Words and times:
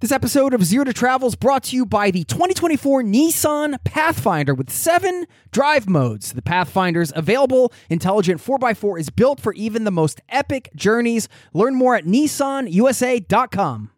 This 0.00 0.12
episode 0.12 0.54
of 0.54 0.64
Zero 0.64 0.84
to 0.84 0.94
Travel 0.94 1.28
is 1.28 1.34
brought 1.34 1.64
to 1.64 1.76
you 1.76 1.84
by 1.84 2.10
the 2.10 2.24
2024 2.24 3.02
Nissan 3.02 3.76
Pathfinder 3.84 4.54
with 4.54 4.70
seven 4.70 5.26
drive 5.50 5.90
modes. 5.90 6.32
The 6.32 6.40
Pathfinder's 6.40 7.12
available 7.14 7.70
intelligent 7.90 8.40
4x4 8.40 8.98
is 8.98 9.10
built 9.10 9.40
for 9.40 9.52
even 9.52 9.84
the 9.84 9.90
most 9.90 10.22
epic 10.30 10.70
journeys. 10.74 11.28
Learn 11.52 11.74
more 11.74 11.96
at 11.96 12.06
nissanusa.com. 12.06 13.90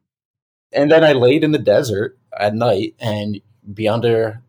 And 0.73 0.91
then 0.91 1.05
I 1.05 1.13
laid 1.13 1.45
in 1.45 1.53
the 1.53 1.59
desert 1.59 2.19
at 2.37 2.53
night 2.53 2.97
and 2.99 3.41
be 3.73 3.87
under 3.87 4.43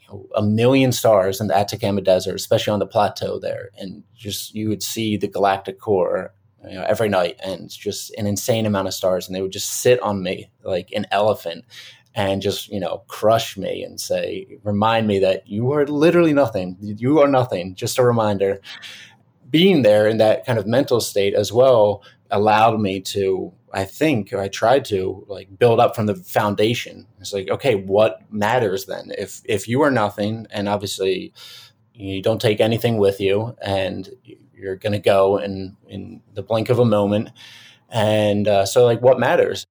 you 0.00 0.08
know, 0.08 0.26
a 0.34 0.42
million 0.42 0.90
stars 0.90 1.40
in 1.40 1.46
the 1.46 1.56
Atacama 1.56 2.00
Desert, 2.00 2.34
especially 2.34 2.72
on 2.72 2.80
the 2.80 2.86
plateau 2.86 3.38
there. 3.38 3.70
And 3.78 4.02
just 4.16 4.56
you 4.56 4.68
would 4.68 4.82
see 4.82 5.16
the 5.16 5.28
galactic 5.28 5.78
core 5.78 6.34
you 6.68 6.74
know, 6.74 6.84
every 6.86 7.08
night, 7.08 7.38
and 7.42 7.70
just 7.70 8.12
an 8.14 8.26
insane 8.26 8.66
amount 8.66 8.88
of 8.88 8.94
stars, 8.94 9.26
and 9.26 9.34
they 9.34 9.42
would 9.42 9.52
just 9.52 9.80
sit 9.80 10.00
on 10.00 10.22
me 10.22 10.50
like 10.62 10.90
an 10.92 11.06
elephant 11.10 11.64
and 12.14 12.42
just 12.42 12.68
you 12.68 12.80
know 12.80 13.02
crush 13.06 13.56
me 13.56 13.82
and 13.82 14.00
say 14.00 14.58
remind 14.64 15.06
me 15.06 15.18
that 15.20 15.48
you 15.48 15.72
are 15.72 15.86
literally 15.86 16.32
nothing. 16.32 16.76
You 16.80 17.20
are 17.20 17.28
nothing. 17.28 17.74
Just 17.74 17.98
a 17.98 18.04
reminder. 18.04 18.60
Being 19.48 19.82
there 19.82 20.06
in 20.08 20.18
that 20.18 20.46
kind 20.46 20.58
of 20.58 20.66
mental 20.66 21.00
state 21.00 21.34
as 21.34 21.52
well 21.52 22.02
allowed 22.30 22.78
me 22.78 23.00
to 23.00 23.52
i 23.72 23.84
think 23.84 24.32
or 24.32 24.40
i 24.40 24.46
tried 24.46 24.84
to 24.84 25.24
like 25.26 25.58
build 25.58 25.80
up 25.80 25.94
from 25.96 26.06
the 26.06 26.14
foundation. 26.14 27.06
It's 27.20 27.32
like 27.32 27.48
okay 27.48 27.74
what 27.76 28.20
matters 28.32 28.86
then? 28.86 29.12
If 29.16 29.40
if 29.44 29.68
you 29.68 29.82
are 29.82 29.90
nothing 29.90 30.46
and 30.50 30.68
obviously 30.68 31.32
you 31.94 32.22
don't 32.22 32.40
take 32.40 32.60
anything 32.60 32.98
with 32.98 33.20
you 33.20 33.56
and 33.62 34.08
you're 34.60 34.76
going 34.76 34.92
to 34.92 34.98
go 34.98 35.38
in 35.38 35.76
in 35.88 36.22
the 36.34 36.42
blink 36.42 36.68
of 36.68 36.78
a 36.78 36.84
moment 36.84 37.30
and 37.88 38.46
uh, 38.46 38.64
so 38.64 38.84
like 38.84 39.00
what 39.00 39.18
matters 39.18 39.66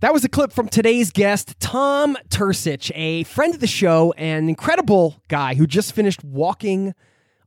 that 0.00 0.14
was 0.14 0.24
a 0.24 0.30
clip 0.30 0.50
from 0.50 0.66
today's 0.66 1.10
guest, 1.10 1.60
Tom 1.60 2.16
Turcich, 2.30 2.90
a 2.94 3.24
friend 3.24 3.52
of 3.52 3.60
the 3.60 3.66
show 3.66 4.14
and 4.16 4.48
incredible 4.48 5.22
guy 5.28 5.54
who 5.54 5.66
just 5.66 5.92
finished 5.92 6.24
walking 6.24 6.94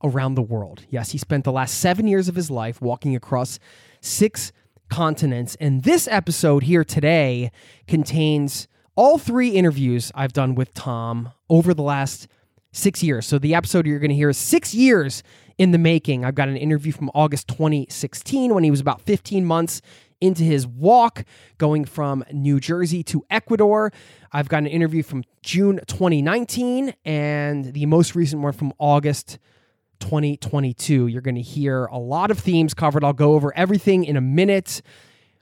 around 0.04 0.36
the 0.36 0.44
world. 0.44 0.86
Yes, 0.90 1.12
he 1.12 1.18
spent 1.18 1.46
the 1.46 1.52
last 1.52 1.80
seven 1.80 2.08
years 2.08 2.28
of 2.28 2.36
his 2.36 2.52
life 2.52 2.80
walking 2.80 3.16
across 3.16 3.58
six 4.02 4.52
continents. 4.90 5.58
And 5.60 5.82
this 5.82 6.08
episode 6.08 6.62
here 6.62 6.84
today 6.84 7.52
contains 7.88 8.68
all 8.96 9.18
three 9.18 9.50
interviews 9.50 10.12
I've 10.14 10.34
done 10.34 10.54
with 10.54 10.76
Tom 10.76 11.32
over 11.50 11.74
the 11.74 11.82
last 11.82 12.28
six 12.72 13.02
years. 13.02 13.26
So 13.26 13.40
the 13.40 13.56
episode 13.56 13.88
you're 13.88 13.98
going 13.98 14.10
to 14.10 14.16
hear 14.16 14.30
is 14.30 14.38
six 14.38 14.76
years 14.76 15.24
in 15.58 15.72
the 15.72 15.78
making. 15.78 16.26
I've 16.26 16.36
got 16.36 16.50
an 16.50 16.58
interview 16.58 16.92
from 16.92 17.10
August 17.14 17.48
2016 17.50 18.54
when 18.54 18.64
he 18.64 18.72
was 18.72 18.80
about 18.80 19.02
15 19.02 19.46
months 19.46 19.82
into 20.22 20.44
his 20.44 20.66
walk 20.66 21.26
going 21.58 21.84
from 21.84 22.24
New 22.32 22.60
Jersey 22.60 23.04
to 23.04 23.26
Ecuador. 23.30 23.92
I've 24.32 24.48
got 24.48 24.60
an 24.60 24.68
interview 24.68 25.04
from 25.04 25.24
June 25.42 25.82
2019 25.86 26.94
and 27.04 27.74
the 27.74 27.86
most 27.86 28.16
recent 28.16 28.42
one 28.42 28.54
from 28.54 28.74
August 28.80 29.38
2022. 30.00 31.08
You're 31.08 31.22
going 31.22 31.36
to 31.36 31.42
hear 31.42 31.86
a 31.86 31.98
lot 31.98 32.32
of 32.32 32.40
themes 32.40 32.74
covered. 32.74 33.04
I'll 33.04 33.14
go 33.14 33.34
over 33.34 33.56
everything 33.56 34.06
in 34.06 34.16
a 34.16 34.22
minute. 34.22 34.82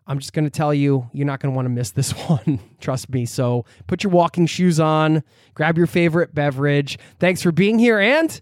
I'm 0.07 0.19
just 0.19 0.33
going 0.33 0.45
to 0.45 0.51
tell 0.51 0.73
you, 0.73 1.09
you're 1.13 1.27
not 1.27 1.39
going 1.39 1.53
to 1.53 1.55
want 1.55 1.67
to 1.67 1.69
miss 1.69 1.91
this 1.91 2.11
one. 2.27 2.59
Trust 2.79 3.09
me. 3.09 3.25
So 3.25 3.65
put 3.87 4.03
your 4.03 4.11
walking 4.11 4.47
shoes 4.47 4.79
on, 4.79 5.23
grab 5.53 5.77
your 5.77 5.87
favorite 5.87 6.33
beverage. 6.33 6.97
Thanks 7.19 7.41
for 7.41 7.51
being 7.51 7.77
here, 7.77 7.99
and 7.99 8.41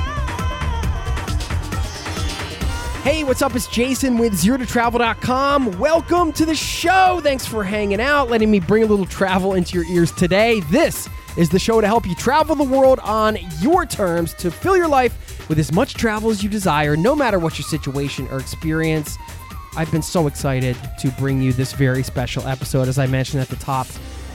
Hey, 3.03 3.23
what's 3.23 3.41
up? 3.41 3.55
It's 3.55 3.65
Jason 3.65 4.19
with 4.19 4.33
ZeroToTravel.com. 4.33 5.79
Welcome 5.79 6.31
to 6.33 6.45
the 6.45 6.53
show. 6.53 7.19
Thanks 7.23 7.47
for 7.47 7.63
hanging 7.63 7.99
out, 7.99 8.29
letting 8.29 8.51
me 8.51 8.59
bring 8.59 8.83
a 8.83 8.85
little 8.85 9.07
travel 9.07 9.55
into 9.55 9.75
your 9.75 9.87
ears 9.91 10.11
today. 10.11 10.59
This 10.69 11.09
is 11.35 11.49
the 11.49 11.57
show 11.57 11.81
to 11.81 11.87
help 11.87 12.05
you 12.05 12.13
travel 12.13 12.55
the 12.55 12.63
world 12.63 12.99
on 12.99 13.39
your 13.59 13.87
terms 13.87 14.35
to 14.35 14.51
fill 14.51 14.77
your 14.77 14.87
life 14.87 15.49
with 15.49 15.57
as 15.57 15.71
much 15.71 15.95
travel 15.95 16.29
as 16.29 16.43
you 16.43 16.49
desire, 16.49 16.95
no 16.95 17.15
matter 17.15 17.39
what 17.39 17.57
your 17.57 17.65
situation 17.65 18.27
or 18.29 18.39
experience. 18.39 19.17
I've 19.75 19.91
been 19.91 20.03
so 20.03 20.27
excited 20.27 20.77
to 20.99 21.09
bring 21.13 21.41
you 21.41 21.53
this 21.53 21.73
very 21.73 22.03
special 22.03 22.47
episode, 22.47 22.87
as 22.87 22.99
I 22.99 23.07
mentioned 23.07 23.41
at 23.41 23.49
the 23.49 23.55
top. 23.55 23.87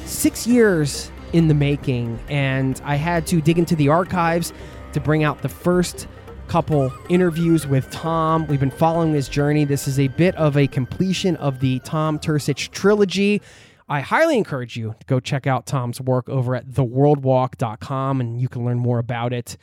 Six 0.06 0.44
years 0.44 1.12
in 1.32 1.47
the 1.47 1.55
making, 1.55 2.19
and 2.28 2.82
I 2.84 2.97
had 2.97 3.28
to 3.28 3.41
dig 3.41 3.60
into 3.60 3.76
the 3.76 3.91
archives 3.91 4.53
to 4.93 4.99
bring 4.99 5.22
out 5.22 5.41
the 5.41 5.49
first 5.49 6.09
couple 6.46 6.92
interviews 7.08 7.66
with 7.66 7.90
Tom. 7.90 8.46
We've 8.46 8.60
been 8.60 8.70
following 8.70 9.12
his 9.12 9.28
journey. 9.28 9.64
This 9.64 9.88
is 9.88 9.98
a 9.98 10.08
bit 10.08 10.34
of 10.36 10.56
a 10.56 10.66
completion 10.66 11.36
of 11.36 11.60
the 11.60 11.80
Tom 11.80 12.18
Turcich 12.18 12.70
trilogy. 12.70 13.42
I 13.88 14.00
highly 14.00 14.38
encourage 14.38 14.76
you 14.76 14.94
to 14.98 15.06
go 15.06 15.20
check 15.20 15.46
out 15.46 15.66
Tom's 15.66 16.00
work 16.00 16.28
over 16.28 16.54
at 16.54 16.68
theworldwalk.com 16.68 18.20
and 18.20 18.40
you 18.40 18.48
can 18.48 18.64
learn 18.64 18.78
more 18.78 18.98
about 18.98 19.32
it 19.32 19.56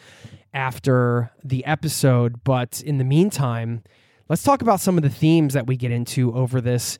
after 0.54 1.32
the 1.44 1.66
episode. 1.66 2.44
But 2.44 2.82
in 2.82 2.98
the 2.98 3.04
meantime, 3.04 3.84
let's 4.30 4.44
talk 4.44 4.62
about 4.62 4.80
some 4.80 4.98
of 4.98 5.04
the 5.04 5.10
themes 5.10 5.54
that 5.54 5.68
we 5.68 5.78
get 5.78 5.92
into 5.92 6.34
over 6.34 6.62
this 6.62 7.00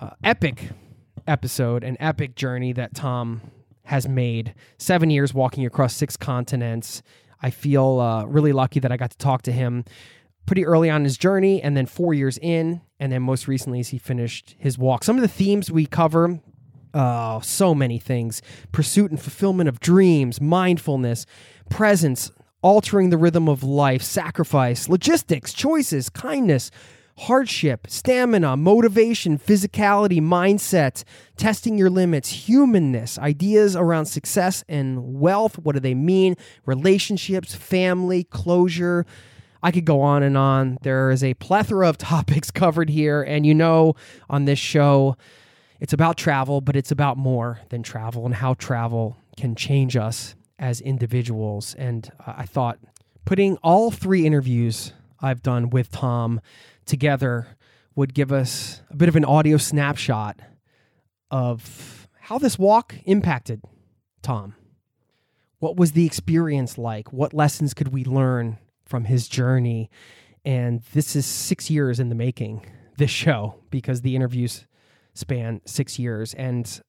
uh, 0.00 0.10
epic 0.22 0.70
episode, 1.26 1.82
an 1.82 1.96
epic 1.98 2.34
journey 2.34 2.72
that 2.74 2.94
Tom 2.94 3.40
has 3.84 4.08
made. 4.08 4.54
Seven 4.78 5.10
years 5.10 5.34
walking 5.34 5.66
across 5.66 5.94
six 5.94 6.16
continents. 6.16 7.02
I 7.42 7.50
feel 7.50 8.00
uh, 8.00 8.24
really 8.24 8.52
lucky 8.52 8.80
that 8.80 8.92
I 8.92 8.96
got 8.96 9.10
to 9.10 9.18
talk 9.18 9.42
to 9.42 9.52
him 9.52 9.84
pretty 10.46 10.66
early 10.66 10.90
on 10.90 11.04
his 11.04 11.16
journey, 11.16 11.62
and 11.62 11.76
then 11.76 11.86
four 11.86 12.12
years 12.12 12.38
in, 12.38 12.82
and 13.00 13.10
then 13.10 13.22
most 13.22 13.48
recently 13.48 13.80
as 13.80 13.88
he 13.88 13.98
finished 13.98 14.54
his 14.58 14.76
walk. 14.78 15.04
Some 15.04 15.16
of 15.16 15.22
the 15.22 15.28
themes 15.28 15.70
we 15.70 15.86
cover. 15.86 16.40
Oh, 16.92 17.40
so 17.40 17.74
many 17.74 17.98
things. 17.98 18.40
Pursuit 18.70 19.10
and 19.10 19.20
fulfillment 19.20 19.68
of 19.68 19.80
dreams, 19.80 20.40
mindfulness, 20.40 21.26
presence, 21.70 22.30
altering 22.62 23.10
the 23.10 23.16
rhythm 23.16 23.48
of 23.48 23.62
life, 23.62 24.02
sacrifice, 24.02 24.88
logistics, 24.88 25.52
choices, 25.52 26.08
kindness, 26.08 26.70
hardship, 27.16 27.86
stamina, 27.88 28.56
motivation, 28.56 29.38
physicality, 29.38 30.20
mindset, 30.20 31.04
testing 31.36 31.78
your 31.78 31.90
limits, 31.90 32.28
humanness, 32.30 33.18
ideas 33.18 33.76
around 33.76 34.06
success 34.06 34.64
and 34.68 35.20
wealth. 35.20 35.58
What 35.58 35.74
do 35.74 35.80
they 35.80 35.94
mean? 35.94 36.36
Relationships, 36.66 37.54
family, 37.54 38.24
closure. 38.24 39.06
I 39.62 39.70
could 39.70 39.84
go 39.84 40.00
on 40.00 40.22
and 40.22 40.36
on. 40.36 40.78
There 40.82 41.10
is 41.10 41.22
a 41.22 41.34
plethora 41.34 41.88
of 41.88 41.98
topics 41.98 42.50
covered 42.50 42.90
here. 42.90 43.22
And 43.22 43.46
you 43.46 43.54
know, 43.54 43.94
on 44.28 44.44
this 44.44 44.58
show, 44.58 45.16
it's 45.80 45.92
about 45.92 46.16
travel, 46.16 46.60
but 46.60 46.76
it's 46.76 46.90
about 46.90 47.16
more 47.16 47.60
than 47.68 47.82
travel 47.82 48.26
and 48.26 48.34
how 48.34 48.54
travel 48.54 49.16
can 49.36 49.54
change 49.54 49.96
us 49.96 50.34
as 50.58 50.80
individuals. 50.80 51.74
And 51.74 52.10
uh, 52.26 52.34
I 52.38 52.46
thought 52.46 52.78
putting 53.24 53.56
all 53.58 53.90
three 53.90 54.26
interviews 54.26 54.92
I've 55.20 55.42
done 55.42 55.70
with 55.70 55.90
Tom 55.90 56.40
together 56.86 57.56
would 57.96 58.14
give 58.14 58.32
us 58.32 58.82
a 58.90 58.96
bit 58.96 59.08
of 59.08 59.16
an 59.16 59.24
audio 59.24 59.56
snapshot 59.56 60.40
of 61.30 62.08
how 62.20 62.38
this 62.38 62.58
walk 62.58 62.94
impacted 63.04 63.62
Tom. 64.22 64.54
what 65.64 65.76
was 65.76 65.92
the 65.92 66.04
experience 66.04 66.76
like? 66.76 67.10
What 67.10 67.32
lessons 67.32 67.72
could 67.72 67.88
we 67.88 68.04
learn 68.04 68.58
from 68.84 69.04
his 69.04 69.28
journey? 69.28 69.88
And 70.44 70.82
this 70.92 71.16
is 71.16 71.24
six 71.24 71.70
years 71.70 71.98
in 71.98 72.10
the 72.10 72.14
making, 72.14 72.66
this 72.98 73.10
show, 73.10 73.54
because 73.70 74.02
the 74.02 74.14
interviews 74.14 74.66
span 75.14 75.62
six 75.64 75.98
years. 75.98 76.34
And 76.34 76.82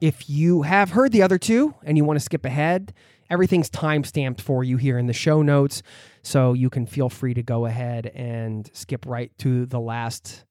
if 0.00 0.30
you 0.30 0.62
have 0.62 0.92
heard 0.92 1.12
the 1.12 1.22
other 1.22 1.36
two 1.36 1.74
and 1.82 1.98
you 1.98 2.04
want 2.04 2.18
to 2.18 2.24
skip 2.24 2.46
ahead, 2.46 2.94
everything's 3.30 3.70
time 3.70 4.04
stamped 4.04 4.40
for 4.40 4.64
you 4.64 4.76
here 4.76 4.98
in 4.98 5.06
the 5.06 5.12
show 5.12 5.42
notes. 5.42 5.82
So 6.22 6.52
you 6.52 6.70
can 6.70 6.86
feel 6.86 7.08
free 7.08 7.34
to 7.34 7.42
go 7.42 7.66
ahead 7.66 8.06
and 8.14 8.68
skip 8.72 9.06
right 9.06 9.30
to 9.38 9.66
the 9.66 9.80
last 9.80 10.44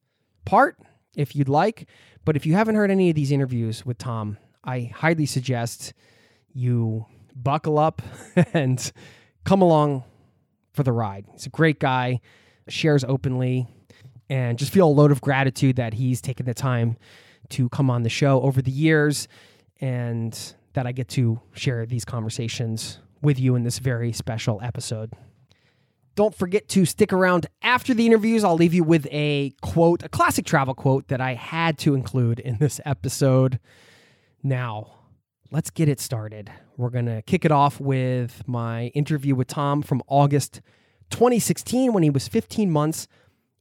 part 0.45 0.77
if 1.15 1.35
you'd 1.35 1.49
like. 1.49 1.87
But 2.25 2.35
if 2.35 2.45
you 2.45 2.53
haven't 2.53 2.75
heard 2.75 2.91
any 2.91 3.09
of 3.09 3.15
these 3.15 3.31
interviews 3.31 3.85
with 3.85 3.97
Tom, 3.97 4.37
I 4.63 4.91
highly 4.93 5.25
suggest 5.25 5.93
you 6.53 7.05
buckle 7.35 7.77
up 7.77 8.01
and 8.53 8.91
come 9.43 9.61
along 9.61 10.03
for 10.73 10.83
the 10.83 10.91
ride. 10.91 11.25
He's 11.33 11.45
a 11.45 11.49
great 11.49 11.79
guy, 11.79 12.21
shares 12.67 13.03
openly, 13.03 13.67
and 14.29 14.57
just 14.57 14.71
feel 14.71 14.87
a 14.87 14.91
load 14.91 15.11
of 15.11 15.21
gratitude 15.21 15.77
that 15.77 15.93
he's 15.93 16.21
taken 16.21 16.45
the 16.45 16.53
time 16.53 16.97
to 17.49 17.69
come 17.69 17.89
on 17.89 18.03
the 18.03 18.09
show 18.09 18.41
over 18.41 18.61
the 18.61 18.71
years 18.71 19.27
and 19.79 20.53
that 20.77 20.85
I 20.85 20.91
get 20.91 21.07
to 21.07 21.41
share 21.53 21.87
these 21.87 22.05
conversations 22.05 22.99
with 23.19 23.39
you 23.39 23.55
in 23.55 23.63
this 23.63 23.79
very 23.79 24.11
special 24.11 24.59
episode. 24.61 25.11
Don't 26.13 26.35
forget 26.35 26.67
to 26.69 26.85
stick 26.85 27.11
around 27.11 27.47
after 27.63 27.95
the 27.95 28.05
interviews. 28.05 28.43
I'll 28.43 28.53
leave 28.53 28.75
you 28.75 28.83
with 28.83 29.07
a 29.09 29.55
quote, 29.63 30.03
a 30.03 30.09
classic 30.09 30.45
travel 30.45 30.75
quote 30.75 31.07
that 31.07 31.19
I 31.19 31.33
had 31.33 31.79
to 31.79 31.95
include 31.95 32.37
in 32.37 32.59
this 32.59 32.79
episode. 32.85 33.59
Now, 34.43 34.91
let's 35.49 35.71
get 35.71 35.89
it 35.89 35.99
started. 35.99 36.51
We're 36.77 36.91
going 36.91 37.07
to 37.07 37.23
kick 37.23 37.43
it 37.43 37.51
off 37.51 37.79
with 37.79 38.47
my 38.47 38.89
interview 38.89 39.33
with 39.33 39.47
Tom 39.47 39.81
from 39.81 40.03
August 40.05 40.61
2016 41.09 41.91
when 41.91 42.03
he 42.03 42.11
was 42.11 42.27
15 42.27 42.69
months 42.69 43.07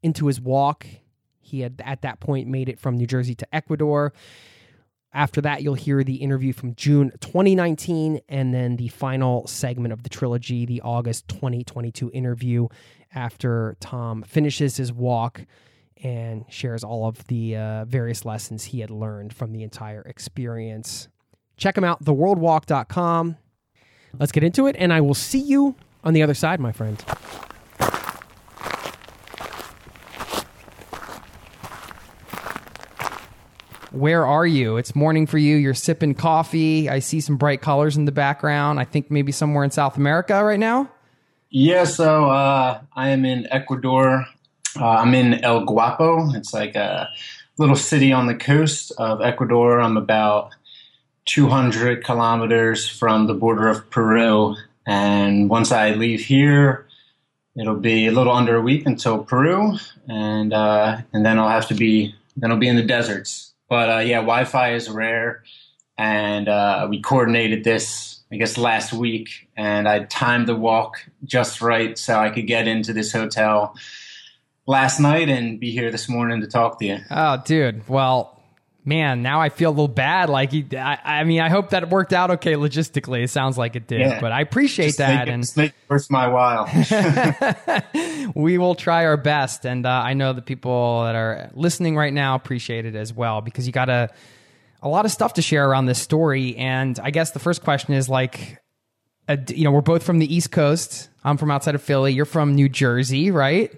into 0.03 0.27
his 0.27 0.39
walk. 0.39 0.87
He 1.41 1.61
had 1.61 1.81
at 1.83 2.03
that 2.03 2.21
point 2.21 2.47
made 2.47 2.69
it 2.69 2.79
from 2.79 2.99
New 2.99 3.07
Jersey 3.07 3.35
to 3.37 3.55
Ecuador. 3.55 4.13
After 5.17 5.41
that, 5.41 5.63
you'll 5.63 5.73
hear 5.73 6.05
the 6.05 6.17
interview 6.17 6.53
from 6.53 6.75
June 6.75 7.11
2019 7.21 8.21
and 8.29 8.53
then 8.53 8.77
the 8.77 8.89
final 8.89 9.47
segment 9.47 9.95
of 9.95 10.03
the 10.03 10.11
trilogy, 10.11 10.67
the 10.67 10.83
August 10.83 11.27
2022 11.29 12.11
interview, 12.13 12.69
after 13.15 13.79
Tom 13.81 14.23
finishes 14.25 14.77
his 14.77 14.93
walk 14.93 15.47
and 16.03 16.45
shares 16.51 16.85
all 16.85 17.09
of 17.09 17.27
the 17.29 17.57
uh, 17.57 17.87
various 17.87 18.27
lessons 18.27 18.65
he 18.65 18.81
had 18.81 18.91
learned 18.91 19.33
from 19.33 19.53
the 19.53 19.63
entire 19.63 20.03
experience. 20.03 21.09
Check 21.57 21.79
him 21.79 21.85
out, 21.85 22.05
theworldwalk.com. 22.05 23.39
Let's 24.19 24.33
get 24.33 24.45
into 24.45 24.67
it, 24.67 24.77
and 24.79 24.93
I 24.93 25.01
will 25.01 25.15
see 25.15 25.41
you 25.41 25.77
on 26.05 26.13
the 26.13 26.23
other 26.23 26.35
side, 26.35 26.61
my 26.61 26.73
friend. 26.73 27.03
Where 33.97 34.27
are 34.27 34.47
you? 34.47 34.77
It's 34.77 34.95
morning 34.95 35.27
for 35.27 35.39
you. 35.39 35.57
You're 35.57 35.75
sipping 35.75 36.15
coffee. 36.15 36.89
I 36.89 36.99
see 36.99 37.21
some 37.21 37.37
bright 37.37 37.63
colors 37.63 37.97
in 37.97 38.05
the 38.05 38.13
background. 38.13 38.79
I 38.79 38.85
think 38.85 39.11
maybe 39.11 39.33
somewhere 39.33 39.65
in 39.65 39.71
South 39.71 39.97
America 39.97 40.45
right 40.45 40.61
now. 40.61 40.91
Yeah, 41.51 41.85
so 41.85 42.31
uh, 42.31 42.81
I 42.95 43.09
am 43.09 43.25
in 43.25 43.47
Ecuador. 43.51 44.27
Uh, 44.79 44.87
I'm 44.87 45.15
in 45.15 45.43
El 45.43 45.65
Guapo. 45.65 46.31
It's 46.35 46.53
like 46.53 46.75
a 46.75 47.09
little 47.57 47.77
city 47.77 48.13
on 48.13 48.27
the 48.27 48.35
coast 48.35 48.93
of 48.99 49.23
Ecuador. 49.23 49.81
I'm 49.81 49.97
about 49.97 50.55
200 51.25 52.05
kilometers 52.05 52.89
from 52.89 53.27
the 53.27 53.35
border 53.35 53.69
of 53.69 53.89
Peru. 53.91 54.57
And 54.87 55.49
once 55.49 55.73
I 55.73 55.93
leave 55.93 56.21
here, 56.21 56.87
it'll 57.57 57.77
be 57.77 58.07
a 58.07 58.13
little 58.13 58.33
under 58.33 58.57
a 58.57 58.61
week 58.61 58.87
until 58.87 59.25
Peru, 59.25 59.77
and 60.09 60.53
uh, 60.53 60.99
and 61.13 61.25
then 61.27 61.39
I'll 61.39 61.49
have 61.49 61.69
to 61.69 61.75
be 61.75 62.15
then 62.37 62.53
I'll 62.53 62.59
be 62.59 62.69
in 62.69 62.77
the 62.77 62.83
deserts. 62.83 63.55
But 63.69 63.91
uh, 63.91 63.99
yeah, 63.99 64.19
Wi-Fi 64.19 64.75
is 64.75 64.89
rare, 64.89 65.43
and 65.99 66.49
uh, 66.49 66.87
we 66.89 67.01
coordinated 67.01 67.65
this 67.65 68.17
I 68.31 68.37
guess 68.37 68.59
last 68.59 68.93
week, 68.93 69.49
and 69.57 69.89
I 69.89 70.01
timed 70.05 70.49
the 70.49 70.57
walk 70.57 70.97
just 71.25 71.61
right 71.63 71.97
so 71.97 72.19
I 72.19 72.31
could 72.31 72.47
get 72.47 72.67
into 72.67 72.93
this 72.93 73.13
hotel 73.13 73.77
last 74.67 74.99
night 74.99 75.29
and 75.29 75.61
be 75.61 75.71
here 75.71 75.93
this 75.93 76.09
morning 76.09 76.41
to 76.41 76.49
talk 76.49 76.81
to 76.81 76.87
you. 76.87 76.99
Oh, 77.09 77.41
dude. 77.45 77.89
Well, 77.89 78.36
man, 78.87 79.21
now 79.21 79.41
I 79.41 79.51
feel 79.51 79.69
a 79.69 79.73
little 79.73 79.89
bad. 79.89 80.31
Like, 80.31 80.53
I, 80.73 80.99
I 81.05 81.25
mean, 81.25 81.41
I 81.41 81.51
hope 81.51 81.71
that 81.71 81.83
it 81.83 81.89
worked 81.91 82.13
out 82.13 82.31
okay 82.31 82.55
logistically. 82.55 83.25
It 83.25 83.29
sounds 83.29 83.59
like 83.59 83.75
it 83.77 83.87
did, 83.89 84.01
yeah. 84.01 84.21
but 84.21 84.33
I 84.33 84.41
appreciate 84.41 84.87
just 84.87 84.99
that. 84.99 85.29
It, 85.29 85.33
and 85.33 85.53
it 85.57 85.75
worth 85.89 86.11
my 86.11 86.29
while. 86.29 86.71
we 88.35 88.57
will 88.57 88.77
try 88.77 89.05
our 89.05 89.17
best, 89.17 89.67
and 89.67 89.85
uh, 89.85 89.91
I 89.91 90.15
know 90.15 90.33
the 90.33 90.41
people 90.41 91.03
that 91.03 91.17
are 91.17 91.51
listening 91.53 91.97
right 91.97 92.13
now 92.13 92.37
appreciate 92.37 92.87
it 92.87 92.95
as 92.95 93.13
well 93.13 93.41
because 93.41 93.67
you 93.67 93.73
got 93.73 93.91
a 93.91 94.09
a 94.83 94.89
lot 94.89 95.05
of 95.05 95.11
stuff 95.11 95.35
to 95.35 95.43
share 95.43 95.69
around 95.69 95.87
this 95.87 96.01
story. 96.01 96.57
And 96.57 96.99
I 97.01 97.11
guess 97.11 97.33
the 97.33 97.41
first 97.41 97.65
question 97.65 97.95
is 97.95 98.09
like, 98.09 98.63
uh, 99.29 99.37
you 99.49 99.65
know, 99.65 99.73
we're 99.73 99.81
both 99.81 100.05
from 100.05 100.21
the 100.21 100.33
East 100.33 100.53
Coast. 100.53 101.09
I'm 101.25 101.39
from 101.39 101.51
outside 101.51 101.75
of 101.75 101.83
Philly. 101.83 102.13
You're 102.13 102.25
from 102.25 102.55
New 102.55 102.69
Jersey, 102.69 103.33
right? 103.33 103.73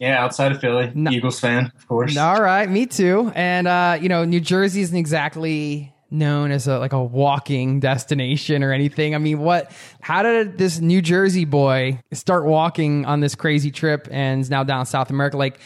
Yeah, 0.00 0.24
outside 0.24 0.50
of 0.50 0.62
Philly, 0.62 0.90
no, 0.94 1.10
Eagles 1.10 1.38
fan, 1.38 1.70
of 1.76 1.86
course. 1.86 2.16
All 2.16 2.40
right, 2.40 2.68
me 2.68 2.86
too. 2.86 3.30
And 3.34 3.68
uh, 3.68 3.98
you 4.00 4.08
know, 4.08 4.24
New 4.24 4.40
Jersey 4.40 4.80
isn't 4.80 4.96
exactly 4.96 5.92
known 6.10 6.50
as 6.50 6.66
a 6.66 6.78
like 6.78 6.94
a 6.94 7.04
walking 7.04 7.80
destination 7.80 8.64
or 8.64 8.72
anything. 8.72 9.14
I 9.14 9.18
mean, 9.18 9.40
what? 9.40 9.70
How 10.00 10.22
did 10.22 10.56
this 10.56 10.80
New 10.80 11.02
Jersey 11.02 11.44
boy 11.44 12.00
start 12.12 12.46
walking 12.46 13.04
on 13.04 13.20
this 13.20 13.34
crazy 13.34 13.70
trip 13.70 14.08
and 14.10 14.40
is 14.40 14.48
now 14.48 14.64
down 14.64 14.86
South 14.86 15.10
America? 15.10 15.36
Like, 15.36 15.60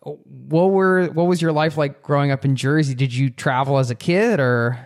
what 0.00 0.72
were 0.72 1.06
what 1.06 1.28
was 1.28 1.40
your 1.40 1.52
life 1.52 1.76
like 1.76 2.02
growing 2.02 2.32
up 2.32 2.44
in 2.44 2.56
Jersey? 2.56 2.94
Did 2.94 3.14
you 3.14 3.30
travel 3.30 3.78
as 3.78 3.90
a 3.90 3.94
kid 3.94 4.40
or? 4.40 4.78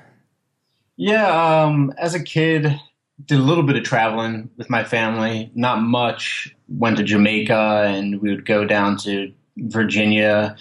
Yeah, 0.96 1.62
um, 1.64 1.94
as 1.96 2.14
a 2.14 2.22
kid, 2.22 2.78
did 3.26 3.38
a 3.38 3.42
little 3.42 3.64
bit 3.64 3.76
of 3.76 3.82
traveling 3.82 4.50
with 4.56 4.70
my 4.70 4.84
family, 4.84 5.50
not 5.54 5.82
much. 5.82 6.54
Went 6.68 6.96
to 6.98 7.02
Jamaica 7.02 7.84
and 7.86 8.20
we 8.20 8.30
would 8.30 8.46
go 8.46 8.64
down 8.64 8.96
to 8.98 9.32
Virginia. 9.56 10.56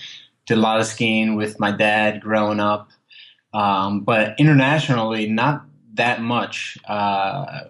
Did 0.45 0.57
a 0.57 0.61
lot 0.61 0.79
of 0.79 0.85
skiing 0.85 1.35
with 1.35 1.59
my 1.59 1.71
dad 1.71 2.21
growing 2.21 2.59
up, 2.59 2.89
um, 3.53 4.01
but 4.01 4.39
internationally, 4.39 5.27
not 5.29 5.63
that 5.93 6.21
much. 6.21 6.77
Uh, 6.87 7.61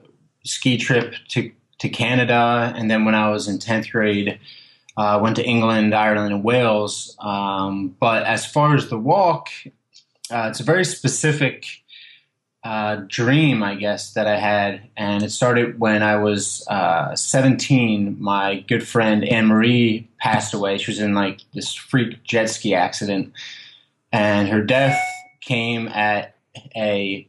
ski 0.46 0.78
trip 0.78 1.14
to 1.30 1.52
to 1.80 1.90
Canada, 1.90 2.74
and 2.76 2.90
then 2.90 3.06
when 3.06 3.16
I 3.16 3.30
was 3.30 3.48
in 3.48 3.60
tenth 3.60 3.90
grade, 3.92 4.40
uh, 4.98 5.20
went 5.22 5.38
to 5.38 5.46
England, 5.46 5.94
Ireland, 5.94 6.34
and 6.34 6.44
Wales. 6.44 7.16
Um, 7.20 7.96
but 8.00 8.24
as 8.24 8.46
far 8.46 8.76
as 8.76 8.90
the 8.90 8.98
walk, 8.98 9.50
uh, 10.32 10.48
it's 10.50 10.60
a 10.60 10.64
very 10.64 10.86
specific 10.86 11.66
uh, 12.64 12.98
dream, 13.08 13.64
I 13.64 13.76
guess, 13.76 14.14
that 14.14 14.28
I 14.28 14.38
had. 14.38 14.82
And 14.98 15.24
it 15.24 15.32
started 15.32 15.80
when 15.80 16.04
I 16.04 16.18
was 16.18 16.66
uh, 16.68 17.16
17. 17.16 18.18
My 18.20 18.60
good 18.68 18.86
friend 18.86 19.24
Anne 19.24 19.48
Marie 19.48 20.08
passed 20.20 20.54
away. 20.54 20.78
She 20.78 20.92
was 20.92 21.00
in 21.00 21.14
like 21.14 21.42
this 21.54 21.74
freak 21.74 22.24
jet 22.24 22.50
ski 22.50 22.76
accident. 22.76 23.32
And 24.12 24.50
her 24.50 24.62
death 24.62 25.00
came 25.42 25.88
at 25.88 26.36
a, 26.76 27.28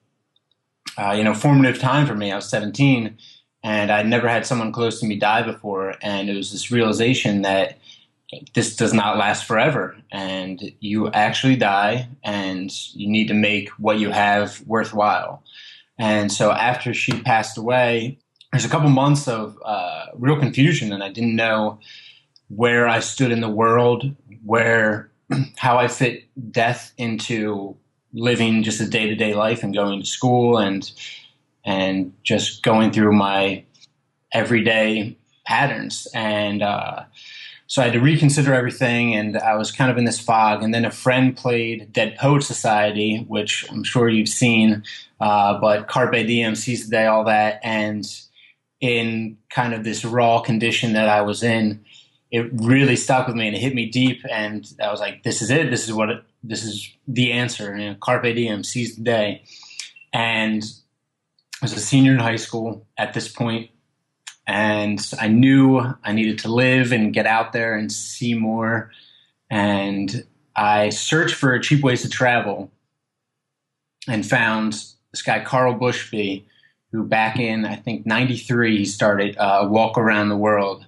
uh, 0.98 1.12
you 1.12 1.22
know, 1.22 1.34
formative 1.34 1.78
time 1.78 2.06
for 2.06 2.14
me. 2.14 2.32
I 2.32 2.36
was 2.36 2.48
17 2.48 3.16
and 3.62 3.92
I'd 3.92 4.06
never 4.06 4.26
had 4.26 4.46
someone 4.46 4.72
close 4.72 5.00
to 5.00 5.06
me 5.06 5.16
die 5.16 5.42
before. 5.42 5.94
And 6.02 6.28
it 6.28 6.36
was 6.36 6.50
this 6.50 6.70
realization 6.70 7.42
that 7.42 7.78
this 8.54 8.76
does 8.76 8.92
not 8.92 9.16
last 9.16 9.44
forever 9.44 9.96
and 10.12 10.72
you 10.80 11.08
actually 11.08 11.56
die 11.56 12.08
and 12.22 12.70
you 12.94 13.08
need 13.08 13.28
to 13.28 13.34
make 13.34 13.68
what 13.70 13.98
you 13.98 14.10
have 14.10 14.60
worthwhile. 14.66 15.42
And 15.98 16.32
so 16.32 16.50
after 16.50 16.94
she 16.94 17.20
passed 17.22 17.58
away 17.58 18.18
there's 18.52 18.64
a 18.64 18.68
couple 18.68 18.88
months 18.88 19.28
of 19.28 19.56
uh, 19.64 20.06
real 20.14 20.38
confusion 20.38 20.92
and 20.92 21.04
i 21.04 21.08
didn't 21.08 21.36
know 21.36 21.78
where 22.48 22.88
i 22.88 22.98
stood 22.98 23.30
in 23.30 23.40
the 23.40 23.48
world 23.48 24.12
where 24.44 25.08
how 25.56 25.78
i 25.78 25.86
fit 25.86 26.24
death 26.50 26.92
into 26.98 27.76
living 28.12 28.64
just 28.64 28.80
a 28.80 28.88
day-to-day 28.88 29.34
life 29.34 29.62
and 29.62 29.72
going 29.72 30.00
to 30.00 30.06
school 30.06 30.58
and 30.58 30.90
and 31.64 32.12
just 32.22 32.62
going 32.62 32.90
through 32.90 33.12
my 33.12 33.64
everyday 34.32 35.16
patterns. 35.44 36.08
And 36.14 36.62
uh, 36.62 37.04
so 37.70 37.80
I 37.80 37.84
had 37.84 37.94
to 37.94 38.00
reconsider 38.00 38.52
everything, 38.52 39.14
and 39.14 39.38
I 39.38 39.54
was 39.54 39.70
kind 39.70 39.92
of 39.92 39.96
in 39.96 40.04
this 40.04 40.18
fog. 40.18 40.64
And 40.64 40.74
then 40.74 40.84
a 40.84 40.90
friend 40.90 41.36
played 41.36 41.92
Dead 41.92 42.16
Poet 42.16 42.42
Society, 42.42 43.24
which 43.28 43.64
I'm 43.70 43.84
sure 43.84 44.08
you've 44.08 44.28
seen, 44.28 44.82
uh, 45.20 45.56
but 45.60 45.86
Carpe 45.86 46.26
Diem, 46.26 46.56
Seize 46.56 46.86
the 46.86 46.90
Day, 46.90 47.06
all 47.06 47.22
that. 47.26 47.60
And 47.62 48.04
in 48.80 49.38
kind 49.50 49.72
of 49.72 49.84
this 49.84 50.04
raw 50.04 50.40
condition 50.40 50.94
that 50.94 51.08
I 51.08 51.20
was 51.20 51.44
in, 51.44 51.84
it 52.32 52.50
really 52.54 52.96
stuck 52.96 53.28
with 53.28 53.36
me 53.36 53.46
and 53.46 53.54
it 53.54 53.60
hit 53.60 53.76
me 53.76 53.86
deep. 53.86 54.20
And 54.28 54.68
I 54.82 54.90
was 54.90 54.98
like, 54.98 55.22
this 55.22 55.40
is 55.40 55.48
it. 55.48 55.70
This 55.70 55.84
is 55.84 55.92
what 55.92 56.10
it, 56.10 56.24
this 56.42 56.64
is 56.64 56.92
the 57.06 57.30
answer. 57.30 57.78
You 57.78 57.90
know, 57.90 57.96
Carpe 58.00 58.34
Diem, 58.34 58.64
Seize 58.64 58.96
the 58.96 59.02
Day. 59.02 59.44
And 60.12 60.64
I 61.62 61.66
was 61.66 61.72
a 61.74 61.78
senior 61.78 62.14
in 62.14 62.18
high 62.18 62.34
school 62.34 62.84
at 62.98 63.14
this 63.14 63.28
point, 63.28 63.70
and 64.50 65.12
I 65.20 65.28
knew 65.28 65.78
I 66.02 66.10
needed 66.10 66.40
to 66.40 66.52
live 66.52 66.90
and 66.90 67.14
get 67.14 67.24
out 67.24 67.52
there 67.52 67.76
and 67.76 67.90
see 67.90 68.34
more. 68.34 68.90
And 69.48 70.26
I 70.56 70.88
searched 70.88 71.36
for 71.36 71.56
cheap 71.60 71.84
ways 71.84 72.02
to 72.02 72.08
travel 72.08 72.72
and 74.08 74.26
found 74.26 74.72
this 75.12 75.22
guy 75.22 75.38
Karl 75.44 75.78
Bushby, 75.78 76.42
who 76.90 77.04
back 77.04 77.38
in 77.38 77.64
I 77.64 77.76
think 77.76 78.06
'93 78.06 78.78
he 78.78 78.84
started 78.84 79.36
uh, 79.36 79.68
Walk 79.70 79.96
Around 79.96 80.30
the 80.30 80.36
World, 80.36 80.84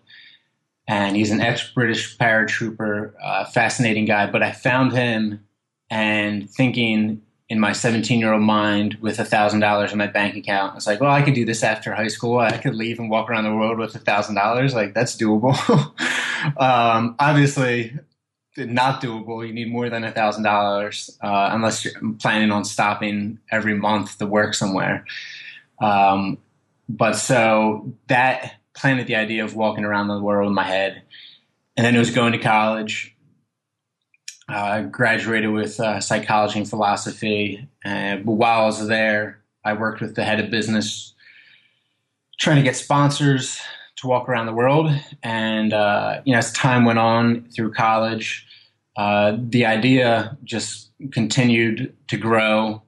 and 0.88 1.14
he's 1.14 1.30
an 1.30 1.40
ex-British 1.40 2.18
paratrooper, 2.18 3.12
uh, 3.22 3.44
fascinating 3.44 4.06
guy. 4.06 4.28
But 4.28 4.42
I 4.42 4.50
found 4.50 4.90
him 4.92 5.46
and 5.88 6.50
thinking 6.50 7.22
in 7.52 7.60
my 7.60 7.72
17 7.74 8.18
year 8.18 8.32
old 8.32 8.40
mind 8.40 8.94
with 9.02 9.18
a 9.18 9.26
thousand 9.26 9.60
dollars 9.60 9.92
in 9.92 9.98
my 9.98 10.06
bank 10.06 10.34
account. 10.36 10.74
It's 10.74 10.86
like, 10.86 11.02
well, 11.02 11.12
I 11.12 11.20
could 11.20 11.34
do 11.34 11.44
this 11.44 11.62
after 11.62 11.94
high 11.94 12.08
school. 12.08 12.38
I 12.38 12.56
could 12.56 12.74
leave 12.74 12.98
and 12.98 13.10
walk 13.10 13.28
around 13.28 13.44
the 13.44 13.54
world 13.54 13.78
with 13.78 13.94
a 13.94 13.98
thousand 13.98 14.36
dollars. 14.36 14.72
Like 14.72 14.94
that's 14.94 15.14
doable. 15.14 15.52
um, 16.58 17.14
obviously, 17.18 17.92
not 18.56 19.02
doable. 19.02 19.46
You 19.46 19.52
need 19.52 19.70
more 19.70 19.90
than 19.90 20.02
a 20.02 20.10
thousand 20.10 20.44
dollars 20.44 21.18
uh, 21.22 21.50
unless 21.52 21.84
you're 21.84 21.92
planning 22.18 22.50
on 22.50 22.64
stopping 22.64 23.38
every 23.50 23.74
month 23.74 24.16
to 24.16 24.24
work 24.24 24.54
somewhere. 24.54 25.04
Um, 25.78 26.38
but 26.88 27.16
so 27.16 27.92
that 28.08 28.54
planted 28.72 29.06
the 29.06 29.16
idea 29.16 29.44
of 29.44 29.54
walking 29.54 29.84
around 29.84 30.08
the 30.08 30.22
world 30.22 30.48
in 30.48 30.54
my 30.54 30.64
head, 30.64 31.02
and 31.76 31.84
then 31.84 31.94
it 31.94 31.98
was 31.98 32.12
going 32.12 32.32
to 32.32 32.38
college. 32.38 33.11
I 34.48 34.82
graduated 34.82 35.50
with 35.50 35.78
uh, 35.80 36.00
psychology 36.00 36.58
and 36.58 36.68
philosophy. 36.68 37.66
But 37.84 38.24
while 38.24 38.62
I 38.62 38.66
was 38.66 38.88
there, 38.88 39.42
I 39.64 39.72
worked 39.74 40.00
with 40.00 40.16
the 40.16 40.24
head 40.24 40.40
of 40.40 40.50
business, 40.50 41.14
trying 42.38 42.56
to 42.56 42.62
get 42.62 42.76
sponsors 42.76 43.60
to 43.96 44.08
walk 44.08 44.28
around 44.28 44.46
the 44.46 44.52
world. 44.52 44.90
And 45.22 45.72
uh, 45.72 46.20
you 46.24 46.32
know, 46.32 46.38
as 46.38 46.52
time 46.52 46.84
went 46.84 46.98
on 46.98 47.48
through 47.54 47.72
college, 47.72 48.46
uh, 48.96 49.36
the 49.38 49.64
idea 49.64 50.36
just 50.44 50.90
continued 51.12 51.94
to 52.08 52.16
grow 52.16 52.82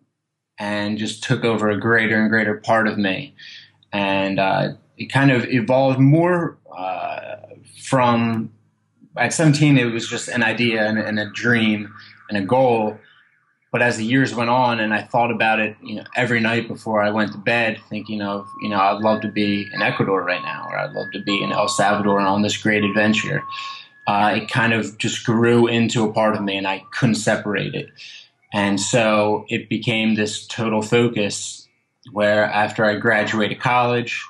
and 0.58 0.98
just 0.98 1.22
took 1.22 1.44
over 1.44 1.70
a 1.70 1.78
greater 1.78 2.20
and 2.20 2.30
greater 2.30 2.56
part 2.56 2.86
of 2.86 2.98
me. 2.98 3.34
And 3.92 4.38
uh, 4.38 4.72
it 4.96 5.06
kind 5.06 5.30
of 5.30 5.44
evolved 5.46 5.98
more 5.98 6.58
uh, 6.76 7.36
from 7.82 8.52
at 9.16 9.32
17, 9.32 9.78
it 9.78 9.84
was 9.86 10.08
just 10.08 10.28
an 10.28 10.42
idea 10.42 10.84
and, 10.86 10.98
and 10.98 11.18
a 11.18 11.30
dream 11.30 11.92
and 12.28 12.38
a 12.38 12.42
goal. 12.42 12.98
But 13.72 13.82
as 13.82 13.96
the 13.96 14.04
years 14.04 14.34
went 14.34 14.50
on, 14.50 14.78
and 14.78 14.94
I 14.94 15.02
thought 15.02 15.32
about 15.32 15.58
it, 15.58 15.76
you 15.82 15.96
know, 15.96 16.04
every 16.14 16.40
night 16.40 16.68
before 16.68 17.02
I 17.02 17.10
went 17.10 17.32
to 17.32 17.38
bed, 17.38 17.80
thinking 17.88 18.22
of, 18.22 18.46
you 18.62 18.68
know, 18.68 18.78
I'd 18.78 19.02
love 19.02 19.20
to 19.22 19.28
be 19.28 19.68
in 19.72 19.82
Ecuador 19.82 20.22
right 20.22 20.42
now, 20.42 20.68
or 20.70 20.78
I'd 20.78 20.92
love 20.92 21.10
to 21.12 21.20
be 21.20 21.42
in 21.42 21.50
El 21.50 21.68
Salvador 21.68 22.20
on 22.20 22.42
this 22.42 22.56
great 22.56 22.84
adventure. 22.84 23.42
Uh, 24.06 24.34
it 24.36 24.48
kind 24.48 24.72
of 24.72 24.96
just 24.98 25.24
grew 25.24 25.66
into 25.66 26.04
a 26.04 26.12
part 26.12 26.36
of 26.36 26.42
me, 26.42 26.56
and 26.56 26.68
I 26.68 26.84
couldn't 26.92 27.16
separate 27.16 27.74
it. 27.74 27.90
And 28.52 28.80
so 28.80 29.44
it 29.48 29.68
became 29.68 30.14
this 30.14 30.46
total 30.46 30.80
focus 30.80 31.66
where 32.12 32.44
after 32.44 32.84
I 32.84 32.94
graduated 32.96 33.58
college, 33.58 34.24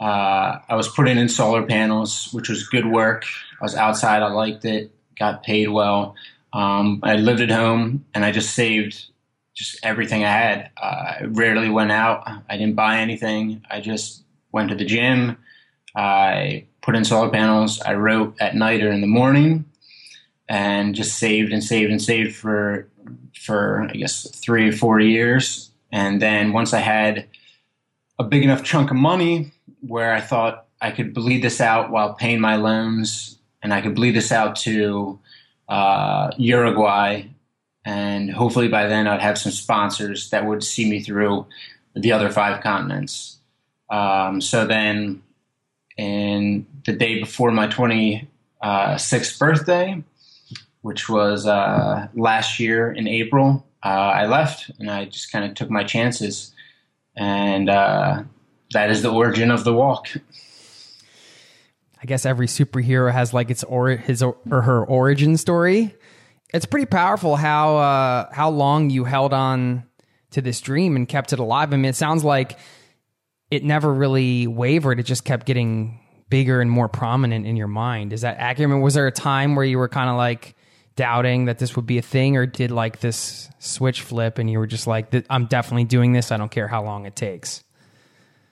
uh, 0.00 0.58
I 0.68 0.74
was 0.74 0.88
putting 0.88 1.18
in 1.18 1.28
solar 1.28 1.62
panels, 1.64 2.28
which 2.32 2.48
was 2.48 2.66
good 2.66 2.86
work. 2.86 3.24
I 3.64 3.66
was 3.66 3.76
outside. 3.76 4.22
I 4.22 4.30
liked 4.30 4.66
it. 4.66 4.92
Got 5.18 5.42
paid 5.42 5.68
well. 5.68 6.16
Um, 6.52 7.00
I 7.02 7.16
lived 7.16 7.40
at 7.40 7.50
home, 7.50 8.04
and 8.12 8.22
I 8.22 8.30
just 8.30 8.54
saved 8.54 9.06
just 9.54 9.78
everything 9.82 10.22
I 10.22 10.30
had. 10.30 10.70
Uh, 10.76 10.84
I 10.84 11.22
rarely 11.28 11.70
went 11.70 11.90
out. 11.90 12.28
I 12.50 12.58
didn't 12.58 12.74
buy 12.74 12.98
anything. 12.98 13.64
I 13.70 13.80
just 13.80 14.22
went 14.52 14.68
to 14.68 14.74
the 14.74 14.84
gym. 14.84 15.38
I 15.96 16.66
put 16.82 16.94
in 16.94 17.06
solar 17.06 17.30
panels. 17.30 17.80
I 17.80 17.94
wrote 17.94 18.36
at 18.38 18.54
night 18.54 18.82
or 18.82 18.92
in 18.92 19.00
the 19.00 19.06
morning, 19.06 19.64
and 20.46 20.94
just 20.94 21.16
saved 21.16 21.50
and 21.50 21.64
saved 21.64 21.90
and 21.90 22.02
saved 22.02 22.36
for 22.36 22.86
for 23.40 23.88
I 23.90 23.94
guess 23.94 24.28
three 24.28 24.68
or 24.68 24.72
four 24.72 25.00
years. 25.00 25.70
And 25.90 26.20
then 26.20 26.52
once 26.52 26.74
I 26.74 26.80
had 26.80 27.28
a 28.18 28.24
big 28.24 28.42
enough 28.42 28.62
chunk 28.62 28.90
of 28.90 28.98
money 28.98 29.52
where 29.80 30.12
I 30.12 30.20
thought 30.20 30.66
I 30.82 30.90
could 30.90 31.14
bleed 31.14 31.42
this 31.42 31.62
out 31.62 31.90
while 31.90 32.12
paying 32.12 32.42
my 32.42 32.56
loans, 32.56 33.38
and 33.64 33.72
I 33.72 33.80
could 33.80 33.94
bleed 33.94 34.14
this 34.14 34.30
out 34.30 34.54
to 34.56 35.18
uh, 35.68 36.30
Uruguay, 36.36 37.22
and 37.84 38.30
hopefully 38.30 38.68
by 38.68 38.86
then 38.86 39.08
I'd 39.08 39.22
have 39.22 39.38
some 39.38 39.52
sponsors 39.52 40.30
that 40.30 40.46
would 40.46 40.62
see 40.62 40.88
me 40.88 41.00
through 41.00 41.46
the 41.96 42.12
other 42.12 42.30
five 42.30 42.62
continents. 42.62 43.38
Um, 43.90 44.40
so 44.42 44.66
then, 44.66 45.22
in 45.96 46.66
the 46.84 46.92
day 46.92 47.20
before 47.20 47.50
my 47.52 47.66
26th 47.66 48.26
uh, 48.62 49.38
birthday, 49.38 50.04
which 50.82 51.08
was 51.08 51.46
uh, 51.46 52.08
last 52.14 52.60
year 52.60 52.92
in 52.92 53.08
April, 53.08 53.66
uh, 53.82 53.88
I 53.88 54.26
left 54.26 54.70
and 54.78 54.90
I 54.90 55.06
just 55.06 55.32
kind 55.32 55.44
of 55.44 55.54
took 55.54 55.70
my 55.70 55.84
chances. 55.84 56.52
And 57.16 57.70
uh, 57.70 58.24
that 58.72 58.90
is 58.90 59.02
the 59.02 59.12
origin 59.12 59.50
of 59.50 59.64
the 59.64 59.72
walk. 59.72 60.08
I 62.04 62.06
guess 62.06 62.26
every 62.26 62.48
superhero 62.48 63.10
has 63.10 63.32
like 63.32 63.50
its 63.50 63.64
or 63.64 63.88
his 63.88 64.22
or 64.22 64.36
her 64.50 64.84
origin 64.84 65.38
story. 65.38 65.94
It's 66.52 66.66
pretty 66.66 66.84
powerful 66.84 67.34
how 67.34 67.78
uh, 67.78 68.28
how 68.30 68.50
long 68.50 68.90
you 68.90 69.04
held 69.04 69.32
on 69.32 69.84
to 70.32 70.42
this 70.42 70.60
dream 70.60 70.96
and 70.96 71.08
kept 71.08 71.32
it 71.32 71.38
alive. 71.38 71.72
I 71.72 71.76
mean, 71.76 71.86
it 71.86 71.96
sounds 71.96 72.22
like 72.22 72.58
it 73.50 73.64
never 73.64 73.90
really 73.90 74.46
wavered. 74.46 75.00
It 75.00 75.04
just 75.04 75.24
kept 75.24 75.46
getting 75.46 75.98
bigger 76.28 76.60
and 76.60 76.70
more 76.70 76.88
prominent 76.88 77.46
in 77.46 77.56
your 77.56 77.68
mind. 77.68 78.12
Is 78.12 78.20
that 78.20 78.36
accurate? 78.36 78.68
I 78.68 78.74
mean, 78.74 78.82
was 78.82 78.92
there 78.92 79.06
a 79.06 79.12
time 79.12 79.56
where 79.56 79.64
you 79.64 79.78
were 79.78 79.88
kind 79.88 80.10
of 80.10 80.16
like 80.16 80.56
doubting 80.96 81.46
that 81.46 81.58
this 81.58 81.74
would 81.74 81.86
be 81.86 81.96
a 81.96 82.02
thing, 82.02 82.36
or 82.36 82.44
did 82.44 82.70
like 82.70 83.00
this 83.00 83.48
switch 83.60 84.02
flip 84.02 84.36
and 84.36 84.50
you 84.50 84.58
were 84.58 84.66
just 84.66 84.86
like, 84.86 85.06
"I'm 85.30 85.46
definitely 85.46 85.84
doing 85.84 86.12
this. 86.12 86.30
I 86.30 86.36
don't 86.36 86.50
care 86.50 86.68
how 86.68 86.84
long 86.84 87.06
it 87.06 87.16
takes." 87.16 87.64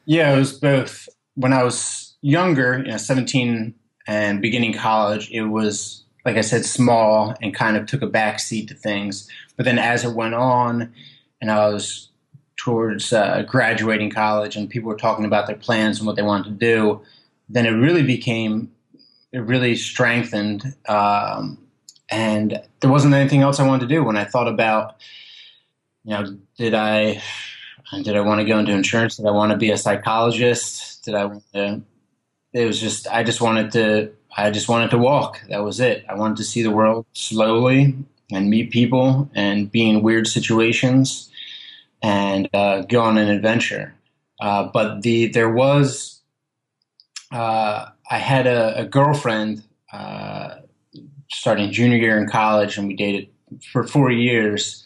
Yeah, 0.07 0.35
it 0.35 0.39
was 0.39 0.59
both. 0.59 1.07
When 1.35 1.53
I 1.53 1.65
was 1.65 2.02
younger, 2.23 2.79
you 2.79 2.93
know, 2.93 2.97
17 2.97 3.75
and 4.07 4.41
beginning 4.41 4.73
college, 4.73 5.31
it 5.31 5.43
was, 5.43 6.05
like 6.25 6.37
I 6.37 6.41
said, 6.41 6.65
small 6.65 7.35
and 7.43 7.55
kind 7.55 7.77
of 7.77 7.87
took 7.87 8.03
a 8.03 8.07
back 8.07 8.41
seat 8.41 8.69
to 8.69 8.75
things. 8.75 9.29
But 9.57 9.65
then 9.65 9.79
as 9.79 10.05
it 10.05 10.15
went 10.15 10.35
on 10.35 10.93
and 11.41 11.51
I 11.51 11.69
was 11.69 12.09
towards 12.57 13.13
uh, 13.13 13.43
graduating 13.47 14.11
college 14.11 14.57
and 14.57 14.71
people 14.71 14.89
were 14.89 14.97
talking 14.97 15.25
about 15.25 15.47
their 15.47 15.57
plans 15.57 15.99
and 15.99 16.07
what 16.07 16.17
they 16.17 16.23
wanted 16.23 16.45
to 16.45 16.67
do, 16.67 17.03
then 17.49 17.67
it 17.67 17.71
really 17.71 18.03
became, 18.03 18.71
it 19.33 19.41
really 19.41 19.77
strengthened. 19.77 20.75
Um, 20.89 21.59
and 22.09 22.63
there 22.81 22.91
wasn't 22.91 23.15
anything 23.15 23.43
else 23.43 23.59
I 23.59 23.67
wanted 23.67 23.89
to 23.89 23.95
do 23.95 24.05
when 24.05 24.17
I 24.17 24.25
thought 24.25 24.49
about, 24.49 24.97
you 26.05 26.13
know, 26.13 26.37
did 26.57 26.75
I 26.75 27.23
did 28.03 28.17
I 28.17 28.21
want 28.21 28.41
to 28.41 28.47
go 28.47 28.59
into 28.59 28.73
insurance? 28.73 29.17
Did 29.17 29.27
I 29.27 29.31
want 29.31 29.53
to 29.53 29.59
be 29.59 29.71
a 29.71 29.77
psychologist? 29.77 31.05
Did 31.05 31.15
I 31.15 31.27
want 31.27 31.45
to? 31.53 31.83
It 32.53 32.67
was 32.67 32.81
just 32.81 33.07
I 33.09 33.23
just 33.23 33.41
wanted 33.41 33.73
to 33.73 34.13
I 34.37 34.51
just 34.51 34.69
wanted 34.69 34.91
to 34.91 34.99
walk. 34.99 35.41
That 35.49 35.65
was 35.65 35.81
it. 35.81 36.05
I 36.09 36.15
wanted 36.15 36.39
to 36.39 36.45
see 36.45 36.63
the 36.63 36.71
world 36.71 37.07
slowly 37.13 37.95
and 38.31 38.51
meet 38.51 38.71
people 38.71 39.31
and 39.35 39.71
be 39.71 39.89
in 39.89 40.03
weird 40.03 40.27
situations 40.27 41.31
and 42.03 42.49
uh, 42.55 42.83
go 42.83 43.03
on 43.03 43.19
an 43.19 43.29
adventure. 43.29 43.95
Uh, 44.41 44.65
but 44.73 45.03
the 45.03 45.29
there 45.29 45.51
was 45.51 46.21
uh, 47.31 47.87
I 48.11 48.19
had 48.19 48.47
a, 48.47 48.81
a 48.81 48.85
girlfriend 48.87 49.63
uh, 49.93 50.57
starting 51.31 51.71
junior 51.73 51.97
year 51.97 52.19
in 52.19 52.29
college, 52.29 52.77
and 52.77 52.89
we 52.89 52.97
dated 52.97 53.29
for 53.73 53.85
four 53.85 54.11
years 54.11 54.83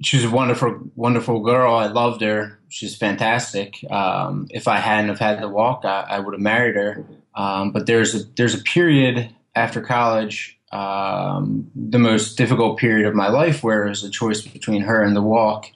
she 0.00 0.16
was 0.16 0.24
a 0.24 0.30
wonderful, 0.30 0.78
wonderful 0.94 1.40
girl. 1.40 1.74
I 1.74 1.86
loved 1.86 2.20
her. 2.22 2.57
She's 2.68 2.96
fantastic. 2.96 3.84
Um, 3.90 4.46
if 4.50 4.68
I 4.68 4.76
hadn't 4.76 5.08
have 5.08 5.18
had 5.18 5.40
the 5.40 5.48
walk, 5.48 5.84
I, 5.84 6.06
I 6.08 6.18
would 6.18 6.34
have 6.34 6.40
married 6.40 6.76
her. 6.76 7.04
Um, 7.34 7.72
but 7.72 7.86
there's 7.86 8.14
a 8.14 8.24
there's 8.36 8.54
a 8.54 8.62
period 8.62 9.30
after 9.54 9.80
college, 9.80 10.58
um, 10.70 11.70
the 11.74 11.98
most 11.98 12.36
difficult 12.36 12.78
period 12.78 13.06
of 13.06 13.14
my 13.14 13.28
life, 13.28 13.62
where 13.62 13.86
it 13.86 13.88
was 13.88 14.04
a 14.04 14.10
choice 14.10 14.42
between 14.42 14.82
her 14.82 15.02
and 15.02 15.16
the 15.16 15.22
walk. 15.22 15.70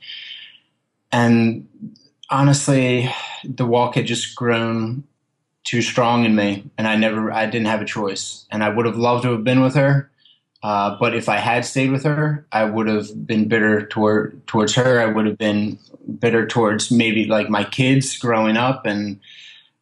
And 1.10 1.68
honestly, 2.30 3.12
the 3.44 3.66
walk 3.66 3.94
had 3.94 4.06
just 4.06 4.34
grown 4.34 5.04
too 5.64 5.82
strong 5.82 6.24
in 6.24 6.34
me, 6.34 6.64
and 6.76 6.86
I 6.86 6.96
never, 6.96 7.32
I 7.32 7.46
didn't 7.46 7.68
have 7.68 7.82
a 7.82 7.86
choice. 7.86 8.46
And 8.50 8.62
I 8.62 8.68
would 8.68 8.86
have 8.86 8.96
loved 8.96 9.22
to 9.24 9.32
have 9.32 9.44
been 9.44 9.62
with 9.62 9.74
her, 9.74 10.10
uh, 10.62 10.96
but 10.98 11.14
if 11.14 11.28
I 11.28 11.36
had 11.36 11.64
stayed 11.64 11.90
with 11.90 12.04
her, 12.04 12.46
I 12.52 12.64
would 12.64 12.86
have 12.86 13.26
been 13.26 13.48
bitter 13.48 13.84
toward 13.86 14.46
towards 14.46 14.74
her. 14.74 15.00
I 15.00 15.06
would 15.06 15.26
have 15.26 15.38
been 15.38 15.78
bitter 16.20 16.46
towards 16.46 16.90
maybe 16.90 17.24
like 17.24 17.48
my 17.48 17.64
kids 17.64 18.16
growing 18.16 18.56
up, 18.56 18.86
and 18.86 19.18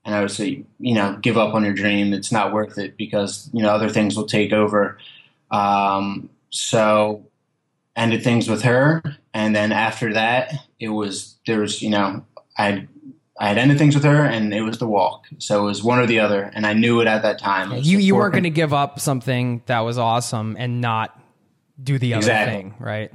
and 0.04 0.14
I 0.14 0.22
would 0.22 0.30
say, 0.30 0.64
you 0.78 0.94
know, 0.94 1.18
give 1.20 1.36
up 1.36 1.54
on 1.54 1.64
your 1.64 1.74
dream. 1.74 2.14
It's 2.14 2.32
not 2.32 2.54
worth 2.54 2.78
it 2.78 2.96
because 2.96 3.50
you 3.52 3.62
know 3.62 3.70
other 3.70 3.90
things 3.90 4.16
will 4.16 4.26
take 4.26 4.52
over. 4.52 4.96
Um, 5.50 6.30
so 6.48 7.26
ended 7.94 8.24
things 8.24 8.48
with 8.48 8.62
her, 8.62 9.02
and 9.34 9.54
then 9.54 9.72
after 9.72 10.14
that, 10.14 10.54
it 10.78 10.88
was 10.88 11.36
there 11.46 11.60
was 11.60 11.82
you 11.82 11.90
know 11.90 12.24
I 12.56 12.88
I 13.40 13.48
had 13.48 13.56
ended 13.56 13.78
things 13.78 13.94
with 13.94 14.04
her, 14.04 14.24
and 14.26 14.52
it 14.52 14.60
was 14.60 14.76
the 14.78 14.86
walk. 14.86 15.24
So 15.38 15.62
it 15.62 15.64
was 15.64 15.82
one 15.82 15.98
or 15.98 16.06
the 16.06 16.20
other, 16.20 16.42
and 16.54 16.66
I 16.66 16.74
knew 16.74 17.00
it 17.00 17.06
at 17.06 17.22
that 17.22 17.38
time. 17.38 17.72
You 17.82 17.98
you 17.98 18.14
weren't 18.14 18.32
going 18.34 18.44
to 18.44 18.50
give 18.50 18.74
up 18.74 19.00
something 19.00 19.62
that 19.64 19.80
was 19.80 19.96
awesome 19.96 20.56
and 20.58 20.82
not 20.82 21.18
do 21.82 21.98
the 21.98 22.12
other 22.14 22.18
Exactly. 22.18 22.54
thing, 22.54 22.74
right? 22.78 23.10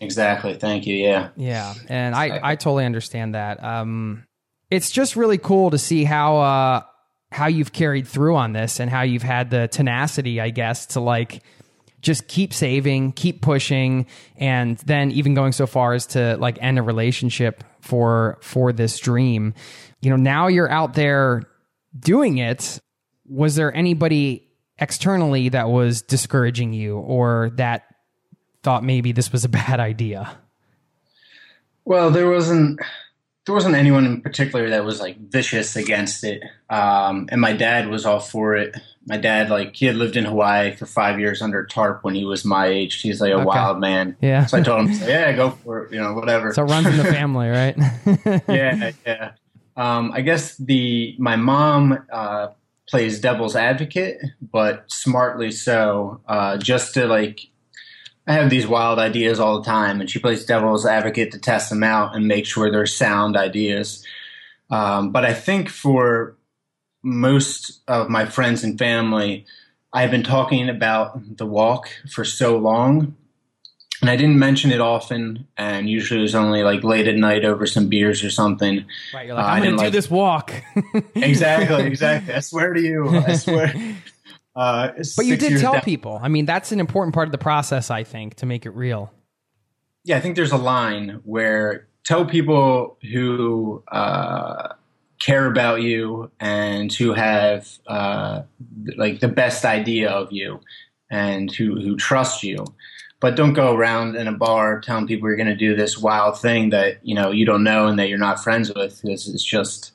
Exactly. 0.00 0.54
Thank 0.54 0.86
you. 0.86 0.96
Yeah. 0.96 1.28
Yeah, 1.36 1.74
and 1.88 2.14
I 2.14 2.40
I 2.42 2.56
totally 2.56 2.84
understand 2.84 3.34
that. 3.36 3.62
Um, 3.62 4.24
it's 4.68 4.90
just 4.90 5.14
really 5.14 5.38
cool 5.38 5.70
to 5.70 5.78
see 5.78 6.02
how 6.04 6.38
uh 6.38 6.82
how 7.30 7.46
you've 7.46 7.72
carried 7.72 8.06
through 8.08 8.36
on 8.36 8.52
this 8.52 8.80
and 8.80 8.90
how 8.90 9.02
you've 9.02 9.22
had 9.22 9.50
the 9.50 9.68
tenacity, 9.68 10.40
I 10.40 10.50
guess, 10.50 10.86
to 10.86 11.00
like 11.00 11.42
just 12.06 12.28
keep 12.28 12.54
saving, 12.54 13.10
keep 13.12 13.42
pushing, 13.42 14.06
and 14.36 14.78
then 14.78 15.10
even 15.10 15.34
going 15.34 15.50
so 15.50 15.66
far 15.66 15.92
as 15.92 16.06
to 16.06 16.36
like 16.36 16.56
end 16.62 16.78
a 16.78 16.82
relationship 16.82 17.64
for 17.80 18.38
for 18.40 18.72
this 18.72 18.98
dream. 19.00 19.54
You 20.00 20.10
know, 20.10 20.16
now 20.16 20.46
you're 20.46 20.70
out 20.70 20.94
there 20.94 21.42
doing 21.98 22.38
it. 22.38 22.78
Was 23.28 23.56
there 23.56 23.74
anybody 23.74 24.48
externally 24.78 25.48
that 25.48 25.68
was 25.68 26.02
discouraging 26.02 26.72
you 26.72 26.96
or 26.96 27.50
that 27.56 27.82
thought 28.62 28.84
maybe 28.84 29.10
this 29.10 29.32
was 29.32 29.44
a 29.44 29.48
bad 29.60 29.80
idea? 29.80 30.38
Well, 31.84 32.10
there 32.10 32.30
wasn't 32.30 32.78
there 33.46 33.54
wasn't 33.54 33.74
anyone 33.74 34.06
in 34.06 34.20
particular 34.20 34.70
that 34.70 34.84
was 34.84 35.00
like 35.00 35.18
vicious 35.18 35.74
against 35.74 36.22
it. 36.22 36.40
Um, 36.70 37.28
and 37.32 37.40
my 37.40 37.52
dad 37.52 37.88
was 37.88 38.06
all 38.06 38.20
for 38.20 38.54
it. 38.54 38.76
My 39.08 39.16
dad, 39.16 39.50
like, 39.50 39.76
he 39.76 39.86
had 39.86 39.94
lived 39.94 40.16
in 40.16 40.24
Hawaii 40.24 40.74
for 40.74 40.84
five 40.84 41.20
years 41.20 41.40
under 41.40 41.64
tarp 41.64 42.02
when 42.02 42.14
he 42.16 42.24
was 42.24 42.44
my 42.44 42.66
age. 42.66 43.00
He's 43.00 43.20
like 43.20 43.30
a 43.30 43.36
Okay. 43.36 43.44
wild 43.44 43.78
man. 43.78 44.16
Yeah. 44.20 44.46
So 44.46 44.58
I 44.58 44.62
told 44.62 44.88
him, 44.88 44.98
yeah, 45.08 45.32
go 45.32 45.50
for 45.50 45.84
it. 45.84 45.92
You 45.92 46.00
know, 46.00 46.12
whatever. 46.14 46.52
So 46.52 46.64
it 46.64 46.70
runs 46.70 46.86
in 46.88 46.96
the 46.96 47.04
family, 47.04 47.48
right? 47.48 47.76
yeah, 48.48 48.90
yeah. 49.06 49.30
Um, 49.76 50.10
I 50.12 50.22
guess 50.22 50.56
the 50.56 51.14
my 51.18 51.36
mom 51.36 52.04
uh, 52.10 52.48
plays 52.88 53.20
devil's 53.20 53.54
advocate, 53.54 54.18
but 54.40 54.84
smartly 54.90 55.50
so, 55.52 56.20
uh, 56.26 56.56
just 56.56 56.94
to 56.94 57.06
like. 57.06 57.40
I 58.28 58.32
have 58.32 58.50
these 58.50 58.66
wild 58.66 58.98
ideas 58.98 59.38
all 59.38 59.60
the 59.60 59.64
time, 59.64 60.00
and 60.00 60.10
she 60.10 60.18
plays 60.18 60.44
devil's 60.44 60.84
advocate 60.84 61.30
to 61.30 61.38
test 61.38 61.70
them 61.70 61.84
out 61.84 62.16
and 62.16 62.26
make 62.26 62.44
sure 62.44 62.72
they're 62.72 62.84
sound 62.84 63.36
ideas. 63.36 64.04
Um, 64.68 65.12
but 65.12 65.24
I 65.24 65.32
think 65.32 65.68
for 65.68 66.34
most 67.06 67.80
of 67.86 68.08
my 68.10 68.26
friends 68.26 68.64
and 68.64 68.76
family, 68.78 69.46
I've 69.92 70.10
been 70.10 70.24
talking 70.24 70.68
about 70.68 71.36
the 71.38 71.46
walk 71.46 71.88
for 72.10 72.24
so 72.24 72.58
long 72.58 73.14
and 74.02 74.10
I 74.10 74.16
didn't 74.16 74.38
mention 74.38 74.72
it 74.72 74.80
often, 74.80 75.46
and 75.56 75.88
usually 75.88 76.20
it 76.20 76.22
was 76.22 76.34
only 76.34 76.62
like 76.62 76.84
late 76.84 77.08
at 77.08 77.14
night 77.16 77.46
over 77.46 77.64
some 77.66 77.88
beers 77.88 78.22
or 78.22 78.28
something. 78.28 78.84
Right, 79.14 79.26
you're 79.26 79.34
like, 79.34 79.44
Uh, 79.44 79.48
I'm 79.48 79.62
to 79.62 79.70
do 79.70 79.76
like- 79.76 79.92
this 79.92 80.10
walk. 80.10 80.52
Exactly, 81.14 81.86
exactly. 81.86 82.34
I 82.34 82.40
swear 82.40 82.74
to 82.74 82.80
you, 82.82 83.08
I 83.08 83.32
swear. 83.44 83.72
Uh, 84.54 84.88
but 85.16 85.24
you 85.24 85.36
did 85.38 85.58
tell 85.60 85.74
down- 85.74 85.82
people. 85.82 86.20
I 86.22 86.28
mean, 86.28 86.44
that's 86.44 86.72
an 86.72 86.80
important 86.80 87.14
part 87.14 87.26
of 87.28 87.32
the 87.32 87.38
process, 87.38 87.90
I 87.90 88.04
think, 88.04 88.34
to 88.36 88.46
make 88.46 88.66
it 88.66 88.70
real. 88.70 89.12
Yeah, 90.04 90.18
I 90.18 90.20
think 90.20 90.36
there's 90.36 90.52
a 90.52 90.58
line 90.58 91.20
where 91.24 91.88
tell 92.04 92.26
people 92.26 92.98
who 93.10 93.82
uh, 93.90 94.74
care 95.18 95.46
about 95.46 95.82
you 95.82 96.30
and 96.40 96.92
who 96.92 97.12
have 97.14 97.68
uh, 97.86 98.42
like 98.96 99.20
the 99.20 99.28
best 99.28 99.64
idea 99.64 100.10
of 100.10 100.32
you 100.32 100.60
and 101.10 101.50
who 101.52 101.80
who 101.80 101.96
trust 101.96 102.42
you. 102.42 102.64
But 103.18 103.34
don't 103.34 103.54
go 103.54 103.74
around 103.74 104.16
in 104.16 104.28
a 104.28 104.32
bar 104.32 104.80
telling 104.80 105.06
people 105.06 105.28
you're 105.28 105.36
going 105.36 105.48
to 105.48 105.56
do 105.56 105.74
this 105.74 105.96
wild 105.98 106.38
thing 106.38 106.70
that 106.70 106.98
you 107.02 107.14
know 107.14 107.30
you 107.30 107.46
don't 107.46 107.64
know 107.64 107.86
and 107.86 107.98
that 107.98 108.08
you're 108.08 108.18
not 108.18 108.42
friends 108.42 108.72
with. 108.74 109.00
Because 109.02 109.28
it's 109.28 109.42
just, 109.44 109.92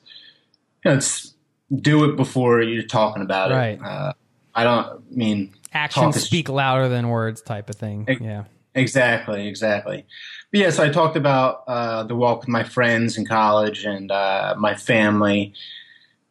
you 0.84 0.90
know, 0.90 0.96
it's 0.96 1.34
do 1.74 2.04
it 2.10 2.16
before 2.16 2.60
you're 2.62 2.82
talking 2.82 3.22
about 3.22 3.50
Right. 3.50 3.78
it. 3.78 3.82
Uh, 3.82 4.12
I 4.54 4.64
don't 4.64 4.86
I 4.86 4.96
mean 5.10 5.54
Actions 5.72 6.20
speak 6.22 6.48
louder 6.48 6.88
than 6.88 7.08
words, 7.08 7.40
type 7.40 7.70
of 7.70 7.76
thing. 7.76 8.04
Ex- 8.08 8.20
Yeah. 8.20 8.44
Exactly, 8.74 9.46
exactly. 9.48 10.04
Yeah, 10.52 10.68
so 10.68 10.84
I 10.84 10.90
talked 10.90 11.16
about 11.16 11.64
uh, 11.66 12.02
the 12.02 12.14
walk 12.14 12.40
with 12.40 12.48
my 12.48 12.62
friends 12.62 13.16
in 13.16 13.24
college 13.24 13.86
and 13.86 14.10
uh, 14.10 14.54
my 14.58 14.74
family, 14.74 15.54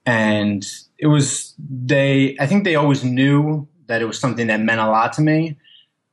and 0.05 0.63
it 0.99 1.07
was 1.07 1.55
they. 1.57 2.37
I 2.39 2.45
think 2.45 2.63
they 2.63 2.75
always 2.75 3.03
knew 3.03 3.67
that 3.87 3.99
it 3.99 4.05
was 4.05 4.19
something 4.19 4.45
that 4.47 4.59
meant 4.59 4.79
a 4.79 4.85
lot 4.85 5.13
to 5.13 5.21
me, 5.21 5.57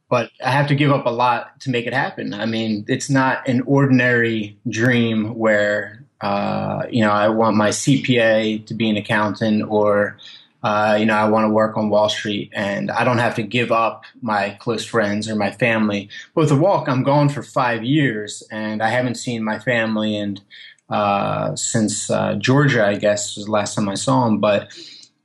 but 0.09 0.31
I 0.43 0.51
have 0.51 0.69
to 0.69 0.75
give 0.75 0.91
up 0.91 1.05
a 1.05 1.11
lot 1.11 1.61
to 1.61 1.71
make 1.71 1.87
it 1.87 1.93
happen. 1.93 2.33
I 2.33 2.47
mean, 2.47 2.87
it's 2.89 3.11
not 3.11 3.47
an 3.47 3.61
ordinary 3.67 4.57
dream 4.71 5.35
where 5.35 6.03
uh, 6.23 6.87
you 6.91 7.03
know 7.03 7.11
I 7.11 7.29
want 7.29 7.57
my 7.57 7.69
CPA 7.69 8.65
to 8.69 8.75
be 8.75 8.89
an 8.89 8.97
accountant 8.97 9.65
or 9.69 10.17
uh, 10.63 10.97
you 10.99 11.07
know, 11.07 11.15
I 11.15 11.29
want 11.29 11.45
to 11.45 11.51
work 11.51 11.77
on 11.77 11.89
Wall 11.89 12.09
Street 12.09 12.51
and 12.53 12.91
I 12.91 13.05
don't 13.05 13.19
have 13.19 13.37
to 13.37 13.43
give 13.43 13.71
up 13.71 14.05
my 14.21 14.57
close 14.59 14.85
friends 14.85 15.29
or 15.29 15.37
my 15.37 15.53
family. 15.53 16.09
But 16.35 16.43
with 16.43 16.49
the 16.51 16.57
walk, 16.57 16.89
I'm 16.89 17.05
gone 17.05 17.29
for 17.29 17.43
five 17.43 17.85
years 17.85 18.43
and 18.51 18.83
I 18.83 18.89
haven't 18.89 19.15
seen 19.15 19.45
my 19.45 19.59
family 19.59 20.17
and 20.17 20.41
uh, 20.89 21.55
since 21.55 22.11
uh, 22.11 22.35
Georgia, 22.35 22.85
I 22.85 22.97
guess, 22.97 23.37
was 23.37 23.45
the 23.45 23.53
last 23.53 23.75
time 23.75 23.89
I 23.89 23.95
saw 23.95 24.27
him. 24.27 24.39
But 24.39 24.73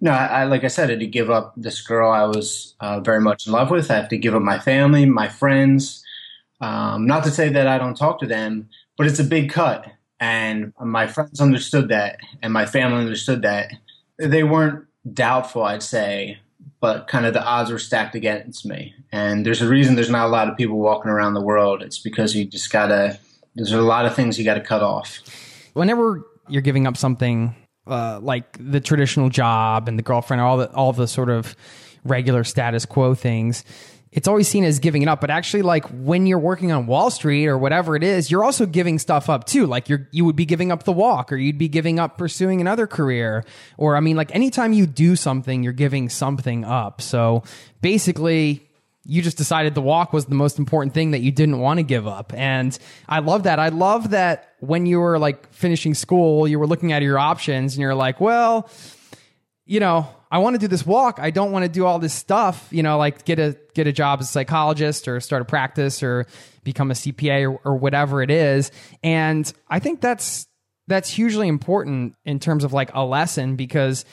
no, 0.01 0.11
I, 0.11 0.25
I 0.25 0.43
like 0.43 0.63
I 0.63 0.67
said, 0.67 0.89
I 0.89 0.93
had 0.93 0.99
to 0.99 1.07
give 1.07 1.31
up 1.31 1.53
this 1.55 1.81
girl 1.81 2.11
I 2.11 2.25
was 2.25 2.75
uh, 2.79 2.99
very 2.99 3.21
much 3.21 3.47
in 3.47 3.53
love 3.53 3.71
with. 3.71 3.89
I 3.89 3.95
have 3.95 4.09
to 4.09 4.17
give 4.17 4.35
up 4.35 4.41
my 4.41 4.59
family, 4.59 5.05
my 5.05 5.29
friends. 5.29 6.03
Um, 6.61 7.07
not 7.07 7.23
to 7.23 7.31
say 7.31 7.49
that 7.49 7.67
I 7.67 7.77
don't 7.77 7.95
talk 7.95 8.19
to 8.19 8.27
them, 8.27 8.69
but 8.97 9.07
it's 9.07 9.19
a 9.19 9.23
big 9.23 9.49
cut. 9.49 9.87
And 10.19 10.73
my 10.79 11.07
friends 11.07 11.41
understood 11.41 11.89
that, 11.89 12.17
and 12.41 12.53
my 12.53 12.65
family 12.65 12.99
understood 12.99 13.41
that. 13.41 13.71
They 14.19 14.43
weren't 14.43 14.85
doubtful, 15.11 15.63
I'd 15.63 15.83
say, 15.83 16.39
but 16.79 17.07
kind 17.07 17.25
of 17.25 17.33
the 17.33 17.43
odds 17.43 17.71
were 17.71 17.79
stacked 17.79 18.15
against 18.15 18.65
me. 18.65 18.93
And 19.11 19.45
there's 19.45 19.61
a 19.61 19.67
reason 19.67 19.95
there's 19.95 20.09
not 20.09 20.25
a 20.25 20.29
lot 20.29 20.49
of 20.49 20.57
people 20.57 20.77
walking 20.77 21.11
around 21.11 21.33
the 21.33 21.41
world. 21.41 21.81
It's 21.81 21.99
because 21.99 22.35
you 22.35 22.45
just 22.45 22.71
gotta. 22.71 23.19
There's 23.55 23.71
a 23.71 23.81
lot 23.81 24.05
of 24.05 24.15
things 24.15 24.39
you 24.39 24.45
got 24.45 24.55
to 24.55 24.61
cut 24.61 24.81
off. 24.81 25.19
Whenever 25.73 26.23
you're 26.49 26.61
giving 26.61 26.87
up 26.87 26.97
something 26.97 27.55
uh, 27.85 28.19
like 28.21 28.57
the 28.59 28.79
traditional 28.79 29.29
job 29.29 29.87
and 29.87 29.97
the 29.97 30.03
girlfriend, 30.03 30.41
all 30.41 30.57
the 30.57 30.71
all 30.73 30.93
the 30.93 31.07
sort 31.07 31.29
of 31.29 31.55
regular 32.03 32.43
status 32.43 32.85
quo 32.85 33.13
things, 33.13 33.63
it's 34.13 34.28
always 34.28 34.47
seen 34.47 34.63
as 34.63 34.80
giving 34.80 35.02
it 35.02 35.08
up. 35.08 35.19
But 35.19 35.32
actually, 35.32 35.63
like 35.63 35.86
when 35.88 36.28
you're 36.28 36.39
working 36.39 36.71
on 36.71 36.86
Wall 36.86 37.10
Street 37.10 37.47
or 37.47 37.58
whatever 37.58 37.95
it 37.95 38.04
is, 38.04 38.30
you're 38.30 38.43
also 38.43 38.65
giving 38.65 38.99
stuff 38.99 39.30
up 39.30 39.45
too. 39.45 39.65
Like 39.65 39.89
you're 39.89 40.08
you 40.12 40.23
would 40.23 40.36
be 40.36 40.45
giving 40.45 40.71
up 40.71 40.84
the 40.84 40.91
walk, 40.91 41.32
or 41.32 41.36
you'd 41.36 41.58
be 41.58 41.67
giving 41.67 41.99
up 41.99 42.17
pursuing 42.17 42.62
another 42.62 42.88
career, 42.88 43.43
or 43.78 43.97
I 43.97 43.99
mean, 43.99 44.15
like 44.15 44.34
anytime 44.34 44.71
you 44.71 44.86
do 44.86 45.15
something, 45.15 45.63
you're 45.63 45.73
giving 45.73 46.10
something 46.10 46.63
up. 46.63 47.02
So 47.02 47.43
basically. 47.82 48.69
You 49.06 49.21
just 49.21 49.36
decided 49.36 49.76
the 49.76 49.82
walk 49.82 50.13
was 50.13 50.28
the 50.28 50.36
most 50.36 50.58
important 50.58 50.93
thing 50.93 51.12
that 51.12 51.19
you 51.19 51.30
didn't 51.34 51.60
want 51.60 51.80
to 51.80 51.84
give 51.84 52.08
up. 52.08 52.34
And 52.34 52.80
I 53.10 53.19
love 53.19 53.43
that. 53.43 53.60
I 53.60 53.67
love 53.67 54.12
that 54.12 54.54
when 54.62 54.86
you 54.86 55.02
were 55.02 55.19
like 55.19 55.52
finishing 55.52 55.93
school, 55.93 56.47
you 56.47 56.58
were 56.58 56.67
looking 56.67 56.93
at 56.93 57.02
your 57.02 57.19
options 57.19 57.73
and 57.73 57.82
you're 57.82 57.95
like, 57.95 58.21
well, 58.21 58.69
you 59.65 59.82
know, 59.82 60.08
I 60.33 60.39
want 60.39 60.55
to 60.55 60.57
do 60.57 60.67
this 60.67 60.83
walk. 60.83 61.19
I 61.19 61.29
don't 61.29 61.51
want 61.51 61.61
to 61.61 61.69
do 61.69 61.85
all 61.85 61.99
this 61.99 62.11
stuff, 62.11 62.67
you 62.71 62.81
know, 62.81 62.97
like 62.97 63.23
get 63.23 63.37
a 63.37 63.55
get 63.75 63.85
a 63.85 63.91
job 63.91 64.19
as 64.19 64.29
a 64.29 64.31
psychologist 64.31 65.07
or 65.07 65.19
start 65.19 65.43
a 65.43 65.45
practice 65.45 66.01
or 66.01 66.25
become 66.63 66.89
a 66.89 66.95
CPA 66.95 67.51
or, 67.51 67.59
or 67.63 67.75
whatever 67.75 68.23
it 68.23 68.31
is. 68.31 68.71
And 69.03 69.53
I 69.69 69.77
think 69.77 70.01
that's 70.01 70.47
that's 70.87 71.07
hugely 71.07 71.47
important 71.47 72.15
in 72.25 72.39
terms 72.39 72.63
of 72.63 72.73
like 72.73 72.89
a 72.95 73.05
lesson 73.05 73.57
because 73.57 74.05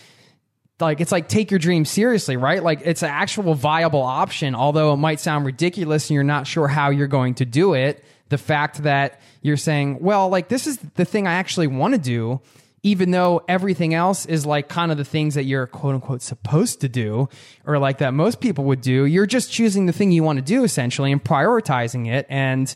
like 0.78 1.00
it's 1.00 1.10
like 1.10 1.26
take 1.26 1.50
your 1.50 1.58
dream 1.58 1.86
seriously, 1.86 2.36
right? 2.36 2.62
Like 2.62 2.82
it's 2.84 3.02
an 3.02 3.08
actual 3.08 3.54
viable 3.54 4.02
option, 4.02 4.54
although 4.54 4.92
it 4.92 4.98
might 4.98 5.20
sound 5.20 5.46
ridiculous 5.46 6.10
and 6.10 6.16
you're 6.16 6.22
not 6.22 6.46
sure 6.46 6.68
how 6.68 6.90
you're 6.90 7.06
going 7.06 7.36
to 7.36 7.46
do 7.46 7.72
it. 7.72 8.04
The 8.28 8.36
fact 8.36 8.82
that 8.82 9.22
you're 9.40 9.56
saying, 9.56 10.00
well, 10.00 10.28
like 10.28 10.48
this 10.48 10.66
is 10.66 10.76
the 10.96 11.06
thing 11.06 11.26
I 11.26 11.32
actually 11.32 11.68
want 11.68 11.94
to 11.94 11.98
do, 11.98 12.42
even 12.82 13.10
though 13.10 13.42
everything 13.48 13.94
else 13.94 14.26
is 14.26 14.46
like 14.46 14.68
kind 14.68 14.90
of 14.90 14.98
the 14.98 15.04
things 15.04 15.34
that 15.34 15.44
you're 15.44 15.66
quote 15.66 15.94
unquote 15.94 16.22
supposed 16.22 16.80
to 16.80 16.88
do, 16.88 17.28
or 17.66 17.78
like 17.78 17.98
that 17.98 18.14
most 18.14 18.40
people 18.40 18.64
would 18.64 18.80
do. 18.80 19.04
You're 19.04 19.26
just 19.26 19.52
choosing 19.52 19.86
the 19.86 19.92
thing 19.92 20.12
you 20.12 20.22
want 20.22 20.38
to 20.38 20.44
do 20.44 20.64
essentially 20.64 21.12
and 21.12 21.22
prioritizing 21.22 22.10
it. 22.10 22.26
And 22.28 22.74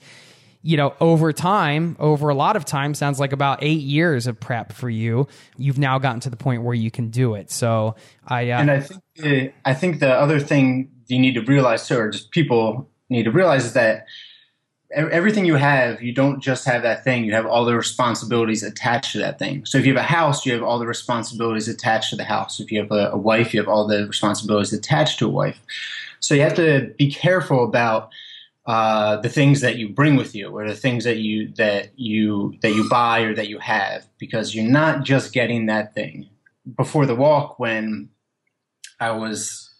you 0.66 0.78
know, 0.78 0.94
over 0.98 1.30
time, 1.30 1.94
over 1.98 2.30
a 2.30 2.34
lot 2.34 2.56
of 2.56 2.64
time, 2.64 2.94
sounds 2.94 3.20
like 3.20 3.32
about 3.34 3.62
eight 3.62 3.82
years 3.82 4.26
of 4.26 4.40
prep 4.40 4.72
for 4.72 4.88
you. 4.88 5.28
You've 5.58 5.78
now 5.78 5.98
gotten 5.98 6.20
to 6.20 6.30
the 6.30 6.38
point 6.38 6.62
where 6.62 6.74
you 6.74 6.90
can 6.90 7.10
do 7.10 7.34
it. 7.34 7.50
So 7.50 7.96
I, 8.26 8.50
uh, 8.50 8.60
And 8.60 8.70
I 8.70 8.80
think 8.80 9.02
the, 9.16 9.52
I 9.66 9.74
think 9.74 10.00
the 10.00 10.10
other 10.10 10.40
thing 10.40 10.90
you 11.06 11.18
need 11.18 11.34
to 11.34 11.42
realize 11.42 11.86
too, 11.86 11.98
or 11.98 12.08
just 12.08 12.30
people 12.30 12.88
need 13.10 13.24
to 13.24 13.30
realize 13.30 13.66
is 13.66 13.74
that 13.74 14.06
everything 14.94 15.44
you 15.44 15.56
have, 15.56 16.02
you 16.02 16.12
don't 16.12 16.40
just 16.40 16.64
have 16.64 16.82
that 16.82 17.04
thing. 17.04 17.24
You 17.24 17.34
have 17.34 17.46
all 17.46 17.64
the 17.64 17.74
responsibilities 17.74 18.62
attached 18.62 19.12
to 19.12 19.18
that 19.18 19.38
thing. 19.38 19.66
So 19.66 19.78
if 19.78 19.86
you 19.86 19.94
have 19.94 20.04
a 20.04 20.06
house, 20.06 20.46
you 20.46 20.52
have 20.52 20.62
all 20.62 20.78
the 20.78 20.86
responsibilities 20.86 21.68
attached 21.68 22.10
to 22.10 22.16
the 22.16 22.24
house. 22.24 22.60
If 22.60 22.70
you 22.70 22.80
have 22.80 22.92
a, 22.92 23.10
a 23.10 23.16
wife, 23.16 23.52
you 23.52 23.60
have 23.60 23.68
all 23.68 23.86
the 23.86 24.06
responsibilities 24.06 24.72
attached 24.72 25.18
to 25.18 25.26
a 25.26 25.30
wife. 25.30 25.60
So 26.20 26.34
you 26.34 26.42
have 26.42 26.54
to 26.54 26.94
be 26.96 27.12
careful 27.12 27.64
about 27.64 28.10
uh, 28.66 29.18
the 29.18 29.28
things 29.28 29.60
that 29.60 29.76
you 29.76 29.90
bring 29.90 30.16
with 30.16 30.34
you 30.34 30.48
or 30.48 30.66
the 30.66 30.74
things 30.74 31.04
that 31.04 31.18
you 31.18 31.48
that 31.56 31.98
you 31.98 32.54
that 32.62 32.70
you 32.70 32.88
buy 32.88 33.20
or 33.20 33.34
that 33.34 33.48
you 33.48 33.58
have 33.58 34.06
because 34.18 34.54
you're 34.54 34.64
not 34.64 35.04
just 35.04 35.34
getting 35.34 35.66
that 35.66 35.94
thing 35.94 36.26
before 36.76 37.04
the 37.04 37.14
walk 37.14 37.58
when 37.58 38.08
i 39.00 39.10
was 39.10 39.73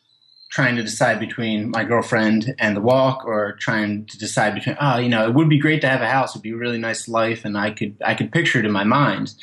trying 0.54 0.76
to 0.76 0.84
decide 0.84 1.18
between 1.18 1.68
my 1.70 1.82
girlfriend 1.82 2.54
and 2.60 2.76
the 2.76 2.80
walk 2.80 3.24
or 3.24 3.56
trying 3.58 4.06
to 4.06 4.16
decide 4.16 4.54
between 4.54 4.76
oh 4.80 4.98
you 4.98 5.08
know 5.08 5.26
it 5.26 5.34
would 5.34 5.48
be 5.48 5.58
great 5.58 5.80
to 5.80 5.88
have 5.88 6.00
a 6.00 6.08
house. 6.08 6.30
It'd 6.30 6.42
be 6.42 6.52
a 6.52 6.56
really 6.56 6.78
nice 6.78 7.08
life 7.08 7.44
and 7.44 7.58
i 7.58 7.72
could 7.72 7.96
i 8.04 8.14
could 8.14 8.30
picture 8.30 8.60
it 8.60 8.64
in 8.64 8.70
my 8.70 8.84
mind. 8.84 9.34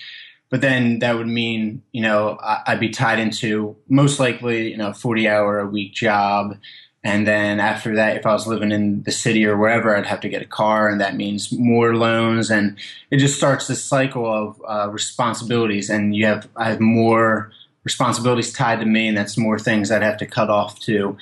But 0.49 0.61
then 0.61 0.99
that 0.99 1.17
would 1.17 1.27
mean 1.27 1.83
you 1.91 2.01
know 2.01 2.37
i'd 2.41 2.79
be 2.79 2.89
tied 2.89 3.19
into 3.19 3.75
most 3.89 4.19
likely 4.21 4.71
you 4.71 4.77
know 4.77 4.93
40 4.93 5.27
hour 5.27 5.59
a 5.59 5.67
week 5.67 5.93
job. 5.93 6.57
And 7.03 7.25
then 7.25 7.59
after 7.59 7.95
that, 7.95 8.15
if 8.15 8.27
I 8.27 8.31
was 8.31 8.45
living 8.45 8.71
in 8.71 9.01
the 9.01 9.11
city 9.11 9.43
or 9.43 9.57
wherever, 9.57 9.97
I'd 9.97 10.05
have 10.05 10.19
to 10.19 10.29
get 10.29 10.43
a 10.43 10.45
car, 10.45 10.87
and 10.87 11.01
that 11.01 11.15
means 11.15 11.51
more 11.51 11.95
loans, 11.95 12.51
and 12.51 12.77
it 13.09 13.17
just 13.17 13.35
starts 13.35 13.65
this 13.65 13.83
cycle 13.83 14.31
of 14.31 14.61
uh, 14.67 14.87
responsibilities. 14.91 15.89
And 15.89 16.15
you 16.15 16.27
have 16.27 16.47
I 16.55 16.69
have 16.69 16.79
more 16.79 17.51
responsibilities 17.83 18.53
tied 18.53 18.79
to 18.79 18.85
me, 18.85 19.07
and 19.07 19.17
that's 19.17 19.37
more 19.37 19.59
things 19.59 19.91
I'd 19.91 20.03
have 20.03 20.17
to 20.17 20.25
cut 20.25 20.49
off 20.49 20.79
to 20.81 21.17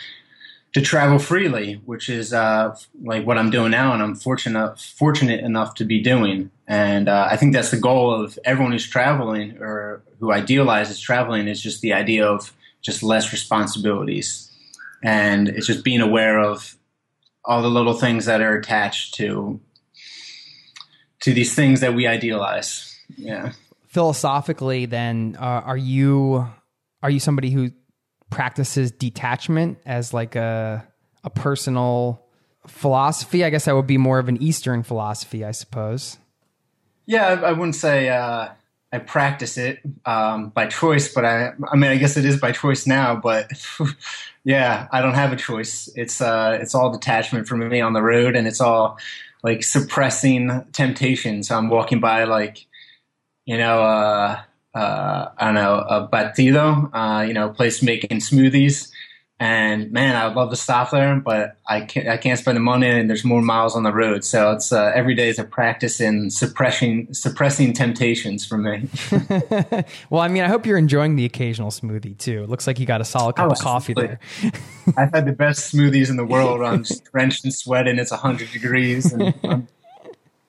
to 0.71 0.81
travel 0.81 1.17
freely, 1.17 1.81
which 1.85 2.09
is 2.09 2.31
uh, 2.31 2.75
like 3.01 3.25
what 3.25 3.39
I'm 3.39 3.49
doing 3.49 3.71
now, 3.71 3.93
and 3.93 4.03
I'm 4.03 4.15
fortunate 4.15 4.79
fortunate 4.79 5.43
enough 5.43 5.75
to 5.75 5.85
be 5.85 6.01
doing. 6.01 6.51
And 6.67 7.09
uh, 7.09 7.27
I 7.29 7.37
think 7.37 7.53
that's 7.53 7.71
the 7.71 7.79
goal 7.79 8.13
of 8.13 8.37
everyone 8.45 8.73
who's 8.73 8.87
traveling 8.87 9.57
or 9.59 10.03
who 10.19 10.31
idealizes 10.31 10.99
traveling 10.99 11.47
is 11.47 11.61
just 11.61 11.81
the 11.81 11.93
idea 11.93 12.27
of 12.27 12.53
just 12.81 13.01
less 13.01 13.31
responsibilities 13.31 14.49
and 15.01 15.49
it's 15.49 15.67
just 15.67 15.83
being 15.83 16.01
aware 16.01 16.39
of 16.39 16.75
all 17.45 17.61
the 17.61 17.69
little 17.69 17.93
things 17.93 18.25
that 18.25 18.41
are 18.41 18.57
attached 18.57 19.13
to 19.15 19.59
to 21.21 21.33
these 21.33 21.53
things 21.53 21.81
that 21.81 21.93
we 21.93 22.07
idealize. 22.07 22.97
Yeah. 23.17 23.53
Philosophically, 23.89 24.85
then, 24.85 25.35
uh, 25.39 25.43
are 25.43 25.77
you 25.77 26.47
are 27.03 27.09
you 27.09 27.19
somebody 27.19 27.51
who 27.51 27.71
practices 28.29 28.91
detachment 28.91 29.79
as 29.85 30.13
like 30.13 30.35
a 30.35 30.87
a 31.23 31.29
personal 31.29 32.25
philosophy? 32.67 33.43
I 33.43 33.49
guess 33.49 33.65
that 33.65 33.75
would 33.75 33.87
be 33.87 33.97
more 33.97 34.19
of 34.19 34.29
an 34.29 34.41
Eastern 34.41 34.83
philosophy, 34.83 35.43
I 35.43 35.51
suppose. 35.51 36.17
Yeah, 37.05 37.41
I, 37.43 37.53
wouldn't 37.53 37.75
say 37.75 38.09
uh, 38.09 38.49
I 38.93 38.99
practice 38.99 39.57
it 39.57 39.79
um, 40.05 40.49
by 40.49 40.67
choice, 40.67 41.11
but 41.13 41.25
I 41.25 41.53
I 41.71 41.75
mean 41.75 41.91
I 41.91 41.97
guess 41.97 42.15
it 42.15 42.25
is 42.25 42.39
by 42.39 42.51
choice 42.51 42.85
now, 42.85 43.15
but 43.15 43.51
Yeah, 44.43 44.87
I 44.91 45.01
don't 45.01 45.15
have 45.15 45.31
a 45.31 45.35
choice. 45.35 45.89
It's 45.95 46.21
uh, 46.21 46.57
it's 46.61 46.73
all 46.73 46.91
detachment 46.91 47.47
for 47.47 47.57
me 47.57 47.81
on 47.81 47.93
the 47.93 48.01
road, 48.01 48.35
and 48.35 48.47
it's 48.47 48.61
all 48.61 48.97
like 49.43 49.63
suppressing 49.63 50.65
temptations. 50.71 51.51
I'm 51.51 51.69
walking 51.69 51.99
by 51.99 52.23
like, 52.23 52.65
you 53.49 53.57
know, 53.57 53.81
uh, 53.81 54.39
uh, 54.75 55.29
I 55.35 55.45
don't 55.45 55.55
know, 55.55 55.79
a 55.79 56.07
batido, 56.07 56.91
uh, 56.93 57.23
you 57.23 57.33
know, 57.33 57.49
place 57.49 57.81
making 57.81 58.19
smoothies, 58.19 58.91
and 59.39 59.91
man, 59.91 60.15
I'd 60.15 60.35
love 60.35 60.51
to 60.51 60.55
stop 60.55 60.91
there, 60.91 61.15
but 61.15 61.57
I 61.67 61.81
can't. 61.81 62.07
I 62.09 62.17
can't 62.17 62.37
spend 62.37 62.57
the 62.57 62.61
money, 62.61 62.87
and 62.87 63.09
there's 63.09 63.25
more 63.25 63.41
miles 63.41 63.75
on 63.75 63.81
the 63.81 63.91
road. 63.91 64.23
So 64.23 64.51
it's 64.51 64.71
uh, 64.71 64.91
every 64.93 65.15
day 65.15 65.29
is 65.29 65.39
a 65.39 65.43
practice 65.45 65.99
in 65.99 66.29
suppressing 66.29 67.11
suppressing 67.11 67.73
temptations 67.73 68.45
for 68.45 68.59
me. 68.59 68.87
well, 70.11 70.21
I 70.21 70.27
mean, 70.27 70.43
I 70.43 70.47
hope 70.47 70.67
you're 70.67 70.77
enjoying 70.77 71.15
the 71.15 71.25
occasional 71.25 71.71
smoothie 71.71 72.19
too. 72.19 72.43
It 72.43 72.49
looks 72.49 72.67
like 72.67 72.79
you 72.79 72.85
got 72.85 73.01
a 73.01 73.05
solid 73.05 73.35
cup 73.35 73.49
oh, 73.49 73.53
of 73.53 73.59
coffee 73.59 73.95
there. 73.95 74.19
I've 74.95 75.11
had 75.11 75.25
the 75.25 75.31
best 75.31 75.73
smoothies 75.73 76.11
in 76.11 76.17
the 76.17 76.25
world. 76.25 76.61
I'm 76.61 76.85
drenched 77.11 77.45
in 77.45 77.51
sweat, 77.51 77.87
and 77.87 77.99
it's 77.99 78.11
hundred 78.11 78.51
degrees, 78.51 79.11
and 79.11 79.33
I'm, 79.43 79.67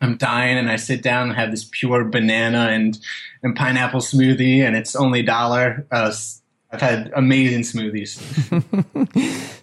I'm 0.00 0.16
dying, 0.16 0.56
and 0.56 0.70
I 0.70 0.76
sit 0.76 1.02
down 1.02 1.28
and 1.28 1.36
have 1.36 1.50
this 1.50 1.68
pure 1.70 2.04
banana 2.04 2.68
and 2.70 2.98
and 3.42 3.54
pineapple 3.54 4.00
smoothie, 4.00 4.60
and 4.60 4.76
it's 4.76 4.96
only 4.96 5.22
dollar. 5.22 5.86
Uh, 5.90 6.12
I've 6.72 6.80
had 6.80 7.12
amazing 7.16 7.62
smoothies. 7.62 8.16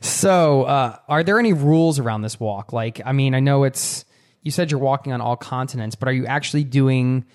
so, 0.03 0.63
uh, 0.63 0.97
are 1.07 1.23
there 1.23 1.39
any 1.39 1.53
rules 1.53 1.99
around 1.99 2.21
this 2.21 2.39
walk? 2.39 2.73
Like, 2.73 3.01
I 3.05 3.13
mean, 3.13 3.33
I 3.33 3.39
know 3.39 3.63
it's 3.63 4.03
you 4.41 4.51
said 4.51 4.71
you're 4.71 4.79
walking 4.79 5.13
on 5.13 5.21
all 5.21 5.35
continents, 5.35 5.95
but 5.95 6.09
are 6.09 6.13
you 6.13 6.25
actually 6.25 6.63
doing 6.63 7.25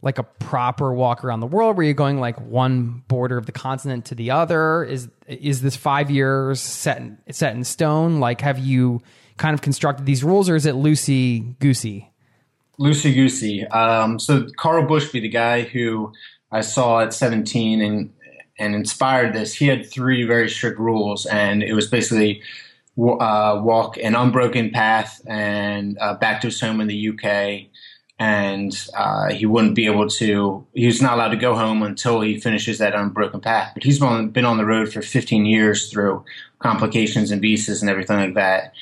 like 0.00 0.18
a 0.18 0.22
proper 0.22 0.92
walk 0.92 1.24
around 1.24 1.40
the 1.40 1.46
world 1.46 1.76
where 1.76 1.84
you're 1.84 1.94
going 1.94 2.20
like 2.20 2.40
one 2.40 3.02
border 3.08 3.36
of 3.36 3.46
the 3.46 3.52
continent 3.52 4.06
to 4.06 4.14
the 4.14 4.30
other? 4.30 4.84
Is 4.84 5.08
is 5.26 5.62
this 5.62 5.76
five 5.76 6.10
years 6.10 6.60
set 6.60 6.98
in, 6.98 7.18
set 7.30 7.54
in 7.54 7.64
stone? 7.64 8.20
Like, 8.20 8.40
have 8.40 8.58
you 8.58 9.02
kind 9.36 9.54
of 9.54 9.62
constructed 9.62 10.06
these 10.06 10.22
rules, 10.22 10.48
or 10.48 10.56
is 10.56 10.66
it 10.66 10.74
loosey 10.74 11.58
goosey? 11.58 12.10
Loosey 12.78 13.14
goosey. 13.14 13.66
Um, 13.66 14.18
so 14.18 14.46
Karl 14.56 14.86
Bushby, 14.86 15.20
the 15.20 15.28
guy 15.28 15.62
who 15.62 16.12
I 16.52 16.60
saw 16.60 17.00
at 17.00 17.12
17 17.12 17.82
and 17.82 18.12
and 18.60 18.74
inspired 18.74 19.34
this, 19.34 19.54
he 19.54 19.68
had 19.68 19.88
three 19.88 20.24
very 20.24 20.50
strict 20.50 20.80
rules, 20.80 21.26
and 21.26 21.62
it 21.62 21.74
was 21.74 21.86
basically 21.86 22.42
uh, 22.98 23.60
walk 23.62 23.96
an 23.98 24.16
unbroken 24.16 24.70
path 24.70 25.20
and 25.26 25.96
uh, 26.00 26.14
back 26.14 26.40
to 26.40 26.48
his 26.48 26.60
home 26.60 26.80
in 26.80 26.88
the 26.88 27.08
UK. 27.10 27.70
And 28.20 28.76
uh, 28.96 29.32
he 29.32 29.46
wouldn't 29.46 29.76
be 29.76 29.86
able 29.86 30.08
to, 30.08 30.66
he 30.74 30.86
was 30.86 31.00
not 31.00 31.14
allowed 31.14 31.28
to 31.28 31.36
go 31.36 31.54
home 31.54 31.84
until 31.84 32.20
he 32.20 32.40
finishes 32.40 32.78
that 32.78 32.96
unbroken 32.96 33.40
path. 33.40 33.70
But 33.74 33.84
he's 33.84 34.00
been 34.00 34.44
on 34.44 34.56
the 34.56 34.64
road 34.64 34.92
for 34.92 35.02
15 35.02 35.46
years 35.46 35.88
through 35.88 36.24
complications 36.58 37.30
and 37.30 37.40
visas 37.40 37.80
and 37.80 37.88
everything 37.88 38.16
like 38.16 38.34
that. 38.34 38.72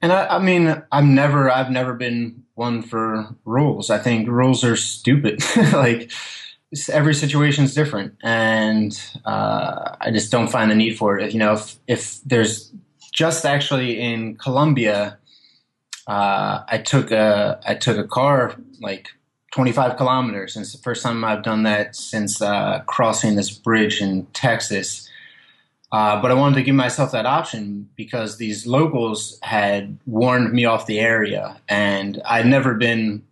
And 0.00 0.10
I, 0.10 0.36
I 0.36 0.38
mean, 0.38 0.82
I'm 0.90 1.14
never, 1.14 1.50
I've 1.50 1.70
never 1.70 1.92
been 1.92 2.44
one 2.58 2.82
for 2.82 3.34
rules. 3.44 3.88
I 3.88 3.98
think 3.98 4.28
rules 4.28 4.64
are 4.64 4.76
stupid. 4.76 5.42
like, 5.72 6.10
every 6.90 7.14
situation 7.14 7.64
is 7.64 7.74
different, 7.74 8.14
and 8.22 9.00
uh, 9.24 9.96
I 10.00 10.10
just 10.10 10.30
don't 10.30 10.48
find 10.48 10.70
the 10.70 10.74
need 10.74 10.98
for 10.98 11.18
it. 11.18 11.32
You 11.32 11.38
know, 11.38 11.54
if, 11.54 11.76
if 11.86 12.20
there's 12.24 12.72
just 13.12 13.46
actually 13.46 14.00
in 14.00 14.36
Colombia, 14.36 15.18
uh, 16.06 16.64
I 16.68 16.78
took 16.78 17.10
a 17.10 17.60
I 17.66 17.74
took 17.74 17.98
a 17.98 18.06
car 18.06 18.54
like 18.80 19.08
25 19.52 19.96
kilometers, 19.96 20.56
and 20.56 20.62
it's 20.62 20.72
the 20.72 20.82
first 20.82 21.02
time 21.02 21.24
I've 21.24 21.42
done 21.42 21.62
that 21.62 21.96
since 21.96 22.42
uh, 22.42 22.80
crossing 22.86 23.36
this 23.36 23.50
bridge 23.50 24.00
in 24.00 24.26
Texas. 24.26 25.07
Uh, 25.90 26.20
but 26.20 26.30
I 26.30 26.34
wanted 26.34 26.56
to 26.56 26.62
give 26.62 26.74
myself 26.74 27.12
that 27.12 27.24
option 27.24 27.88
because 27.96 28.36
these 28.36 28.66
locals 28.66 29.38
had 29.42 29.98
warned 30.04 30.52
me 30.52 30.66
off 30.66 30.86
the 30.86 31.00
area, 31.00 31.60
and 31.68 32.20
I'd 32.26 32.46
never 32.46 32.74
been, 32.74 33.24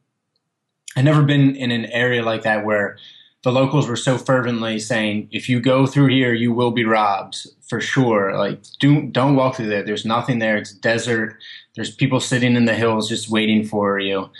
I'd 0.97 1.05
never 1.05 1.23
been 1.23 1.55
in 1.55 1.71
an 1.71 1.85
area 1.87 2.23
like 2.23 2.43
that 2.43 2.65
where 2.65 2.97
the 3.43 3.53
locals 3.53 3.87
were 3.87 3.97
so 3.97 4.19
fervently 4.19 4.79
saying, 4.79 5.29
if 5.31 5.49
you 5.49 5.61
go 5.61 5.87
through 5.87 6.07
here, 6.07 6.33
you 6.33 6.53
will 6.53 6.71
be 6.71 6.85
robbed 6.85 7.47
for 7.69 7.81
sure. 7.81 8.37
Like, 8.37 8.61
do, 8.81 9.03
don't 9.03 9.37
walk 9.37 9.57
through 9.57 9.69
there. 9.69 9.85
There's 9.85 10.05
nothing 10.07 10.39
there. 10.39 10.57
It's 10.57 10.73
desert. 10.73 11.37
There's 11.77 11.95
people 11.95 12.19
sitting 12.19 12.57
in 12.57 12.65
the 12.65 12.75
hills 12.75 13.09
just 13.09 13.31
waiting 13.31 13.65
for 13.65 14.01
you. 14.01 14.31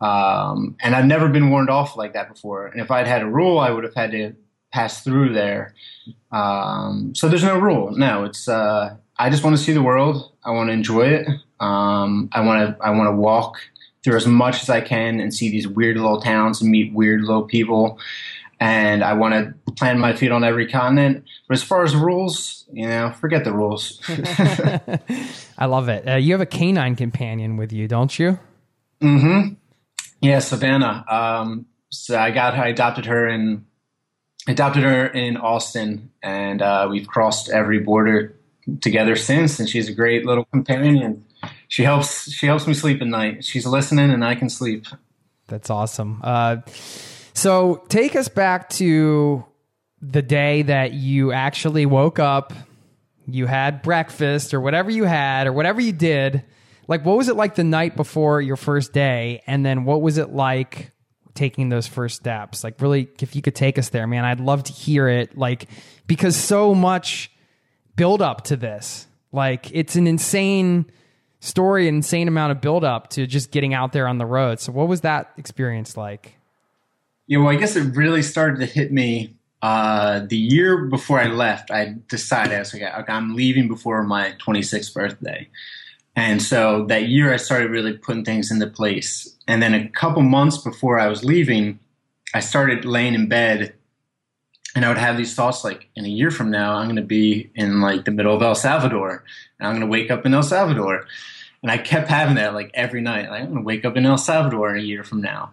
Um, 0.00 0.76
and 0.80 0.94
I've 0.94 1.06
never 1.06 1.28
been 1.28 1.50
warned 1.50 1.70
off 1.70 1.96
like 1.96 2.12
that 2.14 2.28
before. 2.28 2.66
And 2.66 2.80
if 2.80 2.90
I'd 2.90 3.06
had 3.06 3.22
a 3.22 3.26
rule, 3.26 3.58
I 3.58 3.70
would 3.70 3.84
have 3.84 3.94
had 3.94 4.10
to 4.10 4.34
pass 4.72 5.02
through 5.02 5.32
there. 5.32 5.74
Um, 6.32 7.14
so 7.14 7.28
there's 7.28 7.44
no 7.44 7.58
rule. 7.58 7.90
No, 7.92 8.24
it's, 8.24 8.48
uh, 8.48 8.96
I 9.18 9.30
just 9.30 9.44
want 9.44 9.56
to 9.56 9.62
see 9.62 9.72
the 9.72 9.82
world. 9.82 10.32
I 10.44 10.50
want 10.50 10.68
to 10.68 10.72
enjoy 10.72 11.08
it. 11.08 11.28
Um, 11.60 12.30
I 12.32 12.40
want 12.40 12.78
to, 12.78 12.84
I 12.84 12.90
want 12.90 13.08
to 13.08 13.16
walk 13.16 13.56
through 14.02 14.16
as 14.16 14.26
much 14.26 14.62
as 14.62 14.70
I 14.70 14.80
can 14.80 15.20
and 15.20 15.34
see 15.34 15.50
these 15.50 15.68
weird 15.68 15.96
little 15.96 16.20
towns 16.20 16.62
and 16.62 16.70
meet 16.70 16.92
weird 16.94 17.20
little 17.20 17.44
people 17.44 17.98
and 18.60 19.02
I 19.02 19.14
want 19.14 19.32
to 19.34 19.72
plant 19.72 19.98
my 19.98 20.12
feet 20.12 20.30
on 20.30 20.44
every 20.44 20.68
continent. 20.68 21.24
But 21.48 21.54
as 21.54 21.62
far 21.62 21.82
as 21.82 21.96
rules, 21.96 22.66
you 22.72 22.86
know, 22.86 23.10
forget 23.10 23.42
the 23.44 23.52
rules. 23.52 24.00
I 25.58 25.64
love 25.64 25.88
it. 25.88 26.06
Uh, 26.06 26.16
you 26.16 26.32
have 26.32 26.42
a 26.42 26.46
canine 26.46 26.94
companion 26.94 27.56
with 27.56 27.72
you, 27.72 27.88
don't 27.88 28.16
you? 28.18 28.38
Mm-hmm. 29.00 29.54
Yeah, 30.20 30.40
Savannah. 30.40 31.04
Um, 31.08 31.66
so 31.88 32.18
I 32.18 32.30
got 32.30 32.54
her, 32.54 32.64
I 32.64 32.68
adopted 32.68 33.06
her 33.06 33.26
in 33.26 33.64
adopted 34.50 34.82
her 34.82 35.06
in 35.06 35.36
Austin, 35.36 36.10
and 36.22 36.62
uh, 36.62 36.88
we've 36.90 37.06
crossed 37.06 37.50
every 37.50 37.80
border 37.80 38.36
together 38.80 39.16
since. 39.16 39.58
And 39.58 39.68
she's 39.68 39.88
a 39.88 39.92
great 39.92 40.26
little 40.26 40.44
companion. 40.46 41.24
She 41.68 41.82
helps 41.82 42.30
she 42.30 42.46
helps 42.46 42.66
me 42.66 42.74
sleep 42.74 43.00
at 43.00 43.08
night. 43.08 43.44
She's 43.44 43.66
listening, 43.66 44.10
and 44.10 44.24
I 44.24 44.34
can 44.34 44.50
sleep. 44.50 44.86
That's 45.46 45.70
awesome. 45.70 46.20
Uh, 46.22 46.58
so 47.34 47.82
take 47.88 48.14
us 48.14 48.28
back 48.28 48.68
to 48.70 49.44
the 50.00 50.22
day 50.22 50.62
that 50.62 50.92
you 50.92 51.32
actually 51.32 51.86
woke 51.86 52.18
up, 52.18 52.52
you 53.26 53.46
had 53.46 53.82
breakfast 53.82 54.54
or 54.54 54.60
whatever 54.60 54.90
you 54.90 55.04
had 55.04 55.46
or 55.46 55.52
whatever 55.52 55.80
you 55.80 55.92
did. 55.92 56.44
Like, 56.88 57.04
what 57.04 57.16
was 57.16 57.28
it 57.28 57.36
like 57.36 57.54
the 57.54 57.64
night 57.64 57.96
before 57.96 58.40
your 58.40 58.56
first 58.56 58.92
day? 58.92 59.42
And 59.46 59.64
then 59.64 59.84
what 59.84 60.02
was 60.02 60.18
it 60.18 60.30
like 60.30 60.92
taking 61.34 61.68
those 61.68 61.86
first 61.86 62.16
steps? 62.16 62.64
Like, 62.64 62.80
really, 62.80 63.08
if 63.20 63.36
you 63.36 63.42
could 63.42 63.54
take 63.54 63.78
us 63.78 63.90
there, 63.90 64.06
man, 64.06 64.24
I'd 64.24 64.40
love 64.40 64.64
to 64.64 64.72
hear 64.72 65.08
it. 65.08 65.36
Like, 65.36 65.68
because 66.06 66.36
so 66.36 66.74
much 66.74 67.30
build 67.96 68.22
up 68.22 68.44
to 68.44 68.56
this. 68.56 69.06
Like, 69.32 69.70
it's 69.72 69.96
an 69.96 70.06
insane 70.06 70.86
story, 71.40 71.88
an 71.88 71.96
insane 71.96 72.28
amount 72.28 72.52
of 72.52 72.60
build 72.60 72.84
up 72.84 73.10
to 73.10 73.26
just 73.26 73.50
getting 73.50 73.74
out 73.74 73.92
there 73.92 74.06
on 74.06 74.18
the 74.18 74.26
road. 74.26 74.60
So, 74.60 74.72
what 74.72 74.88
was 74.88 75.02
that 75.02 75.32
experience 75.36 75.96
like? 75.96 76.36
Yeah, 77.26 77.38
well, 77.38 77.48
I 77.48 77.56
guess 77.56 77.76
it 77.76 77.94
really 77.94 78.22
started 78.22 78.58
to 78.60 78.66
hit 78.66 78.90
me 78.90 79.36
uh, 79.62 80.20
the 80.26 80.36
year 80.36 80.86
before 80.86 81.20
I 81.20 81.26
left. 81.26 81.70
I 81.70 81.96
decided 82.08 82.54
I 82.54 82.60
was 82.60 82.72
like, 82.72 82.82
okay, 82.82 83.12
I'm 83.12 83.34
leaving 83.36 83.68
before 83.68 84.02
my 84.02 84.34
26th 84.44 84.92
birthday, 84.94 85.48
and 86.16 86.42
so 86.42 86.84
that 86.86 87.08
year 87.08 87.32
I 87.32 87.36
started 87.36 87.70
really 87.70 87.96
putting 87.96 88.24
things 88.24 88.50
into 88.50 88.66
place. 88.66 89.36
And 89.46 89.62
then 89.62 89.74
a 89.74 89.88
couple 89.88 90.22
months 90.22 90.58
before 90.58 90.98
I 90.98 91.08
was 91.08 91.24
leaving, 91.24 91.78
I 92.34 92.40
started 92.40 92.84
laying 92.84 93.14
in 93.14 93.28
bed 93.28 93.74
and 94.74 94.84
I 94.84 94.88
would 94.88 94.98
have 94.98 95.16
these 95.16 95.34
thoughts 95.34 95.64
like, 95.64 95.88
in 95.96 96.04
a 96.04 96.08
year 96.08 96.30
from 96.30 96.50
now, 96.50 96.74
I'm 96.76 96.86
going 96.86 96.96
to 96.96 97.02
be 97.02 97.50
in 97.54 97.80
like 97.80 98.04
the 98.04 98.12
middle 98.12 98.34
of 98.34 98.42
El 98.42 98.54
Salvador, 98.54 99.24
and 99.58 99.66
I'm 99.66 99.74
going 99.74 99.80
to 99.80 99.90
wake 99.90 100.10
up 100.10 100.24
in 100.24 100.34
El 100.34 100.42
Salvador. 100.42 101.06
And 101.62 101.70
I 101.70 101.76
kept 101.76 102.08
having 102.08 102.36
that 102.36 102.54
like 102.54 102.70
every 102.72 103.00
night. 103.00 103.28
Like, 103.28 103.42
I'm 103.42 103.48
going 103.48 103.58
to 103.58 103.66
wake 103.66 103.84
up 103.84 103.96
in 103.96 104.06
El 104.06 104.16
Salvador 104.16 104.70
in 104.70 104.80
a 104.80 104.86
year 104.86 105.02
from 105.02 105.20
now. 105.20 105.50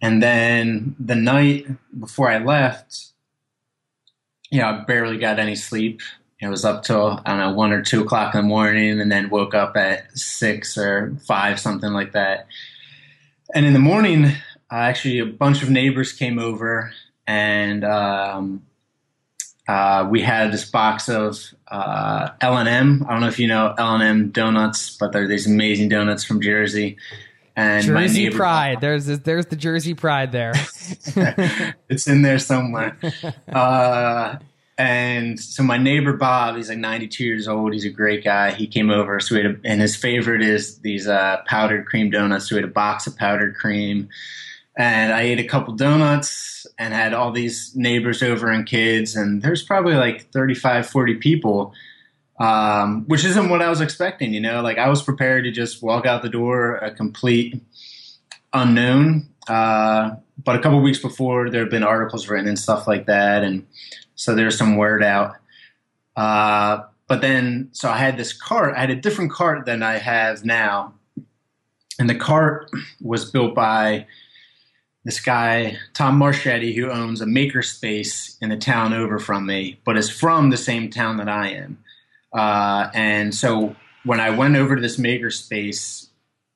And 0.00 0.22
then 0.22 0.94
the 0.98 1.16
night 1.16 1.66
before 1.98 2.30
I 2.30 2.38
left, 2.38 3.06
you 4.50 4.60
know, 4.60 4.66
I 4.66 4.84
barely 4.84 5.16
got 5.16 5.38
any 5.38 5.56
sleep. 5.56 6.02
It 6.44 6.48
was 6.48 6.64
up 6.64 6.84
till 6.84 7.20
I 7.24 7.30
don't 7.30 7.38
know 7.40 7.52
one 7.52 7.72
or 7.72 7.82
two 7.82 8.02
o'clock 8.02 8.34
in 8.34 8.42
the 8.42 8.46
morning, 8.46 9.00
and 9.00 9.10
then 9.10 9.30
woke 9.30 9.54
up 9.54 9.76
at 9.76 10.16
six 10.16 10.78
or 10.78 11.16
five, 11.26 11.58
something 11.58 11.92
like 11.92 12.12
that. 12.12 12.46
And 13.54 13.66
in 13.66 13.72
the 13.72 13.78
morning, 13.78 14.26
uh, 14.26 14.30
actually, 14.70 15.18
a 15.18 15.26
bunch 15.26 15.62
of 15.62 15.70
neighbors 15.70 16.12
came 16.12 16.38
over 16.38 16.92
and 17.26 17.84
um, 17.84 18.62
uh, 19.66 20.06
we 20.10 20.20
had 20.20 20.52
this 20.52 20.70
box 20.70 21.08
of 21.08 21.38
uh, 21.68 22.30
L&M. 22.40 23.04
I 23.08 23.12
don't 23.12 23.20
know 23.20 23.28
if 23.28 23.38
you 23.38 23.48
know 23.48 23.74
L&M 23.76 24.30
donuts, 24.30 24.96
but 24.96 25.12
they're 25.12 25.28
these 25.28 25.46
amazing 25.46 25.88
donuts 25.88 26.24
from 26.24 26.40
Jersey. 26.40 26.98
And 27.56 27.84
Jersey 27.84 28.30
pride. 28.30 28.80
There's 28.80 29.06
there's 29.06 29.46
the 29.46 29.54
Jersey 29.54 29.94
pride 29.94 30.32
there. 30.32 30.54
it's 31.88 32.08
in 32.08 32.22
there 32.22 32.40
somewhere. 32.40 32.98
And 34.76 35.38
so 35.38 35.62
my 35.62 35.78
neighbor 35.78 36.14
Bob, 36.14 36.56
he's 36.56 36.68
like 36.68 36.78
92 36.78 37.24
years 37.24 37.46
old. 37.46 37.72
He's 37.72 37.84
a 37.84 37.90
great 37.90 38.24
guy. 38.24 38.50
He 38.50 38.66
came 38.66 38.90
over, 38.90 39.20
so 39.20 39.36
we 39.36 39.42
had 39.42 39.50
a, 39.52 39.56
and 39.64 39.80
his 39.80 39.94
favorite 39.94 40.42
is 40.42 40.78
these 40.80 41.06
uh, 41.06 41.42
powdered 41.46 41.86
cream 41.86 42.10
donuts. 42.10 42.48
So 42.48 42.56
we 42.56 42.62
had 42.62 42.68
a 42.68 42.72
box 42.72 43.06
of 43.06 43.16
powdered 43.16 43.54
cream 43.54 44.08
and 44.76 45.12
I 45.12 45.22
ate 45.22 45.38
a 45.38 45.44
couple 45.44 45.74
donuts 45.74 46.66
and 46.78 46.92
had 46.92 47.14
all 47.14 47.30
these 47.30 47.74
neighbors 47.76 48.22
over 48.22 48.50
and 48.50 48.66
kids 48.66 49.14
and 49.16 49.42
there's 49.42 49.62
probably 49.62 49.94
like 49.94 50.30
35 50.32 50.88
40 50.88 51.14
people 51.16 51.72
um, 52.40 53.04
which 53.06 53.24
isn't 53.24 53.48
what 53.48 53.62
I 53.62 53.68
was 53.68 53.80
expecting 53.80 54.34
you 54.34 54.40
know 54.40 54.62
like 54.62 54.78
I 54.78 54.88
was 54.88 55.02
prepared 55.02 55.44
to 55.44 55.50
just 55.50 55.82
walk 55.82 56.06
out 56.06 56.22
the 56.22 56.28
door 56.28 56.76
a 56.76 56.90
complete 56.90 57.62
unknown 58.52 59.28
uh, 59.48 60.12
but 60.42 60.56
a 60.56 60.58
couple 60.58 60.80
weeks 60.80 60.98
before 60.98 61.50
there 61.50 61.60
had 61.60 61.70
been 61.70 61.84
articles 61.84 62.28
written 62.28 62.48
and 62.48 62.58
stuff 62.58 62.88
like 62.88 63.06
that 63.06 63.44
and 63.44 63.66
so 64.14 64.34
there's 64.34 64.58
some 64.58 64.76
word 64.76 65.02
out 65.02 65.36
uh, 66.16 66.82
but 67.08 67.20
then 67.20 67.68
so 67.72 67.88
I 67.90 67.98
had 67.98 68.16
this 68.16 68.32
cart 68.32 68.74
I 68.76 68.80
had 68.80 68.90
a 68.90 68.96
different 68.96 69.32
cart 69.32 69.66
than 69.66 69.82
I 69.82 69.98
have 69.98 70.44
now 70.44 70.94
and 71.98 72.10
the 72.10 72.14
cart 72.14 72.70
was 73.00 73.30
built 73.30 73.54
by 73.54 74.06
this 75.04 75.20
guy, 75.20 75.76
Tom 75.92 76.18
Marchetti, 76.18 76.74
who 76.74 76.90
owns 76.90 77.20
a 77.20 77.26
makerspace 77.26 78.36
in 78.40 78.48
the 78.48 78.56
town 78.56 78.94
over 78.94 79.18
from 79.18 79.46
me, 79.46 79.78
but 79.84 79.98
is 79.98 80.08
from 80.08 80.50
the 80.50 80.56
same 80.56 80.90
town 80.90 81.18
that 81.18 81.28
I 81.28 81.50
am. 81.50 81.78
Uh, 82.32 82.90
and 82.94 83.34
so 83.34 83.76
when 84.04 84.18
I 84.18 84.30
went 84.30 84.56
over 84.56 84.74
to 84.74 84.80
this 84.80 84.96
makerspace 84.96 86.08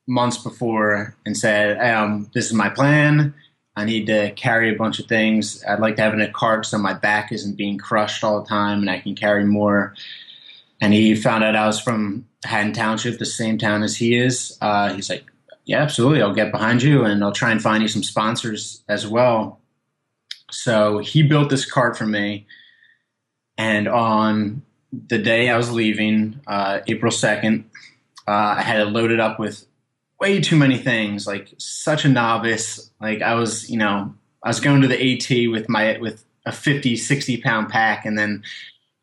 months 0.06 0.38
before 0.38 1.14
and 1.26 1.36
said, 1.36 1.78
um, 1.78 2.30
This 2.32 2.46
is 2.46 2.54
my 2.54 2.70
plan. 2.70 3.34
I 3.78 3.84
need 3.84 4.06
to 4.06 4.32
carry 4.32 4.74
a 4.74 4.76
bunch 4.76 4.98
of 4.98 5.06
things. 5.06 5.64
I'd 5.64 5.78
like 5.78 5.94
to 5.96 6.02
have 6.02 6.12
in 6.12 6.20
a 6.20 6.28
cart 6.28 6.66
so 6.66 6.78
my 6.78 6.94
back 6.94 7.30
isn't 7.30 7.56
being 7.56 7.78
crushed 7.78 8.24
all 8.24 8.42
the 8.42 8.48
time 8.48 8.80
and 8.80 8.90
I 8.90 8.98
can 8.98 9.14
carry 9.14 9.44
more. 9.44 9.94
And 10.80 10.92
he 10.92 11.14
found 11.14 11.44
out 11.44 11.54
I 11.54 11.64
was 11.64 11.80
from 11.80 12.26
Haddon 12.44 12.72
Township, 12.72 13.20
the 13.20 13.24
same 13.24 13.56
town 13.56 13.84
as 13.84 13.96
he 13.96 14.16
is. 14.16 14.58
Uh, 14.60 14.94
he's 14.94 15.08
like, 15.08 15.30
yeah, 15.64 15.80
absolutely. 15.80 16.22
I'll 16.22 16.34
get 16.34 16.50
behind 16.50 16.82
you 16.82 17.04
and 17.04 17.22
I'll 17.22 17.30
try 17.30 17.52
and 17.52 17.62
find 17.62 17.80
you 17.80 17.88
some 17.88 18.02
sponsors 18.02 18.82
as 18.88 19.06
well. 19.06 19.60
So 20.50 20.98
he 20.98 21.22
built 21.22 21.48
this 21.48 21.64
cart 21.64 21.96
for 21.96 22.06
me. 22.06 22.46
And 23.56 23.86
on 23.86 24.62
the 24.92 25.18
day 25.18 25.50
I 25.50 25.56
was 25.56 25.70
leaving, 25.70 26.40
uh, 26.48 26.80
April 26.88 27.12
2nd, 27.12 27.62
uh, 28.26 28.56
I 28.58 28.62
had 28.62 28.80
it 28.80 28.86
loaded 28.86 29.20
up 29.20 29.38
with 29.38 29.67
way 30.20 30.40
too 30.40 30.56
many 30.56 30.78
things, 30.78 31.26
like 31.26 31.54
such 31.58 32.04
a 32.04 32.08
novice. 32.08 32.90
Like 33.00 33.22
I 33.22 33.34
was, 33.34 33.70
you 33.70 33.78
know, 33.78 34.14
I 34.42 34.48
was 34.48 34.60
going 34.60 34.82
to 34.82 34.88
the 34.88 34.96
AT 34.96 35.50
with 35.50 35.68
my, 35.68 35.98
with 35.98 36.24
a 36.44 36.52
50, 36.52 36.96
60 36.96 37.36
pound 37.38 37.68
pack. 37.68 38.04
And 38.04 38.18
then, 38.18 38.42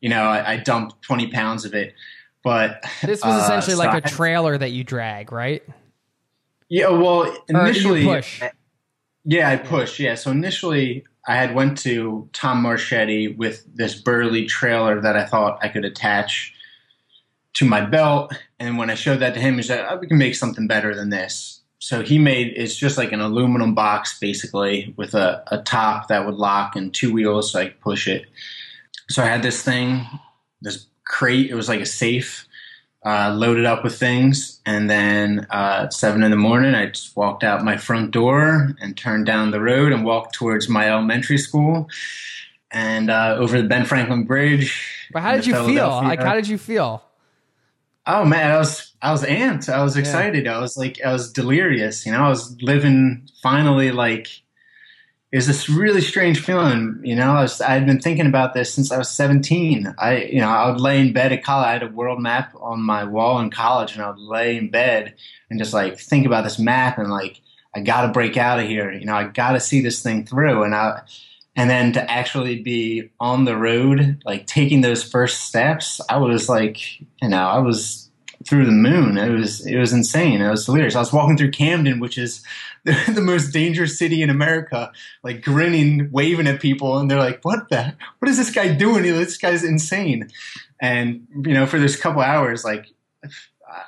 you 0.00 0.08
know, 0.08 0.24
I, 0.24 0.52
I 0.52 0.56
dumped 0.58 1.02
20 1.02 1.28
pounds 1.28 1.64
of 1.64 1.74
it. 1.74 1.94
But 2.42 2.84
this 3.02 3.24
was 3.24 3.42
essentially 3.42 3.74
uh, 3.74 3.76
so 3.76 3.84
like 3.84 4.04
a 4.04 4.08
trailer 4.08 4.56
that 4.56 4.70
you 4.70 4.84
drag, 4.84 5.32
right? 5.32 5.64
Yeah, 6.68 6.90
well, 6.90 7.36
initially, 7.48 8.04
push. 8.04 8.42
yeah, 9.24 9.48
I 9.48 9.56
pushed. 9.56 9.98
Yeah, 9.98 10.14
so 10.14 10.30
initially, 10.30 11.04
I 11.26 11.34
had 11.34 11.54
went 11.54 11.78
to 11.78 12.28
Tom 12.32 12.62
Marchetti 12.62 13.28
with 13.28 13.64
this 13.74 13.94
burly 14.00 14.46
trailer 14.46 15.00
that 15.00 15.16
I 15.16 15.24
thought 15.24 15.58
I 15.62 15.68
could 15.68 15.84
attach 15.84 16.54
to 17.56 17.64
my 17.64 17.80
belt, 17.80 18.34
and 18.58 18.76
when 18.76 18.90
I 18.90 18.94
showed 18.94 19.20
that 19.20 19.32
to 19.34 19.40
him, 19.40 19.56
he 19.56 19.62
said, 19.62 19.86
oh, 19.88 19.96
"We 19.96 20.06
can 20.06 20.18
make 20.18 20.34
something 20.34 20.66
better 20.66 20.94
than 20.94 21.10
this." 21.10 21.60
So 21.78 22.02
he 22.02 22.18
made 22.18 22.52
it's 22.56 22.76
just 22.76 22.98
like 22.98 23.12
an 23.12 23.20
aluminum 23.20 23.74
box, 23.74 24.18
basically, 24.18 24.94
with 24.96 25.14
a, 25.14 25.42
a 25.48 25.62
top 25.62 26.08
that 26.08 26.26
would 26.26 26.34
lock 26.34 26.76
and 26.76 26.92
two 26.92 27.12
wheels, 27.12 27.52
so 27.52 27.60
I 27.60 27.64
could 27.66 27.80
push 27.80 28.08
it. 28.08 28.26
So 29.08 29.22
I 29.22 29.26
had 29.26 29.42
this 29.42 29.62
thing, 29.62 30.06
this 30.60 30.86
crate. 31.04 31.50
It 31.50 31.54
was 31.54 31.68
like 31.68 31.80
a 31.80 31.86
safe 31.86 32.46
uh, 33.04 33.32
loaded 33.34 33.64
up 33.64 33.84
with 33.84 33.98
things, 33.98 34.60
and 34.66 34.90
then 34.90 35.46
uh, 35.50 35.84
at 35.84 35.94
seven 35.94 36.22
in 36.22 36.30
the 36.30 36.36
morning, 36.36 36.74
I 36.74 36.86
just 36.86 37.16
walked 37.16 37.42
out 37.42 37.64
my 37.64 37.78
front 37.78 38.10
door 38.10 38.74
and 38.82 38.96
turned 38.96 39.24
down 39.24 39.50
the 39.50 39.60
road 39.60 39.92
and 39.92 40.04
walked 40.04 40.34
towards 40.34 40.68
my 40.68 40.90
elementary 40.90 41.38
school 41.38 41.88
and 42.70 43.10
uh, 43.10 43.36
over 43.38 43.62
the 43.62 43.68
Ben 43.68 43.86
Franklin 43.86 44.24
Bridge. 44.24 45.08
But 45.10 45.22
how 45.22 45.36
did 45.36 45.46
you 45.46 45.54
feel? 45.54 45.88
Like, 45.88 46.20
how 46.20 46.34
did 46.34 46.48
you 46.48 46.58
feel? 46.58 47.02
Oh 48.06 48.24
man, 48.24 48.52
I 48.52 48.58
was 48.58 48.92
I 49.02 49.12
was 49.12 49.22
amped. 49.24 49.68
I 49.68 49.82
was 49.82 49.96
excited. 49.96 50.44
Yeah. 50.44 50.56
I 50.56 50.60
was 50.60 50.76
like 50.76 51.00
I 51.04 51.12
was 51.12 51.32
delirious. 51.32 52.06
You 52.06 52.12
know, 52.12 52.22
I 52.22 52.28
was 52.28 52.60
living 52.62 53.28
finally 53.42 53.90
like 53.90 54.28
is 55.32 55.46
this 55.46 55.68
really 55.68 56.00
strange 56.00 56.40
feeling. 56.40 57.00
You 57.02 57.16
know, 57.16 57.32
I 57.32 57.42
was, 57.42 57.60
I 57.60 57.72
had 57.72 57.84
been 57.86 58.00
thinking 58.00 58.26
about 58.26 58.54
this 58.54 58.72
since 58.72 58.92
I 58.92 58.98
was 58.98 59.10
17. 59.10 59.94
I, 59.98 60.22
you 60.22 60.40
know, 60.40 60.48
I 60.48 60.70
would 60.70 60.80
lay 60.80 61.00
in 61.00 61.12
bed 61.12 61.32
at 61.32 61.42
college. 61.42 61.66
I 61.66 61.72
had 61.72 61.82
a 61.82 61.88
world 61.88 62.22
map 62.22 62.54
on 62.58 62.80
my 62.80 63.04
wall 63.04 63.40
in 63.40 63.50
college, 63.50 63.94
and 63.94 64.02
I 64.02 64.10
would 64.10 64.18
lay 64.18 64.56
in 64.56 64.70
bed 64.70 65.14
and 65.50 65.58
just 65.58 65.74
like 65.74 65.98
think 65.98 66.26
about 66.26 66.44
this 66.44 66.58
map 66.58 66.98
and 66.98 67.10
like, 67.10 67.40
I 67.74 67.80
got 67.80 68.06
to 68.06 68.12
break 68.12 68.36
out 68.36 68.60
of 68.60 68.66
here. 68.66 68.90
You 68.90 69.04
know, 69.04 69.14
I 69.14 69.24
got 69.24 69.52
to 69.52 69.60
see 69.60 69.82
this 69.82 70.02
thing 70.02 70.24
through. 70.24 70.62
And 70.62 70.74
I, 70.74 71.02
and 71.56 71.70
then 71.70 71.92
to 71.92 72.10
actually 72.10 72.62
be 72.62 73.10
on 73.18 73.46
the 73.46 73.56
road, 73.56 74.22
like 74.24 74.46
taking 74.46 74.82
those 74.82 75.02
first 75.02 75.40
steps, 75.42 76.00
I 76.08 76.18
was 76.18 76.48
like, 76.48 77.00
you 77.00 77.28
know, 77.28 77.48
I 77.48 77.58
was 77.58 78.10
through 78.46 78.66
the 78.66 78.72
moon. 78.72 79.16
It 79.16 79.30
was 79.30 79.66
it 79.66 79.76
was 79.76 79.92
insane. 79.92 80.40
It 80.40 80.50
was 80.50 80.66
delirious. 80.66 80.94
I 80.94 81.00
was 81.00 81.12
walking 81.12 81.36
through 81.36 81.50
Camden, 81.50 81.98
which 81.98 82.18
is 82.18 82.44
the, 82.84 82.96
the, 83.14 83.20
most 83.20 83.52
dangerous 83.52 83.98
city 83.98 84.22
in 84.22 84.30
America, 84.30 84.92
like 85.22 85.42
grinning, 85.42 86.10
waving 86.12 86.46
at 86.46 86.60
people, 86.60 86.98
and 86.98 87.10
they're 87.10 87.18
like, 87.18 87.42
"What 87.42 87.68
the? 87.70 87.94
What 88.18 88.28
is 88.28 88.36
this 88.36 88.50
guy 88.50 88.74
doing? 88.74 89.02
This 89.02 89.38
guy's 89.38 89.64
insane." 89.64 90.30
And 90.80 91.26
you 91.44 91.54
know, 91.54 91.66
for 91.66 91.78
this 91.78 91.96
couple 91.96 92.22
hours, 92.22 92.64
like 92.64 92.86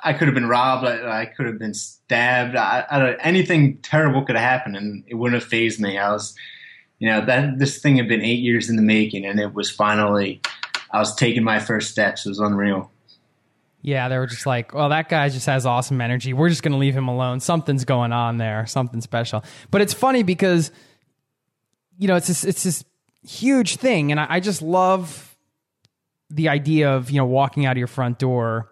I 0.03 0.13
could 0.13 0.27
have 0.27 0.35
been 0.35 0.49
robbed. 0.49 0.85
I, 0.85 1.21
I 1.21 1.25
could 1.25 1.45
have 1.45 1.59
been 1.59 1.73
stabbed. 1.73 2.55
I, 2.55 2.85
I 2.89 3.13
anything 3.21 3.77
terrible 3.77 4.25
could 4.25 4.35
have 4.35 4.43
happened, 4.43 4.75
and 4.75 5.03
it 5.07 5.15
wouldn't 5.15 5.41
have 5.41 5.49
phased 5.49 5.79
me. 5.79 5.97
I 5.97 6.11
was, 6.11 6.35
you 6.99 7.09
know, 7.09 7.25
that 7.25 7.57
this 7.57 7.79
thing 7.79 7.97
had 7.97 8.07
been 8.07 8.21
eight 8.21 8.39
years 8.39 8.69
in 8.69 8.75
the 8.75 8.81
making, 8.81 9.25
and 9.25 9.39
it 9.39 9.53
was 9.53 9.69
finally. 9.69 10.41
I 10.91 10.99
was 10.99 11.15
taking 11.15 11.43
my 11.43 11.59
first 11.59 11.91
steps. 11.91 12.25
It 12.25 12.29
was 12.29 12.39
unreal. 12.39 12.91
Yeah, 13.81 14.09
they 14.09 14.17
were 14.17 14.27
just 14.27 14.45
like, 14.45 14.73
well, 14.73 14.89
that 14.89 15.07
guy 15.07 15.29
just 15.29 15.45
has 15.45 15.65
awesome 15.65 16.01
energy. 16.01 16.33
We're 16.33 16.49
just 16.49 16.63
going 16.63 16.73
to 16.73 16.77
leave 16.77 16.95
him 16.95 17.07
alone. 17.07 17.39
Something's 17.39 17.85
going 17.85 18.11
on 18.11 18.37
there, 18.37 18.65
something 18.65 18.99
special. 18.99 19.43
But 19.71 19.81
it's 19.81 19.93
funny 19.93 20.23
because, 20.23 20.71
you 21.97 22.07
know, 22.07 22.15
it's 22.15 22.27
this, 22.27 22.43
it's 22.43 22.63
this 22.63 22.83
huge 23.23 23.77
thing. 23.77 24.11
And 24.11 24.19
I, 24.19 24.27
I 24.29 24.39
just 24.41 24.61
love 24.61 25.37
the 26.29 26.49
idea 26.49 26.91
of, 26.91 27.09
you 27.09 27.17
know, 27.17 27.25
walking 27.25 27.65
out 27.65 27.73
of 27.73 27.77
your 27.77 27.87
front 27.87 28.19
door 28.19 28.69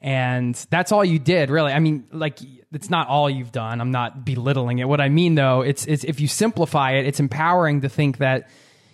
and 0.00 0.54
that's 0.70 0.92
all 0.92 1.04
you 1.04 1.18
did 1.18 1.50
really 1.50 1.72
i 1.72 1.78
mean 1.78 2.04
like 2.12 2.38
it's 2.72 2.90
not 2.90 3.08
all 3.08 3.28
you've 3.28 3.52
done 3.52 3.80
i'm 3.80 3.90
not 3.90 4.24
belittling 4.24 4.78
it 4.78 4.88
what 4.88 5.00
i 5.00 5.08
mean 5.08 5.34
though 5.34 5.62
it's, 5.62 5.86
it's 5.86 6.04
if 6.04 6.20
you 6.20 6.28
simplify 6.28 6.92
it 6.92 7.06
it's 7.06 7.20
empowering 7.20 7.80
to 7.80 7.88
think 7.88 8.18
that 8.18 8.48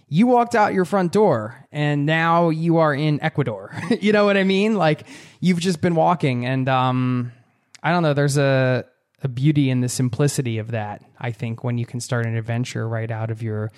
you 0.09 0.27
walked 0.27 0.55
out 0.55 0.75
your 0.75 0.85
front 0.85 1.13
door 1.13 1.67
and 1.73 2.07
now 2.07 2.51
you 2.51 2.77
are 2.77 2.95
in 2.95 3.21
Ecuador. 3.23 3.73
you 4.01 4.13
know 4.13 4.25
what 4.25 4.37
I 4.37 4.45
mean? 4.45 4.77
Like 4.77 5.09
you've 5.41 5.59
just 5.59 5.81
been 5.81 5.95
walking 5.95 6.47
and 6.47 6.69
um 6.69 7.33
I 7.83 7.91
don't 7.91 8.03
know. 8.03 8.15
There's 8.15 8.39
a 8.39 8.85
a 9.23 9.29
beauty 9.29 9.71
in 9.71 9.81
the 9.81 9.89
simplicity 9.89 10.59
of 10.59 10.71
that. 10.73 11.03
I 11.19 11.33
think 11.33 11.65
when 11.65 11.79
you 11.79 11.87
can 11.87 11.99
start 11.99 12.27
an 12.27 12.37
adventure 12.37 12.87
right 12.87 13.11
out 13.11 13.31
of 13.31 13.43
your 13.43 13.73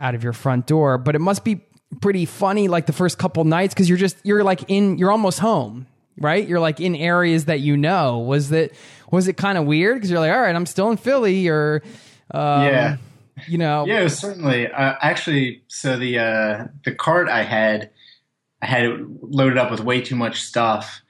out 0.00 0.14
of 0.14 0.24
your 0.24 0.32
front 0.32 0.66
door, 0.66 0.98
but 0.98 1.14
it 1.14 1.20
must 1.20 1.44
be 1.44 1.60
pretty 2.00 2.24
funny 2.24 2.68
like 2.68 2.86
the 2.86 2.92
first 2.92 3.18
couple 3.18 3.44
nights 3.44 3.74
because 3.74 3.88
you're 3.88 3.98
just 3.98 4.16
you're 4.24 4.42
like 4.42 4.62
in 4.68 4.96
you're 4.96 5.10
almost 5.10 5.40
home 5.40 5.86
right 6.18 6.46
you're 6.46 6.60
like 6.60 6.80
in 6.80 6.94
areas 6.94 7.46
that 7.46 7.60
you 7.60 7.76
know 7.76 8.18
was 8.18 8.50
that 8.50 8.70
was 9.10 9.28
it 9.28 9.36
kind 9.36 9.56
of 9.58 9.64
weird 9.64 9.96
because 9.96 10.10
you're 10.10 10.20
like 10.20 10.32
all 10.32 10.40
right 10.40 10.54
i'm 10.54 10.66
still 10.66 10.90
in 10.90 10.96
philly 10.96 11.48
or 11.48 11.82
um, 12.32 12.62
Yeah. 12.64 12.96
you 13.48 13.58
know 13.58 13.84
Yeah, 13.86 14.08
certainly. 14.08 14.66
Uh, 14.68 14.94
actually, 15.02 15.62
so 15.68 15.98
the 15.98 16.18
uh, 16.18 16.66
the 16.84 16.94
cart 16.94 17.28
I 17.28 17.42
had, 17.42 17.90
I 18.62 18.66
had 18.66 18.84
it 18.84 19.00
loaded 19.22 19.58
up 19.58 19.70
with 19.70 19.80
way 19.80 20.00
too 20.00 20.16
much 20.16 20.42
stuff, 20.42 21.02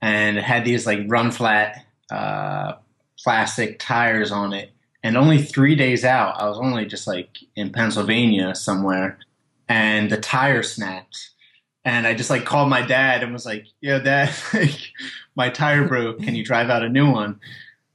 and 0.00 0.38
it 0.38 0.44
had 0.44 0.64
these 0.64 0.86
like 0.86 1.00
run 1.06 1.30
flat 1.30 1.84
uh, 2.10 2.74
plastic 3.22 3.78
tires 3.78 4.30
on 4.32 4.52
it. 4.52 4.70
And 5.02 5.18
only 5.18 5.42
three 5.42 5.74
days 5.74 6.02
out, 6.04 6.40
I 6.40 6.48
was 6.48 6.58
only 6.58 6.86
just 6.86 7.06
like 7.06 7.36
in 7.56 7.70
Pennsylvania 7.72 8.54
somewhere, 8.54 9.18
and 9.68 10.10
the 10.10 10.16
tire 10.18 10.62
snapped. 10.62 11.30
And 11.84 12.06
I 12.06 12.14
just 12.14 12.30
like 12.30 12.44
called 12.44 12.70
my 12.70 12.82
dad 12.82 13.22
and 13.22 13.32
was 13.32 13.44
like, 13.44 13.66
"Yo, 13.80 14.00
dad, 14.00 14.34
like, 14.54 14.92
my 15.34 15.50
tire 15.50 15.86
broke. 15.86 16.22
Can 16.22 16.34
you 16.34 16.44
drive 16.44 16.70
out 16.70 16.82
a 16.82 16.88
new 16.88 17.10
one?" 17.10 17.40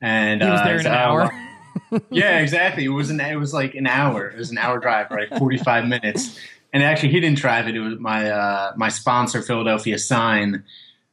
And 0.02 0.42
he 0.42 0.50
was 0.50 0.60
uh, 0.60 0.64
there 0.64 0.80
in 0.80 0.86
an 0.86 0.92
like, 0.92 1.02
"Oh, 1.02 1.04
hour 1.04 1.18
well." 1.92 2.02
yeah, 2.10 2.40
exactly. 2.40 2.86
It 2.86 2.90
was 2.90 3.10
an 3.10 3.20
it 3.20 3.36
was 3.36 3.54
like 3.54 3.76
an 3.76 3.88
hour. 3.88 4.28
It 4.28 4.38
was 4.38 4.52
an 4.52 4.58
hour 4.58 4.80
drive, 4.80 5.10
right? 5.12 5.30
Forty 5.38 5.58
five 5.58 5.88
minutes. 5.88 6.40
And 6.72 6.84
actually, 6.84 7.10
he 7.10 7.20
didn't 7.20 7.40
drive 7.40 7.68
it. 7.68 7.76
It 7.76 7.80
was 7.80 8.00
my 8.00 8.30
uh, 8.30 8.74
my 8.76 8.90
sponsor, 8.90 9.42
Philadelphia 9.42 9.98
Sign, 9.98 10.64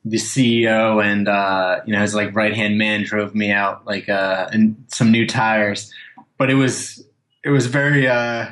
the 0.04 0.18
CEO, 0.18 1.02
and 1.02 1.28
uh, 1.28 1.80
you 1.86 1.92
know 1.92 2.00
his 2.00 2.14
like 2.14 2.34
right 2.34 2.54
hand 2.54 2.78
man 2.78 3.04
drove 3.04 3.34
me 3.34 3.50
out 3.50 3.86
like 3.86 4.08
uh, 4.08 4.48
and 4.52 4.76
some 4.88 5.10
new 5.10 5.26
tires. 5.26 5.92
But 6.38 6.50
it 6.50 6.54
was 6.54 7.04
it 7.42 7.50
was 7.50 7.66
very 7.66 8.06
uh, 8.06 8.50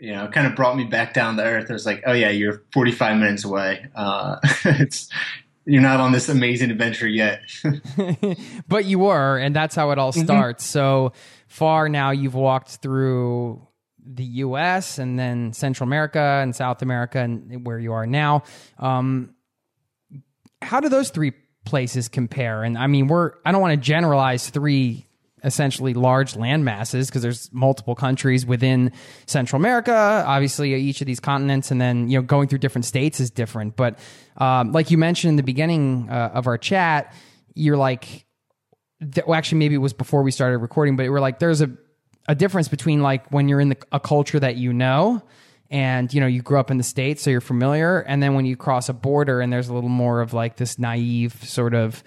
you 0.00 0.12
know 0.12 0.28
kind 0.28 0.46
of 0.46 0.54
brought 0.56 0.76
me 0.76 0.84
back 0.84 1.14
down 1.14 1.36
to 1.36 1.42
earth. 1.44 1.70
It 1.70 1.72
was 1.72 1.86
like, 1.86 2.02
oh 2.06 2.12
yeah, 2.12 2.30
you're 2.30 2.62
forty 2.72 2.92
five 2.92 3.16
minutes 3.16 3.44
away. 3.44 3.86
Uh, 3.94 4.36
it's 4.64 5.08
you're 5.66 5.82
not 5.82 5.98
on 6.00 6.12
this 6.12 6.28
amazing 6.28 6.70
adventure 6.70 7.08
yet. 7.08 7.40
but 8.68 8.84
you 8.84 8.98
were, 8.98 9.38
and 9.38 9.54
that's 9.56 9.74
how 9.74 9.90
it 9.92 9.98
all 9.98 10.12
Mm-hmm. 10.12 10.24
starts. 10.24 10.64
So 10.64 11.12
far 11.48 11.88
now, 11.88 12.10
you've 12.10 12.34
walked 12.34 12.76
through 12.76 13.66
the 14.06 14.24
U.S. 14.24 14.98
and 14.98 15.18
then 15.18 15.52
Central 15.54 15.86
America 15.88 16.20
and 16.42 16.54
South 16.54 16.82
America, 16.82 17.20
and 17.20 17.64
where 17.66 17.78
you 17.78 17.92
are 17.94 18.06
now. 18.06 18.42
Um, 18.78 19.34
how 20.60 20.80
do 20.80 20.88
those 20.90 21.10
three 21.10 21.32
places 21.64 22.08
compare? 22.08 22.62
And 22.62 22.76
I 22.76 22.86
mean, 22.86 23.06
we're 23.06 23.32
I 23.46 23.52
don't 23.52 23.60
want 23.62 23.72
to 23.72 23.78
generalize 23.78 24.50
three 24.50 25.06
essentially 25.44 25.94
large 25.94 26.34
land 26.34 26.64
masses 26.64 27.08
because 27.08 27.22
there's 27.22 27.52
multiple 27.52 27.94
countries 27.94 28.44
within 28.44 28.90
Central 29.26 29.60
America. 29.60 30.24
Obviously, 30.26 30.74
each 30.74 31.00
of 31.00 31.06
these 31.06 31.20
continents, 31.20 31.70
and 31.70 31.80
then 31.80 32.08
you 32.08 32.18
know 32.18 32.22
going 32.22 32.48
through 32.48 32.58
different 32.58 32.84
states 32.84 33.20
is 33.20 33.30
different. 33.30 33.76
But 33.76 33.98
um, 34.38 34.72
like 34.72 34.90
you 34.90 34.98
mentioned 34.98 35.30
in 35.30 35.36
the 35.36 35.42
beginning 35.42 36.08
uh, 36.10 36.32
of 36.34 36.46
our 36.46 36.58
chat, 36.58 37.14
you're 37.54 37.76
like, 37.76 38.26
well, 39.26 39.34
actually, 39.36 39.58
maybe 39.58 39.74
it 39.74 39.78
was 39.78 39.92
before 39.92 40.22
we 40.22 40.30
started 40.30 40.58
recording, 40.58 40.96
but 40.96 41.08
we're 41.10 41.20
like, 41.20 41.38
there's 41.38 41.60
a 41.60 41.70
a 42.26 42.34
difference 42.34 42.68
between 42.68 43.02
like 43.02 43.30
when 43.30 43.48
you're 43.48 43.60
in 43.60 43.70
the, 43.70 43.76
a 43.92 44.00
culture 44.00 44.40
that 44.40 44.56
you 44.56 44.72
know 44.72 45.22
and 45.70 46.12
you 46.12 46.20
know 46.20 46.26
you 46.26 46.42
grew 46.42 46.58
up 46.58 46.70
in 46.70 46.78
the 46.78 46.84
states 46.84 47.22
so 47.22 47.30
you're 47.30 47.40
familiar 47.40 48.00
and 48.00 48.22
then 48.22 48.34
when 48.34 48.44
you 48.44 48.56
cross 48.56 48.88
a 48.88 48.92
border 48.92 49.40
and 49.40 49.52
there's 49.52 49.68
a 49.68 49.74
little 49.74 49.90
more 49.90 50.20
of 50.20 50.32
like 50.32 50.56
this 50.56 50.78
naive 50.78 51.32
sort 51.44 51.74
of 51.74 52.02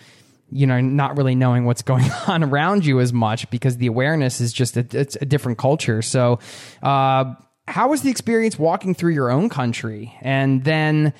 you 0.51 0.65
know 0.65 0.79
not 0.79 1.17
really 1.17 1.35
knowing 1.35 1.65
what's 1.65 1.81
going 1.81 2.09
on 2.27 2.43
around 2.43 2.85
you 2.85 2.99
as 2.99 3.11
much 3.11 3.49
because 3.49 3.77
the 3.77 3.87
awareness 3.87 4.39
is 4.41 4.53
just 4.53 4.77
a, 4.77 4.85
it's 4.91 5.17
a 5.21 5.25
different 5.25 5.57
culture 5.57 6.01
so 6.01 6.39
uh, 6.83 7.33
how 7.67 7.89
was 7.89 8.01
the 8.01 8.09
experience 8.09 8.57
walking 8.57 8.93
through 8.93 9.11
your 9.13 9.29
own 9.29 9.49
country 9.49 10.13
and 10.21 10.63
then 10.63 11.13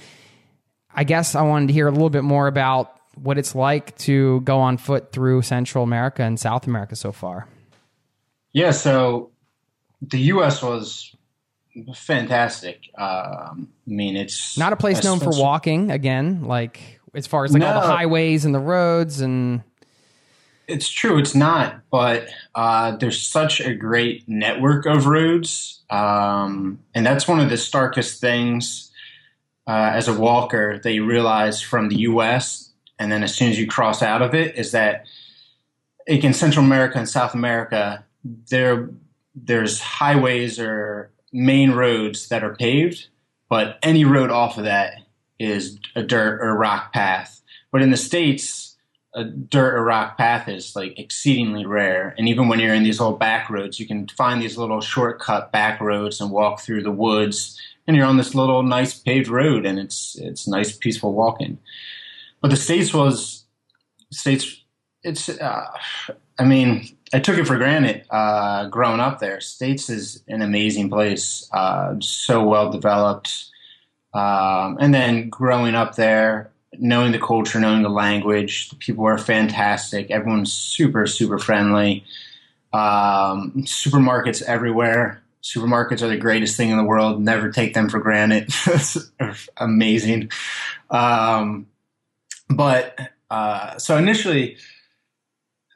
i 0.95 1.03
guess 1.03 1.35
i 1.35 1.41
wanted 1.41 1.67
to 1.67 1.73
hear 1.73 1.87
a 1.87 1.91
little 1.91 2.09
bit 2.09 2.23
more 2.23 2.47
about 2.47 2.93
what 3.15 3.37
it's 3.37 3.55
like 3.55 3.97
to 3.97 4.41
go 4.41 4.59
on 4.59 4.77
foot 4.77 5.11
through 5.11 5.41
central 5.41 5.83
america 5.83 6.23
and 6.23 6.39
south 6.39 6.67
america 6.67 6.95
so 6.95 7.11
far 7.11 7.47
Yeah, 8.53 8.71
so 8.71 9.31
the 10.01 10.19
U.S. 10.33 10.61
was 10.61 11.15
fantastic. 11.95 12.89
Um, 12.97 13.69
I 13.87 13.91
mean, 13.91 14.15
it's 14.15 14.57
Not 14.57 14.73
a 14.73 14.75
place 14.75 15.03
known 15.03 15.19
for 15.19 15.31
walking 15.31 15.91
again, 15.91 16.43
like 16.43 16.96
as 17.17 17.25
far 17.25 17.43
as 17.43 17.51
like 17.51 17.63
all 17.63 17.81
the 17.81 17.87
highways 17.87 18.45
and 18.45 18.53
the 18.53 18.59
roads 18.59 19.21
and 19.21 19.63
It's 20.67 20.87
true, 20.87 21.17
it's 21.17 21.33
not, 21.33 21.81
but 21.89 22.27
uh, 22.53 22.95
there's 22.97 23.19
such 23.21 23.59
a 23.59 23.73
great 23.73 24.27
network 24.27 24.85
of 24.85 25.07
roads, 25.07 25.81
um, 25.89 26.79
and 26.93 27.05
that's 27.05 27.27
one 27.27 27.39
of 27.39 27.49
the 27.49 27.57
starkest 27.57 28.21
things 28.21 28.91
uh, 29.65 29.91
as 29.93 30.07
a 30.07 30.13
walker 30.13 30.79
that 30.79 30.91
you 30.91 31.05
realize 31.05 31.61
from 31.61 31.89
the 31.89 31.97
U.S. 32.01 32.71
And 32.99 33.11
then 33.11 33.23
as 33.23 33.33
soon 33.33 33.49
as 33.49 33.59
you 33.59 33.65
cross 33.65 34.03
out 34.03 34.21
of 34.21 34.35
it, 34.35 34.55
is 34.55 34.71
that 34.71 35.05
like 36.07 36.23
in 36.23 36.33
Central 36.33 36.65
America 36.65 36.97
and 36.97 37.09
South 37.09 37.33
America, 37.33 38.05
there 38.23 38.89
there's 39.35 39.79
highways 39.79 40.59
or 40.59 41.11
main 41.31 41.71
roads 41.71 42.29
that 42.29 42.43
are 42.43 42.55
paved, 42.55 43.07
but 43.49 43.79
any 43.81 44.05
road 44.05 44.31
off 44.31 44.57
of 44.57 44.65
that 44.65 44.93
is 45.39 45.79
a 45.95 46.03
dirt 46.03 46.41
or 46.41 46.55
rock 46.55 46.93
path. 46.93 47.41
But 47.71 47.81
in 47.81 47.91
the 47.91 47.97
states, 47.97 48.75
a 49.13 49.23
dirt 49.23 49.73
or 49.73 49.83
rock 49.83 50.17
path 50.17 50.47
is 50.47 50.75
like 50.75 50.97
exceedingly 50.99 51.65
rare. 51.65 52.13
And 52.17 52.29
even 52.29 52.47
when 52.47 52.59
you're 52.59 52.73
in 52.73 52.83
these 52.83 53.01
old 53.01 53.19
back 53.19 53.49
roads, 53.49 53.79
you 53.79 53.87
can 53.87 54.07
find 54.09 54.41
these 54.41 54.57
little 54.57 54.79
shortcut 54.79 55.51
back 55.51 55.81
roads 55.81 56.21
and 56.21 56.31
walk 56.31 56.61
through 56.61 56.83
the 56.83 56.91
woods, 56.91 57.59
and 57.87 57.95
you're 57.95 58.05
on 58.05 58.17
this 58.17 58.35
little 58.35 58.63
nice 58.63 58.93
paved 58.93 59.27
road, 59.27 59.65
and 59.65 59.79
it's 59.79 60.15
it's 60.19 60.47
nice 60.47 60.75
peaceful 60.75 61.13
walking. 61.13 61.57
But 62.41 62.51
the 62.51 62.57
states 62.57 62.93
was 62.93 63.45
states. 64.11 64.61
It's 65.03 65.29
uh, 65.29 65.65
I 66.37 66.43
mean 66.43 66.87
I 67.13 67.19
took 67.19 67.37
it 67.37 67.47
for 67.47 67.57
granted 67.57 68.05
uh, 68.09 68.67
growing 68.67 68.99
up 68.99 69.19
there. 69.19 69.39
States 69.39 69.89
is 69.89 70.23
an 70.27 70.41
amazing 70.41 70.89
place, 70.89 71.49
uh, 71.53 71.95
so 71.99 72.43
well 72.43 72.69
developed. 72.69 73.45
Um, 74.17 74.77
and 74.79 74.91
then 74.95 75.29
growing 75.29 75.75
up 75.75 75.95
there, 75.95 76.49
knowing 76.79 77.11
the 77.11 77.19
culture, 77.19 77.59
knowing 77.59 77.83
the 77.83 77.89
language, 77.89 78.69
the 78.69 78.75
people 78.75 79.05
are 79.05 79.19
fantastic. 79.19 80.09
Everyone's 80.09 80.51
super, 80.51 81.05
super 81.05 81.37
friendly. 81.37 82.03
Um, 82.73 83.53
supermarkets 83.57 84.41
everywhere. 84.41 85.21
Supermarkets 85.43 86.01
are 86.01 86.07
the 86.07 86.17
greatest 86.17 86.57
thing 86.57 86.71
in 86.71 86.77
the 86.77 86.83
world. 86.83 87.21
Never 87.21 87.51
take 87.51 87.75
them 87.75 87.89
for 87.89 87.99
granted. 87.99 88.49
Amazing. 89.57 90.31
Um, 90.89 91.67
but 92.49 92.99
uh, 93.29 93.77
so 93.77 93.97
initially, 93.97 94.57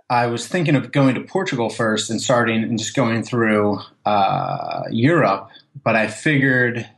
I 0.09 0.25
was 0.25 0.47
thinking 0.47 0.75
of 0.75 0.91
going 0.91 1.13
to 1.13 1.21
Portugal 1.21 1.69
first 1.69 2.09
and 2.09 2.19
starting 2.19 2.63
and 2.63 2.79
just 2.79 2.95
going 2.95 3.21
through 3.21 3.81
uh, 4.03 4.85
Europe. 4.89 5.51
But 5.83 5.95
I 5.95 6.07
figured 6.07 6.89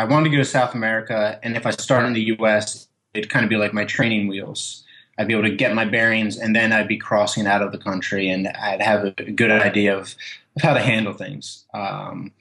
I 0.00 0.04
wanted 0.04 0.30
to 0.30 0.36
go 0.36 0.42
to 0.42 0.48
South 0.48 0.74
America, 0.74 1.38
and 1.42 1.58
if 1.58 1.66
I 1.66 1.72
start 1.72 2.06
in 2.06 2.14
the 2.14 2.22
U.S., 2.38 2.88
it'd 3.12 3.28
kind 3.28 3.44
of 3.44 3.50
be 3.50 3.56
like 3.56 3.74
my 3.74 3.84
training 3.84 4.28
wheels. 4.28 4.82
I'd 5.18 5.28
be 5.28 5.34
able 5.34 5.42
to 5.42 5.54
get 5.54 5.74
my 5.74 5.84
bearings, 5.84 6.38
and 6.38 6.56
then 6.56 6.72
I'd 6.72 6.88
be 6.88 6.96
crossing 6.96 7.46
out 7.46 7.60
of 7.60 7.70
the 7.70 7.76
country, 7.76 8.30
and 8.30 8.48
I'd 8.48 8.80
have 8.80 9.04
a 9.04 9.10
good 9.10 9.50
idea 9.50 9.94
of, 9.94 10.14
of 10.56 10.62
how 10.62 10.72
to 10.72 10.80
handle 10.80 11.12
things. 11.12 11.66
Um, 11.74 12.32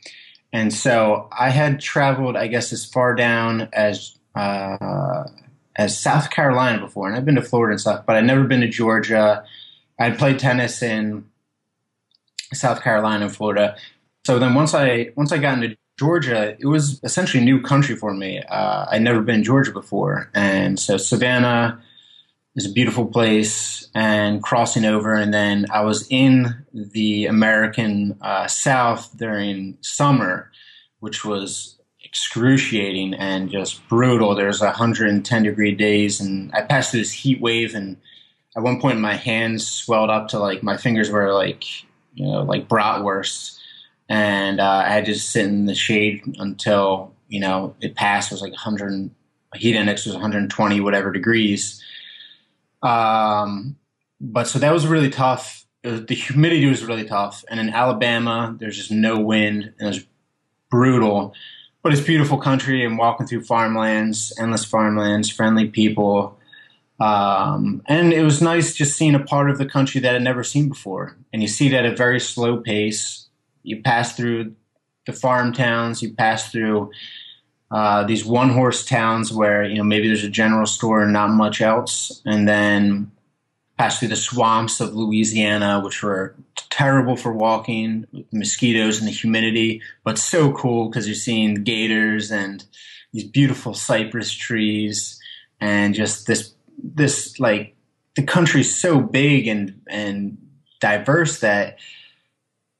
and 0.53 0.73
so 0.73 1.27
I 1.37 1.49
had 1.49 1.81
traveled, 1.81 2.37
I 2.37 2.47
guess, 2.47 2.71
as 2.71 2.85
far 2.85 3.13
down 3.13 3.67
as 3.73 4.17
uh, 4.35 5.25
as 5.75 5.99
South 5.99 6.29
Carolina 6.29 6.79
before, 6.79 7.09
and 7.09 7.17
I've 7.17 7.25
been 7.25 7.35
to 7.35 7.41
Florida 7.41 7.73
and 7.73 7.81
stuff, 7.81 8.05
but 8.05 8.15
I'd 8.15 8.23
never 8.25 8.45
been 8.45 8.61
to 8.61 8.69
Georgia. 8.69 9.43
I'd 9.99 10.17
played 10.17 10.39
tennis 10.39 10.81
in 10.81 11.25
South 12.53 12.81
Carolina 12.81 13.25
and 13.25 13.35
Florida. 13.35 13.75
So 14.25 14.39
then 14.39 14.53
once 14.53 14.73
I 14.73 15.11
once 15.17 15.33
I 15.33 15.39
got 15.39 15.61
into 15.61 15.75
Georgia, 15.99 16.55
it 16.57 16.65
was 16.65 17.01
essentially 17.03 17.43
new 17.43 17.61
country 17.61 17.93
for 17.93 18.13
me. 18.13 18.41
Uh, 18.41 18.85
I'd 18.89 19.01
never 19.01 19.21
been 19.21 19.35
in 19.35 19.43
Georgia 19.43 19.73
before, 19.73 20.31
and 20.33 20.79
so 20.79 20.95
Savannah 20.95 21.81
is 22.55 22.65
a 22.65 22.71
beautiful 22.71 23.05
place. 23.05 23.89
And 23.93 24.41
crossing 24.41 24.85
over, 24.85 25.13
and 25.13 25.33
then 25.33 25.65
I 25.73 25.81
was 25.81 26.07
in 26.09 26.63
the 26.73 27.25
American 27.25 28.17
uh, 28.21 28.47
South 28.47 29.11
during 29.17 29.77
summer, 29.81 30.51
which 30.99 31.25
was 31.25 31.77
excruciating 32.05 33.15
and 33.15 33.49
just 33.49 33.85
brutal. 33.89 34.35
There's 34.35 34.61
110 34.61 35.43
degree 35.43 35.75
days, 35.75 36.21
and 36.21 36.53
I 36.53 36.61
passed 36.61 36.91
through 36.91 37.01
this 37.01 37.11
heat 37.11 37.41
wave, 37.41 37.75
and 37.75 37.97
at 38.55 38.63
one 38.63 38.79
point 38.79 38.99
my 38.99 39.15
hands 39.15 39.67
swelled 39.67 40.09
up 40.09 40.29
to 40.29 40.39
like 40.39 40.63
my 40.63 40.77
fingers 40.77 41.09
were 41.09 41.33
like 41.33 41.65
you 42.13 42.25
know 42.25 42.43
like 42.43 42.69
bratwurst 42.69 43.58
and 44.09 44.59
uh, 44.59 44.83
I 44.85 44.89
had 44.89 45.05
to 45.05 45.15
sit 45.15 45.45
in 45.45 45.67
the 45.67 45.75
shade 45.75 46.23
until 46.39 47.13
you 47.27 47.39
know 47.39 47.75
it 47.79 47.95
passed. 47.95 48.31
It 48.31 48.35
was 48.35 48.41
like 48.41 48.51
100. 48.51 49.11
Heat 49.55 49.75
index 49.75 50.05
was 50.05 50.13
120 50.13 50.79
whatever 50.79 51.11
degrees. 51.11 51.83
Um, 52.83 53.77
but 54.21 54.47
so 54.47 54.59
that 54.59 54.73
was 54.73 54.85
really 54.85 55.09
tough. 55.09 55.65
Was, 55.83 56.05
the 56.05 56.15
humidity 56.15 56.65
was 56.65 56.83
really 56.83 57.05
tough, 57.05 57.45
and 57.49 57.59
in 57.59 57.69
Alabama, 57.69 58.55
there's 58.59 58.75
just 58.75 58.91
no 58.91 59.19
wind, 59.19 59.73
and 59.79 59.81
it 59.81 59.85
was 59.85 60.05
brutal. 60.69 61.33
But 61.81 61.93
it's 61.93 62.01
beautiful 62.01 62.37
country, 62.37 62.83
and 62.83 62.97
walking 62.97 63.27
through 63.27 63.45
farmlands, 63.45 64.33
endless 64.39 64.65
farmlands, 64.65 65.29
friendly 65.29 65.67
people. 65.67 66.37
Um, 66.99 67.81
and 67.87 68.11
it 68.11 68.23
was 68.23 68.41
nice 68.41 68.73
just 68.73 68.97
seeing 68.97 69.15
a 69.15 69.23
part 69.23 69.49
of 69.49 69.57
the 69.57 69.65
country 69.65 70.01
that 70.01 70.15
I'd 70.15 70.21
never 70.21 70.43
seen 70.43 70.67
before. 70.67 71.15
And 71.31 71.41
you 71.41 71.47
see 71.47 71.67
it 71.67 71.73
at 71.73 71.85
a 71.85 71.95
very 71.95 72.19
slow 72.19 72.57
pace. 72.57 73.28
You 73.63 73.81
pass 73.81 74.15
through 74.15 74.55
the 75.05 75.13
farm 75.13 75.53
towns, 75.53 76.01
you 76.01 76.13
pass 76.13 76.51
through 76.51 76.91
uh, 77.71 78.03
these 78.03 78.25
one 78.25 78.49
horse 78.49 78.85
towns 78.85 79.31
where, 79.31 79.63
you 79.63 79.77
know, 79.77 79.83
maybe 79.83 80.07
there's 80.07 80.23
a 80.23 80.29
general 80.29 80.65
store 80.65 81.03
and 81.03 81.13
not 81.13 81.29
much 81.29 81.61
else. 81.61 82.21
And 82.25 82.47
then 82.47 83.11
pass 83.77 83.99
through 83.99 84.09
the 84.09 84.15
swamps 84.15 84.81
of 84.81 84.93
Louisiana, 84.93 85.81
which 85.83 86.03
were 86.03 86.35
terrible 86.69 87.15
for 87.15 87.31
walking, 87.31 88.05
mosquitoes 88.31 88.99
and 88.99 89.07
the 89.07 89.11
humidity, 89.11 89.81
but 90.03 90.17
so 90.17 90.51
cool 90.51 90.89
because 90.89 91.07
you're 91.07 91.15
seeing 91.15 91.63
gators 91.63 92.31
and 92.31 92.65
these 93.13 93.23
beautiful 93.23 93.73
cypress 93.73 94.31
trees 94.31 95.19
and 95.59 95.95
just 95.95 96.27
this 96.27 96.53
this 96.81 97.39
like 97.39 97.75
the 98.15 98.23
country's 98.23 98.73
so 98.73 98.99
big 98.99 99.47
and 99.47 99.81
and 99.89 100.37
diverse 100.79 101.39
that 101.39 101.79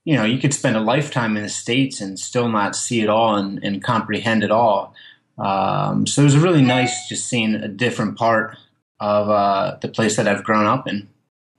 you 0.10 0.16
know 0.16 0.26
you 0.26 0.40
could 0.40 0.56
spend 0.56 0.76
a 0.76 0.80
lifetime 0.80 1.38
in 1.38 1.44
the 1.44 1.50
states 1.50 2.02
and 2.02 2.20
still 2.20 2.50
not 2.50 2.76
see 2.76 3.02
it 3.02 3.10
all 3.10 3.36
and, 3.36 3.64
and 3.64 3.84
comprehend 3.84 4.44
it 4.44 4.50
all. 4.50 4.96
Um, 5.38 6.08
so 6.08 6.24
it 6.24 6.26
was 6.26 6.36
really 6.36 6.64
nice 6.64 7.08
just 7.08 7.28
seeing 7.28 7.54
a 7.54 7.68
different 7.68 8.18
part 8.18 8.58
of 9.00 9.30
uh, 9.30 9.78
the 9.80 9.88
place 9.88 10.16
that 10.16 10.28
I've 10.28 10.44
grown 10.44 10.66
up 10.66 10.88
in. 10.88 11.10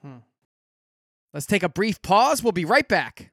Hmm. 0.03 0.17
Let's 1.33 1.47
take 1.47 1.63
a 1.63 1.69
brief 1.69 2.03
pause. 2.03 2.43
We'll 2.43 2.51
be 2.51 2.65
right 2.65 2.89
back. 2.89 3.31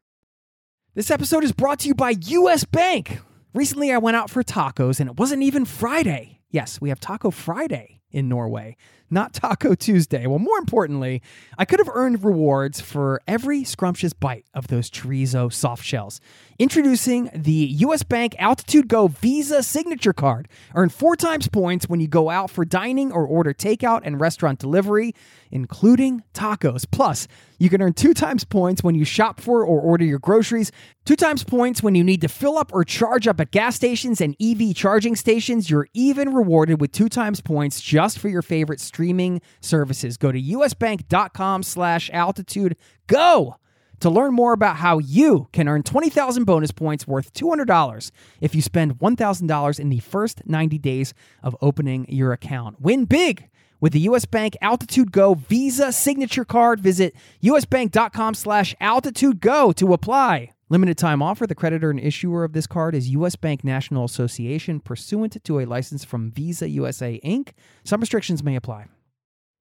This 0.94 1.10
episode 1.10 1.44
is 1.44 1.52
brought 1.52 1.80
to 1.80 1.88
you 1.88 1.96
by 1.96 2.14
US 2.20 2.64
Bank. 2.64 3.20
Recently, 3.56 3.92
I 3.92 3.98
went 3.98 4.18
out 4.18 4.30
for 4.30 4.44
tacos 4.44 5.00
and 5.00 5.10
it 5.10 5.18
wasn't 5.18 5.42
even 5.42 5.66
Friday. 5.66 6.42
Yes, 6.52 6.80
we 6.80 6.90
have 6.90 7.00
Taco 7.00 7.32
Friday 7.32 8.02
in 8.12 8.30
Norway 8.30 8.78
not 9.10 9.34
Taco 9.34 9.76
Tuesday. 9.76 10.28
Well, 10.28 10.40
more 10.40 10.58
importantly, 10.58 11.22
I 11.58 11.66
could 11.66 11.80
have 11.80 11.90
earned 11.94 12.24
rewards 12.24 12.82
for 12.82 13.22
every 13.28 13.64
scrumptious 13.64 14.14
bite 14.14 14.46
of 14.54 14.68
those 14.68 14.90
chorizo 14.90 15.52
soft 15.52 15.84
shells. 15.84 16.20
Introducing 16.60 17.30
the 17.36 17.68
US 17.86 18.02
Bank 18.02 18.36
Altitude 18.40 18.88
Go 18.88 19.10
Visa 19.10 19.62
Signature 19.62 20.12
Card. 20.12 20.48
Earn 20.74 20.90
four 20.90 21.16
times 21.16 21.48
points 21.48 21.88
when 21.88 22.00
you 22.00 22.08
go 22.08 22.32
out 22.32 22.50
for 22.50 22.66
dining 22.66 23.12
or 23.12 23.28
order 23.28 23.54
takeout 23.54 24.02
and 24.04 24.20
restaurant 24.20 24.58
delivery, 24.58 25.14
including 25.52 26.24
tacos. 26.34 26.90
Plus, 26.90 27.28
you 27.60 27.70
can 27.70 27.80
earn 27.80 27.94
two 27.94 28.16
times 28.16 28.44
points 28.44 28.84
when 28.84 28.96
you 28.96 29.06
shop 29.06 29.40
for 29.40 29.64
or 29.64 29.80
order 29.80 30.04
your 30.04 30.18
groceries, 30.18 30.72
two 31.06 31.16
times 31.16 31.44
points 31.44 31.84
when 31.84 31.94
you 31.94 32.04
need 32.04 32.22
to 32.22 32.28
fill 32.28 32.58
up 32.58 32.74
or 32.74 32.84
charge 32.84 33.28
up 33.28 33.40
at 33.40 33.52
gas 33.52 33.76
stations 33.76 34.20
and 34.20 34.36
EV 34.42 34.74
charging 34.74 35.16
stations. 35.16 35.70
You're 35.70 35.88
even 35.94 36.34
rewarded 36.34 36.82
with 36.82 36.92
two 36.92 37.08
times 37.08 37.40
points 37.40 37.82
just 37.82 38.18
for 38.18 38.30
your 38.30 38.42
favorite 38.42 38.80
streaming 38.80 39.42
services. 39.62 40.18
Go 40.18 40.32
to 40.32 40.42
usbank.com 40.42 41.62
slash 41.62 42.10
altitude 42.12 42.76
go 43.06 43.58
to 44.00 44.10
learn 44.10 44.34
more 44.34 44.54
about 44.54 44.78
how 44.78 45.00
you 45.00 45.48
can 45.52 45.68
earn 45.68 45.84
20,000 45.84 46.44
bonus 46.46 46.72
points 46.72 47.08
worth 47.08 47.34
$200 47.34 48.12
if 48.42 48.54
you 48.54 48.62
spend 48.62 49.00
$1,000 49.00 49.80
in 49.80 49.90
the 49.90 50.00
first 50.00 50.42
90 50.46 50.78
days 50.78 51.14
of 51.44 51.56
opening 51.62 52.06
your 52.10 52.32
account. 52.34 52.82
Win 52.82 53.06
big 53.06 53.50
with 53.80 53.94
the 53.94 54.00
U.S. 54.02 54.26
Bank 54.26 54.58
Altitude 54.62 55.12
Go 55.12 55.36
Visa 55.36 55.92
Signature 55.92 56.46
Card. 56.46 56.80
Visit 56.80 57.16
usbank.com 57.44 58.34
slash 58.34 58.76
altitude 58.80 59.40
go 59.40 59.72
to 59.74 59.94
apply. 59.94 60.52
Limited 60.70 60.98
time 60.98 61.22
offer. 61.22 61.48
The 61.48 61.56
creditor 61.56 61.90
and 61.90 62.00
issuer 62.00 62.44
of 62.44 62.54
this 62.54 62.68
card 62.68 62.94
is 62.94 63.10
U.S. 63.10 63.36
Bank 63.36 63.64
National 63.64 64.04
Association, 64.04 64.80
pursuant 64.80 65.42
to 65.44 65.60
a 65.60 65.66
license 65.66 66.04
from 66.04 66.32
Visa 66.32 66.68
USA 66.68 67.20
Inc. 67.24 67.52
Some 67.84 68.02
restrictions 68.02 68.44
may 68.44 68.56
apply. 68.56 68.88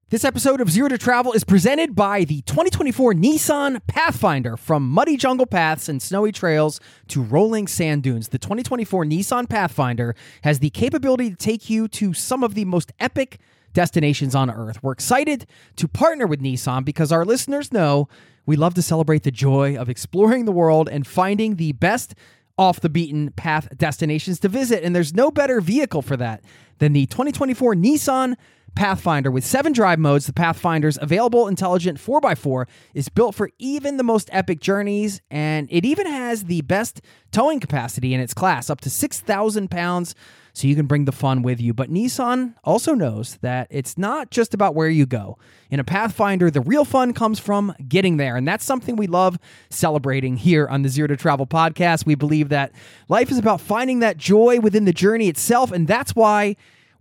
This 0.08 0.24
episode 0.24 0.60
of 0.60 0.70
Zero 0.70 0.88
to 0.88 0.98
Travel 0.98 1.32
is 1.32 1.42
presented 1.42 1.96
by 1.96 2.22
the 2.22 2.40
2024 2.42 3.14
Nissan 3.14 3.84
Pathfinder. 3.88 4.56
From 4.56 4.88
muddy 4.88 5.16
jungle 5.16 5.46
paths 5.46 5.88
and 5.88 6.00
snowy 6.00 6.30
trails 6.30 6.78
to 7.08 7.20
rolling 7.20 7.66
sand 7.66 8.04
dunes, 8.04 8.28
the 8.28 8.38
2024 8.38 9.04
Nissan 9.04 9.48
Pathfinder 9.48 10.14
has 10.44 10.60
the 10.60 10.70
capability 10.70 11.30
to 11.30 11.34
take 11.34 11.68
you 11.68 11.88
to 11.88 12.14
some 12.14 12.44
of 12.44 12.54
the 12.54 12.64
most 12.64 12.92
epic 13.00 13.40
destinations 13.72 14.36
on 14.36 14.48
earth. 14.48 14.80
We're 14.80 14.92
excited 14.92 15.44
to 15.74 15.88
partner 15.88 16.28
with 16.28 16.40
Nissan 16.40 16.84
because 16.84 17.10
our 17.10 17.24
listeners 17.24 17.72
know 17.72 18.08
we 18.46 18.54
love 18.54 18.74
to 18.74 18.82
celebrate 18.82 19.24
the 19.24 19.32
joy 19.32 19.76
of 19.76 19.88
exploring 19.88 20.44
the 20.44 20.52
world 20.52 20.88
and 20.88 21.04
finding 21.04 21.56
the 21.56 21.72
best 21.72 22.14
off 22.56 22.78
the 22.78 22.88
beaten 22.88 23.32
path 23.32 23.76
destinations 23.76 24.38
to 24.38 24.48
visit. 24.48 24.84
And 24.84 24.94
there's 24.94 25.14
no 25.14 25.32
better 25.32 25.60
vehicle 25.60 26.00
for 26.00 26.16
that 26.16 26.44
than 26.78 26.92
the 26.92 27.06
2024 27.06 27.74
Nissan 27.74 28.36
Pathfinder 28.76 29.30
with 29.30 29.44
seven 29.44 29.72
drive 29.72 29.98
modes. 29.98 30.26
The 30.26 30.32
Pathfinder's 30.32 30.98
available 31.00 31.48
intelligent 31.48 31.98
4x4 31.98 32.66
is 32.94 33.08
built 33.08 33.34
for 33.34 33.50
even 33.58 33.96
the 33.96 34.04
most 34.04 34.28
epic 34.32 34.60
journeys, 34.60 35.22
and 35.30 35.66
it 35.70 35.84
even 35.84 36.06
has 36.06 36.44
the 36.44 36.60
best 36.60 37.00
towing 37.32 37.58
capacity 37.58 38.14
in 38.14 38.20
its 38.20 38.34
class, 38.34 38.70
up 38.70 38.80
to 38.82 38.90
6,000 38.90 39.70
pounds, 39.70 40.14
so 40.52 40.68
you 40.68 40.76
can 40.76 40.86
bring 40.86 41.06
the 41.06 41.12
fun 41.12 41.42
with 41.42 41.60
you. 41.60 41.72
But 41.74 41.90
Nissan 41.90 42.54
also 42.64 42.94
knows 42.94 43.36
that 43.42 43.66
it's 43.70 43.98
not 43.98 44.30
just 44.30 44.54
about 44.54 44.74
where 44.74 44.88
you 44.88 45.06
go. 45.06 45.38
In 45.70 45.80
a 45.80 45.84
Pathfinder, 45.84 46.50
the 46.50 46.60
real 46.60 46.84
fun 46.84 47.12
comes 47.12 47.38
from 47.38 47.74
getting 47.88 48.18
there, 48.18 48.36
and 48.36 48.46
that's 48.46 48.64
something 48.64 48.94
we 48.96 49.06
love 49.06 49.38
celebrating 49.70 50.36
here 50.36 50.68
on 50.68 50.82
the 50.82 50.88
Zero 50.88 51.08
to 51.08 51.16
Travel 51.16 51.46
podcast. 51.46 52.06
We 52.06 52.14
believe 52.14 52.50
that 52.50 52.72
life 53.08 53.30
is 53.30 53.38
about 53.38 53.60
finding 53.60 54.00
that 54.00 54.18
joy 54.18 54.60
within 54.60 54.84
the 54.84 54.92
journey 54.92 55.28
itself, 55.28 55.72
and 55.72 55.88
that's 55.88 56.14
why 56.14 56.56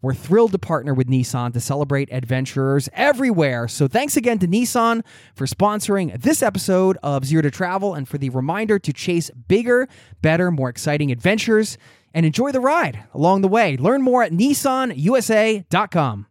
we're 0.05 0.13
thrilled 0.13 0.51
to 0.51 0.59
partner 0.59 0.93
with 0.93 1.07
Nissan 1.07 1.51
to 1.53 1.59
celebrate 1.59 2.09
adventurers 2.11 2.87
everywhere. 2.93 3.67
So 3.67 3.87
thanks 3.87 4.15
again 4.15 4.37
to 4.37 4.47
Nissan 4.47 5.03
for 5.33 5.47
sponsoring 5.47 6.21
this 6.21 6.43
episode 6.43 6.95
of 7.01 7.25
Zero 7.25 7.41
to 7.41 7.49
Travel 7.49 7.95
and 7.95 8.07
for 8.07 8.19
the 8.19 8.29
reminder 8.29 8.77
to 8.77 8.93
chase 8.93 9.31
bigger, 9.31 9.89
better, 10.21 10.51
more 10.51 10.69
exciting 10.69 11.11
adventures 11.11 11.79
and 12.13 12.23
enjoy 12.23 12.51
the 12.51 12.59
ride 12.59 13.03
along 13.15 13.41
the 13.41 13.47
way. 13.47 13.77
Learn 13.77 14.03
more 14.03 14.21
at 14.21 14.31
nissanusa.com. 14.31 16.27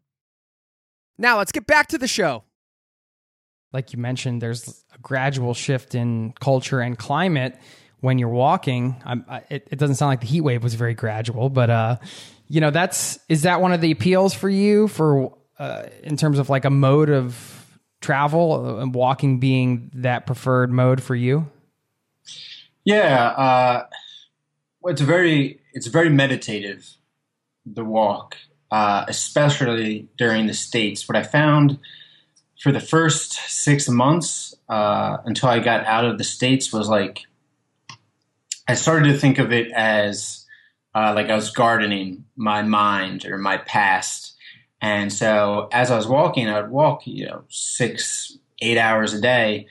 Now 1.18 1.38
let's 1.38 1.50
get 1.50 1.66
back 1.66 1.88
to 1.88 1.98
the 1.98 2.06
show. 2.06 2.44
Like 3.72 3.92
you 3.92 3.98
mentioned, 3.98 4.40
there's 4.40 4.84
a 4.94 4.98
gradual 4.98 5.52
shift 5.52 5.96
in 5.96 6.32
culture 6.38 6.78
and 6.80 6.96
climate 6.96 7.58
when 8.04 8.18
you're 8.18 8.28
walking. 8.28 8.94
I, 9.04 9.38
it, 9.50 9.66
it, 9.72 9.78
doesn't 9.80 9.96
sound 9.96 10.10
like 10.10 10.20
the 10.20 10.26
heat 10.26 10.42
wave 10.42 10.62
was 10.62 10.74
very 10.74 10.94
gradual, 10.94 11.48
but 11.48 11.70
uh, 11.70 11.96
you 12.48 12.60
know 12.60 12.70
that's 12.70 13.18
is 13.28 13.42
that 13.42 13.60
one 13.60 13.72
of 13.72 13.80
the 13.80 13.90
appeals 13.90 14.34
for 14.34 14.48
you 14.48 14.88
for 14.88 15.36
uh, 15.58 15.84
in 16.02 16.16
terms 16.16 16.38
of 16.38 16.50
like 16.50 16.64
a 16.64 16.70
mode 16.70 17.10
of 17.10 17.78
travel 18.00 18.80
and 18.80 18.94
walking 18.94 19.40
being 19.40 19.90
that 19.94 20.26
preferred 20.26 20.70
mode 20.70 21.02
for 21.02 21.14
you? 21.14 21.50
Yeah 22.84 23.26
uh, 23.26 23.86
well, 24.80 24.92
it's 24.92 25.00
very 25.00 25.60
it's 25.72 25.86
very 25.86 26.10
meditative 26.10 26.88
the 27.66 27.84
walk 27.84 28.36
uh, 28.70 29.04
especially 29.06 30.08
during 30.18 30.46
the 30.46 30.54
states. 30.54 31.08
What 31.08 31.16
i 31.16 31.22
found 31.22 31.78
for 32.60 32.72
the 32.72 32.80
first 32.80 33.32
six 33.32 33.88
months 33.88 34.54
uh, 34.68 35.18
until 35.24 35.48
i 35.48 35.58
got 35.58 35.84
out 35.86 36.04
of 36.04 36.18
the 36.18 36.24
states 36.24 36.72
was 36.72 36.88
like 36.88 37.22
i 38.66 38.74
started 38.74 39.12
to 39.12 39.18
think 39.18 39.38
of 39.38 39.52
it 39.52 39.70
as 39.72 40.43
uh, 40.94 41.12
like 41.14 41.28
I 41.28 41.34
was 41.34 41.50
gardening 41.50 42.24
my 42.36 42.62
mind 42.62 43.24
or 43.24 43.38
my 43.38 43.58
past. 43.58 44.34
And 44.80 45.12
so 45.12 45.68
as 45.72 45.90
I 45.90 45.96
was 45.96 46.06
walking, 46.06 46.48
I 46.48 46.60
would 46.60 46.70
walk, 46.70 47.06
you 47.06 47.26
know, 47.26 47.44
six, 47.48 48.36
eight 48.60 48.78
hours 48.78 49.12
a 49.12 49.20
day. 49.20 49.66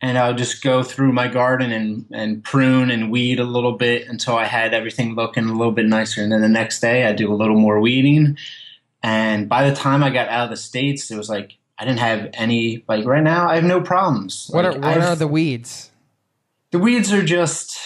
And 0.00 0.18
I 0.18 0.28
would 0.28 0.38
just 0.38 0.62
go 0.62 0.82
through 0.82 1.12
my 1.12 1.28
garden 1.28 1.70
and, 1.70 2.06
and 2.12 2.42
prune 2.42 2.90
and 2.90 3.10
weed 3.10 3.38
a 3.38 3.44
little 3.44 3.72
bit 3.72 4.08
until 4.08 4.36
I 4.36 4.44
had 4.44 4.74
everything 4.74 5.14
looking 5.14 5.44
a 5.44 5.56
little 5.56 5.72
bit 5.72 5.86
nicer. 5.86 6.22
And 6.22 6.32
then 6.32 6.40
the 6.40 6.48
next 6.48 6.80
day 6.80 7.06
I'd 7.06 7.16
do 7.16 7.32
a 7.32 7.34
little 7.34 7.58
more 7.58 7.80
weeding. 7.80 8.36
And 9.02 9.48
by 9.48 9.68
the 9.68 9.76
time 9.76 10.02
I 10.02 10.10
got 10.10 10.28
out 10.28 10.44
of 10.44 10.50
the 10.50 10.56
States, 10.56 11.10
it 11.10 11.16
was 11.16 11.28
like 11.28 11.56
I 11.78 11.84
didn't 11.84 12.00
have 12.00 12.30
any 12.34 12.84
like 12.88 13.04
right 13.04 13.22
now 13.22 13.48
I 13.48 13.56
have 13.56 13.64
no 13.64 13.80
problems. 13.80 14.48
What 14.52 14.64
like, 14.64 14.76
are 14.76 14.80
what 14.80 14.98
are 14.98 15.16
the 15.16 15.26
weeds? 15.26 15.90
The 16.70 16.78
weeds 16.78 17.12
are 17.12 17.24
just 17.24 17.78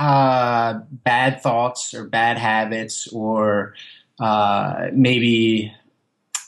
uh, 0.00 0.80
bad 0.90 1.42
thoughts 1.42 1.92
or 1.92 2.04
bad 2.04 2.38
habits 2.38 3.06
or 3.12 3.74
uh, 4.18 4.88
maybe 4.94 5.72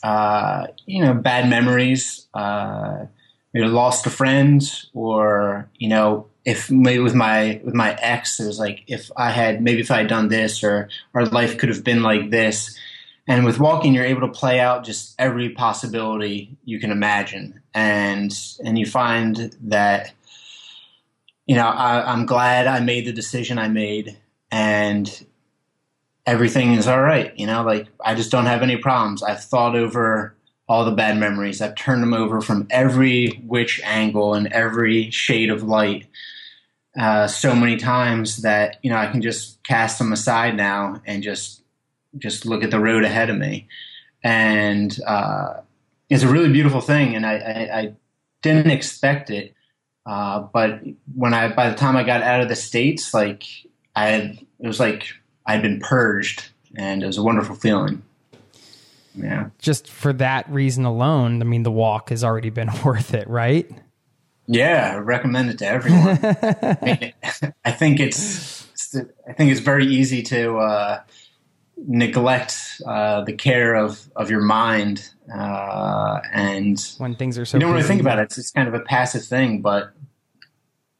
uh, 0.01 0.65
you 0.87 1.05
know 1.05 1.13
bad 1.13 1.47
memories 1.47 2.27
uh, 2.33 3.05
maybe 3.53 3.67
lost 3.67 4.07
a 4.07 4.09
friend 4.09 4.63
or 4.95 5.69
you 5.77 5.87
know 5.87 6.27
if 6.45 6.71
maybe 6.71 6.99
with 6.99 7.13
my 7.13 7.61
with 7.63 7.75
my 7.75 7.93
ex 8.01 8.39
it 8.39 8.47
was 8.47 8.59
like 8.59 8.83
if 8.87 9.09
i 9.15 9.29
had 9.29 9.61
maybe 9.61 9.79
if 9.79 9.91
i 9.91 9.99
had 9.99 10.07
done 10.07 10.27
this 10.27 10.61
or 10.63 10.89
our 11.13 11.25
life 11.27 11.57
could 11.57 11.69
have 11.69 11.83
been 11.83 12.03
like 12.03 12.31
this. 12.31 12.77
And 13.25 13.45
with 13.45 13.57
walking, 13.57 13.93
you're 13.93 14.03
able 14.03 14.27
to 14.27 14.27
play 14.27 14.59
out 14.59 14.83
just 14.83 15.15
every 15.17 15.47
possibility 15.47 16.57
you 16.65 16.77
can 16.77 16.91
imagine, 16.91 17.61
and 17.73 18.37
and 18.65 18.77
you 18.77 18.85
find 18.85 19.55
that 19.61 20.11
you 21.45 21.55
know 21.55 21.67
I, 21.67 22.11
I'm 22.11 22.25
glad 22.25 22.67
I 22.67 22.79
made 22.79 23.05
the 23.05 23.13
decision 23.13 23.57
I 23.57 23.67
made, 23.67 24.17
and 24.51 25.25
everything 26.25 26.73
is 26.73 26.87
all 26.87 27.01
right. 27.01 27.37
You 27.37 27.47
know, 27.47 27.63
like 27.63 27.87
I 28.03 28.15
just 28.15 28.31
don't 28.31 28.45
have 28.45 28.61
any 28.61 28.77
problems. 28.77 29.23
I've 29.23 29.43
thought 29.43 29.75
over 29.75 30.35
all 30.67 30.85
the 30.85 30.91
bad 30.91 31.17
memories. 31.17 31.61
I've 31.61 31.75
turned 31.75 32.01
them 32.01 32.13
over 32.13 32.41
from 32.41 32.67
every 32.69 33.43
which 33.45 33.81
angle 33.83 34.33
and 34.33 34.47
every 34.47 35.11
shade 35.11 35.49
of 35.49 35.63
light 35.63 36.07
uh, 36.97 37.27
so 37.27 37.55
many 37.55 37.75
times 37.75 38.37
that 38.43 38.77
you 38.83 38.89
know 38.89 38.97
I 38.97 39.07
can 39.07 39.21
just 39.21 39.61
cast 39.63 39.97
them 39.97 40.13
aside 40.13 40.55
now 40.55 41.01
and 41.05 41.23
just 41.23 41.63
just 42.17 42.45
look 42.45 42.63
at 42.63 42.71
the 42.71 42.79
road 42.79 43.03
ahead 43.03 43.29
of 43.29 43.37
me, 43.37 43.67
and 44.23 44.97
uh, 45.05 45.61
it's 46.09 46.23
a 46.23 46.27
really 46.27 46.51
beautiful 46.51 46.81
thing. 46.81 47.15
And 47.15 47.25
I, 47.25 47.35
I, 47.37 47.79
I 47.79 47.93
didn't 48.43 48.69
expect 48.69 49.31
it, 49.31 49.52
uh, 50.05 50.41
but 50.53 50.81
when 51.15 51.33
I 51.33 51.53
by 51.53 51.69
the 51.69 51.75
time 51.75 51.95
I 51.95 52.03
got 52.03 52.21
out 52.21 52.41
of 52.41 52.49
the 52.49 52.55
states, 52.55 53.13
like 53.13 53.43
I 53.95 54.07
had, 54.07 54.39
it 54.59 54.67
was 54.67 54.79
like 54.79 55.07
I'd 55.45 55.61
been 55.61 55.79
purged, 55.79 56.49
and 56.75 57.03
it 57.03 57.05
was 57.05 57.17
a 57.17 57.23
wonderful 57.23 57.55
feeling. 57.55 58.01
Yeah. 59.15 59.49
Just 59.59 59.89
for 59.89 60.13
that 60.13 60.49
reason 60.49 60.85
alone, 60.85 61.41
I 61.41 61.45
mean, 61.45 61.63
the 61.63 61.71
walk 61.71 62.09
has 62.09 62.23
already 62.23 62.49
been 62.49 62.69
worth 62.85 63.13
it, 63.13 63.27
right? 63.27 63.69
Yeah, 64.47 64.93
I 64.95 64.97
recommend 64.97 65.49
it 65.49 65.59
to 65.59 65.67
everyone. 65.67 66.19
I 67.63 67.71
think 67.71 67.99
it's, 67.99 68.67
I 69.27 69.33
think 69.33 69.51
it's 69.51 69.61
very 69.61 69.85
easy 69.85 70.21
to 70.23 70.57
uh, 70.57 71.01
neglect 71.77 72.81
uh, 72.85 73.21
the 73.21 73.33
care 73.33 73.75
of, 73.75 74.09
of 74.15 74.29
your 74.29 74.41
mind, 74.41 75.09
uh, 75.33 76.19
and 76.33 76.79
when 76.97 77.15
things 77.15 77.37
are 77.37 77.45
so 77.45 77.57
you 77.57 77.61
don't 77.61 77.71
really 77.71 77.83
think 77.83 78.01
about 78.01 78.19
it. 78.19 78.23
It's, 78.23 78.37
it's 78.37 78.51
kind 78.51 78.67
of 78.67 78.73
a 78.73 78.81
passive 78.81 79.23
thing, 79.23 79.61
but 79.61 79.93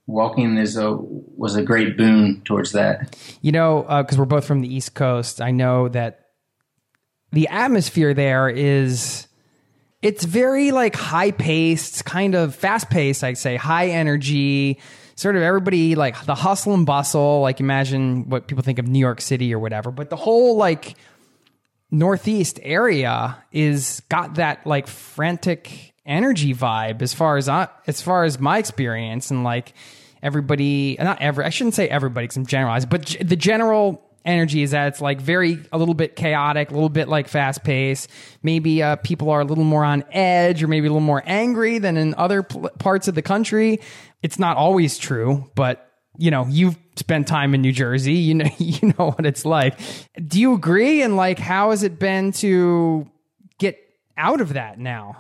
walking 0.08 0.58
is 0.58 0.78
a 0.78 0.94
was 0.94 1.56
a 1.56 1.64
great 1.64 1.98
boon 1.98 2.42
towards 2.46 2.72
that. 2.74 3.16
You 3.42 3.52
know, 3.52 3.86
because 4.02 4.18
we're 4.18 4.26
both 4.26 4.46
from 4.46 4.62
the 4.62 4.74
East 4.74 4.94
Coast, 4.94 5.42
I 5.42 5.52
know 5.52 5.90
that 5.90 6.28
the 7.32 7.48
atmosphere 7.48 8.14
there 8.14 8.50
is 8.50 9.28
it's 10.02 10.26
very 10.26 10.72
like 10.72 10.96
high 10.96 11.32
paced, 11.32 12.06
kind 12.06 12.36
of 12.36 12.54
fast 12.54 12.90
paced, 12.90 13.24
I'd 13.24 13.38
say, 13.38 13.56
high 13.56 13.88
energy, 13.88 14.80
sort 15.16 15.36
of 15.36 15.42
everybody 15.42 15.96
like 15.96 16.26
the 16.26 16.36
hustle 16.36 16.74
and 16.74 16.86
bustle, 16.86 17.42
like 17.42 17.60
imagine 17.60 18.30
what 18.30 18.48
people 18.48 18.64
think 18.64 18.80
of 18.80 18.88
New 18.88 19.00
York 19.00 19.22
City 19.22 19.54
or 19.54 19.60
whatever. 19.60 19.92
But 19.92 20.10
the 20.10 20.18
whole 20.18 20.58
like 20.58 20.96
northeast 21.94 22.60
area 22.64 23.38
is 23.52 24.02
got 24.10 24.36
that 24.36 24.66
like 24.66 24.88
frantic 24.88 25.94
energy 26.08 26.54
vibe 26.54 27.04
as 27.04 27.14
far 27.14 27.38
as 27.38 27.48
I, 27.48 27.68
as 27.86 28.02
far 28.02 28.24
as 28.24 28.40
my 28.40 28.58
experience 28.58 29.30
and 29.30 29.44
like 29.44 29.74
everybody 30.24 30.98
not 31.00 31.22
every 31.22 31.46
I 31.46 31.50
shouldn't 31.50 31.76
say 31.76 31.88
everybody 31.88 32.26
because 32.26 32.38
I'm 32.38 32.48
generalizing 32.48 32.90
but 32.90 33.06
g- 33.06 33.24
the 33.24 33.36
general 33.36 34.04
energy 34.26 34.64
is 34.64 34.72
that 34.72 34.88
it's 34.88 35.02
like 35.02 35.22
very 35.22 35.60
a 35.72 35.78
little 35.78 35.94
bit 35.94 36.16
chaotic 36.16 36.72
a 36.72 36.74
little 36.74 36.90
bit 36.90 37.10
like 37.10 37.28
fast 37.28 37.64
paced 37.64 38.10
maybe 38.42 38.82
uh, 38.82 38.96
people 38.98 39.30
are 39.30 39.42
a 39.42 39.46
little 39.46 39.64
more 39.64 39.86
on 39.86 40.04
edge 40.12 40.64
or 40.64 40.68
maybe 40.68 40.88
a 40.88 40.90
little 40.90 41.00
more 41.00 41.22
angry 41.28 41.78
than 41.78 41.96
in 41.96 42.16
other 42.16 42.42
pl- 42.42 42.70
parts 42.80 43.08
of 43.08 43.14
the 43.14 43.22
country. 43.22 43.80
It's 44.24 44.40
not 44.40 44.58
always 44.58 44.98
true 44.98 45.50
but 45.54 45.93
you 46.18 46.32
know 46.32 46.46
you've 46.50 46.78
spent 46.96 47.28
time 47.28 47.54
in 47.54 47.62
New 47.62 47.72
Jersey 47.72 48.14
you 48.14 48.34
know 48.34 48.50
you 48.58 48.94
know 48.98 49.12
what 49.12 49.26
it's 49.26 49.46
like. 49.46 49.80
Do 50.28 50.40
you 50.40 50.54
agree? 50.54 51.02
And 51.02 51.16
like 51.16 51.40
how 51.40 51.72
has 51.72 51.84
it 51.84 52.00
been 52.00 52.32
to 52.34 53.10
get 53.58 53.78
out 54.18 54.42
of 54.42 54.54
that 54.54 54.80
now? 54.80 55.18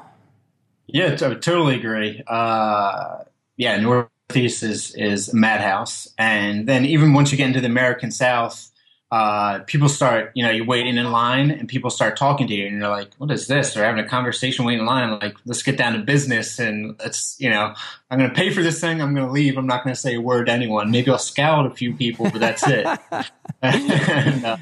Yeah, 0.88 1.14
I 1.14 1.16
totally 1.16 1.76
agree. 1.76 2.22
Uh, 2.28 3.24
yeah, 3.58 3.80
Northeast 3.80 4.64
is 4.64 4.94
is 4.96 5.34
madhouse, 5.34 6.08
and 6.18 6.68
then 6.68 6.86
even 6.86 7.14
once 7.14 7.32
you 7.32 7.38
get 7.38 7.48
into 7.48 7.62
the 7.62 7.68
American 7.68 8.12
South, 8.12 8.70
uh, 9.14 9.60
people 9.66 9.88
start. 9.88 10.32
You 10.34 10.44
know, 10.44 10.50
you're 10.50 10.66
waiting 10.66 10.98
in 10.98 11.12
line, 11.12 11.52
and 11.52 11.70
people 11.70 11.92
start 11.92 12.18
talking 12.18 12.48
to 12.48 12.54
you, 12.56 12.66
and 12.66 12.80
you're 12.80 12.90
like, 12.90 13.14
"What 13.20 13.30
is 13.30 13.46
this?" 13.46 13.76
They're 13.76 13.86
having 13.86 14.04
a 14.04 14.10
conversation 14.10 14.66
waiting 14.66 14.80
in 14.80 14.86
line. 14.88 15.20
Like, 15.20 15.36
let's 15.46 15.62
get 15.62 15.78
down 15.78 15.94
to 15.94 16.00
business, 16.00 16.58
and 16.58 16.96
let's. 16.98 17.36
You 17.40 17.52
know, 17.52 17.76
I'm 18.10 18.18
going 18.18 18.32
to 18.32 18.36
pay 18.36 18.50
for 18.50 18.64
this 18.64 18.82
thing. 18.82 19.04
I'm 19.04 19.14
going 19.14 19.28
to 19.28 19.32
leave. 19.32 19.56
I'm 19.56 19.68
not 19.68 19.84
going 19.84 19.94
to 19.94 20.02
say 20.02 20.16
a 20.16 20.22
word 20.22 20.48
to 20.48 20.52
anyone. 20.52 20.90
Maybe 20.90 21.12
I'll 21.12 21.20
scout 21.20 21.68
a 21.68 21.70
few 21.70 21.94
people, 21.94 22.32
but 22.32 22.40
that's 22.40 22.64
it. 22.68 22.88
And, 23.62 24.46
uh, 24.46 24.58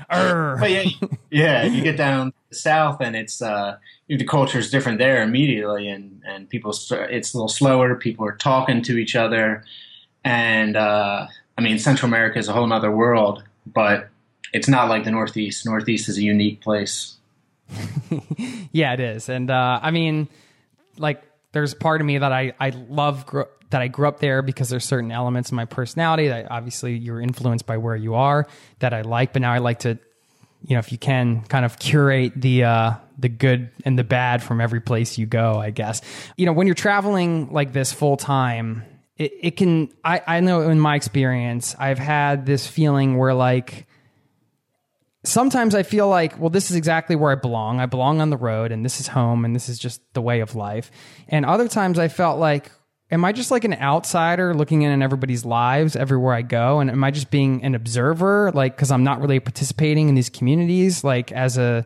but 0.60 0.70
yeah, 0.70 0.84
yeah, 1.30 1.64
you 1.64 1.82
get 1.82 1.96
down 1.96 2.34
the 2.50 2.56
south, 2.56 3.00
and 3.00 3.16
it's 3.16 3.42
uh, 3.42 3.78
the 4.10 4.26
culture 4.26 4.60
is 4.60 4.70
different 4.70 4.98
there 4.98 5.24
immediately, 5.24 5.88
and 5.88 6.22
and 6.28 6.50
people 6.50 6.74
start, 6.74 7.10
it's 7.10 7.34
a 7.34 7.38
little 7.38 7.48
slower. 7.48 7.96
People 7.96 8.26
are 8.26 8.36
talking 8.36 8.82
to 8.84 8.98
each 8.98 9.16
other, 9.16 9.64
and 10.26 10.76
uh, 10.76 11.28
I 11.58 11.62
mean, 11.62 11.80
Central 11.80 12.10
America 12.10 12.38
is 12.38 12.50
a 12.50 12.54
whole 12.54 12.72
other 12.74 12.92
world, 12.92 13.44
but 13.66 14.10
it's 14.54 14.68
not 14.68 14.90
like 14.90 15.04
the 15.04 15.12
Northeast. 15.12 15.66
Northeast 15.66 16.10
is 16.10 16.18
a 16.18 16.24
unique 16.24 16.62
place. 16.62 17.18
Yeah, 18.74 18.94
it 18.94 19.02
is. 19.02 19.28
And 19.28 19.52
uh, 19.52 19.80
I 19.82 19.92
mean, 19.92 20.30
like, 20.98 21.22
there's 21.52 21.74
part 21.74 22.00
of 22.00 22.08
me 22.08 22.18
that 22.18 22.32
I, 22.32 22.54
I 22.60 22.70
love 22.70 23.26
that 23.72 23.82
I 23.82 23.88
grew 23.88 24.08
up 24.08 24.20
there 24.20 24.42
because 24.42 24.70
there's 24.70 24.86
certain 24.86 25.12
elements 25.12 25.50
of 25.50 25.56
my 25.56 25.66
personality 25.66 26.30
that 26.30 26.50
obviously 26.50 26.98
you're 26.98 27.20
influenced 27.20 27.66
by 27.66 27.78
where 27.78 27.96
you 27.96 28.16
are 28.16 28.48
that 28.80 28.94
I 28.94 29.02
like, 29.02 29.34
but 29.34 29.42
now 29.42 29.52
I 29.52 29.58
like 29.58 29.80
to, 29.80 29.98
you 30.66 30.76
know, 30.76 30.80
if 30.80 30.92
you 30.92 30.98
can 30.98 31.42
kind 31.44 31.66
of 31.66 31.80
curate 31.80 32.34
the, 32.36 32.64
uh, 32.64 32.94
the 33.18 33.30
good 33.30 33.72
and 33.84 34.00
the 34.00 34.04
bad 34.04 34.42
from 34.42 34.62
every 34.62 34.80
place 34.80 35.18
you 35.18 35.26
go, 35.26 35.58
I 35.60 35.72
guess. 35.72 36.02
You 36.38 36.46
know, 36.46 36.54
when 36.54 36.68
you're 36.68 36.74
traveling 36.74 37.52
like 37.52 37.74
this 37.74 37.92
full 37.92 38.18
time, 38.18 38.84
it, 39.18 39.34
it 39.42 39.58
can, 39.58 39.90
I, 40.04 40.22
I 40.26 40.40
know 40.40 40.70
in 40.70 40.80
my 40.80 40.96
experience, 40.96 41.76
I've 41.78 42.00
had 42.00 42.46
this 42.46 42.68
feeling 42.68 43.18
where 43.18 43.34
like, 43.34 43.86
sometimes 45.24 45.76
I 45.76 45.84
feel 45.84 46.08
like, 46.08 46.40
well, 46.40 46.50
this 46.50 46.72
is 46.72 46.78
exactly 46.78 47.16
where 47.16 47.32
I 47.32 47.36
belong. 47.36 47.80
I 47.80 47.86
belong 47.86 48.22
on 48.22 48.30
the 48.30 48.38
road 48.38 48.72
and 48.72 48.84
this 48.84 49.00
is 49.00 49.08
home 49.08 49.46
and 49.46 49.56
this 49.56 49.70
is 49.70 49.78
just 49.78 50.02
the 50.14 50.22
way 50.22 50.40
of 50.40 50.56
life. 50.56 50.92
And 51.28 51.46
other 51.46 51.68
times 51.68 52.00
I 52.00 52.08
felt 52.08 52.40
like, 52.40 52.72
am 53.12 53.26
I 53.26 53.32
just 53.32 53.52
like 53.52 53.64
an 53.64 53.74
outsider 53.74 54.54
looking 54.54 54.82
in 54.82 54.92
on 54.92 55.02
everybody's 55.02 55.46
lives 55.46 55.96
everywhere 55.96 56.34
I 56.34 56.42
go? 56.42 56.80
And 56.80 56.90
am 56.90 57.04
I 57.04 57.12
just 57.12 57.30
being 57.30 57.64
an 57.64 57.76
observer? 57.76 58.52
Like, 58.54 58.78
cause 58.78 58.90
I'm 58.90 59.04
not 59.04 59.22
really 59.22 59.40
participating 59.40 60.10
in 60.10 60.16
these 60.16 60.30
communities, 60.30 61.04
like 61.04 61.32
as 61.32 61.58
a, 61.58 61.86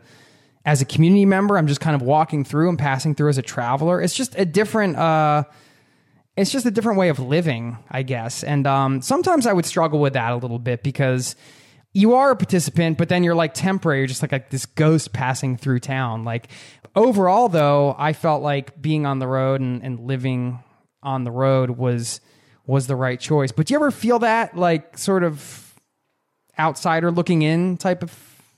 as 0.65 0.81
a 0.81 0.85
community 0.85 1.25
member, 1.25 1.57
I'm 1.57 1.67
just 1.67 1.81
kind 1.81 1.95
of 1.95 2.01
walking 2.01 2.43
through 2.43 2.69
and 2.69 2.79
passing 2.79 3.13
through 3.13 3.29
as 3.29 3.37
a 3.37 3.43
traveler. 3.43 4.01
It's 4.01 4.15
just 4.15 4.33
a 4.35 4.45
different, 4.45 4.95
uh, 4.95 5.43
it's 6.35 6.51
just 6.51 6.65
a 6.65 6.71
different 6.71 6.97
way 6.97 7.09
of 7.09 7.19
living, 7.19 7.77
I 7.89 8.03
guess. 8.03 8.43
And 8.43 8.65
um, 8.65 9.01
sometimes 9.01 9.45
I 9.45 9.53
would 9.53 9.65
struggle 9.65 9.99
with 9.99 10.13
that 10.13 10.31
a 10.31 10.35
little 10.35 10.59
bit 10.59 10.83
because 10.83 11.35
you 11.95 12.13
are 12.15 12.31
a 12.31 12.35
participant, 12.35 12.97
but 12.97 13.07
then 13.07 13.23
you're 13.23 13.35
like 13.35 13.53
temporary, 13.53 13.99
you're 13.99 14.07
just 14.07 14.21
like, 14.21 14.33
like 14.33 14.49
this 14.49 14.65
ghost 14.65 15.13
passing 15.13 15.55
through 15.55 15.79
town. 15.79 16.25
Like 16.25 16.49
overall, 16.93 17.47
though, 17.47 17.95
I 17.97 18.11
felt 18.11 18.43
like 18.43 18.79
being 18.79 19.05
on 19.05 19.19
the 19.19 19.27
road 19.27 19.61
and, 19.61 19.81
and 19.81 20.01
living 20.01 20.59
on 21.01 21.23
the 21.23 21.31
road 21.31 21.71
was 21.71 22.19
was 22.67 22.87
the 22.87 22.95
right 22.97 23.19
choice. 23.19 23.53
But 23.53 23.67
do 23.67 23.73
you 23.73 23.79
ever 23.79 23.91
feel 23.91 24.19
that 24.19 24.57
like 24.57 24.97
sort 24.97 25.23
of 25.23 25.73
outsider 26.59 27.11
looking 27.11 27.43
in 27.43 27.77
type 27.77 28.03
of 28.03 28.11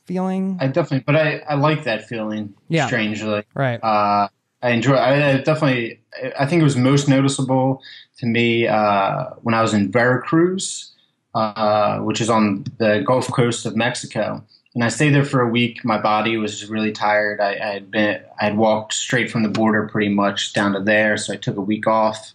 feeling? 0.06 0.58
I 0.60 0.68
definitely, 0.68 1.04
but 1.06 1.16
I, 1.16 1.38
I 1.48 1.56
like 1.56 1.84
that 1.84 2.08
feeling. 2.08 2.56
Yeah. 2.70 2.88
strangely, 2.88 3.44
right. 3.54 3.80
uh, 3.84 4.30
I 4.64 4.70
enjoy. 4.72 4.96
I, 4.96 5.30
I 5.30 5.38
definitely. 5.38 6.02
I 6.40 6.48
think 6.48 6.62
it 6.62 6.64
was 6.64 6.76
most 6.76 7.08
noticeable 7.08 7.84
to 8.18 8.26
me 8.26 8.68
uh, 8.68 9.26
when 9.44 9.54
I 9.54 9.62
was 9.62 9.76
in 9.76 9.92
Veracruz, 9.92 10.94
uh, 11.38 12.00
which 12.00 12.22
is 12.22 12.30
on 12.30 12.66
the 12.78 13.04
Gulf 13.06 13.32
Coast 13.32 13.66
of 13.66 13.76
Mexico. 13.76 14.44
And 14.76 14.84
I 14.84 14.90
stayed 14.90 15.14
there 15.14 15.26
for 15.26 15.42
a 15.42 15.50
week. 15.50 15.84
My 15.84 16.00
body 16.00 16.38
was 16.38 16.60
just 16.60 16.72
really 16.72 16.92
tired. 16.92 17.42
I, 17.42 17.54
I 17.54 17.74
had 17.74 17.92
been. 17.92 18.22
I 18.40 18.46
had 18.46 18.58
walked 18.58 18.94
straight 18.94 19.32
from 19.32 19.44
the 19.44 19.50
border 19.50 19.88
pretty 19.88 20.10
much 20.10 20.54
down 20.54 20.74
to 20.74 20.80
there, 20.80 21.18
so 21.18 21.34
I 21.34 21.38
took 21.38 21.58
a 21.58 21.62
week 21.62 21.88
off. 21.88 22.34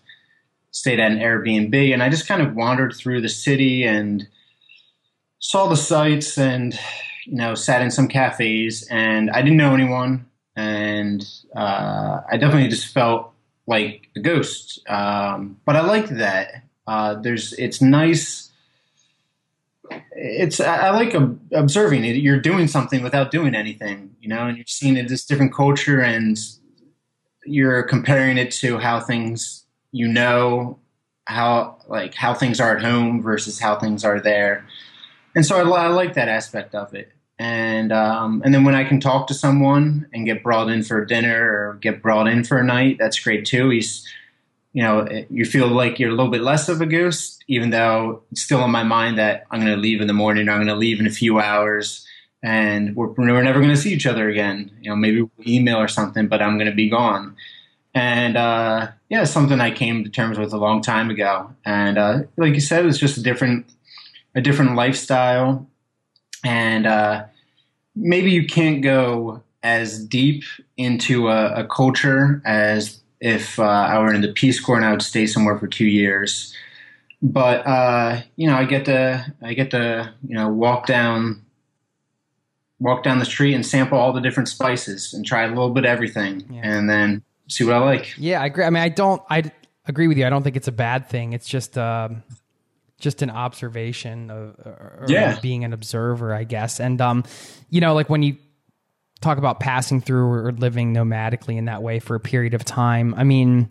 Stayed 0.70 0.98
at 0.98 1.12
an 1.12 1.18
Airbnb, 1.18 1.92
and 1.92 2.03
I 2.03 2.09
just 2.09 2.26
kind 2.26 2.42
of 2.42 2.55
wandered 2.55 2.94
through 2.94 3.20
the 3.20 3.28
city 3.28 3.84
and 3.84 4.26
saw 5.38 5.68
the 5.68 5.76
sights, 5.76 6.38
and 6.38 6.78
you 7.26 7.36
know, 7.36 7.55
sat 7.55 7.82
in 7.82 7.90
some 7.90 8.09
cafes. 8.09 8.86
And 8.90 9.30
I 9.30 9.42
didn't 9.42 9.59
know 9.59 9.74
anyone 9.74 10.26
and 10.57 11.26
uh, 11.57 12.20
I 12.30 12.36
definitely 12.36 12.68
just 12.68 12.92
felt 12.92 13.32
like 13.66 14.09
a 14.16 14.20
ghost. 14.20 14.80
Um, 14.88 15.59
but 15.64 15.76
I 15.76 15.82
like 15.82 16.09
that. 16.11 16.64
Uh, 16.86 17.14
there's, 17.14 17.53
it's 17.55 17.80
nice. 17.80 18.50
It's 20.12 20.61
I, 20.61 20.88
I 20.88 20.90
like 20.90 21.14
observing 21.53 22.05
it. 22.05 22.16
You're 22.16 22.40
doing 22.40 22.68
something 22.68 23.03
without 23.03 23.30
doing 23.30 23.55
anything, 23.55 24.14
you 24.20 24.28
know, 24.28 24.47
and 24.47 24.57
you're 24.57 24.66
seeing 24.66 24.97
it, 24.97 25.09
this 25.09 25.24
different 25.24 25.55
culture, 25.55 26.01
and 26.01 26.38
you're 27.45 27.82
comparing 27.82 28.38
it 28.38 28.53
to 28.53 28.78
how 28.78 29.01
things 29.01 29.64
you 29.90 30.09
know 30.09 30.78
how 31.26 31.78
like 31.88 32.14
how 32.14 32.34
things 32.34 32.61
are 32.61 32.76
at 32.76 32.82
home 32.82 33.22
versus 33.22 33.59
how 33.59 33.78
things 33.78 34.05
are 34.05 34.20
there. 34.20 34.66
And 35.34 35.47
so 35.47 35.57
I, 35.57 35.84
I 35.84 35.88
like 35.88 36.14
that 36.14 36.28
aspect 36.28 36.74
of 36.74 36.95
it 36.95 37.12
and 37.43 37.93
um, 37.93 38.40
and 38.45 38.55
then 38.55 38.62
when 38.62 38.76
I 38.76 38.84
can 38.84 39.01
talk 39.01 39.26
to 39.26 39.34
someone 39.34 40.07
and 40.12 40.24
get 40.24 40.45
brought 40.45 40.68
in 40.68 40.84
for 40.84 41.05
dinner 41.05 41.45
or 41.45 41.78
get 41.80 42.01
brought 42.01 42.28
in 42.28 42.45
for 42.45 42.59
a 42.59 42.64
night, 42.64 42.99
that's 43.01 43.18
great 43.18 43.45
too. 43.45 43.70
He's 43.70 44.07
you 44.73 44.83
know, 44.83 45.07
you 45.31 45.45
feel 45.45 45.68
like 45.68 45.99
you're 45.99 46.11
a 46.11 46.14
little 46.14 46.31
bit 46.31 46.43
less 46.43 46.68
of 46.68 46.81
a 46.81 46.87
goose, 46.87 47.39
even 47.47 47.70
though 47.70 48.23
it's 48.31 48.43
still 48.43 48.64
in 48.64 48.70
my 48.70 48.83
mind 48.83 49.18
that 49.18 49.45
I'm 49.51 49.61
going 49.61 49.75
to 49.75 49.81
leave 49.81 50.01
in 50.01 50.07
the 50.07 50.14
morning 50.14 50.49
I'm 50.49 50.59
going 50.59 50.68
to 50.68 50.75
leave 50.75 50.99
in 50.99 51.07
a 51.07 51.11
few 51.11 51.39
hours 51.39 52.07
and 52.43 52.97
we're, 52.97 53.09
we're 53.09 53.43
never 53.43 53.61
going 53.61 53.75
to 53.75 53.77
see 53.77 53.93
each 53.93 54.07
other 54.07 54.29
again. 54.29 54.70
You 54.81 54.91
know, 54.91 54.97
maybe 54.97 55.29
email 55.47 55.77
or 55.77 55.89
something, 55.89 56.27
but 56.27 56.43
I'm 56.43 56.57
going 56.57 56.70
to 56.70 56.75
be 56.75 56.89
gone. 56.89 57.37
And 57.95 58.37
uh, 58.37 58.89
yeah, 59.11 59.25
something 59.25 59.61
I 59.61 59.70
came 59.70 60.03
to 60.05 60.11
terms 60.11 60.39
with 60.39 60.53
a 60.53 60.59
long 60.59 60.81
time 60.81 61.11
ago. 61.11 61.55
And 61.64 61.99
uh, 61.99 62.20
like 62.37 62.55
you 62.55 62.61
said, 62.61 62.87
it's 62.87 62.99
just 62.99 63.18
a 63.18 63.23
different, 63.23 63.66
a 64.35 64.41
different 64.41 64.75
lifestyle. 64.75 65.68
And 66.43 66.87
uh, 66.87 67.27
maybe 67.95 68.31
you 68.31 68.47
can't 68.47 68.83
go 68.83 69.43
as 69.62 70.05
deep 70.05 70.43
into 70.77 71.29
a, 71.29 71.62
a 71.62 71.66
culture 71.66 72.43
as 72.45 73.01
if 73.23 73.59
uh, 73.61 73.62
I 73.62 74.01
were 74.01 74.12
in 74.12 74.20
the 74.20 74.33
Peace 74.33 74.61
Corps 74.61 74.77
and 74.77 74.85
I 74.85 74.91
would 74.91 75.01
stay 75.01 75.27
somewhere 75.27 75.57
for 75.57 75.68
two 75.68 75.87
years. 75.87 76.53
But 77.23 77.64
uh, 77.64 78.20
you 78.35 78.49
know, 78.49 78.57
I 78.57 78.64
get 78.64 78.85
to 78.87 79.33
I 79.41 79.55
get 79.55 79.70
to 79.70 80.12
you 80.27 80.35
know 80.35 80.49
walk 80.49 80.87
down 80.87 81.41
walk 82.81 83.05
down 83.05 83.20
the 83.20 83.25
street 83.25 83.55
and 83.55 83.64
sample 83.64 83.97
all 83.97 84.12
the 84.12 84.20
different 84.20 84.49
spices 84.49 85.14
and 85.14 85.25
try 85.25 85.45
a 85.45 85.49
little 85.49 85.70
bit 85.70 85.85
of 85.85 85.91
everything, 85.91 86.45
yeah. 86.51 86.62
and 86.64 86.91
then 86.91 87.23
see 87.49 87.62
what 87.62 87.75
I 87.75 87.79
like. 87.79 88.12
Yeah, 88.18 88.43
I 88.43 88.47
agree. 88.47 88.64
I 88.64 88.70
mean, 88.70 88.83
I 88.83 88.89
don't. 88.89 89.23
I 89.31 89.45
agree 89.87 90.09
with 90.09 90.18
you. 90.18 90.27
I 90.27 90.31
don't 90.31 90.43
think 90.43 90.57
it's 90.57 90.68
a 90.68 90.73
bad 90.73 91.09
thing. 91.09 91.33
It's 91.33 91.49
just. 91.49 91.79
Um, 91.79 92.23
just 92.99 93.20
an 93.20 93.31
observation 93.31 94.31
of 94.31 94.55
yeah. 95.09 95.37
being 95.41 95.64
an 95.64 95.73
observer, 95.73 96.33
I 96.33 96.45
guess. 96.45 96.79
And 96.79 97.01
um, 97.01 97.25
you 97.68 97.81
know, 97.81 97.95
like 97.95 98.09
when 98.09 98.23
you 98.23 98.37
talk 99.23 99.39
about 99.39 99.61
passing 99.61 100.01
through 100.01 100.27
or 100.27 100.53
living 100.53 100.95
nomadically 100.95 101.57
in 101.57 101.66
that 101.66 101.83
way 101.83 101.99
for 101.99 102.14
a 102.14 102.20
period 102.20 102.55
of 102.55 102.64
time. 102.64 103.14
I 103.14 103.25
mean, 103.25 103.70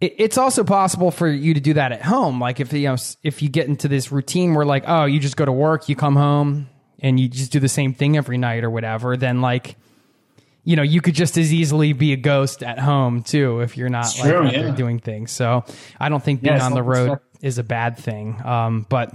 it, 0.00 0.14
it's 0.18 0.38
also 0.38 0.64
possible 0.64 1.10
for 1.10 1.28
you 1.28 1.54
to 1.54 1.60
do 1.60 1.74
that 1.74 1.92
at 1.92 2.02
home. 2.02 2.40
Like 2.40 2.60
if 2.60 2.72
you 2.72 2.88
know 2.88 2.96
if 3.22 3.42
you 3.42 3.48
get 3.48 3.66
into 3.66 3.88
this 3.88 4.12
routine 4.12 4.54
where 4.54 4.66
like 4.66 4.84
oh 4.86 5.04
you 5.04 5.20
just 5.20 5.36
go 5.36 5.44
to 5.44 5.52
work, 5.52 5.88
you 5.88 5.96
come 5.96 6.16
home 6.16 6.68
and 7.00 7.18
you 7.18 7.28
just 7.28 7.52
do 7.52 7.60
the 7.60 7.68
same 7.68 7.94
thing 7.94 8.16
every 8.16 8.38
night 8.38 8.64
or 8.64 8.70
whatever, 8.70 9.16
then 9.16 9.40
like 9.40 9.76
you 10.62 10.76
know 10.76 10.82
you 10.82 11.00
could 11.00 11.14
just 11.14 11.36
as 11.36 11.52
easily 11.52 11.92
be 11.92 12.12
a 12.12 12.16
ghost 12.16 12.62
at 12.62 12.78
home 12.78 13.22
too 13.22 13.60
if 13.60 13.76
you're 13.76 13.88
not 13.88 14.06
like 14.18 14.52
yeah. 14.52 14.70
doing 14.70 14.98
things. 14.98 15.30
So 15.30 15.64
I 15.98 16.08
don't 16.08 16.22
think 16.22 16.42
being 16.42 16.56
yeah, 16.56 16.64
on 16.64 16.74
the 16.74 16.82
road 16.82 17.18
is 17.40 17.58
a 17.58 17.64
bad 17.64 17.98
thing. 17.98 18.40
Um, 18.44 18.86
but 18.88 19.12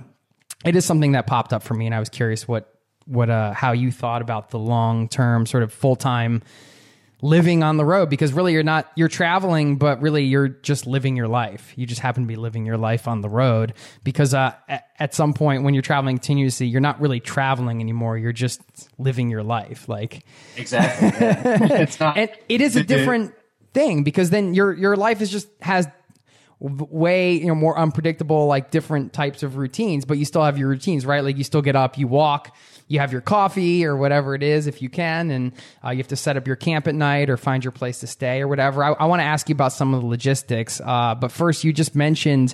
it 0.65 0.75
is 0.75 0.85
something 0.85 1.13
that 1.13 1.25
popped 1.25 1.53
up 1.53 1.63
for 1.63 1.73
me, 1.73 1.85
and 1.85 1.95
I 1.95 1.99
was 1.99 2.09
curious 2.09 2.47
what 2.47 2.78
what 3.09 3.29
uh 3.29 3.53
how 3.53 3.71
you 3.71 3.91
thought 3.91 4.21
about 4.21 4.49
the 4.51 4.59
long 4.59 5.07
term 5.07 5.45
sort 5.45 5.63
of 5.63 5.73
full 5.73 5.95
time 5.95 6.41
living 7.21 7.63
on 7.63 7.75
the 7.75 7.83
road 7.83 8.09
because 8.09 8.31
really 8.31 8.53
you're 8.53 8.63
not 8.63 8.89
you're 8.95 9.09
traveling 9.09 9.75
but 9.75 10.01
really 10.01 10.23
you're 10.23 10.47
just 10.47 10.87
living 10.87 11.17
your 11.17 11.27
life. 11.27 11.73
You 11.75 11.85
just 11.85 11.99
happen 11.99 12.23
to 12.23 12.27
be 12.27 12.37
living 12.37 12.65
your 12.65 12.77
life 12.77 13.07
on 13.07 13.21
the 13.21 13.27
road 13.27 13.73
because 14.03 14.33
uh, 14.33 14.53
at, 14.69 14.87
at 14.97 15.13
some 15.13 15.33
point 15.33 15.63
when 15.63 15.73
you're 15.73 15.83
traveling 15.83 16.17
continuously 16.17 16.67
you're 16.67 16.79
not 16.81 17.01
really 17.01 17.19
traveling 17.19 17.81
anymore. 17.81 18.17
You're 18.17 18.31
just 18.31 18.61
living 18.97 19.29
your 19.29 19.43
life. 19.43 19.89
Like 19.89 20.23
exactly. 20.55 21.09
Yeah. 21.19 21.81
it's 21.81 21.99
not 21.99 22.17
and 22.17 22.29
it 22.47 22.61
is 22.61 22.75
a 22.75 22.83
different 22.83 23.33
thing 23.73 24.03
because 24.03 24.29
then 24.29 24.53
your 24.53 24.71
your 24.73 24.95
life 24.95 25.21
is 25.21 25.29
just 25.29 25.49
has 25.61 25.87
way 26.59 27.33
you 27.33 27.47
know 27.47 27.55
more 27.55 27.77
unpredictable 27.77 28.47
like 28.47 28.71
different 28.71 29.13
types 29.13 29.43
of 29.43 29.55
routines 29.55 30.03
but 30.03 30.17
you 30.17 30.25
still 30.25 30.43
have 30.43 30.57
your 30.57 30.69
routines 30.69 31.05
right? 31.05 31.23
Like 31.23 31.37
you 31.37 31.43
still 31.43 31.61
get 31.61 31.75
up 31.75 31.97
you 31.97 32.07
walk 32.07 32.55
you 32.89 32.99
have 32.99 33.13
your 33.13 33.21
coffee 33.21 33.85
or 33.85 33.95
whatever 33.95 34.35
it 34.35 34.43
is 34.43 34.67
if 34.67 34.81
you 34.81 34.89
can, 34.89 35.31
and 35.31 35.53
uh, 35.85 35.91
you 35.91 35.97
have 35.99 36.09
to 36.09 36.17
set 36.17 36.35
up 36.35 36.45
your 36.45 36.57
camp 36.57 36.87
at 36.87 36.95
night 36.95 37.29
or 37.29 37.37
find 37.37 37.63
your 37.63 37.71
place 37.71 38.01
to 38.01 38.07
stay 38.07 38.41
or 38.41 38.49
whatever. 38.49 38.83
I, 38.83 38.91
I 38.91 39.05
want 39.05 39.21
to 39.21 39.25
ask 39.25 39.47
you 39.47 39.53
about 39.53 39.71
some 39.71 39.93
of 39.93 40.01
the 40.01 40.07
logistics, 40.07 40.81
uh, 40.83 41.15
but 41.15 41.31
first, 41.31 41.63
you 41.63 41.71
just 41.71 41.95
mentioned. 41.95 42.53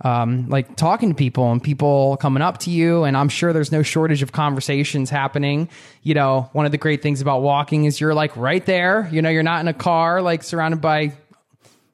Um, 0.00 0.48
like 0.48 0.74
talking 0.74 1.10
to 1.10 1.14
people 1.14 1.52
and 1.52 1.62
people 1.62 2.16
coming 2.16 2.42
up 2.42 2.58
to 2.58 2.70
you. 2.70 3.04
And 3.04 3.16
I'm 3.16 3.28
sure 3.28 3.52
there's 3.52 3.70
no 3.70 3.84
shortage 3.84 4.22
of 4.22 4.32
conversations 4.32 5.08
happening. 5.08 5.68
You 6.02 6.14
know, 6.14 6.50
one 6.52 6.66
of 6.66 6.72
the 6.72 6.78
great 6.78 7.00
things 7.00 7.20
about 7.20 7.42
walking 7.42 7.84
is 7.84 8.00
you're 8.00 8.12
like 8.12 8.36
right 8.36 8.66
there. 8.66 9.08
You 9.12 9.22
know, 9.22 9.28
you're 9.30 9.44
not 9.44 9.60
in 9.60 9.68
a 9.68 9.72
car, 9.72 10.20
like 10.20 10.42
surrounded 10.42 10.80
by 10.80 11.12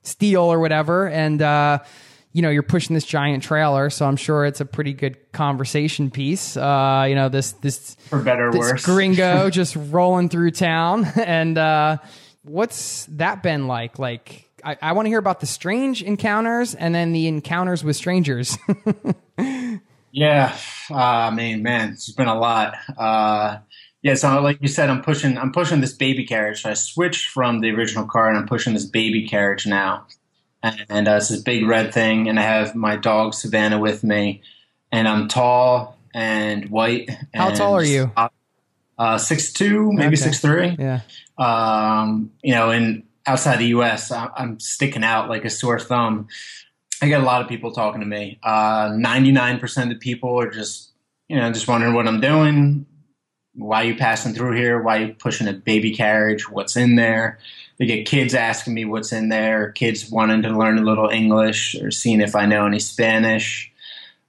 steel 0.03 0.45
or 0.45 0.59
whatever. 0.59 1.11
And, 1.11 1.43
uh, 1.43 1.81
you 2.33 2.43
know, 2.43 2.51
you're 2.51 2.63
pushing 2.63 2.95
this 2.95 3.05
giant 3.05 3.43
trailer, 3.43 3.91
so 3.91 4.07
I'm 4.07 4.17
sure 4.17 4.45
it's 4.45 4.61
a 4.61 4.65
pretty 4.65 4.93
good 4.93 5.33
conversation 5.33 6.11
piece. 6.11 6.57
Uh, 6.57 7.07
you 7.09 7.15
know, 7.15 7.29
this 7.29 7.53
this 7.53 7.97
for 8.09 8.21
better 8.21 8.51
or 8.51 8.59
worse, 8.59 8.85
gringo 8.85 9.51
just 9.51 9.75
rolling 9.77 10.29
through 10.29 10.53
town, 10.53 11.05
and 11.17 11.59
uh, 11.59 11.97
what's 12.43 13.07
that 13.07 13.43
been 13.43 13.67
like? 13.67 13.99
Like, 13.99 14.49
I, 14.65 14.77
I 14.81 14.93
want 14.93 15.07
to 15.07 15.11
hear 15.11 15.19
about 15.19 15.41
the 15.41 15.47
strange 15.47 16.03
encounters 16.03 16.75
and 16.75 16.95
then 16.95 17.13
the 17.13 17.27
encounters 17.27 17.83
with 17.83 17.97
strangers. 17.97 18.57
yeah, 20.13 20.57
uh, 20.89 20.95
I 20.95 21.31
mean, 21.31 21.65
man, 21.65 21.91
it's 21.91 22.13
been 22.13 22.29
a 22.29 22.39
lot. 22.39 22.77
Uh, 22.97 23.59
yeah, 24.03 24.15
so 24.15 24.41
like 24.41 24.59
you 24.63 24.69
said, 24.69 24.89
I'm 24.89 25.03
pushing, 25.03 25.37
I'm 25.37 25.53
pushing 25.53 25.81
this 25.81 25.93
baby 25.93 26.25
carriage. 26.25 26.63
So 26.63 26.71
I 26.71 26.75
switched 26.75 27.29
from 27.29 27.61
the 27.61 27.71
original 27.71 28.07
car, 28.07 28.29
and 28.29 28.39
I'm 28.39 28.47
pushing 28.47 28.73
this 28.73 28.87
baby 28.87 29.27
carriage 29.27 29.67
now 29.67 30.07
and 30.63 31.09
uh, 31.09 31.13
it's 31.13 31.29
this 31.29 31.41
big 31.43 31.67
red 31.67 31.93
thing, 31.93 32.29
and 32.29 32.39
I 32.39 32.43
have 32.43 32.75
my 32.75 32.97
dog 32.97 33.35
Savannah 33.35 33.79
with 33.79 34.05
me, 34.05 34.43
and 34.93 35.09
I'm 35.09 35.29
tall 35.29 35.97
and 36.15 36.69
white. 36.71 37.11
How 37.35 37.49
and, 37.49 37.57
tall 37.57 37.75
are 37.75 37.85
you? 37.85 38.11
Uh, 38.99 39.17
six 39.17 39.53
two, 39.53 39.93
maybe 39.93 40.09
okay. 40.09 40.17
six 40.17 40.41
three. 40.41 40.77
Yeah. 40.79 41.01
Um, 41.39 42.33
you 42.43 42.55
know, 42.55 42.71
and 42.71 43.05
outside 43.27 43.59
the 43.59 43.69
U.S., 43.69 44.13
I'm 44.13 44.61
sticking 44.61 45.05
out 45.05 45.29
like 45.31 45.45
a 45.45 45.51
sore 45.51 45.81
thumb. 45.81 46.29
I 47.01 47.09
get 47.09 47.21
a 47.21 47.25
lot 47.25 47.41
of 47.41 47.49
people 47.49 47.73
talking 47.73 48.01
to 48.01 48.07
me. 48.07 48.39
Uh, 48.43 48.93
ninety-nine 48.95 49.59
percent 49.59 49.91
of 49.91 49.99
the 49.99 50.05
people 50.05 50.39
are 50.39 50.51
just, 50.51 50.91
you 51.29 51.37
know, 51.37 51.51
just 51.51 51.67
wondering 51.67 51.95
what 51.95 52.07
I'm 52.07 52.21
doing. 52.21 52.85
Why 53.55 53.83
are 53.83 53.87
you 53.87 53.97
passing 53.97 54.35
through 54.35 54.57
here? 54.57 54.83
Why 54.83 54.99
are 54.99 55.07
you 55.07 55.15
pushing 55.15 55.49
a 55.49 55.53
baby 55.53 55.95
carriage? 55.95 56.49
What's 56.49 56.77
in 56.77 56.97
there? 56.97 57.39
They 57.81 57.87
get 57.87 58.07
kids 58.07 58.35
asking 58.35 58.75
me 58.75 58.85
what's 58.85 59.11
in 59.11 59.31
there, 59.31 59.73
kids 59.73 60.11
wanting 60.11 60.43
to 60.43 60.51
learn 60.51 60.79
a 60.79 60.83
little 60.83 61.09
English 61.09 61.75
or 61.77 61.91
seeing 61.91 62.21
if 62.21 62.37
I 62.37 62.45
know 62.45 62.67
any 62.67 62.79
Spanish. 62.79 63.73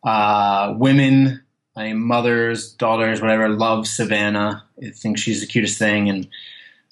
Uh, 0.05 0.73
women, 0.77 1.43
I 1.75 1.87
mean, 1.87 1.99
mothers, 1.99 2.71
daughters, 2.71 3.21
whatever, 3.21 3.49
love 3.49 3.87
Savannah. 3.87 4.63
I 4.81 4.91
think 4.91 5.17
she's 5.17 5.41
the 5.41 5.47
cutest 5.47 5.77
thing. 5.77 6.09
And 6.09 6.29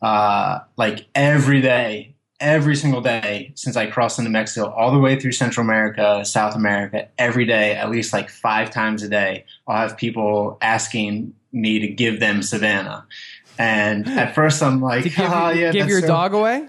uh, 0.01 0.59
like 0.75 1.07
every 1.15 1.61
day, 1.61 2.13
every 2.41 2.75
single 2.75 2.99
day 2.99 3.53
since 3.55 3.77
I 3.77 3.85
crossed 3.85 4.19
into 4.19 4.29
Mexico, 4.29 4.69
all 4.69 4.91
the 4.91 4.99
way 4.99 5.17
through 5.17 5.31
Central 5.31 5.63
America, 5.65 6.25
South 6.25 6.57
America, 6.57 7.07
every 7.17 7.45
day, 7.45 7.71
at 7.71 7.89
least 7.89 8.11
like 8.11 8.29
five 8.29 8.69
times 8.69 9.01
a 9.01 9.07
day, 9.07 9.45
I'll 9.65 9.87
have 9.87 9.97
people 9.97 10.57
asking 10.61 11.33
me 11.53 11.79
to 11.79 11.87
give 11.87 12.19
them 12.19 12.43
Savannah. 12.43 13.05
And 13.59 14.07
at 14.07 14.33
first, 14.33 14.63
I'm 14.63 14.81
like, 14.81 15.03
give, 15.03 15.19
oh, 15.19 15.49
yeah, 15.49 15.71
give 15.71 15.89
your 15.89 15.99
so- 15.99 16.07
dog 16.07 16.33
away. 16.33 16.67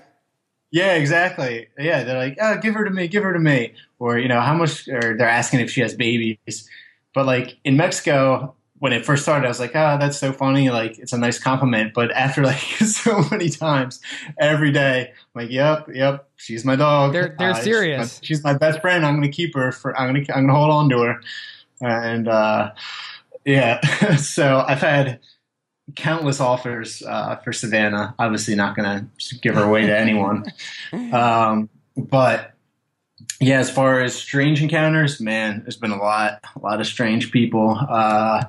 Yeah, 0.72 0.94
exactly. 0.94 1.68
Yeah, 1.78 2.04
they're 2.04 2.18
like, 2.18 2.38
oh, 2.40 2.58
give 2.58 2.74
her 2.74 2.84
to 2.84 2.90
me, 2.90 3.08
give 3.08 3.24
her 3.24 3.32
to 3.32 3.40
me, 3.40 3.74
or 3.98 4.18
you 4.18 4.28
know, 4.28 4.40
how 4.40 4.54
much? 4.54 4.86
Or 4.86 5.16
they're 5.16 5.28
asking 5.28 5.60
if 5.60 5.70
she 5.70 5.80
has 5.80 5.94
babies. 5.94 6.68
But 7.12 7.26
like 7.26 7.56
in 7.64 7.76
Mexico, 7.76 8.54
when 8.78 8.92
it 8.92 9.04
first 9.04 9.24
started, 9.24 9.46
I 9.46 9.48
was 9.48 9.58
like, 9.58 9.74
oh, 9.74 9.98
that's 9.98 10.16
so 10.16 10.32
funny. 10.32 10.70
Like, 10.70 10.98
it's 10.98 11.12
a 11.12 11.18
nice 11.18 11.40
compliment. 11.40 11.92
But 11.92 12.12
after 12.12 12.44
like 12.44 12.58
so 12.60 13.24
many 13.30 13.48
times, 13.48 14.00
every 14.38 14.70
day, 14.70 15.08
I'm 15.10 15.42
like, 15.42 15.50
yep, 15.50 15.88
yep, 15.92 16.28
she's 16.36 16.64
my 16.64 16.76
dog. 16.76 17.12
They're 17.12 17.34
they're 17.36 17.50
uh, 17.50 17.54
serious. 17.54 18.20
She's 18.20 18.20
my, 18.20 18.26
she's 18.26 18.44
my, 18.44 18.58
best 18.58 18.80
friend. 18.80 19.04
I'm 19.04 19.16
gonna 19.16 19.28
keep 19.28 19.54
her 19.56 19.72
for. 19.72 19.98
I'm 19.98 20.14
gonna 20.14 20.24
I'm 20.34 20.46
gonna 20.46 20.58
hold 20.58 20.70
on 20.70 20.88
to 20.90 21.02
her. 21.02 21.20
And 21.80 22.28
uh, 22.28 22.72
yeah, 23.44 23.80
so 24.16 24.64
I've 24.66 24.80
had 24.80 25.18
countless 25.96 26.40
offers 26.40 27.02
uh, 27.02 27.36
for 27.36 27.52
Savannah. 27.52 28.14
Obviously, 28.18 28.54
not 28.54 28.76
going 28.76 29.08
to 29.18 29.38
give 29.38 29.54
her 29.54 29.64
away 29.64 29.86
to 29.86 29.98
anyone. 29.98 30.44
Um, 31.12 31.68
but 31.96 32.54
yeah, 33.40 33.58
as 33.58 33.70
far 33.70 34.00
as 34.00 34.14
strange 34.14 34.62
encounters, 34.62 35.20
man, 35.20 35.62
there's 35.62 35.76
been 35.76 35.92
a 35.92 35.98
lot, 35.98 36.40
a 36.54 36.58
lot 36.58 36.80
of 36.80 36.86
strange 36.86 37.32
people. 37.32 37.78
Uh, 37.88 38.44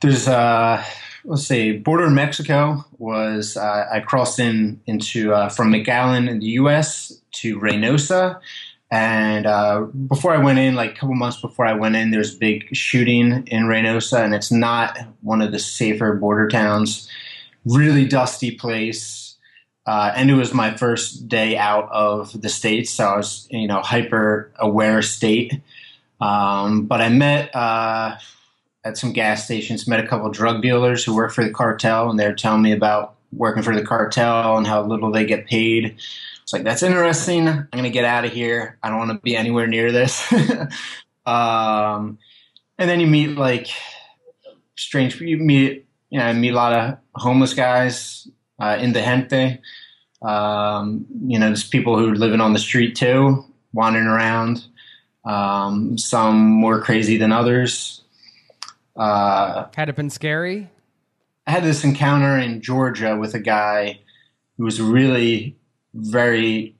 there's, 0.00 0.26
uh, 0.26 0.82
let's 1.24 1.46
see, 1.46 1.78
border 1.78 2.06
in 2.06 2.14
Mexico 2.14 2.84
was 2.98 3.56
uh, 3.56 3.86
I 3.92 4.00
crossed 4.00 4.38
in 4.38 4.80
into 4.86 5.32
uh, 5.34 5.48
from 5.48 5.72
McAllen 5.72 6.28
in 6.28 6.38
the 6.40 6.46
U.S. 6.46 7.12
to 7.32 7.58
Reynosa, 7.58 8.40
and 8.92 9.46
uh, 9.46 9.86
before 10.06 10.34
I 10.34 10.36
went 10.36 10.58
in, 10.58 10.74
like 10.74 10.90
a 10.90 10.94
couple 10.94 11.14
months 11.14 11.40
before 11.40 11.64
I 11.64 11.72
went 11.72 11.96
in, 11.96 12.10
there's 12.10 12.34
a 12.34 12.38
big 12.38 12.76
shooting 12.76 13.46
in 13.46 13.62
Reynosa, 13.62 14.22
and 14.22 14.34
it's 14.34 14.52
not 14.52 14.98
one 15.22 15.40
of 15.40 15.50
the 15.50 15.58
safer 15.58 16.14
border 16.14 16.46
towns. 16.46 17.08
Really 17.64 18.04
dusty 18.04 18.50
place. 18.50 19.36
Uh, 19.86 20.12
and 20.14 20.30
it 20.30 20.34
was 20.34 20.52
my 20.52 20.76
first 20.76 21.26
day 21.26 21.56
out 21.56 21.88
of 21.90 22.38
the 22.38 22.50
states, 22.50 22.90
so 22.90 23.06
I 23.06 23.16
was, 23.16 23.48
you 23.50 23.66
know, 23.66 23.80
hyper 23.80 24.52
aware 24.58 25.00
state. 25.00 25.58
Um, 26.20 26.84
but 26.84 27.00
I 27.00 27.08
met 27.08 27.56
uh, 27.56 28.18
at 28.84 28.98
some 28.98 29.14
gas 29.14 29.46
stations, 29.46 29.88
met 29.88 30.04
a 30.04 30.06
couple 30.06 30.30
drug 30.30 30.60
dealers 30.60 31.02
who 31.02 31.16
work 31.16 31.32
for 31.32 31.42
the 31.42 31.50
cartel, 31.50 32.10
and 32.10 32.20
they're 32.20 32.34
telling 32.34 32.60
me 32.60 32.72
about 32.72 33.14
working 33.32 33.62
for 33.62 33.74
the 33.74 33.82
cartel 33.82 34.58
and 34.58 34.66
how 34.66 34.82
little 34.82 35.10
they 35.10 35.24
get 35.24 35.46
paid. 35.46 35.96
It's 36.42 36.52
like 36.52 36.64
that's 36.64 36.82
interesting. 36.82 37.48
I'm 37.48 37.68
gonna 37.72 37.90
get 37.90 38.04
out 38.04 38.24
of 38.24 38.32
here. 38.32 38.78
I 38.82 38.88
don't 38.88 38.98
want 38.98 39.10
to 39.12 39.18
be 39.18 39.36
anywhere 39.36 39.66
near 39.66 39.92
this. 39.92 40.30
um, 41.26 42.18
and 42.78 42.90
then 42.90 43.00
you 43.00 43.06
meet 43.06 43.36
like 43.36 43.68
strange. 44.76 45.20
You 45.20 45.38
meet 45.38 45.86
you 46.10 46.18
know 46.18 46.32
meet 46.32 46.50
a 46.50 46.56
lot 46.56 46.72
of 46.72 46.98
homeless 47.14 47.54
guys 47.54 48.28
uh, 48.58 48.76
in 48.80 48.92
the 48.92 49.00
gente. 49.00 49.60
Um, 50.22 51.06
you 51.26 51.38
know, 51.38 51.46
there's 51.46 51.68
people 51.68 51.98
who 51.98 52.10
are 52.10 52.16
living 52.16 52.40
on 52.40 52.52
the 52.52 52.58
street 52.58 52.94
too, 52.94 53.44
wandering 53.72 54.06
around. 54.06 54.64
Um, 55.24 55.96
some 55.98 56.36
more 56.36 56.80
crazy 56.80 57.16
than 57.16 57.30
others. 57.30 58.02
Uh, 58.96 59.66
Had 59.74 59.88
it 59.88 59.96
been 59.96 60.10
scary? 60.10 60.68
I 61.46 61.52
had 61.52 61.64
this 61.64 61.84
encounter 61.84 62.38
in 62.38 62.60
Georgia 62.60 63.16
with 63.16 63.34
a 63.34 63.40
guy 63.40 64.00
who 64.56 64.64
was 64.64 64.80
really 64.80 65.56
very, 65.94 66.74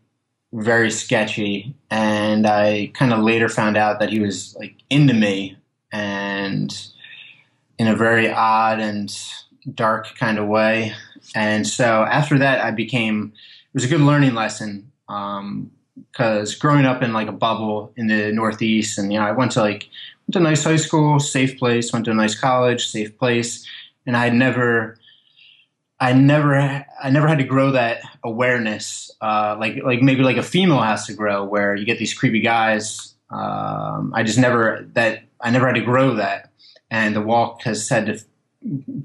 very 0.52 0.90
sketchy, 0.90 1.74
and 1.90 2.46
I 2.46 2.90
kind 2.94 3.12
of 3.12 3.20
later 3.20 3.48
found 3.48 3.76
out 3.76 4.00
that 4.00 4.10
he 4.10 4.20
was 4.20 4.54
like 4.58 4.76
into 4.90 5.14
me, 5.14 5.56
and 5.92 6.74
in 7.78 7.88
a 7.88 7.96
very 7.96 8.30
odd 8.30 8.80
and 8.80 9.14
dark 9.74 10.14
kind 10.16 10.38
of 10.38 10.46
way. 10.48 10.94
And 11.34 11.66
so 11.66 12.04
after 12.04 12.38
that, 12.38 12.60
I 12.60 12.70
became. 12.70 13.32
It 13.34 13.74
was 13.74 13.84
a 13.84 13.88
good 13.88 14.00
learning 14.00 14.34
lesson 14.34 14.92
um, 15.08 15.70
because 15.94 16.54
growing 16.54 16.84
up 16.84 17.02
in 17.02 17.14
like 17.14 17.28
a 17.28 17.32
bubble 17.32 17.92
in 17.96 18.06
the 18.06 18.32
Northeast, 18.32 18.98
and 18.98 19.12
you 19.12 19.18
know, 19.18 19.24
I 19.24 19.32
went 19.32 19.52
to 19.52 19.60
like 19.60 19.88
went 20.26 20.34
to 20.34 20.38
a 20.38 20.42
nice 20.42 20.64
high 20.64 20.76
school, 20.76 21.20
safe 21.20 21.58
place. 21.58 21.92
Went 21.92 22.04
to 22.06 22.10
a 22.10 22.14
nice 22.14 22.38
college, 22.38 22.86
safe 22.86 23.16
place, 23.18 23.66
and 24.06 24.16
I 24.16 24.24
had 24.24 24.34
never. 24.34 24.96
I 26.02 26.12
never, 26.14 26.56
I 27.06 27.10
never 27.10 27.28
had 27.28 27.38
to 27.38 27.44
grow 27.44 27.70
that 27.72 28.02
awareness, 28.24 29.10
uh, 29.20 29.56
like 29.58 29.76
like 29.84 30.02
maybe 30.02 30.24
like 30.24 30.36
a 30.36 30.42
female 30.42 30.82
has 30.82 31.06
to 31.06 31.14
grow, 31.14 31.44
where 31.44 31.76
you 31.76 31.86
get 31.86 31.98
these 31.98 32.12
creepy 32.12 32.40
guys. 32.40 33.14
Um, 33.30 34.12
I 34.12 34.24
just 34.24 34.38
never 34.38 34.84
that 34.94 35.22
I 35.40 35.50
never 35.50 35.66
had 35.66 35.76
to 35.76 35.84
grow 35.92 36.16
that, 36.16 36.50
and 36.90 37.14
the 37.14 37.22
walk 37.22 37.62
has 37.62 37.88
had 37.88 38.06
to 38.06 38.18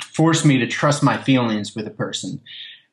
force 0.03 0.43
me 0.43 0.57
to 0.57 0.67
trust 0.67 1.03
my 1.03 1.17
feelings 1.17 1.75
with 1.75 1.85
a 1.87 1.91
person. 1.91 2.41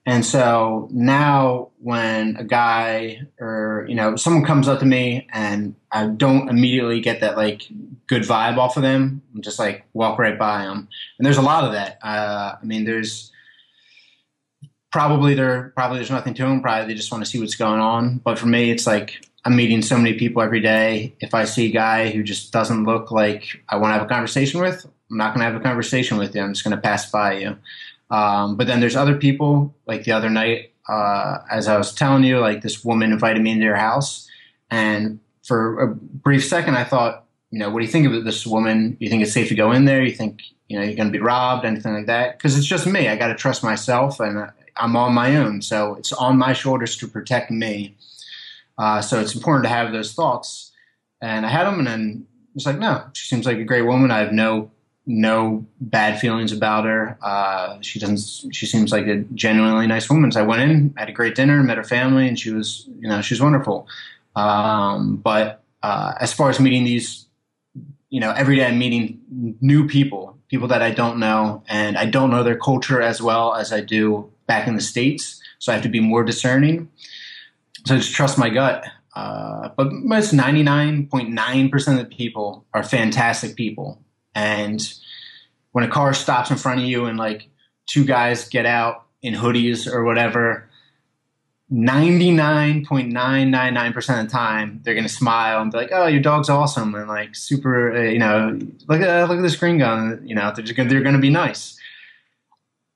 And 0.07 0.24
so 0.24 0.88
now 0.92 1.70
when 1.80 2.36
a 2.36 2.44
guy 2.44 3.22
or, 3.40 3.86
you 3.88 3.94
know, 3.94 4.16
someone 4.16 4.44
comes 4.44 4.68
up 4.68 4.80
to 4.80 4.86
me 4.86 5.26
and 5.32 5.74
I 5.92 6.07
don't 6.09 6.50
immediately 6.50 7.00
get 7.00 7.20
that 7.20 7.38
like 7.38 7.62
good 8.07 8.22
vibe 8.22 8.59
off 8.59 8.76
of 8.76 8.82
them, 8.82 9.22
I'm 9.34 9.40
just 9.40 9.59
like 9.59 9.84
walk 9.94 10.18
right 10.18 10.38
by 10.38 10.64
them. 10.64 10.88
And 11.18 11.24
there's 11.24 11.38
a 11.38 11.42
lot 11.42 11.64
of 11.64 11.72
that. 11.72 11.98
Uh, 12.02 12.57
I 12.61 12.64
mean, 12.64 12.84
there's 12.84 13.32
probably 14.95 15.34
there, 15.34 15.72
probably 15.74 15.99
there's 15.99 16.12
nothing 16.12 16.34
to 16.34 16.45
them. 16.45 16.62
Probably 16.62 16.86
they 16.86 16.95
just 16.95 17.11
want 17.11 17.24
to 17.24 17.28
see 17.28 17.40
what's 17.40 17.57
going 17.57 17.80
on. 17.80 18.18
But 18.18 18.38
for 18.38 18.47
me, 18.47 18.70
it's 18.70 18.86
like 18.86 19.26
I'm 19.45 19.57
meeting 19.57 19.82
so 19.82 19.99
many 19.99 20.14
people 20.14 20.40
every 20.40 20.61
day. 20.61 21.16
If 21.18 21.34
I 21.34 21.47
see 21.47 21.66
a 21.66 21.72
guy 21.72 22.11
who 22.11 22.22
just 22.22 22.53
doesn't 22.53 22.84
look 22.84 23.11
like 23.11 23.61
I 23.68 23.76
want 23.78 23.90
to 23.90 23.99
have 23.99 24.07
a 24.07 24.09
conversation 24.09 24.61
with, 24.61 24.86
I'm 25.11 25.16
not 25.16 25.34
going 25.34 25.45
to 25.45 25.53
have 25.53 25.61
a 25.61 25.64
conversation 25.64 26.16
with 26.16 26.36
you. 26.36 26.42
I'm 26.42 26.53
just 26.53 26.62
going 26.62 26.76
to 26.76 26.80
pass 26.80 27.11
by 27.11 27.38
you. 27.38 27.57
Um, 28.09 28.57
but 28.57 28.68
then 28.68 28.78
there's 28.78 28.95
other 28.95 29.16
people, 29.16 29.74
like 29.84 30.05
the 30.05 30.12
other 30.12 30.30
night, 30.30 30.70
uh, 30.88 31.38
as 31.51 31.66
I 31.66 31.76
was 31.76 31.92
telling 31.92 32.22
you, 32.22 32.38
like 32.38 32.62
this 32.62 32.84
woman 32.84 33.11
invited 33.11 33.42
me 33.42 33.51
into 33.51 33.66
her 33.66 33.74
house. 33.74 34.30
And 34.70 35.18
for 35.42 35.80
a 35.80 35.88
brief 35.88 36.47
second, 36.47 36.76
I 36.76 36.84
thought, 36.84 37.24
you 37.51 37.59
know, 37.59 37.68
what 37.68 37.80
do 37.80 37.84
you 37.84 37.90
think 37.90 38.07
of 38.07 38.24
this 38.24 38.47
woman? 38.47 38.97
You 39.01 39.11
think 39.11 39.24
it's 39.24 39.32
safe 39.32 39.49
to 39.49 39.57
go 39.57 39.72
in 39.72 39.86
there? 39.86 40.05
You 40.05 40.12
think, 40.12 40.40
you 40.68 40.78
know, 40.78 40.84
you're 40.84 40.95
going 40.95 41.09
to 41.09 41.18
be 41.18 41.18
robbed, 41.18 41.64
anything 41.64 41.95
like 41.95 42.07
that? 42.07 42.38
Because 42.38 42.57
it's 42.57 42.66
just 42.66 42.86
me. 42.86 43.09
I 43.09 43.16
got 43.16 43.28
to 43.28 43.34
trust 43.34 43.64
myself 43.64 44.20
and 44.20 44.53
I'm 44.77 44.97
on 44.97 45.14
my 45.14 45.37
own. 45.37 45.62
So 45.62 45.95
it's 45.95 46.12
on 46.12 46.39
my 46.39 46.53
shoulders 46.53 46.97
to 46.99 47.09
protect 47.09 47.51
me. 47.51 47.97
Uh, 48.77 49.01
so 49.01 49.20
it's 49.20 49.35
important 49.35 49.64
to 49.64 49.68
have 49.68 49.93
those 49.93 50.12
thoughts. 50.12 50.72
And 51.20 51.47
I 51.47 51.49
had 51.49 51.64
them 51.64 51.79
and 51.79 51.87
then 51.87 52.27
it's 52.55 52.66
like, 52.66 52.79
no, 52.79 53.05
she 53.12 53.27
seems 53.27 53.47
like 53.47 53.59
a 53.59 53.64
great 53.64 53.83
woman. 53.83 54.11
I 54.11 54.18
have 54.18 54.33
no 54.33 54.70
no 55.07 55.66
bad 55.81 56.18
feelings 56.18 56.53
about 56.53 56.85
her. 56.85 57.18
Uh, 57.20 57.79
she 57.83 57.99
doesn't. 57.99 58.55
She 58.55 58.66
seems 58.66 58.91
like 58.91 59.07
a 59.07 59.18
genuinely 59.35 59.87
nice 59.87 60.09
woman. 60.09 60.33
So 60.33 60.41
I 60.41 60.45
went 60.45 60.62
in, 60.62 60.95
had 60.97 61.09
a 61.09 61.12
great 61.12 61.35
dinner, 61.35 61.62
met 61.62 61.77
her 61.77 61.85
family, 61.85 62.27
and 62.27 62.39
she 62.39 62.51
was, 62.51 62.89
you 63.01 63.09
know, 63.09 63.20
she's 63.20 63.41
wonderful. 63.41 63.87
Um, 64.35 65.16
but 65.16 65.62
uh, 65.83 66.14
as 66.20 66.33
far 66.33 66.49
as 66.49 66.59
meeting 66.59 66.85
these, 66.85 67.27
you 68.09 68.20
know, 68.20 68.33
every 68.33 68.57
day 68.57 68.66
I'm 68.66 68.79
meeting 68.79 69.57
new 69.61 69.87
people, 69.87 70.39
people 70.49 70.68
that 70.68 70.81
I 70.81 70.91
don't 70.91 71.18
know, 71.18 71.62
and 71.68 71.99
I 71.99 72.07
don't 72.07 72.31
know 72.31 72.43
their 72.43 72.59
culture 72.59 73.03
as 73.03 73.20
well 73.20 73.55
as 73.55 73.72
I 73.72 73.81
do 73.81 74.33
back 74.47 74.68
in 74.68 74.74
the 74.74 74.80
states. 74.80 75.40
So 75.59 75.72
I 75.72 75.74
have 75.74 75.84
to 75.84 75.88
be 75.88 76.01
more 76.01 76.24
discerning. 76.24 76.90
So 77.86 77.95
I 77.95 77.99
just 77.99 78.14
trust 78.14 78.38
my 78.38 78.51
gut. 78.51 78.84
Uh, 79.14 79.68
but 79.76 79.92
most 79.92 80.34
99.9% 80.34 81.88
of 81.88 81.99
the 81.99 82.05
people 82.05 82.66
are 82.74 82.82
fantastic 82.82 83.55
people 83.55 84.05
and 84.34 84.92
when 85.72 85.84
a 85.84 85.88
car 85.88 86.12
stops 86.14 86.51
in 86.51 86.57
front 86.57 86.80
of 86.80 86.86
you 86.86 87.05
and 87.07 87.16
like 87.18 87.49
two 87.86 88.05
guys 88.05 88.49
get 88.49 88.66
out 88.66 89.07
in 89.22 89.34
hoodies 89.34 89.92
or 89.92 90.05
whatever, 90.05 90.68
99.999% 91.72 93.97
of 93.97 94.07
the 94.26 94.30
time 94.30 94.80
they're 94.82 94.95
going 94.95 95.07
to 95.07 95.12
smile 95.12 95.62
and 95.62 95.72
be 95.72 95.78
like, 95.78 95.90
"Oh, 95.92 96.07
your 96.07 96.20
dog's 96.20 96.49
awesome." 96.49 96.95
And 96.95 97.09
like 97.09 97.34
super, 97.34 97.97
uh, 97.97 98.03
you 98.03 98.20
know, 98.20 98.57
look 98.86 99.01
at 99.01 99.28
look 99.28 99.38
at 99.38 99.42
this 99.42 99.57
gringo, 99.57 100.20
you 100.22 100.34
know, 100.34 100.53
they're 100.55 100.64
just 100.64 100.76
gonna, 100.76 100.88
they're 100.88 101.03
going 101.03 101.16
to 101.16 101.20
be 101.20 101.30
nice. 101.30 101.76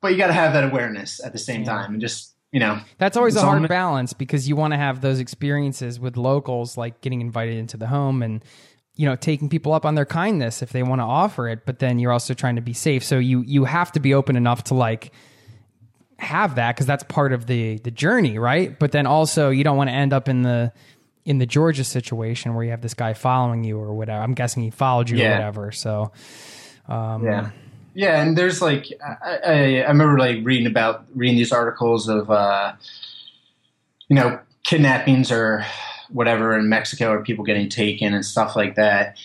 But 0.01 0.13
you 0.13 0.19
got 0.19 0.29
to 0.29 0.33
have 0.33 0.53
that 0.53 0.65
awareness 0.65 1.21
at 1.25 1.33
the 1.33 1.39
same 1.39 1.63
yeah. 1.63 1.73
time 1.73 1.93
and 1.93 2.01
just 2.01 2.35
you 2.53 2.61
know 2.61 2.81
that's 2.97 3.17
always 3.17 3.37
a 3.37 3.43
hard 3.43 3.69
balance 3.69 4.13
because 4.13 4.49
you 4.49 4.57
want 4.57 4.73
to 4.73 4.79
have 4.79 5.01
those 5.01 5.21
experiences 5.21 6.01
with 6.01 6.17
locals 6.17 6.77
like 6.77 7.01
getting 7.01 7.21
invited 7.21 7.57
into 7.57 7.77
the 7.77 7.87
home 7.87 8.23
and 8.23 8.43
you 8.95 9.07
know 9.07 9.17
taking 9.17 9.49
people 9.49 9.73
up 9.73 9.85
on 9.85 9.95
their 9.95 10.07
kindness 10.07 10.63
if 10.63 10.71
they 10.71 10.83
want 10.83 11.01
to 11.01 11.05
offer 11.05 11.49
it 11.49 11.67
but 11.67 11.79
then 11.79 11.99
you're 11.99 12.13
also 12.13 12.33
trying 12.33 12.57
to 12.57 12.63
be 12.63 12.73
safe 12.73 13.05
so 13.05 13.19
you 13.19 13.43
you 13.43 13.65
have 13.65 13.93
to 13.93 14.01
be 14.01 14.15
open 14.15 14.35
enough 14.35 14.65
to 14.65 14.75
like 14.75 15.13
have 16.19 16.57
that 16.57 16.75
because 16.75 16.87
that's 16.87 17.05
part 17.05 17.33
of 17.33 17.47
the 17.47 17.79
the 17.79 17.91
journey 17.91 18.39
right 18.39 18.79
but 18.79 18.93
then 18.93 19.07
also 19.07 19.51
you 19.51 19.63
don't 19.63 19.77
want 19.77 19.89
to 19.89 19.95
end 19.95 20.13
up 20.13 20.29
in 20.29 20.43
the 20.43 20.73
in 21.25 21.37
the 21.37 21.47
Georgia 21.47 21.85
situation 21.85 22.55
where 22.55 22.65
you 22.65 22.71
have 22.71 22.81
this 22.81 22.95
guy 22.95 23.13
following 23.13 23.63
you 23.63 23.79
or 23.79 23.93
whatever 23.93 24.23
I'm 24.23 24.33
guessing 24.33 24.63
he 24.63 24.71
followed 24.71 25.11
you 25.11 25.19
yeah. 25.19 25.29
or 25.29 25.33
whatever 25.33 25.73
so 25.73 26.13
um, 26.89 27.25
yeah 27.25 27.51
yeah 27.99 28.23
and 28.23 28.39
there's 28.39 28.63
like 28.63 28.87
I, 29.05 29.39
I, 29.45 29.53
I 29.83 29.89
remember 29.89 30.19
like 30.19 30.39
reading 30.45 30.69
about 30.69 31.05
reading 31.17 31.37
these 31.37 31.51
articles 31.51 32.09
of 32.09 32.31
uh 32.31 32.75
you 34.09 34.15
know 34.15 34.39
kidnappings 34.63 35.33
or 35.33 35.65
whatever 36.11 36.57
in 36.57 36.69
Mexico 36.69 37.11
or 37.11 37.23
people 37.23 37.45
getting 37.45 37.69
taken 37.69 38.15
and 38.15 38.25
stuff 38.25 38.55
like 38.55 38.77
that. 38.77 39.19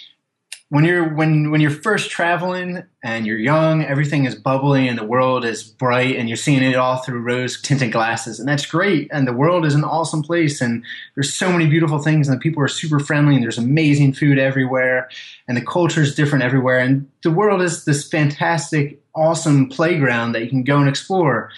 When 0.74 0.86
you're 0.86 1.08
when 1.14 1.52
when 1.52 1.62
you're 1.62 1.70
first 1.70 2.10
traveling 2.10 2.82
and 3.04 3.28
you're 3.28 3.38
young, 3.38 3.84
everything 3.84 4.26
is 4.26 4.34
bubbly 4.34 4.88
and 4.88 4.98
the 4.98 5.06
world 5.06 5.46
is 5.46 5.62
bright 5.62 6.16
and 6.16 6.28
you're 6.28 6.36
seeing 6.36 6.64
it 6.64 6.76
all 6.76 6.98
through 6.98 7.20
rose 7.20 7.62
tinted 7.62 7.92
glasses. 7.92 8.40
And 8.40 8.50
that's 8.50 8.66
great. 8.66 9.08
And 9.12 9.28
the 9.28 9.34
world 9.34 9.68
is 9.68 9.76
an 9.76 9.84
awesome 9.84 10.24
place 10.24 10.62
and 10.62 10.84
there's 11.14 11.32
so 11.32 11.52
many 11.52 11.68
beautiful 11.68 12.00
things 12.00 12.28
and 12.28 12.36
the 12.36 12.42
people 12.42 12.64
are 12.64 12.68
super 12.68 13.00
friendly 13.00 13.36
and 13.36 13.44
there's 13.44 13.60
amazing 13.60 14.14
food 14.14 14.40
everywhere 14.40 15.10
and 15.48 15.56
the 15.56 15.64
culture 15.64 16.02
is 16.02 16.16
different 16.16 16.44
everywhere. 16.44 16.80
And 16.80 17.08
the 17.22 17.30
world 17.30 17.62
is 17.62 17.86
this 17.86 18.10
fantastic 18.10 19.00
awesome 19.14 19.70
playground 19.70 20.32
that 20.32 20.42
you 20.42 20.50
can 20.50 20.64
go 20.64 20.80
and 20.80 20.90
explore. 20.90 21.52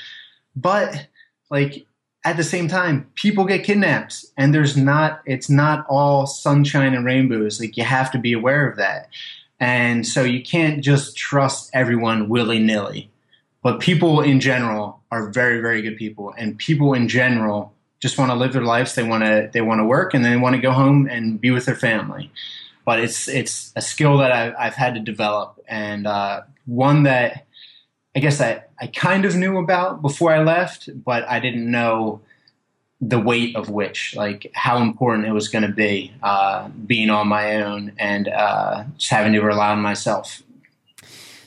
But 0.57 1.07
like 1.49 1.84
at 2.25 2.37
the 2.37 2.43
same 2.43 2.67
time, 2.67 3.07
people 3.13 3.45
get 3.45 3.63
kidnapped, 3.63 4.25
and 4.35 4.53
there's 4.53 4.75
not 4.75 5.21
it's 5.25 5.49
not 5.49 5.85
all 5.87 6.25
sunshine 6.25 6.95
and 6.95 7.05
rainbows. 7.05 7.59
Like 7.59 7.77
you 7.77 7.83
have 7.83 8.11
to 8.11 8.17
be 8.17 8.33
aware 8.33 8.67
of 8.67 8.77
that, 8.77 9.09
and 9.59 10.05
so 10.05 10.23
you 10.23 10.43
can't 10.43 10.83
just 10.83 11.15
trust 11.15 11.69
everyone 11.71 12.27
willy 12.27 12.59
nilly. 12.59 13.11
But 13.61 13.79
people 13.79 14.21
in 14.21 14.39
general 14.39 15.01
are 15.11 15.29
very 15.29 15.61
very 15.61 15.83
good 15.83 15.97
people, 15.97 16.33
and 16.35 16.57
people 16.57 16.93
in 16.93 17.07
general 17.07 17.73
just 17.99 18.17
want 18.17 18.31
to 18.31 18.35
live 18.35 18.53
their 18.53 18.63
lives. 18.63 18.95
They 18.95 19.03
want 19.03 19.23
to 19.23 19.49
they 19.53 19.61
want 19.61 19.79
to 19.79 19.85
work, 19.85 20.15
and 20.15 20.25
they 20.25 20.35
want 20.35 20.55
to 20.55 20.61
go 20.61 20.71
home 20.71 21.07
and 21.07 21.39
be 21.39 21.51
with 21.51 21.65
their 21.65 21.75
family. 21.75 22.31
But 22.85 22.99
it's 22.99 23.27
it's 23.27 23.71
a 23.75 23.81
skill 23.81 24.17
that 24.17 24.31
I've, 24.31 24.55
I've 24.57 24.75
had 24.75 24.95
to 24.95 24.99
develop, 24.99 25.63
and 25.67 26.07
uh, 26.07 26.41
one 26.65 27.03
that 27.03 27.44
I 28.15 28.19
guess 28.19 28.39
I, 28.39 28.63
I 28.79 28.87
kind 28.87 29.25
of 29.25 29.35
knew 29.35 29.57
about 29.57 30.01
before 30.01 30.31
I 30.31 30.41
left, 30.41 30.89
but 31.03 31.27
I 31.27 31.39
didn't 31.39 31.69
know 31.69 32.21
the 33.01 33.19
weight 33.19 33.55
of 33.55 33.69
which, 33.69 34.15
like 34.15 34.49
how 34.53 34.77
important 34.81 35.27
it 35.27 35.33
was 35.33 35.49
going 35.49 35.63
to 35.63 35.71
be 35.71 36.13
uh, 36.23 36.69
being 36.69 37.09
on 37.09 37.27
my 37.27 37.61
own 37.61 37.91
and 37.97 38.27
uh, 38.29 38.85
just 38.97 39.11
having 39.11 39.33
to 39.33 39.41
rely 39.41 39.71
on 39.71 39.81
myself. 39.81 40.41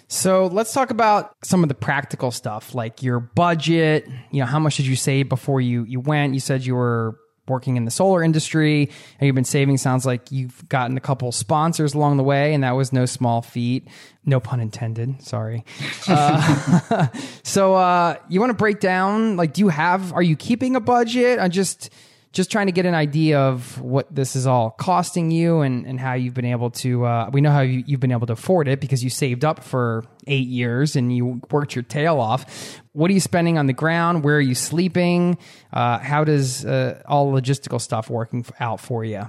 So 0.09 0.47
let's 0.47 0.73
talk 0.73 0.91
about 0.91 1.35
some 1.43 1.63
of 1.63 1.69
the 1.69 1.75
practical 1.75 2.31
stuff, 2.31 2.75
like 2.75 3.03
your 3.03 3.21
budget. 3.21 4.07
You 4.31 4.41
know, 4.41 4.47
how 4.47 4.59
much 4.59 4.77
did 4.77 4.87
you 4.87 4.97
save 4.97 5.29
before 5.29 5.61
you 5.61 5.85
you 5.85 6.01
went? 6.01 6.35
You 6.35 6.41
said 6.41 6.65
you 6.65 6.75
were 6.75 7.19
working 7.49 7.77
in 7.77 7.85
the 7.85 7.91
solar 7.91 8.23
industry 8.23 8.91
and 9.19 9.27
you've 9.27 9.35
been 9.35 9.45
saving. 9.45 9.77
Sounds 9.79 10.07
like 10.07 10.31
you've 10.31 10.69
gotten 10.69 10.97
a 10.97 11.01
couple 11.01 11.31
sponsors 11.33 11.95
along 11.95 12.17
the 12.17 12.23
way, 12.23 12.55
and 12.55 12.65
that 12.65 12.73
was 12.73 12.93
no 12.93 13.07
small 13.07 13.43
feat. 13.43 13.89
No 14.25 14.41
pun 14.41 14.61
intended. 14.61 15.23
Sorry. 15.23 15.65
Uh, 16.09 17.09
so, 17.43 17.75
uh, 17.75 18.17
you 18.29 18.41
want 18.41 18.51
to 18.51 18.55
break 18.55 18.81
down? 18.81 19.37
Like, 19.37 19.53
do 19.53 19.61
you 19.61 19.69
have? 19.69 20.13
Are 20.15 20.23
you 20.23 20.37
keeping 20.37 20.75
a 20.75 20.81
budget? 20.81 21.39
I 21.39 21.49
just 21.49 21.91
just 22.33 22.51
trying 22.51 22.67
to 22.67 22.73
get 22.73 22.87
an 22.87 22.95
idea 22.95 23.39
of 23.39 23.81
what 23.81 24.15
this 24.15 24.37
is 24.37 24.47
all 24.47 24.71
costing 24.71 25.31
you 25.31 25.61
and, 25.61 25.87
and 25.87 25.99
how 25.99 26.15
you've 26.15 26.35
been 26.35 26.45
able 26.45 26.71
to 26.71 27.05
uh, 27.05 27.31
we 27.33 27.41
know 27.41 27.51
how 27.51 27.61
you, 27.61 27.85
have 27.91 28.01
been 28.01 28.13
able 28.13 28.27
to 28.27 28.35
afford 28.35 28.69
it 28.69 28.81
because 28.81 29.03
you 29.03 29.11
saved 29.11 29.45
up 29.45 29.65
for 29.65 30.05
eight 30.27 30.47
years 30.47 30.97
and 30.97 31.15
you 31.15 31.41
worked 31.51 31.75
your 31.75 31.83
tail 31.83 32.21
off. 32.21 32.81
What 32.93 33.11
are 33.11 33.15
you 33.15 33.21
spending 33.21 33.59
on 33.59 33.67
the 33.67 33.73
ground? 33.73 34.25
Where 34.25 34.37
are 34.37 34.41
you 34.41 34.55
sleeping? 34.55 35.39
Uh, 35.73 35.99
how 35.99 36.25
does 36.25 36.65
uh, 36.65 37.03
all 37.07 37.33
logistical 37.33 37.81
stuff 37.81 38.11
working 38.11 38.45
out 38.61 38.81
for 38.81 39.05
you? 39.05 39.29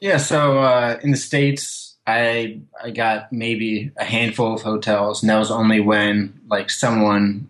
Yeah 0.00 0.16
so 0.16 0.58
uh, 0.58 0.98
in 1.02 1.10
the 1.10 1.16
states 1.16 1.88
i 2.04 2.60
i 2.82 2.90
got 2.90 3.32
maybe 3.32 3.92
a 3.96 4.04
handful 4.04 4.52
of 4.52 4.60
hotels 4.60 5.22
and 5.22 5.30
that 5.30 5.38
was 5.38 5.52
only 5.52 5.78
when 5.78 6.40
like 6.48 6.68
someone 6.68 7.48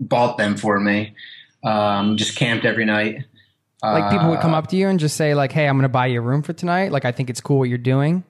bought 0.00 0.36
them 0.36 0.56
for 0.56 0.78
me. 0.80 1.14
Um, 1.64 2.16
just 2.16 2.36
camped 2.36 2.64
every 2.64 2.84
night 2.84 3.24
like 3.82 4.10
people 4.10 4.28
would 4.30 4.40
come 4.40 4.54
up 4.54 4.66
to 4.68 4.76
you 4.76 4.88
and 4.88 4.98
just 4.98 5.16
say 5.16 5.34
like, 5.34 5.52
"Hey, 5.52 5.68
I'm 5.68 5.76
going 5.76 5.82
to 5.82 5.88
buy 5.88 6.06
you 6.06 6.18
a 6.18 6.22
room 6.22 6.42
for 6.42 6.52
tonight." 6.52 6.92
Like, 6.92 7.04
I 7.04 7.12
think 7.12 7.30
it's 7.30 7.40
cool 7.40 7.58
what 7.58 7.68
you're 7.68 7.78
doing. 7.78 8.24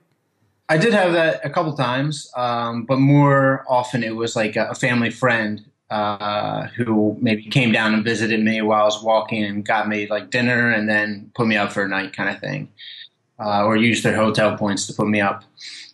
I 0.68 0.76
did 0.76 0.92
have 0.92 1.12
that 1.12 1.40
a 1.44 1.49
couple 1.49 1.74
times, 1.74 2.30
um, 2.36 2.84
but 2.84 2.99
more 2.99 3.64
often 3.68 4.03
it 4.03 4.14
was 4.14 4.36
like 4.36 4.55
a, 4.57 4.74
family 4.74 5.09
friend 5.11 5.64
uh, 5.88 6.66
who 6.76 7.16
maybe 7.20 7.44
came 7.44 7.72
down 7.72 7.94
and 7.94 8.05
visited 8.05 8.44
me 8.44 8.61
while 8.61 8.82
I 8.82 8.84
was 8.84 9.03
walking 9.03 9.42
and 9.44 9.64
got 9.64 9.88
me 9.88 10.07
like 10.09 10.28
dinner 10.30 10.70
and 10.70 10.86
then 10.86 11.30
put 11.34 11.46
me 11.46 11.57
up 11.57 11.72
for 11.72 11.84
a 11.84 11.88
night, 11.88 12.12
kind 12.12 12.28
of 12.28 12.38
thing, 12.40 12.68
uh, 13.38 13.64
or 13.64 13.78
used 13.78 14.05
their 14.05 14.14
hotel 14.14 14.59
points 14.59 14.86
to 14.88 14.92
put 14.92 15.09
me 15.09 15.22
up. 15.22 15.44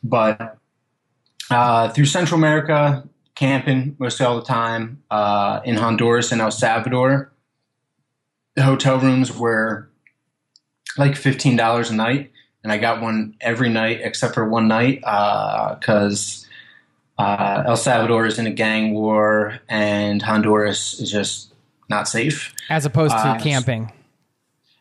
But 0.03 0.59
uh, 1.51 1.91
through 1.91 2.07
Central 2.07 2.39
America, 2.39 3.09
camping 3.37 3.95
mostly 4.01 4.27
all 4.27 4.41
the 4.41 4.47
time 4.47 5.05
uh, 5.11 5.61
in 5.65 5.77
Honduras 5.77 6.33
and 6.33 6.41
El 6.41 6.51
Salvador 6.51 7.31
hotel 8.63 8.99
rooms 8.99 9.37
were 9.37 9.89
like 10.97 11.17
fifteen 11.17 11.57
dollars 11.57 11.91
a 11.91 11.95
night, 11.95 12.33
and 12.63 12.73
I 12.73 12.79
got 12.79 13.03
one 13.03 13.35
every 13.41 13.69
night 13.69 14.01
except 14.03 14.35
for 14.35 14.49
one 14.49 14.69
night 14.69 15.01
because 15.01 16.47
uh, 17.19 17.23
uh, 17.23 17.65
El 17.67 17.77
Salvador 17.77 18.27
is 18.27 18.39
in 18.39 18.47
a 18.47 18.53
gang 18.53 18.95
war 18.95 19.59
and 19.69 20.23
Honduras 20.23 21.01
is 21.01 21.11
just 21.11 21.53
not 21.89 22.09
safe. 22.09 22.55
As 22.71 22.85
opposed 22.85 23.13
to 23.13 23.19
uh, 23.19 23.39
camping. 23.41 23.93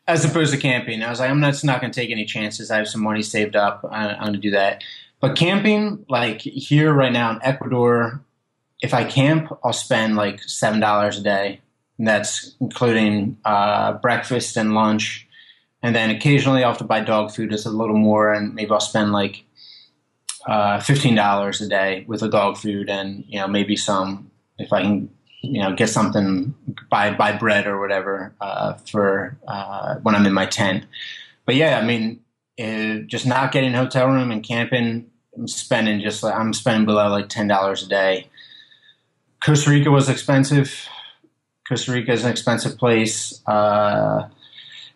As 0.06 0.24
opposed 0.24 0.52
to 0.52 0.58
camping, 0.58 1.02
I 1.02 1.08
was 1.08 1.20
like, 1.20 1.30
I'm 1.30 1.40
not, 1.40 1.62
not 1.64 1.80
going 1.80 1.90
to 1.90 1.98
take 1.98 2.10
any 2.10 2.26
chances. 2.26 2.70
I 2.70 2.76
have 2.76 2.88
some 2.88 3.02
money 3.02 3.22
saved 3.22 3.56
up. 3.56 3.86
I, 3.90 4.08
I'm 4.10 4.20
going 4.20 4.32
to 4.34 4.38
do 4.38 4.50
that. 4.50 4.82
But 5.20 5.36
camping, 5.36 6.04
like 6.10 6.42
here 6.42 6.92
right 6.92 7.12
now 7.12 7.30
in 7.30 7.38
Ecuador, 7.42 8.20
if 8.82 8.92
I 8.92 9.04
camp, 9.04 9.50
I'll 9.64 9.72
spend 9.72 10.16
like 10.16 10.42
seven 10.42 10.80
dollars 10.80 11.18
a 11.18 11.22
day 11.22 11.60
and 11.98 12.06
that's 12.06 12.54
including 12.60 13.38
uh, 13.44 13.94
breakfast 13.94 14.56
and 14.56 14.74
lunch. 14.74 15.26
And 15.82 15.94
then 15.94 16.10
occasionally 16.10 16.64
I'll 16.64 16.70
have 16.70 16.78
to 16.78 16.84
buy 16.84 17.00
dog 17.00 17.30
food 17.30 17.52
as 17.52 17.66
a 17.66 17.70
little 17.70 17.96
more, 17.96 18.32
and 18.32 18.54
maybe 18.54 18.70
I'll 18.70 18.80
spend 18.80 19.12
like 19.12 19.44
uh, 20.46 20.80
fifteen 20.80 21.14
dollars 21.14 21.60
a 21.60 21.68
day 21.68 22.04
with 22.06 22.20
the 22.20 22.28
dog 22.28 22.56
food, 22.56 22.88
and 22.88 23.24
you 23.28 23.38
know 23.38 23.46
maybe 23.46 23.76
some 23.76 24.30
if 24.58 24.72
I 24.72 24.82
can 24.82 25.10
you 25.42 25.60
know 25.60 25.74
get 25.74 25.90
something 25.90 26.54
buy 26.90 27.12
buy 27.14 27.36
bread 27.36 27.66
or 27.66 27.78
whatever 27.78 28.34
uh, 28.40 28.74
for 28.90 29.36
uh, 29.46 29.96
when 29.96 30.14
I'm 30.14 30.26
in 30.26 30.32
my 30.32 30.46
tent. 30.46 30.86
But 31.44 31.56
yeah, 31.56 31.78
I 31.78 31.84
mean, 31.84 32.20
it, 32.56 33.06
just 33.06 33.26
not 33.26 33.52
getting 33.52 33.74
a 33.74 33.78
hotel 33.78 34.08
room 34.08 34.30
and 34.30 34.42
camping, 34.42 35.10
I'm 35.36 35.48
spending 35.48 36.00
just 36.00 36.22
like 36.22 36.34
I'm 36.34 36.52
spending 36.54 36.86
below 36.86 37.08
like 37.08 37.28
ten 37.28 37.46
dollars 37.46 37.82
a 37.82 37.88
day. 37.88 38.28
Costa 39.44 39.70
Rica 39.70 39.90
was 39.90 40.08
expensive. 40.08 40.88
Costa 41.68 41.92
Rica 41.92 42.12
is 42.12 42.24
an 42.24 42.30
expensive 42.30 42.78
place. 42.78 43.42
Uh, 43.46 44.28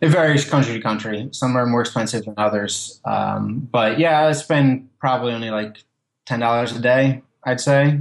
it 0.01 0.09
varies 0.09 0.49
country 0.49 0.75
to 0.75 0.81
country. 0.81 1.29
Some 1.33 1.57
are 1.57 1.67
more 1.67 1.81
expensive 1.81 2.25
than 2.25 2.35
others. 2.37 3.01
Um, 3.05 3.69
but 3.73 3.99
yeah, 3.99 4.27
I 4.27 4.33
spend 4.33 4.89
probably 5.01 5.33
only 5.33 5.51
like 5.51 5.83
ten 6.27 6.41
dollars 6.41 6.77
a 6.77 6.81
day. 6.81 7.23
I'd 7.45 7.61
say. 7.61 7.99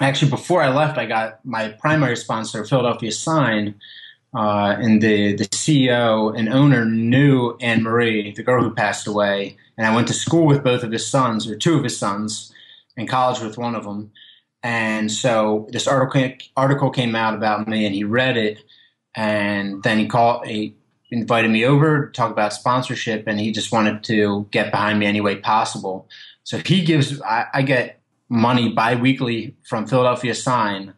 Actually, 0.00 0.30
before 0.30 0.62
I 0.62 0.68
left, 0.68 0.98
I 0.98 1.06
got 1.06 1.44
my 1.44 1.68
primary 1.68 2.16
sponsor, 2.16 2.64
Philadelphia 2.64 3.12
Sign, 3.12 3.74
uh, 4.34 4.76
and 4.78 5.00
the 5.00 5.34
the 5.36 5.44
CEO 5.44 6.36
and 6.36 6.48
owner 6.48 6.84
knew 6.84 7.56
Anne 7.60 7.82
Marie, 7.82 8.32
the 8.32 8.42
girl 8.42 8.62
who 8.62 8.74
passed 8.74 9.06
away, 9.06 9.56
and 9.76 9.86
I 9.86 9.94
went 9.94 10.08
to 10.08 10.14
school 10.14 10.46
with 10.46 10.62
both 10.62 10.82
of 10.82 10.92
his 10.92 11.06
sons, 11.06 11.48
or 11.48 11.56
two 11.56 11.76
of 11.76 11.84
his 11.84 11.98
sons, 11.98 12.52
in 12.96 13.06
college 13.06 13.40
with 13.40 13.58
one 13.58 13.74
of 13.74 13.84
them. 13.84 14.12
And 14.62 15.10
so 15.10 15.66
this 15.70 15.86
article 15.86 16.32
article 16.56 16.90
came 16.90 17.16
out 17.16 17.34
about 17.34 17.66
me, 17.66 17.84
and 17.84 17.94
he 17.94 18.04
read 18.04 18.36
it, 18.36 18.58
and 19.14 19.82
then 19.82 19.98
he 19.98 20.06
called. 20.06 20.46
He 20.46 20.76
invited 21.10 21.50
me 21.50 21.64
over 21.64 22.06
to 22.06 22.12
talk 22.12 22.30
about 22.30 22.52
sponsorship, 22.52 23.26
and 23.26 23.40
he 23.40 23.52
just 23.52 23.72
wanted 23.72 24.04
to 24.04 24.46
get 24.50 24.70
behind 24.70 24.98
me 24.98 25.06
any 25.06 25.20
way 25.20 25.36
possible. 25.36 26.08
So 26.44 26.58
he 26.58 26.84
gives. 26.84 27.20
I, 27.22 27.46
I 27.52 27.62
get 27.62 28.00
money 28.28 28.72
biweekly 28.72 29.54
from 29.64 29.86
Philadelphia 29.86 30.34
Sign, 30.34 30.94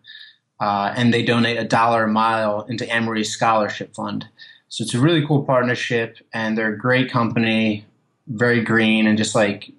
uh, 0.61 0.93
and 0.95 1.13
they 1.13 1.23
donate 1.23 1.59
a 1.59 1.65
dollar 1.65 2.05
a 2.05 2.09
mile 2.09 2.63
into 2.69 2.87
Marie's 2.87 3.31
scholarship 3.31 3.95
fund. 3.95 4.29
So 4.69 4.83
it's 4.83 4.95
a 4.95 5.01
really 5.01 5.27
cool 5.27 5.45
partnership, 5.45 6.19
and 6.33 6.59
they're 6.59 6.75
a 6.75 6.79
great 6.79 7.11
company, 7.11 7.87
very 8.27 8.63
green, 8.63 9.07
and 9.07 9.17
just 9.17 9.35
like 9.35 9.73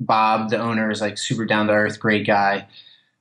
Bob, 0.00 0.50
the 0.50 0.58
owner, 0.58 0.90
is 0.90 1.00
like 1.00 1.18
super 1.18 1.44
down 1.44 1.66
to 1.68 1.72
earth, 1.72 2.00
great 2.00 2.26
guy. 2.26 2.66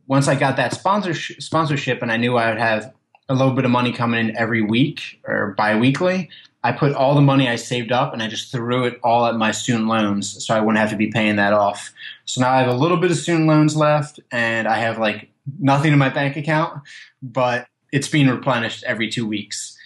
Once 0.07 0.27
I 0.27 0.36
got 0.36 0.55
that 0.57 0.73
sponsorship, 0.73 1.41
sponsorship, 1.41 2.01
and 2.01 2.11
I 2.11 2.17
knew 2.17 2.38
I 2.38 2.49
would 2.49 2.59
have 2.59 2.93
a 3.27 3.36
little 3.36 3.53
bit 3.53 3.65
of 3.65 3.71
money 3.71 3.91
coming 3.91 4.19
in 4.30 4.38
every 4.38 4.61
week 4.61 5.21
or 5.27 5.53
biweekly, 5.57 6.30
I 6.63 6.71
put 6.71 6.93
all 6.93 7.15
the 7.15 7.21
money 7.21 7.47
I 7.47 7.55
saved 7.55 7.91
up 7.91 8.11
and 8.11 8.21
I 8.21 8.27
just 8.27 8.51
threw 8.51 8.86
it 8.86 8.99
all 9.03 9.25
at 9.27 9.36
my 9.36 9.51
student 9.51 9.88
loans, 9.88 10.45
so 10.45 10.55
I 10.55 10.59
wouldn't 10.59 10.80
have 10.80 10.89
to 10.89 10.97
be 10.97 11.07
paying 11.07 11.36
that 11.36 11.53
off. 11.53 11.93
So 12.25 12.41
now 12.41 12.51
I 12.51 12.59
have 12.59 12.67
a 12.67 12.73
little 12.73 12.97
bit 12.97 13.11
of 13.11 13.17
student 13.17 13.47
loans 13.47 13.75
left, 13.75 14.19
and 14.32 14.67
I 14.67 14.80
have 14.80 14.97
like 14.97 15.30
nothing 15.59 15.93
in 15.93 15.99
my 15.99 16.09
bank 16.09 16.36
account, 16.38 16.82
but 17.21 17.67
it's 17.91 18.07
being 18.07 18.27
replenished 18.27 18.84
every 18.84 19.09
two 19.09 19.25
weeks. 19.25 19.77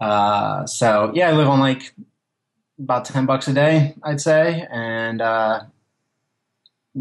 Uh, 0.00 0.66
so 0.66 1.10
yeah, 1.14 1.28
I 1.28 1.32
live 1.32 1.48
on 1.48 1.60
like 1.60 1.94
about 2.78 3.04
ten 3.04 3.26
bucks 3.26 3.48
a 3.48 3.52
day, 3.52 3.94
I'd 4.02 4.20
say, 4.20 4.66
and 4.70 5.22
uh, 5.22 5.60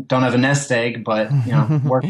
don't 0.07 0.23
have 0.23 0.33
a 0.33 0.37
nest 0.37 0.71
egg, 0.71 1.03
but 1.03 1.31
you 1.45 1.51
know, 1.51 1.81
work. 1.85 2.05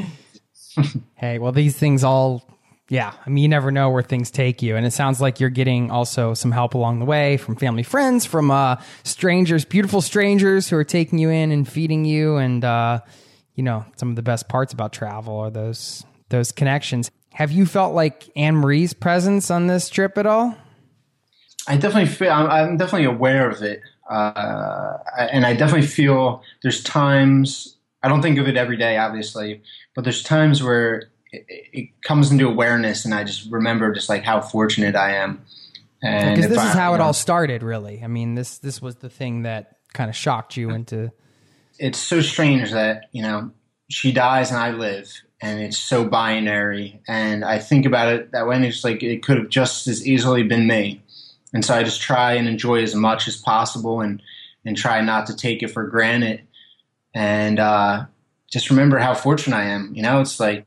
hey, 1.15 1.39
well, 1.39 1.51
these 1.51 1.77
things 1.77 2.03
all, 2.03 2.43
yeah. 2.89 3.13
I 3.25 3.29
mean, 3.29 3.41
you 3.43 3.49
never 3.49 3.71
know 3.71 3.89
where 3.89 4.03
things 4.03 4.31
take 4.31 4.61
you, 4.61 4.75
and 4.75 4.85
it 4.85 4.91
sounds 4.91 5.21
like 5.21 5.39
you're 5.39 5.49
getting 5.49 5.91
also 5.91 6.33
some 6.33 6.51
help 6.51 6.73
along 6.73 6.99
the 6.99 7.05
way 7.05 7.37
from 7.37 7.55
family, 7.55 7.83
friends, 7.83 8.25
from 8.25 8.51
uh, 8.51 8.77
strangers, 9.03 9.65
beautiful 9.65 10.01
strangers 10.01 10.69
who 10.69 10.77
are 10.77 10.83
taking 10.83 11.19
you 11.19 11.29
in 11.29 11.51
and 11.51 11.67
feeding 11.67 12.05
you, 12.05 12.37
and 12.37 12.63
uh, 12.63 12.99
you 13.55 13.63
know, 13.63 13.85
some 13.97 14.09
of 14.09 14.15
the 14.15 14.23
best 14.23 14.47
parts 14.47 14.73
about 14.73 14.93
travel 14.93 15.37
are 15.37 15.49
those 15.49 16.03
those 16.29 16.51
connections. 16.51 17.11
Have 17.33 17.51
you 17.51 17.65
felt 17.65 17.93
like 17.93 18.29
Anne 18.35 18.55
Marie's 18.55 18.93
presence 18.93 19.51
on 19.51 19.67
this 19.67 19.89
trip 19.89 20.17
at 20.17 20.25
all? 20.25 20.55
I 21.67 21.77
definitely 21.77 22.07
feel. 22.07 22.31
I'm, 22.31 22.49
I'm 22.49 22.77
definitely 22.77 23.05
aware 23.05 23.49
of 23.49 23.61
it. 23.61 23.81
Uh, 24.09 24.97
and 25.17 25.45
I 25.45 25.53
definitely 25.53 25.85
feel 25.85 26.41
there's 26.63 26.83
times 26.83 27.77
I 28.01 28.07
don't 28.07 28.21
think 28.21 28.37
of 28.39 28.47
it 28.47 28.57
every 28.57 28.77
day, 28.77 28.97
obviously, 28.97 29.61
but 29.95 30.03
there's 30.03 30.23
times 30.23 30.63
where 30.63 31.09
it, 31.31 31.45
it 31.49 32.01
comes 32.01 32.31
into 32.31 32.47
awareness, 32.47 33.05
and 33.05 33.13
I 33.13 33.23
just 33.23 33.51
remember 33.51 33.93
just 33.93 34.09
like 34.09 34.23
how 34.23 34.41
fortunate 34.41 34.95
I 34.95 35.15
am. 35.15 35.43
And 36.01 36.35
because 36.35 36.49
this 36.49 36.59
I, 36.59 36.69
is 36.69 36.73
how 36.75 36.93
it 36.93 37.01
all 37.01 37.13
started, 37.13 37.63
really. 37.63 38.01
I 38.03 38.07
mean 38.07 38.35
this 38.35 38.59
this 38.59 38.81
was 38.81 38.95
the 38.95 39.09
thing 39.09 39.43
that 39.43 39.77
kind 39.93 40.09
of 40.09 40.15
shocked 40.15 40.55
you 40.55 40.69
into. 40.69 41.11
It's 41.77 41.99
so 41.99 42.21
strange 42.21 42.71
that 42.71 43.09
you 43.11 43.21
know 43.21 43.51
she 43.89 44.11
dies 44.11 44.51
and 44.51 44.59
I 44.59 44.71
live, 44.71 45.11
and 45.41 45.61
it's 45.61 45.77
so 45.77 46.05
binary. 46.05 47.01
And 47.07 47.43
I 47.43 47.59
think 47.59 47.85
about 47.85 48.13
it 48.13 48.31
that 48.31 48.47
way, 48.47 48.55
and 48.55 48.65
it's 48.65 48.83
like 48.83 49.03
it 49.03 49.23
could 49.23 49.37
have 49.37 49.49
just 49.49 49.87
as 49.87 50.07
easily 50.07 50.43
been 50.43 50.67
me. 50.67 51.01
And 51.53 51.65
so 51.65 51.73
I 51.73 51.83
just 51.83 52.01
try 52.01 52.33
and 52.33 52.47
enjoy 52.47 52.83
as 52.83 52.95
much 52.95 53.27
as 53.27 53.37
possible 53.37 54.01
and, 54.01 54.21
and 54.65 54.77
try 54.77 55.01
not 55.01 55.25
to 55.27 55.35
take 55.35 55.63
it 55.63 55.69
for 55.69 55.83
granted. 55.87 56.43
And 57.14 57.60
uh, 57.60 58.05
just 58.51 58.70
remember 58.70 58.97
how 58.99 59.14
fortunate 59.14 59.55
I 59.55 59.66
am. 59.66 59.93
You 59.93 60.03
know, 60.03 60.22
it's 60.22 60.39
like 60.39 60.66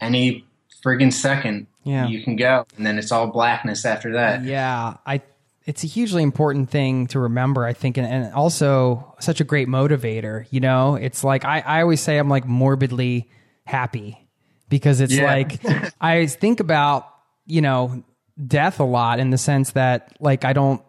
any 0.00 0.44
friggin' 0.84 1.12
second 1.12 1.66
yeah. 1.84 2.06
you 2.06 2.22
can 2.22 2.36
go, 2.36 2.66
and 2.76 2.84
then 2.84 2.98
it's 2.98 3.12
all 3.12 3.28
blackness 3.28 3.84
after 3.84 4.12
that. 4.14 4.44
Yeah. 4.44 4.96
I 5.06 5.22
it's 5.66 5.82
a 5.82 5.86
hugely 5.88 6.22
important 6.22 6.70
thing 6.70 7.08
to 7.08 7.18
remember, 7.18 7.64
I 7.64 7.72
think, 7.72 7.96
and, 7.96 8.06
and, 8.06 8.32
also 8.32 9.16
such 9.18 9.40
a 9.40 9.44
great 9.44 9.66
motivator. 9.66 10.46
You 10.50 10.60
know, 10.60 10.94
it's 10.94 11.24
like 11.24 11.44
I, 11.44 11.58
I 11.60 11.82
always 11.82 12.00
say 12.00 12.18
I'm 12.18 12.28
like 12.28 12.46
morbidly 12.46 13.28
happy 13.64 14.28
because 14.68 15.00
it's 15.00 15.14
yeah. 15.14 15.24
like 15.24 15.60
I 16.00 16.26
think 16.26 16.60
about, 16.60 17.08
you 17.46 17.60
know, 17.60 18.04
death 18.46 18.78
a 18.78 18.84
lot 18.84 19.18
in 19.18 19.30
the 19.30 19.38
sense 19.38 19.72
that 19.72 20.16
like 20.20 20.44
I 20.44 20.52
don't 20.52 20.82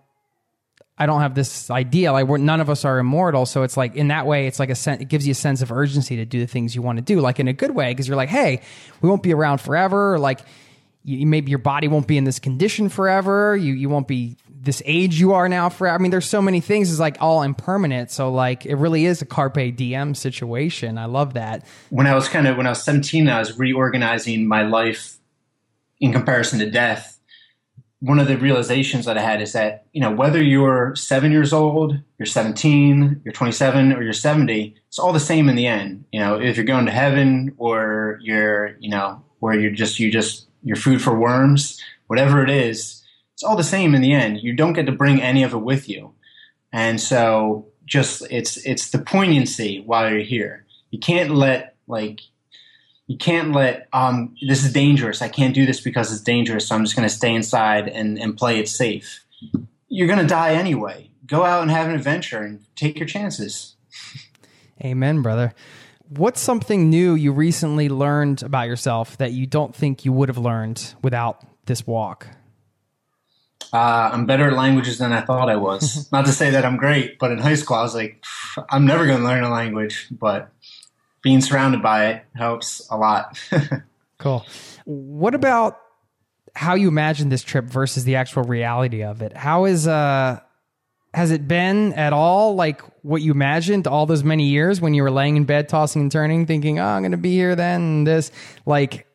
I 0.99 1.05
don't 1.05 1.21
have 1.21 1.35
this 1.35 1.69
idea. 1.69 2.11
Like 2.11 2.25
we're, 2.27 2.37
none 2.37 2.59
of 2.59 2.69
us 2.69 2.83
are 2.83 2.97
immortal. 2.97 3.45
So 3.45 3.63
it's 3.63 3.77
like 3.77 3.95
in 3.95 4.07
that 4.07 4.25
way 4.25 4.47
it's 4.47 4.59
like 4.59 4.69
a 4.69 4.75
sen- 4.75 5.01
it 5.01 5.09
gives 5.09 5.27
you 5.27 5.31
a 5.31 5.35
sense 5.35 5.61
of 5.61 5.71
urgency 5.71 6.15
to 6.15 6.25
do 6.25 6.39
the 6.39 6.47
things 6.47 6.75
you 6.75 6.81
want 6.81 6.97
to 6.97 7.03
do. 7.03 7.19
Like 7.21 7.39
in 7.39 7.47
a 7.47 7.53
good 7.53 7.71
way 7.71 7.91
because 7.91 8.07
you're 8.07 8.17
like 8.17 8.29
hey 8.29 8.61
we 9.01 9.09
won't 9.09 9.23
be 9.23 9.33
around 9.33 9.59
forever. 9.59 10.15
Or 10.15 10.19
like 10.19 10.39
you, 11.03 11.27
maybe 11.27 11.51
your 11.51 11.59
body 11.59 11.87
won't 11.87 12.07
be 12.07 12.17
in 12.17 12.23
this 12.23 12.39
condition 12.39 12.89
forever. 12.89 13.55
You 13.55 13.73
you 13.73 13.89
won't 13.89 14.07
be 14.07 14.37
this 14.49 14.81
age 14.85 15.19
you 15.19 15.33
are 15.33 15.47
now 15.47 15.69
forever. 15.69 15.95
I 15.95 16.01
mean 16.01 16.09
there's 16.09 16.25
so 16.25 16.41
many 16.41 16.61
things. 16.61 16.89
It's 16.89 16.99
like 16.99 17.17
all 17.21 17.43
impermanent. 17.43 18.09
So 18.09 18.31
like 18.31 18.65
it 18.65 18.75
really 18.75 19.05
is 19.05 19.21
a 19.21 19.25
carpe 19.25 19.75
diem 19.75 20.15
situation. 20.15 20.97
I 20.97 21.05
love 21.05 21.35
that. 21.35 21.63
When 21.89 22.07
I 22.07 22.15
was 22.15 22.27
kind 22.27 22.47
of 22.47 22.57
when 22.57 22.65
I 22.65 22.71
was 22.71 22.81
17, 22.83 23.29
I 23.29 23.37
was 23.37 23.57
reorganizing 23.57 24.47
my 24.47 24.63
life 24.63 25.19
in 25.99 26.11
comparison 26.11 26.57
to 26.59 26.71
death. 26.71 27.16
One 27.99 28.19
of 28.19 28.27
the 28.27 28.37
realizations 28.37 29.05
that 29.05 29.17
I 29.17 29.21
had 29.21 29.41
is 29.41 29.53
that 29.53 29.85
you 29.91 30.01
know 30.01 30.11
whether 30.11 30.41
you're 30.41 30.95
seven 30.95 31.31
years 31.31 31.51
old, 31.51 31.99
you're 32.19 32.25
17, 32.27 33.21
you're 33.25 33.33
27, 33.33 33.93
or 33.93 34.03
you're 34.03 34.13
70, 34.13 34.75
it's 34.87 34.99
all 34.99 35.13
the 35.13 35.19
same 35.19 35.49
in 35.49 35.55
the 35.55 35.67
end. 35.67 36.05
You 36.11 36.19
know, 36.19 36.39
if 36.39 36.57
you're 36.57 36.65
going 36.65 36.85
to 36.85 36.91
heaven 36.91 37.55
or 37.57 38.19
you're 38.21 38.77
you 38.79 38.89
know 38.89 39.23
where 39.39 39.59
you're 39.59 39.71
just 39.71 39.99
you 39.99 40.11
just 40.11 40.47
you're 40.63 40.75
food 40.75 41.01
for 41.01 41.17
worms, 41.17 41.81
whatever 42.07 42.43
it 42.43 42.49
is, 42.49 43.03
it's 43.33 43.43
all 43.43 43.55
the 43.55 43.63
same 43.63 43.95
in 43.95 44.01
the 44.01 44.13
end. 44.13 44.41
You 44.41 44.53
don't 44.53 44.73
get 44.73 44.85
to 44.85 44.91
bring 44.91 45.21
any 45.21 45.43
of 45.43 45.53
it 45.53 45.57
with 45.57 45.89
you, 45.89 46.13
and 46.71 47.01
so 47.01 47.67
just 47.85 48.21
it's 48.29 48.57
it's 48.57 48.91
the 48.91 48.99
poignancy 48.99 49.81
while 49.85 50.09
you're 50.09 50.19
here. 50.19 50.65
You 50.91 50.99
can't 50.99 51.31
let 51.31 51.75
like 51.87 52.21
you 53.07 53.17
can't 53.17 53.53
let 53.53 53.87
um 53.93 54.35
this 54.45 54.63
is 54.63 54.71
dangerous. 54.71 55.21
I 55.21 55.29
can't 55.29 55.55
do 55.55 55.65
this 55.65 55.81
because 55.81 56.11
it's 56.11 56.21
dangerous, 56.21 56.67
so 56.67 56.75
I'm 56.75 56.83
just 56.83 56.95
gonna 56.95 57.09
stay 57.09 57.33
inside 57.33 57.87
and, 57.87 58.19
and 58.19 58.37
play 58.37 58.59
it 58.59 58.69
safe. 58.69 59.25
You're 59.87 60.07
gonna 60.07 60.27
die 60.27 60.53
anyway. 60.53 61.09
Go 61.25 61.43
out 61.43 61.61
and 61.61 61.71
have 61.71 61.87
an 61.87 61.95
adventure 61.95 62.43
and 62.43 62.63
take 62.75 62.99
your 62.99 63.07
chances. 63.07 63.75
Amen, 64.83 65.21
brother. 65.21 65.53
What's 66.09 66.39
something 66.39 66.89
new 66.89 67.15
you 67.15 67.33
recently 67.33 67.89
learned 67.89 68.43
about 68.43 68.67
yourself 68.67 69.17
that 69.17 69.33
you 69.33 69.45
don't 69.45 69.75
think 69.75 70.05
you 70.05 70.13
would 70.13 70.29
have 70.29 70.37
learned 70.37 70.93
without 71.01 71.43
this 71.65 71.85
walk? 71.85 72.27
Uh, 73.73 74.09
I'm 74.13 74.25
better 74.25 74.47
at 74.47 74.53
languages 74.53 74.97
than 74.97 75.11
I 75.11 75.21
thought 75.21 75.49
I 75.49 75.57
was. 75.57 76.09
Not 76.11 76.25
to 76.25 76.31
say 76.31 76.51
that 76.51 76.63
I'm 76.63 76.77
great, 76.77 77.19
but 77.19 77.31
in 77.31 77.39
high 77.39 77.55
school 77.55 77.77
I 77.77 77.81
was 77.81 77.95
like, 77.95 78.23
I'm 78.69 78.85
never 78.85 79.05
going 79.05 79.17
to 79.17 79.23
learn 79.25 79.43
a 79.43 79.49
language. 79.49 80.07
But 80.09 80.49
being 81.27 81.41
surrounded 81.41 81.81
by 81.83 82.07
it 82.07 82.25
helps 82.35 82.87
a 82.89 82.97
lot. 82.97 83.37
Cool. 84.19 84.43
What 84.85 85.35
about 85.35 85.79
how 86.55 86.73
you 86.73 86.87
imagine 86.87 87.29
this 87.29 87.43
trip 87.43 87.65
versus 87.65 88.03
the 88.03 88.15
actual 88.15 88.41
reality 88.41 89.03
of 89.03 89.21
it? 89.21 89.37
How 89.37 89.65
is 89.65 89.87
uh 89.87 90.39
has 91.13 91.29
it 91.29 91.47
been 91.47 91.93
at 91.93 92.13
all 92.13 92.55
like 92.55 92.81
what 93.03 93.21
you 93.21 93.31
imagined 93.31 93.85
all 93.85 94.07
those 94.07 94.23
many 94.23 94.45
years 94.47 94.81
when 94.81 94.95
you 94.95 95.03
were 95.03 95.11
laying 95.11 95.37
in 95.37 95.45
bed 95.45 95.69
tossing 95.69 96.01
and 96.01 96.11
turning 96.11 96.47
thinking, 96.47 96.79
"Oh, 96.79 96.85
I'm 96.85 97.03
going 97.03 97.11
to 97.11 97.17
be 97.17 97.33
here 97.33 97.55
then 97.55 97.81
and 97.81 98.07
this." 98.07 98.31
Like 98.65 99.05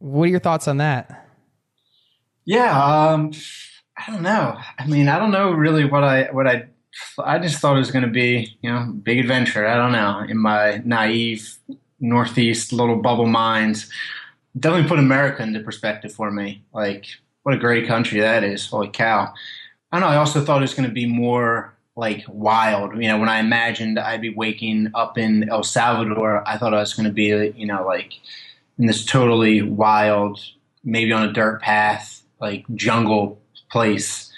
what 0.00 0.24
are 0.24 0.30
your 0.30 0.40
thoughts 0.40 0.66
on 0.66 0.78
that? 0.78 1.28
yeah, 2.44 2.72
um, 2.72 3.30
I 3.96 4.10
don't 4.10 4.22
know. 4.22 4.58
I 4.78 4.86
mean, 4.88 5.08
I 5.08 5.20
don't 5.20 5.30
know 5.30 5.52
really 5.52 5.84
what 5.84 6.02
I 6.02 6.24
what 6.32 6.48
I. 6.48 6.69
I 7.18 7.38
just 7.38 7.58
thought 7.58 7.76
it 7.76 7.80
was 7.80 7.90
going 7.90 8.04
to 8.04 8.10
be, 8.10 8.56
you 8.62 8.70
know, 8.70 8.92
big 9.02 9.18
adventure. 9.18 9.66
I 9.66 9.76
don't 9.76 9.92
know. 9.92 10.24
In 10.28 10.38
my 10.38 10.82
naive 10.84 11.56
Northeast 12.00 12.72
little 12.72 12.96
bubble 12.96 13.26
mind, 13.26 13.84
definitely 14.58 14.88
put 14.88 14.98
America 14.98 15.42
into 15.42 15.60
perspective 15.60 16.12
for 16.12 16.30
me. 16.30 16.62
Like, 16.72 17.06
what 17.42 17.54
a 17.54 17.58
great 17.58 17.86
country 17.86 18.20
that 18.20 18.44
is. 18.44 18.66
Holy 18.66 18.88
cow. 18.88 19.32
I 19.92 20.00
know. 20.00 20.06
I 20.06 20.16
also 20.16 20.44
thought 20.44 20.58
it 20.58 20.62
was 20.62 20.74
going 20.74 20.88
to 20.88 20.94
be 20.94 21.06
more 21.06 21.74
like 21.96 22.24
wild. 22.28 22.94
You 22.94 23.08
know, 23.08 23.18
when 23.18 23.28
I 23.28 23.40
imagined 23.40 23.98
I'd 23.98 24.20
be 24.20 24.30
waking 24.34 24.90
up 24.94 25.18
in 25.18 25.48
El 25.48 25.62
Salvador, 25.62 26.46
I 26.48 26.58
thought 26.58 26.74
I 26.74 26.80
was 26.80 26.94
going 26.94 27.06
to 27.06 27.12
be, 27.12 27.52
you 27.56 27.66
know, 27.66 27.84
like 27.84 28.14
in 28.78 28.86
this 28.86 29.04
totally 29.04 29.62
wild, 29.62 30.40
maybe 30.84 31.12
on 31.12 31.28
a 31.28 31.32
dirt 31.32 31.60
path, 31.60 32.22
like 32.40 32.64
jungle 32.74 33.40
place. 33.70 34.29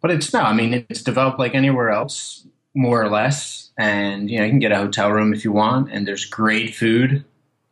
But 0.00 0.10
it's 0.10 0.32
no, 0.32 0.40
I 0.40 0.52
mean, 0.52 0.86
it's 0.88 1.02
developed 1.02 1.38
like 1.38 1.54
anywhere 1.54 1.90
else, 1.90 2.46
more 2.74 3.02
or 3.02 3.08
less. 3.08 3.70
And, 3.78 4.30
you 4.30 4.38
know, 4.38 4.44
you 4.44 4.50
can 4.50 4.58
get 4.58 4.72
a 4.72 4.76
hotel 4.76 5.10
room 5.10 5.32
if 5.32 5.44
you 5.44 5.52
want, 5.52 5.90
and 5.90 6.06
there's 6.06 6.24
great 6.24 6.74
food. 6.74 7.24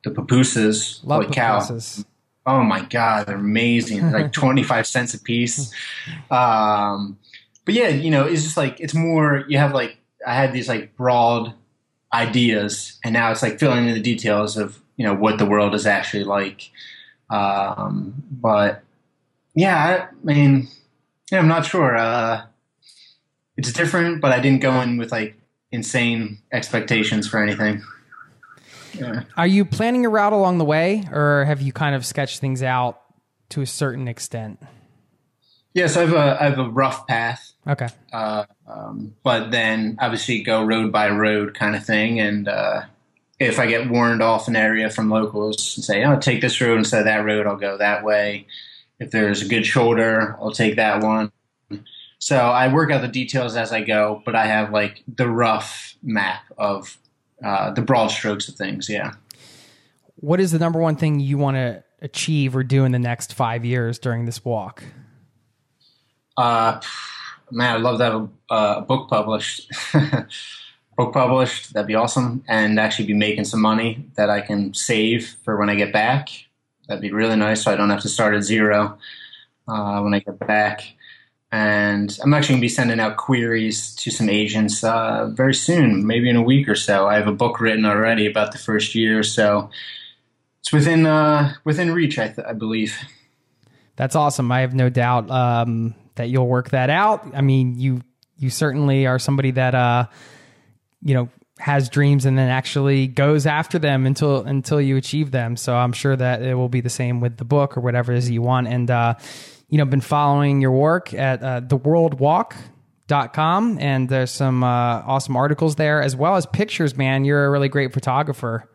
The 0.05 0.11
pupusas, 0.11 1.05
Love 1.05 1.25
holy 1.25 1.35
cow. 1.35 1.69
Oh 2.47 2.63
my 2.63 2.83
god, 2.83 3.27
they're 3.27 3.35
amazing! 3.35 4.03
They're 4.03 4.21
like 4.21 4.33
twenty 4.41 4.63
five 4.63 4.87
cents 4.87 5.15
a 5.15 5.19
piece. 5.19 5.73
Um, 6.31 7.19
but 7.65 7.75
yeah, 7.75 7.89
you 7.89 8.11
know, 8.11 8.25
it's 8.25 8.45
just 8.45 8.57
like 8.57 8.79
it's 8.79 8.95
more. 8.95 9.45
You 9.49 9.59
have 9.59 9.75
like 9.75 9.99
I 10.25 10.35
had 10.35 10.53
these 10.53 10.69
like 10.69 10.97
broad 10.97 11.53
ideas, 12.13 13.01
and 13.03 13.13
now 13.13 13.33
it's 13.33 13.43
like 13.43 13.59
filling 13.59 13.89
in 13.89 13.95
the 13.95 14.01
details 14.01 14.57
of 14.57 14.81
you 14.97 15.05
know 15.05 15.13
what 15.13 15.39
the 15.39 15.45
world 15.45 15.75
is 15.75 15.87
actually 15.87 16.23
like. 16.23 16.71
Um, 17.31 18.23
but 18.31 18.85
yeah, 19.57 20.07
I 20.11 20.25
mean, 20.25 20.69
yeah, 21.31 21.39
I'm 21.39 21.49
not 21.49 21.67
sure. 21.67 21.97
Uh, 21.97 22.47
it's 23.57 23.73
different, 23.73 24.21
but 24.21 24.33
I 24.33 24.41
didn't 24.41 24.61
go 24.61 24.81
in 24.81 24.97
with 24.97 25.13
like 25.13 25.37
insane 25.73 26.39
expectations 26.53 27.27
for 27.27 27.43
anything. 27.43 27.83
Yeah. 28.95 29.25
Are 29.37 29.47
you 29.47 29.65
planning 29.65 30.07
a 30.07 30.09
route 30.09 30.33
along 30.33 30.59
the 30.59 30.65
way 30.65 31.05
or 31.13 31.45
have 31.45 31.61
you 31.61 31.73
kind 31.73 31.95
of 31.95 32.07
sketched 32.07 32.41
things 32.41 32.63
out 32.63 33.01
to 33.51 33.61
a 33.61 33.67
certain 33.67 34.09
extent? 34.09 34.63
Yes, 35.75 35.97
I 35.97 36.01
have 36.01 36.13
a 36.15 36.39
I 36.41 36.45
have 36.45 36.59
a 36.59 36.71
rough 36.71 37.07
path. 37.07 37.53
Okay. 37.69 37.89
uh, 38.13 38.45
um, 38.67 39.15
but 39.23 39.51
then 39.51 39.99
obviously 40.01 40.43
go 40.43 40.65
road 40.65 40.93
by 40.93 41.11
road 41.11 41.55
kind 41.55 41.77
of 41.77 41.85
thing. 41.85 42.19
And 42.21 42.49
uh, 42.49 42.83
if 43.39 43.59
I 43.59 43.67
get 43.67 43.91
warned 43.91 44.23
off 44.23 44.49
an 44.49 44.57
area 44.57 44.89
from 44.89 45.11
locals 45.11 45.77
and 45.77 45.85
say, 45.85 46.05
"Oh, 46.05 46.19
take 46.19 46.41
this 46.41 46.61
road 46.61 46.79
instead 46.79 47.01
of 47.01 47.05
that 47.07 47.25
road," 47.25 47.47
I'll 47.47 47.57
go 47.57 47.77
that 47.77 48.05
way. 48.05 48.47
If 48.99 49.11
there's 49.11 49.43
a 49.43 49.49
good 49.49 49.67
shoulder, 49.67 50.37
I'll 50.41 50.53
take 50.53 50.77
that 50.77 51.03
one. 51.03 51.33
So 52.19 52.37
I 52.37 52.73
work 52.73 52.91
out 52.91 53.03
the 53.03 53.09
details 53.09 53.57
as 53.57 53.73
I 53.73 53.83
go, 53.83 54.23
but 54.25 54.35
I 54.35 54.47
have 54.47 54.73
like 54.73 55.03
the 55.07 55.29
rough 55.29 55.97
map 56.03 56.43
of 56.57 56.97
uh, 57.45 57.73
the 57.73 57.83
broad 57.83 58.09
strokes 58.09 58.49
of 58.49 58.55
things. 58.55 58.89
Yeah. 58.89 59.13
What 60.17 60.41
is 60.41 60.51
the 60.51 60.59
number 60.59 60.81
one 60.81 60.97
thing 60.97 61.21
you 61.21 61.37
want 61.37 61.57
to 61.57 61.85
achieve 62.01 62.57
or 62.57 62.63
do 62.63 62.85
in 62.85 62.93
the 62.93 62.99
next 62.99 63.35
five 63.35 63.65
years 63.65 63.99
during 63.99 64.25
this 64.25 64.45
walk? 64.45 64.83
Uh, 66.37 66.81
man, 67.51 67.77
I'd 67.77 67.83
love 67.83 67.99
to 67.99 68.05
have 68.05 68.29
a, 68.51 68.79
a 68.79 68.81
book 68.81 69.09
published. 69.11 69.71
book 70.97 71.13
published, 71.13 71.75
that'd 71.75 71.87
be 71.87 71.95
awesome. 71.95 72.43
And 72.49 72.81
actually 72.81 73.07
be 73.07 73.15
making 73.15 73.45
some 73.45 73.61
money 73.61 74.07
that 74.17 74.31
I 74.31 74.41
can 74.41 74.73
save 74.75 75.37
for 75.45 75.59
when 75.59 75.69
I 75.69 75.75
get 75.75 75.93
back. 75.93 76.29
That'd 76.87 77.03
be 77.03 77.13
really 77.13 77.37
nice 77.37 77.65
so 77.65 77.73
I 77.73 77.77
don't 77.77 77.91
have 77.91 78.03
to 78.03 78.09
start 78.09 78.35
at 78.35 78.43
zero 78.43 78.99
uh, 79.69 80.01
when 80.01 80.15
I 80.15 80.21
get 80.21 80.39
back. 80.39 80.95
And 81.53 82.17
I'm 82.23 82.35
actually 82.35 82.55
going 82.55 82.61
to 82.61 82.65
be 82.65 82.69
sending 82.69 83.01
out 83.01 83.17
queries 83.17 83.95
to 83.97 84.11
some 84.11 84.29
agents 84.29 84.83
uh, 84.83 85.31
very 85.33 85.55
soon, 85.55 86.07
maybe 86.07 86.29
in 86.29 86.37
a 86.37 86.43
week 86.43 86.69
or 86.69 86.75
so. 86.75 87.07
I 87.07 87.15
have 87.15 87.29
a 87.29 87.33
book 87.33 87.61
written 87.61 87.85
already 87.85 88.27
about 88.27 88.53
the 88.53 88.59
first 88.59 88.95
year, 88.95 89.23
so 89.23 89.71
it's 90.61 90.73
within 90.73 91.07
uh, 91.07 91.55
within 91.65 91.93
reach, 91.93 92.19
I, 92.19 92.29
th- 92.29 92.47
I 92.47 92.53
believe. 92.53 92.99
That's 93.95 94.17
awesome. 94.17 94.51
I 94.51 94.61
have 94.61 94.75
no 94.75 94.89
doubt 94.91 95.31
um, 95.31 95.95
that 96.17 96.29
you'll 96.29 96.49
work 96.49 96.71
that 96.71 96.91
out. 96.91 97.25
I 97.35 97.41
mean, 97.41 97.79
you 97.79 98.03
you 98.37 98.51
certainly 98.51 99.07
are 99.07 99.21
somebody 99.21 99.53
that 99.53 99.75
uh, 99.75 100.07
you 101.03 101.15
know 101.15 101.29
has 101.59 101.89
dreams 101.89 102.27
and 102.27 102.39
then 102.39 102.49
actually 102.49 103.07
goes 103.07 103.47
after 103.47 103.79
them 103.79 104.07
until 104.07 104.43
until 104.43 104.81
you 104.81 104.97
achieve 104.97 105.31
them. 105.31 105.57
So 105.57 105.75
I'm 105.75 105.93
sure 105.93 106.17
that 106.17 106.43
it 106.43 106.55
will 106.55 106.69
be 106.69 106.81
the 106.81 106.91
same 106.91 107.21
with 107.21 107.39
the 107.39 107.45
book 107.45 107.77
or 107.77 107.81
whatever 107.81 108.13
it 108.13 108.19
is 108.19 108.31
you 108.31 108.43
want. 108.43 108.69
And 108.69 108.91
uh, 108.91 109.15
you 109.69 109.79
know, 109.79 109.85
been 109.85 110.01
following 110.01 110.61
your 110.61 110.73
work 110.73 111.15
at 111.15 111.43
uh, 111.43 111.61
theworldwalk.com 111.63 113.79
and 113.81 114.09
there's 114.09 114.31
some 114.31 114.63
uh, 114.63 115.03
awesome 115.07 115.37
articles 115.37 115.75
there 115.77 116.03
as 116.03 116.15
well 116.15 116.37
as 116.37 116.47
pictures. 116.47 116.97
Man, 116.97 117.25
you're 117.25 117.47
a 117.47 117.51
really 117.51 117.69
great 117.69 117.93
photographer. 117.93 118.69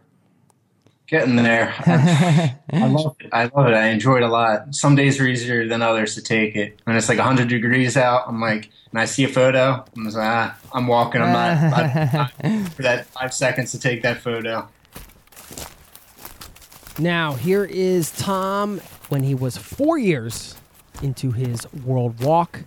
Getting 1.12 1.36
there. 1.36 1.74
I 2.72 2.88
love 2.88 3.18
it. 3.20 3.30
I 3.34 3.44
love 3.54 3.68
it. 3.68 3.74
I 3.74 3.88
enjoy 3.90 4.16
it 4.18 4.24
a 4.24 4.30
lot. 4.30 4.74
Some 4.74 4.96
days 4.96 5.20
are 5.20 5.28
easier 5.28 5.68
than 5.68 5.82
others 5.82 6.16
to 6.16 6.22
take 6.22 6.56
it. 6.56 6.80
When 6.86 6.96
it's 6.96 7.10
like 7.10 7.18
100 7.18 7.50
degrees 7.50 7.98
out, 7.98 8.24
I'm 8.30 8.40
like, 8.40 8.70
and 8.92 9.00
I 9.02 9.04
see 9.04 9.26
a 9.26 9.28
photo, 9.28 9.84
I'm 9.94 10.06
like, 10.06 10.16
ah, 10.18 10.58
I'm 10.74 10.88
walking. 10.88 11.22
I'm 11.22 11.34
not, 11.34 11.94
not- 11.94 12.14
not 12.14 12.32
for 12.72 12.84
that 12.84 13.08
five 13.08 13.34
seconds 13.34 13.72
to 13.72 13.80
take 13.80 14.04
that 14.04 14.22
photo. 14.22 14.70
Now, 16.98 17.34
here 17.34 17.66
is 17.66 18.12
Tom 18.12 18.80
when 19.10 19.24
he 19.24 19.36
was 19.36 19.58
four 19.58 19.98
years 19.98 20.56
into 21.02 21.32
his 21.34 21.68
world 21.86 22.22
walk, 22.24 22.62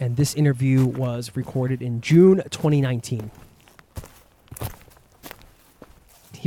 and 0.00 0.16
this 0.16 0.34
interview 0.34 0.84
was 0.84 1.36
recorded 1.36 1.80
in 1.80 2.00
June 2.00 2.42
2019. 2.50 3.30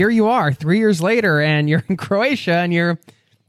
Here 0.02 0.10
you 0.10 0.26
are 0.26 0.52
three 0.52 0.80
years 0.80 1.00
later 1.00 1.40
and 1.40 1.70
you're 1.70 1.84
in 1.88 1.96
Croatia 1.96 2.56
and 2.56 2.74
you're 2.74 3.00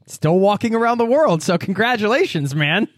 still 0.06 0.38
walking 0.38 0.74
around 0.74 0.98
the 0.98 1.06
world. 1.06 1.42
So 1.42 1.56
congratulations, 1.56 2.54
man. 2.54 2.88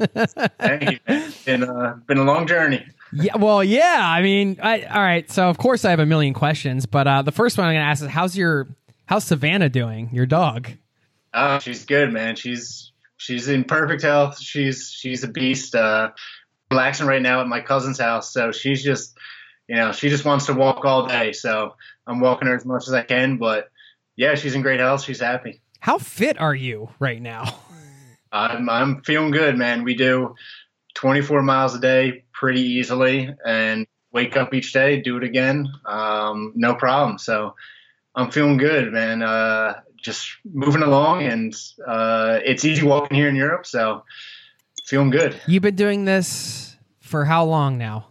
Thank 0.58 0.90
you. 0.90 0.98
It's 1.06 1.44
been, 1.44 1.62
uh, 1.62 1.96
been 2.08 2.18
a 2.18 2.24
long 2.24 2.48
journey. 2.48 2.84
yeah, 3.12 3.36
well, 3.36 3.62
yeah. 3.62 4.00
I 4.00 4.22
mean, 4.22 4.58
I, 4.60 4.82
all 4.82 5.00
right. 5.00 5.30
So 5.30 5.48
of 5.48 5.58
course 5.58 5.84
I 5.84 5.90
have 5.90 6.00
a 6.00 6.06
million 6.06 6.34
questions, 6.34 6.84
but 6.84 7.06
uh, 7.06 7.22
the 7.22 7.30
first 7.30 7.56
one 7.56 7.68
I'm 7.68 7.74
going 7.74 7.84
to 7.84 7.88
ask 7.88 8.02
is, 8.02 8.08
how's 8.08 8.36
your 8.36 8.74
how's 9.06 9.22
Savannah 9.22 9.68
doing? 9.68 10.10
Your 10.12 10.26
dog? 10.26 10.70
Oh, 11.32 11.60
she's 11.60 11.84
good, 11.84 12.12
man. 12.12 12.34
She's 12.34 12.90
she's 13.18 13.46
in 13.46 13.62
perfect 13.62 14.02
health. 14.02 14.40
She's 14.40 14.90
she's 14.90 15.22
a 15.22 15.28
beast. 15.28 15.76
Uh, 15.76 16.10
relaxing 16.72 17.06
right 17.06 17.22
now 17.22 17.40
at 17.40 17.46
my 17.46 17.60
cousin's 17.60 18.00
house, 18.00 18.32
so 18.32 18.50
she's 18.50 18.82
just 18.82 19.16
you 19.68 19.76
know 19.76 19.92
she 19.92 20.08
just 20.08 20.24
wants 20.24 20.46
to 20.46 20.54
walk 20.54 20.84
all 20.84 21.06
day. 21.06 21.30
So 21.30 21.74
I'm 22.06 22.20
walking 22.20 22.48
her 22.48 22.56
as 22.56 22.64
much 22.64 22.86
as 22.88 22.94
I 22.94 23.02
can, 23.02 23.36
but 23.38 23.70
yeah, 24.16 24.34
she's 24.34 24.54
in 24.54 24.62
great 24.62 24.80
health. 24.80 25.02
She's 25.02 25.20
happy. 25.20 25.60
How 25.80 25.98
fit 25.98 26.40
are 26.40 26.54
you 26.54 26.90
right 26.98 27.20
now? 27.20 27.58
I'm 28.32 28.68
I'm 28.68 29.02
feeling 29.02 29.30
good, 29.30 29.56
man. 29.56 29.84
We 29.84 29.94
do 29.94 30.34
24 30.94 31.42
miles 31.42 31.74
a 31.74 31.80
day 31.80 32.24
pretty 32.32 32.62
easily, 32.62 33.34
and 33.44 33.86
wake 34.12 34.36
up 34.36 34.54
each 34.54 34.72
day, 34.72 35.00
do 35.00 35.16
it 35.16 35.24
again, 35.24 35.68
um, 35.84 36.52
no 36.54 36.74
problem. 36.74 37.18
So 37.18 37.54
I'm 38.14 38.30
feeling 38.30 38.56
good, 38.56 38.92
man. 38.92 39.22
Uh, 39.22 39.80
just 40.00 40.30
moving 40.44 40.82
along, 40.82 41.24
and 41.24 41.54
uh, 41.86 42.38
it's 42.44 42.64
easy 42.64 42.86
walking 42.86 43.16
here 43.16 43.28
in 43.28 43.36
Europe, 43.36 43.66
so 43.66 44.04
feeling 44.86 45.10
good. 45.10 45.40
You've 45.46 45.62
been 45.62 45.76
doing 45.76 46.04
this 46.04 46.76
for 47.00 47.24
how 47.24 47.44
long 47.44 47.76
now? 47.76 48.06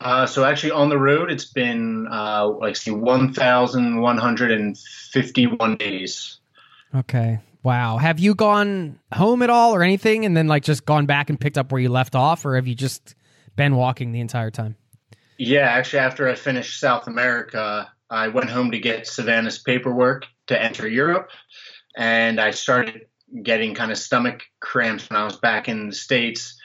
Uh, 0.00 0.26
so 0.26 0.44
actually, 0.44 0.72
on 0.72 0.88
the 0.88 0.98
road, 0.98 1.30
it's 1.30 1.44
been 1.46 2.08
uh, 2.10 2.46
like 2.46 2.74
see 2.76 2.90
1,151 2.90 5.76
days. 5.76 6.38
Okay. 6.94 7.38
Wow. 7.62 7.98
Have 7.98 8.18
you 8.20 8.34
gone 8.34 8.98
home 9.12 9.42
at 9.42 9.50
all 9.50 9.74
or 9.74 9.82
anything 9.82 10.24
and 10.24 10.34
then 10.36 10.46
like 10.46 10.62
just 10.62 10.86
gone 10.86 11.06
back 11.06 11.30
and 11.30 11.40
picked 11.40 11.58
up 11.58 11.72
where 11.72 11.80
you 11.80 11.88
left 11.88 12.14
off 12.14 12.44
or 12.44 12.54
have 12.54 12.68
you 12.68 12.76
just 12.76 13.16
been 13.56 13.74
walking 13.74 14.12
the 14.12 14.20
entire 14.20 14.52
time? 14.52 14.76
Yeah, 15.38 15.68
actually, 15.68 16.00
after 16.00 16.28
I 16.28 16.34
finished 16.34 16.80
South 16.80 17.06
America, 17.06 17.90
I 18.08 18.28
went 18.28 18.50
home 18.50 18.70
to 18.70 18.78
get 18.78 19.06
Savannah's 19.06 19.58
paperwork 19.58 20.26
to 20.46 20.60
enter 20.60 20.88
Europe, 20.88 21.30
and 21.96 22.40
I 22.40 22.52
started 22.52 23.06
getting 23.42 23.74
kind 23.74 23.90
of 23.90 23.98
stomach 23.98 24.44
cramps 24.60 25.10
when 25.10 25.18
I 25.18 25.24
was 25.24 25.36
back 25.36 25.68
in 25.68 25.88
the 25.88 25.94
States. 25.94 26.55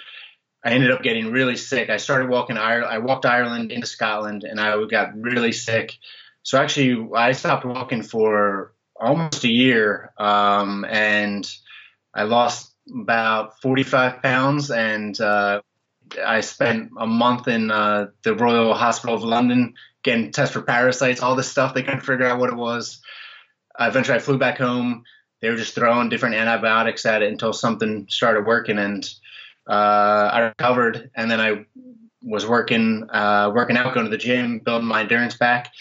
I 0.64 0.72
ended 0.72 0.92
up 0.92 1.02
getting 1.02 1.32
really 1.32 1.56
sick. 1.56 1.90
I 1.90 1.98
started 1.98 2.30
walking 2.30 2.58
Ireland. 2.58 2.94
I 2.94 3.00
walked 3.00 3.26
Ireland 3.26 3.72
into 3.72 3.88
Scotland, 3.88 4.44
and 4.44 4.60
I 4.60 4.84
got 4.86 5.20
really 5.20 5.52
sick. 5.52 5.98
So 6.44 6.58
actually, 6.60 7.10
I 7.16 7.32
stopped 7.32 7.66
walking 7.66 8.04
for 8.04 8.74
almost 8.96 9.44
a 9.44 9.52
year, 9.52 10.14
um, 10.18 10.86
and 10.86 11.50
I 12.14 12.24
lost 12.24 12.74
about 12.90 13.60
45 13.62 14.22
pounds, 14.22 14.70
and 14.70 15.20
uh, 15.20 15.62
I 16.24 16.42
spent 16.42 16.92
a 16.98 17.08
month 17.08 17.48
in 17.48 17.72
uh, 17.72 18.08
the 18.24 18.36
Royal 18.36 18.74
Hospital 18.74 19.16
of 19.16 19.24
London 19.24 19.74
getting 20.04 20.32
tests 20.32 20.54
for 20.54 20.62
parasites, 20.62 21.22
all 21.22 21.36
this 21.36 21.50
stuff. 21.50 21.74
They 21.74 21.84
couldn't 21.84 22.02
figure 22.02 22.26
out 22.26 22.40
what 22.40 22.50
it 22.50 22.56
was. 22.56 23.02
Uh, 23.80 23.88
eventually, 23.88 24.18
I 24.18 24.20
flew 24.20 24.38
back 24.38 24.58
home. 24.58 25.04
They 25.42 25.50
were 25.50 25.58
just 25.58 25.74
throwing 25.74 26.10
different 26.10 26.36
antibiotics 26.36 27.06
at 27.06 27.24
it 27.24 27.32
until 27.32 27.54
something 27.54 28.08
started 28.10 28.46
working, 28.46 28.78
and 28.78 29.08
uh, 29.68 30.30
I 30.34 30.40
recovered. 30.40 31.10
And 31.16 31.30
then 31.30 31.40
I 31.40 31.66
was 32.24 32.46
working, 32.46 33.10
uh, 33.10 33.52
working 33.54 33.78
out, 33.78 33.94
going 33.94 34.06
to 34.06 34.12
the 34.12 34.18
gym, 34.18 34.60
building 34.60 34.88
my 34.88 35.02
endurance 35.02 35.36
back. 35.36 35.72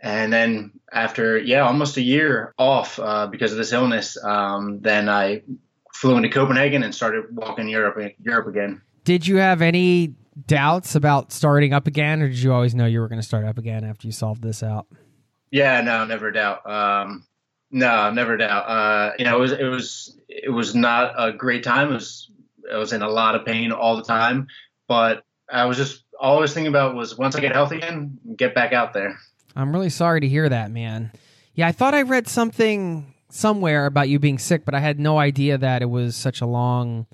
And 0.00 0.32
then 0.32 0.72
after, 0.92 1.38
yeah, 1.38 1.66
almost 1.66 1.96
a 1.96 2.02
year 2.02 2.54
off 2.58 2.98
uh, 2.98 3.26
because 3.26 3.52
of 3.52 3.58
this 3.58 3.72
illness, 3.72 4.16
um, 4.22 4.80
then 4.80 5.08
I 5.08 5.42
flew 5.92 6.16
into 6.16 6.28
Copenhagen 6.28 6.82
and 6.82 6.94
started 6.94 7.24
walking 7.34 7.68
Europe, 7.68 8.14
Europe 8.22 8.46
again. 8.46 8.80
Did 9.04 9.26
you 9.26 9.36
have 9.36 9.62
any 9.62 10.14
doubts 10.46 10.94
about 10.94 11.32
starting 11.32 11.72
up 11.72 11.86
again, 11.86 12.22
or 12.22 12.28
did 12.28 12.38
you 12.38 12.52
always 12.52 12.74
know 12.74 12.86
you 12.86 13.00
were 13.00 13.08
going 13.08 13.20
to 13.20 13.26
start 13.26 13.44
up 13.44 13.58
again 13.58 13.84
after 13.84 14.06
you 14.06 14.12
solved 14.12 14.42
this 14.42 14.62
out? 14.62 14.86
Yeah, 15.50 15.80
no, 15.80 16.04
never 16.04 16.30
doubt. 16.30 16.68
Um, 16.70 17.26
no, 17.70 18.10
never 18.10 18.36
doubt. 18.36 18.68
Uh, 18.68 19.12
you 19.18 19.24
know, 19.24 19.36
it 19.36 19.40
was 19.40 19.52
it 19.52 19.64
was 19.64 20.16
it 20.28 20.50
was 20.50 20.74
not 20.74 21.14
a 21.16 21.32
great 21.32 21.64
time. 21.64 21.90
It 21.90 21.94
was 21.94 22.30
I 22.72 22.76
was 22.78 22.92
in 22.92 23.02
a 23.02 23.08
lot 23.08 23.34
of 23.34 23.44
pain 23.44 23.72
all 23.72 23.96
the 23.96 24.02
time, 24.02 24.48
but 24.86 25.24
I 25.50 25.64
was 25.64 25.76
just 25.76 26.04
always 26.18 26.52
thinking 26.52 26.68
about 26.68 26.94
was 26.94 27.16
once 27.16 27.36
I 27.36 27.40
get 27.40 27.52
healthy 27.52 27.76
again, 27.76 28.18
get 28.36 28.54
back 28.54 28.72
out 28.72 28.92
there. 28.92 29.18
I'm 29.56 29.72
really 29.72 29.90
sorry 29.90 30.20
to 30.20 30.28
hear 30.28 30.48
that, 30.48 30.70
man. 30.70 31.12
Yeah, 31.54 31.66
I 31.66 31.72
thought 31.72 31.94
I 31.94 32.02
read 32.02 32.28
something 32.28 33.14
somewhere 33.30 33.86
about 33.86 34.08
you 34.08 34.18
being 34.18 34.38
sick, 34.38 34.64
but 34.64 34.74
I 34.74 34.80
had 34.80 34.98
no 34.98 35.18
idea 35.18 35.58
that 35.58 35.82
it 35.82 35.90
was 35.90 36.16
such 36.16 36.40
a 36.40 36.46
long 36.46 37.06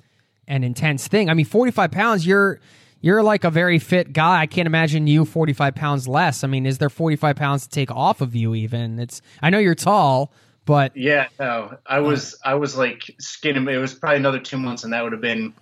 and 0.46 0.64
intense 0.64 1.08
thing. 1.08 1.30
I 1.30 1.34
mean, 1.34 1.46
45 1.46 1.90
pounds, 1.90 2.26
you're 2.26 2.60
you're 3.00 3.22
like 3.22 3.44
a 3.44 3.50
very 3.50 3.78
fit 3.78 4.12
guy. 4.14 4.40
I 4.40 4.46
can't 4.46 4.66
imagine 4.66 5.06
you 5.06 5.26
45 5.26 5.74
pounds 5.74 6.08
less. 6.08 6.42
I 6.42 6.46
mean, 6.46 6.64
is 6.64 6.78
there 6.78 6.88
45 6.88 7.36
pounds 7.36 7.64
to 7.64 7.68
take 7.68 7.90
off 7.90 8.20
of 8.20 8.34
you 8.34 8.54
even? 8.54 8.98
It's 8.98 9.20
I 9.42 9.50
know 9.50 9.58
you're 9.58 9.74
tall, 9.74 10.32
but 10.64 10.96
yeah, 10.96 11.28
no, 11.38 11.76
I 11.86 12.00
was 12.00 12.38
I 12.44 12.54
was 12.54 12.76
like 12.76 13.14
skinning. 13.18 13.68
It 13.68 13.76
was 13.76 13.94
probably 13.94 14.18
another 14.18 14.40
two 14.40 14.58
months, 14.58 14.84
and 14.84 14.92
that 14.92 15.02
would 15.02 15.12
have 15.12 15.20
been 15.20 15.54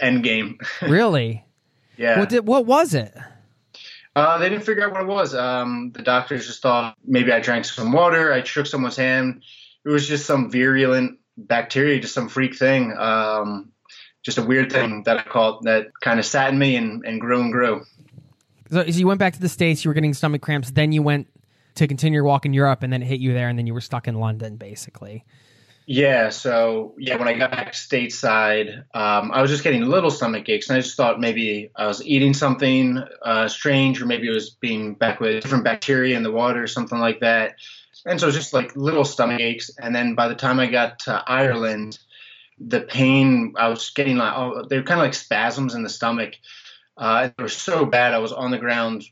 end 0.00 0.22
game. 0.22 0.58
really? 0.82 1.44
yeah. 1.96 2.18
What 2.18 2.28
did 2.28 2.46
what 2.46 2.66
was 2.66 2.94
it? 2.94 3.14
Uh, 4.14 4.36
they 4.38 4.50
didn't 4.50 4.64
figure 4.64 4.84
out 4.84 4.92
what 4.92 5.00
it 5.00 5.06
was. 5.06 5.34
Um, 5.34 5.90
the 5.94 6.02
doctors 6.02 6.46
just 6.46 6.60
thought 6.60 6.96
maybe 7.04 7.32
I 7.32 7.40
drank 7.40 7.64
some 7.64 7.92
water, 7.92 8.32
I 8.32 8.42
shook 8.42 8.66
someone's 8.66 8.96
hand. 8.96 9.42
It 9.84 9.88
was 9.88 10.06
just 10.06 10.26
some 10.26 10.50
virulent 10.50 11.18
bacteria, 11.36 11.98
just 11.98 12.14
some 12.14 12.28
freak 12.28 12.54
thing. 12.54 12.92
Um, 12.96 13.72
just 14.22 14.38
a 14.38 14.42
weird 14.42 14.70
thing 14.70 15.02
that 15.04 15.18
I 15.18 15.22
caught 15.22 15.64
that 15.64 15.88
kind 16.00 16.20
of 16.20 16.26
sat 16.26 16.52
in 16.52 16.58
me 16.58 16.76
and, 16.76 17.04
and 17.04 17.20
grew 17.20 17.40
and 17.40 17.50
grew. 17.50 17.84
So, 18.70 18.84
so 18.84 18.98
you 18.98 19.06
went 19.06 19.18
back 19.18 19.32
to 19.32 19.40
the 19.40 19.48
States, 19.48 19.84
you 19.84 19.88
were 19.88 19.94
getting 19.94 20.14
stomach 20.14 20.42
cramps, 20.42 20.70
then 20.70 20.92
you 20.92 21.02
went 21.02 21.26
to 21.74 21.86
continue 21.86 22.16
your 22.16 22.24
walk 22.24 22.46
in 22.46 22.52
Europe, 22.52 22.82
and 22.82 22.92
then 22.92 23.02
it 23.02 23.06
hit 23.06 23.20
you 23.20 23.32
there, 23.32 23.48
and 23.48 23.58
then 23.58 23.66
you 23.66 23.74
were 23.74 23.80
stuck 23.80 24.08
in 24.08 24.16
London, 24.16 24.56
basically. 24.56 25.24
Yeah, 25.86 26.28
so 26.28 26.94
yeah, 26.96 27.16
when 27.16 27.26
I 27.26 27.34
got 27.34 27.50
back 27.50 27.72
stateside, 27.72 28.84
um, 28.94 29.32
I 29.32 29.42
was 29.42 29.50
just 29.50 29.64
getting 29.64 29.82
little 29.82 30.10
stomach 30.10 30.48
aches, 30.48 30.68
and 30.68 30.76
I 30.76 30.80
just 30.80 30.96
thought 30.96 31.20
maybe 31.20 31.70
I 31.74 31.86
was 31.86 32.04
eating 32.04 32.34
something 32.34 33.02
uh, 33.22 33.48
strange, 33.48 34.00
or 34.00 34.06
maybe 34.06 34.28
it 34.28 34.34
was 34.34 34.50
being 34.50 34.94
back 34.94 35.18
with 35.18 35.42
different 35.42 35.64
bacteria 35.64 36.16
in 36.16 36.22
the 36.22 36.30
water, 36.30 36.62
or 36.62 36.68
something 36.68 36.98
like 36.98 37.20
that. 37.20 37.56
And 38.06 38.18
so 38.18 38.26
it 38.26 38.28
was 38.28 38.36
just 38.36 38.52
like 38.52 38.74
little 38.76 39.04
stomach 39.04 39.40
aches, 39.40 39.70
and 39.80 39.94
then 39.94 40.14
by 40.14 40.28
the 40.28 40.34
time 40.36 40.60
I 40.60 40.66
got 40.66 41.00
to 41.00 41.22
Ireland, 41.26 41.98
the 42.58 42.82
pain 42.82 43.54
I 43.56 43.68
was 43.68 43.90
getting 43.90 44.16
like 44.16 44.34
oh, 44.36 44.64
they 44.68 44.76
were 44.76 44.84
kind 44.84 45.00
of 45.00 45.04
like 45.04 45.14
spasms 45.14 45.74
in 45.74 45.82
the 45.82 45.88
stomach. 45.88 46.34
Uh, 46.96 47.30
they 47.36 47.42
were 47.42 47.48
so 47.48 47.84
bad. 47.84 48.14
I 48.14 48.18
was 48.18 48.32
on 48.32 48.52
the 48.52 48.58
ground 48.58 49.04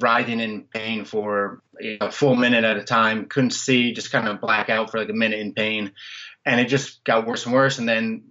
writhing 0.00 0.40
in 0.40 0.64
pain 0.64 1.04
for 1.04 1.62
you 1.80 1.98
know, 2.00 2.08
a 2.08 2.12
full 2.12 2.36
minute 2.36 2.64
at 2.64 2.76
a 2.76 2.84
time. 2.84 3.26
Couldn't 3.26 3.50
see, 3.50 3.92
just 3.92 4.12
kind 4.12 4.28
of 4.28 4.40
black 4.40 4.68
out 4.68 4.90
for 4.90 4.98
like 4.98 5.08
a 5.08 5.14
minute 5.14 5.40
in 5.40 5.52
pain, 5.52 5.92
and 6.44 6.60
it 6.60 6.68
just 6.68 7.04
got 7.04 7.26
worse 7.26 7.44
and 7.44 7.54
worse. 7.54 7.78
And 7.78 7.88
then 7.88 8.24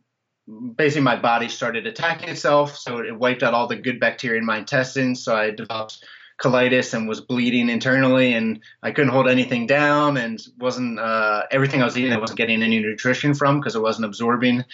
basically 0.75 1.03
my 1.03 1.15
body 1.15 1.49
started 1.49 1.87
attacking 1.87 2.29
itself, 2.29 2.77
so 2.77 2.99
it 2.99 3.17
wiped 3.17 3.43
out 3.43 3.53
all 3.53 3.67
the 3.67 3.75
good 3.75 3.99
bacteria 3.99 4.39
in 4.39 4.45
my 4.45 4.57
intestines. 4.57 5.23
So 5.23 5.35
I 5.35 5.51
developed 5.51 6.03
colitis 6.41 6.93
and 6.93 7.07
was 7.07 7.21
bleeding 7.21 7.69
internally 7.69 8.33
and 8.33 8.59
I 8.83 8.91
couldn't 8.91 9.11
hold 9.11 9.29
anything 9.29 9.67
down 9.67 10.17
and 10.17 10.41
wasn't 10.59 10.99
uh, 10.99 11.43
everything 11.49 11.81
I 11.81 11.85
was 11.85 11.97
eating 11.97 12.11
I 12.11 12.19
wasn't 12.19 12.37
getting 12.37 12.61
any 12.61 12.79
nutrition 12.79 13.33
from 13.33 13.59
because 13.59 13.75
it 13.75 13.81
wasn't 13.81 14.05
absorbing 14.05 14.65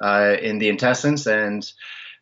uh, 0.00 0.36
in 0.40 0.58
the 0.58 0.70
intestines 0.70 1.26
and 1.26 1.70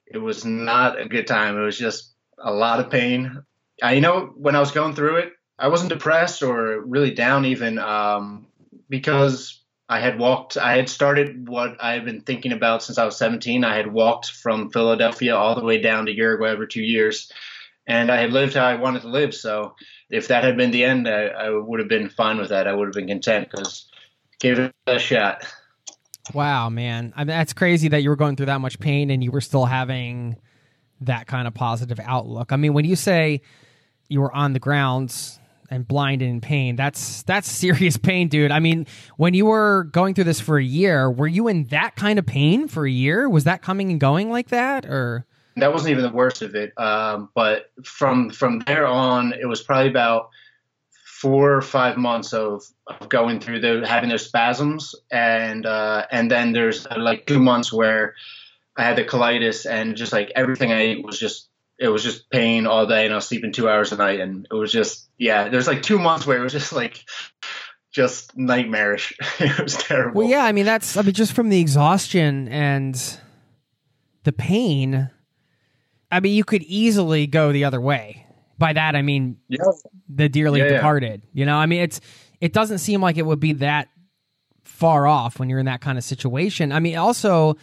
it 0.06 0.18
was 0.18 0.44
not 0.44 1.00
a 1.00 1.06
good 1.06 1.28
time 1.28 1.56
it 1.56 1.64
was 1.64 1.78
just 1.78 2.12
a 2.42 2.52
lot 2.52 2.80
of 2.80 2.90
pain 2.90 3.42
I 3.82 3.92
you 3.92 4.00
know 4.00 4.32
when 4.36 4.56
I 4.56 4.60
was 4.60 4.70
going 4.70 4.94
through 4.94 5.16
it 5.16 5.32
I 5.58 5.68
wasn't 5.68 5.90
depressed 5.90 6.42
or 6.42 6.80
really 6.80 7.12
down 7.12 7.44
even 7.44 7.78
um, 7.78 8.46
because 8.88 9.62
I 9.88 10.00
had 10.00 10.18
walked 10.18 10.56
I 10.56 10.76
had 10.76 10.88
started 10.88 11.48
what 11.48 11.82
I 11.82 11.92
had 11.92 12.04
been 12.04 12.20
thinking 12.20 12.52
about 12.52 12.82
since 12.82 12.98
I 12.98 13.04
was 13.04 13.16
17 13.16 13.64
I 13.64 13.76
had 13.76 13.92
walked 13.92 14.30
from 14.30 14.70
Philadelphia 14.70 15.36
all 15.36 15.54
the 15.54 15.64
way 15.64 15.80
down 15.80 16.06
to 16.06 16.12
Uruguay 16.12 16.50
over 16.50 16.66
two 16.66 16.82
years 16.82 17.32
and 17.88 18.12
I 18.12 18.20
had 18.20 18.32
lived 18.32 18.54
how 18.54 18.66
I 18.66 18.74
wanted 18.74 19.00
to 19.02 19.08
live. 19.08 19.34
So 19.34 19.74
if 20.10 20.28
that 20.28 20.44
had 20.44 20.56
been 20.58 20.70
the 20.70 20.84
end, 20.84 21.08
I, 21.08 21.28
I 21.28 21.50
would 21.50 21.80
have 21.80 21.88
been 21.88 22.10
fine 22.10 22.36
with 22.36 22.50
that. 22.50 22.68
I 22.68 22.74
would 22.74 22.86
have 22.86 22.94
been 22.94 23.08
content 23.08 23.48
because 23.50 23.88
gave 24.38 24.58
it 24.58 24.72
a 24.86 24.98
shot. 24.98 25.44
Wow, 26.34 26.68
man, 26.68 27.14
I 27.16 27.20
mean, 27.20 27.28
that's 27.28 27.54
crazy 27.54 27.88
that 27.88 28.02
you 28.02 28.10
were 28.10 28.16
going 28.16 28.36
through 28.36 28.46
that 28.46 28.60
much 28.60 28.78
pain 28.78 29.10
and 29.10 29.24
you 29.24 29.30
were 29.30 29.40
still 29.40 29.64
having 29.64 30.36
that 31.00 31.26
kind 31.26 31.48
of 31.48 31.54
positive 31.54 31.98
outlook. 32.04 32.52
I 32.52 32.56
mean, 32.56 32.74
when 32.74 32.84
you 32.84 32.96
say 32.96 33.40
you 34.08 34.20
were 34.20 34.34
on 34.34 34.52
the 34.52 34.58
grounds 34.58 35.38
and 35.70 35.86
blind 35.86 36.22
and 36.22 36.30
in 36.30 36.40
pain, 36.40 36.76
that's 36.76 37.22
that's 37.24 37.48
serious 37.48 37.96
pain, 38.02 38.28
dude. 38.28 38.50
I 38.50 38.58
mean, 38.58 38.86
when 39.16 39.34
you 39.34 39.46
were 39.46 39.84
going 39.84 40.14
through 40.14 40.24
this 40.24 40.40
for 40.40 40.58
a 40.58 40.64
year, 40.64 41.10
were 41.10 41.26
you 41.26 41.48
in 41.48 41.64
that 41.64 41.96
kind 41.96 42.18
of 42.18 42.26
pain 42.26 42.68
for 42.68 42.86
a 42.86 42.90
year? 42.90 43.28
Was 43.28 43.44
that 43.44 43.62
coming 43.62 43.90
and 43.90 44.00
going 44.00 44.30
like 44.30 44.48
that, 44.48 44.86
or? 44.86 45.26
that 45.60 45.72
wasn't 45.72 45.90
even 45.90 46.04
the 46.04 46.10
worst 46.10 46.42
of 46.42 46.54
it. 46.54 46.72
Um, 46.78 47.30
but 47.34 47.70
from 47.84 48.30
from 48.30 48.60
there 48.60 48.86
on, 48.86 49.32
it 49.32 49.46
was 49.46 49.62
probably 49.62 49.90
about 49.90 50.30
four 51.04 51.52
or 51.52 51.62
five 51.62 51.96
months 51.96 52.32
of, 52.32 52.64
of 52.86 53.08
going 53.08 53.40
through 53.40 53.60
the 53.60 53.86
having 53.86 54.10
those 54.10 54.24
spasms, 54.24 54.94
and 55.10 55.66
uh, 55.66 56.06
and 56.10 56.30
then 56.30 56.52
there's 56.52 56.86
like 56.96 57.26
two 57.26 57.40
months 57.40 57.72
where 57.72 58.14
I 58.76 58.84
had 58.84 58.96
the 58.96 59.04
colitis, 59.04 59.68
and 59.68 59.96
just 59.96 60.12
like 60.12 60.32
everything 60.34 60.72
I 60.72 60.80
ate 60.80 61.04
was 61.04 61.18
just 61.18 61.48
it 61.78 61.88
was 61.88 62.02
just 62.02 62.28
pain 62.30 62.66
all 62.66 62.86
day, 62.86 63.04
and 63.04 63.12
I 63.12 63.16
was 63.16 63.26
sleeping 63.26 63.52
two 63.52 63.68
hours 63.68 63.92
a 63.92 63.96
night, 63.96 64.20
and 64.20 64.46
it 64.50 64.54
was 64.54 64.72
just 64.72 65.08
yeah. 65.18 65.48
There's 65.48 65.66
like 65.66 65.82
two 65.82 65.98
months 65.98 66.26
where 66.26 66.38
it 66.38 66.42
was 66.42 66.52
just 66.52 66.72
like 66.72 67.04
just 67.90 68.36
nightmarish. 68.36 69.14
it 69.38 69.58
was 69.60 69.76
terrible. 69.76 70.20
Well, 70.20 70.28
yeah, 70.28 70.44
I 70.44 70.52
mean 70.52 70.64
that's 70.64 70.96
I 70.96 71.02
mean 71.02 71.12
just 71.14 71.32
from 71.32 71.48
the 71.48 71.60
exhaustion 71.60 72.48
and 72.48 73.00
the 74.24 74.32
pain. 74.32 75.10
I 76.10 76.20
mean, 76.20 76.34
you 76.34 76.44
could 76.44 76.62
easily 76.62 77.26
go 77.26 77.52
the 77.52 77.64
other 77.64 77.80
way. 77.80 78.26
By 78.56 78.72
that, 78.72 78.96
I 78.96 79.02
mean 79.02 79.36
yeah. 79.48 79.58
the 80.08 80.28
dearly 80.28 80.60
Yeah, 80.60 80.66
yeah. 80.66 80.72
departed. 80.74 81.22
You 81.32 81.46
know, 81.46 81.56
I 81.56 81.66
mean 81.66 81.82
it's 81.82 82.00
it 82.40 82.52
doesn't 82.52 82.78
seem 82.78 83.00
like 83.00 83.16
it 83.18 83.26
would 83.26 83.40
be 83.40 83.54
that 83.54 83.88
far 84.64 85.06
off 85.06 85.38
when 85.38 85.48
you're 85.48 85.58
in 85.58 85.66
that 85.66 85.80
kind 85.80 85.98
of 85.98 86.04
situation. 86.04 86.72
I 86.72 86.78
mean, 86.78 86.96
also, 86.96 87.56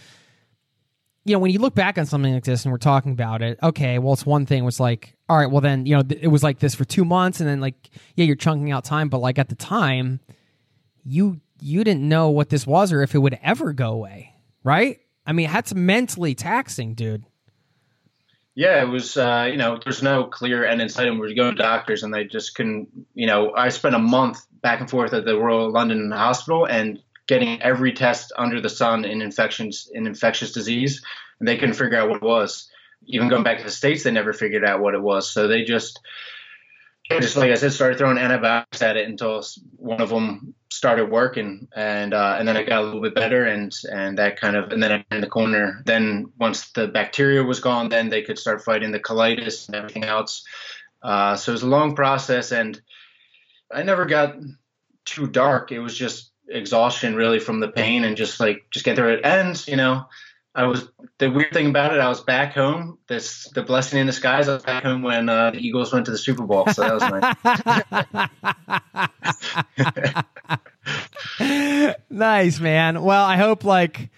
you 1.26 1.34
know, 1.34 1.40
when 1.40 1.52
you 1.52 1.60
look 1.60 1.74
back 1.74 1.98
on 1.98 2.06
something 2.06 2.34
like 2.34 2.44
this 2.44 2.66
and 2.66 2.72
we're 2.72 2.78
talking 2.78 3.12
about 3.12 3.42
it, 3.42 3.58
okay, 3.62 3.98
well, 3.98 4.14
it's 4.14 4.26
one 4.26 4.46
thing 4.46 4.64
was 4.64 4.80
like, 4.80 5.16
all 5.28 5.38
right, 5.38 5.50
well, 5.50 5.60
then, 5.60 5.88
you 5.88 5.96
know, 5.96 6.04
th- 6.04 6.22
it 6.22 6.28
was 6.28 6.44
like 6.44 6.60
this 6.60 6.76
for 6.76 6.86
two 6.86 7.04
months 7.04 7.40
and 7.40 7.50
then 7.50 7.60
like, 7.60 7.90
yeah, 8.16 8.26
you're 8.26 8.36
chunking 8.36 8.72
out 8.72 8.86
time, 8.86 9.10
but 9.10 9.18
like 9.18 9.40
at 9.40 9.50
the 9.50 9.56
time, 9.56 10.20
you 11.04 11.42
you 11.60 11.84
didn't 11.84 12.08
know 12.08 12.30
what 12.30 12.50
this 12.50 12.68
was 12.68 12.92
or 12.92 13.02
if 13.02 13.16
it 13.16 13.20
would 13.20 13.40
ever 13.42 13.74
go 13.74 13.92
away, 13.92 14.34
right? 14.64 15.00
I 15.26 15.34
mean, 15.34 15.50
that's 15.52 15.74
mentally 15.74 16.36
taxing, 16.36 16.94
dude. 16.94 17.26
Yeah, 18.54 18.82
it 18.82 18.88
was. 18.88 19.18
Uh, 19.18 19.50
you 19.52 19.58
know, 19.58 19.80
there's 19.84 20.02
no 20.02 20.26
clear 20.26 20.66
end 20.66 20.82
in 20.82 20.88
sight, 20.88 21.08
and 21.08 21.20
we 21.20 21.28
were 21.28 21.34
going 21.34 21.56
to 21.56 21.62
doctors, 21.62 22.04
and 22.04 22.14
they 22.14 22.24
just 22.24 22.56
couldn't. 22.56 22.88
You 23.14 23.28
know, 23.28 23.54
I 23.54 23.68
spent 23.70 23.96
a 23.96 24.00
month 24.00 24.40
back 24.62 24.80
and 24.80 24.90
forth 24.90 25.14
at 25.14 25.26
the 25.26 25.38
Royal 25.38 25.72
London 25.72 26.10
Hospital 26.12 26.66
and 26.66 27.02
getting 27.28 27.62
every 27.62 27.94
test 27.94 28.32
under 28.38 28.62
the 28.62 28.70
sun 28.70 29.06
in 29.06 29.22
infections 29.22 29.90
in 29.94 30.08
infectious 30.08 30.52
disease, 30.52 31.04
and 31.40 31.48
they 31.48 31.58
couldn't 31.58 31.76
figure 31.76 31.98
out 31.98 32.10
what 32.10 32.18
it 32.18 32.24
was. 32.24 32.70
Even 33.08 33.30
going 33.30 33.44
back 33.44 33.60
to 33.60 33.64
the 33.64 33.72
states, 33.72 34.04
they 34.04 34.12
never 34.12 34.34
figured 34.34 34.66
out 34.66 34.80
what 34.82 34.96
it 34.96 35.02
was. 35.02 35.30
So 35.30 35.48
they 35.48 35.64
just, 35.64 36.00
just 37.20 37.38
like 37.38 37.52
I 37.52 37.56
said, 37.56 37.72
started 37.72 37.98
throwing 37.98 38.18
antibiotics 38.18 38.82
at 38.82 38.98
it 38.98 39.08
until 39.08 39.44
one 39.78 40.02
of 40.02 40.10
them 40.10 40.56
started 40.72 41.12
working, 41.12 41.68
and 41.76 42.14
uh, 42.14 42.36
and 42.40 42.48
then 42.48 42.58
it 42.58 42.68
got 42.68 42.82
a 42.82 42.86
little 42.86 43.02
bit 43.02 43.16
better, 43.16 43.46
and 43.46 43.76
and 43.92 44.18
that 44.18 44.40
kind 44.40 44.56
of, 44.56 44.72
and 44.72 44.82
then 44.82 45.04
in 45.12 45.22
the 45.22 45.28
corner. 45.28 45.82
Then 45.86 46.32
once 46.40 46.72
the 46.72 46.88
bacteria 46.88 47.44
was 47.44 47.60
gone, 47.60 47.90
then 47.90 48.10
they 48.10 48.24
could 48.24 48.40
start 48.40 48.64
fighting 48.64 48.92
the 48.92 49.00
colitis 49.00 49.68
and 49.68 49.76
everything 49.76 50.04
else. 50.04 50.44
Uh, 51.02 51.36
so 51.36 51.52
it 51.52 51.54
was 51.54 51.64
a 51.64 51.68
long 51.68 51.96
process, 51.96 52.52
and 52.52 52.80
I 53.72 53.84
never 53.84 54.06
got 54.06 54.36
too 55.06 55.28
dark. 55.28 55.72
It 55.72 55.80
was 55.80 55.96
just 55.96 56.32
exhaustion, 56.48 57.16
really, 57.16 57.40
from 57.40 57.60
the 57.60 57.68
pain 57.68 58.04
and 58.04 58.18
just 58.18 58.40
like 58.40 58.68
just 58.72 58.86
get 58.86 58.96
through 58.96 59.14
it. 59.16 59.22
And 59.24 59.68
you 59.68 59.76
know, 59.76 60.06
I 60.56 60.68
was 60.68 60.88
the 61.18 61.30
weird 61.30 61.52
thing 61.52 61.68
about 61.68 61.94
it. 61.94 62.00
I 62.00 62.08
was 62.08 62.22
back 62.22 62.54
home. 62.54 62.98
This 63.08 63.50
the 63.54 63.62
blessing 63.62 64.00
in 64.00 64.08
disguise. 64.08 64.48
I 64.48 64.54
was 64.54 64.64
back 64.64 64.84
home 64.84 65.02
when 65.02 65.28
uh, 65.28 65.52
the 65.52 65.58
Eagles 65.58 65.92
went 65.92 66.06
to 66.06 66.12
the 66.12 66.18
Super 66.18 66.44
Bowl. 66.44 66.66
So 66.68 66.82
that 66.82 66.94
was 66.94 67.04
nice. 71.40 71.96
nice, 72.10 72.60
man. 72.62 73.02
Well, 73.04 73.26
I 73.26 73.36
hope 73.36 73.66
like 73.66 74.10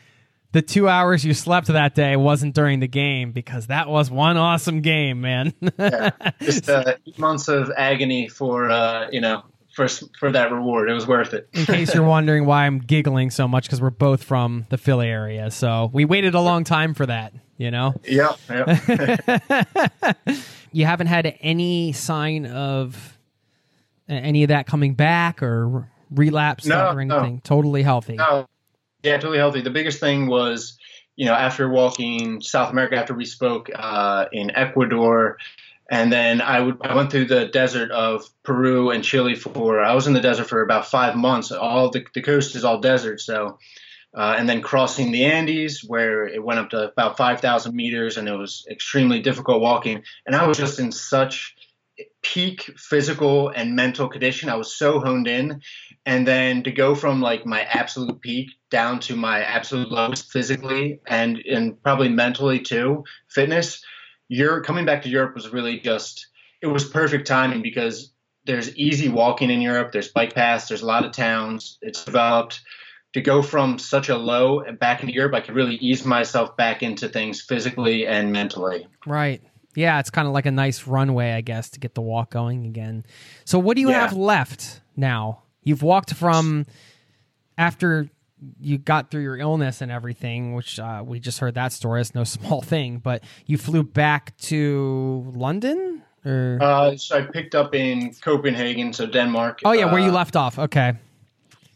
the 0.52 0.62
two 0.62 0.88
hours 0.88 1.26
you 1.26 1.34
slept 1.34 1.68
that 1.68 1.96
day 1.96 2.16
wasn't 2.16 2.54
during 2.54 2.82
the 2.82 2.88
game 2.88 3.32
because 3.32 3.68
that 3.68 3.90
was 3.90 4.12
one 4.12 4.38
awesome 4.38 4.82
game, 4.82 5.22
man. 5.22 5.54
Just 6.42 6.70
uh, 6.70 6.96
eight 7.06 7.18
months 7.18 7.48
of 7.48 7.72
agony 7.76 8.28
for 8.28 8.70
uh, 8.70 9.08
you 9.12 9.22
know 9.22 9.44
for 9.78 9.88
for 10.20 10.32
that 10.32 10.52
reward. 10.52 10.90
It 10.90 10.94
was 10.94 11.08
worth 11.08 11.34
it. 11.36 11.48
In 11.54 11.66
case 11.66 11.94
you're 11.94 12.04
wondering 12.18 12.46
why 12.46 12.66
I'm 12.66 12.80
giggling 12.80 13.30
so 13.30 13.48
much, 13.48 13.66
because 13.66 13.80
we're 13.80 13.92
both 13.92 14.24
from 14.24 14.66
the 14.70 14.78
Philly 14.78 15.08
area, 15.08 15.52
so 15.52 15.90
we 15.94 16.04
waited 16.04 16.34
a 16.34 16.42
long 16.42 16.64
time 16.66 16.94
for 16.96 17.06
that. 17.06 17.32
You 17.58 17.72
know, 17.72 17.94
Yeah. 18.04 18.34
yeah. 18.50 19.64
you 20.72 20.86
haven't 20.86 21.08
had 21.08 21.38
any 21.42 21.92
sign 21.94 22.46
of 22.46 23.18
any 24.10 24.44
of 24.44 24.50
that 24.50 24.68
coming 24.68 24.94
back 24.94 25.42
or 25.42 25.90
relapse 26.12 26.66
No, 26.66 26.90
or 26.92 27.04
no. 27.06 27.18
anything. 27.18 27.42
Totally 27.42 27.84
healthy. 27.84 28.16
No, 28.16 28.48
yeah, 29.04 29.18
totally 29.18 29.38
healthy. 29.40 29.62
The 29.62 29.70
biggest 29.72 30.00
thing 30.00 30.28
was, 30.28 30.78
you 31.16 31.26
know, 31.26 31.34
after 31.34 31.68
walking 31.70 32.42
South 32.42 32.72
America, 32.72 32.96
after 32.96 33.14
we 33.14 33.26
spoke 33.26 33.70
uh, 33.76 34.26
in 34.32 34.52
Ecuador, 34.56 35.38
and 35.90 36.12
then 36.12 36.42
I 36.42 36.60
would 36.60 36.78
I 36.82 36.96
went 36.96 37.12
through 37.12 37.26
the 37.26 37.46
desert 37.46 37.92
of 37.92 38.26
Peru 38.44 38.92
and 38.92 39.04
Chile 39.04 39.36
for 39.36 39.80
I 39.80 39.94
was 39.94 40.08
in 40.08 40.14
the 40.14 40.22
desert 40.22 40.48
for 40.48 40.62
about 40.62 40.88
five 40.88 41.16
months. 41.16 41.52
All 41.52 41.90
the 41.90 42.06
the 42.14 42.22
coast 42.22 42.56
is 42.56 42.64
all 42.64 42.80
desert, 42.80 43.22
so. 43.22 43.58
Uh, 44.16 44.36
and 44.36 44.50
then 44.50 44.64
crossing 44.64 45.12
the 45.12 45.26
Andes, 45.26 45.84
where 45.86 46.26
it 46.26 46.44
went 46.44 46.60
up 46.60 46.72
to 46.72 46.90
about 46.90 47.18
5,000 47.18 47.76
meters, 47.76 48.18
and 48.18 48.28
it 48.28 48.36
was 48.36 48.66
extremely 48.72 49.20
difficult 49.22 49.62
walking. 49.62 50.02
And 50.26 50.36
I 50.36 50.48
was 50.48 50.58
just 50.58 50.80
in 50.80 50.92
such 50.92 51.56
peak 52.24 52.62
physical 52.78 53.50
and 53.50 53.76
mental 53.76 54.08
condition. 54.08 54.50
I 54.50 54.56
was 54.56 54.76
so 54.76 55.00
honed 55.00 55.28
in, 55.28 55.62
and 56.06 56.28
then 56.28 56.64
to 56.64 56.72
go 56.72 56.96
from 56.96 57.22
like 57.22 57.46
my 57.46 57.62
absolute 57.64 58.22
peak 58.22 58.52
down 58.70 59.00
to 59.02 59.16
my 59.16 59.44
absolute 59.44 59.92
lowest 59.92 60.32
physically 60.32 61.00
and 61.08 61.38
and 61.40 61.82
probably 61.84 62.10
mentally 62.10 62.60
too, 62.60 63.04
fitness. 63.30 63.84
You're 64.30 64.62
coming 64.62 64.86
back 64.86 65.02
to 65.04 65.10
Europe 65.10 65.36
was 65.36 65.50
really 65.50 65.80
just 65.80 66.28
it 66.62 66.68
was 66.68 66.86
perfect 66.86 67.28
timing 67.28 67.62
because 67.62 68.12
there's 68.46 68.76
easy 68.78 69.10
walking 69.10 69.50
in 69.50 69.62
Europe. 69.62 69.92
There's 69.92 70.08
bike 70.08 70.34
paths. 70.34 70.68
There's 70.68 70.82
a 70.82 70.86
lot 70.86 71.06
of 71.06 71.12
towns. 71.12 71.78
It's 71.82 72.04
developed. 72.04 72.62
To 73.14 73.22
go 73.22 73.42
from 73.42 73.80
such 73.80 74.10
a 74.10 74.18
low 74.18 74.60
and 74.60 74.78
back 74.78 75.02
into 75.02 75.14
Europe, 75.14 75.34
I 75.34 75.42
could 75.42 75.56
really 75.56 75.76
ease 75.76 76.06
myself 76.06 76.56
back 76.58 76.84
into 76.84 77.08
things 77.08 77.42
physically 77.42 78.06
and 78.06 78.32
mentally. 78.32 78.86
Right. 79.06 79.42
Yeah, 79.76 80.00
it's 80.00 80.10
kind 80.10 80.28
of 80.28 80.34
like 80.34 80.46
a 80.46 80.52
nice 80.52 80.86
runway, 80.88 81.32
I 81.32 81.42
guess, 81.42 81.70
to 81.72 81.80
get 81.80 81.96
the 81.96 82.02
walk 82.02 82.32
going 82.32 82.66
again. 82.66 83.06
So, 83.46 83.60
what 83.60 83.76
do 83.76 83.82
you 83.82 83.90
Yeah. 83.90 84.02
have 84.02 84.14
left 84.14 84.82
now? 84.96 85.44
You've 85.64 85.84
walked 85.84 86.14
from 86.14 86.66
after 87.58 88.10
you 88.60 88.78
got 88.78 89.10
through 89.12 89.24
your 89.24 89.38
illness 89.38 89.82
and 89.82 89.92
everything, 89.92 90.54
which 90.54 90.80
uh, 90.80 91.04
we 91.06 91.20
just 91.20 91.40
heard 91.40 91.56
that 91.56 91.72
story. 91.74 92.02
It's 92.02 92.14
no 92.16 92.24
small 92.38 92.62
thing, 92.62 93.00
but 93.00 93.24
you 93.46 93.58
flew 93.58 93.84
back 93.84 94.36
to 94.38 95.32
London? 95.36 96.04
Or? 96.26 96.58
Uh, 96.62 96.98
so 96.98 97.18
I 97.18 97.22
picked 97.22 97.56
up 97.56 97.74
in 97.74 98.14
Copenhagen, 98.22 98.94
so 98.94 99.06
Denmark. 99.06 99.62
oh, 99.66 99.72
yeah, 99.72 99.86
where 99.92 100.02
you 100.02 100.10
Uh, 100.10 100.14
left 100.14 100.36
off. 100.36 100.60
Okay. 100.60 100.94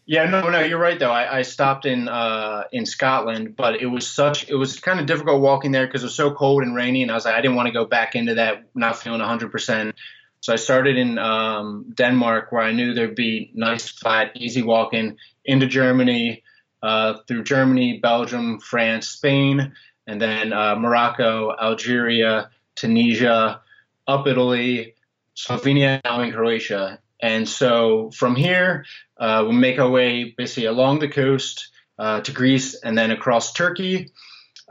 Yeah, 0.07 0.25
no, 0.25 0.49
no, 0.49 0.59
you're 0.59 0.79
right 0.79 0.99
though. 0.99 1.11
I, 1.11 1.37
I 1.37 1.41
stopped 1.43 1.85
in 1.85 2.09
uh, 2.09 2.63
in 2.73 2.85
Scotland, 2.85 3.55
but 3.55 3.75
it 3.81 3.85
was 3.85 4.05
such 4.09 4.49
it 4.49 4.55
was 4.55 4.77
kind 4.79 4.99
of 4.99 5.05
difficult 5.05 5.39
walking 5.41 5.71
there 5.71 5.85
because 5.85 6.03
it 6.03 6.07
was 6.07 6.15
so 6.15 6.31
cold 6.33 6.63
and 6.63 6.75
rainy, 6.75 7.01
and 7.03 7.11
I 7.11 7.13
was 7.13 7.23
like, 7.23 7.35
I 7.35 7.39
didn't 7.41 7.55
want 7.55 7.67
to 7.67 7.71
go 7.71 7.85
back 7.85 8.15
into 8.15 8.33
that 8.33 8.63
not 8.75 8.97
feeling 8.97 9.19
100. 9.21 9.51
percent 9.51 9.95
So 10.41 10.51
I 10.51 10.57
started 10.57 10.97
in 10.97 11.17
um, 11.17 11.85
Denmark, 11.95 12.51
where 12.51 12.63
I 12.63 12.73
knew 12.73 12.93
there'd 12.93 13.15
be 13.15 13.51
nice, 13.53 13.87
flat, 13.87 14.31
easy 14.35 14.63
walking 14.63 15.15
into 15.45 15.67
Germany, 15.67 16.43
uh, 16.81 17.15
through 17.27 17.43
Germany, 17.43 17.99
Belgium, 17.99 18.59
France, 18.59 19.07
Spain, 19.09 19.73
and 20.07 20.21
then 20.21 20.53
uh, 20.53 20.75
Morocco, 20.75 21.55
Algeria, 21.55 22.49
Tunisia, 22.75 23.61
up 24.07 24.27
Italy, 24.27 24.95
Slovenia, 25.35 26.01
now 26.03 26.21
in 26.21 26.31
Croatia. 26.31 26.99
And 27.21 27.47
so 27.47 28.11
from 28.11 28.35
here, 28.35 28.85
uh, 29.17 29.41
we'll 29.43 29.53
make 29.53 29.79
our 29.79 29.89
way 29.89 30.33
basically 30.35 30.65
along 30.65 30.99
the 30.99 31.07
coast 31.07 31.69
uh, 31.99 32.21
to 32.21 32.31
Greece 32.31 32.75
and 32.75 32.97
then 32.97 33.11
across 33.11 33.53
Turkey, 33.53 34.11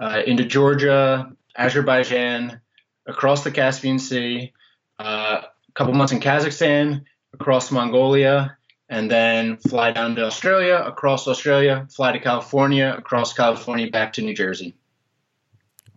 uh, 0.01 0.23
into 0.27 0.45
Georgia, 0.45 1.31
Azerbaijan, 1.57 2.61
across 3.07 3.45
the 3.45 3.51
Caspian 3.51 3.99
Sea, 3.99 4.53
a 4.99 5.45
couple 5.75 5.95
months 5.95 6.13
in 6.13 6.21
Kazakhstan, 6.21 7.05
across 7.33 7.71
Mongolia, 7.71 8.57
and 8.91 9.11
then 9.11 9.57
fly 9.57 9.93
down 9.93 10.17
to 10.17 10.25
Australia, 10.27 10.75
across 10.85 11.27
Australia, 11.27 11.87
fly 11.91 12.13
to 12.13 12.19
California, 12.19 12.95
across 12.99 13.33
California, 13.33 13.89
back 13.91 14.13
to 14.15 14.23
New 14.23 14.35
Jersey. 14.35 14.75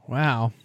Wow. 0.07 0.53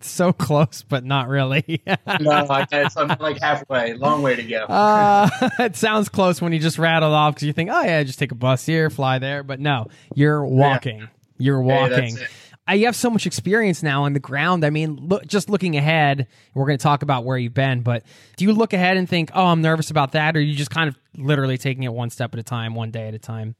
So 0.00 0.32
close, 0.32 0.84
but 0.88 1.04
not 1.04 1.26
really. 1.26 1.82
No, 2.20 2.30
I, 2.30 2.64
it's, 2.70 2.96
I'm 2.96 3.08
like 3.18 3.40
halfway, 3.40 3.94
long 3.94 4.22
way 4.22 4.36
to 4.36 4.44
go. 4.44 4.64
Uh, 4.68 5.28
it 5.58 5.74
sounds 5.74 6.08
close 6.08 6.40
when 6.40 6.52
you 6.52 6.60
just 6.60 6.78
rattle 6.78 7.12
off 7.12 7.34
because 7.34 7.48
you 7.48 7.52
think, 7.52 7.68
oh 7.72 7.82
yeah, 7.82 8.04
just 8.04 8.20
take 8.20 8.30
a 8.30 8.36
bus 8.36 8.64
here, 8.64 8.90
fly 8.90 9.18
there. 9.18 9.42
But 9.42 9.58
no, 9.58 9.88
you're 10.14 10.44
walking. 10.46 11.08
You're 11.36 11.60
Hey, 11.64 11.88
that's 11.88 12.12
walking. 12.12 12.16
it. 12.16 12.28
You 12.70 12.86
have 12.86 12.96
so 12.96 13.08
much 13.10 13.26
experience 13.26 13.82
now 13.82 14.04
on 14.04 14.12
the 14.12 14.20
ground. 14.20 14.64
I 14.64 14.70
mean, 14.70 14.96
look, 14.96 15.26
just 15.26 15.48
looking 15.48 15.76
ahead, 15.76 16.26
we're 16.54 16.66
going 16.66 16.78
to 16.78 16.82
talk 16.82 17.02
about 17.02 17.24
where 17.24 17.38
you've 17.38 17.54
been. 17.54 17.82
But 17.82 18.04
do 18.36 18.44
you 18.44 18.52
look 18.52 18.72
ahead 18.72 18.96
and 18.96 19.08
think, 19.08 19.30
oh, 19.34 19.46
I'm 19.46 19.62
nervous 19.62 19.90
about 19.90 20.12
that, 20.12 20.36
or 20.36 20.40
you 20.40 20.54
just 20.54 20.70
kind 20.70 20.88
of 20.88 20.98
literally 21.16 21.56
taking 21.56 21.84
it 21.84 21.92
one 21.92 22.10
step 22.10 22.34
at 22.34 22.40
a 22.40 22.42
time, 22.42 22.74
one 22.74 22.90
day 22.90 23.08
at 23.08 23.14
a 23.14 23.18
time? 23.18 23.54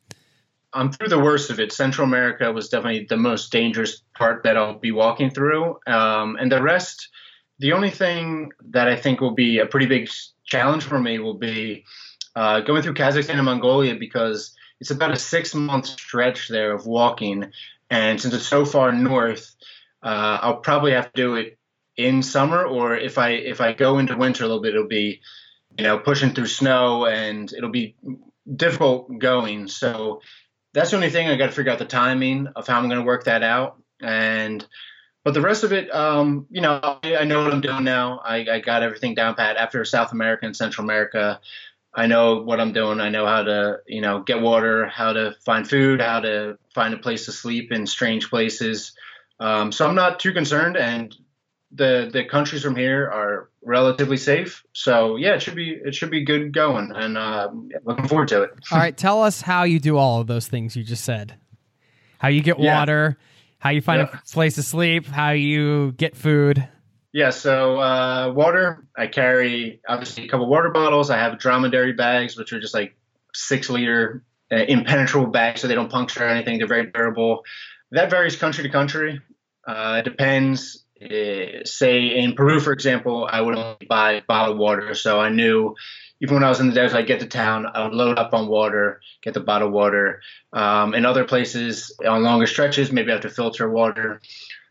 I'm 0.72 0.92
through 0.92 1.08
the 1.08 1.18
worst 1.18 1.50
of 1.50 1.60
it. 1.60 1.72
Central 1.72 2.06
America 2.06 2.52
was 2.52 2.68
definitely 2.68 3.06
the 3.08 3.16
most 3.16 3.50
dangerous 3.50 4.02
part 4.14 4.44
that 4.44 4.56
I'll 4.56 4.78
be 4.78 4.92
walking 4.92 5.30
through. 5.30 5.78
Um, 5.86 6.36
and 6.36 6.52
the 6.52 6.62
rest, 6.62 7.08
the 7.58 7.72
only 7.72 7.90
thing 7.90 8.52
that 8.70 8.88
I 8.88 8.96
think 8.96 9.20
will 9.20 9.34
be 9.34 9.58
a 9.58 9.66
pretty 9.66 9.86
big 9.86 10.10
challenge 10.44 10.84
for 10.84 10.98
me 10.98 11.18
will 11.18 11.38
be 11.38 11.84
uh, 12.36 12.60
going 12.60 12.82
through 12.82 12.94
Kazakhstan 12.94 13.34
and 13.34 13.44
Mongolia 13.44 13.94
because 13.94 14.54
it's 14.80 14.90
about 14.90 15.12
a 15.12 15.16
six 15.16 15.54
month 15.54 15.86
stretch 15.86 16.48
there 16.48 16.72
of 16.72 16.86
walking. 16.86 17.50
And 17.90 18.20
since 18.20 18.34
it's 18.34 18.46
so 18.46 18.64
far 18.64 18.92
north, 18.92 19.54
uh, 20.02 20.38
I'll 20.42 20.56
probably 20.58 20.92
have 20.92 21.12
to 21.12 21.16
do 21.22 21.34
it 21.36 21.58
in 21.96 22.22
summer, 22.22 22.64
or 22.64 22.96
if 22.96 23.18
I 23.18 23.30
if 23.30 23.60
I 23.60 23.72
go 23.72 23.98
into 23.98 24.16
winter 24.16 24.44
a 24.44 24.46
little 24.46 24.62
bit, 24.62 24.74
it'll 24.74 24.86
be 24.86 25.20
you 25.76 25.84
know 25.84 25.98
pushing 25.98 26.32
through 26.32 26.46
snow 26.46 27.06
and 27.06 27.52
it'll 27.52 27.70
be 27.70 27.96
difficult 28.54 29.18
going. 29.18 29.68
So 29.68 30.20
that's 30.74 30.90
the 30.90 30.96
only 30.96 31.10
thing 31.10 31.28
I 31.28 31.36
got 31.36 31.46
to 31.46 31.52
figure 31.52 31.72
out 31.72 31.78
the 31.78 31.84
timing 31.84 32.46
of 32.54 32.66
how 32.66 32.78
I'm 32.78 32.88
going 32.88 33.00
to 33.00 33.04
work 33.04 33.24
that 33.24 33.42
out. 33.42 33.82
And 34.00 34.64
but 35.24 35.34
the 35.34 35.40
rest 35.40 35.64
of 35.64 35.72
it, 35.72 35.94
um, 35.94 36.46
you 36.50 36.60
know, 36.60 36.80
I, 37.02 37.16
I, 37.16 37.24
know 37.24 37.42
what 37.42 37.52
I'm 37.52 37.60
doing 37.60 37.84
now. 37.84 38.20
I, 38.24 38.46
I 38.50 38.60
got 38.60 38.82
everything 38.82 39.14
down 39.14 39.34
pat. 39.34 39.56
After 39.56 39.84
South 39.84 40.12
America 40.12 40.46
and 40.46 40.56
Central 40.56 40.84
America, 40.84 41.40
I 41.98 42.06
know 42.06 42.42
what 42.42 42.60
I'm 42.60 42.72
doing. 42.72 43.00
I 43.00 43.08
know 43.08 43.26
how 43.26 43.42
to, 43.42 43.80
you 43.88 44.00
know, 44.00 44.22
get 44.22 44.40
water, 44.40 44.86
how 44.86 45.12
to 45.12 45.34
find 45.44 45.68
food, 45.68 46.00
how 46.00 46.20
to 46.20 46.56
find 46.72 46.94
a 46.94 46.96
place 46.96 47.24
to 47.24 47.32
sleep 47.32 47.72
in 47.72 47.88
strange 47.88 48.30
places. 48.30 48.92
Um, 49.40 49.72
so 49.72 49.84
I'm 49.84 49.96
not 49.96 50.20
too 50.20 50.32
concerned, 50.32 50.76
and 50.76 51.12
the 51.72 52.08
the 52.12 52.24
countries 52.24 52.62
from 52.62 52.76
here 52.76 53.10
are 53.10 53.50
relatively 53.62 54.16
safe. 54.16 54.62
So 54.72 55.16
yeah, 55.16 55.34
it 55.34 55.42
should 55.42 55.56
be 55.56 55.70
it 55.70 55.92
should 55.92 56.12
be 56.12 56.24
good 56.24 56.52
going, 56.52 56.92
and 56.94 57.18
uh, 57.18 57.50
looking 57.84 58.06
forward 58.06 58.28
to 58.28 58.42
it. 58.42 58.50
all 58.70 58.78
right, 58.78 58.96
tell 58.96 59.20
us 59.24 59.40
how 59.40 59.64
you 59.64 59.80
do 59.80 59.96
all 59.96 60.20
of 60.20 60.28
those 60.28 60.46
things 60.46 60.76
you 60.76 60.84
just 60.84 61.04
said. 61.04 61.34
How 62.18 62.28
you 62.28 62.42
get 62.42 62.60
yeah. 62.60 62.78
water, 62.78 63.18
how 63.58 63.70
you 63.70 63.80
find 63.80 64.02
yeah. 64.02 64.20
a 64.20 64.32
place 64.32 64.54
to 64.54 64.62
sleep, 64.62 65.06
how 65.06 65.30
you 65.30 65.90
get 65.92 66.14
food. 66.14 66.68
Yeah, 67.12 67.30
so 67.30 67.80
uh, 67.80 68.32
water, 68.32 68.86
I 68.96 69.06
carry 69.06 69.80
obviously 69.88 70.26
a 70.26 70.28
couple 70.28 70.46
water 70.48 70.70
bottles. 70.70 71.10
I 71.10 71.16
have 71.16 71.38
dromedary 71.38 71.92
bags, 71.92 72.36
which 72.36 72.52
are 72.52 72.60
just 72.60 72.74
like 72.74 72.96
six 73.34 73.70
liter 73.70 74.24
uh, 74.52 74.56
impenetrable 74.56 75.28
bags, 75.28 75.60
so 75.60 75.68
they 75.68 75.74
don't 75.74 75.90
puncture 75.90 76.24
or 76.24 76.28
anything. 76.28 76.58
They're 76.58 76.66
very 76.66 76.90
durable. 76.90 77.44
That 77.92 78.10
varies 78.10 78.36
country 78.36 78.62
to 78.62 78.70
country. 78.70 79.20
Uh, 79.66 79.96
it 80.00 80.04
depends. 80.04 80.84
Uh, 81.02 81.64
say 81.64 82.18
in 82.18 82.34
Peru, 82.34 82.60
for 82.60 82.72
example, 82.72 83.28
I 83.30 83.40
would 83.40 83.56
only 83.56 83.86
buy 83.88 84.22
bottled 84.26 84.58
water, 84.58 84.94
so 84.94 85.20
I 85.20 85.28
knew 85.28 85.74
even 86.20 86.34
when 86.34 86.44
I 86.44 86.48
was 86.48 86.60
in 86.60 86.68
the 86.68 86.74
desert, 86.74 86.96
I'd 86.96 87.06
get 87.06 87.20
to 87.20 87.26
town, 87.26 87.66
I 87.72 87.84
would 87.84 87.94
load 87.94 88.18
up 88.18 88.34
on 88.34 88.48
water, 88.48 89.00
get 89.22 89.34
the 89.34 89.40
bottled 89.40 89.72
water. 89.72 90.20
Um, 90.52 90.94
in 90.94 91.06
other 91.06 91.24
places, 91.24 91.96
on 92.06 92.22
longer 92.24 92.46
stretches, 92.46 92.90
maybe 92.90 93.10
I 93.10 93.14
have 93.14 93.22
to 93.22 93.30
filter 93.30 93.70
water. 93.70 94.20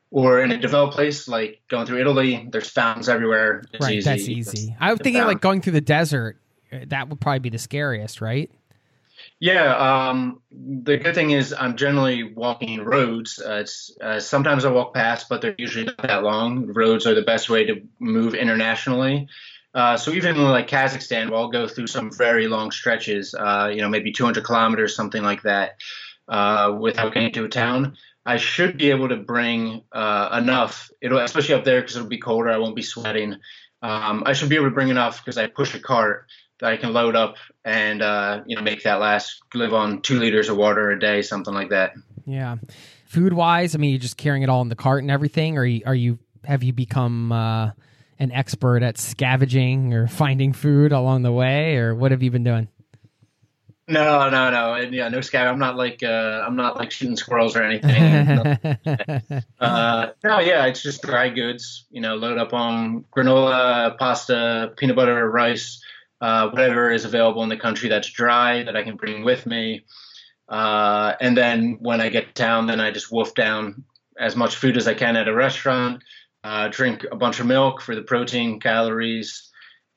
Or 0.09 0.41
in 0.41 0.51
a 0.51 0.57
developed 0.57 0.93
place 0.93 1.27
like 1.27 1.61
going 1.67 1.85
through 1.85 1.99
Italy, 1.99 2.47
there's 2.49 2.69
fountains 2.69 3.09
everywhere. 3.09 3.63
It's 3.73 3.85
right, 3.85 3.95
easy. 3.95 4.09
that's 4.09 4.27
easy. 4.29 4.75
I 4.79 4.91
was 4.91 5.01
thinking 5.01 5.23
like 5.23 5.41
going 5.41 5.61
through 5.61 5.73
the 5.73 5.81
desert. 5.81 6.37
Uh, 6.71 6.79
that 6.87 7.09
would 7.09 7.19
probably 7.19 7.39
be 7.39 7.49
the 7.49 7.57
scariest, 7.57 8.21
right? 8.21 8.49
Yeah, 9.39 10.09
um, 10.09 10.41
the 10.51 10.97
good 10.97 11.13
thing 11.13 11.31
is 11.31 11.53
I'm 11.53 11.75
generally 11.75 12.23
walking 12.23 12.83
roads. 12.83 13.39
Uh, 13.39 13.65
uh, 14.01 14.19
sometimes 14.19 14.65
I 14.65 14.71
walk 14.71 14.93
past, 14.93 15.29
but 15.29 15.41
they're 15.41 15.55
usually 15.57 15.85
not 15.85 15.97
that 15.99 16.23
long. 16.23 16.67
Roads 16.67 17.05
are 17.05 17.13
the 17.13 17.21
best 17.21 17.49
way 17.49 17.65
to 17.65 17.81
move 17.99 18.33
internationally. 18.33 19.27
Uh, 19.73 19.95
so 19.95 20.11
even 20.11 20.37
like 20.37 20.67
Kazakhstan, 20.67 21.29
we'll 21.29 21.49
go 21.49 21.67
through 21.67 21.87
some 21.87 22.11
very 22.11 22.47
long 22.47 22.71
stretches, 22.71 23.35
uh, 23.35 23.69
you 23.71 23.81
know, 23.81 23.89
maybe 23.89 24.11
200 24.11 24.43
kilometers, 24.43 24.95
something 24.95 25.21
like 25.21 25.43
that, 25.43 25.77
uh, 26.27 26.75
without 26.79 27.13
getting 27.13 27.31
to 27.33 27.43
a 27.43 27.49
town. 27.49 27.95
I 28.27 28.35
should 28.35 28.77
be 28.77 28.89
able 28.89 29.07
to 29.07 29.15
bring 29.15 29.83
uh, 29.93 30.37
enough, 30.37 30.91
it'll, 31.01 31.19
especially 31.19 31.55
up 31.55 31.63
there 31.63 31.79
because 31.79 31.95
it'll 31.95 32.09
be 32.09 32.17
colder. 32.17 32.49
I 32.49 32.57
won't 32.57 32.75
be 32.75 32.81
sweating. 32.81 33.37
Um, 33.81 34.23
I 34.25 34.33
should 34.33 34.49
be 34.49 34.55
able 34.55 34.65
to 34.65 34.71
bring 34.71 34.89
enough 34.89 35.23
because 35.23 35.37
I 35.37 35.47
push 35.47 35.73
a 35.73 35.79
cart 35.79 36.25
that 36.59 36.69
I 36.69 36.75
can 36.75 36.91
load 36.91 37.15
up 37.15 37.37
and 37.63 38.01
uh, 38.01 38.41
you 38.45 38.57
know 38.57 38.61
make 38.61 38.83
that 38.83 38.99
last 38.99 39.41
live 39.53 39.73
on 39.73 40.01
two 40.01 40.19
liters 40.19 40.49
of 40.49 40.57
water 40.57 40.91
a 40.91 40.99
day, 40.99 41.21
something 41.21 41.53
like 41.53 41.69
that. 41.69 41.93
Yeah, 42.25 42.57
food 43.05 43.31
wise, 43.31 43.75
I 43.75 43.77
mean, 43.77 43.91
you're 43.91 43.99
just 43.99 44.17
carrying 44.17 44.43
it 44.43 44.49
all 44.49 44.61
in 44.61 44.67
the 44.67 44.75
cart 44.75 45.03
and 45.03 45.11
everything, 45.11 45.57
or 45.57 45.61
are 45.85 45.95
you 45.95 46.19
have 46.43 46.63
you 46.63 46.73
become 46.73 47.31
uh, 47.31 47.71
an 48.19 48.33
expert 48.33 48.83
at 48.83 48.97
scavenging 48.97 49.93
or 49.93 50.07
finding 50.07 50.51
food 50.51 50.91
along 50.91 51.21
the 51.21 51.31
way, 51.31 51.77
or 51.77 51.95
what 51.95 52.11
have 52.11 52.21
you 52.21 52.31
been 52.31 52.43
doing? 52.43 52.67
No, 53.89 54.29
no, 54.29 54.49
no, 54.49 54.73
and 54.73 54.93
yeah, 54.93 55.07
no 55.07 55.19
scav. 55.19 55.47
I'm 55.47 55.59
not 55.59 55.77
like 55.77 56.03
uh, 56.03 56.43
I'm 56.45 56.57
not 56.57 56.75
like 56.75 56.91
shooting 56.91 57.15
squirrels 57.15 57.55
or 57.55 57.63
anything. 57.63 58.03
uh, 59.59 60.07
no, 60.23 60.39
yeah, 60.39 60.65
it's 60.65 60.83
just 60.83 61.01
dry 61.01 61.29
goods. 61.29 61.85
You 61.89 62.01
know, 62.01 62.15
load 62.15 62.37
up 62.37 62.53
on 62.53 63.05
granola, 63.15 63.97
pasta, 63.97 64.73
peanut 64.75 64.97
butter, 64.97 65.29
rice, 65.29 65.81
uh, 66.19 66.49
whatever 66.49 66.91
is 66.91 67.05
available 67.05 67.43
in 67.43 67.49
the 67.49 67.57
country 67.57 67.87
that's 67.87 68.11
dry 68.11 68.63
that 68.63 68.75
I 68.75 68.83
can 68.83 68.97
bring 68.97 69.23
with 69.23 69.45
me. 69.45 69.85
Uh, 70.49 71.13
and 71.21 71.37
then 71.37 71.77
when 71.79 72.01
I 72.01 72.09
get 72.09 72.27
to 72.27 72.33
town, 72.33 72.67
then 72.67 72.81
I 72.81 72.91
just 72.91 73.11
wolf 73.11 73.33
down 73.35 73.85
as 74.19 74.35
much 74.35 74.57
food 74.57 74.75
as 74.75 74.87
I 74.87 74.95
can 74.95 75.15
at 75.15 75.27
a 75.27 75.33
restaurant 75.33 76.03
uh, 76.43 76.67
drink 76.69 77.05
a 77.11 77.15
bunch 77.15 77.39
of 77.39 77.45
milk 77.45 77.81
for 77.81 77.95
the 77.95 78.01
protein, 78.01 78.59
calories, 78.59 79.49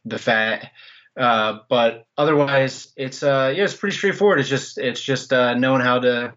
the 0.04 0.18
fat. 0.18 0.70
Uh, 1.16 1.58
but 1.68 2.06
otherwise, 2.16 2.92
it's 2.96 3.22
uh, 3.22 3.52
yeah, 3.54 3.64
it's 3.64 3.76
pretty 3.76 3.96
straightforward. 3.96 4.40
It's 4.40 4.48
just 4.48 4.78
it's 4.78 5.02
just 5.02 5.32
uh, 5.32 5.54
knowing 5.54 5.80
how 5.80 5.98
to 6.00 6.34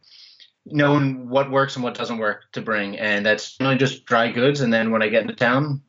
knowing 0.66 1.30
what 1.30 1.52
works 1.52 1.76
and 1.76 1.84
what 1.84 1.94
doesn't 1.96 2.18
work 2.18 2.52
to 2.54 2.62
bring, 2.62 2.98
and 2.98 3.26
that's 3.26 3.58
only 3.62 3.78
just 3.78 4.06
dry 4.06 4.32
goods. 4.32 4.62
And 4.62 4.74
then 4.74 4.92
when 4.92 5.02
I 5.02 5.10
get 5.10 5.22
into 5.22 5.36
town, 5.36 5.82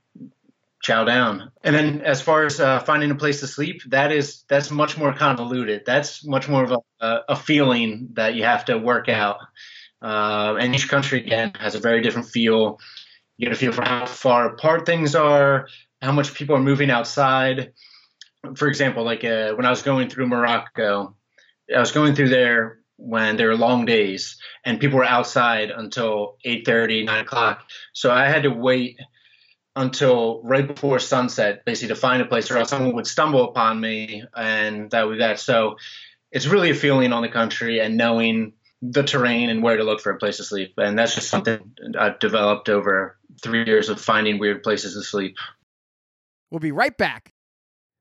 chow 0.85 1.05
down. 1.05 1.51
And 1.63 1.75
then 1.75 2.03
as 2.03 2.21
far 2.21 2.45
as 2.45 2.61
uh, 2.61 2.79
finding 2.81 3.11
a 3.11 3.15
place 3.15 3.41
to 3.41 3.47
sleep, 3.47 3.83
that 3.87 4.13
is 4.13 4.45
that's 4.49 4.71
much 4.71 4.99
more 4.99 5.15
convoluted. 5.15 5.85
That's 5.87 6.25
much 6.25 6.49
more 6.49 6.63
of 6.63 6.73
a, 7.01 7.21
a 7.29 7.37
feeling 7.37 8.11
that 8.13 8.35
you 8.35 8.45
have 8.45 8.67
to 8.67 8.79
work 8.79 9.09
out. 9.09 9.39
Uh, 10.03 10.57
and 10.61 10.75
each 10.75 10.91
country 10.91 11.21
again 11.21 11.53
has 11.59 11.75
a 11.75 11.81
very 11.81 12.03
different 12.03 12.29
feel. 12.29 12.79
You 13.39 13.49
get 13.49 13.57
a 13.57 13.59
feel 13.59 13.73
for 13.73 13.83
how 13.83 14.05
far 14.05 14.47
apart 14.47 14.85
things 14.85 15.15
are, 15.15 15.69
how 16.03 16.13
much 16.13 16.35
people 16.35 16.55
are 16.55 16.61
moving 16.63 16.91
outside. 16.91 17.73
For 18.57 18.69
example, 18.69 19.05
like 19.05 19.25
uh, 19.25 19.55
when 19.55 19.67
I 19.67 19.71
was 19.71 19.83
going 19.83 20.09
through 20.09 20.27
Morocco, 20.29 21.17
I 21.75 21.81
was 21.81 21.93
going 21.93 22.15
through 22.15 22.29
there 22.29 22.79
when 22.97 23.37
there 23.37 23.49
were 23.49 23.57
long 23.57 23.85
days 23.85 24.39
and 24.65 24.81
people 24.81 24.99
were 24.99 25.05
outside 25.05 25.71
until 25.71 26.37
8.30 26.47 27.07
9 27.07 27.21
o'clock 27.25 27.65
so 27.93 28.13
i 28.13 28.29
had 28.29 28.45
to 28.45 28.51
wait 28.51 29.01
until 29.75 30.41
right 30.45 30.65
before 30.65 31.01
sunset 31.01 31.65
basically 31.65 31.89
to 31.89 32.01
find 32.01 32.23
a 32.23 32.25
place 32.25 32.53
or 32.53 32.57
else 32.57 32.71
someone 32.71 32.95
would 32.95 33.09
stumble 33.09 33.49
upon 33.49 33.81
me 33.81 34.23
and 34.37 34.93
that 34.93 35.09
would 35.09 35.21
that 35.21 35.41
so 35.41 35.75
it's 36.31 36.47
really 36.47 36.71
a 36.71 36.75
feeling 36.75 37.13
on 37.13 37.23
the 37.23 37.29
country 37.29 37.81
and 37.81 37.97
knowing 37.97 38.53
the 38.81 39.03
terrain 39.03 39.51
and 39.51 39.61
where 39.61 39.77
to 39.77 39.83
look 39.83 40.01
for 40.01 40.13
a 40.13 40.19
place 40.19 40.37
to 40.37 40.45
sleep 40.45 40.75
and 40.77 40.97
that's 40.97 41.17
just 41.17 41.29
something 41.29 41.73
i've 41.99 42.21
developed 42.21 42.69
over 42.69 43.19
three 43.43 43.65
years 43.65 43.89
of 43.89 44.01
finding 44.01 44.39
weird 44.39 44.63
places 44.63 44.95
to 44.95 45.03
sleep. 45.03 45.37
We'll 46.51 46.61
be 46.61 46.73
right 46.73 46.97
back. 46.97 47.34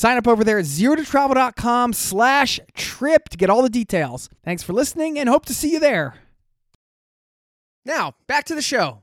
sign 0.00 0.16
up 0.16 0.26
over 0.26 0.42
there 0.44 0.58
at 0.58 0.64
zerototravel.com 0.64 1.92
slash 1.92 2.58
trip 2.74 3.28
to 3.28 3.36
get 3.36 3.50
all 3.50 3.60
the 3.62 3.68
details. 3.68 4.30
Thanks 4.42 4.62
for 4.62 4.72
listening 4.72 5.18
and 5.18 5.28
hope 5.28 5.44
to 5.46 5.54
see 5.54 5.72
you 5.72 5.78
there. 5.78 6.14
Now, 7.84 8.14
back 8.26 8.44
to 8.46 8.54
the 8.54 8.62
show. 8.62 9.02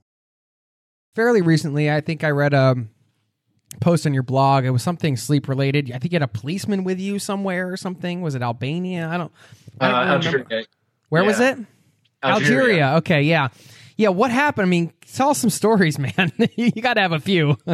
Fairly 1.15 1.41
recently, 1.41 1.91
I 1.91 2.01
think 2.01 2.23
I 2.23 2.29
read 2.29 2.53
a 2.53 2.75
post 3.79 4.05
on 4.07 4.13
your 4.13 4.23
blog. 4.23 4.65
It 4.65 4.71
was 4.71 4.81
something 4.83 5.17
sleep 5.17 5.47
related. 5.47 5.91
I 5.91 5.99
think 5.99 6.13
you 6.13 6.15
had 6.15 6.23
a 6.23 6.27
policeman 6.27 6.83
with 6.83 6.99
you 6.99 7.19
somewhere 7.19 7.71
or 7.71 7.77
something. 7.77 8.21
Was 8.21 8.33
it 8.35 8.41
Albania? 8.41 9.07
I 9.07 9.17
don't. 9.17 9.31
I 9.79 9.87
don't 9.89 9.95
Uh. 9.95 10.13
Algeria. 10.13 10.65
Where 11.09 11.23
was 11.23 11.39
Yeah. 11.39 11.51
it? 11.51 11.57
Algeria. 12.23 12.93
Okay, 12.97 13.21
yeah. 13.21 13.49
Yeah, 13.97 14.09
what 14.09 14.29
happened? 14.29 14.67
I 14.67 14.69
mean, 14.69 14.93
tell 15.13 15.31
us 15.31 15.39
some 15.39 15.49
stories, 15.49 15.97
man. 16.17 16.31
you 16.55 16.71
got 16.71 16.93
to 16.93 17.01
have 17.01 17.11
a 17.11 17.19
few. 17.19 17.57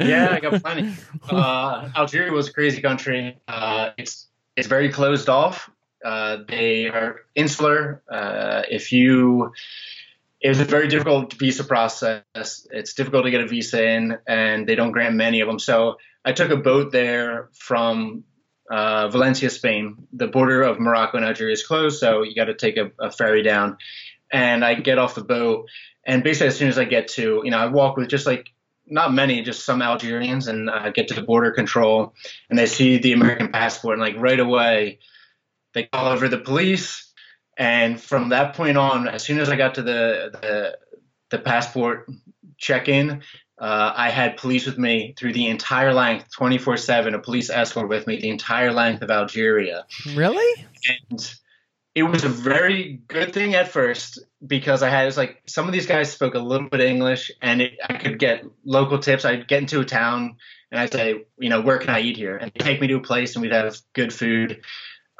yeah, 0.00 0.28
I 0.30 0.40
got 0.40 0.62
plenty. 0.62 0.94
Uh, 1.28 1.90
Algeria 1.96 2.32
was 2.32 2.48
a 2.48 2.52
crazy 2.52 2.80
country. 2.80 3.38
Uh, 3.48 3.90
it's 3.98 4.28
it's 4.56 4.68
very 4.68 4.90
closed 4.90 5.28
off. 5.28 5.68
Uh, 6.04 6.38
they 6.48 6.88
are 6.88 7.20
insular. 7.34 8.02
Uh, 8.10 8.62
if 8.70 8.92
you, 8.92 9.52
it 10.40 10.48
was 10.48 10.60
very 10.60 10.88
difficult 10.88 11.32
visa 11.34 11.64
process. 11.64 12.22
It's 12.34 12.94
difficult 12.94 13.24
to 13.24 13.30
get 13.30 13.40
a 13.40 13.46
visa 13.46 13.84
in, 13.84 14.18
and 14.26 14.66
they 14.66 14.74
don't 14.74 14.92
grant 14.92 15.14
many 15.14 15.40
of 15.40 15.48
them. 15.48 15.58
So 15.58 15.96
I 16.24 16.32
took 16.32 16.50
a 16.50 16.56
boat 16.56 16.92
there 16.92 17.50
from 17.52 18.24
uh, 18.70 19.08
Valencia, 19.08 19.50
Spain. 19.50 20.08
The 20.12 20.26
border 20.26 20.62
of 20.62 20.80
Morocco 20.80 21.16
and 21.16 21.26
Algeria 21.26 21.52
is 21.52 21.64
closed, 21.66 21.98
so 21.98 22.22
you 22.22 22.34
got 22.34 22.46
to 22.46 22.54
take 22.54 22.76
a, 22.76 22.90
a 22.98 23.10
ferry 23.10 23.42
down. 23.42 23.76
And 24.32 24.64
I 24.64 24.74
get 24.74 24.98
off 24.98 25.14
the 25.14 25.24
boat, 25.24 25.68
and 26.04 26.24
basically 26.24 26.48
as 26.48 26.56
soon 26.56 26.68
as 26.68 26.78
I 26.78 26.84
get 26.84 27.08
to, 27.08 27.42
you 27.44 27.50
know, 27.50 27.58
I 27.58 27.66
walk 27.66 27.96
with 27.96 28.08
just 28.08 28.26
like 28.26 28.48
not 28.86 29.12
many, 29.12 29.42
just 29.42 29.64
some 29.64 29.82
Algerians, 29.82 30.48
and 30.48 30.70
I 30.70 30.90
get 30.90 31.08
to 31.08 31.14
the 31.14 31.22
border 31.22 31.50
control, 31.50 32.14
and 32.50 32.58
they 32.58 32.66
see 32.66 32.98
the 32.98 33.12
American 33.12 33.48
passport, 33.52 33.98
and 33.98 34.02
like 34.02 34.16
right 34.16 34.40
away, 34.40 34.98
they 35.74 35.84
call 35.84 36.06
over 36.06 36.28
the 36.28 36.38
police, 36.38 37.12
and 37.56 38.00
from 38.00 38.30
that 38.30 38.54
point 38.54 38.76
on, 38.76 39.08
as 39.08 39.22
soon 39.22 39.38
as 39.38 39.48
I 39.48 39.56
got 39.56 39.74
to 39.76 39.82
the 39.82 40.30
the, 40.32 40.78
the 41.30 41.38
passport 41.38 42.08
check-in, 42.58 43.22
uh, 43.58 43.92
I 43.94 44.10
had 44.10 44.36
police 44.36 44.66
with 44.66 44.78
me 44.78 45.14
through 45.16 45.34
the 45.34 45.46
entire 45.46 45.94
length, 45.94 46.30
24/7, 46.36 47.14
a 47.14 47.18
police 47.18 47.50
escort 47.50 47.88
with 47.88 48.06
me 48.06 48.20
the 48.20 48.30
entire 48.30 48.72
length 48.72 49.02
of 49.02 49.10
Algeria. 49.10 49.84
Really? 50.14 50.64
and 51.10 51.34
it 51.94 52.04
was 52.04 52.24
a 52.24 52.28
very 52.28 53.00
good 53.08 53.32
thing 53.34 53.54
at 53.54 53.68
first 53.68 54.18
because 54.46 54.82
I 54.82 54.88
had 54.88 55.06
it's 55.08 55.16
like 55.18 55.42
some 55.46 55.66
of 55.66 55.72
these 55.72 55.86
guys 55.86 56.10
spoke 56.10 56.34
a 56.34 56.38
little 56.38 56.68
bit 56.68 56.80
of 56.80 56.86
English 56.86 57.30
and 57.42 57.60
it, 57.60 57.72
I 57.86 57.94
could 57.94 58.18
get 58.18 58.44
local 58.64 58.98
tips. 58.98 59.24
I'd 59.24 59.46
get 59.46 59.60
into 59.60 59.80
a 59.80 59.84
town 59.84 60.36
and 60.70 60.80
I'd 60.80 60.90
say, 60.92 61.24
you 61.38 61.50
know, 61.50 61.60
where 61.60 61.78
can 61.78 61.90
I 61.90 62.00
eat 62.00 62.16
here? 62.16 62.36
And 62.36 62.50
they'd 62.54 62.64
take 62.64 62.80
me 62.80 62.86
to 62.88 62.94
a 62.96 63.00
place 63.00 63.34
and 63.36 63.42
we'd 63.42 63.52
have 63.52 63.76
good 63.92 64.12
food. 64.12 64.62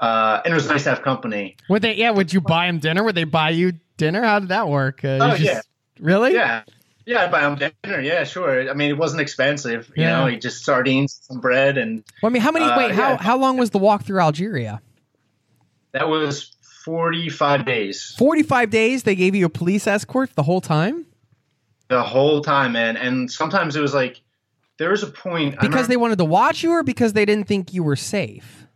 Uh, 0.00 0.40
and 0.44 0.52
it 0.52 0.54
was 0.54 0.66
nice 0.68 0.84
to 0.84 0.90
have 0.90 1.02
company. 1.02 1.56
Would 1.68 1.82
they? 1.82 1.94
Yeah. 1.94 2.10
Would 2.10 2.32
you 2.32 2.40
buy 2.40 2.66
them 2.68 2.78
dinner? 2.78 3.04
Would 3.04 3.14
they 3.14 3.24
buy 3.24 3.50
you 3.50 3.74
dinner? 3.98 4.22
How 4.22 4.38
did 4.38 4.48
that 4.48 4.68
work? 4.68 5.04
Uh, 5.04 5.18
Oh, 5.20 5.30
just- 5.36 5.42
yeah. 5.42 5.60
Really? 6.00 6.32
Yeah. 6.32 6.62
Yeah, 7.04 7.24
I'd 7.24 7.30
buy 7.32 7.40
them 7.42 7.72
dinner. 7.82 8.00
Yeah, 8.00 8.24
sure. 8.24 8.70
I 8.70 8.72
mean, 8.74 8.88
it 8.90 8.96
wasn't 8.96 9.20
expensive. 9.20 9.92
You 9.96 10.04
Yeah. 10.04 10.24
know, 10.24 10.36
just 10.36 10.64
sardines, 10.64 11.18
some 11.22 11.40
bread, 11.40 11.76
and 11.76 12.02
Well, 12.22 12.30
I 12.30 12.32
mean, 12.32 12.40
how 12.42 12.50
many? 12.52 12.64
Uh, 12.64 12.78
wait, 12.78 12.92
how 12.92 13.10
yeah. 13.10 13.16
how 13.22 13.36
long 13.36 13.56
was 13.58 13.70
the 13.70 13.78
walk 13.78 14.04
through 14.04 14.20
Algeria? 14.20 14.80
that 15.92 16.08
was 16.08 16.52
45 16.84 17.64
days. 17.64 18.14
Forty 18.18 18.42
five 18.42 18.70
days. 18.70 19.02
They 19.04 19.14
gave 19.14 19.34
you 19.34 19.46
a 19.46 19.50
police 19.50 19.86
escort 19.86 20.34
the 20.34 20.42
whole 20.42 20.60
time 20.60 21.06
The 21.88 22.02
whole 22.02 22.40
time, 22.40 22.72
man. 22.72 22.96
And 22.96 23.30
sometimes 23.30 23.76
it 23.76 23.80
was 23.80 23.94
like, 23.94 24.20
there 24.78 24.90
was 24.90 25.02
a 25.02 25.06
point. 25.06 25.56
Because 25.60 25.88
they 25.88 25.96
wanted 25.96 26.18
to 26.18 26.24
watch 26.24 26.62
you, 26.62 26.70
or 26.72 26.82
because 26.82 27.12
they 27.12 27.24
didn't 27.24 27.46
think 27.46 27.72
you 27.72 27.82
were 27.82 27.96
safe. 27.96 28.66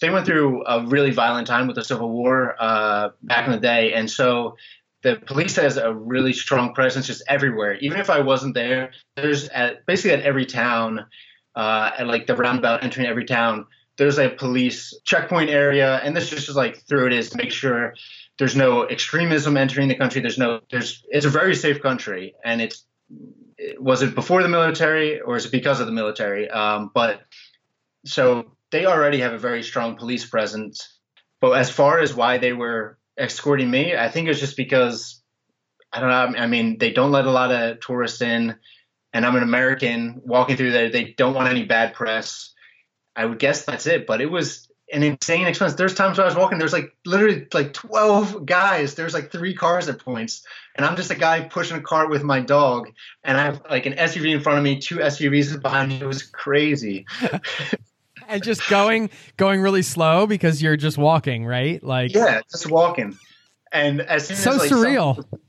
they 0.00 0.10
went 0.10 0.26
through 0.26 0.64
a 0.66 0.84
really 0.86 1.10
violent 1.10 1.46
time 1.46 1.66
with 1.66 1.76
the 1.76 1.84
Civil 1.84 2.10
War 2.10 2.56
uh, 2.58 3.10
back 3.22 3.46
in 3.46 3.52
the 3.52 3.60
day, 3.60 3.92
and 3.92 4.10
so 4.10 4.56
the 5.02 5.16
police 5.16 5.54
has 5.56 5.76
a 5.76 5.92
really 5.92 6.32
strong 6.32 6.72
presence 6.74 7.06
just 7.06 7.22
everywhere. 7.28 7.74
Even 7.76 8.00
if 8.00 8.08
I 8.10 8.20
wasn't 8.20 8.54
there, 8.54 8.90
there's 9.16 9.48
at 9.50 9.84
basically 9.86 10.12
at 10.12 10.22
every 10.22 10.46
town, 10.46 11.06
uh, 11.54 11.90
at 11.98 12.06
like 12.06 12.26
the 12.26 12.34
roundabout 12.34 12.82
entering 12.82 13.06
every 13.06 13.26
town, 13.26 13.66
there's 13.96 14.18
a 14.18 14.28
police 14.28 14.94
checkpoint 15.04 15.50
area, 15.50 15.96
and 16.02 16.16
this 16.16 16.32
is 16.32 16.46
just 16.46 16.56
like 16.56 16.76
through 16.88 17.06
it 17.06 17.12
is 17.12 17.30
to 17.30 17.36
make 17.36 17.52
sure 17.52 17.94
there's 18.38 18.56
no 18.56 18.88
extremism 18.88 19.56
entering 19.56 19.88
the 19.88 19.94
country. 19.94 20.20
There's 20.20 20.38
no 20.38 20.60
there's 20.70 21.04
it's 21.08 21.26
a 21.26 21.30
very 21.30 21.54
safe 21.54 21.80
country, 21.80 22.34
and 22.44 22.60
it's 22.60 22.84
was 23.78 24.02
it 24.02 24.14
before 24.14 24.42
the 24.42 24.48
military 24.48 25.20
or 25.20 25.36
is 25.36 25.46
it 25.46 25.52
because 25.52 25.80
of 25.80 25.86
the 25.86 25.92
military? 25.92 26.50
Um, 26.50 26.90
but 26.92 27.22
so 28.04 28.52
they 28.70 28.86
already 28.86 29.20
have 29.20 29.32
a 29.32 29.38
very 29.38 29.62
strong 29.62 29.96
police 29.96 30.26
presence. 30.26 30.98
But 31.40 31.52
as 31.52 31.70
far 31.70 32.00
as 32.00 32.14
why 32.14 32.38
they 32.38 32.52
were 32.52 32.98
escorting 33.16 33.70
me, 33.70 33.96
I 33.96 34.08
think 34.08 34.26
it 34.26 34.30
was 34.30 34.40
just 34.40 34.56
because 34.56 35.22
I 35.92 36.00
don't 36.00 36.08
know. 36.08 36.38
I 36.40 36.46
mean, 36.48 36.78
they 36.78 36.90
don't 36.90 37.12
let 37.12 37.26
a 37.26 37.30
lot 37.30 37.52
of 37.52 37.80
tourists 37.80 38.20
in, 38.20 38.56
and 39.12 39.24
I'm 39.24 39.36
an 39.36 39.44
American 39.44 40.20
walking 40.24 40.56
through 40.56 40.72
there. 40.72 40.90
They 40.90 41.14
don't 41.16 41.34
want 41.34 41.48
any 41.48 41.64
bad 41.64 41.94
press. 41.94 42.53
I 43.16 43.24
would 43.26 43.38
guess 43.38 43.64
that's 43.64 43.86
it. 43.86 44.06
But 44.06 44.20
it 44.20 44.30
was 44.30 44.68
an 44.92 45.02
insane 45.02 45.46
expense. 45.46 45.74
There's 45.74 45.94
times 45.94 46.18
where 46.18 46.26
I 46.26 46.28
was 46.28 46.36
walking. 46.36 46.58
There's 46.58 46.72
like 46.72 46.94
literally 47.06 47.46
like 47.52 47.72
12 47.72 48.44
guys. 48.46 48.94
There's 48.94 49.14
like 49.14 49.32
three 49.32 49.54
cars 49.54 49.88
at 49.88 49.98
points, 49.98 50.44
and 50.76 50.84
I'm 50.84 50.96
just 50.96 51.10
a 51.10 51.14
guy 51.14 51.40
pushing 51.42 51.76
a 51.76 51.80
cart 51.80 52.10
with 52.10 52.22
my 52.22 52.40
dog, 52.40 52.90
and 53.22 53.36
I 53.36 53.44
have 53.44 53.62
like 53.68 53.86
an 53.86 53.94
SUV 53.94 54.34
in 54.34 54.40
front 54.40 54.58
of 54.58 54.64
me, 54.64 54.78
two 54.80 54.96
SUVs 54.96 55.60
behind 55.60 55.90
me. 55.90 56.00
It 56.00 56.06
was 56.06 56.22
crazy. 56.22 57.06
and 58.28 58.42
just 58.42 58.68
going 58.68 59.10
going 59.36 59.60
really 59.60 59.82
slow 59.82 60.26
because 60.26 60.62
you're 60.62 60.76
just 60.76 60.98
walking, 60.98 61.44
right? 61.46 61.82
Like 61.82 62.14
Yeah, 62.14 62.40
just 62.50 62.70
walking. 62.70 63.18
And 63.72 64.00
as 64.00 64.28
soon 64.28 64.36
so 64.36 64.52
as 64.52 64.58
like, 64.58 64.70
surreal. 64.70 65.16
some- 65.16 65.40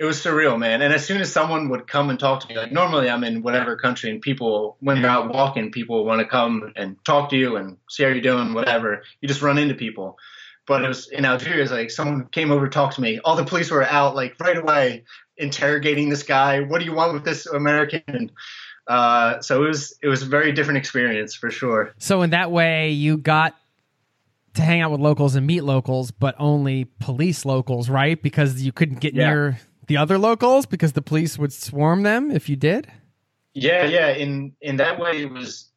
it 0.00 0.04
was 0.04 0.18
surreal, 0.18 0.58
man. 0.58 0.80
And 0.80 0.94
as 0.94 1.04
soon 1.04 1.20
as 1.20 1.30
someone 1.30 1.68
would 1.68 1.86
come 1.86 2.08
and 2.08 2.18
talk 2.18 2.40
to 2.40 2.48
me, 2.48 2.56
like 2.56 2.72
normally 2.72 3.10
I'm 3.10 3.22
in 3.22 3.42
whatever 3.42 3.76
country, 3.76 4.10
and 4.10 4.22
people 4.22 4.78
when 4.80 5.02
they're 5.02 5.10
out 5.10 5.32
walking, 5.32 5.70
people 5.70 6.06
want 6.06 6.20
to 6.20 6.26
come 6.26 6.72
and 6.74 6.96
talk 7.04 7.28
to 7.30 7.36
you 7.36 7.56
and 7.56 7.76
see 7.90 8.02
how 8.04 8.08
you're 8.08 8.22
doing, 8.22 8.54
whatever. 8.54 9.02
You 9.20 9.28
just 9.28 9.42
run 9.42 9.58
into 9.58 9.74
people. 9.74 10.18
But 10.66 10.84
it 10.84 10.88
was 10.88 11.08
in 11.08 11.26
Algeria, 11.26 11.62
it's 11.62 11.70
like 11.70 11.90
someone 11.90 12.28
came 12.32 12.50
over 12.50 12.66
to 12.66 12.72
talk 12.72 12.94
to 12.94 13.02
me. 13.02 13.20
All 13.24 13.36
the 13.36 13.44
police 13.44 13.70
were 13.70 13.84
out 13.84 14.14
like 14.16 14.36
right 14.40 14.56
away, 14.56 15.04
interrogating 15.36 16.08
this 16.08 16.22
guy. 16.22 16.60
What 16.60 16.78
do 16.78 16.86
you 16.86 16.94
want 16.94 17.12
with 17.12 17.24
this 17.24 17.44
American? 17.44 18.02
And, 18.06 18.32
uh, 18.86 19.42
so 19.42 19.62
it 19.64 19.68
was 19.68 19.98
it 20.02 20.08
was 20.08 20.22
a 20.22 20.26
very 20.26 20.52
different 20.52 20.78
experience 20.78 21.34
for 21.34 21.50
sure. 21.50 21.92
So 21.98 22.22
in 22.22 22.30
that 22.30 22.50
way, 22.50 22.90
you 22.92 23.18
got 23.18 23.54
to 24.54 24.62
hang 24.62 24.80
out 24.80 24.90
with 24.92 25.00
locals 25.00 25.34
and 25.34 25.46
meet 25.46 25.62
locals, 25.62 26.10
but 26.10 26.34
only 26.38 26.86
police 27.00 27.44
locals, 27.44 27.90
right? 27.90 28.20
Because 28.20 28.62
you 28.62 28.72
couldn't 28.72 29.00
get 29.00 29.12
Yeah. 29.14 29.28
near 29.28 29.60
the 29.90 29.96
other 29.96 30.18
locals 30.18 30.66
because 30.66 30.92
the 30.92 31.02
police 31.02 31.36
would 31.36 31.52
swarm 31.52 32.04
them 32.04 32.30
if 32.30 32.48
you 32.48 32.54
did. 32.54 32.86
Yeah, 33.54 33.86
yeah. 33.86 34.10
In 34.10 34.54
in 34.60 34.76
that 34.76 35.00
way, 35.00 35.22
it 35.22 35.32
was 35.32 35.68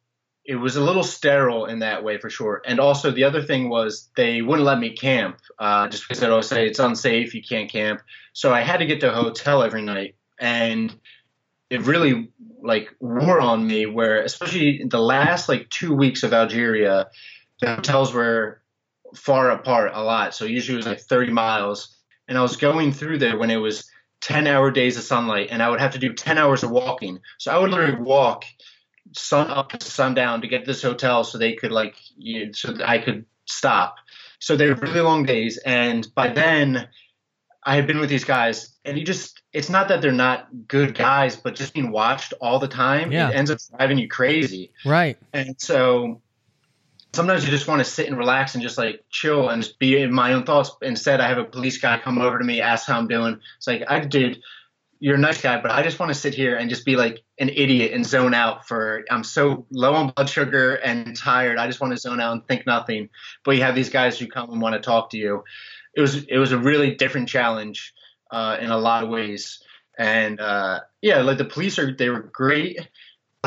it 0.44 0.54
was 0.54 0.76
a 0.76 0.80
little 0.80 1.02
sterile 1.02 1.66
in 1.66 1.80
that 1.80 2.04
way 2.04 2.18
for 2.18 2.30
sure. 2.30 2.62
And 2.64 2.78
also 2.78 3.10
the 3.10 3.24
other 3.24 3.42
thing 3.42 3.68
was 3.68 4.08
they 4.16 4.40
wouldn't 4.40 4.64
let 4.64 4.78
me 4.78 4.94
camp 4.94 5.38
uh, 5.58 5.88
just 5.88 6.04
because 6.04 6.20
they'd 6.20 6.30
always 6.30 6.46
say 6.46 6.64
it's 6.64 6.78
unsafe, 6.78 7.34
you 7.34 7.42
can't 7.42 7.68
camp. 7.68 8.02
So 8.34 8.54
I 8.54 8.60
had 8.60 8.76
to 8.76 8.86
get 8.86 9.00
to 9.00 9.10
a 9.10 9.14
hotel 9.14 9.64
every 9.64 9.82
night, 9.82 10.14
and 10.38 10.94
it 11.68 11.80
really 11.80 12.30
like 12.62 12.90
wore 13.00 13.40
on 13.40 13.66
me. 13.66 13.86
Where 13.86 14.22
especially 14.22 14.84
the 14.88 15.00
last 15.00 15.48
like 15.48 15.68
two 15.70 15.92
weeks 15.92 16.22
of 16.22 16.32
Algeria, 16.32 17.08
the 17.60 17.74
hotels 17.74 18.14
were 18.14 18.62
far 19.16 19.50
apart 19.50 19.90
a 19.92 20.04
lot. 20.04 20.36
So 20.36 20.44
usually 20.44 20.74
it 20.74 20.84
was 20.84 20.86
like 20.86 21.00
30 21.00 21.32
miles, 21.32 21.98
and 22.28 22.38
I 22.38 22.42
was 22.42 22.56
going 22.56 22.92
through 22.92 23.18
there 23.18 23.36
when 23.36 23.50
it 23.50 23.56
was 23.56 23.90
10 24.24 24.46
hour 24.46 24.70
days 24.70 24.96
of 24.96 25.02
sunlight 25.04 25.48
and 25.50 25.62
I 25.62 25.68
would 25.68 25.80
have 25.80 25.92
to 25.92 25.98
do 25.98 26.14
10 26.14 26.38
hours 26.38 26.62
of 26.62 26.70
walking. 26.70 27.20
So 27.36 27.52
I 27.52 27.58
would 27.58 27.70
literally 27.70 28.00
walk 28.00 28.46
sun 29.12 29.50
up 29.50 29.68
to 29.72 29.86
sundown 29.86 30.40
to 30.40 30.48
get 30.48 30.60
to 30.60 30.66
this 30.66 30.80
hotel 30.80 31.24
so 31.24 31.36
they 31.36 31.52
could 31.52 31.70
like, 31.70 31.94
you, 32.16 32.54
so 32.54 32.72
that 32.72 32.88
I 32.88 32.98
could 32.98 33.26
stop. 33.44 33.96
So 34.38 34.56
they 34.56 34.68
were 34.68 34.76
really 34.76 35.00
long 35.02 35.24
days. 35.26 35.58
And 35.58 36.06
by 36.14 36.28
then 36.28 36.88
I 37.62 37.76
had 37.76 37.86
been 37.86 37.98
with 37.98 38.08
these 38.08 38.24
guys 38.24 38.74
and 38.82 38.98
you 38.98 39.04
just, 39.04 39.42
it's 39.52 39.68
not 39.68 39.88
that 39.88 40.00
they're 40.00 40.10
not 40.10 40.48
good 40.68 40.94
guys, 40.94 41.36
but 41.36 41.54
just 41.54 41.74
being 41.74 41.90
watched 41.90 42.32
all 42.40 42.58
the 42.58 42.68
time, 42.68 43.12
Yeah. 43.12 43.28
it 43.28 43.34
ends 43.34 43.50
up 43.50 43.58
driving 43.76 43.98
you 43.98 44.08
crazy. 44.08 44.72
Right. 44.86 45.18
And 45.34 45.54
so 45.60 46.22
sometimes 47.14 47.44
you 47.44 47.50
just 47.50 47.68
want 47.68 47.80
to 47.80 47.84
sit 47.84 48.08
and 48.08 48.18
relax 48.18 48.54
and 48.54 48.62
just 48.62 48.78
like 48.78 49.04
chill 49.10 49.48
and 49.48 49.62
just 49.62 49.78
be 49.78 50.00
in 50.00 50.12
my 50.12 50.32
own 50.32 50.44
thoughts. 50.44 50.72
Instead, 50.82 51.20
I 51.20 51.28
have 51.28 51.38
a 51.38 51.44
police 51.44 51.78
guy 51.78 51.98
come 51.98 52.18
over 52.18 52.38
to 52.38 52.44
me, 52.44 52.60
ask 52.60 52.86
how 52.86 52.98
I'm 52.98 53.08
doing. 53.08 53.40
It's 53.56 53.66
like, 53.66 53.84
I 53.88 54.00
dude, 54.00 54.40
you're 55.00 55.16
a 55.16 55.18
nice 55.18 55.40
guy, 55.40 55.60
but 55.60 55.70
I 55.70 55.82
just 55.82 55.98
want 55.98 56.10
to 56.10 56.18
sit 56.18 56.34
here 56.34 56.56
and 56.56 56.70
just 56.70 56.84
be 56.84 56.96
like 56.96 57.22
an 57.38 57.50
idiot 57.50 57.92
and 57.92 58.06
zone 58.06 58.32
out 58.32 58.66
for 58.66 59.04
I'm 59.10 59.24
so 59.24 59.66
low 59.70 59.94
on 59.94 60.10
blood 60.10 60.28
sugar 60.28 60.76
and 60.76 61.16
tired. 61.16 61.58
I 61.58 61.66
just 61.66 61.80
want 61.80 61.92
to 61.92 62.00
zone 62.00 62.20
out 62.20 62.32
and 62.32 62.46
think 62.46 62.66
nothing. 62.66 63.10
But 63.44 63.56
you 63.56 63.62
have 63.62 63.74
these 63.74 63.90
guys 63.90 64.18
who 64.18 64.26
come 64.26 64.50
and 64.50 64.62
want 64.62 64.74
to 64.74 64.80
talk 64.80 65.10
to 65.10 65.18
you. 65.18 65.44
It 65.94 66.00
was 66.00 66.24
it 66.24 66.38
was 66.38 66.52
a 66.52 66.58
really 66.58 66.94
different 66.94 67.28
challenge 67.28 67.92
uh, 68.30 68.56
in 68.60 68.70
a 68.70 68.78
lot 68.78 69.04
of 69.04 69.10
ways. 69.10 69.60
And 69.98 70.40
uh, 70.40 70.80
yeah, 71.02 71.20
like 71.22 71.38
the 71.38 71.44
police 71.44 71.78
are 71.78 71.94
they 71.94 72.08
were 72.08 72.22
great. 72.22 72.88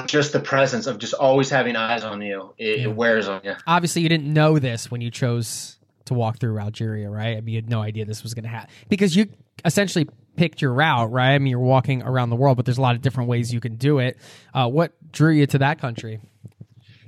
Just 0.06 0.34
the 0.34 0.40
presence 0.40 0.88
of 0.88 1.00
just 1.00 1.14
always 1.14 1.50
having 1.50 1.76
eyes 1.76 2.04
on 2.04 2.22
you, 2.22 2.54
it, 2.58 2.82
it 2.82 2.96
wears 2.96 3.28
on 3.28 3.42
you. 3.44 3.56
Obviously, 3.66 4.02
you 4.02 4.10
didn't 4.10 4.32
know 4.32 4.60
this 4.60 4.92
when 4.92 5.02
you 5.02 5.10
chose 5.10 5.78
to 6.06 6.14
walk 6.14 6.40
through 6.40 6.58
Algeria, 6.60 7.10
right? 7.10 7.38
I 7.38 7.42
mean, 7.42 7.54
you 7.54 7.58
had 7.58 7.70
no 7.70 7.82
idea 7.82 8.06
this 8.06 8.24
was 8.24 8.34
going 8.34 8.44
to 8.44 8.50
happen 8.50 8.70
because 8.90 9.16
you 9.16 9.28
essentially 9.66 10.08
picked 10.36 10.62
your 10.62 10.74
route, 10.74 11.12
right? 11.12 11.34
I 11.34 11.40
mean, 11.40 11.52
you're 11.52 11.60
walking 11.60 12.04
around 12.04 12.30
the 12.30 12.36
world, 12.36 12.58
but 12.58 12.66
there's 12.66 12.78
a 12.78 12.82
lot 12.82 12.96
of 12.96 13.02
different 13.02 13.30
ways 13.30 13.54
you 13.54 13.60
can 13.60 13.76
do 13.76 14.00
it. 14.00 14.18
Uh, 14.54 14.70
what 14.70 14.94
drew 15.12 15.32
you 15.32 15.46
to 15.48 15.58
that 15.60 15.80
country? 15.80 16.22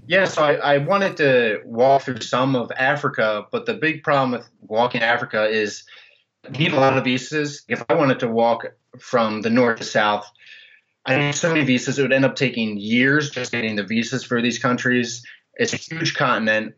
Yeah, 0.06 0.26
so 0.26 0.44
I, 0.44 0.54
I, 0.56 0.78
wanted 0.80 1.18
to 1.18 1.62
walk 1.66 2.02
through 2.02 2.22
some 2.22 2.56
of 2.56 2.72
Africa, 2.76 3.46
but 3.52 3.68
the 3.68 3.76
big 3.76 4.02
problem 4.02 4.32
with 4.32 4.50
walking 4.62 5.04
Africa 5.04 5.48
is 5.48 5.84
you 6.46 6.58
need 6.58 6.74
a 6.74 6.80
lot 6.80 6.98
of 6.98 7.04
visas. 7.04 7.64
If 7.68 7.84
I 7.90 7.94
wanted 7.94 8.20
to 8.22 8.28
walk 8.28 8.66
from 8.98 9.42
the 9.42 9.52
north 9.52 9.78
to 9.78 9.84
south, 9.84 10.30
I 11.10 11.18
need 11.18 11.36
so 11.36 11.50
many 11.50 11.64
visas, 11.64 11.98
it 11.98 12.02
would 12.04 12.14
end 12.14 12.26
up 12.26 12.36
taking 12.36 12.78
years 12.78 13.32
just 13.32 13.52
getting 13.52 13.76
the 13.76 13.84
visas 13.84 14.24
for 14.24 14.42
these 14.42 14.60
countries. 14.60 15.26
It's 15.56 15.74
a 15.74 15.78
huge 15.78 16.14
continent. 16.14 16.76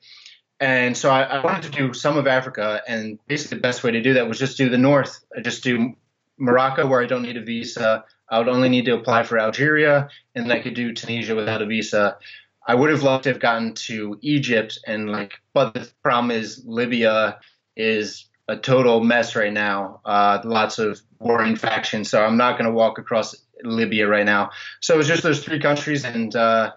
And 0.60 0.95
so 0.95 1.10
I, 1.10 1.24
I, 1.24 1.44
wanted 1.44 1.64
to 1.64 1.70
do 1.72 1.94
some 1.94 2.18
of 2.18 2.28
Africa, 2.28 2.84
and 2.88 3.18
basically 3.28 3.58
the 3.58 3.62
best 3.62 3.84
way 3.84 3.91
to 3.91 4.02
do 4.02 4.14
that 4.14 4.28
was 4.28 4.38
just 4.38 4.58
do 4.58 4.70
the 4.70 4.78
north, 4.78 5.24
just 5.41 5.64
do 5.64 5.95
Morocco, 6.38 6.86
where 6.86 7.02
I 7.02 7.08
don't 7.08 7.24
need 7.24 7.38
a 7.38 7.41
visa. 7.41 8.06
I 8.30 8.38
would 8.38 8.48
only 8.48 8.70
need 8.70 8.86
to 8.86 8.94
apply 8.94 9.24
for 9.24 9.40
Algeria, 9.40 10.10
and 10.36 10.45
then 10.45 10.56
I 10.56 10.62
could 10.62 10.76
do 10.76 10.94
Tunisia 10.94 11.36
without 11.36 11.64
a 11.64 11.66
visa. 11.66 12.18
I 12.66 12.76
would 12.76 12.91
have 12.91 13.02
loved 13.02 13.24
to 13.24 13.30
have 13.32 13.40
gotten 13.40 13.74
to 13.74 14.20
Egypt, 14.22 14.80
and 14.86 15.12
like, 15.12 15.41
but 15.53 15.74
the 15.74 15.91
problem 16.03 16.30
is 16.30 16.64
Libya 16.66 17.40
is 17.76 18.30
a 18.48 18.56
total 18.56 19.03
mess 19.03 19.36
right 19.36 19.52
now. 19.52 20.02
Uh, 20.06 20.40
lots 20.44 20.78
of 20.78 21.02
warring 21.20 21.56
factions, 21.56 22.10
so 22.10 22.24
I'm 22.24 22.38
not 22.38 22.58
going 22.60 22.70
to 22.70 22.76
walk 22.76 22.99
across 22.99 23.36
Libya 23.63 24.07
right 24.07 24.25
now. 24.25 24.51
So 24.79 24.93
it 24.95 24.97
was 24.97 25.07
just 25.07 25.23
those 25.23 25.43
three 25.43 25.59
countries, 25.59 26.03
and 26.05 26.35
uh, 26.35 26.73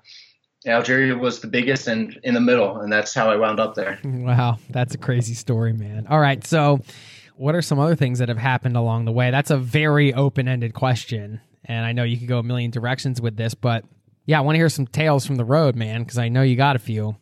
Algeria 0.66 1.16
was 1.16 1.40
the 1.40 1.46
biggest 1.46 1.88
and 1.88 2.18
in 2.22 2.34
the 2.34 2.40
middle, 2.40 2.78
and 2.78 2.92
that's 2.92 3.14
how 3.14 3.30
I 3.30 3.36
wound 3.36 3.60
up 3.60 3.74
there. 3.74 3.98
Wow, 4.04 4.58
that's 4.70 4.94
a 4.94 4.98
crazy 4.98 5.34
story, 5.34 5.72
man. 5.72 6.06
All 6.08 6.20
right, 6.20 6.44
so 6.46 6.80
what 7.36 7.54
are 7.54 7.62
some 7.62 7.78
other 7.78 7.96
things 7.96 8.18
that 8.20 8.28
have 8.28 8.38
happened 8.38 8.76
along 8.76 9.04
the 9.04 9.12
way? 9.12 9.30
That's 9.30 9.50
a 9.50 9.56
very 9.56 10.14
open 10.14 10.48
ended 10.48 10.74
question. 10.74 11.40
And 11.64 11.84
I 11.84 11.92
know 11.92 12.02
you 12.02 12.18
could 12.18 12.28
go 12.28 12.38
a 12.38 12.42
million 12.42 12.70
directions 12.70 13.20
with 13.20 13.36
this, 13.36 13.54
but 13.54 13.84
yeah, 14.26 14.38
I 14.38 14.42
want 14.42 14.54
to 14.54 14.58
hear 14.58 14.68
some 14.68 14.86
tales 14.86 15.26
from 15.26 15.36
the 15.36 15.44
road, 15.44 15.76
man, 15.76 16.02
because 16.02 16.18
I 16.18 16.28
know 16.28 16.42
you 16.42 16.56
got 16.56 16.76
a 16.76 16.78
few. 16.78 17.16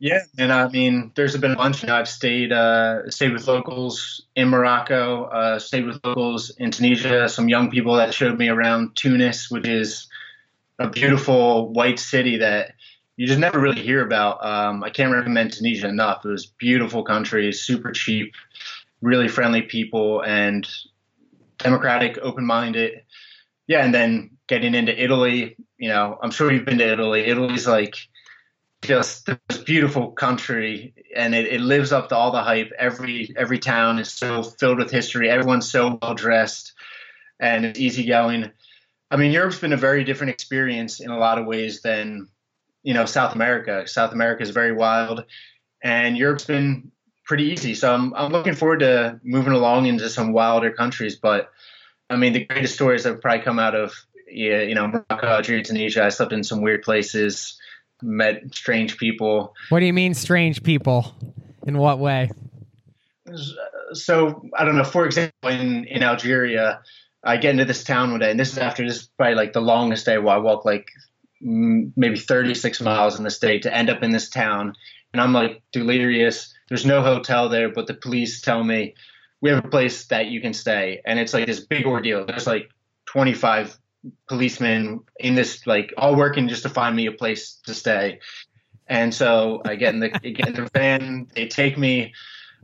Yeah, 0.00 0.20
and 0.38 0.52
I 0.52 0.68
mean, 0.68 1.10
there's 1.16 1.36
been 1.36 1.52
a 1.52 1.56
bunch. 1.56 1.84
I've 1.84 2.08
stayed 2.08 2.52
uh, 2.52 3.10
stayed 3.10 3.32
with 3.32 3.48
locals 3.48 4.22
in 4.36 4.48
Morocco, 4.48 5.24
uh, 5.24 5.58
stayed 5.58 5.86
with 5.86 6.00
locals 6.04 6.50
in 6.50 6.70
Tunisia. 6.70 7.28
Some 7.28 7.48
young 7.48 7.68
people 7.68 7.96
that 7.96 8.14
showed 8.14 8.38
me 8.38 8.48
around 8.48 8.94
Tunis, 8.94 9.50
which 9.50 9.66
is 9.66 10.06
a 10.78 10.88
beautiful 10.88 11.72
white 11.72 11.98
city 11.98 12.36
that 12.36 12.74
you 13.16 13.26
just 13.26 13.40
never 13.40 13.58
really 13.58 13.82
hear 13.82 14.04
about. 14.04 14.44
Um, 14.46 14.84
I 14.84 14.90
can't 14.90 15.12
recommend 15.12 15.52
Tunisia 15.52 15.88
enough. 15.88 16.24
It 16.24 16.28
was 16.28 16.46
beautiful 16.46 17.02
country, 17.02 17.52
super 17.52 17.90
cheap 17.90 18.34
really 19.00 19.28
friendly 19.28 19.62
people 19.62 20.22
and 20.22 20.68
democratic, 21.58 22.18
open 22.22 22.44
minded. 22.44 23.02
Yeah, 23.66 23.84
and 23.84 23.94
then 23.94 24.30
getting 24.46 24.74
into 24.74 25.00
Italy, 25.02 25.56
you 25.76 25.88
know, 25.88 26.18
I'm 26.22 26.30
sure 26.30 26.50
you've 26.50 26.64
been 26.64 26.78
to 26.78 26.92
Italy. 26.92 27.26
Italy's 27.26 27.66
like 27.66 27.96
just 28.82 29.26
this 29.26 29.58
beautiful 29.58 30.12
country 30.12 30.94
and 31.14 31.34
it, 31.34 31.46
it 31.46 31.60
lives 31.60 31.92
up 31.92 32.08
to 32.08 32.16
all 32.16 32.30
the 32.30 32.42
hype. 32.42 32.70
Every 32.78 33.34
every 33.36 33.58
town 33.58 33.98
is 33.98 34.10
so 34.10 34.42
filled 34.42 34.78
with 34.78 34.90
history. 34.90 35.28
Everyone's 35.28 35.70
so 35.70 35.98
well 36.00 36.14
dressed 36.14 36.72
and 37.40 37.64
it's 37.64 37.78
easygoing. 37.78 38.50
I 39.10 39.16
mean, 39.16 39.32
Europe's 39.32 39.58
been 39.58 39.72
a 39.72 39.76
very 39.76 40.04
different 40.04 40.32
experience 40.32 41.00
in 41.00 41.10
a 41.10 41.18
lot 41.18 41.38
of 41.38 41.46
ways 41.46 41.82
than, 41.82 42.28
you 42.82 42.94
know, 42.94 43.06
South 43.06 43.34
America. 43.34 43.86
South 43.86 44.12
America 44.12 44.42
is 44.42 44.50
very 44.50 44.72
wild 44.72 45.24
and 45.82 46.16
Europe's 46.16 46.44
been 46.44 46.92
pretty 47.24 47.44
easy. 47.44 47.74
So 47.74 47.92
I'm, 47.92 48.14
I'm 48.14 48.32
looking 48.32 48.54
forward 48.54 48.80
to 48.80 49.20
moving 49.22 49.52
along 49.52 49.86
into 49.86 50.08
some 50.08 50.32
wilder 50.32 50.72
countries. 50.72 51.16
But 51.16 51.50
I 52.10 52.16
mean, 52.16 52.32
the 52.32 52.44
greatest 52.44 52.74
stories 52.74 53.04
have 53.04 53.20
probably 53.20 53.44
come 53.44 53.58
out 53.58 53.74
of, 53.74 53.92
you 54.30 54.74
know, 54.74 54.88
Morocco, 54.88 55.26
Algeria, 55.26 55.62
Tunisia. 55.62 56.04
I 56.04 56.08
slept 56.08 56.32
in 56.32 56.44
some 56.44 56.62
weird 56.62 56.82
places, 56.82 57.58
met 58.02 58.42
strange 58.54 58.96
people. 58.96 59.54
What 59.68 59.80
do 59.80 59.86
you 59.86 59.92
mean, 59.92 60.14
strange 60.14 60.62
people? 60.62 61.14
In 61.66 61.78
what 61.78 61.98
way? 61.98 62.30
Uh, 63.30 63.34
so 63.92 64.42
I 64.56 64.64
don't 64.64 64.76
know. 64.76 64.84
For 64.84 65.04
example, 65.04 65.50
in, 65.50 65.84
in 65.84 66.02
Algeria, 66.02 66.80
I 67.24 67.36
get 67.36 67.50
into 67.50 67.64
this 67.64 67.84
town 67.84 68.10
one 68.10 68.20
day, 68.20 68.30
and 68.30 68.40
this 68.40 68.52
is 68.52 68.58
after 68.58 68.86
this 68.86 68.96
is 68.96 69.10
probably 69.18 69.34
like 69.34 69.52
the 69.52 69.60
longest 69.60 70.06
day 70.06 70.18
where 70.18 70.36
I 70.36 70.38
walk 70.38 70.64
like 70.64 70.88
maybe 71.40 72.18
36 72.18 72.80
miles 72.80 73.18
in 73.18 73.24
this 73.24 73.38
day 73.38 73.58
to 73.60 73.74
end 73.74 73.90
up 73.90 74.02
in 74.02 74.10
this 74.10 74.28
town. 74.30 74.74
And 75.12 75.20
I'm 75.20 75.32
like 75.32 75.62
delirious 75.72 76.54
there's 76.68 76.86
no 76.86 77.02
hotel 77.02 77.48
there, 77.48 77.68
but 77.68 77.86
the 77.86 77.94
police 77.94 78.40
tell 78.40 78.62
me 78.62 78.94
we 79.40 79.50
have 79.50 79.64
a 79.64 79.68
place 79.68 80.06
that 80.06 80.26
you 80.26 80.40
can 80.40 80.52
stay, 80.52 81.00
and 81.04 81.18
it's 81.18 81.32
like 81.32 81.46
this 81.46 81.60
big 81.60 81.86
ordeal. 81.86 82.26
There's 82.26 82.46
like 82.46 82.70
25 83.06 83.78
policemen 84.28 85.00
in 85.18 85.34
this, 85.34 85.66
like 85.66 85.92
all 85.96 86.16
working 86.16 86.48
just 86.48 86.62
to 86.62 86.68
find 86.68 86.94
me 86.94 87.06
a 87.06 87.12
place 87.12 87.60
to 87.66 87.74
stay. 87.74 88.20
And 88.86 89.14
so 89.14 89.62
I 89.64 89.76
get 89.76 89.94
in 89.94 90.00
the 90.00 90.08
get 90.08 90.48
in 90.48 90.54
the 90.54 90.70
van. 90.72 91.28
They 91.34 91.46
take 91.46 91.76
me 91.76 92.14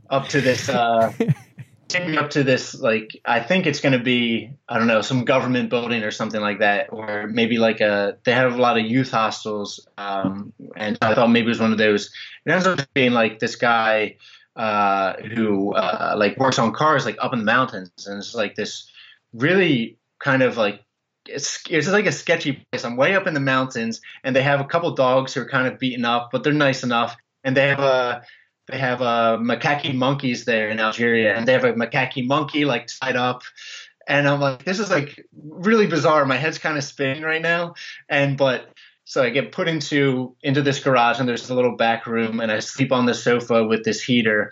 up 0.09 0.27
to 0.29 0.41
this 0.41 0.69
uh, 0.69 1.13
take 1.87 2.07
me 2.07 2.17
up 2.17 2.31
to 2.31 2.43
this 2.43 2.73
like 2.73 3.19
I 3.25 3.39
think 3.39 3.65
it's 3.65 3.79
going 3.79 3.93
to 3.93 4.03
be 4.03 4.51
I 4.67 4.77
don't 4.77 4.87
know 4.87 5.01
some 5.01 5.25
government 5.25 5.69
building 5.69 6.03
or 6.03 6.11
something 6.11 6.41
like 6.41 6.59
that, 6.59 6.91
or 6.91 7.27
maybe 7.27 7.57
like 7.57 7.81
a 7.81 8.17
they 8.23 8.33
have 8.33 8.53
a 8.53 8.61
lot 8.61 8.77
of 8.77 8.85
youth 8.85 9.11
hostels, 9.11 9.87
um, 9.97 10.53
and 10.75 10.97
I 11.01 11.13
thought 11.13 11.29
maybe 11.29 11.45
it 11.45 11.49
was 11.49 11.59
one 11.59 11.71
of 11.71 11.77
those. 11.77 12.11
It 12.45 12.51
ends 12.51 12.67
up 12.67 12.79
being 12.93 13.11
like 13.11 13.39
this 13.39 13.55
guy 13.55 14.17
uh, 14.55 15.13
who 15.13 15.73
uh, 15.73 16.15
like 16.17 16.37
works 16.37 16.59
on 16.59 16.73
cars 16.73 17.05
like 17.05 17.17
up 17.19 17.33
in 17.33 17.39
the 17.39 17.45
mountains, 17.45 18.07
and 18.07 18.17
it's 18.17 18.33
like 18.33 18.55
this 18.55 18.89
really 19.33 19.97
kind 20.19 20.41
of 20.41 20.57
like 20.57 20.81
it's 21.27 21.63
it's 21.69 21.87
like 21.87 22.05
a 22.05 22.11
sketchy 22.11 22.65
place. 22.71 22.85
I'm 22.85 22.97
way 22.97 23.15
up 23.15 23.27
in 23.27 23.33
the 23.33 23.39
mountains, 23.39 24.01
and 24.23 24.35
they 24.35 24.43
have 24.43 24.59
a 24.59 24.65
couple 24.65 24.91
dogs 24.91 25.33
who 25.33 25.41
are 25.41 25.49
kind 25.49 25.67
of 25.67 25.79
beaten 25.79 26.05
up, 26.05 26.29
but 26.31 26.43
they're 26.43 26.53
nice 26.53 26.83
enough, 26.83 27.15
and 27.43 27.55
they 27.55 27.67
have 27.67 27.79
a 27.79 28.23
they 28.67 28.77
have 28.77 29.01
a 29.01 29.37
macaque 29.39 29.93
monkeys 29.93 30.45
there 30.45 30.69
in 30.69 30.79
Algeria, 30.79 31.35
and 31.35 31.47
they 31.47 31.53
have 31.53 31.65
a 31.65 31.73
macaque 31.73 32.25
monkey 32.25 32.65
like 32.65 32.87
tied 32.87 33.15
up. 33.15 33.43
And 34.07 34.27
I'm 34.27 34.39
like, 34.39 34.63
this 34.63 34.79
is 34.79 34.89
like 34.89 35.25
really 35.33 35.87
bizarre. 35.87 36.25
My 36.25 36.37
head's 36.37 36.59
kind 36.59 36.77
of 36.77 36.83
spinning 36.83 37.23
right 37.23 37.41
now. 37.41 37.73
And 38.07 38.37
but 38.37 38.69
so 39.03 39.23
I 39.23 39.29
get 39.29 39.51
put 39.51 39.67
into 39.67 40.35
into 40.41 40.61
this 40.61 40.83
garage, 40.83 41.19
and 41.19 41.29
there's 41.29 41.49
a 41.49 41.55
little 41.55 41.75
back 41.75 42.07
room, 42.07 42.39
and 42.39 42.51
I 42.51 42.59
sleep 42.59 42.91
on 42.91 43.05
the 43.05 43.13
sofa 43.13 43.63
with 43.63 43.83
this 43.83 44.01
heater. 44.01 44.51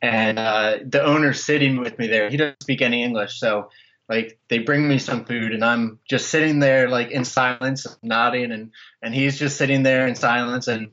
And 0.00 0.38
uh, 0.38 0.78
the 0.86 1.04
owner's 1.04 1.42
sitting 1.42 1.80
with 1.80 1.98
me 1.98 2.06
there. 2.06 2.30
He 2.30 2.36
doesn't 2.36 2.62
speak 2.62 2.82
any 2.82 3.02
English, 3.02 3.40
so 3.40 3.70
like 4.08 4.38
they 4.48 4.58
bring 4.58 4.88
me 4.88 4.98
some 4.98 5.24
food, 5.24 5.52
and 5.52 5.64
I'm 5.64 5.98
just 6.08 6.28
sitting 6.28 6.60
there 6.60 6.88
like 6.88 7.10
in 7.10 7.24
silence, 7.24 7.86
nodding, 8.02 8.52
and 8.52 8.72
and 9.02 9.14
he's 9.14 9.38
just 9.38 9.56
sitting 9.56 9.82
there 9.82 10.06
in 10.06 10.14
silence, 10.14 10.68
and 10.68 10.90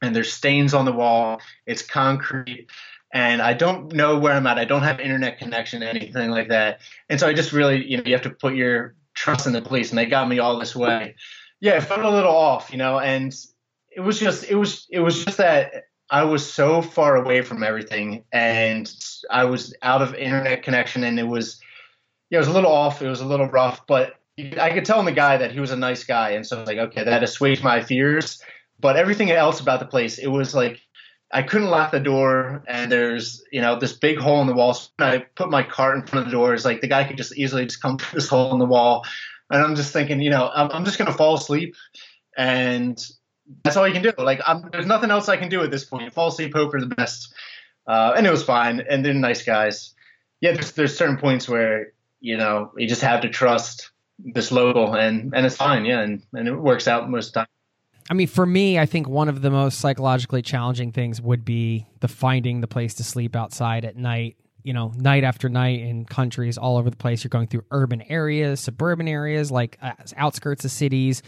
and 0.00 0.14
there's 0.14 0.32
stains 0.32 0.74
on 0.74 0.84
the 0.84 0.92
wall. 0.92 1.40
It's 1.66 1.82
concrete. 1.82 2.68
And 3.12 3.40
I 3.40 3.52
don't 3.52 3.92
know 3.92 4.18
where 4.18 4.32
I'm 4.32 4.46
at. 4.48 4.58
I 4.58 4.64
don't 4.64 4.82
have 4.82 4.98
internet 4.98 5.38
connection, 5.38 5.84
anything 5.84 6.30
like 6.30 6.48
that. 6.48 6.80
And 7.08 7.20
so 7.20 7.28
I 7.28 7.32
just 7.32 7.52
really, 7.52 7.88
you 7.88 7.96
know, 7.96 8.02
you 8.04 8.12
have 8.12 8.22
to 8.22 8.30
put 8.30 8.56
your 8.56 8.96
trust 9.14 9.46
in 9.46 9.52
the 9.52 9.62
police, 9.62 9.90
and 9.90 9.98
they 9.98 10.06
got 10.06 10.28
me 10.28 10.40
all 10.40 10.58
this 10.58 10.74
way. 10.74 11.14
Yeah, 11.60 11.76
it 11.76 11.82
felt 11.82 12.00
a 12.00 12.10
little 12.10 12.34
off, 12.34 12.72
you 12.72 12.76
know, 12.76 12.98
and 12.98 13.32
it 13.94 14.00
was 14.00 14.18
just, 14.18 14.50
it 14.50 14.56
was, 14.56 14.88
it 14.90 14.98
was 14.98 15.24
just 15.24 15.36
that 15.36 15.84
I 16.10 16.24
was 16.24 16.44
so 16.44 16.82
far 16.82 17.14
away 17.14 17.42
from 17.42 17.62
everything, 17.62 18.24
and 18.32 18.92
I 19.30 19.44
was 19.44 19.72
out 19.80 20.02
of 20.02 20.16
internet 20.16 20.64
connection, 20.64 21.04
and 21.04 21.20
it 21.20 21.28
was, 21.28 21.60
yeah, 22.30 22.38
it 22.38 22.40
was 22.40 22.48
a 22.48 22.52
little 22.52 22.72
off. 22.72 23.02
It 23.02 23.08
was 23.08 23.20
a 23.20 23.26
little 23.26 23.46
rough, 23.46 23.86
but 23.86 24.14
I 24.58 24.70
could 24.70 24.84
tell 24.84 24.98
in 24.98 25.06
the 25.06 25.12
guy 25.12 25.36
that 25.36 25.52
he 25.52 25.60
was 25.60 25.70
a 25.70 25.76
nice 25.76 26.04
guy, 26.04 26.30
and 26.30 26.46
so 26.46 26.56
I 26.56 26.60
was 26.60 26.68
like, 26.68 26.78
okay, 26.78 27.04
that 27.04 27.22
assuaged 27.22 27.62
my 27.62 27.80
fears. 27.80 28.42
But 28.80 28.96
everything 28.96 29.30
else 29.30 29.60
about 29.60 29.78
the 29.78 29.86
place, 29.86 30.18
it 30.18 30.26
was 30.26 30.54
like 30.54 30.80
I 31.32 31.42
couldn't 31.42 31.68
lock 31.68 31.92
the 31.92 32.00
door, 32.00 32.62
and 32.66 32.90
there's 32.90 33.42
you 33.52 33.60
know 33.60 33.78
this 33.78 33.92
big 33.92 34.18
hole 34.18 34.40
in 34.40 34.46
the 34.46 34.54
wall. 34.54 34.74
So 34.74 34.90
I 34.98 35.18
put 35.36 35.50
my 35.50 35.62
cart 35.62 35.96
in 35.96 36.06
front 36.06 36.26
of 36.26 36.30
the 36.30 36.36
door. 36.36 36.54
It's 36.54 36.64
like 36.64 36.80
the 36.80 36.88
guy 36.88 37.04
could 37.04 37.16
just 37.16 37.36
easily 37.36 37.64
just 37.64 37.80
come 37.80 37.98
through 37.98 38.18
this 38.18 38.28
hole 38.28 38.52
in 38.52 38.58
the 38.58 38.66
wall, 38.66 39.04
and 39.50 39.62
I'm 39.62 39.76
just 39.76 39.92
thinking, 39.92 40.20
you 40.20 40.30
know, 40.30 40.50
I'm, 40.52 40.70
I'm 40.72 40.84
just 40.84 40.98
gonna 40.98 41.12
fall 41.12 41.34
asleep, 41.34 41.76
and 42.36 42.98
that's 43.62 43.76
all 43.76 43.86
you 43.86 43.94
can 43.94 44.02
do. 44.02 44.12
Like, 44.18 44.40
I'm, 44.46 44.68
there's 44.72 44.86
nothing 44.86 45.10
else 45.10 45.28
I 45.28 45.36
can 45.36 45.48
do 45.48 45.62
at 45.62 45.70
this 45.70 45.84
point. 45.84 46.12
Fall 46.12 46.28
asleep, 46.28 46.52
hope 46.54 46.72
for 46.72 46.80
the 46.80 46.86
best, 46.86 47.32
uh, 47.86 48.14
and 48.16 48.26
it 48.26 48.30
was 48.30 48.42
fine. 48.42 48.80
And 48.80 49.04
they're 49.04 49.14
nice 49.14 49.44
guys. 49.44 49.94
Yeah, 50.40 50.52
there's, 50.52 50.72
there's 50.72 50.96
certain 50.96 51.16
points 51.16 51.48
where 51.48 51.92
you 52.24 52.38
know 52.38 52.72
you 52.76 52.88
just 52.88 53.02
have 53.02 53.20
to 53.20 53.28
trust 53.28 53.90
this 54.18 54.50
local, 54.50 54.94
and 54.94 55.32
and 55.34 55.44
it's 55.44 55.56
fine. 55.56 55.84
Yeah, 55.84 56.00
and 56.00 56.22
and 56.32 56.48
it 56.48 56.54
works 56.54 56.88
out 56.88 57.08
most 57.10 57.28
of 57.28 57.32
the 57.34 57.40
time. 57.40 57.46
I 58.10 58.14
mean, 58.14 58.26
for 58.26 58.46
me, 58.46 58.78
I 58.78 58.86
think 58.86 59.08
one 59.08 59.28
of 59.28 59.42
the 59.42 59.50
most 59.50 59.78
psychologically 59.78 60.42
challenging 60.42 60.90
things 60.90 61.20
would 61.20 61.44
be 61.44 61.86
the 62.00 62.08
finding 62.08 62.60
the 62.60 62.66
place 62.66 62.94
to 62.94 63.04
sleep 63.04 63.36
outside 63.36 63.84
at 63.84 63.96
night. 63.96 64.36
You 64.62 64.72
know, 64.72 64.92
night 64.96 65.24
after 65.24 65.50
night 65.50 65.80
in 65.80 66.06
countries 66.06 66.56
all 66.56 66.78
over 66.78 66.88
the 66.88 66.96
place. 66.96 67.22
You're 67.22 67.28
going 67.28 67.48
through 67.48 67.66
urban 67.70 68.00
areas, 68.08 68.60
suburban 68.60 69.06
areas, 69.06 69.50
like 69.50 69.76
uh, 69.82 69.92
outskirts 70.16 70.64
of 70.64 70.70
cities 70.70 71.22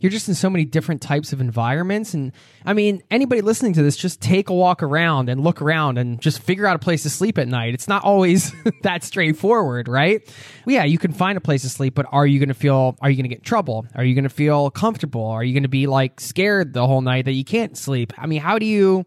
you're 0.00 0.10
just 0.10 0.28
in 0.28 0.34
so 0.34 0.48
many 0.48 0.64
different 0.64 1.02
types 1.02 1.32
of 1.32 1.40
environments. 1.40 2.14
And 2.14 2.32
I 2.64 2.72
mean, 2.72 3.02
anybody 3.10 3.40
listening 3.40 3.72
to 3.74 3.82
this, 3.82 3.96
just 3.96 4.20
take 4.20 4.48
a 4.48 4.54
walk 4.54 4.82
around 4.82 5.28
and 5.28 5.42
look 5.42 5.60
around 5.60 5.98
and 5.98 6.20
just 6.20 6.40
figure 6.40 6.66
out 6.66 6.76
a 6.76 6.78
place 6.78 7.02
to 7.02 7.10
sleep 7.10 7.38
at 7.38 7.48
night. 7.48 7.74
It's 7.74 7.88
not 7.88 8.04
always 8.04 8.52
that 8.82 9.02
straightforward, 9.02 9.88
right? 9.88 10.22
Yeah, 10.66 10.84
you 10.84 10.98
can 10.98 11.12
find 11.12 11.36
a 11.36 11.40
place 11.40 11.62
to 11.62 11.68
sleep, 11.68 11.94
but 11.94 12.06
are 12.10 12.26
you 12.26 12.38
going 12.38 12.48
to 12.48 12.54
feel, 12.54 12.96
are 13.00 13.10
you 13.10 13.16
going 13.16 13.28
to 13.28 13.34
get 13.34 13.42
trouble? 13.42 13.86
Are 13.94 14.04
you 14.04 14.14
going 14.14 14.24
to 14.24 14.30
feel 14.30 14.70
comfortable? 14.70 15.26
Are 15.26 15.42
you 15.42 15.52
going 15.52 15.64
to 15.64 15.68
be 15.68 15.86
like 15.86 16.20
scared 16.20 16.72
the 16.72 16.86
whole 16.86 17.00
night 17.00 17.24
that 17.24 17.32
you 17.32 17.44
can't 17.44 17.76
sleep? 17.76 18.12
I 18.16 18.26
mean, 18.26 18.40
how 18.40 18.58
do 18.58 18.66
you 18.66 19.04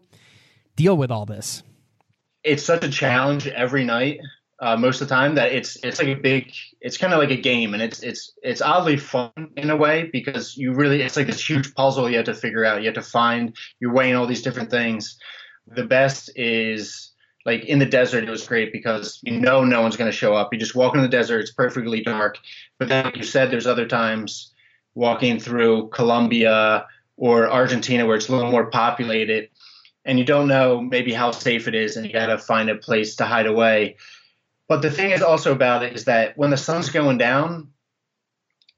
deal 0.76 0.96
with 0.96 1.10
all 1.10 1.24
this? 1.26 1.62
It's 2.44 2.64
such 2.64 2.84
a 2.84 2.90
challenge 2.90 3.46
every 3.46 3.84
night 3.84 4.20
uh, 4.62 4.76
most 4.76 5.00
of 5.00 5.08
the 5.08 5.14
time 5.14 5.34
that 5.34 5.50
it's 5.50 5.76
it's 5.82 5.98
like 5.98 6.06
a 6.06 6.14
big 6.14 6.54
it's 6.80 6.96
kind 6.96 7.12
of 7.12 7.18
like 7.18 7.32
a 7.32 7.36
game 7.36 7.74
and 7.74 7.82
it's 7.82 8.00
it's 8.04 8.32
it's 8.44 8.62
oddly 8.62 8.96
fun 8.96 9.32
in 9.56 9.70
a 9.70 9.76
way 9.76 10.08
because 10.12 10.56
you 10.56 10.72
really 10.72 11.02
it's 11.02 11.16
like 11.16 11.26
this 11.26 11.50
huge 11.50 11.74
puzzle 11.74 12.08
you 12.08 12.16
have 12.16 12.26
to 12.26 12.34
figure 12.34 12.64
out. 12.64 12.80
You 12.80 12.86
have 12.86 12.94
to 12.94 13.02
find 13.02 13.56
you're 13.80 13.92
weighing 13.92 14.14
all 14.14 14.26
these 14.26 14.40
different 14.40 14.70
things. 14.70 15.18
The 15.66 15.84
best 15.84 16.30
is 16.36 17.10
like 17.44 17.64
in 17.64 17.80
the 17.80 17.86
desert 17.86 18.22
it 18.22 18.30
was 18.30 18.46
great 18.46 18.72
because 18.72 19.18
you 19.24 19.40
know 19.40 19.64
no 19.64 19.82
one's 19.82 19.96
going 19.96 20.10
to 20.10 20.16
show 20.16 20.32
up. 20.32 20.52
You 20.52 20.60
just 20.60 20.76
walk 20.76 20.94
in 20.94 21.02
the 21.02 21.08
desert 21.08 21.40
it's 21.40 21.52
perfectly 21.52 22.00
dark. 22.00 22.38
But 22.78 22.88
then 22.88 23.04
like 23.04 23.16
you 23.16 23.24
said 23.24 23.50
there's 23.50 23.66
other 23.66 23.86
times 23.86 24.54
walking 24.94 25.40
through 25.40 25.88
colombia 25.88 26.86
or 27.16 27.50
argentina 27.50 28.04
where 28.04 28.16
it's 28.16 28.28
a 28.28 28.32
little 28.32 28.50
more 28.50 28.70
populated 28.70 29.48
and 30.04 30.18
you 30.18 30.24
don't 30.24 30.46
know 30.46 30.82
maybe 30.82 31.14
how 31.14 31.30
safe 31.30 31.66
it 31.66 31.74
is 31.74 31.96
and 31.96 32.06
you 32.06 32.12
got 32.12 32.26
to 32.26 32.36
find 32.36 32.68
a 32.68 32.74
place 32.74 33.16
to 33.16 33.24
hide 33.24 33.46
away 33.46 33.96
but 34.72 34.80
the 34.80 34.90
thing 34.90 35.10
is 35.10 35.20
also 35.20 35.52
about 35.52 35.82
it 35.82 35.92
is 35.92 36.06
that 36.06 36.38
when 36.38 36.48
the 36.48 36.56
sun's 36.56 36.88
going 36.88 37.18
down, 37.18 37.68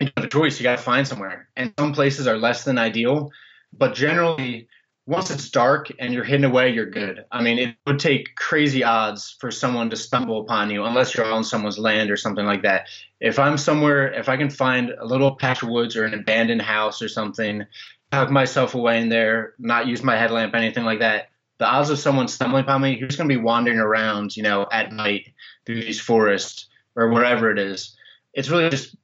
you 0.01 0.11
have 0.17 0.25
a 0.25 0.29
choice. 0.29 0.59
You 0.59 0.65
got 0.65 0.77
to 0.77 0.83
find 0.83 1.07
somewhere, 1.07 1.49
and 1.55 1.73
some 1.79 1.93
places 1.93 2.27
are 2.27 2.37
less 2.37 2.65
than 2.65 2.79
ideal. 2.79 3.31
But 3.73 3.95
generally, 3.95 4.67
once 5.07 5.31
it's 5.31 5.49
dark 5.51 5.93
and 6.01 6.13
you're 6.13 6.25
hidden 6.25 6.47
away, 6.47 6.71
you're 6.71 6.91
good. 6.91 7.25
I 7.31 7.43
mean, 7.43 7.61
it 7.61 7.77
would 7.87 8.01
take 8.01 8.35
crazy 8.35 8.83
odds 8.83 9.37
for 9.39 9.53
someone 9.53 9.89
to 9.91 9.97
stumble 9.97 10.41
upon 10.41 10.69
you, 10.69 10.85
unless 10.85 11.15
you're 11.15 11.33
on 11.33 11.45
someone's 11.45 11.79
land 11.79 12.11
or 12.11 12.17
something 12.17 12.45
like 12.45 12.63
that. 12.63 12.89
If 13.21 13.39
I'm 13.39 13.57
somewhere, 13.57 14.13
if 14.13 14.29
I 14.29 14.37
can 14.37 14.51
find 14.51 14.91
a 14.91 15.07
little 15.07 15.37
patch 15.37 15.63
of 15.63 15.69
woods 15.69 15.95
or 15.95 16.05
an 16.05 16.15
abandoned 16.15 16.63
house 16.63 17.03
or 17.03 17.09
something, 17.09 17.67
tuck 18.11 18.33
myself 18.33 18.75
away 18.75 19.01
in 19.01 19.11
there, 19.11 19.55
not 19.61 19.87
use 19.87 20.03
my 20.03 20.17
headlamp, 20.17 20.57
anything 20.57 20.85
like 20.85 20.99
that, 20.99 21.29
the 21.59 21.67
odds 21.67 21.91
of 21.91 21.99
someone 21.99 22.29
stumbling 22.29 22.65
upon 22.65 22.83
me, 22.83 22.99
who's 22.99 23.17
going 23.17 23.29
to 23.29 23.35
be 23.35 23.41
wandering 23.41 23.79
around, 23.79 24.37
you 24.37 24.43
know, 24.43 24.67
at 24.73 24.93
night 24.93 25.33
through 25.65 25.77
these 25.77 26.01
forests 26.01 26.69
or 26.97 27.11
wherever 27.11 27.51
it 27.51 27.59
is, 27.59 27.97
it's 28.33 28.49
really 28.49 28.69
just 28.71 28.97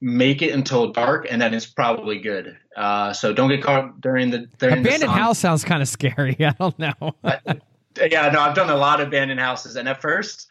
make 0.00 0.42
it 0.42 0.52
until 0.52 0.92
dark 0.92 1.26
and 1.28 1.42
then 1.42 1.52
it's 1.52 1.66
probably 1.66 2.18
good. 2.18 2.56
Uh, 2.76 3.12
so 3.12 3.32
don't 3.32 3.48
get 3.48 3.62
caught 3.62 4.00
during 4.00 4.30
the 4.30 4.46
during 4.58 4.78
abandoned 4.78 5.02
the 5.02 5.08
house 5.10 5.38
sounds 5.38 5.64
kind 5.64 5.82
of 5.82 5.88
scary. 5.88 6.36
I 6.40 6.50
don't 6.58 6.78
know. 6.78 6.94
yeah, 7.96 8.30
no, 8.30 8.40
I've 8.40 8.54
done 8.54 8.70
a 8.70 8.76
lot 8.76 9.00
of 9.00 9.08
abandoned 9.08 9.40
houses, 9.40 9.76
and 9.76 9.88
at 9.88 10.00
first 10.00 10.48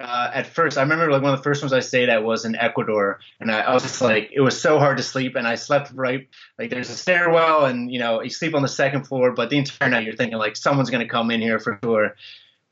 uh, 0.00 0.30
at 0.32 0.46
first, 0.46 0.76
I 0.76 0.82
remember 0.82 1.10
like 1.10 1.22
one 1.22 1.32
of 1.32 1.38
the 1.38 1.42
first 1.44 1.62
ones 1.62 1.72
I 1.72 1.80
stayed 1.80 2.08
at 2.08 2.24
was 2.24 2.44
in 2.44 2.56
Ecuador, 2.56 3.20
and 3.40 3.50
I, 3.50 3.60
I, 3.60 3.74
was 3.74 3.82
just 3.82 4.00
like, 4.00 4.30
it 4.32 4.40
was 4.40 4.60
so 4.60 4.78
hard 4.78 4.96
to 4.96 5.02
sleep, 5.02 5.36
and 5.36 5.46
I 5.46 5.54
slept 5.54 5.92
right 5.94 6.28
like 6.58 6.70
there's 6.70 6.90
a 6.90 6.96
stairwell, 6.96 7.66
and 7.66 7.90
you 7.92 7.98
know 7.98 8.20
you 8.22 8.30
sleep 8.30 8.54
on 8.54 8.62
the 8.62 8.68
second 8.68 9.04
floor, 9.04 9.32
but 9.32 9.50
the 9.50 9.58
entire 9.58 9.88
night 9.88 10.04
you're 10.04 10.16
thinking 10.16 10.38
like 10.38 10.56
someone's 10.56 10.90
gonna 10.90 11.08
come 11.08 11.30
in 11.30 11.40
here 11.40 11.58
for 11.58 11.78
sure. 11.82 12.16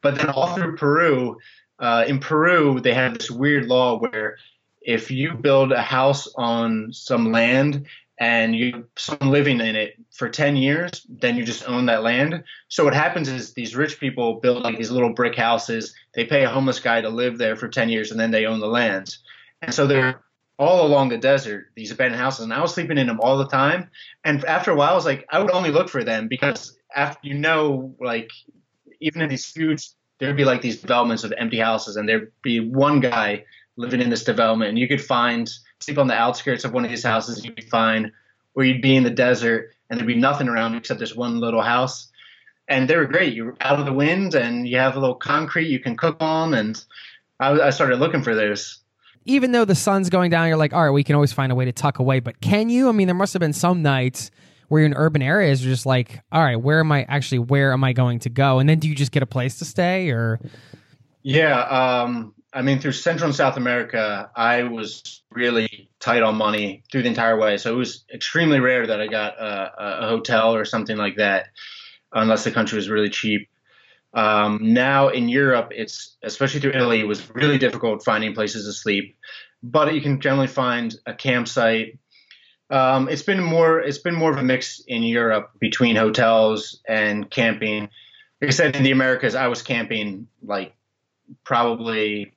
But 0.01 0.17
then 0.17 0.31
all 0.31 0.55
through 0.55 0.77
Peru, 0.77 1.39
uh, 1.79 2.05
in 2.07 2.19
Peru 2.19 2.81
they 2.81 2.95
have 2.95 3.19
this 3.19 3.31
weird 3.31 3.67
law 3.67 3.99
where 3.99 4.39
if 4.81 5.11
you 5.11 5.35
build 5.35 5.71
a 5.71 5.83
house 5.83 6.29
on 6.35 6.93
some 6.93 7.31
land 7.31 7.87
and 8.23 8.55
you 8.55 8.85
someone 8.97 9.33
living 9.33 9.61
in 9.61 9.75
it 9.75 9.97
for 10.13 10.29
10 10.29 10.55
years 10.55 11.05
then 11.09 11.37
you 11.37 11.45
just 11.45 11.69
own 11.69 11.87
that 11.87 12.05
land. 12.05 12.45
So 12.69 12.85
what 12.85 12.95
happens 12.95 13.29
is 13.29 13.53
these 13.53 13.75
rich 13.75 13.99
people 13.99 14.35
build 14.35 14.63
like 14.63 14.79
these 14.79 14.93
little 14.93 15.13
brick 15.13 15.35
houses. 15.35 15.93
They 16.15 16.25
pay 16.25 16.45
a 16.45 16.49
homeless 16.49 16.79
guy 16.79 17.01
to 17.01 17.09
live 17.09 17.37
there 17.37 17.57
for 17.57 17.69
10 17.69 17.89
years 17.89 18.13
and 18.13 18.21
then 18.21 18.31
they 18.31 18.47
own 18.47 18.61
the 18.61 18.69
land. 18.69 19.17
And 19.61 19.75
so 19.75 19.89
they're 19.89 20.23
all 20.57 20.87
along 20.87 21.09
the 21.09 21.19
desert 21.19 21.73
these 21.75 21.91
abandoned 21.91 22.21
houses 22.21 22.45
and 22.45 22.53
i 22.53 22.61
was 22.61 22.73
sleeping 22.73 22.99
in 22.99 23.09
them 23.09 23.19
all 23.21 23.39
the 23.39 23.49
time. 23.49 23.91
And 24.25 24.45
after 24.45 24.71
a 24.71 24.77
while 24.77 24.93
i 24.93 24.95
was 24.95 25.05
like 25.05 25.27
i 25.31 25.41
would 25.41 25.51
only 25.51 25.73
look 25.73 25.89
for 25.89 26.05
them 26.05 26.29
because 26.29 26.79
after 26.95 27.27
you 27.27 27.35
know 27.35 27.93
like 27.99 28.31
even 29.01 29.21
in 29.21 29.31
these 29.31 29.53
huge 29.53 29.89
there'd 30.21 30.37
be 30.37 30.45
like 30.45 30.63
these 30.63 30.81
developments 30.81 31.25
of 31.25 31.33
empty 31.39 31.59
houses 31.59 31.97
and 31.97 32.09
there'd 32.09 32.31
be 32.43 32.61
one 32.61 33.01
guy 33.01 33.45
living 33.77 34.01
in 34.01 34.11
this 34.11 34.23
development 34.23 34.69
and 34.69 34.79
you 34.79 34.87
could 34.87 35.03
find 35.03 35.51
sleep 35.83 35.99
on 35.99 36.07
the 36.07 36.15
outskirts 36.15 36.65
of 36.65 36.73
one 36.73 36.85
of 36.85 36.91
these 36.91 37.05
houses, 37.05 37.45
you'd 37.45 37.55
be 37.55 37.63
fine. 37.63 38.13
Or 38.55 38.65
you'd 38.65 38.83
be 38.83 38.97
in 38.97 39.03
the 39.03 39.11
desert 39.11 39.75
and 39.89 39.99
there'd 39.99 40.07
be 40.07 40.15
nothing 40.15 40.49
around 40.49 40.75
except 40.75 41.01
this 41.01 41.15
one 41.15 41.41
little 41.41 41.63
house. 41.63 42.09
And 42.69 42.89
they 42.89 42.97
were 42.97 43.07
great. 43.07 43.33
You're 43.35 43.57
out 43.61 43.81
of 43.81 43.87
the 43.87 43.93
wind 43.93 44.35
and 44.35 44.69
you 44.69 44.79
have 44.79 44.95
a 44.95 45.01
little 45.01 45.15
concrete 45.15 45.69
you 45.69 45.81
can 45.81 45.97
cook 45.97 46.19
on. 46.21 46.53
And 46.53 46.83
I, 47.41 47.53
I 47.53 47.71
started 47.71 47.99
looking 47.99 48.23
for 48.23 48.35
those. 48.35 48.79
Even 49.25 49.53
though 49.53 49.65
the 49.65 49.75
sun's 49.75 50.11
going 50.11 50.31
down, 50.31 50.49
you're 50.49 50.57
like, 50.57 50.75
all 50.75 50.85
right, 50.85 50.91
we 50.91 51.05
can 51.05 51.15
always 51.15 51.33
find 51.33 51.51
a 51.51 51.55
way 51.55 51.65
to 51.65 51.73
tuck 51.73 51.99
away. 51.99 52.21
But 52.21 52.41
can 52.41 52.69
you? 52.69 52.89
I 52.89 52.93
mean, 52.93 53.07
there 53.07 53.15
must 53.15 53.33
have 53.33 53.41
been 53.41 53.53
some 53.53 53.81
nights 53.81 54.31
where 54.73 54.81
you're 54.81 54.87
in 54.87 54.95
urban 54.95 55.21
areas, 55.21 55.63
you're 55.63 55.73
just 55.73 55.85
like, 55.85 56.21
all 56.33 56.43
right, 56.43 56.57
where 56.57 56.81
am 56.81 56.91
I 56.91 57.05
actually? 57.07 57.41
Where 57.41 57.73
am 57.73 57.85
I 57.85 57.93
going 57.93 58.21
to 58.21 58.31
go? 58.31 58.59
And 58.59 58.67
then 58.67 58.79
do 58.79 58.89
you 58.89 58.95
just 58.95 59.13
get 59.13 59.23
a 59.23 59.27
place 59.27 59.59
to 59.59 59.67
stay, 59.67 60.09
or? 60.11 60.41
Yeah, 61.23 61.61
um, 61.61 62.35
I 62.53 62.63
mean, 62.63 62.81
through 62.81 62.93
Central 62.93 63.29
and 63.29 63.37
South 63.37 63.57
America, 63.57 64.31
I 64.37 64.65
was 64.65 65.23
really 65.31 65.89
tight 66.01 66.23
on 66.23 66.37
money 66.37 66.83
through 66.91 67.03
the 67.03 67.09
entire 67.09 67.39
way. 67.39 67.57
So 67.57 67.73
it 67.73 67.77
was 67.77 68.05
extremely 68.13 68.61
rare 68.61 68.87
that 68.87 69.01
I 69.01 69.07
got 69.07 69.39
a, 69.39 70.05
a 70.05 70.09
hotel 70.09 70.55
or 70.55 70.65
something 70.65 70.97
like 70.97 71.17
that, 71.17 71.47
unless 72.13 72.45
the 72.45 72.51
country 72.51 72.77
was 72.77 72.91
really 72.91 73.09
cheap. 73.09 73.49
Um, 74.15 74.59
now 74.61 75.09
in 75.09 75.29
Europe, 75.29 75.73
it's 75.75 76.19
especially 76.23 76.61
through 76.61 76.73
Italy, 76.73 77.01
it 77.01 77.07
was 77.07 77.31
really 77.35 77.57
difficult 77.57 78.05
finding 78.05 78.35
places 78.35 78.67
to 78.67 78.73
sleep, 78.73 79.17
but 79.63 79.95
you 79.95 80.03
can 80.03 80.21
generally 80.21 80.49
find 80.49 80.95
a 81.07 81.15
campsite. 81.15 81.99
Um, 82.69 83.09
it's 83.09 83.23
been 83.23 83.43
more 83.43 83.81
it's 83.81 83.99
been 83.99 84.15
more 84.15 84.31
of 84.31 84.37
a 84.37 84.43
mix 84.43 84.83
in 84.87 85.03
Europe 85.03 85.53
between 85.59 85.97
hotels 85.97 86.81
and 86.87 87.31
camping. 87.31 87.89
Like 88.43 88.49
I 88.49 88.51
said, 88.51 88.77
in 88.77 88.83
the 88.83 88.91
Americas, 88.91 89.35
I 89.35 89.47
was 89.47 89.63
camping 89.63 90.27
like 90.43 90.75
probably 91.45 92.35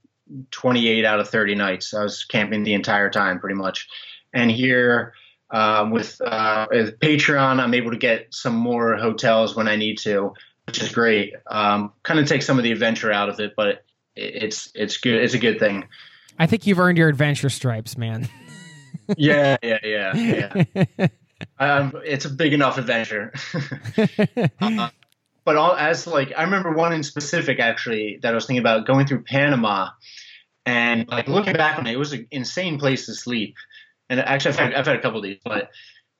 28 0.51 1.05
out 1.05 1.19
of 1.19 1.29
30 1.29 1.55
nights. 1.55 1.93
I 1.93 2.03
was 2.03 2.23
camping 2.25 2.63
the 2.63 2.73
entire 2.73 3.09
time 3.09 3.39
pretty 3.39 3.55
much. 3.55 3.87
And 4.33 4.51
here 4.51 5.13
uh, 5.51 5.87
with, 5.91 6.19
uh, 6.21 6.67
with 6.69 6.99
Patreon, 6.99 7.59
I'm 7.59 7.73
able 7.73 7.91
to 7.91 7.97
get 7.97 8.33
some 8.33 8.55
more 8.55 8.95
hotels 8.97 9.55
when 9.55 9.67
I 9.67 9.75
need 9.75 9.97
to, 9.99 10.33
which 10.65 10.81
is 10.81 10.91
great. 10.91 11.33
Um, 11.47 11.93
kind 12.03 12.19
of 12.19 12.27
take 12.27 12.41
some 12.41 12.57
of 12.57 12.63
the 12.63 12.71
adventure 12.71 13.11
out 13.11 13.29
of 13.29 13.39
it, 13.39 13.53
but 13.55 13.83
it's 14.15 14.71
it's 14.75 14.97
good. 14.97 15.21
It's 15.21 15.33
a 15.33 15.39
good 15.39 15.59
thing. 15.59 15.85
I 16.39 16.47
think 16.47 16.65
you've 16.65 16.79
earned 16.79 16.97
your 16.97 17.09
adventure 17.09 17.49
stripes, 17.49 17.97
man. 17.97 18.27
yeah, 19.17 19.57
yeah, 19.61 19.79
yeah, 19.83 20.63
yeah. 20.97 21.07
um, 21.59 21.93
it's 22.05 22.25
a 22.25 22.29
big 22.29 22.53
enough 22.53 22.77
adventure. 22.77 23.33
uh, 24.61 24.89
but 25.45 25.55
all, 25.55 25.75
as 25.75 26.07
like 26.07 26.33
I 26.35 26.43
remember 26.43 26.71
one 26.71 26.91
in 26.91 27.03
specific 27.03 27.59
actually 27.59 28.19
that 28.21 28.31
I 28.31 28.35
was 28.35 28.45
thinking 28.45 28.61
about 28.61 28.85
going 28.85 29.05
through 29.05 29.23
Panama, 29.23 29.89
and 30.65 31.07
like 31.07 31.27
looking 31.27 31.53
back 31.53 31.77
on 31.77 31.87
it, 31.87 31.93
it 31.93 31.99
was 31.99 32.13
an 32.13 32.27
insane 32.31 32.79
place 32.79 33.05
to 33.05 33.13
sleep. 33.13 33.55
And 34.09 34.19
actually, 34.19 34.53
I've 34.53 34.59
had, 34.59 34.73
I've 34.73 34.85
had 34.87 34.95
a 34.97 35.01
couple 35.01 35.19
of 35.19 35.23
these, 35.23 35.39
but 35.43 35.69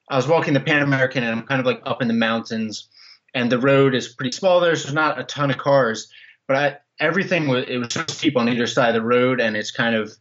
I 0.10 0.16
was 0.16 0.28
walking 0.28 0.54
the 0.54 0.60
Pan 0.60 0.82
American, 0.82 1.24
and 1.24 1.40
I'm 1.40 1.46
kind 1.46 1.60
of 1.60 1.66
like 1.66 1.82
up 1.86 2.02
in 2.02 2.08
the 2.08 2.14
mountains, 2.14 2.88
and 3.34 3.52
the 3.52 3.60
road 3.60 3.96
is 3.96 4.08
pretty 4.08 4.32
small 4.32 4.60
there, 4.60 4.76
so 4.76 4.84
there's 4.84 4.94
not 4.94 5.20
a 5.20 5.24
ton 5.24 5.52
of 5.52 5.58
cars, 5.58 6.12
but 6.48 6.58
I, 6.58 6.78
everything 7.00 7.48
was 7.48 7.66
it 7.68 7.78
was 7.78 7.94
so 7.94 8.06
steep 8.08 8.38
on 8.38 8.48
either 8.48 8.68
side 8.68 8.90
of 8.90 8.96
the 8.96 9.08
road, 9.08 9.42
and 9.42 9.58
it's 9.58 9.72
kind 9.72 9.96
of 9.96 10.12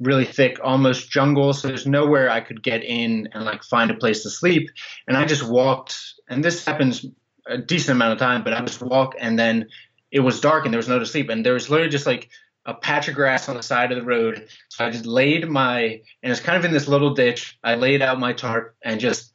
really 0.00 0.24
thick, 0.24 0.58
almost 0.62 1.10
jungle. 1.10 1.52
So 1.52 1.68
there's 1.68 1.86
nowhere 1.86 2.30
I 2.30 2.40
could 2.40 2.62
get 2.62 2.82
in 2.82 3.28
and 3.32 3.44
like 3.44 3.62
find 3.62 3.90
a 3.90 3.94
place 3.94 4.22
to 4.24 4.30
sleep. 4.30 4.70
And 5.06 5.16
I 5.16 5.24
just 5.24 5.44
walked, 5.44 5.96
and 6.28 6.44
this 6.44 6.64
happens 6.64 7.06
a 7.46 7.58
decent 7.58 7.96
amount 7.96 8.12
of 8.12 8.18
time, 8.18 8.42
but 8.44 8.52
I 8.52 8.60
just 8.60 8.82
walk 8.82 9.14
and 9.18 9.38
then 9.38 9.68
it 10.10 10.20
was 10.20 10.40
dark 10.40 10.64
and 10.64 10.72
there 10.72 10.78
was 10.78 10.88
no 10.88 10.98
to 10.98 11.06
sleep. 11.06 11.28
And 11.28 11.44
there 11.44 11.54
was 11.54 11.70
literally 11.70 11.90
just 11.90 12.06
like 12.06 12.28
a 12.64 12.74
patch 12.74 13.08
of 13.08 13.14
grass 13.14 13.48
on 13.48 13.56
the 13.56 13.62
side 13.62 13.90
of 13.90 13.98
the 13.98 14.04
road. 14.04 14.48
So 14.68 14.84
I 14.84 14.90
just 14.90 15.06
laid 15.06 15.48
my, 15.48 16.00
and 16.22 16.30
it's 16.30 16.40
kind 16.40 16.58
of 16.58 16.64
in 16.64 16.72
this 16.72 16.86
little 16.86 17.14
ditch. 17.14 17.58
I 17.64 17.74
laid 17.74 18.02
out 18.02 18.20
my 18.20 18.32
tarp 18.32 18.76
and 18.82 19.00
just 19.00 19.32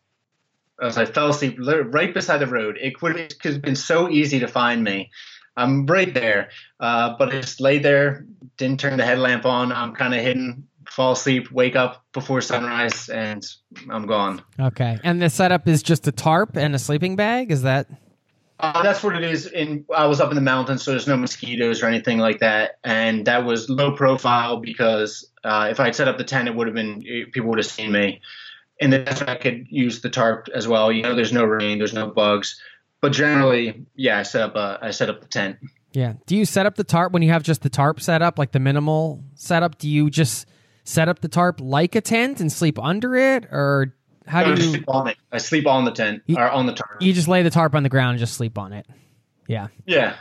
as 0.82 0.98
I 0.98 1.06
fell 1.06 1.30
asleep 1.30 1.58
right 1.60 2.14
beside 2.14 2.38
the 2.38 2.48
road. 2.48 2.78
It 2.80 3.02
would 3.02 3.18
it 3.18 3.40
could 3.40 3.54
have 3.54 3.62
been 3.62 3.76
so 3.76 4.10
easy 4.10 4.40
to 4.40 4.48
find 4.48 4.84
me. 4.84 5.12
I'm 5.56 5.88
right 5.88 6.14
there, 6.14 6.50
uh, 6.80 7.16
but 7.18 7.30
I 7.30 7.42
just 7.42 7.60
laid 7.60 7.82
there, 7.82 8.26
didn't 8.58 8.80
turn 8.80 8.98
the 8.98 9.06
headlamp 9.06 9.46
on. 9.46 9.72
I'm 9.72 9.96
kind 9.96 10.14
of 10.14 10.22
hidden, 10.22 10.66
fall 10.90 11.12
asleep, 11.12 11.52
wake 11.52 11.76
up 11.76 12.04
before 12.14 12.42
sunrise, 12.42 13.10
and 13.10 13.46
I'm 13.90 14.08
gone. 14.08 14.42
Okay. 14.60 14.98
And 15.04 15.22
the 15.22 15.30
setup 15.30 15.68
is 15.68 15.84
just 15.84 16.08
a 16.08 16.12
tarp 16.12 16.58
and 16.58 16.76
a 16.76 16.80
sleeping 16.80 17.16
bag. 17.16 17.52
Is 17.52 17.64
that? 17.64 17.88
Uh, 18.60 18.82
that's 18.82 19.04
what 19.04 19.16
it 19.16 19.24
is. 19.24 19.46
In 19.46 19.86
I 19.96 20.08
was 20.08 20.20
up 20.20 20.30
in 20.30 20.36
the 20.36 20.42
mountains, 20.42 20.84
so 20.84 20.92
there's 20.92 21.08
no 21.08 21.18
mosquitoes 21.18 21.84
or 21.84 21.86
anything 21.86 22.18
like 22.18 22.40
that, 22.40 22.80
and 22.84 23.26
that 23.26 23.46
was 23.46 23.70
low 23.70 23.96
profile 23.96 24.58
because 24.58 25.30
uh, 25.44 25.68
if 25.70 25.80
I 25.80 25.86
had 25.86 25.96
set 25.96 26.08
up 26.08 26.18
the 26.18 26.24
tent, 26.24 26.48
it 26.48 26.56
would 26.56 26.68
have 26.68 26.74
been 26.74 27.04
people 27.32 27.50
would 27.50 27.60
have 27.60 27.68
seen 27.68 27.92
me. 27.92 28.22
And 28.82 28.94
the 28.94 29.00
desert, 29.00 29.30
I 29.30 29.36
could 29.36 29.68
use 29.70 30.02
the 30.02 30.10
tarp 30.10 30.48
as 30.54 30.68
well. 30.68 30.92
You 30.92 31.04
know, 31.04 31.16
there's 31.16 31.34
no 31.34 31.44
rain, 31.44 31.78
there's 31.78 31.94
no 31.94 32.08
bugs, 32.08 32.60
but 33.02 33.12
generally, 33.12 33.86
yeah, 33.96 34.20
I 34.20 34.24
set 34.24 34.42
up 34.42 34.56
a 34.56 34.80
I 34.82 34.92
set 34.92 35.10
up 35.10 35.22
the 35.22 35.28
tent. 35.28 35.58
Yeah. 35.94 36.14
Do 36.26 36.36
you 36.36 36.46
set 36.46 36.66
up 36.66 36.76
the 36.76 36.84
tarp 36.84 37.14
when 37.14 37.22
you 37.22 37.32
have 37.32 37.44
just 37.44 37.62
the 37.62 37.70
tarp 37.70 38.02
set 38.02 38.22
up, 38.22 38.40
like 38.40 38.52
the 38.52 38.60
minimal 38.60 39.24
setup? 39.36 39.78
Do 39.78 39.88
you 39.88 40.10
just 40.10 40.48
set 40.88 41.10
up 41.10 41.20
the 41.20 41.28
tarp 41.28 41.60
like 41.60 41.96
a 41.96 42.02
tent 42.02 42.40
and 42.40 42.50
sleep 42.50 42.80
under 42.80 43.14
it, 43.16 43.46
or 43.52 43.94
how 44.26 44.44
do 44.46 44.56
just 44.56 44.68
you? 44.68 44.72
sleep 44.76 44.86
on 44.88 45.08
it. 45.08 45.18
I 45.34 45.38
sleep 45.38 45.68
on 45.68 45.84
the 45.84 45.92
tent 45.92 46.24
You- 46.28 46.38
or 46.38 46.50
on 46.50 46.66
the 46.66 46.74
tarp. 46.74 47.02
You 47.02 47.12
just 47.12 47.28
lay 47.28 47.44
the 47.44 47.50
tarp 47.50 47.76
on 47.76 47.84
the 47.84 47.90
ground 47.90 48.12
and 48.12 48.20
just 48.20 48.36
sleep 48.36 48.58
on 48.58 48.72
it. 48.72 48.86
Yeah. 49.48 49.68
yeah, 49.86 50.16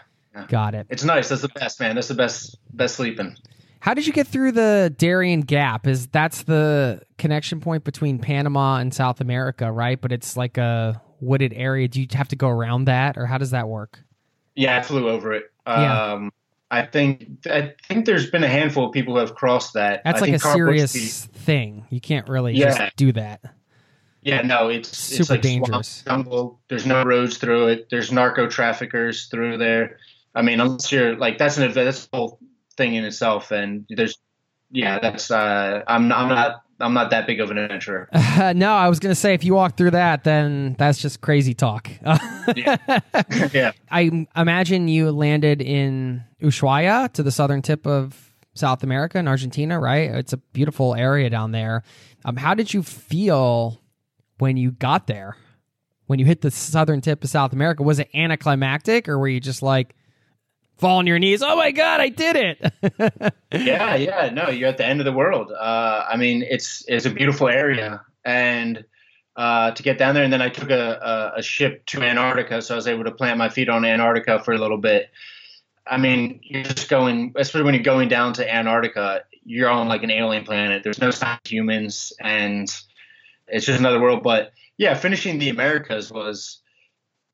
Got 0.48 0.74
it. 0.74 0.86
it's 0.90 1.04
nice. 1.04 1.28
That's 1.28 1.42
the 1.42 1.48
best, 1.48 1.78
man. 1.80 1.94
That's 1.94 2.08
the 2.08 2.14
best 2.14 2.58
best 2.72 2.96
sleeping. 2.96 3.36
How 3.80 3.94
did 3.94 4.06
you 4.06 4.12
get 4.12 4.26
through 4.26 4.52
the 4.52 4.92
Darien 4.98 5.42
Gap? 5.42 5.86
Is 5.86 6.08
that's 6.08 6.42
the 6.42 7.02
connection 7.18 7.60
point 7.60 7.84
between 7.84 8.18
Panama 8.18 8.78
and 8.78 8.92
South 8.92 9.20
America, 9.20 9.70
right? 9.70 10.00
But 10.00 10.10
it's 10.12 10.36
like 10.36 10.58
a 10.58 11.00
wooded 11.20 11.52
area. 11.54 11.86
Do 11.86 12.00
you 12.00 12.06
have 12.12 12.28
to 12.28 12.36
go 12.36 12.48
around 12.48 12.86
that, 12.86 13.16
or 13.16 13.26
how 13.26 13.38
does 13.38 13.50
that 13.52 13.68
work? 13.68 14.00
Yeah, 14.56 14.76
I 14.78 14.82
flew 14.82 15.08
over 15.08 15.32
it. 15.32 15.44
Yeah. 15.66 16.12
Um, 16.12 16.32
I 16.70 16.82
think 16.82 17.46
I 17.46 17.74
think 17.86 18.06
there's 18.06 18.28
been 18.30 18.42
a 18.42 18.48
handful 18.48 18.86
of 18.86 18.92
people 18.92 19.14
who 19.14 19.20
have 19.20 19.34
crossed 19.34 19.74
that. 19.74 20.02
That's 20.04 20.20
I 20.20 20.26
like 20.26 20.34
a 20.34 20.38
Karl 20.38 20.56
serious 20.56 21.24
thing. 21.26 21.84
You 21.90 22.00
can't 22.00 22.28
really 22.28 22.54
Yeah. 22.54 22.76
just 22.76 22.96
do 22.96 23.12
that. 23.12 23.40
Yeah, 24.22 24.42
no, 24.42 24.68
it's 24.68 24.96
Super 24.96 25.20
it's 25.20 25.30
like 25.30 25.42
dangerous. 25.42 26.02
swamp. 26.04 26.58
There's 26.68 26.84
no 26.84 27.04
roads 27.04 27.38
through 27.38 27.68
it. 27.68 27.88
There's 27.90 28.10
narco 28.10 28.48
traffickers 28.48 29.26
through 29.26 29.58
there. 29.58 29.98
I 30.34 30.42
mean, 30.42 30.58
unless 30.58 30.90
you're 30.90 31.16
like 31.16 31.38
that's 31.38 31.56
an 31.58 31.72
that's 31.72 32.08
a 32.12 32.16
whole 32.16 32.40
thing 32.76 32.96
in 32.96 33.04
itself. 33.04 33.52
And 33.52 33.86
there's 33.88 34.18
yeah, 34.76 34.98
that's 34.98 35.30
uh, 35.30 35.82
I'm 35.86 36.12
I'm 36.12 36.28
not 36.28 36.62
I'm 36.80 36.92
not 36.92 37.08
that 37.10 37.26
big 37.26 37.40
of 37.40 37.50
an 37.50 37.58
adventurer. 37.58 38.08
Uh, 38.36 38.52
no, 38.52 38.74
I 38.74 38.90
was 38.90 39.00
gonna 39.00 39.14
say 39.14 39.32
if 39.32 39.44
you 39.44 39.54
walk 39.54 39.78
through 39.78 39.92
that, 39.92 40.24
then 40.24 40.76
that's 40.78 40.98
just 40.98 41.22
crazy 41.22 41.54
talk. 41.54 41.88
yeah, 42.54 43.72
I 43.90 44.26
imagine 44.36 44.86
you 44.88 45.10
landed 45.10 45.62
in 45.62 46.22
Ushuaia 46.42 47.10
to 47.14 47.22
the 47.22 47.30
southern 47.30 47.62
tip 47.62 47.86
of 47.86 48.34
South 48.52 48.82
America 48.82 49.18
in 49.18 49.26
Argentina, 49.26 49.80
right? 49.80 50.10
It's 50.10 50.34
a 50.34 50.36
beautiful 50.36 50.94
area 50.94 51.30
down 51.30 51.52
there. 51.52 51.82
Um, 52.26 52.36
how 52.36 52.52
did 52.52 52.74
you 52.74 52.82
feel 52.82 53.80
when 54.36 54.58
you 54.58 54.72
got 54.72 55.06
there? 55.06 55.38
When 56.08 56.18
you 56.18 56.26
hit 56.26 56.42
the 56.42 56.50
southern 56.50 57.00
tip 57.00 57.24
of 57.24 57.30
South 57.30 57.54
America, 57.54 57.82
was 57.82 57.98
it 57.98 58.10
anticlimactic, 58.12 59.08
or 59.08 59.18
were 59.18 59.28
you 59.28 59.40
just 59.40 59.62
like 59.62 59.94
fall 60.78 60.98
on 60.98 61.06
your 61.06 61.18
knees? 61.18 61.42
Oh 61.42 61.56
my 61.56 61.70
god, 61.70 62.00
I 62.00 62.08
did 62.08 62.36
it! 62.36 62.72
yeah, 63.52 63.94
yeah. 63.96 64.30
No, 64.32 64.48
you're 64.48 64.68
at 64.68 64.78
the 64.78 64.86
end 64.86 65.00
of 65.00 65.04
the 65.04 65.12
world. 65.12 65.52
Uh, 65.52 66.04
I 66.08 66.16
mean, 66.16 66.42
it's 66.48 66.84
it's 66.88 67.06
a 67.06 67.10
beautiful 67.10 67.48
area, 67.48 68.02
and 68.24 68.84
uh, 69.36 69.72
to 69.72 69.82
get 69.82 69.98
down 69.98 70.14
there, 70.14 70.24
and 70.24 70.32
then 70.32 70.42
I 70.42 70.48
took 70.48 70.70
a, 70.70 71.32
a, 71.36 71.38
a 71.38 71.42
ship 71.42 71.84
to 71.86 72.02
Antarctica, 72.02 72.62
so 72.62 72.74
I 72.74 72.76
was 72.76 72.88
able 72.88 73.04
to 73.04 73.12
plant 73.12 73.38
my 73.38 73.48
feet 73.48 73.68
on 73.68 73.84
Antarctica 73.84 74.42
for 74.42 74.54
a 74.54 74.58
little 74.58 74.78
bit. 74.78 75.10
I 75.86 75.98
mean, 75.98 76.40
you're 76.42 76.64
just 76.64 76.88
going, 76.88 77.32
especially 77.36 77.64
when 77.64 77.74
you're 77.74 77.82
going 77.82 78.08
down 78.08 78.32
to 78.34 78.54
Antarctica, 78.54 79.24
you're 79.44 79.68
on 79.68 79.88
like 79.88 80.02
an 80.02 80.10
alien 80.10 80.44
planet. 80.44 80.82
There's 80.82 81.00
no 81.00 81.10
sign 81.10 81.38
of 81.44 81.50
humans, 81.50 82.12
and 82.20 82.68
it's 83.46 83.66
just 83.66 83.78
another 83.78 84.00
world. 84.00 84.22
But 84.22 84.52
yeah, 84.78 84.94
finishing 84.94 85.38
the 85.38 85.50
Americas 85.50 86.10
was 86.10 86.60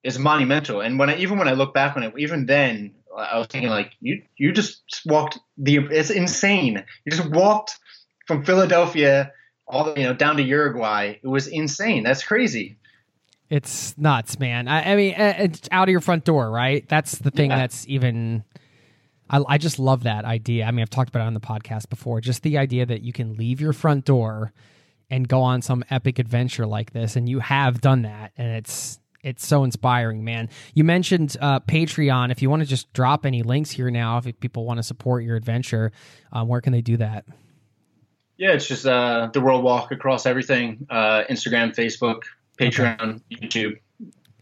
is 0.03 0.19
monumental. 0.19 0.81
And 0.81 0.99
when 0.99 1.09
I 1.09 1.17
even 1.17 1.39
when 1.39 1.49
I 1.49 1.53
look 1.53 1.73
back 1.73 1.97
on 1.97 2.03
it, 2.03 2.13
even 2.19 2.47
then, 2.47 2.93
I 3.17 3.39
was 3.39 3.47
thinking 3.49 3.71
like, 3.71 3.93
you 4.01 4.23
you 4.37 4.53
just 4.53 4.83
walked 5.07 5.39
the 5.59 5.77
it's 5.91 6.11
insane. 6.11 6.85
You 7.05 7.13
just 7.13 7.29
walked 7.31 7.79
from 8.27 8.45
Philadelphia 8.45 9.33
all 9.67 9.85
the, 9.85 10.01
you 10.01 10.07
know 10.07 10.15
down 10.15 10.37
to 10.37 10.43
Uruguay. 10.43 11.17
It 11.23 11.27
was 11.27 11.47
insane. 11.47 12.03
That's 12.03 12.25
crazy. 12.25 12.79
It's 13.51 13.97
nuts, 13.99 14.39
man. 14.39 14.67
I, 14.67 14.93
I 14.93 14.97
mean, 14.97 15.15
uh, 15.15 15.35
it's 15.39 15.69
out 15.71 15.89
of 15.89 15.93
your 15.93 16.01
front 16.01 16.25
door, 16.25 16.51
right? 16.51 16.89
That's 16.89 17.19
the 17.19 17.31
thing 17.31 17.51
Yeah. 17.51 17.59
that's 17.59 17.87
even. 17.87 18.45
I, 19.29 19.43
I 19.47 19.59
just 19.59 19.79
love 19.79 20.03
that 20.05 20.25
idea. 20.25 20.65
I 20.65 20.71
mean, 20.71 20.83
I've 20.83 20.91
talked 20.91 21.09
about 21.11 21.23
it 21.23 21.27
on 21.27 21.35
the 21.35 21.41
podcast 21.41 21.89
before. 21.89 22.21
Just 22.21 22.43
the 22.43 22.59
idea 22.59 22.87
that 22.87 23.03
you 23.03 23.13
can 23.13 23.35
leave 23.35 23.61
your 23.61 23.73
front 23.73 24.05
door 24.05 24.53
and 25.11 25.29
go 25.29 25.43
on 25.43 25.61
some 25.63 25.85
epic 25.91 26.19
adventure 26.19 26.67
like 26.67 26.93
this, 26.93 27.17
and 27.17 27.29
you 27.29 27.41
have 27.41 27.81
done 27.83 28.03
that, 28.03 28.33
and 28.39 28.49
it's 28.57 28.99
it's 29.23 29.47
so 29.47 29.65
inspiring, 29.65 30.25
man. 30.25 30.49
You 30.75 30.85
mentioned 30.85 31.37
uh, 31.41 31.61
Patreon. 31.61 32.31
If 32.31 32.43
you 32.43 32.51
want 32.51 32.63
to 32.63 32.69
just 32.69 32.93
drop 32.93 33.25
any 33.25 33.43
links 33.43 33.71
here 33.71 33.91
now, 33.91 34.19
if 34.19 34.41
people 34.41 34.65
want 34.65 34.79
to 34.79 34.83
support 34.83 35.25
your 35.25 35.37
adventure, 35.37 35.93
um, 36.33 36.49
where 36.49 36.61
can 36.61 36.73
they 36.73 36.81
do 36.81 36.97
that? 36.97 37.25
Yeah, 38.37 38.53
it's 38.53 38.67
just 38.67 38.87
uh, 38.87 39.31
the 39.33 39.41
world 39.41 39.63
walk 39.63 39.93
across 39.93 40.27
everything: 40.27 40.87
uh, 40.91 41.23
Instagram, 41.31 41.75
Facebook, 41.75 42.23
Patreon, 42.59 43.21
YouTube. 43.31 43.79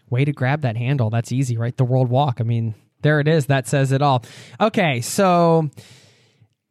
Way 0.09 0.25
to 0.25 0.33
grab 0.33 0.63
that 0.63 0.77
handle. 0.77 1.11
That's 1.11 1.33
easy, 1.33 1.57
right? 1.57 1.77
The 1.77 1.85
World 1.85 2.09
Walk. 2.09 2.41
I 2.41 2.45
mean, 2.45 2.75
there 3.03 3.21
it 3.21 3.29
is. 3.29 3.47
That 3.47 3.69
says 3.69 3.93
it 3.93 4.03
all. 4.03 4.25
Okay, 4.61 5.01
so 5.03 5.69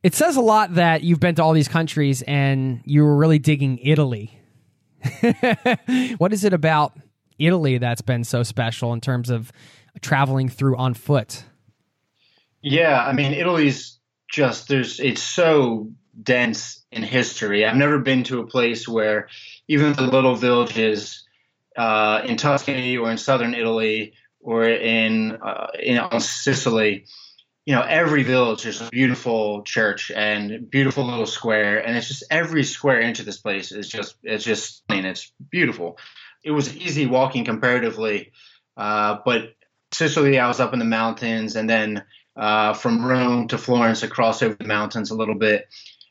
it 0.03 0.15
says 0.15 0.35
a 0.35 0.41
lot 0.41 0.75
that 0.75 1.03
you've 1.03 1.19
been 1.19 1.35
to 1.35 1.43
all 1.43 1.53
these 1.53 1.67
countries 1.67 2.21
and 2.23 2.81
you 2.85 3.03
were 3.03 3.15
really 3.15 3.39
digging 3.39 3.77
Italy. 3.79 4.39
what 6.17 6.33
is 6.33 6.43
it 6.43 6.51
about 6.51 6.97
Italy 7.39 7.77
that's 7.77 8.01
been 8.01 8.23
so 8.23 8.43
special 8.43 8.93
in 8.93 9.01
terms 9.01 9.29
of 9.29 9.51
traveling 10.01 10.49
through 10.49 10.77
on 10.77 10.93
foot? 10.93 11.43
Yeah, 12.61 13.03
I 13.03 13.13
mean, 13.13 13.33
Italy's 13.33 13.97
just 14.29 14.67
there's 14.67 14.99
it's 14.99 15.23
so 15.23 15.89
dense 16.21 16.85
in 16.91 17.03
history. 17.03 17.65
I've 17.65 17.77
never 17.77 17.99
been 17.99 18.23
to 18.25 18.39
a 18.39 18.47
place 18.47 18.87
where 18.87 19.29
even 19.67 19.93
the 19.93 20.03
little 20.03 20.35
villages 20.35 21.25
uh, 21.77 22.21
in 22.25 22.37
Tuscany 22.37 22.97
or 22.97 23.09
in 23.09 23.17
southern 23.17 23.53
Italy 23.53 24.13
or 24.41 24.67
in 24.67 25.37
uh, 25.41 25.67
in 25.81 25.97
on 25.97 26.19
Sicily, 26.19 27.05
you 27.65 27.75
know, 27.75 27.81
every 27.81 28.23
village 28.23 28.65
is 28.65 28.81
a 28.81 28.89
beautiful 28.89 29.63
church 29.63 30.11
and 30.11 30.69
beautiful 30.69 31.05
little 31.05 31.25
square, 31.25 31.85
and 31.85 31.95
it's 31.95 32.07
just 32.07 32.23
every 32.31 32.63
square 32.63 32.99
inch 32.99 33.19
of 33.19 33.25
this 33.25 33.37
place 33.37 33.71
is 33.71 33.87
just 33.87 34.15
it's 34.23 34.43
just 34.43 34.83
I 34.89 34.95
mean, 34.95 35.05
It's 35.05 35.31
beautiful. 35.49 35.97
It 36.43 36.51
was 36.51 36.75
easy 36.75 37.05
walking 37.05 37.45
comparatively, 37.45 38.31
uh, 38.77 39.17
but 39.25 39.53
Sicily, 39.91 40.39
I 40.39 40.47
was 40.47 40.59
up 40.59 40.73
in 40.73 40.79
the 40.79 40.85
mountains, 40.85 41.55
and 41.55 41.69
then 41.69 42.03
uh, 42.35 42.73
from 42.73 43.03
Rome 43.05 43.47
to 43.49 43.57
Florence 43.57 44.03
across 44.03 44.41
over 44.43 44.53
the 44.55 44.65
mountains 44.67 45.09
a 45.11 45.15
little 45.15 45.35
bit. 45.35 45.65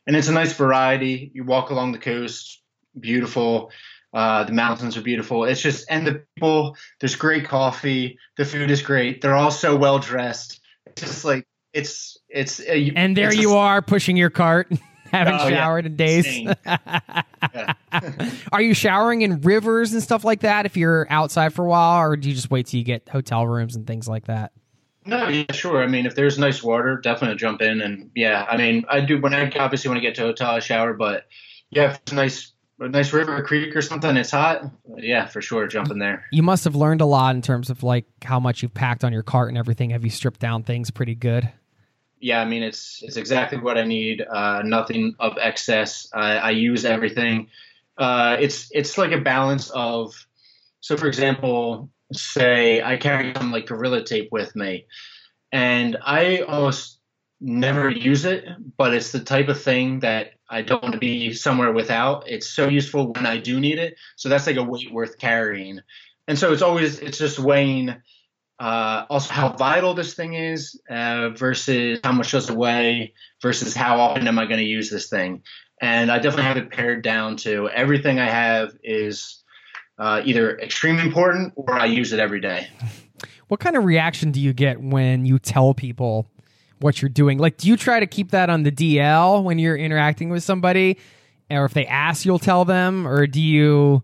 And 0.05 0.15
it's 0.15 0.27
a 0.27 0.33
nice 0.33 0.53
variety. 0.53 1.31
You 1.33 1.43
walk 1.45 1.69
along 1.69 1.93
the 1.93 1.97
coast, 1.99 2.61
beautiful. 2.99 3.71
Uh, 4.13 4.43
the 4.43 4.51
mountains 4.51 4.97
are 4.97 5.01
beautiful. 5.01 5.45
It's 5.45 5.61
just, 5.61 5.85
and 5.89 6.05
the 6.05 6.23
people, 6.35 6.75
there's 6.99 7.15
great 7.15 7.45
coffee. 7.47 8.17
The 8.37 8.45
food 8.45 8.69
is 8.71 8.81
great. 8.81 9.21
They're 9.21 9.35
all 9.35 9.51
so 9.51 9.75
well 9.75 9.99
dressed. 9.99 10.59
It's 10.87 11.01
just 11.03 11.25
like, 11.25 11.47
it's, 11.73 12.17
it's, 12.27 12.59
a, 12.59 12.91
And 12.95 13.15
there 13.15 13.33
you 13.33 13.53
a- 13.53 13.57
are 13.57 13.81
pushing 13.81 14.17
your 14.17 14.31
cart, 14.31 14.71
haven't 15.17 15.33
Oh, 15.35 15.47
yeah. 15.47 15.57
showered 15.57 15.85
in 15.85 15.95
days. 15.95 16.25
Yeah. 17.53 17.73
Are 18.51 18.61
you 18.61 18.73
showering 18.73 19.21
in 19.21 19.41
rivers 19.41 19.93
and 19.93 20.03
stuff 20.03 20.23
like 20.23 20.41
that 20.41 20.65
if 20.65 20.75
you're 20.77 21.07
outside 21.09 21.53
for 21.53 21.65
a 21.65 21.69
while, 21.69 22.01
or 22.03 22.15
do 22.17 22.27
you 22.29 22.35
just 22.35 22.51
wait 22.51 22.67
till 22.67 22.77
you 22.79 22.83
get 22.83 23.07
hotel 23.09 23.47
rooms 23.47 23.75
and 23.75 23.87
things 23.87 24.07
like 24.07 24.25
that? 24.25 24.51
No, 25.05 25.27
yeah, 25.29 25.51
sure. 25.51 25.81
I 25.81 25.87
mean, 25.87 26.05
if 26.05 26.15
there's 26.15 26.37
nice 26.37 26.61
water, 26.61 26.97
definitely 26.97 27.37
jump 27.37 27.61
in. 27.61 27.81
And 27.81 28.11
yeah, 28.15 28.45
I 28.49 28.57
mean, 28.57 28.83
I 28.89 28.99
do 28.99 29.19
when 29.21 29.33
I 29.33 29.49
obviously 29.57 29.87
when 29.89 29.97
I 29.97 30.01
get 30.01 30.15
to 30.15 30.23
a 30.23 30.27
hotel, 30.27 30.51
I 30.51 30.59
shower. 30.59 30.93
But 30.93 31.27
yeah, 31.71 31.91
if 31.91 31.95
it's 32.01 32.11
a 32.11 32.15
nice, 32.15 32.51
a 32.81 32.89
nice 32.89 33.13
river, 33.13 33.37
or 33.37 33.41
creek, 33.43 33.75
or 33.75 33.81
something, 33.81 34.15
it's 34.17 34.31
hot. 34.31 34.63
Yeah, 34.97 35.25
for 35.25 35.41
sure, 35.41 35.65
jump 35.67 35.89
in 35.89 35.97
there. 35.99 36.25
You 36.31 36.43
must 36.43 36.65
have 36.65 36.75
learned 36.75 37.01
a 37.01 37.05
lot 37.05 37.35
in 37.35 37.41
terms 37.41 37.69
of 37.69 37.81
like 37.83 38.05
how 38.23 38.39
much 38.39 38.61
you've 38.61 38.73
packed 38.73 39.03
on 39.05 39.13
your 39.13 39.23
cart 39.23 39.47
and 39.49 39.57
everything. 39.57 39.89
Have 39.91 40.03
you 40.03 40.09
stripped 40.11 40.41
down 40.41 40.63
things 40.63 40.91
pretty 40.91 41.15
good? 41.15 41.49
Yeah, 42.19 42.41
I 42.41 42.45
mean, 42.45 42.63
it's 42.63 43.01
it's 43.03 43.17
exactly 43.17 43.59
what 43.59 43.77
I 43.77 43.85
need. 43.85 44.21
Uh, 44.21 44.61
nothing 44.63 45.15
of 45.19 45.37
excess. 45.39 46.09
I, 46.13 46.37
I 46.37 46.49
use 46.51 46.83
everything. 46.85 47.47
Uh, 47.97 48.37
it's 48.39 48.69
it's 48.71 48.97
like 48.97 49.11
a 49.11 49.21
balance 49.21 49.69
of. 49.69 50.13
So, 50.81 50.97
for 50.97 51.07
example, 51.07 51.89
say 52.13 52.81
I 52.81 52.97
carry 52.97 53.33
some 53.35 53.51
like 53.51 53.67
gorilla 53.67 54.03
tape 54.03 54.29
with 54.31 54.55
me, 54.55 54.85
and 55.51 55.97
I 56.05 56.39
almost 56.41 56.99
never 57.41 57.89
use 57.89 58.25
it, 58.25 58.45
but 58.77 58.93
it's 58.93 59.11
the 59.11 59.19
type 59.19 59.47
of 59.47 59.61
thing 59.61 59.99
that 60.01 60.31
I 60.49 60.61
don't 60.61 60.81
want 60.81 60.93
to 60.93 60.99
be 60.99 61.33
somewhere 61.33 61.71
without. 61.71 62.27
It's 62.27 62.49
so 62.49 62.67
useful 62.67 63.13
when 63.13 63.25
I 63.25 63.37
do 63.37 63.59
need 63.59 63.79
it. 63.79 63.95
So 64.17 64.29
that's 64.29 64.47
like 64.47 64.57
a 64.57 64.63
weight 64.63 64.91
worth 64.91 65.17
carrying. 65.17 65.79
And 66.27 66.37
so 66.37 66.51
it's 66.51 66.61
always 66.61 66.99
it's 66.99 67.17
just 67.17 67.39
weighing 67.39 67.95
uh, 68.59 69.05
also 69.09 69.33
how 69.33 69.49
vital 69.53 69.93
this 69.93 70.13
thing 70.13 70.33
is 70.33 70.79
uh, 70.89 71.29
versus 71.29 71.99
how 72.03 72.11
much 72.11 72.31
goes 72.31 72.49
away 72.49 73.13
versus 73.41 73.73
how 73.73 73.99
often 73.99 74.27
am 74.27 74.37
I 74.37 74.45
going 74.45 74.59
to 74.59 74.65
use 74.65 74.89
this 74.89 75.07
thing. 75.07 75.43
And 75.81 76.11
I 76.11 76.17
definitely 76.17 76.43
have 76.43 76.57
it 76.57 76.69
pared 76.69 77.01
down 77.01 77.37
to 77.37 77.69
everything 77.69 78.19
I 78.19 78.29
have 78.29 78.75
is 78.83 79.41
uh, 79.97 80.21
either 80.25 80.57
extremely 80.59 81.03
important 81.03 81.53
or 81.55 81.73
I 81.73 81.85
use 81.85 82.11
it 82.11 82.19
every 82.19 82.41
day. 82.41 82.67
What 83.47 83.61
kind 83.61 83.77
of 83.77 83.85
reaction 83.85 84.31
do 84.31 84.39
you 84.41 84.53
get 84.53 84.81
when 84.81 85.25
you 85.25 85.39
tell 85.39 85.73
people 85.73 86.29
what 86.79 87.01
you're 87.01 87.09
doing? 87.09 87.37
Like, 87.37 87.57
do 87.57 87.67
you 87.67 87.77
try 87.77 87.99
to 87.99 88.07
keep 88.07 88.31
that 88.31 88.49
on 88.49 88.63
the 88.63 88.71
DL 88.71 89.43
when 89.43 89.57
you're 89.57 89.77
interacting 89.77 90.29
with 90.29 90.43
somebody? 90.43 90.97
Or 91.49 91.65
if 91.65 91.73
they 91.73 91.85
ask, 91.85 92.25
you'll 92.25 92.39
tell 92.39 92.65
them? 92.65 93.07
Or 93.07 93.25
do 93.25 93.41
you 93.41 94.03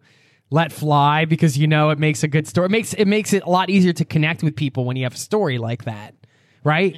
let 0.49 0.71
fly 0.71 1.25
because 1.25 1.57
you 1.57 1.67
know 1.67 1.89
it 1.89 1.99
makes 1.99 2.23
a 2.23 2.27
good 2.27 2.47
story? 2.47 2.65
It 2.65 2.71
makes 2.71 2.93
it 2.93 3.05
makes 3.07 3.33
it 3.33 3.43
a 3.43 3.49
lot 3.49 3.69
easier 3.69 3.93
to 3.93 4.05
connect 4.05 4.43
with 4.43 4.55
people 4.55 4.85
when 4.85 4.95
you 4.97 5.03
have 5.03 5.13
a 5.13 5.17
story 5.17 5.57
like 5.57 5.85
that, 5.85 6.13
right? 6.63 6.95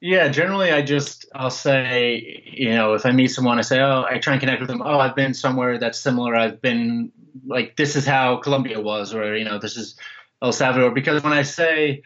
Yeah, 0.00 0.28
generally 0.28 0.72
I 0.72 0.82
just 0.82 1.26
I'll 1.34 1.50
say, 1.50 2.42
you 2.46 2.70
know, 2.70 2.94
if 2.94 3.06
I 3.06 3.12
meet 3.12 3.28
someone, 3.28 3.58
I 3.58 3.62
say, 3.62 3.80
oh, 3.80 4.04
I 4.08 4.18
try 4.18 4.34
and 4.34 4.40
connect 4.40 4.60
with 4.60 4.68
them. 4.68 4.82
Oh, 4.82 4.98
I've 4.98 5.16
been 5.16 5.34
somewhere 5.34 5.78
that's 5.78 5.98
similar. 5.98 6.34
I've 6.34 6.60
been 6.60 7.10
like 7.46 7.76
this 7.76 7.96
is 7.96 8.06
how 8.06 8.36
Colombia 8.36 8.80
was, 8.80 9.14
or 9.14 9.36
you 9.36 9.44
know, 9.44 9.58
this 9.58 9.76
is 9.76 9.96
El 10.42 10.52
Salvador. 10.52 10.90
Because 10.90 11.22
when 11.22 11.32
I 11.32 11.42
say 11.42 12.02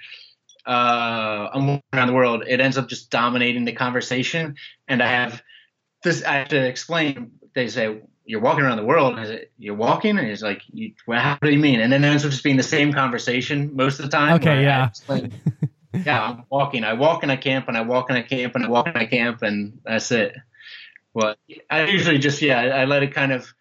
uh, 0.66 1.48
I'm 1.52 1.80
around 1.92 2.06
the 2.06 2.14
world, 2.14 2.44
it 2.47 2.60
ends 2.60 2.78
up 2.78 2.88
just 2.88 3.10
dominating 3.10 3.64
the 3.64 3.72
conversation, 3.72 4.55
and 4.86 5.02
I 5.02 5.09
have 5.09 5.42
this. 6.05 6.22
I 6.22 6.34
have 6.34 6.48
to 6.48 6.64
explain. 6.64 7.32
They 7.55 7.66
say 7.68 8.01
you're 8.31 8.40
walking 8.40 8.65
around 8.65 8.77
the 8.77 8.85
world. 8.85 9.12
And 9.12 9.20
I 9.20 9.24
say, 9.27 9.47
you're 9.59 9.74
walking, 9.74 10.16
and 10.16 10.28
it's 10.28 10.40
like, 10.40 10.62
you, 10.73 10.93
well, 11.07 11.20
how 11.20 11.36
do 11.43 11.51
you 11.51 11.59
mean? 11.59 11.81
And 11.81 11.93
then 11.93 12.05
it 12.05 12.07
ends 12.07 12.24
up 12.24 12.31
just 12.31 12.44
being 12.44 12.57
the 12.57 12.62
same 12.62 12.93
conversation 12.93 13.74
most 13.74 13.98
of 13.98 14.05
the 14.05 14.11
time. 14.11 14.35
Okay, 14.35 14.62
yeah. 14.62 14.86
Explain, 14.86 15.32
yeah, 16.05 16.23
I'm 16.23 16.44
walking. 16.48 16.85
I 16.85 16.93
walk 16.93 17.24
and 17.24 17.32
I 17.32 17.36
camp, 17.36 17.66
and 17.66 17.77
I 17.77 17.81
walk 17.81 18.09
and 18.09 18.16
I 18.16 18.23
camp, 18.23 18.55
and 18.55 18.65
I 18.65 18.69
walk 18.69 18.86
and 18.86 18.97
I 18.97 19.07
camp, 19.07 19.43
and 19.43 19.81
that's 19.85 20.12
it. 20.12 20.36
But 21.12 21.39
I 21.69 21.86
usually 21.86 22.19
just 22.19 22.40
yeah, 22.40 22.61
I 22.61 22.85
let 22.85 23.02
it 23.02 23.12
kind 23.12 23.32
of 23.32 23.52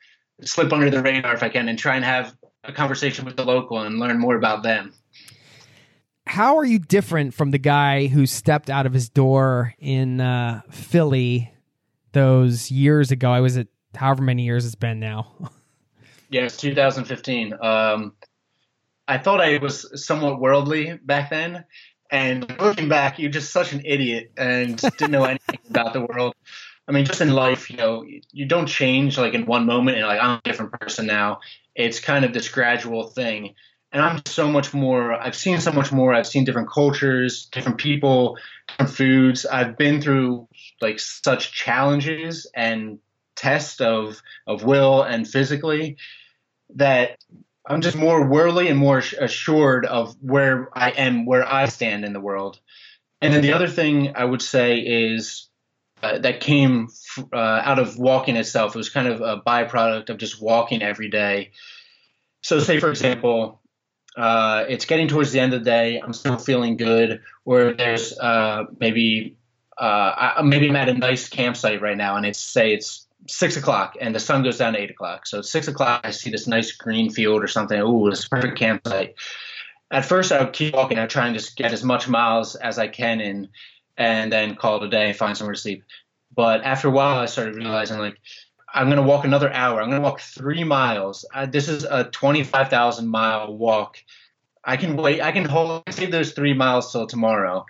slip 0.42 0.72
under 0.72 0.92
the 0.92 1.02
radar 1.02 1.34
if 1.34 1.42
I 1.42 1.50
can, 1.50 1.68
and 1.68 1.80
try 1.80 1.96
and 1.96 2.06
have 2.06 2.36
a 2.64 2.72
conversation 2.72 3.26
with 3.26 3.36
the 3.38 3.46
local 3.46 3.80
and 3.80 3.98
learn 3.98 4.20
more 4.20 4.36
about 4.36 4.62
them 4.62 4.94
how 6.28 6.58
are 6.58 6.66
you 6.66 6.78
different 6.78 7.34
from 7.34 7.50
the 7.50 7.58
guy 7.58 8.06
who 8.06 8.28
stepped 8.28 8.70
out 8.70 8.86
of 8.86 8.94
his 8.94 9.10
door 9.10 9.74
in 9.80 10.22
uh, 10.22 10.62
Philly 10.70 11.52
those 12.12 12.70
years 12.70 13.10
ago? 13.10 13.32
I 13.32 13.40
was 13.40 13.58
at 13.58 13.66
however 13.96 14.24
many 14.24 14.44
years 14.44 14.66
it's 14.66 14.76
been 14.76 15.00
now. 15.00 15.32
yeah, 16.30 16.44
it's 16.44 16.58
2015. 16.58 17.54
Um, 17.62 18.14
I 19.08 19.18
thought 19.18 19.42
I 19.42 19.58
was 19.58 20.06
somewhat 20.06 20.40
worldly 20.40 21.00
back 21.04 21.30
then, 21.30 21.66
and 22.12 22.48
looking 22.60 22.90
back, 22.90 23.20
you're 23.20 23.32
just 23.32 23.52
such 23.52 23.74
an 23.74 23.82
idiot 23.86 24.32
and 24.38 24.78
didn't 24.98 25.12
know 25.12 25.26
anything 25.26 25.60
about 25.70 25.94
the 25.94 26.06
world. 26.06 26.36
I 26.88 26.92
mean, 26.92 27.06
just 27.06 27.22
in 27.22 27.34
life, 27.34 27.70
you 27.70 27.78
know, 27.78 28.04
you 28.32 28.46
don't 28.46 28.66
change 28.66 29.18
like 29.18 29.36
in 29.36 29.46
one 29.46 29.68
moment 29.68 29.98
and 29.98 30.08
like 30.08 30.20
I'm 30.22 30.38
a 30.38 30.42
different 30.44 30.72
person 30.72 31.06
now. 31.06 31.40
It's 31.76 32.00
kind 32.00 32.26
of 32.26 32.34
this 32.34 32.50
gradual 32.50 33.08
thing 33.10 33.54
and 33.92 34.02
I'm 34.04 34.22
so 34.26 34.48
much 34.48 34.74
more. 34.74 35.14
I've 35.14 35.36
seen 35.36 35.60
so 35.60 35.72
much 35.72 35.92
more. 35.92 36.14
I've 36.14 36.28
seen 36.28 36.46
different 36.46 36.70
cultures, 36.70 37.46
different 37.46 37.80
people, 37.80 38.38
different 38.68 38.92
foods. 38.92 39.46
I've 39.46 39.78
been 39.78 40.02
through 40.02 40.48
like 40.80 41.00
such 41.00 41.54
challenges 41.54 42.46
and 42.54 43.00
tests 43.40 43.80
of 43.80 44.22
of 44.46 44.64
will 44.64 45.02
and 45.02 45.28
physically 45.28 45.98
that 46.76 47.18
I'm 47.66 47.82
just 47.82 47.96
more 47.96 48.28
worldly 48.28 48.68
and 48.68 48.78
more 48.78 48.98
assured 48.98 49.86
of 49.86 50.16
where 50.22 50.70
I 50.74 50.90
am, 50.92 51.26
where 51.26 51.48
I 51.48 51.66
stand 51.66 52.04
in 52.04 52.14
the 52.14 52.20
world. 52.20 52.60
And 53.22 53.34
then 53.34 53.42
the 53.42 53.54
other 53.54 53.68
thing 53.68 54.16
I 54.16 54.26
would 54.26 54.42
say 54.42 54.80
is 54.80 55.50
uh, 56.02 56.20
that 56.20 56.40
came 56.40 56.88
uh, 57.34 57.38
out 57.38 57.80
of 57.80 57.98
walking 57.98 58.38
itself. 58.38 58.76
It 58.76 58.78
was 58.78 58.90
kind 58.90 59.08
of 59.08 59.22
a 59.22 59.42
byproduct 59.42 60.10
of 60.10 60.18
just 60.18 60.42
walking 60.42 60.82
every 60.82 61.10
day. 61.10 61.52
So, 62.42 62.60
say 62.60 62.80
for 62.80 62.90
example, 62.90 63.62
uh, 64.18 64.66
it's 64.68 64.86
getting 64.86 65.08
towards 65.08 65.32
the 65.32 65.40
end 65.40 65.54
of 65.54 65.64
the 65.64 65.70
day. 65.70 66.00
I'm 66.00 66.14
still 66.14 66.38
feeling 66.38 66.78
good. 66.78 67.22
Where 67.44 67.74
there's 67.74 68.18
uh, 68.18 68.66
maybe 68.80 69.38
uh, 69.78 70.34
I, 70.38 70.42
maybe 70.42 70.70
I'm 70.70 70.76
at 70.76 70.90
a 70.90 70.94
nice 70.94 71.28
campsite 71.28 71.82
right 71.82 71.98
now, 71.98 72.16
and 72.16 72.26
it's 72.26 72.40
say 72.40 72.74
it's 72.74 73.06
six 73.30 73.58
o'clock, 73.58 73.96
and 74.00 74.14
the 74.14 74.20
sun 74.20 74.44
goes 74.44 74.58
down 74.58 74.76
at 74.76 74.82
eight 74.82 74.92
o'clock. 74.92 75.28
So 75.28 75.42
six 75.42 75.68
o'clock. 75.68 76.02
I 76.04 76.12
see 76.12 76.30
this 76.30 76.48
nice 76.48 76.72
green 76.72 77.10
field 77.10 77.44
or 77.44 77.48
something. 77.48 77.80
Ooh, 77.80 78.08
a 78.08 78.16
perfect 78.30 78.58
campsite. 78.58 79.16
At 79.92 80.06
first, 80.06 80.32
I 80.32 80.44
would 80.44 80.54
keep 80.54 80.76
walking. 80.76 81.00
I 81.00 81.08
try 81.08 81.26
and 81.26 81.36
just 81.36 81.56
get 81.56 81.74
as 81.74 81.84
much 81.84 82.08
miles 82.08 82.56
as 82.56 82.78
I 82.78 82.88
can 82.88 83.22
in, 83.22 83.50
and 83.98 84.32
then 84.32 84.56
call 84.56 84.78
it 84.78 84.88
a 84.88 84.90
day, 84.90 85.10
and 85.10 85.18
find 85.18 85.38
somewhere 85.38 85.56
to 85.56 85.60
sleep. 85.60 85.84
But 86.36 86.64
after 86.64 86.88
a 86.88 86.92
while, 86.92 87.18
I 87.18 87.26
started 87.26 87.56
realizing 87.56 88.00
like 88.00 88.20
I'm 88.74 88.88
going 88.88 88.98
to 88.98 89.04
walk 89.04 89.26
another 89.26 89.52
hour. 89.52 89.82
I'm 89.82 89.90
going 89.90 90.02
to 90.02 90.08
walk 90.08 90.22
three 90.22 90.64
miles. 90.64 91.26
Uh, 91.34 91.46
this 91.46 91.68
is 91.68 91.84
a 91.84 92.04
25,000 92.06 93.08
mile 93.08 93.56
walk. 93.56 93.98
I 94.64 94.78
can 94.78 94.96
wait. 94.96 95.22
I 95.22 95.32
can 95.32 95.46
hold, 95.46 95.84
save 95.90 96.12
those 96.12 96.34
three 96.34 96.54
miles 96.54 96.92
till 96.92 97.08
tomorrow. 97.08 97.66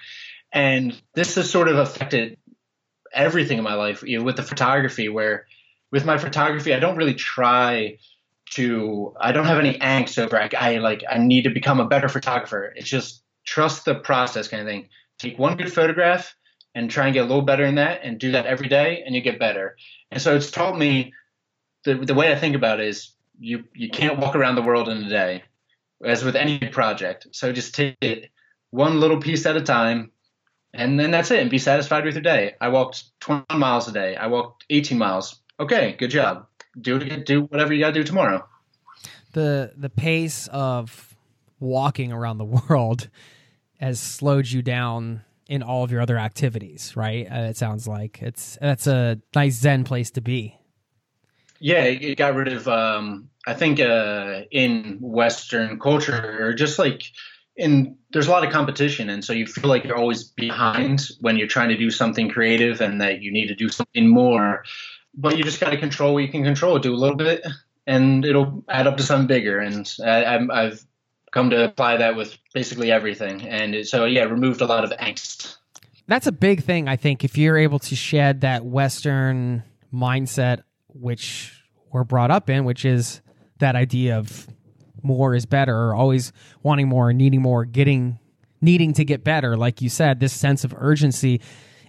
And 0.52 0.99
this 1.14 1.36
has 1.36 1.49
sort 1.49 1.68
of 1.68 1.77
affected 1.77 2.38
everything 3.14 3.57
in 3.57 3.64
my 3.64 3.76
life 3.76 4.03
you 4.03 4.18
know, 4.18 4.23
with 4.23 4.36
the 4.36 4.44
photography, 4.44 5.10
where 5.10 5.45
with 5.91 6.06
my 6.06 6.18
photography, 6.18 6.73
I 6.73 6.80
don't 6.80 6.98
really 6.98 7.14
try 7.14 7.98
to, 8.52 9.15
I 9.19 9.31
don't 9.31 9.45
have 9.45 9.60
any 9.60 9.77
angst 9.80 10.18
over, 10.18 10.40
I, 10.40 10.49
I 10.57 10.77
like, 10.77 11.03
I 11.10 11.18
need 11.18 11.44
to 11.44 11.49
become 11.49 11.80
a 11.80 11.88
better 11.88 12.10
photographer. 12.10 12.73
It's 12.76 12.90
just 12.90 13.23
trust 13.45 13.86
the 13.86 13.95
process 13.95 14.48
kind 14.48 14.61
of 14.61 14.68
thing. 14.68 14.90
Take 15.18 15.38
one 15.38 15.57
good 15.57 15.72
photograph 15.72 16.36
and 16.76 16.90
try 16.90 17.06
and 17.06 17.14
get 17.14 17.22
a 17.22 17.27
little 17.27 17.41
better 17.41 17.65
in 17.65 17.76
that 17.76 18.02
and 18.03 18.19
do 18.19 18.31
that 18.31 18.45
every 18.45 18.68
day 18.68 19.03
and 19.06 19.15
you 19.15 19.22
get 19.22 19.40
better. 19.40 19.76
And 20.11 20.22
so 20.22 20.36
it's 20.36 20.52
taught 20.52 20.77
me 20.77 21.14
the 21.84 21.95
the 21.95 22.14
way 22.14 22.31
I 22.31 22.36
think 22.36 22.56
about 22.56 22.80
it 22.80 22.88
is 22.88 23.11
you 23.40 23.64
you 23.73 23.90
can't 23.90 24.19
walk 24.19 24.36
around 24.36 24.56
the 24.56 24.61
world 24.61 24.90
in 24.90 25.03
a 25.03 25.10
day, 25.10 25.44
as 26.03 26.23
with 26.23 26.36
any 26.36 26.60
project. 26.60 27.27
So 27.31 27.52
just 27.52 27.73
take 27.73 27.98
it 28.02 28.30
one 28.72 28.99
little 28.99 29.19
piece 29.19 29.45
at 29.45 29.57
a 29.57 29.61
time, 29.61 30.11
and 30.74 31.00
then 31.00 31.12
that's 31.12 31.32
it, 31.32 31.40
and 31.40 31.50
be 31.50 31.58
satisfied 31.58 32.06
with 32.06 32.16
your 32.16 32.22
day. 32.22 32.56
I 32.62 32.70
walked 32.70 33.20
20 33.22 33.58
miles 33.58 33.88
a 33.88 33.91
day. 33.91 34.16
I 34.16 34.28
walked 34.28 34.66
18 34.70 34.98
miles. 34.98 35.40
Okay, 35.60 35.96
good 35.98 36.12
job. 36.12 36.48
Do 36.80 36.98
it. 36.98 37.26
Do 37.26 37.44
whatever 37.44 37.74
you 37.74 37.80
got 37.80 37.88
to 37.88 37.94
do 37.94 38.04
tomorrow. 38.04 38.48
The 39.34 39.74
the 39.76 39.90
pace 39.90 40.48
of 40.48 41.16
walking 41.60 42.12
around 42.12 42.38
the 42.38 42.46
world 42.70 43.10
has 43.80 44.00
slowed 44.00 44.48
you 44.48 44.62
down 44.62 45.22
in 45.48 45.64
all 45.64 45.84
of 45.84 45.91
your 45.91 46.02
other 46.02 46.18
activities, 46.18 46.96
right? 46.96 47.26
Uh, 47.26 47.50
it 47.50 47.58
sounds 47.58 47.88
like 47.88 48.22
it's 48.22 48.58
that's 48.62 48.88
a 48.88 49.20
nice 49.36 49.56
zen 49.56 49.84
place 49.84 50.12
to 50.12 50.22
be. 50.22 50.56
Yeah, 51.60 51.84
it 51.84 52.16
got 52.16 52.36
rid 52.36 52.48
of. 52.48 52.68
Um, 52.68 53.30
I 53.46 53.54
think 53.54 53.80
uh, 53.80 54.41
in 54.52 55.00
Western 55.02 55.80
culture, 55.80 56.38
or 56.40 56.54
just 56.54 56.80
like 56.80 57.04
in, 57.60 57.98
there's 58.11 58.27
a 58.27 58.31
lot 58.31 58.44
of 58.44 58.52
competition, 58.52 59.10
and 59.10 59.23
so 59.23 59.34
you 59.34 59.45
feel 59.45 59.69
like 59.69 59.84
you're 59.84 59.98
always 59.98 60.23
behind 60.23 61.10
when 61.22 61.38
you're 61.38 61.48
trying 61.48 61.69
to 61.69 61.77
do 61.77 61.91
something 61.91 62.30
creative, 62.30 62.81
and 62.81 63.02
that 63.02 63.22
you 63.22 63.31
need 63.31 63.48
to 63.48 63.56
do 63.56 63.69
something 63.69 64.07
more. 64.07 64.64
But 65.14 65.38
you 65.38 65.44
just 65.44 65.60
got 65.60 65.72
to 65.72 65.77
control 65.77 66.14
what 66.14 66.23
you 66.23 66.30
can 66.30 66.44
control. 66.44 66.80
Do 66.80 66.94
a 66.94 66.98
little 66.98 67.18
bit, 67.18 67.45
and 67.86 68.26
it'll 68.26 68.64
add 68.69 68.88
up 68.88 68.98
to 68.98 69.03
something 69.03 69.27
bigger. 69.27 69.60
And 69.60 69.91
I, 70.03 70.40
I've 70.52 70.84
come 71.31 71.49
to 71.49 71.65
apply 71.65 71.98
that 71.98 72.15
with 72.15 72.38
basically 72.53 72.91
everything. 72.91 73.48
And 73.48 73.86
so, 73.86 74.06
yeah, 74.06 74.23
removed 74.23 74.61
a 74.61 74.65
lot 74.65 74.84
of 74.84 74.91
angst. 74.91 75.57
That's 76.07 76.26
a 76.26 76.31
big 76.31 76.64
thing, 76.64 76.88
I 76.88 76.95
think, 76.95 77.23
if 77.23 77.38
you're 77.38 77.57
able 77.57 77.80
to 77.80 77.95
shed 77.95 78.41
that 78.41 78.65
Western 78.65 79.64
mindset, 79.94 80.64
which 80.88 81.53
we're 81.91 82.03
brought 82.03 82.31
up 82.31 82.49
in, 82.49 82.65
which 82.65 82.84
is 82.84 83.22
that 83.60 83.76
idea 83.76 84.18
of 84.18 84.48
more 85.04 85.36
is 85.36 85.46
better, 85.46 85.76
or 85.76 85.96
always 85.96 86.32
wanting 86.64 86.88
more, 86.88 87.14
needing 87.14 87.42
more, 87.42 87.66
getting, 87.66 88.20
needing 88.62 88.94
to 88.94 89.06
get 89.06 89.24
better. 89.24 89.58
Like 89.58 89.82
you 89.82 89.90
said, 89.90 90.20
this 90.20 90.34
sense 90.34 90.64
of 90.64 90.74
urgency 90.78 91.42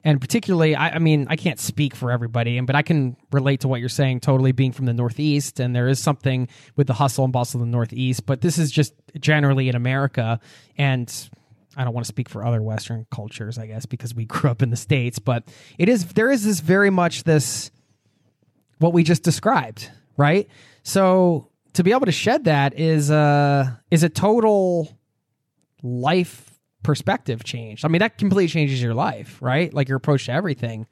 and 0.05 0.21
particularly 0.21 0.75
I, 0.75 0.91
I, 0.91 0.99
mean 0.99 1.27
i 1.29 1.37
can't 1.37 1.59
speak 1.59 1.95
for 1.95 2.11
everybody 2.11 2.61
but 2.61 2.75
i 2.75 2.83
can 2.83 3.17
relate 3.33 3.61
to 3.61 3.69
what 3.69 3.81
you're 3.81 3.89
saying 3.89 4.21
totally 4.21 4.53
being 4.53 4.73
from 4.73 4.87
the 4.87 4.93
northeast 4.93 5.61
and 5.61 5.75
there 5.75 5.89
is 5.89 5.99
something 5.99 6.49
with 6.77 6.87
the 6.87 6.95
hustle 6.95 7.25
and 7.25 7.33
bustle 7.33 7.61
of 7.61 7.67
the 7.67 7.71
northeast 7.71 8.27
but 8.27 8.41
this 8.41 8.59
is 8.59 8.71
just 8.71 8.95
generally 9.19 9.69
in 9.69 9.75
america 9.75 10.41
and 10.77 11.31
i 11.77 11.85
don't 11.85 11.95
want 11.95 12.05
to 12.05 12.09
speak 12.09 12.29
for 12.29 12.45
other 12.45 12.63
western 12.63 13.07
cultures 13.11 13.59
i 13.59 13.67
guess 13.67 13.87
because 13.87 14.15
we 14.15 14.25
grew 14.27 14.51
up 14.51 14.63
in 14.63 14.71
the 14.71 14.77
states 14.77 15.19
but 15.19 15.45
it 15.79 15.89
is 15.89 16.07
there 16.13 16.31
is 16.31 16.45
this 16.45 16.61
very 16.61 16.91
much 16.91 17.25
this 17.25 17.71
what 18.79 18.93
we 18.93 19.03
just 19.03 19.23
described 19.23 19.91
right 20.17 20.49
so 20.83 21.49
to 21.75 21.83
be 21.83 21.93
able 21.93 22.07
to 22.07 22.13
shed 22.13 22.45
that 22.45 22.79
is 22.79 23.11
uh 23.11 23.71
is 23.91 24.03
a 24.03 24.09
total 24.09 24.97
life 25.83 26.59
perspective 26.83 27.45
change. 27.45 27.85
I 27.85 27.89
mean, 27.89 28.01
that 28.01 28.19
completely 28.19 28.49
changes 28.49 28.83
your 28.83 28.95
life, 28.95 29.39
right? 29.41 29.73
Like 29.73 29.89
your 29.89 29.97
approach 29.97 30.27
to 30.27 30.33
everything. 30.33 30.87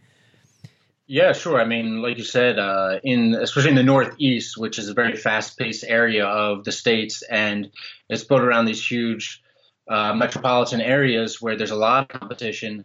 Yeah, 1.07 1.33
sure. 1.33 1.59
I 1.59 1.65
mean, 1.65 2.03
like 2.03 2.19
you 2.19 2.25
said, 2.25 2.59
uh, 2.59 3.01
in 3.03 3.35
especially 3.35 3.71
in 3.71 3.77
the 3.77 3.83
Northeast, 3.83 4.59
which 4.59 4.79
is 4.79 4.91
a 4.91 4.95
very 4.95 5.17
fast-paced 5.17 5.85
area 5.89 6.27
of 6.27 6.65
the 6.65 6.73
states, 6.73 7.23
and 7.23 7.71
it's 8.11 8.25
built 8.25 8.43
around 8.43 8.67
these 8.67 8.87
huge 8.87 9.43
uh, 9.89 10.13
metropolitan 10.13 10.83
areas 10.83 11.41
where 11.41 11.57
there's 11.57 11.71
a 11.71 11.77
lot 11.77 12.03
of 12.03 12.21
competition. 12.21 12.85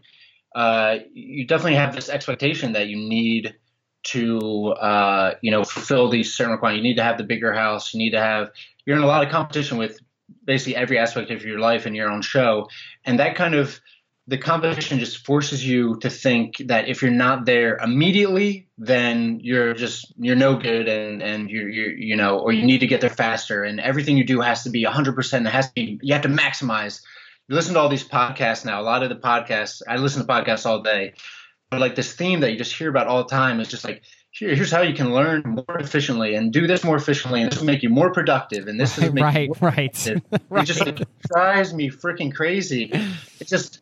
Uh, 0.56 1.00
you 1.14 1.46
definitely 1.46 1.76
have 1.76 1.94
this 1.94 2.08
expectation 2.08 2.72
that 2.74 2.88
you 2.88 2.96
need 2.96 3.56
to, 4.04 4.70
uh, 4.74 5.36
you 5.42 5.52
know, 5.52 5.64
fulfill 5.64 6.10
these 6.10 6.34
certain 6.34 6.52
requirements. 6.52 6.84
You 6.84 6.90
need 6.90 6.98
to 6.98 7.04
have 7.04 7.18
the 7.18 7.24
bigger 7.24 7.54
house. 7.54 7.94
You 7.94 8.00
need 8.00 8.12
to 8.12 8.20
have. 8.20 8.52
You're 8.86 8.98
in 8.98 9.04
a 9.04 9.08
lot 9.08 9.24
of 9.24 9.32
competition 9.32 9.78
with 9.78 10.00
basically 10.46 10.76
every 10.76 11.00
aspect 11.00 11.32
of 11.32 11.44
your 11.44 11.60
life 11.60 11.86
and 11.86 11.96
your 11.96 12.10
own 12.10 12.22
show, 12.22 12.70
and 13.06 13.20
that 13.20 13.36
kind 13.36 13.56
of 13.56 13.80
the 14.28 14.38
competition 14.38 15.00
just 15.00 15.26
forces 15.26 15.68
you 15.68 15.98
to 15.98 16.10
think 16.10 16.56
that 16.68 16.88
if 16.88 17.02
you're 17.02 17.12
not 17.12 17.46
there 17.46 17.76
immediately, 17.78 18.68
then 18.78 19.40
you're 19.42 19.74
just 19.74 20.14
you're 20.18 20.36
no 20.36 20.56
good, 20.56 20.88
and 20.88 21.22
and 21.22 21.50
you're 21.50 21.70
you 21.70 21.94
you 21.98 22.16
know, 22.16 22.40
or 22.40 22.54
you 22.54 22.66
need 22.66 22.80
to 22.80 22.88
get 22.88 23.02
there 23.02 23.10
faster, 23.10 23.64
and 23.64 23.80
everything 23.80 24.18
you 24.18 24.24
do 24.24 24.40
has 24.40 24.64
to 24.64 24.70
be 24.70 24.86
100. 24.86 25.16
percent 25.16 25.48
has 25.48 25.68
to 25.68 25.74
be 25.74 26.00
you 26.02 26.14
have 26.14 26.24
to 26.24 26.30
maximize. 26.30 27.02
You 27.50 27.56
listen 27.56 27.74
to 27.74 27.80
all 27.82 27.90
these 27.90 28.08
podcasts 28.08 28.64
now. 28.64 28.80
A 28.80 28.84
lot 28.84 29.04
of 29.04 29.10
the 29.10 29.16
podcasts 29.16 29.82
I 29.88 29.98
listen 29.98 30.26
to 30.26 30.28
podcasts 30.28 30.66
all 30.66 30.82
day, 30.82 31.14
but 31.74 31.80
like 31.80 31.96
this 31.96 32.14
theme 32.14 32.42
that 32.42 32.52
you 32.52 32.58
just 32.58 32.72
hear 32.72 32.88
about 32.88 33.08
all 33.08 33.24
the 33.24 33.30
time 33.30 33.60
is 33.60 33.68
just 33.68 33.84
like 33.84 34.04
here, 34.30 34.54
here's 34.54 34.70
how 34.70 34.82
you 34.84 34.94
can 34.94 35.12
learn 35.12 35.42
more 35.44 35.80
efficiently 35.80 36.36
and 36.36 36.54
do 36.54 36.68
this 36.68 36.84
more 36.84 36.96
efficiently, 36.96 37.42
and 37.42 37.52
this 37.52 37.58
will 37.58 37.66
make 37.66 37.82
you 37.82 37.90
more 37.90 38.12
productive, 38.12 38.68
and 38.68 38.80
this 38.80 38.96
is 39.00 39.10
right, 39.14 39.50
right, 39.60 39.62
right. 39.62 40.08
It 40.52 40.66
just 40.66 40.86
like, 40.86 41.00
drives 41.34 41.74
me 41.74 41.90
freaking 41.90 42.32
crazy. 42.32 42.92
It 43.40 43.48
just 43.48 43.82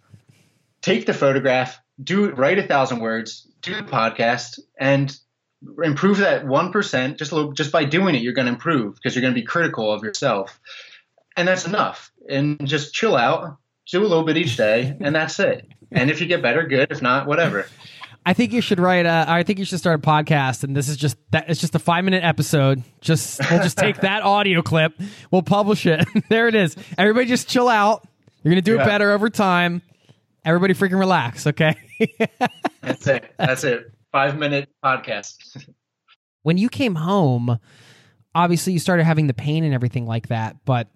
take 0.81 1.05
the 1.05 1.13
photograph, 1.13 1.81
do 2.01 2.23
it, 2.25 2.37
write 2.37 2.59
a 2.59 2.63
thousand 2.63 3.01
words, 3.01 3.45
do 3.61 3.75
the 3.75 3.83
podcast, 3.83 4.61
and 4.79 5.13
improve 5.83 6.19
that 6.19 6.47
one 6.47 6.71
percent. 6.71 7.17
Just 7.17 7.33
a 7.33 7.35
little, 7.35 7.51
just 7.51 7.73
by 7.73 7.83
doing 7.83 8.15
it, 8.15 8.21
you're 8.21 8.31
going 8.31 8.47
to 8.47 8.53
improve 8.53 8.95
because 8.95 9.15
you're 9.15 9.21
going 9.21 9.33
to 9.33 9.39
be 9.39 9.45
critical 9.45 9.91
of 9.91 10.01
yourself, 10.01 10.61
and 11.35 11.45
that's 11.45 11.65
enough. 11.65 12.09
And 12.29 12.65
just 12.65 12.93
chill 12.93 13.17
out, 13.17 13.57
do 13.85 13.99
a 13.99 14.07
little 14.07 14.23
bit 14.23 14.37
each 14.37 14.55
day, 14.55 14.95
and 15.01 15.13
that's 15.13 15.37
it. 15.41 15.67
And 15.91 16.09
if 16.09 16.21
you 16.21 16.27
get 16.27 16.41
better, 16.41 16.65
good. 16.65 16.89
If 16.89 17.01
not, 17.01 17.27
whatever. 17.27 17.67
I 18.25 18.33
think 18.33 18.53
you 18.53 18.61
should 18.61 18.79
write. 18.79 19.05
A, 19.05 19.25
I 19.27 19.43
think 19.43 19.57
you 19.59 19.65
should 19.65 19.79
start 19.79 19.99
a 19.99 20.07
podcast, 20.07 20.63
and 20.63 20.75
this 20.75 20.89
is 20.89 20.97
just 20.97 21.17
that. 21.31 21.49
It's 21.49 21.59
just 21.59 21.73
a 21.73 21.79
five 21.79 22.03
minute 22.03 22.23
episode. 22.23 22.83
Just 23.01 23.39
we'll 23.49 23.63
just 23.63 23.77
take 23.77 23.97
that 24.01 24.21
audio 24.23 24.61
clip, 24.61 24.93
we'll 25.31 25.41
publish 25.41 25.85
it. 25.85 26.07
there 26.29 26.47
it 26.47 26.55
is. 26.55 26.75
Everybody, 26.97 27.27
just 27.27 27.47
chill 27.47 27.67
out. 27.67 28.07
You're 28.43 28.51
gonna 28.51 28.61
do 28.61 28.75
yeah. 28.75 28.83
it 28.83 28.85
better 28.85 29.11
over 29.11 29.29
time. 29.29 29.81
Everybody, 30.45 30.73
freaking 30.73 30.99
relax. 30.99 31.47
Okay. 31.47 31.75
That's 32.81 33.07
it. 33.07 33.33
That's 33.37 33.63
it. 33.63 33.91
Five 34.11 34.37
minute 34.37 34.69
podcast. 34.83 35.67
when 36.43 36.57
you 36.57 36.69
came 36.69 36.95
home, 36.95 37.59
obviously 38.35 38.73
you 38.73 38.79
started 38.79 39.03
having 39.03 39.27
the 39.27 39.33
pain 39.33 39.63
and 39.63 39.73
everything 39.73 40.05
like 40.05 40.27
that, 40.27 40.57
but 40.65 40.87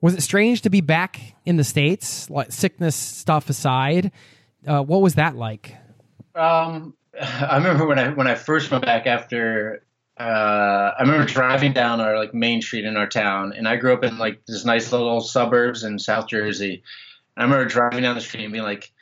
was 0.00 0.14
it 0.14 0.22
strange 0.22 0.62
to 0.62 0.70
be 0.70 0.80
back 0.80 1.20
in 1.44 1.56
the 1.56 1.64
states, 1.64 2.28
like 2.28 2.52
sickness 2.52 2.96
stuff 2.96 3.48
aside? 3.48 4.10
Uh, 4.66 4.82
what 4.82 5.00
was 5.00 5.14
that 5.14 5.36
like? 5.36 5.76
Um, 6.34 6.94
I 7.20 7.56
remember 7.56 7.86
when 7.86 7.98
I 7.98 8.08
when 8.10 8.26
I 8.26 8.34
first 8.34 8.70
went 8.70 8.84
back 8.84 9.06
after. 9.06 9.84
Uh, 10.18 10.92
I 10.98 11.00
remember 11.00 11.24
driving 11.24 11.72
down 11.72 12.00
our 12.00 12.18
like 12.18 12.34
main 12.34 12.60
street 12.60 12.84
in 12.84 12.96
our 12.96 13.08
town, 13.08 13.54
and 13.56 13.66
I 13.66 13.76
grew 13.76 13.94
up 13.94 14.04
in 14.04 14.18
like 14.18 14.44
this 14.46 14.64
nice 14.64 14.92
little 14.92 15.20
suburbs 15.20 15.84
in 15.84 15.98
South 15.98 16.28
Jersey. 16.28 16.82
I 17.36 17.44
remember 17.44 17.64
driving 17.64 18.02
down 18.02 18.14
the 18.14 18.20
street 18.20 18.44
and 18.44 18.52
being 18.52 18.64
like, 18.64 18.92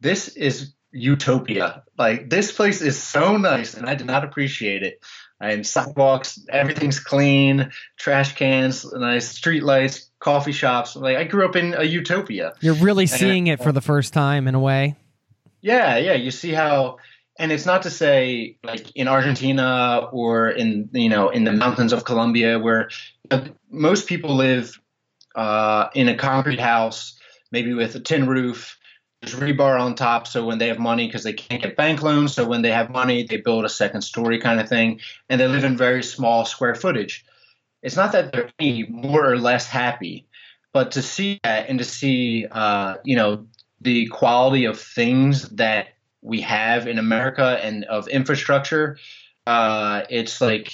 "This 0.00 0.28
is 0.28 0.72
utopia. 0.92 1.82
Like 1.98 2.30
this 2.30 2.52
place 2.52 2.80
is 2.80 3.00
so 3.00 3.36
nice, 3.36 3.74
and 3.74 3.86
I 3.86 3.94
did 3.94 4.06
not 4.06 4.24
appreciate 4.24 4.82
it. 4.82 5.00
And 5.38 5.66
sidewalks, 5.66 6.40
everything's 6.48 6.98
clean, 6.98 7.70
trash 7.98 8.34
cans, 8.36 8.90
nice 8.90 9.28
street 9.28 9.62
lights, 9.62 10.08
coffee 10.18 10.52
shops. 10.52 10.96
Like 10.96 11.16
I 11.16 11.24
grew 11.24 11.44
up 11.44 11.56
in 11.56 11.74
a 11.74 11.84
utopia. 11.84 12.54
You're 12.60 12.74
really 12.74 13.06
seeing 13.06 13.48
it 13.48 13.62
for 13.62 13.72
the 13.72 13.82
first 13.82 14.12
time 14.12 14.48
in 14.48 14.54
a 14.54 14.60
way. 14.60 14.96
Yeah, 15.66 15.96
yeah. 15.96 16.12
You 16.14 16.30
see 16.30 16.52
how, 16.52 16.98
and 17.40 17.50
it's 17.50 17.66
not 17.66 17.82
to 17.82 17.90
say 17.90 18.56
like 18.62 18.92
in 18.94 19.08
Argentina 19.08 20.08
or 20.12 20.48
in 20.48 20.88
you 20.92 21.08
know 21.08 21.30
in 21.30 21.42
the 21.42 21.52
mountains 21.52 21.92
of 21.92 22.04
Colombia 22.04 22.58
where 22.60 22.88
most 23.70 24.06
people 24.06 24.36
live 24.36 24.78
uh, 25.36 25.88
in 25.94 26.08
a 26.08 26.16
concrete 26.16 26.60
house, 26.60 27.18
maybe 27.52 27.74
with 27.74 27.96
a 27.96 28.00
tin 28.00 28.28
roof. 28.28 28.78
There's 29.22 29.34
rebar 29.34 29.80
on 29.80 29.96
top, 29.96 30.28
so 30.28 30.46
when 30.46 30.58
they 30.58 30.68
have 30.68 30.78
money, 30.78 31.08
because 31.08 31.24
they 31.24 31.32
can't 31.32 31.62
get 31.62 31.76
bank 31.76 32.02
loans, 32.02 32.34
so 32.34 32.46
when 32.46 32.62
they 32.62 32.70
have 32.72 32.90
money, 32.90 33.24
they 33.24 33.38
build 33.38 33.64
a 33.64 33.68
second 33.68 34.02
story 34.02 34.38
kind 34.40 34.60
of 34.60 34.68
thing, 34.68 35.00
and 35.28 35.40
they 35.40 35.48
live 35.48 35.64
in 35.64 35.76
very 35.76 36.04
small 36.04 36.44
square 36.44 36.76
footage. 36.76 37.24
It's 37.82 37.96
not 37.96 38.12
that 38.12 38.32
they're 38.32 38.50
any 38.58 38.84
more 38.88 39.28
or 39.30 39.38
less 39.38 39.66
happy, 39.66 40.26
but 40.72 40.92
to 40.92 41.02
see 41.02 41.40
that 41.44 41.68
and 41.68 41.78
to 41.80 41.84
see, 41.84 42.46
uh, 42.50 42.96
you 43.04 43.16
know, 43.16 43.46
the 43.86 44.08
quality 44.08 44.64
of 44.64 44.80
things 44.80 45.48
that 45.50 45.90
we 46.20 46.40
have 46.40 46.88
in 46.88 46.98
America 46.98 47.56
and 47.62 47.84
of 47.84 48.08
infrastructure, 48.08 48.98
uh, 49.46 50.02
it's 50.10 50.40
like 50.40 50.72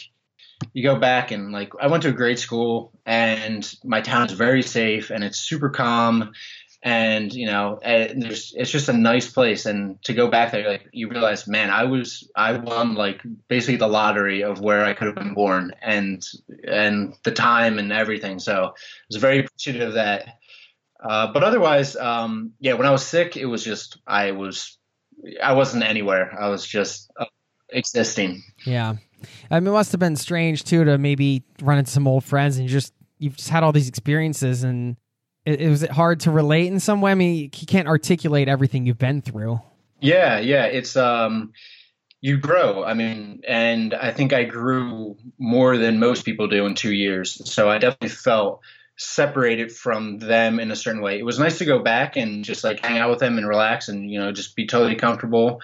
you 0.72 0.82
go 0.82 0.98
back 0.98 1.30
and 1.30 1.52
like 1.52 1.74
I 1.78 1.88
went 1.88 2.04
to 2.04 2.08
a 2.08 2.12
great 2.12 2.38
school 2.38 2.90
and 3.04 3.70
my 3.84 4.00
town 4.00 4.28
is 4.28 4.32
very 4.32 4.62
safe 4.62 5.10
and 5.10 5.22
it's 5.22 5.38
super 5.38 5.68
calm 5.68 6.32
and 6.82 7.34
you 7.34 7.44
know 7.46 7.80
and 7.82 8.22
there's 8.22 8.54
it's 8.56 8.70
just 8.70 8.88
a 8.88 8.94
nice 8.94 9.30
place. 9.30 9.66
And 9.66 10.02
to 10.04 10.14
go 10.14 10.28
back 10.28 10.50
there 10.52 10.66
like 10.66 10.88
you 10.92 11.10
realize 11.10 11.46
man 11.46 11.68
I 11.68 11.84
was 11.84 12.26
I 12.34 12.52
won 12.52 12.94
like 12.94 13.20
basically 13.46 13.76
the 13.76 13.88
lottery 13.88 14.42
of 14.42 14.62
where 14.62 14.86
I 14.86 14.94
could 14.94 15.08
have 15.08 15.16
been 15.16 15.34
born 15.34 15.74
and 15.82 16.26
and 16.66 17.14
the 17.24 17.32
time 17.32 17.78
and 17.78 17.92
everything. 17.92 18.38
So 18.38 18.68
I 18.68 18.70
was 19.10 19.20
very 19.20 19.40
appreciative 19.40 19.88
of 19.88 19.94
that 19.96 20.38
uh, 21.02 21.32
but 21.32 21.42
otherwise, 21.42 21.96
um, 21.96 22.52
yeah, 22.60 22.74
when 22.74 22.86
I 22.86 22.90
was 22.90 23.04
sick, 23.04 23.36
it 23.36 23.46
was 23.46 23.64
just 23.64 23.98
I 24.06 24.30
was 24.32 24.78
I 25.42 25.52
wasn't 25.52 25.84
anywhere. 25.84 26.36
I 26.38 26.48
was 26.48 26.66
just 26.66 27.10
uh, 27.18 27.26
existing. 27.70 28.42
Yeah, 28.64 28.94
I 29.50 29.60
mean, 29.60 29.68
it 29.68 29.72
must 29.72 29.92
have 29.92 30.00
been 30.00 30.16
strange 30.16 30.64
too 30.64 30.84
to 30.84 30.98
maybe 30.98 31.42
run 31.60 31.78
into 31.78 31.90
some 31.90 32.06
old 32.06 32.24
friends 32.24 32.56
and 32.58 32.68
just 32.68 32.92
you've 33.18 33.36
just 33.36 33.50
had 33.50 33.62
all 33.62 33.72
these 33.72 33.88
experiences 33.88 34.64
and 34.64 34.96
it, 35.44 35.60
it 35.60 35.68
was 35.68 35.82
it 35.82 35.90
hard 35.90 36.20
to 36.20 36.30
relate 36.30 36.68
in 36.68 36.80
some 36.80 37.00
way. 37.00 37.10
I 37.12 37.14
mean, 37.14 37.36
you 37.36 37.66
can't 37.66 37.88
articulate 37.88 38.48
everything 38.48 38.86
you've 38.86 38.98
been 38.98 39.22
through. 39.22 39.60
Yeah, 40.00 40.38
yeah, 40.38 40.66
it's 40.66 40.96
um 40.96 41.52
you 42.20 42.38
grow. 42.38 42.84
I 42.84 42.94
mean, 42.94 43.42
and 43.46 43.94
I 43.94 44.12
think 44.12 44.32
I 44.32 44.44
grew 44.44 45.16
more 45.38 45.76
than 45.76 45.98
most 45.98 46.24
people 46.24 46.46
do 46.46 46.66
in 46.66 46.74
two 46.74 46.92
years. 46.92 47.42
So 47.50 47.68
I 47.68 47.78
definitely 47.78 48.10
felt 48.10 48.60
separated 49.02 49.72
from 49.72 50.18
them 50.18 50.60
in 50.60 50.70
a 50.70 50.76
certain 50.76 51.02
way. 51.02 51.18
It 51.18 51.24
was 51.24 51.38
nice 51.38 51.58
to 51.58 51.64
go 51.64 51.78
back 51.80 52.16
and 52.16 52.44
just 52.44 52.64
like 52.64 52.84
hang 52.84 52.98
out 52.98 53.10
with 53.10 53.18
them 53.18 53.38
and 53.38 53.46
relax 53.46 53.88
and 53.88 54.10
you 54.10 54.18
know 54.18 54.32
just 54.32 54.56
be 54.56 54.66
totally 54.66 54.96
comfortable. 54.96 55.60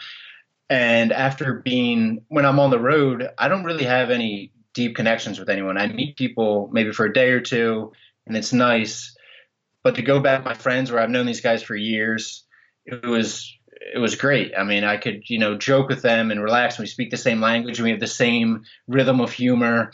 And 0.71 1.13
after 1.13 1.55
being 1.55 2.25
when 2.29 2.45
I'm 2.45 2.61
on 2.61 2.71
the 2.71 2.79
road, 2.79 3.29
I 3.39 3.49
don't 3.49 3.65
really 3.65 3.85
have 3.85 4.11
any 4.11 4.53
deep 4.75 4.97
connections 4.97 5.39
with 5.39 5.49
anyone. 5.49 5.79
I 5.79 5.87
meet 5.89 6.17
people 6.17 6.69
maybe 6.73 6.93
for 6.93 7.07
a 7.07 7.13
day 7.13 7.31
or 7.31 7.41
two 7.41 7.93
and 8.27 8.37
it's 8.37 8.53
nice. 8.53 9.17
But 9.83 9.95
to 9.95 10.03
go 10.03 10.21
back 10.21 10.45
my 10.45 10.55
friends 10.55 10.91
where 10.91 11.01
I've 11.01 11.11
known 11.11 11.27
these 11.27 11.41
guys 11.41 11.63
for 11.63 11.75
years, 11.75 12.45
it 12.85 13.07
was 13.07 13.55
it 13.95 13.99
was 13.99 14.17
great. 14.17 14.53
I 14.57 14.65
mean, 14.65 14.85
I 14.85 14.97
could, 14.97 15.23
you 15.29 15.39
know, 15.39 15.57
joke 15.57 15.89
with 15.89 16.03
them 16.03 16.31
and 16.31 16.43
relax. 16.43 16.77
And 16.77 16.83
we 16.83 16.89
speak 16.89 17.11
the 17.11 17.17
same 17.17 17.41
language 17.41 17.79
and 17.79 17.85
we 17.85 17.91
have 17.91 18.01
the 18.01 18.07
same 18.07 18.65
rhythm 18.87 19.21
of 19.21 19.33
humor. 19.33 19.93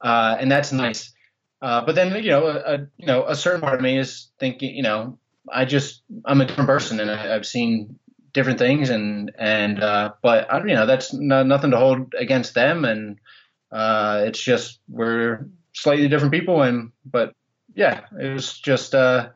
Uh, 0.00 0.36
and 0.38 0.50
that's 0.50 0.72
nice. 0.72 1.12
Uh, 1.60 1.84
but 1.84 1.94
then 1.94 2.22
you 2.22 2.30
know, 2.30 2.46
a, 2.46 2.74
a, 2.74 2.78
you 2.96 3.06
know, 3.06 3.24
a 3.26 3.34
certain 3.34 3.60
part 3.60 3.74
of 3.74 3.80
me 3.80 3.98
is 3.98 4.28
thinking, 4.38 4.74
you 4.74 4.82
know, 4.82 5.18
I 5.52 5.64
just 5.64 6.02
I'm 6.24 6.40
a 6.40 6.46
different 6.46 6.68
person, 6.68 7.00
and 7.00 7.10
I, 7.10 7.34
have 7.34 7.46
seen 7.46 7.98
different 8.32 8.58
things, 8.58 8.90
and 8.90 9.32
and 9.38 9.82
uh, 9.82 10.12
but 10.22 10.52
I, 10.52 10.58
you 10.60 10.74
know, 10.74 10.86
that's 10.86 11.12
no, 11.12 11.42
nothing 11.42 11.72
to 11.72 11.76
hold 11.76 12.14
against 12.16 12.54
them, 12.54 12.84
and 12.84 13.18
uh, 13.72 14.22
it's 14.26 14.40
just 14.40 14.78
we're 14.88 15.48
slightly 15.72 16.08
different 16.08 16.32
people, 16.32 16.62
and 16.62 16.92
but 17.04 17.34
yeah, 17.74 18.02
it 18.20 18.32
was 18.32 18.58
just 18.58 18.94
uh, 18.94 19.30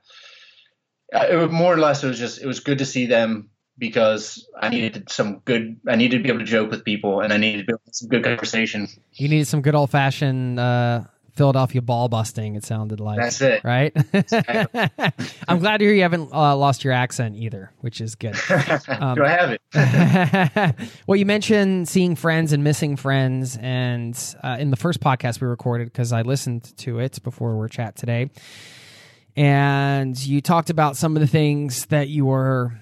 it 1.13 1.37
was 1.37 1.51
more 1.51 1.75
or 1.75 1.79
less 1.79 2.05
it 2.05 2.09
was 2.09 2.19
just 2.19 2.41
it 2.41 2.47
was 2.47 2.61
good 2.61 2.79
to 2.79 2.87
see 2.87 3.07
them 3.07 3.51
because 3.79 4.49
I 4.61 4.69
needed 4.69 5.11
some 5.11 5.41
good. 5.45 5.81
I 5.89 5.97
needed 5.97 6.19
to 6.19 6.23
be 6.23 6.29
able 6.29 6.41
to 6.41 6.45
joke 6.45 6.71
with 6.71 6.85
people, 6.85 7.21
and 7.21 7.33
I 7.33 7.37
needed 7.37 7.63
to 7.63 7.65
build 7.65 7.81
some 7.91 8.09
good 8.09 8.25
conversation. 8.25 8.89
You 9.15 9.29
needed 9.29 9.47
some 9.47 9.63
good 9.63 9.75
old 9.75 9.91
fashioned 9.91 10.61
uh, 10.61 11.03
Philadelphia 11.35 11.81
ball 11.81 12.09
busting. 12.09 12.57
It 12.57 12.65
sounded 12.65 13.01
like 13.01 13.19
that's 13.19 13.41
it, 13.41 13.65
right? 13.65 13.93
I'm 15.49 15.59
glad 15.61 15.79
to 15.79 15.85
hear 15.85 15.95
you 15.95 16.03
haven't 16.03 16.33
uh, 16.33 16.55
lost 16.57 16.85
your 16.85 16.93
accent 16.93 17.37
either, 17.37 17.71
which 17.81 18.01
is 18.01 18.15
good. 18.15 18.37
Um, 18.89 19.15
Do 19.17 19.25
I 19.25 19.29
have 19.31 19.51
it? 19.51 20.91
well, 21.07 21.17
you 21.17 21.25
mentioned 21.27 21.89
seeing 21.89 22.15
friends 22.17 22.53
and 22.53 22.63
missing 22.63 22.97
friends, 22.97 23.57
and 23.61 24.17
uh, 24.43 24.57
in 24.61 24.71
the 24.71 24.77
first 24.77 25.01
podcast 25.01 25.41
we 25.41 25.47
recorded 25.49 25.87
because 25.87 26.13
I 26.13 26.23
listened 26.23 26.77
to 26.79 26.99
it 26.99 27.23
before 27.23 27.59
we 27.59 27.69
chat 27.69 27.97
today. 27.97 28.31
and 29.37 30.19
you 30.27 30.41
talked 30.41 30.71
about 30.71 30.97
some 30.97 31.17
of 31.17 31.21
the 31.21 31.27
things 31.27 31.87
that 31.87 32.09
you 32.09 32.27
were 32.27 32.73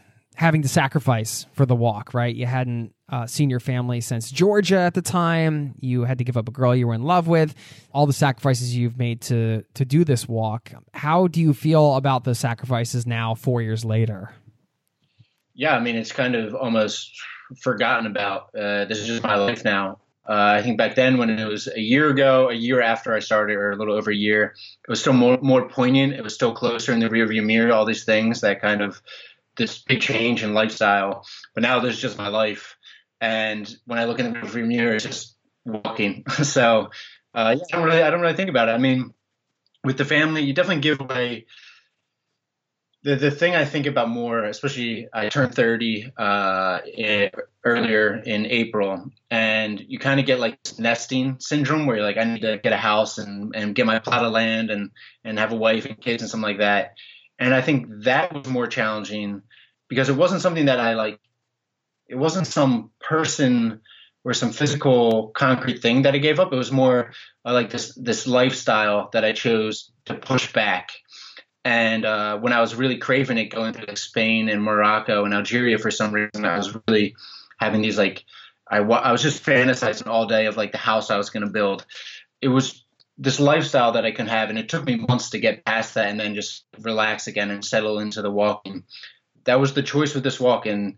having 0.41 0.62
to 0.62 0.69
sacrifice 0.69 1.45
for 1.53 1.67
the 1.67 1.77
walk, 1.77 2.15
right? 2.15 2.35
You 2.35 2.47
hadn't 2.47 2.95
uh, 3.11 3.27
seen 3.27 3.51
your 3.51 3.61
family 3.61 4.01
since 4.01 4.31
Georgia 4.31 4.79
at 4.79 4.95
the 4.95 5.03
time. 5.03 5.75
You 5.81 6.05
had 6.05 6.17
to 6.17 6.25
give 6.25 6.39
up 6.39 6.49
a 6.49 6.51
girl 6.51 6.75
you 6.75 6.87
were 6.87 6.95
in 6.95 7.03
love 7.03 7.29
with. 7.29 7.55
All 7.93 8.07
the 8.07 8.15
sacrifices 8.15 8.75
you've 8.75 8.97
made 8.97 9.21
to 9.23 9.65
to 9.75 9.85
do 9.85 10.03
this 10.03 10.27
walk. 10.27 10.73
How 10.95 11.27
do 11.27 11.43
you 11.43 11.53
feel 11.53 11.95
about 11.97 12.25
the 12.25 12.35
sacrifices 12.35 13.07
now, 13.07 13.35
four 13.35 13.61
years 13.61 13.85
later? 13.85 14.33
Yeah, 15.53 15.77
I 15.77 15.81
mean, 15.81 15.97
it's 15.97 16.11
kind 16.11 16.35
of 16.35 16.55
almost 16.55 17.12
forgotten 17.61 18.07
about. 18.07 18.49
Uh, 18.59 18.87
this 18.87 18.97
is 18.97 19.09
just 19.09 19.23
my 19.23 19.35
life 19.35 19.62
now. 19.62 19.99
Uh, 20.27 20.55
I 20.59 20.62
think 20.62 20.79
back 20.79 20.95
then, 20.95 21.19
when 21.19 21.29
it 21.29 21.45
was 21.47 21.67
a 21.67 21.81
year 21.81 22.09
ago, 22.09 22.49
a 22.49 22.55
year 22.55 22.81
after 22.81 23.12
I 23.12 23.19
started, 23.19 23.57
or 23.57 23.73
a 23.73 23.77
little 23.77 23.95
over 23.95 24.11
a 24.11 24.17
year, 24.17 24.55
it 24.87 24.89
was 24.89 25.01
still 25.01 25.12
more 25.12 25.39
more 25.43 25.69
poignant. 25.69 26.15
It 26.15 26.23
was 26.23 26.35
still 26.35 26.55
closer 26.55 26.95
in 26.95 27.01
the 27.01 27.11
rearview 27.11 27.45
mirror. 27.45 27.75
All 27.75 27.85
these 27.85 28.05
things 28.05 28.41
that 28.41 28.62
kind 28.62 28.81
of 28.81 29.03
this 29.61 29.78
big 29.78 30.01
change 30.01 30.43
in 30.43 30.55
lifestyle. 30.55 31.27
But 31.55 31.62
now 31.62 31.81
there's 31.81 32.01
just 32.01 32.19
my 32.19 32.28
life, 32.28 32.77
and 33.20 33.70
when 33.85 33.99
I 33.99 34.07
look 34.07 34.19
in 34.19 34.32
the 34.32 34.39
rearview 34.41 34.66
mirror, 34.66 34.95
it's 34.95 35.05
just 35.05 35.37
walking. 35.65 36.24
so 36.43 36.91
uh, 37.35 37.57
yeah, 37.57 37.65
I 37.73 37.77
don't 37.77 37.85
really 37.85 38.03
I 38.03 38.11
don't 38.11 38.20
really 38.20 38.35
think 38.35 38.51
about 38.51 38.69
it. 38.69 38.73
I 38.73 38.78
mean, 38.78 39.12
with 39.85 39.99
the 39.99 40.05
family, 40.05 40.43
you 40.43 40.55
definitely 40.55 40.81
give 40.81 41.01
away 41.01 41.47
the 43.03 43.16
the 43.16 43.31
thing 43.31 43.55
I 43.55 43.65
think 43.65 43.87
about 43.87 44.09
more, 44.09 44.45
especially 44.45 45.09
I 45.12 45.28
turned 45.28 45.55
30 45.55 46.12
uh, 46.16 46.78
in, 46.87 47.31
earlier 47.65 48.16
in 48.16 48.47
April, 48.47 49.11
and 49.31 49.78
you 49.81 49.99
kind 49.99 50.20
of 50.20 50.27
get 50.27 50.41
like 50.41 50.59
nesting 50.78 51.37
syndrome 51.39 51.87
where 51.87 51.97
you're 51.97 52.05
like, 52.05 52.19
I 52.19 52.24
need 52.24 52.43
to 52.43 52.59
get 52.59 52.73
a 52.73 52.78
house 52.78 53.19
and, 53.19 53.55
and 53.55 53.74
get 53.74 53.87
my 53.87 53.99
plot 53.99 54.24
of 54.24 54.32
land 54.32 54.70
and 54.70 54.91
and 55.24 55.39
have 55.39 55.53
a 55.53 55.57
wife 55.57 55.85
and 55.85 56.01
kids 56.01 56.23
and 56.23 56.31
something 56.31 56.49
like 56.49 56.59
that. 56.59 56.95
And 57.39 57.55
I 57.55 57.62
think 57.62 57.87
that 58.05 58.35
was 58.35 58.47
more 58.49 58.66
challenging 58.66 59.43
because 59.91 60.09
it 60.09 60.17
wasn't 60.17 60.41
something 60.41 60.67
that 60.67 60.81
I 60.81 60.95
like. 60.95 61.21
It 62.09 62.17
wasn't 62.17 62.47
some 62.47 62.91
person 62.99 63.83
or 64.25 64.33
some 64.33 64.53
physical 64.53 65.29
concrete 65.29 65.83
thing 65.83 66.03
that 66.03 66.15
I 66.15 66.19
gave 66.19 66.41
up. 66.41 66.53
It 66.53 66.57
was 66.57 66.73
more 66.73 67.12
uh, 67.45 67.53
like 67.53 67.69
this 67.69 67.95
this 67.95 68.27
lifestyle 68.27 69.11
that 69.12 69.27
I 69.27 69.33
chose 69.33 69.93
to 70.07 70.15
push 70.15 70.51
back 70.55 70.93
and 71.65 72.05
uh, 72.05 72.39
when 72.39 72.53
I 72.53 72.61
was 72.61 72.75
really 72.75 72.97
craving 72.97 73.39
it, 73.39 73.47
going 73.47 73.73
through 73.73 73.87
like 73.87 73.99
Spain 73.99 74.49
and 74.49 74.62
Morocco 74.62 75.25
and 75.25 75.35
Algeria 75.35 75.79
for 75.79 75.91
some 75.91 76.12
reason, 76.12 76.45
I 76.45 76.57
was 76.57 76.77
really 76.89 77.17
having 77.59 77.83
these 77.83 77.99
like 77.99 78.25
I, 78.71 78.79
I 78.79 79.12
was 79.12 79.23
just 79.23 79.45
fantasizing 79.45 80.07
all 80.07 80.27
day 80.27 80.47
of 80.47 80.57
like 80.57 80.73
the 80.73 80.79
house 80.79 81.11
I 81.11 81.19
was 81.19 81.31
going 81.31 81.45
to 81.45 81.53
build. 81.53 81.85
It 82.41 82.49
was 82.49 82.85
this 83.19 83.39
lifestyle 83.39 83.93
that 83.93 84.07
I 84.07 84.12
can 84.12 84.27
have, 84.27 84.49
and 84.49 84.59
it 84.59 84.71
took 84.71 84.87
me 84.87 84.97
months 84.97 85.31
to 85.31 85.39
get 85.39 85.65
past 85.67 85.95
that 85.95 86.09
and 86.09 86.19
then 86.19 86.35
just 86.35 86.65
relax 86.79 87.27
again 87.27 87.51
and 87.51 87.62
settle 87.62 87.99
into 87.99 88.23
the 88.23 88.31
walking. 88.31 88.85
That 89.45 89.61
was 89.61 89.75
the 89.75 89.83
choice 89.83 90.15
with 90.15 90.25
this 90.25 90.41
walk, 90.41 90.67
and 90.67 90.97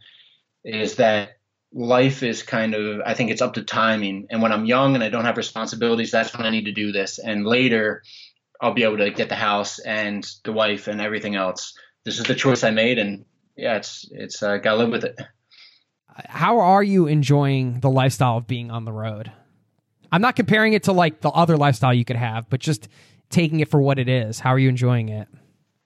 is 0.65 0.97
that 0.97 1.39
life 1.73 2.23
is 2.23 2.43
kind 2.43 2.75
of 2.75 3.01
I 3.05 3.15
think 3.15 3.31
it's 3.31 3.43
up 3.43 3.55
to 3.55 3.63
timing. 3.63 4.27
And 4.31 4.43
when 4.43 4.53
I'm 4.53 4.65
young 4.65 4.95
and 4.95 5.03
I 5.03 5.09
don't 5.09 5.25
have 5.25 5.37
responsibilities, 5.37 6.11
that's 6.11 6.37
when 6.37 6.47
I 6.47 6.51
need 6.51 6.67
to 6.67 6.73
do 6.73 6.93
this. 6.93 7.19
And 7.19 7.47
later 7.47 8.03
I'll 8.61 8.75
be 8.75 8.85
able 8.85 8.99
to 8.99 9.11
get 9.11 9.29
the 9.29 9.35
house 9.35 9.81
and 9.81 10.25
the 10.45 10.53
wife 10.53 10.87
and 10.87 11.01
everything 11.01 11.35
else. 11.35 11.75
This 12.05 12.19
is 12.19 12.25
the 12.25 12.35
choice 12.35 12.63
I 12.63 12.71
made, 12.71 12.99
and 12.99 13.25
yeah, 13.57 13.77
it's 13.77 14.09
it's 14.13 14.43
uh, 14.43 14.59
gotta 14.59 14.79
live 14.79 14.91
with 14.91 15.05
it. 15.05 15.21
How 16.09 16.61
are 16.61 16.83
you 16.83 17.07
enjoying 17.07 17.81
the 17.81 17.91
lifestyle 17.91 18.37
of 18.37 18.47
being 18.47 18.71
on 18.71 18.85
the 18.85 18.93
road? 18.93 19.33
I'm 20.13 20.21
not 20.21 20.37
comparing 20.37 20.75
it 20.75 20.85
to 20.85 20.93
like 20.93 21.21
the 21.21 21.31
other 21.31 21.57
lifestyle 21.57 21.95
you 21.95 22.05
could 22.05 22.17
have, 22.17 22.51
but 22.51 22.61
just 22.61 22.89
taking 23.31 23.61
it 23.61 23.69
for 23.69 23.81
what 23.81 23.99
it 23.99 24.09
is. 24.09 24.39
How 24.39 24.51
are 24.51 24.59
you 24.59 24.69
enjoying 24.69 25.09
it? 25.09 25.27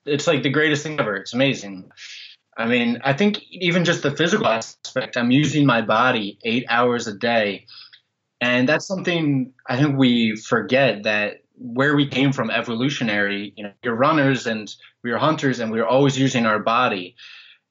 It's 0.04 0.26
like 0.26 0.42
the 0.42 0.50
greatest 0.50 0.82
thing 0.82 0.98
ever. 0.98 1.16
It's 1.16 1.32
amazing. 1.32 1.90
I 2.56 2.66
mean, 2.66 3.00
I 3.04 3.12
think 3.12 3.42
even 3.50 3.84
just 3.84 4.02
the 4.02 4.10
physical 4.10 4.46
aspect, 4.46 5.16
I'm 5.16 5.30
using 5.30 5.66
my 5.66 5.82
body 5.82 6.38
eight 6.42 6.64
hours 6.68 7.06
a 7.06 7.14
day. 7.14 7.66
And 8.40 8.68
that's 8.68 8.86
something 8.86 9.52
I 9.66 9.76
think 9.76 9.98
we 9.98 10.36
forget 10.36 11.02
that 11.04 11.42
where 11.58 11.96
we 11.96 12.06
came 12.06 12.32
from 12.32 12.50
evolutionary 12.50 13.52
you 13.56 13.64
know 13.64 13.72
we're 13.82 13.94
runners 13.94 14.46
and 14.46 14.74
we 15.02 15.10
are 15.10 15.16
hunters 15.16 15.58
and 15.58 15.72
we 15.72 15.80
are 15.80 15.86
always 15.86 16.18
using 16.18 16.46
our 16.46 16.58
body. 16.58 17.16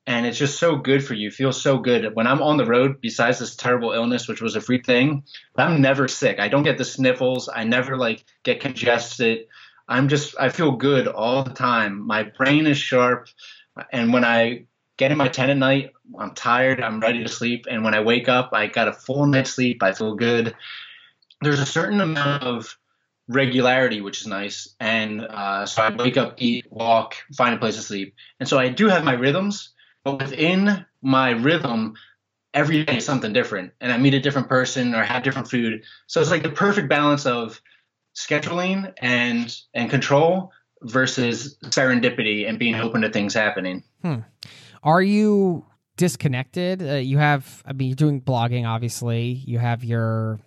And 0.07 0.27
it's 0.27 0.37
just 0.37 0.59
so 0.59 0.75
good 0.75 1.03
for 1.03 1.15
you. 1.15 1.31
Feels 1.31 1.61
so 1.61 1.77
good. 1.77 2.15
When 2.15 2.27
i'm 2.27 2.41
on 2.41 2.57
the 2.57 2.65
road 2.65 3.01
besides 3.01 3.39
this 3.39 3.55
terrible 3.55 3.91
illness 3.91 4.27
which 4.27 4.41
was 4.41 4.55
a 4.55 4.61
free 4.61 4.81
thing 4.81 5.23
i'm 5.57 5.81
never 5.81 6.07
sick. 6.07 6.39
I 6.39 6.47
don't 6.47 6.63
get 6.63 6.77
the 6.77 6.85
sniffles. 6.85 7.49
I 7.53 7.63
never 7.63 7.97
like 7.97 8.23
get 8.43 8.59
congested. 8.59 9.45
I'm 9.87 10.07
just 10.07 10.35
i 10.39 10.49
feel 10.49 10.71
good 10.71 11.07
all 11.07 11.43
the 11.43 11.53
time. 11.53 12.05
My 12.05 12.23
brain 12.23 12.65
is 12.65 12.77
sharp. 12.77 13.27
And 13.91 14.13
when 14.13 14.25
i 14.25 14.65
get 14.97 15.11
in 15.11 15.17
my 15.17 15.27
tent 15.27 15.51
at 15.51 15.57
night 15.57 15.91
i'm 16.19 16.33
tired 16.33 16.81
i'm 16.81 16.99
ready 16.99 17.23
to 17.23 17.29
sleep 17.29 17.65
and 17.69 17.83
when 17.83 17.93
i 17.93 17.99
wake 17.99 18.29
up 18.29 18.49
i 18.53 18.67
got 18.67 18.87
a 18.87 18.93
full 18.93 19.25
night's 19.25 19.51
sleep 19.51 19.83
i 19.83 19.91
feel 19.91 20.15
good 20.15 20.55
there's 21.41 21.59
a 21.59 21.65
certain 21.65 22.01
amount 22.01 22.43
of 22.43 22.77
regularity, 23.27 24.01
which 24.01 24.21
is 24.21 24.27
nice. 24.27 24.75
And 24.79 25.21
uh, 25.21 25.65
so 25.65 25.81
I 25.81 25.95
wake 25.95 26.17
up, 26.17 26.35
eat, 26.37 26.65
walk, 26.69 27.15
find 27.35 27.55
a 27.55 27.57
place 27.57 27.75
to 27.75 27.81
sleep. 27.81 28.15
And 28.39 28.47
so 28.47 28.59
I 28.59 28.69
do 28.69 28.87
have 28.87 29.03
my 29.03 29.13
rhythms, 29.13 29.73
but 30.03 30.19
within 30.19 30.85
my 31.01 31.31
rhythm, 31.31 31.95
every 32.53 32.85
day 32.85 32.97
is 32.97 33.05
something 33.05 33.33
different. 33.33 33.73
And 33.81 33.91
I 33.91 33.97
meet 33.97 34.13
a 34.13 34.19
different 34.19 34.49
person 34.49 34.93
or 34.95 35.03
have 35.03 35.23
different 35.23 35.49
food. 35.49 35.83
So 36.07 36.21
it's 36.21 36.31
like 36.31 36.43
the 36.43 36.49
perfect 36.49 36.89
balance 36.89 37.25
of 37.25 37.61
scheduling 38.15 38.93
and 38.99 39.53
and 39.73 39.89
control 39.89 40.51
versus 40.81 41.57
serendipity 41.65 42.47
and 42.47 42.57
being 42.59 42.75
open 42.75 43.01
to 43.01 43.09
things 43.09 43.33
happening. 43.33 43.83
Hmm. 44.01 44.19
Are 44.83 45.01
you 45.01 45.65
disconnected? 45.97 46.81
Uh, 46.81 46.95
you 46.95 47.17
have, 47.17 47.63
I 47.65 47.73
mean, 47.73 47.89
you're 47.89 47.95
doing 47.95 48.21
blogging, 48.21 48.65
obviously. 48.65 49.43
You 49.45 49.59
have 49.59 49.83
your 49.83 50.39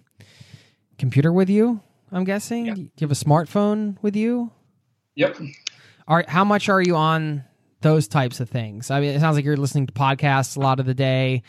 computer 0.98 1.32
with 1.32 1.48
you 1.48 1.80
I'm 2.12 2.24
guessing. 2.24 2.64
Do 2.74 2.80
you 2.80 2.90
have 3.00 3.10
a 3.10 3.14
smartphone 3.14 3.96
with 4.02 4.16
you? 4.16 4.50
Yep. 5.16 5.38
Are 6.06 6.24
how 6.26 6.44
much 6.44 6.68
are 6.68 6.80
you 6.80 6.96
on 6.96 7.44
those 7.80 8.08
types 8.08 8.40
of 8.40 8.48
things? 8.48 8.90
I 8.90 9.00
mean, 9.00 9.14
it 9.14 9.20
sounds 9.20 9.36
like 9.36 9.44
you're 9.44 9.56
listening 9.56 9.86
to 9.88 9.92
podcasts 9.92 10.56
a 10.56 10.60
lot 10.60 10.80
of 10.80 10.86
the 10.86 10.94
day. 10.94 11.42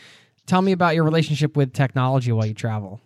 Tell 0.46 0.60
me 0.60 0.72
about 0.72 0.94
your 0.94 1.04
relationship 1.04 1.56
with 1.56 1.72
technology 1.72 2.32
while 2.32 2.46
you 2.46 2.54
travel. 2.54 3.00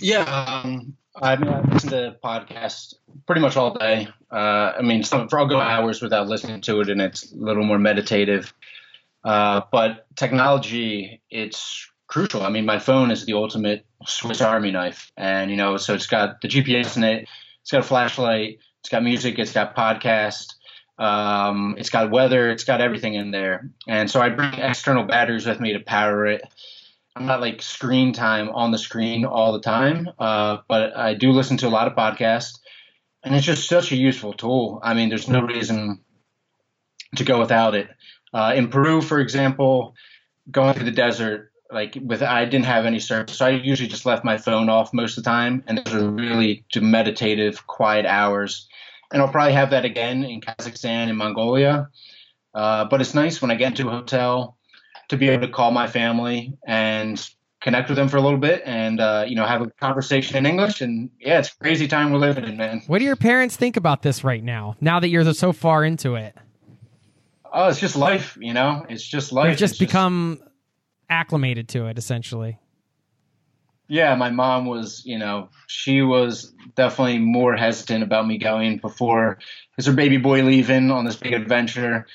Yeah, 0.00 0.60
um, 0.64 0.96
I 1.22 1.36
mean, 1.36 1.48
I 1.48 1.60
listen 1.60 1.90
to 1.90 2.16
podcasts 2.22 2.94
pretty 3.26 3.40
much 3.40 3.56
all 3.56 3.74
day. 3.74 4.08
Uh, 4.30 4.72
I 4.78 4.82
mean, 4.82 5.02
some, 5.02 5.28
I'll 5.32 5.46
go 5.46 5.60
hours 5.60 6.02
without 6.02 6.28
listening 6.28 6.60
to 6.62 6.80
it, 6.80 6.90
and 6.90 7.00
it's 7.00 7.32
a 7.32 7.36
little 7.36 7.64
more 7.64 7.78
meditative. 7.78 8.52
Uh, 9.24 9.62
but 9.72 10.06
technology, 10.16 11.22
it's 11.30 11.88
crucial. 12.06 12.42
I 12.42 12.50
mean, 12.50 12.66
my 12.66 12.78
phone 12.78 13.10
is 13.10 13.24
the 13.24 13.32
ultimate 13.32 13.86
Swiss 14.06 14.40
Army 14.40 14.70
knife, 14.70 15.10
and 15.16 15.50
you 15.50 15.56
know, 15.56 15.76
so 15.78 15.94
it's 15.94 16.06
got 16.06 16.40
the 16.42 16.48
GPS 16.48 16.96
in 16.96 17.04
it, 17.04 17.28
it's 17.62 17.70
got 17.70 17.80
a 17.80 17.82
flashlight, 17.82 18.58
it's 18.80 18.88
got 18.90 19.02
music, 19.02 19.38
it's 19.38 19.52
got 19.52 19.74
podcast, 19.74 20.54
um, 20.98 21.74
it's 21.78 21.90
got 21.90 22.10
weather, 22.10 22.50
it's 22.50 22.64
got 22.64 22.80
everything 22.80 23.14
in 23.14 23.30
there. 23.30 23.70
And 23.88 24.10
so 24.10 24.20
I 24.20 24.28
bring 24.28 24.54
external 24.54 25.04
batteries 25.04 25.46
with 25.46 25.60
me 25.60 25.72
to 25.72 25.80
power 25.80 26.26
it. 26.26 26.42
I'm 27.16 27.24
not 27.24 27.40
like 27.40 27.62
screen 27.62 28.12
time 28.12 28.50
on 28.50 28.72
the 28.72 28.78
screen 28.78 29.24
all 29.24 29.54
the 29.54 29.60
time, 29.60 30.10
uh, 30.18 30.58
but 30.68 30.94
I 30.94 31.14
do 31.14 31.32
listen 31.32 31.56
to 31.58 31.66
a 31.66 31.70
lot 31.70 31.86
of 31.86 31.94
podcasts, 31.94 32.58
and 33.24 33.34
it's 33.34 33.46
just 33.46 33.66
such 33.66 33.90
a 33.90 33.96
useful 33.96 34.34
tool. 34.34 34.80
I 34.82 34.92
mean, 34.92 35.08
there's 35.08 35.26
no 35.26 35.40
reason 35.40 36.04
to 37.16 37.24
go 37.24 37.40
without 37.40 37.74
it. 37.74 37.88
Uh, 38.34 38.52
in 38.54 38.68
Peru, 38.68 39.00
for 39.00 39.18
example, 39.18 39.94
going 40.50 40.74
through 40.74 40.84
the 40.84 40.90
desert, 40.90 41.52
like 41.72 41.96
with 42.02 42.22
I 42.22 42.44
didn't 42.44 42.66
have 42.66 42.84
any 42.84 43.00
service, 43.00 43.38
so 43.38 43.46
I 43.46 43.50
usually 43.50 43.88
just 43.88 44.04
left 44.04 44.22
my 44.22 44.36
phone 44.36 44.68
off 44.68 44.92
most 44.92 45.16
of 45.16 45.24
the 45.24 45.30
time, 45.30 45.64
and 45.66 45.78
those 45.78 45.94
are 45.94 46.10
really 46.10 46.66
meditative, 46.78 47.66
quiet 47.66 48.04
hours. 48.04 48.68
And 49.10 49.22
I'll 49.22 49.32
probably 49.32 49.54
have 49.54 49.70
that 49.70 49.86
again 49.86 50.22
in 50.22 50.42
Kazakhstan 50.42 51.08
and 51.08 51.16
Mongolia. 51.16 51.88
Uh, 52.52 52.84
but 52.84 53.00
it's 53.00 53.14
nice 53.14 53.40
when 53.40 53.50
I 53.50 53.54
get 53.54 53.68
into 53.68 53.88
a 53.88 53.92
hotel 53.92 54.55
to 55.08 55.16
be 55.16 55.28
able 55.28 55.46
to 55.46 55.52
call 55.52 55.70
my 55.70 55.86
family 55.86 56.56
and 56.66 57.28
connect 57.60 57.88
with 57.88 57.96
them 57.96 58.08
for 58.08 58.16
a 58.16 58.20
little 58.20 58.38
bit 58.38 58.62
and 58.64 59.00
uh, 59.00 59.24
you 59.26 59.34
know 59.34 59.44
have 59.44 59.62
a 59.62 59.70
conversation 59.80 60.36
in 60.36 60.46
English. 60.46 60.80
And 60.80 61.10
yeah, 61.20 61.38
it's 61.38 61.52
crazy 61.52 61.88
time 61.88 62.12
we're 62.12 62.18
living 62.18 62.44
in, 62.44 62.56
man. 62.56 62.82
What 62.86 62.98
do 62.98 63.04
your 63.04 63.16
parents 63.16 63.56
think 63.56 63.76
about 63.76 64.02
this 64.02 64.24
right 64.24 64.42
now? 64.42 64.76
Now 64.80 65.00
that 65.00 65.08
you're 65.08 65.32
so 65.34 65.52
far 65.52 65.84
into 65.84 66.14
it. 66.14 66.34
Oh, 67.52 67.68
it's 67.68 67.80
just 67.80 67.96
life, 67.96 68.36
you 68.40 68.52
know. 68.52 68.84
It's 68.88 69.06
just 69.06 69.32
life. 69.32 69.48
They've 69.48 69.58
just 69.58 69.74
it's 69.74 69.78
become 69.78 70.36
just 70.38 70.50
acclimated 71.08 71.68
to 71.70 71.86
it 71.86 71.98
essentially. 71.98 72.58
Yeah, 73.88 74.16
my 74.16 74.30
mom 74.30 74.66
was, 74.66 75.02
you 75.04 75.16
know, 75.16 75.48
she 75.68 76.02
was 76.02 76.52
definitely 76.74 77.18
more 77.18 77.54
hesitant 77.54 78.02
about 78.02 78.26
me 78.26 78.36
going 78.36 78.78
before 78.78 79.38
because 79.70 79.86
her 79.86 79.92
baby 79.92 80.16
boy 80.16 80.42
leaving 80.42 80.90
on 80.90 81.04
this 81.04 81.16
big 81.16 81.32
adventure. 81.32 82.06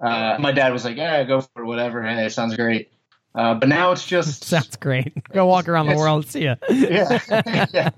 Uh, 0.00 0.36
my 0.38 0.52
dad 0.52 0.72
was 0.72 0.84
like, 0.84 0.96
"Yeah, 0.96 1.24
go 1.24 1.40
for 1.40 1.62
it, 1.62 1.66
whatever. 1.66 2.02
Hey, 2.02 2.26
it 2.26 2.32
sounds 2.32 2.56
great." 2.56 2.92
Uh, 3.34 3.54
but 3.54 3.68
now 3.68 3.92
it's 3.92 4.06
just 4.06 4.44
sounds 4.54 4.76
great. 4.76 5.12
Go 5.32 5.46
walk 5.46 5.68
around 5.68 5.86
the 5.86 5.96
world, 5.96 6.26
see 6.26 6.44
ya. 6.44 6.56
yeah, 6.68 7.18
yeah. 7.72 7.90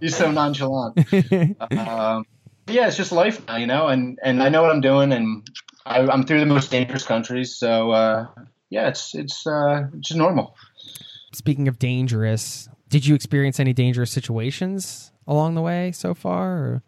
You're 0.00 0.10
so 0.10 0.30
nonchalant. 0.30 0.98
um, 1.72 2.26
yeah, 2.66 2.86
it's 2.86 2.96
just 2.96 3.12
life 3.12 3.46
now, 3.46 3.56
you 3.56 3.66
know, 3.66 3.88
and 3.88 4.18
and 4.22 4.42
I 4.42 4.48
know 4.48 4.62
what 4.62 4.70
I'm 4.70 4.80
doing, 4.80 5.12
and 5.12 5.48
I, 5.86 6.00
am 6.00 6.24
through 6.24 6.40
the 6.40 6.46
most 6.46 6.70
dangerous 6.70 7.04
countries, 7.04 7.54
so 7.54 7.90
uh, 7.90 8.26
yeah, 8.70 8.88
it's 8.88 9.14
it's 9.14 9.46
uh, 9.46 9.88
just 10.00 10.16
normal. 10.16 10.56
Speaking 11.32 11.68
of 11.68 11.78
dangerous, 11.78 12.68
did 12.88 13.06
you 13.06 13.14
experience 13.14 13.58
any 13.58 13.72
dangerous 13.72 14.10
situations 14.10 15.12
along 15.26 15.54
the 15.54 15.62
way 15.62 15.92
so 15.92 16.14
far? 16.14 16.52
Or? 16.52 16.82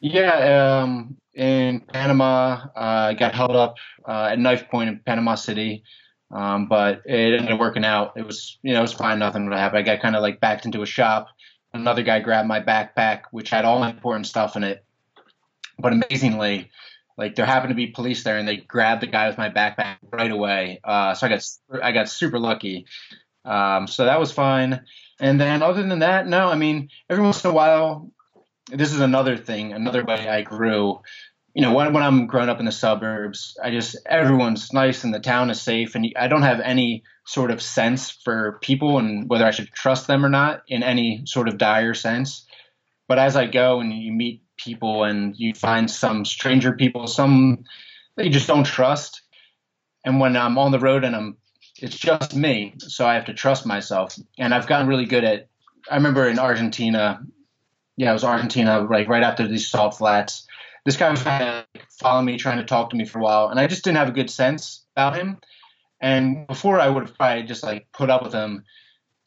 Yeah, 0.00 0.80
um, 0.82 1.16
in 1.34 1.80
Panama, 1.80 2.66
uh, 2.74 3.08
I 3.10 3.14
got 3.14 3.34
held 3.34 3.54
up 3.54 3.76
uh, 4.06 4.28
at 4.32 4.38
knife 4.38 4.68
point 4.70 4.88
in 4.88 5.00
Panama 5.00 5.34
City. 5.34 5.84
Um, 6.32 6.66
but 6.66 7.02
it 7.06 7.34
ended 7.34 7.50
up 7.50 7.58
working 7.58 7.84
out. 7.84 8.12
It 8.16 8.24
was, 8.24 8.58
you 8.62 8.72
know, 8.72 8.78
it 8.78 8.82
was 8.82 8.92
fine. 8.92 9.18
Nothing 9.18 9.46
would 9.46 9.58
happen. 9.58 9.78
I 9.78 9.82
got 9.82 10.00
kind 10.00 10.14
of 10.14 10.22
like 10.22 10.40
backed 10.40 10.64
into 10.64 10.82
a 10.82 10.86
shop. 10.86 11.28
Another 11.72 12.02
guy 12.02 12.20
grabbed 12.20 12.48
my 12.48 12.60
backpack, 12.60 13.22
which 13.32 13.50
had 13.50 13.64
all 13.64 13.80
my 13.80 13.90
important 13.90 14.26
stuff 14.26 14.56
in 14.56 14.64
it. 14.64 14.84
But 15.78 15.92
amazingly, 15.92 16.70
like 17.16 17.34
there 17.34 17.46
happened 17.46 17.70
to 17.70 17.74
be 17.74 17.88
police 17.88 18.22
there, 18.22 18.38
and 18.38 18.46
they 18.46 18.58
grabbed 18.58 19.02
the 19.02 19.06
guy 19.06 19.28
with 19.28 19.38
my 19.38 19.50
backpack 19.50 19.96
right 20.10 20.30
away. 20.30 20.80
Uh, 20.84 21.14
so 21.14 21.26
I 21.26 21.30
got 21.30 21.44
I 21.82 21.92
got 21.92 22.08
super 22.08 22.38
lucky. 22.38 22.86
Um, 23.44 23.86
so 23.86 24.04
that 24.04 24.20
was 24.20 24.30
fine. 24.30 24.84
And 25.18 25.40
then 25.40 25.62
other 25.62 25.82
than 25.82 26.00
that, 26.00 26.26
no. 26.26 26.48
I 26.48 26.56
mean, 26.56 26.90
every 27.08 27.24
once 27.24 27.44
in 27.44 27.50
a 27.50 27.54
while, 27.54 28.10
this 28.72 28.92
is 28.92 29.00
another 29.00 29.36
thing, 29.36 29.72
another 29.72 30.04
way 30.04 30.28
I 30.28 30.42
grew 30.42 31.00
you 31.54 31.62
know, 31.62 31.74
when, 31.74 31.92
when 31.92 32.02
I'm 32.02 32.26
growing 32.26 32.48
up 32.48 32.60
in 32.60 32.64
the 32.64 32.72
suburbs, 32.72 33.56
I 33.62 33.70
just 33.70 33.96
everyone's 34.06 34.72
nice 34.72 35.02
and 35.02 35.12
the 35.12 35.18
town 35.18 35.50
is 35.50 35.60
safe, 35.60 35.94
and 35.94 36.06
I 36.16 36.28
don't 36.28 36.42
have 36.42 36.60
any 36.60 37.02
sort 37.26 37.50
of 37.50 37.60
sense 37.60 38.10
for 38.10 38.58
people 38.62 38.98
and 38.98 39.28
whether 39.28 39.44
I 39.44 39.50
should 39.50 39.72
trust 39.72 40.06
them 40.06 40.24
or 40.24 40.28
not 40.28 40.62
in 40.68 40.82
any 40.82 41.22
sort 41.26 41.48
of 41.48 41.58
dire 41.58 41.94
sense. 41.94 42.46
But 43.08 43.18
as 43.18 43.36
I 43.36 43.46
go 43.46 43.80
and 43.80 43.92
you 43.92 44.12
meet 44.12 44.42
people 44.56 45.04
and 45.04 45.34
you 45.36 45.54
find 45.54 45.90
some 45.90 46.24
stranger 46.24 46.72
people, 46.72 47.08
some 47.08 47.64
that 48.16 48.24
you 48.24 48.30
just 48.30 48.46
don't 48.46 48.64
trust, 48.64 49.22
and 50.04 50.20
when 50.20 50.36
I'm 50.36 50.56
on 50.56 50.70
the 50.70 50.78
road 50.78 51.04
and 51.04 51.16
I'm, 51.16 51.36
it's 51.78 51.96
just 51.96 52.36
me, 52.36 52.74
so 52.78 53.06
I 53.06 53.14
have 53.14 53.24
to 53.24 53.34
trust 53.34 53.66
myself, 53.66 54.16
and 54.38 54.54
I've 54.54 54.68
gotten 54.68 54.86
really 54.86 55.06
good 55.06 55.24
at. 55.24 55.48
I 55.90 55.96
remember 55.96 56.28
in 56.28 56.38
Argentina, 56.38 57.20
yeah, 58.00 58.10
it 58.10 58.14
was 58.14 58.24
Argentina, 58.24 58.80
like 58.80 59.08
right 59.08 59.22
after 59.22 59.46
these 59.46 59.68
salt 59.68 59.96
flats 59.96 60.46
this 60.84 60.96
guy 60.96 61.10
was 61.10 61.22
trying 61.22 61.40
to 61.40 61.80
following 61.98 62.26
me, 62.26 62.36
trying 62.38 62.58
to 62.58 62.64
talk 62.64 62.90
to 62.90 62.96
me 62.96 63.04
for 63.04 63.18
a 63.18 63.22
while, 63.22 63.48
and 63.48 63.60
I 63.60 63.66
just 63.66 63.84
didn't 63.84 63.98
have 63.98 64.08
a 64.08 64.12
good 64.12 64.30
sense 64.30 64.84
about 64.96 65.16
him. 65.16 65.38
And 66.00 66.46
before 66.46 66.80
I 66.80 66.88
would 66.88 67.06
have 67.06 67.16
probably 67.16 67.42
just 67.42 67.62
like 67.62 67.92
put 67.92 68.10
up 68.10 68.22
with 68.22 68.32
him, 68.32 68.64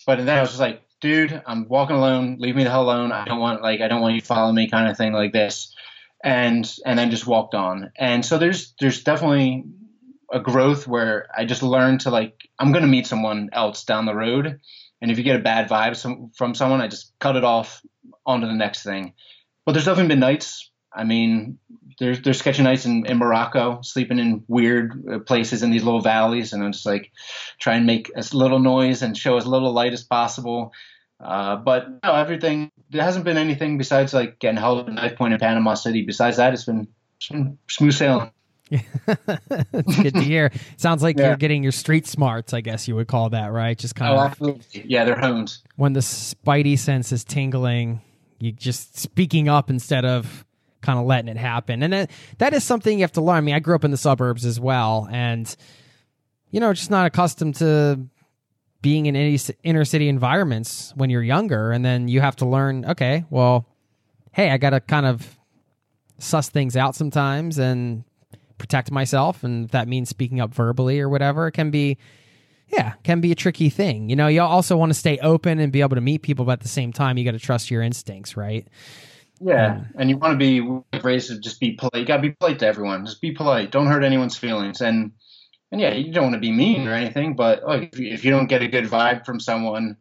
but 0.06 0.18
then 0.18 0.38
I 0.38 0.42
was 0.42 0.50
just 0.50 0.60
like, 0.60 0.82
dude, 1.02 1.42
I'm 1.46 1.68
walking 1.68 1.96
alone. 1.96 2.38
Leave 2.40 2.56
me 2.56 2.64
the 2.64 2.72
hell 2.72 2.84
alone. 2.84 3.12
I 3.12 3.26
don't 3.26 3.40
want 3.40 3.62
like 3.62 3.82
I 3.82 3.88
don't 3.88 4.02
want 4.02 4.16
you 4.16 4.22
to 4.22 4.26
follow 4.26 4.52
me, 4.52 4.70
kind 4.70 4.90
of 4.90 4.98
thing 4.98 5.14
like 5.14 5.34
this. 5.34 5.76
And 6.24 6.70
and 6.86 6.98
then 6.98 7.12
just 7.12 7.28
walked 7.28 7.54
on. 7.54 7.92
And 7.96 8.26
so 8.26 8.38
there's 8.38 8.74
there's 8.80 9.04
definitely 9.04 9.66
a 10.32 10.40
growth 10.40 10.88
where 10.88 11.28
I 11.38 11.46
just 11.46 11.62
learned 11.62 12.02
to 12.02 12.10
like 12.10 12.50
I'm 12.58 12.72
gonna 12.72 12.88
meet 12.88 13.06
someone 13.06 13.50
else 13.54 13.84
down 13.84 14.06
the 14.06 14.16
road, 14.16 14.60
and 15.02 15.12
if 15.12 15.20
you 15.20 15.24
get 15.24 15.36
a 15.36 15.44
bad 15.44 15.70
vibe 15.70 16.32
from 16.36 16.56
someone, 16.56 16.82
I 16.82 16.88
just 16.88 17.12
cut 17.20 17.36
it 17.36 17.44
off 17.44 17.84
onto 18.26 18.48
the 18.48 18.54
next 18.54 18.84
thing. 18.84 19.14
But 19.66 19.74
there's 19.74 19.86
definitely 19.86 20.10
been 20.10 20.20
nights 20.20 20.72
I 20.94 21.04
mean, 21.04 21.58
there's 22.00 22.22
there's 22.22 22.40
sketchy 22.40 22.64
nights 22.64 22.86
in, 22.86 23.06
in 23.06 23.18
Morocco, 23.18 23.82
sleeping 23.82 24.20
in 24.20 24.44
weird 24.48 25.04
uh, 25.12 25.20
places 25.20 25.64
in 25.64 25.72
these 25.72 25.84
little 25.84 26.02
valleys, 26.02 26.54
and 26.54 26.64
I'm 26.64 26.72
just 26.72 26.86
like 26.86 27.12
try 27.60 27.76
and 27.76 27.86
make 27.86 28.12
as 28.16 28.34
little 28.34 28.60
noise 28.60 29.02
and 29.02 29.18
show 29.18 29.38
as 29.38 29.48
little 29.48 29.74
light 29.74 29.94
as 29.94 30.04
possible. 30.04 30.72
Uh, 31.20 31.56
but 31.56 31.88
no, 32.04 32.14
everything 32.14 32.72
there 32.90 33.04
hasn't 33.04 33.26
been 33.26 33.38
anything 33.38 33.78
besides 33.78 34.14
like 34.14 34.40
getting 34.40 34.58
held 34.58 34.80
at 34.80 34.88
a 34.88 34.94
knife 34.94 35.16
point 35.16 35.34
in 35.34 35.40
Panama 35.40 35.74
City. 35.74 36.04
Besides 36.04 36.38
that, 36.38 36.54
it's 36.54 36.66
been, 36.66 36.88
smooth 37.70 37.94
sailing. 37.94 38.32
That's 39.06 40.02
good 40.02 40.16
to 40.16 40.22
hear. 40.22 40.52
Sounds 40.78 41.02
like 41.02 41.18
yeah. 41.18 41.28
you're 41.28 41.38
getting 41.38 41.64
your 41.64 41.72
street 41.72 42.06
smarts, 42.06 42.54
I 42.54 42.62
guess 42.62 42.88
you 42.88 42.96
would 42.96 43.08
call 43.08 43.30
that, 43.30 43.52
right? 43.52 43.78
Just 43.78 43.96
kind 43.96 44.12
oh, 44.12 44.20
of. 44.20 44.32
Absolutely. 44.32 44.84
Yeah, 44.86 45.06
they're 45.06 45.20
honed. 45.20 45.58
When 45.78 45.94
the 45.94 46.02
spidey 46.02 46.78
sense 46.78 47.12
is 47.12 47.24
tingling, 47.24 48.02
you 48.40 48.52
just 48.52 48.98
speaking 48.98 49.48
up 49.48 49.70
instead 49.70 50.06
of 50.06 50.46
kind 50.82 51.00
of 51.00 51.06
letting 51.06 51.30
it 51.30 51.38
happen. 51.38 51.82
And 51.82 51.94
that, 51.94 52.12
that 52.38 52.54
is 52.54 52.64
something 52.64 53.00
you 53.00 53.04
have 53.04 53.14
to 53.14 53.22
learn. 53.22 53.38
I 53.38 53.42
mean, 53.42 53.56
I 53.56 53.60
grew 53.60 53.76
up 53.76 53.86
in 53.86 53.92
the 53.92 53.98
suburbs 53.98 54.46
as 54.46 54.60
well, 54.60 55.08
and 55.12 55.54
you 56.52 56.60
know, 56.60 56.72
just 56.74 56.92
not 56.92 57.08
accustomed 57.08 57.56
to 57.56 58.06
being 58.82 59.06
in 59.08 59.16
any 59.16 59.40
inner 59.64 59.86
city 59.86 60.10
environments 60.10 60.94
when 60.96 61.10
you're 61.10 61.24
younger, 61.24 61.72
and 61.72 61.84
then 61.84 62.08
you 62.08 62.22
have 62.22 62.36
to 62.38 62.46
learn. 62.46 62.86
Okay, 62.86 63.26
well, 63.30 63.66
hey, 64.34 64.52
I 64.52 64.58
got 64.58 64.72
to 64.72 64.80
kind 64.80 65.06
of 65.06 65.40
suss 66.20 66.50
things 66.50 66.78
out 66.78 66.96
sometimes 66.96 67.58
and 67.58 68.04
protect 68.58 68.92
myself, 68.92 69.44
and 69.44 69.70
that 69.70 69.88
means 69.88 70.10
speaking 70.10 70.40
up 70.40 70.54
verbally 70.54 71.00
or 71.00 71.10
whatever, 71.10 71.48
it 71.48 71.54
can 71.54 71.72
be. 71.72 71.98
Yeah, 72.74 72.94
can 73.04 73.22
be 73.22 73.32
a 73.32 73.36
tricky 73.36 73.70
thing. 73.70 74.10
You 74.10 74.16
know, 74.16 74.28
you 74.28 74.42
also 74.42 74.76
want 74.76 74.90
to 74.90 74.98
stay 74.98 75.20
open 75.20 75.60
and 75.60 75.72
be 75.72 75.82
able 75.82 75.96
to 75.96 76.02
meet 76.02 76.24
people, 76.24 76.46
but 76.46 76.54
at 76.54 76.60
the 76.62 76.68
same 76.68 76.92
time, 76.92 77.18
you 77.18 77.26
got 77.26 77.32
to 77.32 77.40
trust 77.40 77.70
your 77.70 77.84
instincts, 77.84 78.36
right? 78.36 78.68
Yeah, 79.40 79.76
um, 79.76 79.88
and 79.98 80.10
you 80.10 80.18
want 80.18 80.34
to 80.34 80.38
be 80.38 81.00
raised 81.02 81.28
to 81.30 81.40
just 81.40 81.60
be 81.60 81.74
polite. 81.74 81.96
You 81.96 82.06
got 82.06 82.18
to 82.18 82.22
be 82.22 82.32
polite 82.32 82.60
to 82.60 82.68
everyone. 82.68 83.06
Just 83.06 83.22
be 83.22 83.32
polite. 83.32 83.72
Don't 83.72 83.88
hurt 83.88 84.04
anyone's 84.04 84.38
feelings. 84.38 84.82
And 84.82 85.12
and 85.72 85.82
yeah, 85.82 85.94
you 85.94 86.12
don't 86.12 86.24
want 86.24 86.36
to 86.36 86.40
be 86.40 86.52
mean 86.52 86.88
or 86.88 86.94
anything, 86.94 87.36
but 87.36 87.64
like, 87.64 87.94
if, 87.94 88.00
you, 88.00 88.14
if 88.14 88.26
you 88.26 88.32
don't 88.32 88.48
get 88.48 88.62
a 88.62 88.68
good 88.68 88.86
vibe 88.86 89.26
from 89.26 89.40
someone, 89.40 89.98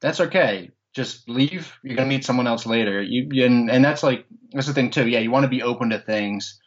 that's 0.00 0.20
okay. 0.20 0.70
Just 0.94 1.28
leave. 1.28 1.72
You're 1.82 1.96
gonna 1.96 2.08
meet 2.08 2.24
someone 2.24 2.46
else 2.46 2.66
later. 2.66 3.02
You 3.02 3.44
and 3.44 3.70
and 3.70 3.84
that's 3.84 4.02
like 4.02 4.26
that's 4.52 4.66
the 4.66 4.74
thing 4.74 4.90
too. 4.90 5.08
Yeah, 5.08 5.20
you 5.20 5.30
want 5.30 5.44
to 5.44 5.48
be 5.48 5.62
open 5.62 5.90
to 5.90 5.98
things, 5.98 6.60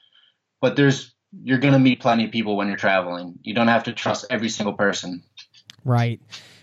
but 0.61 0.75
there's 0.75 1.14
you're 1.43 1.59
gonna 1.59 1.79
meet 1.79 1.99
plenty 1.99 2.25
of 2.25 2.31
people 2.31 2.55
when 2.57 2.67
you're 2.67 2.77
traveling. 2.77 3.39
You 3.43 3.53
don't 3.53 3.67
have 3.67 3.83
to 3.85 3.93
trust 3.93 4.25
every 4.29 4.49
single 4.49 4.73
person. 4.73 5.23
Right. 5.83 6.21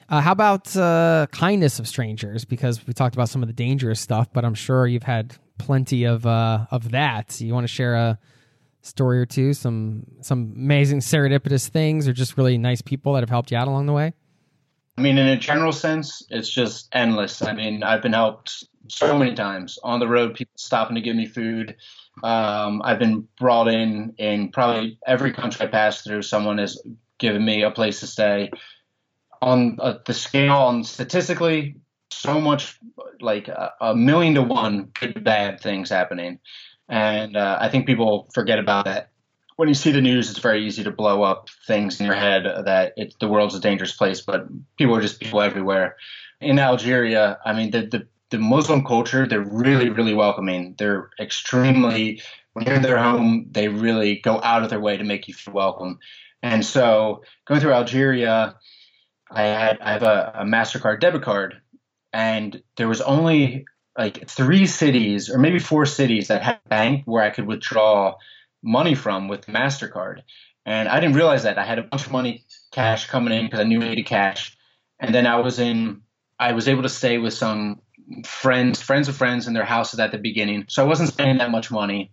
Uh, 0.08 0.20
how 0.20 0.32
about 0.32 0.76
uh, 0.76 1.26
kindness 1.32 1.78
of 1.78 1.88
strangers? 1.88 2.44
Because 2.44 2.86
we 2.86 2.92
talked 2.92 3.14
about 3.14 3.28
some 3.28 3.42
of 3.42 3.48
the 3.48 3.54
dangerous 3.54 4.00
stuff, 4.00 4.28
but 4.32 4.44
I'm 4.44 4.54
sure 4.54 4.86
you've 4.86 5.02
had 5.02 5.36
plenty 5.58 6.04
of 6.04 6.26
uh, 6.26 6.66
of 6.70 6.90
that. 6.90 7.40
You 7.40 7.54
want 7.54 7.64
to 7.64 7.72
share 7.72 7.94
a 7.94 8.18
story 8.82 9.20
or 9.20 9.26
two, 9.26 9.54
some 9.54 10.04
some 10.20 10.52
amazing 10.54 11.00
serendipitous 11.00 11.68
things, 11.68 12.06
or 12.06 12.12
just 12.12 12.36
really 12.36 12.58
nice 12.58 12.82
people 12.82 13.14
that 13.14 13.20
have 13.20 13.30
helped 13.30 13.50
you 13.50 13.56
out 13.56 13.68
along 13.68 13.86
the 13.86 13.92
way? 13.92 14.12
I 14.98 15.00
mean, 15.00 15.16
in 15.16 15.26
a 15.28 15.38
general 15.38 15.72
sense, 15.72 16.26
it's 16.28 16.50
just 16.50 16.88
endless. 16.92 17.40
I 17.40 17.54
mean, 17.54 17.82
I've 17.82 18.02
been 18.02 18.12
helped 18.12 18.64
so 18.88 19.16
many 19.18 19.34
times 19.34 19.78
on 19.82 20.00
the 20.00 20.08
road. 20.08 20.34
People 20.34 20.52
stopping 20.56 20.96
to 20.96 21.00
give 21.00 21.16
me 21.16 21.26
food. 21.26 21.76
Um, 22.22 22.82
I've 22.84 22.98
been 22.98 23.26
brought 23.38 23.68
in 23.68 24.14
in 24.18 24.50
probably 24.50 24.98
every 25.06 25.32
country 25.32 25.66
I 25.66 25.70
pass 25.70 26.02
through. 26.02 26.22
Someone 26.22 26.58
has 26.58 26.80
given 27.18 27.44
me 27.44 27.62
a 27.62 27.70
place 27.70 28.00
to 28.00 28.06
stay. 28.06 28.50
On 29.40 29.76
uh, 29.80 29.94
the 30.06 30.14
scale 30.14 30.68
and 30.68 30.86
statistically 30.86 31.76
so 32.12 32.40
much 32.40 32.78
like 33.20 33.48
a, 33.48 33.72
a, 33.80 33.96
million 33.96 34.34
to 34.34 34.42
one 34.42 34.90
good 35.00 35.24
bad 35.24 35.60
things 35.60 35.90
happening. 35.90 36.38
And 36.88 37.36
uh, 37.36 37.58
i 37.60 37.68
think 37.68 37.86
people 37.86 38.28
forget 38.34 38.58
about 38.58 38.84
that. 38.84 39.10
When 39.56 39.68
you 39.68 39.74
see 39.74 39.92
the 39.92 40.00
news 40.00 40.30
it's 40.30 40.38
very 40.38 40.64
easy 40.64 40.84
to 40.84 40.90
blow 40.90 41.22
up 41.22 41.48
things 41.66 41.98
in 41.98 42.06
your 42.06 42.14
head 42.14 42.44
that 42.44 42.92
it, 42.96 43.14
the 43.18 43.28
world's 43.28 43.54
a 43.54 43.60
dangerous 43.60 43.92
place 43.92 44.20
but 44.20 44.46
people 44.76 44.94
are 44.94 45.00
just 45.00 45.20
people 45.20 45.40
everywhere. 45.40 45.96
In 46.40 46.58
algeria 46.58 47.38
i 47.44 47.52
mean 47.52 47.70
the, 47.70 47.86
the, 47.86 48.06
the 48.32 48.38
muslim 48.38 48.84
culture 48.84 49.26
they're 49.26 49.40
really 49.40 49.88
really 49.88 50.14
welcoming. 50.14 50.74
They're 50.76 51.10
extremely 51.20 52.20
when 52.52 52.66
you're 52.66 52.74
in 52.74 52.82
their 52.82 52.98
home 52.98 53.46
they 53.50 53.68
really 53.68 54.16
go 54.16 54.40
out 54.42 54.64
of 54.64 54.70
their 54.70 54.80
way 54.80 54.96
to 54.96 55.04
make 55.04 55.28
you 55.28 55.34
feel 55.34 55.54
welcome. 55.54 56.00
And 56.42 56.66
so 56.66 57.22
going 57.46 57.60
through 57.60 57.72
algeria 57.72 58.56
I 59.32 59.42
had 59.42 59.78
I 59.80 59.92
have 59.92 60.02
a, 60.02 60.32
a 60.40 60.44
Mastercard 60.44 61.00
debit 61.00 61.22
card, 61.22 61.60
and 62.12 62.62
there 62.76 62.88
was 62.88 63.00
only 63.00 63.64
like 63.96 64.28
three 64.28 64.66
cities 64.66 65.30
or 65.30 65.38
maybe 65.38 65.58
four 65.58 65.86
cities 65.86 66.28
that 66.28 66.42
had 66.42 66.60
a 66.64 66.68
bank 66.68 67.02
where 67.04 67.22
I 67.22 67.30
could 67.30 67.46
withdraw 67.46 68.16
money 68.62 68.94
from 68.94 69.28
with 69.28 69.46
Mastercard, 69.46 70.22
and 70.66 70.88
I 70.88 71.00
didn't 71.00 71.16
realize 71.16 71.44
that. 71.44 71.58
I 71.58 71.64
had 71.64 71.78
a 71.78 71.82
bunch 71.82 72.06
of 72.06 72.12
money 72.12 72.44
cash 72.72 73.08
coming 73.08 73.32
in 73.32 73.46
because 73.46 73.60
I 73.60 73.64
knew 73.64 73.80
I 73.80 73.88
needed 73.88 74.06
cash, 74.06 74.56
and 75.00 75.14
then 75.14 75.26
I 75.26 75.40
was 75.40 75.58
in 75.58 76.02
I 76.38 76.52
was 76.52 76.68
able 76.68 76.82
to 76.82 76.88
stay 76.88 77.18
with 77.18 77.32
some 77.34 77.80
friends, 78.24 78.80
friends 78.80 79.08
of 79.08 79.16
friends 79.16 79.46
in 79.46 79.54
their 79.54 79.64
houses 79.64 80.00
at 80.00 80.12
the 80.12 80.18
beginning, 80.18 80.66
so 80.68 80.84
I 80.84 80.86
wasn't 80.86 81.08
spending 81.10 81.38
that 81.38 81.50
much 81.50 81.70
money. 81.70 82.12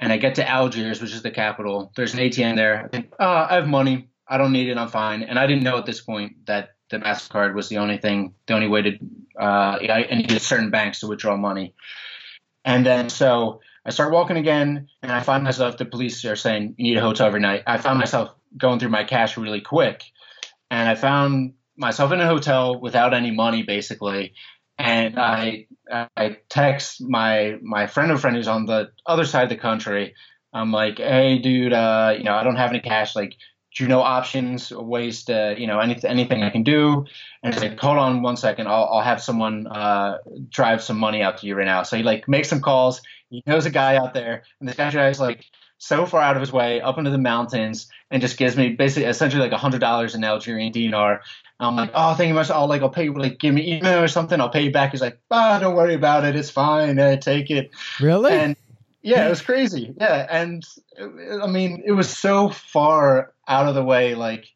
And 0.00 0.12
I 0.12 0.16
get 0.16 0.36
to 0.36 0.48
Algiers, 0.48 1.00
which 1.02 1.12
is 1.12 1.22
the 1.22 1.30
capital. 1.30 1.90
There's 1.96 2.14
an 2.14 2.20
ATM 2.20 2.54
there. 2.54 2.84
I 2.84 2.88
think, 2.88 3.12
oh, 3.18 3.26
I 3.26 3.54
have 3.54 3.66
money. 3.66 4.10
I 4.28 4.38
don't 4.38 4.52
need 4.52 4.68
it. 4.68 4.78
I'm 4.78 4.88
fine. 4.88 5.24
And 5.24 5.38
I 5.38 5.46
didn't 5.46 5.64
know 5.64 5.76
at 5.76 5.86
this 5.86 6.00
point 6.00 6.46
that 6.46 6.70
the 6.90 6.98
Mastercard 6.98 7.54
was 7.54 7.68
the 7.68 7.78
only 7.78 7.98
thing, 7.98 8.34
the 8.46 8.54
only 8.54 8.68
way 8.68 8.82
to. 8.82 8.98
Uh, 9.38 9.78
I 9.80 10.06
needed 10.14 10.40
certain 10.40 10.70
banks 10.70 11.00
to 11.00 11.08
withdraw 11.08 11.36
money. 11.36 11.74
And 12.64 12.84
then 12.84 13.08
so 13.08 13.60
I 13.84 13.90
start 13.90 14.12
walking 14.12 14.36
again, 14.36 14.88
and 15.02 15.10
I 15.10 15.20
find 15.20 15.42
myself. 15.44 15.78
The 15.78 15.84
police 15.84 16.24
are 16.24 16.36
saying 16.36 16.74
you 16.76 16.92
need 16.92 16.98
a 16.98 17.02
hotel 17.02 17.26
every 17.26 17.40
night. 17.40 17.62
I 17.66 17.78
found 17.78 17.98
myself 17.98 18.34
going 18.56 18.78
through 18.78 18.90
my 18.90 19.04
cash 19.04 19.36
really 19.36 19.60
quick, 19.60 20.04
and 20.70 20.88
I 20.88 20.94
found 20.94 21.54
myself 21.76 22.12
in 22.12 22.20
a 22.20 22.26
hotel 22.26 22.78
without 22.80 23.14
any 23.14 23.30
money, 23.30 23.62
basically. 23.62 24.34
And 24.78 25.18
I 25.18 25.66
I 25.90 26.38
text 26.48 27.00
my 27.02 27.56
my 27.62 27.86
friend 27.86 28.10
of 28.10 28.20
friend 28.20 28.36
who's 28.36 28.48
on 28.48 28.66
the 28.66 28.90
other 29.06 29.24
side 29.24 29.44
of 29.44 29.48
the 29.48 29.56
country. 29.56 30.14
I'm 30.52 30.72
like, 30.72 30.98
hey, 30.98 31.38
dude, 31.38 31.72
uh, 31.72 32.14
you 32.16 32.24
know, 32.24 32.34
I 32.34 32.42
don't 32.42 32.56
have 32.56 32.70
any 32.70 32.80
cash. 32.80 33.14
Like, 33.14 33.36
do 33.76 33.84
you 33.84 33.88
know 33.88 34.00
options, 34.00 34.70
ways 34.70 35.24
to, 35.24 35.54
you 35.58 35.66
know, 35.66 35.78
anything 35.78 36.10
anything 36.10 36.42
I 36.42 36.50
can 36.50 36.62
do? 36.62 37.06
And 37.42 37.52
he's 37.52 37.62
like, 37.62 37.78
hold 37.78 37.98
on 37.98 38.22
one 38.22 38.36
second, 38.36 38.66
I'll 38.68 38.84
I'll 38.84 39.02
have 39.02 39.22
someone 39.22 39.66
uh, 39.66 40.18
drive 40.48 40.82
some 40.82 40.98
money 40.98 41.22
out 41.22 41.38
to 41.38 41.46
you 41.46 41.54
right 41.54 41.66
now. 41.66 41.82
So 41.82 41.96
he 41.96 42.02
like 42.02 42.28
makes 42.28 42.48
some 42.48 42.60
calls. 42.60 43.02
He 43.30 43.42
knows 43.46 43.66
a 43.66 43.70
guy 43.70 43.96
out 43.96 44.14
there, 44.14 44.44
and 44.60 44.68
this 44.68 44.76
guy 44.76 44.90
drives 44.90 45.20
like 45.20 45.44
so 45.78 46.04
far 46.06 46.20
out 46.20 46.36
of 46.36 46.40
his 46.40 46.52
way 46.52 46.80
up 46.80 46.98
into 46.98 47.10
the 47.10 47.18
mountains 47.18 47.88
and 48.10 48.20
just 48.20 48.36
gives 48.36 48.56
me 48.56 48.70
basically 48.70 49.08
essentially 49.08 49.42
like 49.42 49.52
a 49.52 49.58
hundred 49.58 49.80
dollars 49.80 50.14
in 50.14 50.24
Algerian 50.24 50.72
dinar. 50.72 51.22
I'm 51.60 51.76
like, 51.76 51.90
oh, 51.94 52.14
thank 52.14 52.28
you 52.28 52.34
much. 52.34 52.50
I'll 52.50 52.68
like, 52.68 52.82
I'll 52.82 52.88
pay 52.88 53.04
you, 53.04 53.14
like, 53.14 53.38
give 53.38 53.52
me 53.52 53.76
email 53.76 54.00
or 54.00 54.08
something. 54.08 54.40
I'll 54.40 54.48
pay 54.48 54.62
you 54.62 54.70
back. 54.70 54.92
He's 54.92 55.00
like, 55.00 55.18
ah, 55.30 55.58
don't 55.58 55.74
worry 55.74 55.94
about 55.94 56.24
it. 56.24 56.36
It's 56.36 56.50
fine. 56.50 56.98
Uh, 56.98 57.16
take 57.16 57.50
it. 57.50 57.70
Really? 58.00 58.32
And 58.32 58.56
yeah, 59.02 59.26
it 59.26 59.30
was 59.30 59.42
crazy. 59.42 59.92
Yeah. 59.98 60.26
And 60.30 60.64
uh, 61.00 61.42
I 61.42 61.48
mean, 61.48 61.82
it 61.84 61.92
was 61.92 62.16
so 62.16 62.48
far 62.48 63.32
out 63.48 63.66
of 63.66 63.74
the 63.74 63.82
way. 63.82 64.14
Like, 64.14 64.46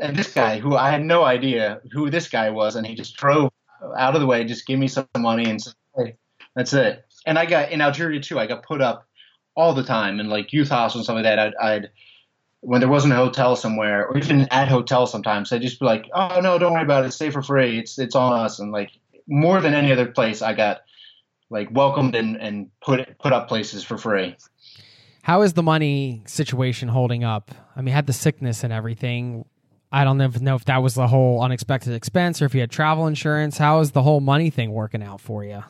and 0.00 0.16
this 0.16 0.32
guy 0.32 0.58
who 0.58 0.76
I 0.76 0.90
had 0.90 1.04
no 1.04 1.22
idea 1.22 1.80
who 1.92 2.10
this 2.10 2.28
guy 2.28 2.50
was, 2.50 2.74
and 2.74 2.84
he 2.84 2.96
just 2.96 3.16
drove 3.16 3.52
out 3.96 4.14
of 4.14 4.20
the 4.20 4.26
way, 4.26 4.44
just 4.44 4.66
give 4.66 4.78
me 4.78 4.88
some 4.88 5.06
money 5.16 5.44
and 5.44 5.62
said, 5.62 5.74
hey, 5.96 6.16
that's 6.56 6.72
it. 6.72 7.04
And 7.26 7.38
I 7.38 7.46
got 7.46 7.70
in 7.70 7.80
Algeria 7.80 8.20
too, 8.20 8.40
I 8.40 8.46
got 8.46 8.64
put 8.64 8.80
up 8.80 9.06
all 9.56 9.74
the 9.74 9.84
time 9.84 10.20
in 10.20 10.28
like 10.28 10.52
youth 10.52 10.68
hostels 10.68 11.00
and 11.00 11.04
stuff 11.04 11.14
like 11.14 11.24
that. 11.24 11.38
I'd, 11.38 11.54
I'd 11.56 11.90
when 12.60 12.80
there 12.80 12.88
wasn't 12.88 13.12
a 13.12 13.16
hotel 13.16 13.56
somewhere, 13.56 14.06
or 14.06 14.16
even 14.16 14.48
at 14.50 14.68
hotel 14.68 15.06
sometimes, 15.06 15.52
I'd 15.52 15.60
just 15.60 15.78
be 15.78 15.86
like, 15.86 16.08
"Oh 16.14 16.40
no, 16.40 16.58
don't 16.58 16.72
worry 16.72 16.82
about 16.82 17.04
it. 17.04 17.12
Stay 17.12 17.30
for 17.30 17.42
free. 17.42 17.78
It's 17.78 17.98
it's 17.98 18.14
on 18.14 18.32
us." 18.32 18.58
And 18.58 18.72
like 18.72 18.90
more 19.28 19.60
than 19.60 19.74
any 19.74 19.92
other 19.92 20.06
place, 20.06 20.40
I 20.42 20.54
got 20.54 20.82
like 21.50 21.68
welcomed 21.70 22.14
and 22.14 22.36
and 22.40 22.70
put 22.80 23.18
put 23.18 23.32
up 23.32 23.48
places 23.48 23.84
for 23.84 23.98
free. 23.98 24.36
How 25.22 25.42
is 25.42 25.52
the 25.52 25.62
money 25.62 26.22
situation 26.26 26.88
holding 26.88 27.24
up? 27.24 27.50
I 27.76 27.82
mean, 27.82 27.94
had 27.94 28.06
the 28.06 28.12
sickness 28.12 28.64
and 28.64 28.72
everything. 28.72 29.44
I 29.92 30.02
don't 30.04 30.18
know 30.18 30.24
if, 30.24 30.40
know 30.40 30.56
if 30.56 30.64
that 30.64 30.82
was 30.82 30.94
the 30.94 31.06
whole 31.06 31.40
unexpected 31.40 31.94
expense 31.94 32.42
or 32.42 32.46
if 32.46 32.54
you 32.54 32.60
had 32.60 32.70
travel 32.70 33.06
insurance. 33.06 33.56
How 33.56 33.80
is 33.80 33.92
the 33.92 34.02
whole 34.02 34.20
money 34.20 34.50
thing 34.50 34.72
working 34.72 35.02
out 35.02 35.20
for 35.20 35.44
you? 35.44 35.62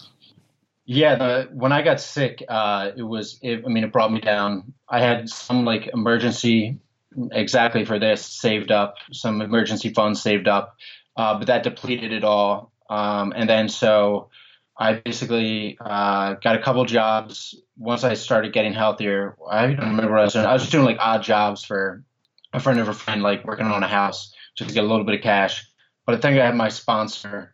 Yeah, 0.87 1.15
the, 1.17 1.49
when 1.53 1.73
I 1.73 1.83
got 1.83 2.01
sick, 2.01 2.45
uh, 2.47 2.91
it 2.97 3.03
was. 3.03 3.39
It, 3.43 3.65
I 3.65 3.69
mean, 3.69 3.85
it 3.85 3.93
brought 3.93 4.13
me 4.13 4.21
down. 4.21 4.75
I 4.89 5.01
had 5.01 5.29
some 5.29 5.65
like 5.65 5.89
emergency 5.95 6.79
exactly 7.33 7.85
for 7.85 7.99
this 7.99 8.25
saved 8.25 8.71
up, 8.71 8.97
some 9.13 9.41
emergency 9.41 9.91
funds 9.91 10.21
saved 10.21 10.49
up, 10.49 10.77
uh, 11.17 11.39
but 11.39 11.47
that 11.47 11.63
depleted 11.63 12.13
it 12.13 12.25
all. 12.25 12.73
Um, 12.91 13.33
and 13.35 13.49
then 13.49 13.69
so 13.69 14.29
I 14.77 14.95
basically 14.95 15.79
uh, 15.81 16.35
got 16.35 16.57
a 16.57 16.63
couple 16.63 16.85
jobs. 16.85 17.55
Once 17.77 18.05
I 18.05 18.15
started 18.15 18.53
getting 18.53 18.75
healthier, 18.75 19.37
I 19.49 19.67
don't 19.67 19.79
remember 19.79 20.11
what 20.11 20.21
I 20.21 20.25
was 20.25 20.33
doing. 20.33 20.47
I 20.47 20.53
was 20.53 20.63
just 20.63 20.73
doing 20.73 20.85
like 20.85 20.99
odd 21.01 21.23
jobs 21.23 21.65
for 21.65 22.05
a 22.53 22.61
friend 22.61 22.81
of 22.81 22.89
a 22.89 22.95
friend, 22.95 23.23
like 23.23 23.45
working 23.45 23.67
on 23.67 23.83
a 23.83 23.89
house 23.89 24.35
just 24.57 24.69
to 24.69 24.75
get 24.75 24.85
a 24.85 24.87
little 24.87 25.05
bit 25.05 25.15
of 25.15 25.23
cash. 25.23 25.65
But 26.07 26.17
I 26.17 26.19
think 26.19 26.39
I 26.39 26.47
had 26.47 26.57
my 26.57 26.69
sponsor, 26.69 27.54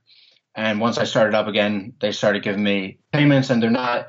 and 0.55 0.81
once 0.81 0.99
I 0.99 1.05
started 1.05 1.35
up 1.35 1.47
again, 1.47 1.95
they 2.01 2.13
started 2.13 2.43
giving 2.43 2.63
me 2.63 2.99
payments, 3.13 3.51
and 3.51 3.63
they're 3.63 3.71
not. 3.71 4.09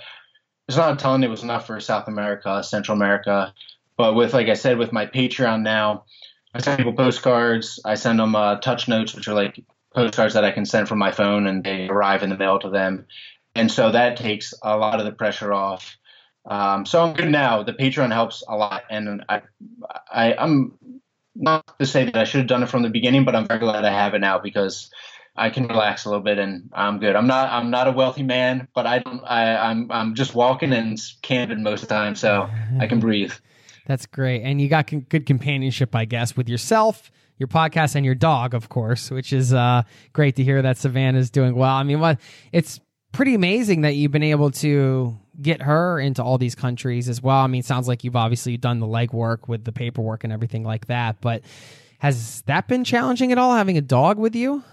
It's 0.67 0.77
not 0.77 0.93
a 0.93 0.95
ton. 0.95 1.23
It 1.23 1.29
was 1.29 1.43
enough 1.43 1.67
for 1.67 1.79
South 1.79 2.07
America, 2.07 2.63
Central 2.63 2.95
America, 2.95 3.53
but 3.97 4.15
with, 4.15 4.33
like 4.33 4.47
I 4.47 4.53
said, 4.53 4.77
with 4.77 4.93
my 4.93 5.05
Patreon 5.05 5.63
now, 5.63 6.05
I 6.53 6.61
send 6.61 6.77
people 6.77 6.93
postcards. 6.93 7.79
I 7.85 7.95
send 7.95 8.19
them 8.19 8.35
uh, 8.35 8.55
touch 8.55 8.87
notes, 8.87 9.13
which 9.13 9.27
are 9.27 9.33
like 9.33 9.63
postcards 9.93 10.33
that 10.33 10.45
I 10.45 10.51
can 10.51 10.65
send 10.65 10.87
from 10.87 10.99
my 10.99 11.11
phone, 11.11 11.47
and 11.47 11.63
they 11.63 11.87
arrive 11.87 12.23
in 12.23 12.29
the 12.29 12.37
mail 12.37 12.59
to 12.59 12.69
them. 12.69 13.05
And 13.53 13.71
so 13.71 13.91
that 13.91 14.17
takes 14.17 14.53
a 14.63 14.77
lot 14.77 14.99
of 14.99 15.05
the 15.05 15.11
pressure 15.11 15.53
off. 15.53 15.97
Um, 16.45 16.85
so 16.85 17.03
I'm 17.03 17.13
good 17.13 17.29
now. 17.29 17.63
The 17.63 17.73
Patreon 17.73 18.11
helps 18.11 18.43
a 18.47 18.55
lot, 18.55 18.83
and 18.89 19.23
I, 19.29 19.41
I, 20.11 20.33
I'm 20.35 20.77
not 21.35 21.77
to 21.79 21.85
say 21.85 22.05
that 22.05 22.15
I 22.15 22.23
should 22.23 22.39
have 22.39 22.47
done 22.47 22.63
it 22.63 22.69
from 22.69 22.83
the 22.83 22.89
beginning, 22.89 23.25
but 23.25 23.35
I'm 23.35 23.47
very 23.47 23.59
glad 23.59 23.85
I 23.85 23.91
have 23.91 24.13
it 24.13 24.19
now 24.19 24.39
because 24.39 24.89
I 25.41 25.49
can 25.49 25.67
relax 25.67 26.05
a 26.05 26.09
little 26.09 26.23
bit 26.23 26.37
and 26.37 26.69
I'm 26.71 26.99
good. 26.99 27.15
I'm 27.15 27.25
not 27.25 27.51
I'm 27.51 27.71
not 27.71 27.87
a 27.87 27.91
wealthy 27.91 28.21
man, 28.21 28.67
but 28.75 28.85
I 28.85 28.99
don't 28.99 29.23
I 29.23 29.55
I'm 29.55 29.91
I'm 29.91 30.13
just 30.13 30.35
walking 30.35 30.71
and 30.71 30.99
camping 31.23 31.63
most 31.63 31.81
of 31.81 31.89
the 31.89 31.95
time, 31.95 32.15
so 32.15 32.47
I 32.79 32.85
can 32.85 32.99
breathe. 32.99 33.33
That's 33.87 34.05
great. 34.05 34.43
And 34.43 34.61
you 34.61 34.69
got 34.69 34.91
good 35.09 35.25
companionship, 35.25 35.95
I 35.95 36.05
guess, 36.05 36.37
with 36.37 36.47
yourself, 36.47 37.11
your 37.39 37.47
podcast, 37.47 37.95
and 37.95 38.05
your 38.05 38.13
dog, 38.13 38.53
of 38.53 38.69
course, 38.69 39.09
which 39.09 39.33
is 39.33 39.51
uh, 39.51 39.81
great 40.13 40.35
to 40.35 40.43
hear 40.43 40.61
that 40.61 40.77
Savannah's 40.77 41.31
doing 41.31 41.55
well. 41.55 41.73
I 41.73 41.81
mean, 41.81 41.99
what 41.99 42.19
it's 42.51 42.79
pretty 43.11 43.33
amazing 43.33 43.81
that 43.81 43.95
you've 43.95 44.11
been 44.11 44.21
able 44.21 44.51
to 44.51 45.17
get 45.41 45.63
her 45.63 45.99
into 45.99 46.23
all 46.23 46.37
these 46.37 46.53
countries 46.53 47.09
as 47.09 47.23
well. 47.23 47.39
I 47.39 47.47
mean, 47.47 47.63
sounds 47.63 47.87
like 47.87 48.03
you've 48.03 48.15
obviously 48.15 48.57
done 48.57 48.79
the 48.79 48.85
legwork 48.85 49.47
with 49.47 49.63
the 49.63 49.71
paperwork 49.71 50.23
and 50.23 50.31
everything 50.31 50.63
like 50.63 50.85
that, 50.85 51.19
but 51.19 51.41
has 51.97 52.43
that 52.43 52.67
been 52.67 52.83
challenging 52.83 53.31
at 53.31 53.39
all 53.39 53.55
having 53.55 53.77
a 53.77 53.81
dog 53.81 54.19
with 54.19 54.35
you? 54.35 54.63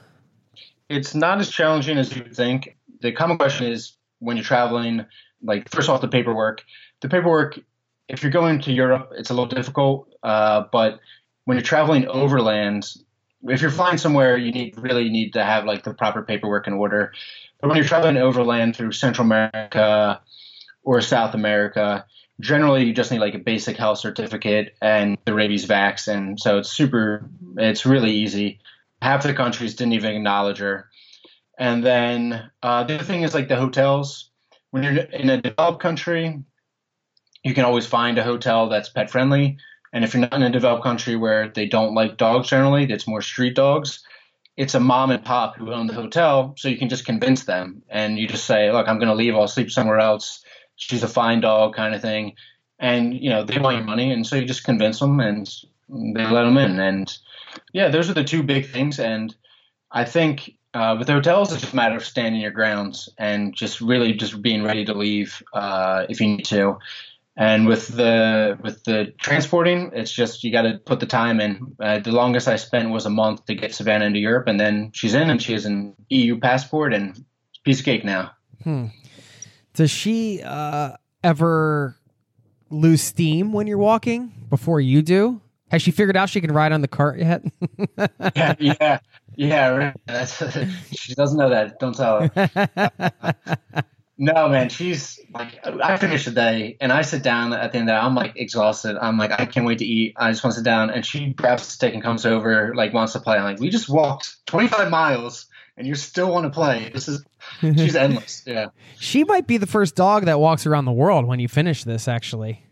It's 0.89 1.15
not 1.15 1.41
as 1.41 1.51
challenging 1.51 1.99
as 1.99 2.15
you 2.15 2.25
think. 2.25 2.77
The 3.01 3.13
common 3.13 3.39
question 3.39 3.67
is 3.71 3.97
when 4.19 4.37
you're 4.37 4.45
traveling, 4.45 5.07
like 5.43 5.69
first 5.71 5.89
off 5.89 6.01
the 6.01 6.09
paperwork. 6.09 6.63
The 7.01 7.09
paperwork 7.09 7.61
if 8.09 8.23
you're 8.23 8.33
going 8.33 8.61
to 8.63 8.73
Europe, 8.73 9.13
it's 9.17 9.31
a 9.31 9.35
little 9.35 9.49
difficult. 9.49 10.13
Uh, 10.23 10.65
but 10.73 10.99
when 11.45 11.57
you're 11.57 11.63
traveling 11.63 12.09
overland, 12.09 12.87
if 13.45 13.61
you're 13.61 13.71
flying 13.71 13.99
somewhere, 13.99 14.37
you 14.37 14.51
need 14.51 14.77
really 14.79 15.09
need 15.11 15.35
to 15.35 15.45
have 15.45 15.65
like 15.65 15.85
the 15.85 15.95
proper 15.95 16.23
paperwork 16.23 16.67
in 16.67 16.73
order. 16.73 17.13
But 17.61 17.69
when 17.69 17.77
you're 17.77 17.87
traveling 17.87 18.17
overland 18.17 18.77
through 18.77 18.93
Central 18.93 19.27
America 19.27 20.21
or 20.83 21.01
South 21.01 21.35
America, 21.35 22.07
generally 22.41 22.85
you 22.85 22.93
just 22.93 23.11
need 23.11 23.21
like 23.21 23.35
a 23.35 23.39
basic 23.39 23.77
health 23.77 23.99
certificate 23.99 24.75
and 24.81 25.19
the 25.25 25.35
rabies 25.35 25.67
vax, 25.67 26.09
and 26.09 26.41
so 26.41 26.59
it's 26.59 26.71
super. 26.71 27.29
It's 27.57 27.85
really 27.85 28.13
easy. 28.13 28.61
Half 29.01 29.23
the 29.23 29.35
countries 29.35 29.75
didn't 29.75 29.95
even 29.95 30.17
acknowledge 30.17 30.59
her. 30.59 30.91
And 31.59 31.85
then 31.85 32.51
uh, 32.63 32.85
the 32.85 32.97
other 32.97 33.05
thing 33.05 33.23
is 33.23 33.35
like 33.35 33.49
the 33.49 33.57
hotels. 33.57 34.31
When 34.71 34.83
you're 34.83 34.97
in 34.97 35.31
a 35.31 35.41
developed 35.41 35.81
country, 35.81 36.43
you 37.43 37.55
can 37.55 37.65
always 37.65 37.87
find 37.87 38.19
a 38.19 38.25
hotel 38.25 38.69
that's 38.69 38.89
pet 38.89 39.11
friendly. 39.11 39.59
And 39.93 40.05
if 40.05 40.13
you're 40.13 40.21
not 40.21 40.35
in 40.35 40.43
a 40.43 40.51
developed 40.51 40.83
country 40.83 41.17
where 41.17 41.49
they 41.49 41.67
don't 41.67 41.95
like 41.95 42.17
dogs 42.17 42.49
generally, 42.49 42.85
it's 42.85 43.09
more 43.09 43.23
street 43.23 43.55
dogs. 43.55 44.05
It's 44.57 44.75
a 44.75 44.81
mom 44.81 45.11
and 45.11 45.25
pop 45.25 45.57
who 45.57 45.73
own 45.73 45.87
the 45.87 45.95
hotel, 45.95 46.55
so 46.59 46.69
you 46.69 46.77
can 46.77 46.89
just 46.89 47.07
convince 47.07 47.45
them, 47.45 47.83
and 47.89 48.19
you 48.19 48.27
just 48.27 48.45
say, 48.45 48.73
"Look, 48.73 48.89
I'm 48.89 48.99
going 48.99 49.09
to 49.09 49.15
leave. 49.15 49.37
I'll 49.37 49.47
sleep 49.47 49.71
somewhere 49.71 50.01
else. 50.01 50.43
She's 50.75 51.05
a 51.05 51.09
fine 51.09 51.41
dog, 51.41 51.77
kind 51.77 51.95
of 51.95 52.03
thing." 52.03 52.35
And 52.81 53.15
you 53.15 53.31
know 53.31 53.45
they 53.45 53.61
want 53.61 53.77
your 53.77 53.87
money, 53.87 54.11
and 54.13 54.27
so 54.27 54.35
you 54.35 54.45
just 54.45 54.65
convince 54.65 54.99
them, 54.99 55.21
and 55.21 55.49
they 55.89 56.27
let 56.27 56.43
them 56.43 56.59
in. 56.59 56.81
And 56.81 57.17
yeah, 57.73 57.89
those 57.89 58.11
are 58.11 58.15
the 58.15 58.25
two 58.25 58.43
big 58.43 58.71
things. 58.71 58.99
And 58.99 59.35
I 59.91 60.05
think 60.05 60.53
uh, 60.75 60.97
with 60.99 61.09
hotels, 61.09 61.53
it's 61.53 61.61
just 61.61 61.73
a 61.73 61.77
matter 61.77 61.97
of 61.97 62.05
standing 62.05 62.41
your 62.41 62.51
grounds 62.51 63.09
and 63.19 63.55
just 63.55 63.81
really 63.81 64.13
just 64.13 64.41
being 64.43 64.63
ready 64.63 64.85
to 64.85 64.95
leave 64.95 65.43
uh, 65.53 66.07
if 66.09 66.21
you 66.21 66.29
need 66.29 66.45
to. 66.47 66.79
And 67.37 67.69
with 67.69 67.89
the 67.89 68.59
with 68.63 68.83
the 68.83 69.15
transporting, 69.21 69.93
it's 69.95 70.11
just 70.11 70.43
you 70.43 70.51
got 70.51 70.63
to 70.63 70.79
put 70.85 70.99
the 70.99 71.07
time 71.07 71.41
in. 71.41 71.77
Uh, 71.79 72.01
the 72.01 72.11
longest 72.11 72.49
I 72.49 72.57
spent 72.57 72.91
was 72.91 73.07
a 73.07 73.11
month 73.11 73.47
to 73.47 73.55
get 73.55 73.73
Savannah 73.73 74.07
into 74.07 74.19
Europe, 74.19 74.49
and 74.49 74.59
then 74.59 74.91
she's 74.93 75.15
in, 75.15 75.31
and 75.31 75.41
she 75.41 75.53
has 75.53 75.65
an 75.65 75.95
EU 76.09 76.41
passport, 76.41 76.93
and 76.93 77.25
piece 77.65 77.79
of 77.79 77.85
cake 77.85 78.05
now. 78.05 78.33
Hmm. 78.65 78.87
Does 79.75 79.91
she 79.93 80.43
uh, 80.43 80.95
ever 81.23 81.97
lose 82.71 83.03
steam 83.03 83.53
when 83.53 83.69
you're 83.69 83.79
walking 83.79 84.33
before 84.51 84.81
you 84.81 85.03
do? 85.03 85.41
Has 85.71 85.83
she 85.83 85.91
figured 85.91 86.17
out 86.17 86.31
she 86.31 86.41
can 86.41 86.53
ride 86.53 86.73
on 86.73 86.81
the 86.81 86.89
cart 86.89 87.19
yet? 87.19 87.43
yeah, 88.37 88.55
yeah, 88.59 88.99
yeah. 89.37 89.93
That's, 90.07 90.43
she 90.93 91.15
doesn't 91.15 91.39
know 91.39 91.51
that. 91.51 91.79
Don't 91.79 91.95
tell 91.95 92.29
her. 92.29 93.85
No, 94.21 94.49
man, 94.49 94.69
she's 94.69 95.21
like, 95.33 95.65
I 95.65 95.97
finish 95.97 96.25
the 96.25 96.33
day 96.33 96.77
and 96.81 96.93
I 96.93 97.03
sit 97.03 97.23
down 97.23 97.53
at 97.53 97.71
the 97.71 97.79
end 97.79 97.89
of 97.89 97.95
the 97.95 98.01
day. 98.01 98.05
I'm 98.05 98.17
like 98.17 98.33
exhausted. 98.35 98.99
I'm 99.01 99.17
like, 99.17 99.31
I 99.31 99.47
can't 99.47 99.65
wait 99.65 99.79
to 99.79 99.85
eat. 99.85 100.15
I 100.17 100.33
just 100.33 100.43
want 100.43 100.55
to 100.55 100.59
sit 100.59 100.65
down. 100.65 100.91
And 100.91 101.07
she 101.07 101.35
grabs 101.35 101.63
a 101.63 101.71
stick 101.71 101.95
and 101.95 102.03
comes 102.03 102.27
over, 102.27 102.75
like, 102.75 102.93
wants 102.93 103.13
to 103.13 103.21
play. 103.21 103.37
I'm 103.37 103.45
like, 103.45 103.61
we 103.61 103.71
just 103.71 103.89
walked 103.89 104.45
25 104.47 104.91
miles 104.91 105.47
and 105.77 105.87
you 105.87 105.95
still 105.95 106.33
want 106.33 106.47
to 106.47 106.51
play. 106.51 106.91
This 106.93 107.07
is, 107.07 107.25
she's 107.61 107.95
endless. 107.95 108.43
Yeah. 108.45 108.71
She 108.99 109.23
might 109.23 109.47
be 109.47 109.57
the 109.57 109.69
first 109.69 109.95
dog 109.95 110.25
that 110.25 110.41
walks 110.41 110.67
around 110.67 110.87
the 110.87 110.93
world 110.93 111.25
when 111.25 111.39
you 111.39 111.47
finish 111.47 111.85
this, 111.85 112.09
actually. 112.09 112.65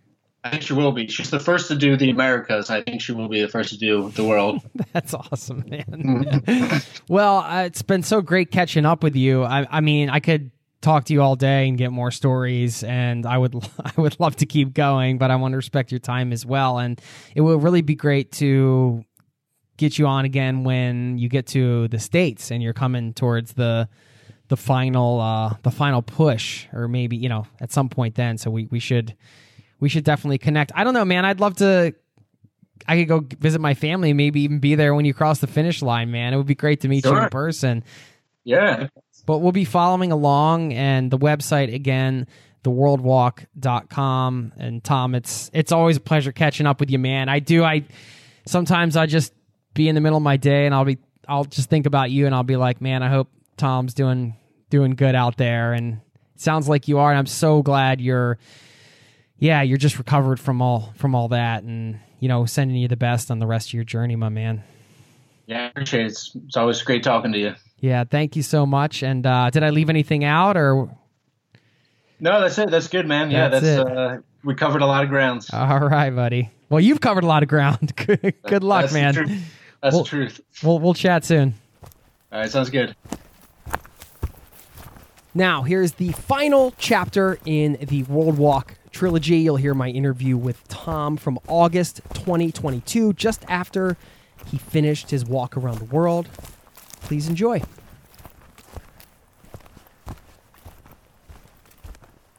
I 0.46 0.50
think 0.50 0.62
she 0.62 0.74
will 0.74 0.92
be. 0.92 1.08
She's 1.08 1.30
the 1.30 1.40
first 1.40 1.66
to 1.68 1.74
do 1.74 1.96
the 1.96 2.08
Americas. 2.08 2.70
I 2.70 2.82
think 2.82 3.00
she 3.00 3.12
will 3.12 3.28
be 3.28 3.42
the 3.42 3.48
first 3.48 3.70
to 3.70 3.78
do 3.78 4.10
the 4.10 4.24
world. 4.24 4.62
That's 4.92 5.12
awesome, 5.12 5.64
man. 5.68 6.82
well, 7.08 7.38
uh, 7.38 7.64
it's 7.64 7.82
been 7.82 8.04
so 8.04 8.22
great 8.22 8.52
catching 8.52 8.86
up 8.86 9.02
with 9.02 9.16
you. 9.16 9.42
I, 9.42 9.66
I 9.68 9.80
mean, 9.80 10.08
I 10.08 10.20
could 10.20 10.52
talk 10.82 11.04
to 11.06 11.12
you 11.12 11.20
all 11.20 11.34
day 11.34 11.66
and 11.66 11.76
get 11.76 11.90
more 11.90 12.12
stories 12.12 12.84
and 12.84 13.26
I 13.26 13.38
would 13.38 13.56
I 13.84 13.92
would 13.96 14.20
love 14.20 14.36
to 14.36 14.46
keep 14.46 14.72
going 14.72 15.18
but 15.18 15.32
I 15.32 15.36
want 15.36 15.52
to 15.52 15.56
respect 15.56 15.90
your 15.90 15.98
time 15.98 16.32
as 16.32 16.46
well 16.46 16.78
and 16.78 17.00
it 17.34 17.40
will 17.40 17.58
really 17.58 17.82
be 17.82 17.96
great 17.96 18.30
to 18.32 19.04
get 19.78 19.98
you 19.98 20.06
on 20.06 20.26
again 20.26 20.62
when 20.62 21.18
you 21.18 21.28
get 21.28 21.48
to 21.48 21.88
the 21.88 21.98
states 21.98 22.52
and 22.52 22.62
you're 22.62 22.72
coming 22.72 23.14
towards 23.14 23.54
the 23.54 23.88
the 24.46 24.56
final 24.56 25.20
uh 25.20 25.54
the 25.62 25.72
final 25.72 26.02
push 26.02 26.66
or 26.72 26.86
maybe 26.86 27.16
you 27.16 27.28
know 27.28 27.46
at 27.60 27.72
some 27.72 27.88
point 27.88 28.14
then 28.14 28.38
so 28.38 28.48
we 28.48 28.66
we 28.66 28.78
should 28.78 29.16
we 29.80 29.88
should 29.88 30.04
definitely 30.04 30.38
connect. 30.38 30.72
I 30.74 30.84
don't 30.84 30.94
know 30.94 31.04
man. 31.04 31.24
I'd 31.24 31.40
love 31.40 31.56
to 31.56 31.94
i 32.86 32.96
could 32.96 33.08
go 33.08 33.24
visit 33.38 33.58
my 33.58 33.72
family 33.72 34.12
maybe 34.12 34.42
even 34.42 34.58
be 34.58 34.74
there 34.74 34.94
when 34.94 35.06
you 35.06 35.14
cross 35.14 35.38
the 35.40 35.46
finish 35.46 35.82
line 35.82 36.10
man. 36.10 36.34
It 36.34 36.36
would 36.36 36.46
be 36.46 36.54
great 36.54 36.82
to 36.82 36.88
meet 36.88 37.04
you 37.04 37.16
in 37.16 37.28
person. 37.30 37.84
Yeah. 38.44 38.88
but 39.24 39.38
we'll 39.38 39.52
be 39.52 39.64
following 39.64 40.12
along 40.12 40.72
and 40.72 41.10
the 41.10 41.18
website 41.18 41.74
again 41.74 42.26
theworldwalk.com 42.64 44.52
and 44.56 44.84
tom 44.84 45.14
it's 45.14 45.50
it's 45.52 45.72
always 45.72 45.96
a 45.96 46.00
pleasure 46.00 46.32
catching 46.32 46.66
up 46.66 46.80
with 46.80 46.90
you 46.90 46.98
man. 46.98 47.28
I 47.28 47.38
do 47.40 47.64
i 47.64 47.84
sometimes 48.46 48.96
i 48.96 49.06
just 49.06 49.32
be 49.74 49.88
in 49.88 49.94
the 49.94 50.00
middle 50.00 50.16
of 50.16 50.22
my 50.22 50.36
day 50.36 50.66
and 50.66 50.74
i'll 50.74 50.84
be 50.84 50.98
i'll 51.28 51.44
just 51.44 51.68
think 51.68 51.86
about 51.86 52.10
you 52.10 52.26
and 52.26 52.34
i'll 52.34 52.42
be 52.44 52.56
like 52.56 52.80
man 52.80 53.02
i 53.02 53.08
hope 53.08 53.28
tom's 53.56 53.94
doing 53.94 54.36
doing 54.70 54.94
good 54.96 55.14
out 55.14 55.36
there. 55.36 55.72
And 55.72 56.00
it 56.34 56.40
sounds 56.40 56.68
like 56.68 56.88
you 56.88 56.98
are 56.98 57.10
and 57.10 57.18
i'm 57.18 57.26
so 57.26 57.62
glad 57.62 58.00
you're 58.00 58.38
yeah 59.38 59.62
you're 59.62 59.78
just 59.78 59.98
recovered 59.98 60.40
from 60.40 60.60
all 60.62 60.92
from 60.96 61.14
all 61.14 61.28
that 61.28 61.62
and 61.62 61.98
you 62.20 62.28
know 62.28 62.46
sending 62.46 62.76
you 62.76 62.88
the 62.88 62.96
best 62.96 63.30
on 63.30 63.38
the 63.38 63.46
rest 63.46 63.68
of 63.68 63.74
your 63.74 63.84
journey 63.84 64.16
my 64.16 64.28
man 64.28 64.62
Yeah, 65.46 65.64
I 65.64 65.66
appreciate 65.66 66.02
it. 66.04 66.06
It's, 66.12 66.36
it's 66.46 66.56
always 66.56 66.82
great 66.82 67.02
talking 67.02 67.32
to 67.32 67.38
you. 67.38 67.54
yeah 67.80 68.04
thank 68.04 68.36
you 68.36 68.42
so 68.42 68.64
much 68.66 69.02
and 69.02 69.26
uh 69.26 69.50
did 69.50 69.62
i 69.62 69.70
leave 69.70 69.90
anything 69.90 70.24
out 70.24 70.56
or 70.56 70.88
No, 72.18 72.40
that's 72.40 72.56
it. 72.58 72.70
That's 72.70 72.88
good, 72.88 73.06
man. 73.06 73.30
Yeah, 73.30 73.48
That's 73.48 73.64
that's, 73.66 73.90
uh 73.90 74.18
we 74.42 74.54
covered 74.54 74.80
a 74.80 74.86
lot 74.86 75.02
of 75.04 75.10
grounds. 75.10 75.50
All 75.52 75.80
right, 75.80 76.08
buddy. 76.14 76.50
Well, 76.70 76.80
you've 76.80 77.00
covered 77.02 77.24
a 77.24 77.26
lot 77.26 77.42
of 77.42 77.48
ground. 77.50 77.94
good, 78.06 78.32
good 78.46 78.64
luck, 78.64 78.82
That's 78.82 78.92
the 78.94 78.98
man. 79.00 79.14
truth. 79.14 79.42
That's 79.82 79.94
Well- 79.94 80.02
the 80.04 80.08
truth. 80.08 80.40
We'll 80.62 80.78
we'll 80.78 80.94
chat 80.94 81.24
soon. 81.26 81.52
All 82.32 82.40
right, 82.40 82.50
sounds 82.50 82.70
good. 82.70 82.96
Now, 85.34 85.62
here's 85.62 85.92
the 85.92 86.12
final 86.12 86.72
chapter 86.78 87.38
in 87.44 87.76
the 87.82 88.04
World 88.04 88.38
Walk 88.38 88.74
trilogy. 88.96 89.36
You'll 89.36 89.56
hear 89.56 89.74
my 89.74 89.90
interview 89.90 90.38
with 90.38 90.66
Tom 90.68 91.18
from 91.18 91.38
August 91.48 92.00
2022, 92.14 93.12
just 93.12 93.44
after 93.46 93.98
he 94.46 94.56
finished 94.56 95.10
his 95.10 95.22
walk 95.22 95.54
around 95.54 95.80
the 95.80 95.84
world. 95.84 96.30
Please 97.02 97.28
enjoy. 97.28 97.60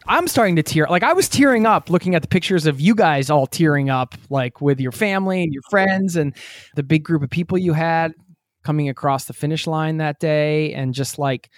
I'm 0.07 0.27
starting 0.27 0.55
to 0.55 0.63
tear. 0.63 0.87
Like 0.89 1.03
I 1.03 1.13
was 1.13 1.29
tearing 1.29 1.67
up 1.67 1.91
looking 1.91 2.15
at 2.15 2.23
the 2.23 2.27
pictures 2.27 2.65
of 2.65 2.81
you 2.81 2.95
guys 2.95 3.29
all 3.29 3.45
tearing 3.45 3.91
up, 3.91 4.15
like 4.31 4.59
with 4.59 4.79
your 4.79 4.91
family 4.91 5.43
and 5.43 5.53
your 5.53 5.61
friends 5.69 6.15
and 6.15 6.35
the 6.75 6.81
big 6.81 7.03
group 7.03 7.21
of 7.21 7.29
people 7.29 7.59
you 7.59 7.73
had 7.73 8.13
coming 8.63 8.89
across 8.89 9.25
the 9.25 9.33
finish 9.33 9.67
line 9.67 9.97
that 9.97 10.19
day, 10.19 10.73
and 10.73 10.95
just 10.95 11.19
like 11.19 11.51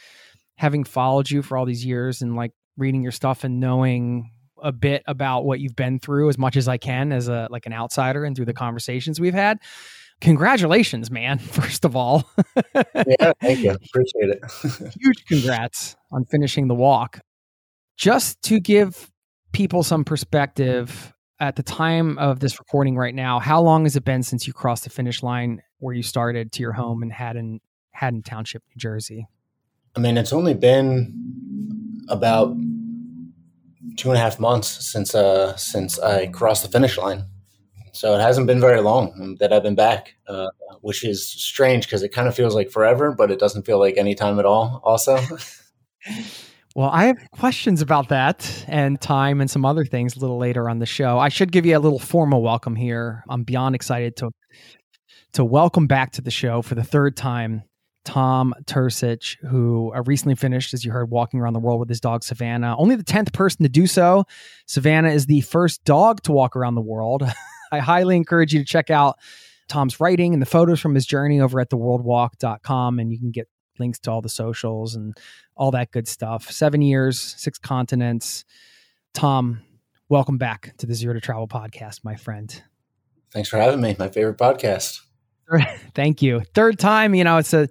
having 0.57 0.84
followed 0.84 1.31
you 1.31 1.41
for 1.41 1.57
all 1.57 1.65
these 1.65 1.85
years 1.85 2.21
and 2.21 2.35
like 2.35 2.51
reading 2.76 3.01
your 3.01 3.13
stuff 3.13 3.45
and 3.45 3.61
knowing 3.61 4.30
a 4.64 4.72
bit 4.72 5.03
about 5.07 5.45
what 5.45 5.60
you've 5.60 5.76
been 5.76 5.99
through 5.99 6.30
as 6.30 6.38
much 6.38 6.57
as 6.57 6.68
I 6.68 6.77
can 6.77 7.11
as 7.11 7.27
a 7.27 7.48
like 7.49 7.65
an 7.65 7.73
outsider 7.73 8.23
and 8.26 8.36
through 8.36 8.45
the 8.45 8.53
conversations 8.53 9.19
we've 9.19 9.34
had. 9.34 9.60
Congratulations, 10.22 11.10
man. 11.10 11.40
First 11.40 11.86
of 11.86 11.95
all, 11.95 12.30
Yeah, 12.65 13.31
thank 13.41 13.60
you. 13.60 13.72
Appreciate 13.72 14.30
it. 14.30 14.94
huge 14.99 15.26
congrats 15.26 15.95
on 16.11 16.26
finishing 16.26 16.68
the 16.68 16.76
walk. 16.76 17.22
Just 17.98 18.41
to 18.44 18.60
give 18.60 19.11
people 19.52 19.84
some 19.84 20.03
perspective, 20.03 21.14
at 21.40 21.56
the 21.56 21.64
time 21.64 22.18
of 22.18 22.40
this 22.40 22.60
recording 22.60 22.98
right 22.98 23.15
now, 23.15 23.40
how 23.40 23.61
long 23.61 23.84
has 23.84 23.95
it 23.95 24.03
been 24.03 24.23
since 24.23 24.45
you 24.45 24.53
crossed 24.53 24.84
the 24.84 24.90
finish 24.90 25.23
line 25.23 25.61
where 25.80 25.94
you 25.95 26.03
started 26.03 26.52
to 26.52 26.61
your 26.61 26.73
home 26.73 27.02
in 27.02 27.10
Haddon, 27.10 27.61
Haddon 27.91 28.23
Township, 28.23 28.64
New 28.69 28.80
Jersey? 28.80 29.27
I 29.95 30.02
mean, 30.02 30.18
it's 30.18 30.34
only 30.34 30.53
been 30.53 31.14
about 32.10 32.56
two 33.99 34.09
and 34.09 34.17
a 34.17 34.21
half 34.21 34.39
months 34.39 34.91
since 34.91 35.13
uh 35.13 35.55
since 35.57 35.99
I 35.99 36.27
crossed 36.27 36.63
the 36.63 36.69
finish 36.69 36.97
line. 36.97 37.26
So 37.91 38.15
it 38.15 38.21
hasn't 38.21 38.47
been 38.47 38.61
very 38.61 38.81
long 38.81 39.35
that 39.39 39.51
I've 39.51 39.63
been 39.63 39.76
back, 39.76 40.15
uh, 40.27 40.47
which 40.81 41.03
is 41.03 41.27
strange 41.27 41.85
because 41.85 42.01
it 42.01 42.13
kind 42.13 42.27
of 42.27 42.35
feels 42.35 42.55
like 42.55 42.69
forever, 42.69 43.11
but 43.11 43.30
it 43.30 43.39
doesn't 43.39 43.65
feel 43.65 43.80
like 43.80 43.97
any 43.97 44.15
time 44.15 44.39
at 44.39 44.45
all. 44.45 44.80
Also, 44.85 45.19
Well, 46.76 46.89
I 46.93 47.05
have 47.05 47.17
questions 47.31 47.81
about 47.81 48.09
that 48.09 48.63
and 48.67 49.01
time 49.01 49.41
and 49.41 49.49
some 49.49 49.65
other 49.65 49.84
things 49.84 50.15
a 50.15 50.19
little 50.19 50.38
later 50.38 50.69
on 50.69 50.80
the 50.80 50.85
show. 50.85 51.17
I 51.17 51.27
should 51.30 51.51
give 51.51 51.65
you 51.65 51.76
a 51.76 51.80
little 51.80 51.99
formal 51.99 52.41
welcome 52.43 52.76
here. 52.76 53.23
I'm 53.27 53.43
beyond 53.43 53.76
excited 53.76 54.15
to 54.17 54.30
to 55.34 55.43
welcome 55.43 55.88
back 55.88 56.11
to 56.13 56.21
the 56.21 56.31
show 56.31 56.61
for 56.61 56.76
the 56.76 56.84
third 56.84 57.17
time 57.17 57.63
Tom 58.05 58.53
Turcich, 58.65 59.38
who 59.45 59.93
uh, 59.95 60.01
recently 60.05 60.35
finished, 60.35 60.73
as 60.73 60.84
you 60.84 60.91
heard, 60.91 61.09
walking 61.09 61.39
around 61.39 61.53
the 61.53 61.59
world 61.59 61.80
with 61.80 61.89
his 61.89 61.99
dog 61.99 62.23
Savannah. 62.23 62.76
Only 62.77 62.95
the 62.95 63.03
10th 63.03 63.34
person 63.34 63.63
to 63.63 63.69
do 63.69 63.88
so. 63.88 64.23
Savannah 64.65 65.09
is 65.09 65.26
the 65.26 65.41
first 65.41 65.84
dog 65.84 66.21
to 66.23 66.31
walk 66.31 66.55
around 66.55 66.76
the 66.76 66.81
world. 66.81 67.23
I 67.71 67.80
highly 67.80 68.15
encourage 68.15 68.53
you 68.53 68.59
to 68.59 68.65
check 68.65 68.89
out 68.89 69.17
Tom's 69.67 69.99
writing 69.99 70.34
and 70.34 70.41
the 70.41 70.47
photos 70.47 70.80
from 70.80 70.95
his 70.95 71.05
journey 71.05 71.39
over 71.39 71.59
at 71.59 71.69
theworldwalk.com, 71.69 72.99
and 72.99 73.11
you 73.11 73.19
can 73.19 73.31
get 73.31 73.47
links 73.77 73.99
to 73.99 74.11
all 74.11 74.21
the 74.21 74.30
socials 74.30 74.95
and 74.95 75.15
all 75.55 75.71
that 75.71 75.91
good 75.91 76.07
stuff. 76.07 76.49
Seven 76.51 76.81
years, 76.81 77.19
six 77.19 77.59
continents. 77.59 78.45
Tom, 79.13 79.61
welcome 80.09 80.38
back 80.38 80.76
to 80.77 80.85
the 80.85 80.95
Zero 80.95 81.13
to 81.13 81.21
Travel 81.21 81.47
podcast, 81.47 82.03
my 82.03 82.15
friend. 82.15 82.63
thanks 83.31 83.49
for 83.49 83.57
having 83.57 83.81
me. 83.81 83.95
My 83.99 84.09
favorite 84.09 84.38
podcast. 84.38 85.01
Thank 85.95 86.21
you. 86.21 86.41
Third 86.53 86.80
time, 86.80 87.15
you 87.15 87.23
know, 87.23 87.38
it's 87.38 87.53
a 87.53 87.67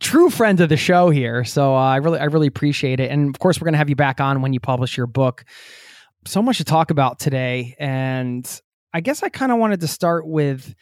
true 0.00 0.30
friend 0.30 0.60
of 0.60 0.68
the 0.68 0.76
show 0.76 1.10
here. 1.10 1.44
So 1.44 1.74
uh, 1.74 1.78
I 1.78 1.96
really, 1.96 2.18
I 2.18 2.24
really 2.24 2.46
appreciate 2.46 3.00
it. 3.00 3.10
And 3.10 3.28
of 3.28 3.38
course, 3.38 3.60
we're 3.60 3.66
going 3.66 3.74
to 3.74 3.78
have 3.78 3.88
you 3.88 3.96
back 3.96 4.20
on 4.20 4.42
when 4.42 4.52
you 4.52 4.60
publish 4.60 4.96
your 4.96 5.06
book. 5.06 5.44
So 6.26 6.42
much 6.42 6.58
to 6.58 6.64
talk 6.64 6.90
about 6.90 7.18
today. 7.18 7.74
And 7.78 8.48
I 8.92 9.00
guess 9.00 9.22
I 9.22 9.28
kind 9.28 9.52
of 9.52 9.58
wanted 9.58 9.80
to 9.80 9.88
start 9.88 10.26
with 10.26 10.74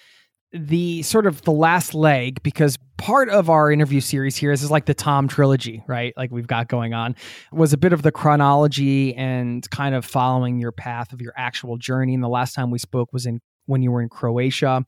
the 0.53 1.03
sort 1.03 1.27
of 1.27 1.43
the 1.43 1.53
last 1.53 1.95
leg 1.95 2.43
because 2.43 2.77
part 2.97 3.29
of 3.29 3.49
our 3.49 3.71
interview 3.71 4.01
series 4.01 4.37
here 4.37 4.51
is, 4.51 4.65
is 4.65 4.71
like 4.71 4.87
the 4.87 4.95
Tom 4.95 5.29
trilogy, 5.29 5.85
right? 5.87 6.13
Like 6.17 6.33
we've 6.33 6.47
got 6.47 6.69
going 6.69 6.93
on 6.93 7.15
was 7.53 7.73
a 7.73 7.79
bit 7.79 7.93
of 7.93 8.03
the 8.03 8.11
chronology 8.11 9.15
and 9.15 9.69
kind 9.71 9.95
of 9.95 10.05
following 10.05 10.59
your 10.59 10.73
path 10.73 11.13
of 11.13 11.21
your 11.21 11.33
actual 11.37 11.77
journey. 11.77 12.15
And 12.15 12.23
the 12.23 12.29
last 12.29 12.55
time 12.55 12.71
we 12.71 12.79
spoke 12.79 13.13
was 13.13 13.27
in 13.27 13.41
when 13.71 13.83
you 13.83 13.93
were 13.93 14.03
in 14.03 14.09
Croatia, 14.09 14.85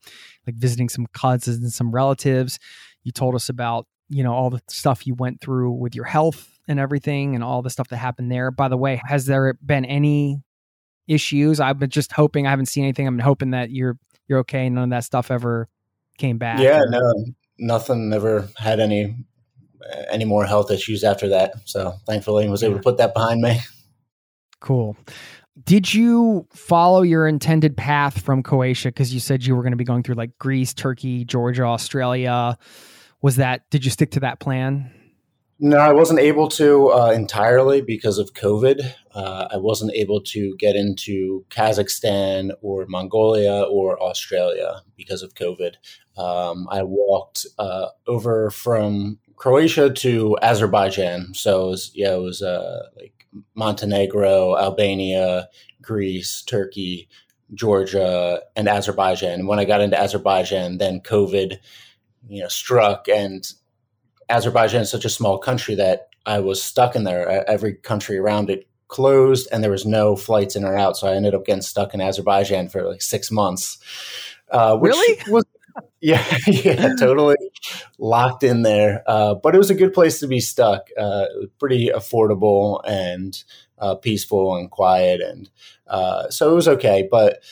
like 0.46 0.56
visiting 0.56 0.88
some 0.88 1.06
cousins 1.14 1.58
and 1.58 1.72
some 1.72 1.92
relatives. 1.92 2.58
You 3.04 3.12
told 3.12 3.34
us 3.34 3.48
about, 3.48 3.86
you 4.08 4.22
know, 4.24 4.32
all 4.32 4.50
the 4.50 4.60
stuff 4.68 5.06
you 5.06 5.14
went 5.14 5.40
through 5.40 5.70
with 5.70 5.94
your 5.94 6.04
health 6.04 6.58
and 6.68 6.78
everything 6.80 7.34
and 7.34 7.44
all 7.44 7.62
the 7.62 7.70
stuff 7.70 7.88
that 7.88 7.96
happened 7.96 8.30
there. 8.30 8.50
By 8.50 8.68
the 8.68 8.76
way, 8.76 9.00
has 9.06 9.26
there 9.26 9.54
been 9.64 9.84
any 9.84 10.42
issues? 11.06 11.60
I've 11.60 11.78
been 11.78 11.90
just 11.90 12.12
hoping 12.12 12.46
I 12.46 12.50
haven't 12.50 12.66
seen 12.66 12.84
anything. 12.84 13.06
I'm 13.06 13.18
hoping 13.18 13.50
that 13.50 13.70
you're 13.70 13.98
you're 14.28 14.40
okay. 14.40 14.68
None 14.68 14.84
of 14.84 14.90
that 14.90 15.04
stuff 15.04 15.30
ever 15.30 15.68
came 16.18 16.38
back. 16.38 16.60
Yeah, 16.60 16.80
or- 16.80 16.90
no, 16.90 17.24
nothing. 17.58 18.08
Never 18.08 18.48
had 18.56 18.80
any 18.80 19.16
any 20.10 20.24
more 20.24 20.44
health 20.44 20.70
issues 20.70 21.04
after 21.04 21.28
that. 21.28 21.54
So 21.64 21.94
thankfully, 22.06 22.46
I 22.46 22.50
was 22.50 22.62
able 22.62 22.76
to 22.76 22.82
put 22.82 22.98
that 22.98 23.14
behind 23.14 23.40
me. 23.40 23.60
Cool. 24.60 24.96
Did 25.64 25.92
you 25.92 26.46
follow 26.54 27.02
your 27.02 27.26
intended 27.26 27.76
path 27.76 28.22
from 28.22 28.42
Croatia? 28.42 28.88
Because 28.88 29.12
you 29.12 29.20
said 29.20 29.44
you 29.44 29.54
were 29.54 29.62
going 29.62 29.72
to 29.72 29.76
be 29.76 29.84
going 29.84 30.02
through 30.02 30.14
like 30.14 30.36
Greece, 30.38 30.72
Turkey, 30.72 31.24
Georgia, 31.24 31.64
Australia. 31.64 32.56
Was 33.20 33.36
that, 33.36 33.68
did 33.70 33.84
you 33.84 33.90
stick 33.90 34.12
to 34.12 34.20
that 34.20 34.40
plan? 34.40 34.90
No, 35.64 35.76
I 35.76 35.92
wasn't 35.92 36.18
able 36.18 36.48
to 36.48 36.88
uh, 36.92 37.12
entirely 37.14 37.82
because 37.82 38.18
of 38.18 38.32
COVID. 38.32 38.80
Uh, 39.14 39.46
I 39.52 39.58
wasn't 39.58 39.92
able 39.92 40.20
to 40.22 40.56
get 40.56 40.74
into 40.74 41.44
Kazakhstan 41.50 42.50
or 42.62 42.86
Mongolia 42.88 43.62
or 43.62 44.02
Australia 44.02 44.80
because 44.96 45.22
of 45.22 45.34
COVID. 45.34 45.74
Um, 46.16 46.66
I 46.70 46.82
walked 46.82 47.46
uh, 47.58 47.88
over 48.08 48.50
from 48.50 49.18
Croatia 49.36 49.90
to 49.90 50.36
Azerbaijan. 50.42 51.34
So 51.34 51.66
it 51.66 51.70
was, 51.70 51.90
yeah, 51.94 52.14
it 52.14 52.22
was 52.22 52.42
uh, 52.42 52.88
like 52.96 53.21
Montenegro, 53.54 54.56
Albania, 54.56 55.48
Greece, 55.80 56.42
Turkey, 56.42 57.08
Georgia, 57.54 58.40
and 58.56 58.68
Azerbaijan. 58.68 59.40
And 59.40 59.48
when 59.48 59.58
I 59.58 59.64
got 59.64 59.80
into 59.80 59.98
Azerbaijan, 59.98 60.78
then 60.78 61.00
COVID, 61.00 61.58
you 62.28 62.42
know, 62.42 62.48
struck 62.48 63.08
and 63.08 63.50
Azerbaijan 64.28 64.82
is 64.82 64.90
such 64.90 65.04
a 65.04 65.10
small 65.10 65.38
country 65.38 65.74
that 65.74 66.08
I 66.24 66.40
was 66.40 66.62
stuck 66.62 66.96
in 66.96 67.04
there. 67.04 67.48
Every 67.48 67.74
country 67.74 68.16
around 68.16 68.48
it 68.48 68.66
closed, 68.88 69.48
and 69.52 69.62
there 69.62 69.70
was 69.70 69.84
no 69.84 70.16
flights 70.16 70.56
in 70.56 70.64
or 70.64 70.76
out. 70.76 70.96
So 70.96 71.08
I 71.08 71.14
ended 71.14 71.34
up 71.34 71.44
getting 71.44 71.62
stuck 71.62 71.94
in 71.94 72.00
Azerbaijan 72.00 72.68
for 72.68 72.88
like 72.88 73.02
six 73.02 73.30
months. 73.30 73.78
Uh, 74.50 74.76
which 74.76 74.92
Really? 74.92 75.22
Was, 75.28 75.44
yeah, 76.00 76.24
yeah, 76.46 76.94
totally 76.98 77.36
locked 77.98 78.42
in 78.42 78.62
there. 78.62 79.02
Uh, 79.06 79.34
but 79.34 79.54
it 79.54 79.58
was 79.58 79.70
a 79.70 79.74
good 79.74 79.92
place 79.92 80.20
to 80.20 80.26
be 80.26 80.40
stuck. 80.40 80.88
Uh, 80.98 81.26
pretty 81.58 81.88
affordable 81.88 82.80
and 82.86 83.42
uh, 83.78 83.94
peaceful 83.94 84.56
and 84.56 84.70
quiet, 84.70 85.20
and 85.20 85.50
uh, 85.86 86.28
so 86.30 86.50
it 86.50 86.54
was 86.54 86.68
okay. 86.68 87.08
But 87.10 87.42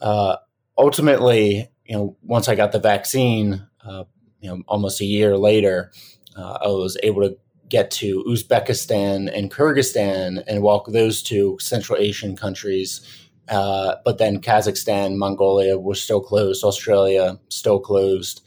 uh, 0.00 0.36
ultimately, 0.78 1.68
you 1.86 1.96
know, 1.96 2.16
once 2.22 2.48
I 2.48 2.54
got 2.54 2.72
the 2.72 2.78
vaccine, 2.78 3.66
uh, 3.84 4.04
you 4.40 4.48
know, 4.50 4.62
almost 4.68 5.00
a 5.00 5.04
year 5.04 5.36
later, 5.36 5.90
I 6.36 6.68
was 6.68 6.96
able 7.02 7.22
to 7.22 7.36
get 7.72 7.90
to 7.90 8.22
Uzbekistan 8.28 9.32
and 9.34 9.50
Kyrgyzstan 9.50 10.44
and 10.46 10.62
walk 10.62 10.88
those 10.88 11.22
two 11.22 11.56
Central 11.58 11.98
Asian 11.98 12.36
countries. 12.36 13.00
Uh, 13.48 13.96
but 14.04 14.18
then 14.18 14.40
Kazakhstan, 14.40 15.16
Mongolia 15.16 15.78
were 15.78 15.94
still 15.94 16.20
closed, 16.20 16.64
Australia 16.64 17.40
still 17.48 17.80
closed. 17.80 18.42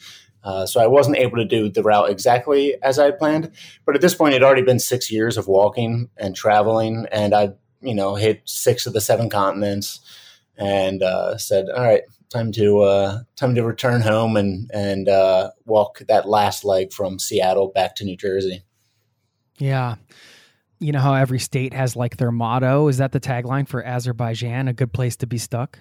Uh, 0.45 0.65
so 0.65 0.79
I 0.79 0.85
wasn't 0.85 1.17
able 1.17 1.37
to 1.37 1.45
do 1.45 1.69
the 1.69 1.81
route 1.81 2.11
exactly 2.11 2.75
as 2.83 2.99
I 2.99 3.09
planned. 3.09 3.51
But 3.83 3.95
at 3.95 4.01
this 4.01 4.13
point, 4.13 4.33
it 4.33 4.41
had 4.41 4.43
already 4.43 4.61
been 4.61 4.79
six 4.79 5.11
years 5.11 5.37
of 5.37 5.47
walking 5.47 6.09
and 6.17 6.35
traveling, 6.35 7.07
and 7.11 7.33
I, 7.33 7.53
you 7.81 7.95
know, 7.95 8.13
hit 8.13 8.43
six 8.45 8.85
of 8.85 8.93
the 8.93 9.01
seven 9.01 9.29
continents, 9.29 9.99
and 10.55 11.01
uh, 11.01 11.37
said, 11.37 11.65
"All 11.75 11.83
right, 11.83 12.03
time 12.29 12.51
to 12.53 12.81
uh, 12.81 13.19
time 13.35 13.55
to 13.55 13.63
return 13.63 14.01
home 14.01 14.37
and 14.37 14.69
and 14.71 15.09
uh, 15.09 15.49
walk 15.65 16.03
that 16.07 16.29
last 16.29 16.63
leg 16.63 16.93
from 16.93 17.17
Seattle 17.17 17.71
back 17.73 17.95
to 17.95 18.05
New 18.05 18.15
Jersey." 18.15 18.63
Yeah. 19.57 19.95
You 20.79 20.91
know 20.91 20.99
how 20.99 21.13
every 21.13 21.39
state 21.39 21.73
has 21.73 21.95
like 21.95 22.17
their 22.17 22.31
motto? 22.31 22.89
Is 22.89 22.97
that 22.97 23.13
the 23.13 23.19
tagline 23.19 23.67
for 23.67 23.83
Azerbaijan? 23.83 24.67
A 24.67 24.73
good 24.73 24.91
place 24.93 25.15
to 25.17 25.27
be 25.27 25.37
stuck? 25.37 25.79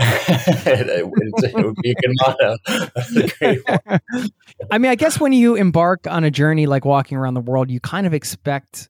it, 0.66 1.06
would 1.54 1.76
be 1.82 1.90
a 1.90 1.94
good 1.94 2.14
motto. 2.20 2.56
I 4.70 4.78
mean, 4.78 4.90
I 4.90 4.94
guess 4.94 5.20
when 5.20 5.32
you 5.32 5.56
embark 5.56 6.06
on 6.06 6.24
a 6.24 6.30
journey 6.30 6.66
like 6.66 6.84
walking 6.84 7.18
around 7.18 7.34
the 7.34 7.40
world, 7.40 7.70
you 7.70 7.80
kind 7.80 8.06
of 8.06 8.14
expect 8.14 8.88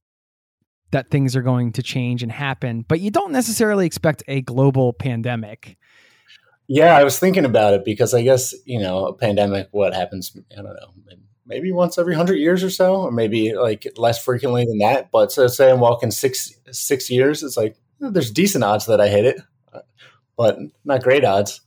that 0.93 1.11
things 1.11 1.37
are 1.37 1.43
going 1.43 1.73
to 1.73 1.83
change 1.83 2.23
and 2.23 2.33
happen, 2.33 2.85
but 2.89 3.01
you 3.01 3.11
don't 3.11 3.33
necessarily 3.33 3.87
expect 3.87 4.23
a 4.29 4.41
global 4.41 4.93
pandemic. 4.93 5.77
Yeah, 6.67 6.97
I 6.97 7.05
was 7.05 7.19
thinking 7.19 7.45
about 7.45 7.75
it 7.75 7.85
because 7.85 8.15
I 8.15 8.23
guess, 8.23 8.55
you 8.65 8.79
know, 8.79 9.07
a 9.07 9.13
pandemic, 9.13 9.69
what 9.73 9.95
happens, 9.95 10.37
I 10.53 10.63
don't 10.63 10.65
know, 10.65 10.93
maybe 11.51 11.73
once 11.73 11.99
every 11.99 12.15
hundred 12.15 12.37
years 12.37 12.63
or 12.63 12.71
so, 12.71 13.03
or 13.03 13.11
maybe 13.11 13.55
like 13.55 13.87
less 13.97 14.23
frequently 14.23 14.65
than 14.65 14.79
that. 14.79 15.11
But 15.11 15.33
so 15.33 15.49
say 15.49 15.71
I'm 15.71 15.81
walking 15.81 16.11
six 16.11 16.55
six 16.71 17.11
years, 17.11 17.43
it's 17.43 17.57
like 17.57 17.77
oh, 18.01 18.11
there's 18.11 18.31
decent 18.31 18.65
odds 18.65 18.87
that 18.87 19.01
I 19.01 19.09
hit 19.09 19.27
it, 19.27 19.41
but 20.41 20.57
not 20.87 21.03
great 21.03 21.23
odds. 21.23 21.61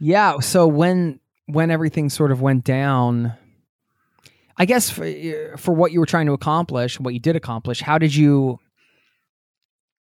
Yeah. 0.00 0.40
So 0.40 0.66
when 0.66 1.20
when 1.46 1.70
everything 1.70 2.10
sort 2.10 2.32
of 2.32 2.42
went 2.42 2.64
down, 2.64 3.34
I 4.56 4.64
guess 4.64 4.90
for, 4.90 5.06
for 5.56 5.72
what 5.72 5.92
you 5.92 6.00
were 6.00 6.06
trying 6.06 6.26
to 6.26 6.32
accomplish, 6.32 6.98
what 6.98 7.14
you 7.14 7.20
did 7.20 7.36
accomplish, 7.36 7.80
how 7.80 7.98
did 7.98 8.12
you 8.12 8.58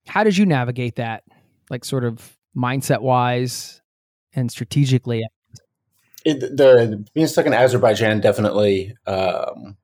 how 0.06 0.22
did 0.22 0.36
you 0.36 0.46
navigate 0.46 0.94
that, 0.96 1.24
like 1.68 1.84
sort 1.84 2.04
of 2.04 2.38
mindset 2.56 3.00
wise 3.00 3.82
and 4.32 4.52
strategically? 4.52 5.26
it, 6.24 6.56
the 6.56 7.04
being 7.12 7.26
stuck 7.26 7.46
in 7.46 7.52
Azerbaijan 7.52 8.20
definitely 8.20 8.94
um, 9.04 9.76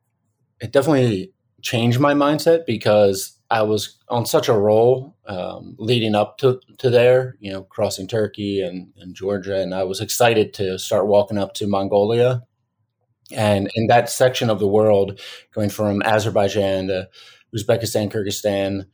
it 0.60 0.70
definitely 0.70 1.32
changed 1.60 1.98
my 1.98 2.14
mindset 2.14 2.66
because 2.66 3.33
I 3.50 3.62
was 3.62 3.98
on 4.08 4.26
such 4.26 4.48
a 4.48 4.54
roll 4.54 5.16
um, 5.26 5.76
leading 5.78 6.14
up 6.14 6.38
to, 6.38 6.60
to 6.78 6.90
there, 6.90 7.36
you 7.40 7.52
know, 7.52 7.62
crossing 7.62 8.08
Turkey 8.08 8.62
and, 8.62 8.92
and 8.96 9.14
Georgia, 9.14 9.60
and 9.60 9.74
I 9.74 9.84
was 9.84 10.00
excited 10.00 10.54
to 10.54 10.78
start 10.78 11.06
walking 11.06 11.38
up 11.38 11.54
to 11.54 11.66
Mongolia. 11.66 12.42
And 13.32 13.70
in 13.74 13.86
that 13.88 14.10
section 14.10 14.50
of 14.50 14.60
the 14.60 14.68
world, 14.68 15.20
going 15.54 15.70
from 15.70 16.02
Azerbaijan 16.02 16.88
to 16.88 17.08
Uzbekistan, 17.56 18.10
Kyrgyzstan, 18.10 18.86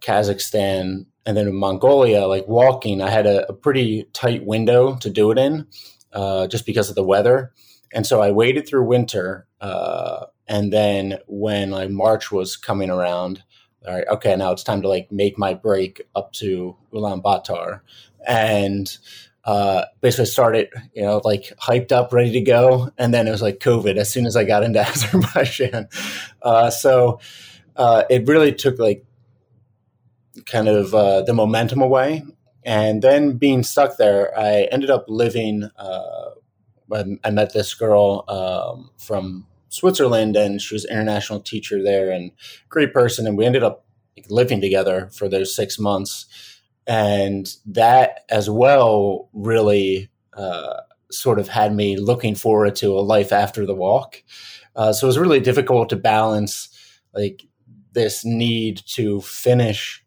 Kazakhstan, 0.00 1.06
and 1.26 1.36
then 1.36 1.54
Mongolia, 1.54 2.26
like 2.26 2.48
walking, 2.48 3.02
I 3.02 3.10
had 3.10 3.26
a, 3.26 3.48
a 3.48 3.52
pretty 3.52 4.08
tight 4.12 4.44
window 4.44 4.96
to 4.96 5.10
do 5.10 5.30
it 5.30 5.38
in 5.38 5.66
uh, 6.12 6.46
just 6.46 6.66
because 6.66 6.88
of 6.88 6.94
the 6.96 7.04
weather. 7.04 7.52
And 7.92 8.06
so 8.06 8.22
I 8.22 8.30
waited 8.30 8.66
through 8.66 8.84
winter. 8.84 9.46
Uh, 9.60 10.26
and 10.48 10.72
then 10.72 11.18
when 11.26 11.70
like 11.70 11.90
March 11.90 12.32
was 12.32 12.56
coming 12.56 12.90
around, 12.90 13.42
all 13.86 13.94
right, 13.94 14.06
okay, 14.08 14.36
now 14.36 14.52
it's 14.52 14.62
time 14.62 14.82
to 14.82 14.88
like 14.88 15.10
make 15.10 15.38
my 15.38 15.54
break 15.54 16.02
up 16.14 16.32
to 16.34 16.76
Ulaanbaatar. 16.92 17.80
And 18.26 18.96
uh, 19.44 19.86
basically 20.00 20.26
started, 20.26 20.68
you 20.94 21.02
know, 21.02 21.20
like 21.24 21.52
hyped 21.60 21.92
up, 21.92 22.12
ready 22.12 22.32
to 22.32 22.40
go. 22.42 22.90
And 22.98 23.14
then 23.14 23.26
it 23.26 23.30
was 23.30 23.42
like 23.42 23.58
COVID 23.58 23.96
as 23.96 24.10
soon 24.10 24.26
as 24.26 24.36
I 24.36 24.44
got 24.44 24.62
into 24.62 24.80
Azerbaijan. 24.86 25.88
Uh, 26.42 26.70
so 26.70 27.20
uh, 27.76 28.04
it 28.10 28.28
really 28.28 28.52
took 28.52 28.78
like 28.78 29.04
kind 30.46 30.68
of 30.68 30.94
uh, 30.94 31.22
the 31.22 31.32
momentum 31.32 31.80
away. 31.80 32.22
And 32.64 33.00
then 33.00 33.38
being 33.38 33.62
stuck 33.62 33.96
there, 33.96 34.38
I 34.38 34.68
ended 34.70 34.90
up 34.90 35.06
living. 35.08 35.64
Uh, 35.76 36.30
I 36.92 37.30
met 37.30 37.54
this 37.54 37.72
girl 37.72 38.24
um, 38.28 38.90
from 38.98 39.46
Switzerland, 39.70 40.36
and 40.36 40.60
she 40.60 40.74
was 40.74 40.84
an 40.84 40.92
international 40.92 41.40
teacher 41.40 41.82
there, 41.82 42.10
and 42.10 42.32
great 42.68 42.92
person. 42.92 43.26
And 43.26 43.38
we 43.38 43.46
ended 43.46 43.62
up 43.62 43.86
living 44.28 44.60
together 44.60 45.08
for 45.12 45.28
those 45.28 45.56
six 45.56 45.78
months, 45.78 46.26
and 46.86 47.54
that 47.64 48.24
as 48.28 48.50
well 48.50 49.30
really 49.32 50.10
uh, 50.34 50.80
sort 51.10 51.38
of 51.38 51.48
had 51.48 51.74
me 51.74 51.96
looking 51.96 52.34
forward 52.34 52.76
to 52.76 52.88
a 52.88 53.00
life 53.00 53.32
after 53.32 53.64
the 53.64 53.74
walk. 53.74 54.22
Uh, 54.76 54.92
so 54.92 55.06
it 55.06 55.08
was 55.08 55.18
really 55.18 55.40
difficult 55.40 55.88
to 55.88 55.96
balance 55.96 56.68
like 57.14 57.46
this 57.92 58.24
need 58.24 58.82
to 58.86 59.20
finish 59.20 60.04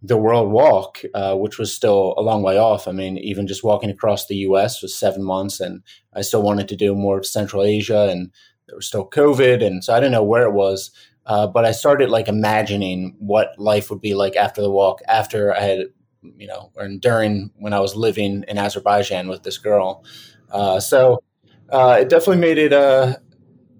the 0.00 0.16
world 0.16 0.50
walk, 0.50 1.02
uh, 1.12 1.34
which 1.34 1.58
was 1.58 1.72
still 1.72 2.14
a 2.16 2.22
long 2.22 2.42
way 2.42 2.56
off. 2.56 2.86
I 2.86 2.92
mean, 2.92 3.18
even 3.18 3.46
just 3.46 3.64
walking 3.64 3.90
across 3.90 4.26
the 4.26 4.36
U.S. 4.36 4.80
was 4.80 4.96
seven 4.96 5.24
months, 5.24 5.60
and 5.60 5.82
I 6.14 6.20
still 6.22 6.42
wanted 6.42 6.68
to 6.68 6.76
do 6.76 6.94
more 6.94 7.18
of 7.18 7.26
Central 7.26 7.64
Asia, 7.64 8.08
and 8.08 8.30
there 8.68 8.76
was 8.76 8.86
still 8.86 9.08
COVID, 9.08 9.64
and 9.64 9.82
so 9.82 9.94
I 9.94 10.00
didn't 10.00 10.12
know 10.12 10.22
where 10.22 10.44
it 10.44 10.52
was. 10.52 10.90
Uh, 11.28 11.46
but 11.46 11.66
I 11.66 11.72
started 11.72 12.08
like 12.08 12.26
imagining 12.26 13.14
what 13.18 13.52
life 13.58 13.90
would 13.90 14.00
be 14.00 14.14
like 14.14 14.34
after 14.34 14.62
the 14.62 14.70
walk, 14.70 15.00
after 15.06 15.54
I 15.54 15.60
had, 15.60 15.78
you 16.22 16.46
know, 16.46 16.72
or 16.74 16.88
during 16.88 17.50
when 17.58 17.74
I 17.74 17.80
was 17.80 17.94
living 17.94 18.44
in 18.48 18.56
Azerbaijan 18.56 19.28
with 19.28 19.42
this 19.42 19.58
girl. 19.58 20.04
Uh, 20.50 20.80
so 20.80 21.22
uh, 21.68 21.98
it 22.00 22.08
definitely 22.08 22.40
made 22.40 22.56
it 22.56 22.72
uh, 22.72 23.16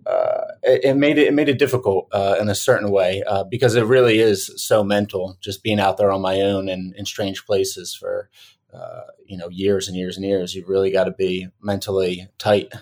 uh, 0.06 0.44
it, 0.62 0.85
it, 0.85 0.97
made 0.97 1.16
it, 1.16 1.28
it 1.28 1.35
made 1.35 1.48
it 1.48 1.59
difficult 1.59 2.09
uh, 2.12 2.36
in 2.39 2.51
a 2.51 2.55
certain 2.55 2.90
way 2.90 3.23
because 3.51 3.74
it 3.74 3.85
really 3.85 4.19
is 4.19 4.51
so 4.56 4.85
mental 4.85 5.39
just 5.40 5.62
being 5.62 5.81
out 5.81 5.97
there 5.97 6.12
on 6.12 6.20
my 6.20 6.40
own 6.43 6.69
and 6.69 6.94
in 6.97 7.06
strange 7.06 7.47
places 7.47 7.94
for 7.94 8.28
you 9.27 9.36
know 9.36 9.48
years 9.48 9.89
and 9.89 9.97
years 9.97 10.16
and 10.16 10.24
years 10.27 10.55
you 10.55 10.65
really 10.66 10.90
got 10.90 11.05
to 11.05 11.10
be 11.10 11.48
mentally 11.62 12.28
tight 12.39 12.73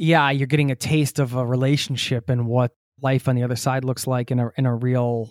yeah 0.00 0.30
you're 0.30 0.46
getting 0.46 0.70
a 0.70 0.76
taste 0.76 1.18
of 1.18 1.34
a 1.34 1.44
relationship 1.46 2.30
and 2.30 2.46
what 2.46 2.72
life 3.02 3.28
on 3.28 3.36
the 3.36 3.42
other 3.42 3.56
side 3.56 3.84
looks 3.84 4.06
like 4.06 4.30
in 4.30 4.38
a 4.38 4.50
in 4.56 4.66
a 4.66 4.74
real 4.74 5.30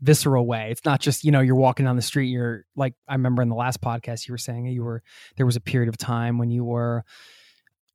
visceral 0.00 0.46
way. 0.46 0.68
It's 0.70 0.84
not 0.84 1.00
just 1.00 1.24
you 1.24 1.30
know 1.30 1.40
you're 1.40 1.56
walking 1.56 1.84
down 1.84 1.96
the 1.96 2.02
street 2.02 2.28
you're 2.28 2.64
like 2.76 2.94
i 3.08 3.14
remember 3.14 3.42
in 3.42 3.48
the 3.48 3.56
last 3.56 3.80
podcast 3.80 4.28
you 4.28 4.32
were 4.32 4.38
saying 4.38 4.66
you 4.66 4.84
were 4.84 5.02
there 5.36 5.46
was 5.46 5.56
a 5.56 5.60
period 5.60 5.88
of 5.88 5.96
time 5.96 6.38
when 6.38 6.50
you 6.50 6.64
were 6.64 7.04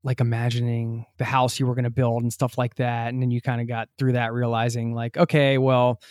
like 0.03 0.19
imagining 0.19 1.05
the 1.17 1.23
house 1.23 1.59
you 1.59 1.65
were 1.65 1.75
going 1.75 1.85
to 1.85 1.89
build 1.89 2.23
and 2.23 2.33
stuff 2.33 2.57
like 2.57 2.75
that 2.75 3.13
and 3.13 3.21
then 3.21 3.31
you 3.31 3.41
kind 3.41 3.61
of 3.61 3.67
got 3.67 3.87
through 3.97 4.13
that 4.13 4.33
realizing 4.33 4.93
like 4.93 5.15
okay 5.15 5.57
well 5.57 6.01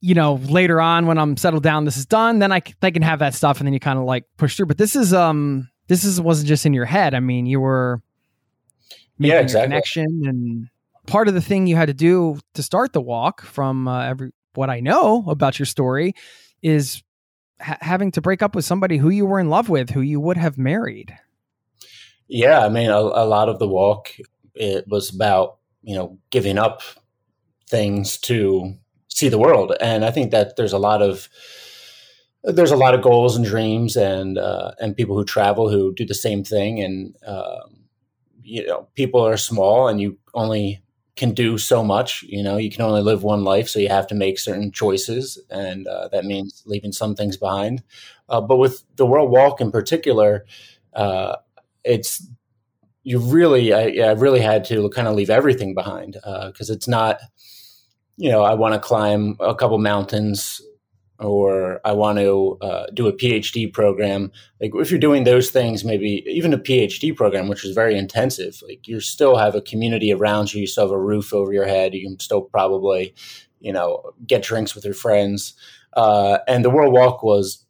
you 0.00 0.14
know 0.14 0.34
later 0.34 0.80
on 0.80 1.06
when 1.06 1.18
i'm 1.18 1.36
settled 1.36 1.64
down 1.64 1.84
this 1.84 1.96
is 1.96 2.06
done 2.06 2.38
then 2.38 2.52
i, 2.52 2.62
I 2.82 2.90
can 2.92 3.02
have 3.02 3.18
that 3.18 3.34
stuff 3.34 3.58
and 3.58 3.66
then 3.66 3.74
you 3.74 3.80
kind 3.80 3.98
of 3.98 4.04
like 4.04 4.24
push 4.36 4.56
through. 4.56 4.66
But 4.66 4.78
this 4.78 4.94
is 4.94 5.12
um 5.12 5.68
this 5.88 6.04
is 6.04 6.20
wasn't 6.20 6.48
just 6.48 6.66
in 6.66 6.74
your 6.74 6.84
head. 6.84 7.14
I 7.14 7.20
mean 7.20 7.46
you 7.46 7.60
were 7.60 8.02
making 9.18 9.34
yeah, 9.34 9.40
exactly. 9.40 9.64
a 9.64 9.68
connection. 9.68 10.22
And 10.26 10.68
part 11.06 11.28
of 11.28 11.34
the 11.34 11.40
thing 11.40 11.66
you 11.66 11.76
had 11.76 11.86
to 11.86 11.94
do 11.94 12.38
to 12.54 12.62
start 12.62 12.92
the 12.92 13.00
walk 13.00 13.42
from 13.42 13.88
uh, 13.88 14.04
every 14.04 14.32
what 14.54 14.70
i 14.70 14.80
know 14.80 15.22
about 15.28 15.58
your 15.58 15.66
story 15.66 16.14
is 16.62 17.02
ha- 17.60 17.78
having 17.80 18.10
to 18.12 18.20
break 18.20 18.42
up 18.42 18.54
with 18.54 18.64
somebody 18.64 18.96
who 18.96 19.08
you 19.08 19.26
were 19.26 19.40
in 19.40 19.48
love 19.48 19.68
with 19.68 19.90
who 19.90 20.00
you 20.00 20.20
would 20.20 20.36
have 20.36 20.58
married. 20.58 21.16
Yeah, 22.28 22.64
I 22.64 22.68
mean, 22.68 22.90
a, 22.90 22.98
a 22.98 23.26
lot 23.26 23.48
of 23.48 23.58
the 23.58 23.68
walk 23.68 24.10
it 24.54 24.88
was 24.88 25.14
about 25.14 25.58
you 25.82 25.94
know 25.94 26.18
giving 26.30 26.58
up 26.58 26.82
things 27.68 28.18
to 28.18 28.74
see 29.08 29.28
the 29.28 29.38
world, 29.38 29.74
and 29.80 30.04
I 30.04 30.10
think 30.10 30.32
that 30.32 30.56
there's 30.56 30.72
a 30.72 30.78
lot 30.78 31.02
of 31.02 31.28
there's 32.42 32.72
a 32.72 32.76
lot 32.76 32.94
of 32.94 33.02
goals 33.02 33.36
and 33.36 33.44
dreams 33.44 33.96
and 33.96 34.38
uh, 34.38 34.72
and 34.80 34.96
people 34.96 35.16
who 35.16 35.24
travel 35.24 35.70
who 35.70 35.94
do 35.94 36.04
the 36.04 36.14
same 36.14 36.42
thing, 36.42 36.80
and 36.80 37.14
um, 37.26 37.85
you 38.46 38.66
know, 38.66 38.88
people 38.94 39.26
are 39.26 39.36
small, 39.36 39.88
and 39.88 40.00
you 40.00 40.18
only 40.34 40.82
can 41.16 41.32
do 41.32 41.58
so 41.58 41.82
much. 41.82 42.22
You 42.22 42.42
know, 42.42 42.56
you 42.56 42.70
can 42.70 42.82
only 42.82 43.02
live 43.02 43.22
one 43.22 43.42
life, 43.42 43.68
so 43.68 43.80
you 43.80 43.88
have 43.88 44.06
to 44.08 44.14
make 44.14 44.38
certain 44.38 44.70
choices, 44.70 45.38
and 45.50 45.86
uh, 45.88 46.08
that 46.12 46.24
means 46.24 46.62
leaving 46.64 46.92
some 46.92 47.14
things 47.14 47.36
behind. 47.36 47.82
Uh, 48.28 48.40
but 48.40 48.56
with 48.56 48.84
the 48.96 49.06
World 49.06 49.30
Walk 49.30 49.60
in 49.60 49.72
particular, 49.72 50.46
uh, 50.94 51.36
it's 51.84 52.26
you 53.02 53.18
really 53.18 53.72
I, 53.72 54.08
I 54.08 54.12
really 54.12 54.40
had 54.40 54.64
to 54.66 54.88
kind 54.90 55.08
of 55.08 55.14
leave 55.14 55.30
everything 55.30 55.74
behind 55.74 56.14
because 56.14 56.70
uh, 56.70 56.74
it's 56.74 56.88
not 56.88 57.20
you 58.16 58.30
know 58.30 58.42
I 58.42 58.54
want 58.54 58.74
to 58.74 58.80
climb 58.80 59.36
a 59.40 59.54
couple 59.54 59.78
mountains 59.78 60.60
or 61.18 61.80
I 61.84 61.92
want 61.92 62.18
to 62.18 62.58
uh, 62.60 62.86
do 62.92 63.06
a 63.06 63.12
PhD 63.12 63.72
program. 63.72 64.30
Like 64.60 64.72
if 64.74 64.90
you're 64.90 65.00
doing 65.00 65.24
those 65.24 65.50
things, 65.50 65.84
maybe 65.84 66.24
even 66.26 66.52
a 66.52 66.58
PhD 66.58 67.14
program, 67.16 67.48
which 67.48 67.64
is 67.64 67.74
very 67.74 67.96
intensive, 67.96 68.60
like 68.66 68.86
you 68.86 69.00
still 69.00 69.36
have 69.36 69.54
a 69.54 69.62
community 69.62 70.12
around 70.12 70.52
you. 70.52 70.60
You 70.60 70.66
still 70.66 70.84
have 70.84 70.92
a 70.92 71.00
roof 71.00 71.32
over 71.32 71.52
your 71.52 71.66
head. 71.66 71.94
You 71.94 72.06
can 72.06 72.18
still 72.18 72.42
probably, 72.42 73.14
you 73.60 73.72
know, 73.72 74.12
get 74.26 74.42
drinks 74.42 74.74
with 74.74 74.84
your 74.84 74.94
friends. 74.94 75.54
Uh, 75.94 76.38
and 76.46 76.64
the 76.64 76.70
World 76.70 76.92
Walk 76.92 77.22
was, 77.22 77.64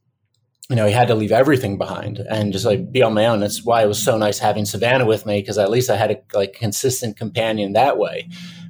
you 0.68 0.74
know, 0.74 0.86
he 0.86 0.92
had 0.92 1.08
to 1.08 1.14
leave 1.14 1.30
everything 1.30 1.78
behind 1.78 2.18
and 2.18 2.52
just 2.52 2.64
like 2.64 2.90
be 2.90 3.02
on 3.02 3.14
my 3.14 3.26
own. 3.26 3.38
That's 3.38 3.64
why 3.64 3.82
it 3.84 3.86
was 3.86 4.02
so 4.02 4.18
nice 4.18 4.40
having 4.40 4.64
Savannah 4.64 5.06
with 5.06 5.24
me 5.24 5.40
because 5.40 5.58
at 5.58 5.70
least 5.70 5.90
I 5.90 5.96
had 5.96 6.10
a 6.10 6.20
like 6.34 6.54
consistent 6.54 7.16
companion 7.16 7.74
that 7.74 7.98
way. 7.98 8.28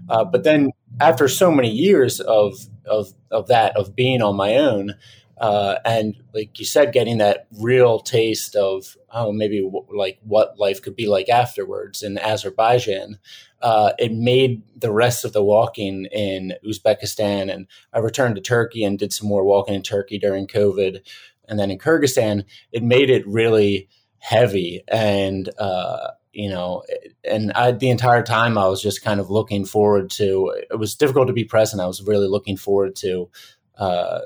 Uh, 0.09 0.25
but 0.25 0.45
then 0.45 0.71
after 1.01 1.29
so 1.29 1.51
many 1.51 1.71
years 1.71 2.21
of 2.21 2.55
of 2.85 3.13
of 3.31 3.49
that 3.49 3.77
of 3.77 3.95
being 3.95 4.23
on 4.23 4.37
my 4.37 4.57
own, 4.57 4.95
uh, 5.39 5.77
and 5.85 6.17
like 6.35 6.59
you 6.59 6.65
said, 6.65 6.93
getting 6.93 7.19
that 7.19 7.47
real 7.61 7.99
taste 7.99 8.57
of 8.57 8.97
oh 9.13 9.33
maybe 9.33 9.63
w- 9.63 9.87
like 9.95 10.19
what 10.23 10.59
life 10.59 10.83
could 10.83 10.97
be 10.97 11.07
like 11.07 11.29
afterwards 11.29 12.03
in 12.03 12.19
Azerbaijan. 12.19 13.19
Uh, 13.63 13.93
it 13.99 14.13
made 14.13 14.63
the 14.77 14.93
rest 14.93 15.25
of 15.25 15.33
the 15.33 15.43
walking 15.43 16.05
in 16.07 16.55
Uzbekistan, 16.65 17.53
and 17.53 17.67
I 17.93 17.99
returned 17.99 18.37
to 18.37 18.43
Turkey 18.43 18.85
and 18.85 18.99
did 18.99 19.13
some 19.13 19.29
more 19.29 19.45
walking 19.45 19.75
in 19.75 19.83
Turkey 19.83 20.19
during 20.19 20.47
COVID, 20.47 21.01
and 21.49 21.59
then 21.59 21.71
in 21.71 21.79
Kyrgyzstan, 21.79 22.45
it 22.73 22.83
made 22.83 23.11
it 23.11 23.27
really 23.27 23.89
heavy 24.19 24.83
and 24.89 25.49
uh, 25.59 26.09
you 26.37 26.51
know, 26.51 26.83
and 27.25 27.51
I, 27.53 27.73
the 27.73 27.89
entire 27.89 28.23
time 28.23 28.59
I 28.59 28.69
was 28.69 28.83
just 28.83 29.03
kind 29.03 29.21
of 29.21 29.31
looking 29.31 29.65
forward 29.65 30.11
to. 30.13 30.55
It 30.71 30.79
was 30.79 30.95
difficult 30.95 31.29
to 31.29 31.33
be 31.33 31.45
present. 31.45 31.81
I 31.81 31.87
was 31.87 32.03
really 32.03 32.29
looking 32.29 32.59
forward 32.59 32.95
to 32.97 33.31
uh, 33.79 34.21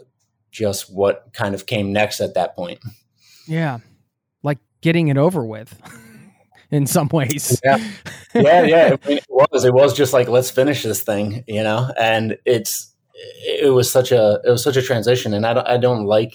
just 0.51 0.93
what 0.93 1.29
kind 1.33 1.55
of 1.55 1.67
came 1.67 1.93
next 1.93 2.21
at 2.21 2.35
that 2.35 2.57
point. 2.57 2.81
Yeah, 3.47 3.79
like 4.43 4.59
getting 4.81 5.07
it 5.07 5.19
over 5.19 5.45
with. 5.45 5.81
in 6.73 6.87
some 6.87 7.09
ways. 7.13 7.61
Yeah, 7.65 7.79
yeah, 8.35 8.63
yeah. 8.63 8.97
I 9.03 9.09
mean, 9.09 9.19
it 9.19 9.27
was. 9.29 9.65
It 9.65 9.73
was 9.73 9.97
just 9.97 10.13
like 10.13 10.29
let's 10.29 10.51
finish 10.51 10.83
this 10.83 11.05
thing, 11.05 11.45
you 11.47 11.63
know. 11.63 11.93
And 11.97 12.39
it's 12.45 12.93
it 13.15 13.73
was 13.73 13.89
such 13.89 14.11
a 14.11 14.41
it 14.45 14.51
was 14.51 14.65
such 14.65 14.77
a 14.77 14.83
transition, 14.83 15.33
and 15.33 15.47
I 15.47 15.55
don't 15.55 15.67
I 15.69 15.79
don't 15.79 16.07
like 16.07 16.35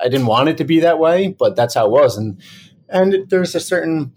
I 0.00 0.08
didn't 0.08 0.26
want 0.26 0.48
it 0.48 0.58
to 0.58 0.64
be 0.64 0.80
that 0.80 0.98
way, 0.98 1.28
but 1.28 1.54
that's 1.54 1.74
how 1.74 1.86
it 1.86 1.92
was, 1.92 2.16
and 2.16 2.40
and 2.88 3.28
there's 3.30 3.54
a 3.54 3.60
certain 3.60 4.12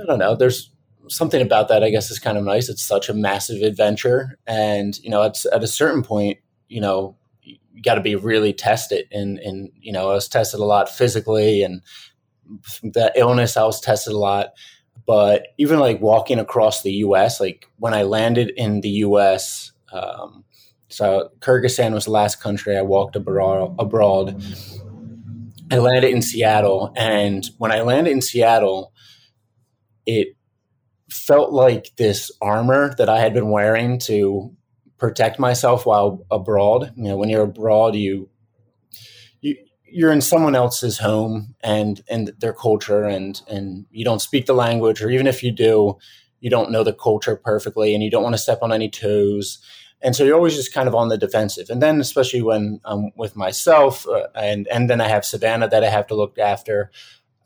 I 0.00 0.06
don't 0.06 0.18
know. 0.18 0.36
There's 0.36 0.70
something 1.08 1.42
about 1.42 1.68
that. 1.68 1.82
I 1.82 1.90
guess 1.90 2.10
is 2.10 2.18
kind 2.18 2.38
of 2.38 2.44
nice. 2.44 2.68
It's 2.68 2.82
such 2.82 3.08
a 3.08 3.14
massive 3.14 3.62
adventure, 3.62 4.38
and 4.46 4.98
you 4.98 5.10
know, 5.10 5.22
it's 5.22 5.46
at 5.46 5.62
a 5.62 5.68
certain 5.68 6.02
point, 6.02 6.38
you 6.68 6.80
know, 6.80 7.16
you 7.42 7.82
got 7.82 7.94
to 7.94 8.00
be 8.00 8.16
really 8.16 8.52
tested. 8.52 9.06
And 9.10 9.38
and 9.38 9.70
you 9.80 9.92
know, 9.92 10.10
I 10.10 10.14
was 10.14 10.28
tested 10.28 10.60
a 10.60 10.64
lot 10.64 10.88
physically, 10.88 11.62
and 11.62 11.82
the 12.82 13.12
illness 13.16 13.56
I 13.56 13.64
was 13.64 13.80
tested 13.80 14.12
a 14.12 14.18
lot. 14.18 14.48
But 15.06 15.48
even 15.56 15.78
like 15.78 16.00
walking 16.00 16.38
across 16.38 16.82
the 16.82 16.92
U.S., 16.92 17.40
like 17.40 17.66
when 17.78 17.94
I 17.94 18.02
landed 18.02 18.52
in 18.56 18.82
the 18.82 18.90
U.S. 18.90 19.72
Um, 19.90 20.44
so 20.88 21.30
Kyrgyzstan 21.40 21.94
was 21.94 22.04
the 22.04 22.10
last 22.10 22.42
country 22.42 22.76
I 22.76 22.82
walked 22.82 23.16
abroad. 23.16 23.74
abroad. 23.78 24.42
I 25.70 25.78
landed 25.78 26.12
in 26.12 26.22
Seattle, 26.22 26.92
and 26.96 27.44
when 27.58 27.72
I 27.72 27.82
landed 27.82 28.10
in 28.10 28.22
Seattle, 28.22 28.92
it 30.08 30.28
felt 31.10 31.52
like 31.52 31.92
this 31.96 32.32
armor 32.40 32.94
that 32.96 33.10
I 33.10 33.20
had 33.20 33.34
been 33.34 33.50
wearing 33.50 33.98
to 34.00 34.56
protect 34.96 35.38
myself 35.38 35.84
while 35.84 36.24
abroad. 36.30 36.92
You 36.96 37.04
know, 37.04 37.16
when 37.18 37.28
you're 37.28 37.42
abroad, 37.42 37.94
you 37.94 38.30
you 39.42 39.56
you're 39.84 40.10
in 40.10 40.22
someone 40.22 40.54
else's 40.54 40.98
home 40.98 41.54
and 41.60 42.00
and 42.08 42.32
their 42.40 42.54
culture, 42.54 43.04
and 43.04 43.40
and 43.48 43.84
you 43.90 44.04
don't 44.04 44.22
speak 44.22 44.46
the 44.46 44.54
language, 44.54 45.02
or 45.02 45.10
even 45.10 45.26
if 45.26 45.42
you 45.42 45.52
do, 45.52 45.98
you 46.40 46.48
don't 46.48 46.72
know 46.72 46.82
the 46.82 46.94
culture 46.94 47.36
perfectly, 47.36 47.94
and 47.94 48.02
you 48.02 48.10
don't 48.10 48.22
want 48.22 48.34
to 48.34 48.42
step 48.42 48.62
on 48.62 48.72
any 48.72 48.88
toes. 48.88 49.58
And 50.00 50.16
so 50.16 50.24
you're 50.24 50.36
always 50.36 50.54
just 50.54 50.72
kind 50.72 50.88
of 50.88 50.94
on 50.94 51.08
the 51.08 51.18
defensive. 51.18 51.70
And 51.70 51.82
then, 51.82 52.00
especially 52.00 52.40
when 52.40 52.80
I'm 52.84 53.10
with 53.14 53.36
myself, 53.36 54.08
uh, 54.08 54.28
and 54.34 54.66
and 54.68 54.88
then 54.88 55.02
I 55.02 55.08
have 55.08 55.26
Savannah 55.26 55.68
that 55.68 55.84
I 55.84 55.90
have 55.90 56.06
to 56.06 56.14
look 56.14 56.38
after. 56.38 56.90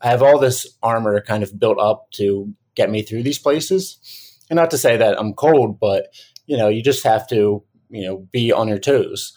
I 0.03 0.09
have 0.09 0.21
all 0.21 0.37
this 0.37 0.67
armor 0.83 1.19
kind 1.21 1.43
of 1.43 1.57
built 1.57 1.79
up 1.79 2.11
to 2.11 2.53
get 2.75 2.91
me 2.91 3.01
through 3.01 3.23
these 3.23 3.39
places. 3.39 3.97
And 4.49 4.57
not 4.57 4.69
to 4.71 4.77
say 4.77 4.97
that 4.97 5.19
I'm 5.19 5.33
cold, 5.33 5.79
but 5.79 6.13
you 6.45 6.57
know, 6.57 6.67
you 6.67 6.83
just 6.83 7.03
have 7.05 7.27
to, 7.29 7.63
you 7.89 8.05
know, 8.05 8.17
be 8.31 8.51
on 8.51 8.67
your 8.67 8.79
toes. 8.79 9.33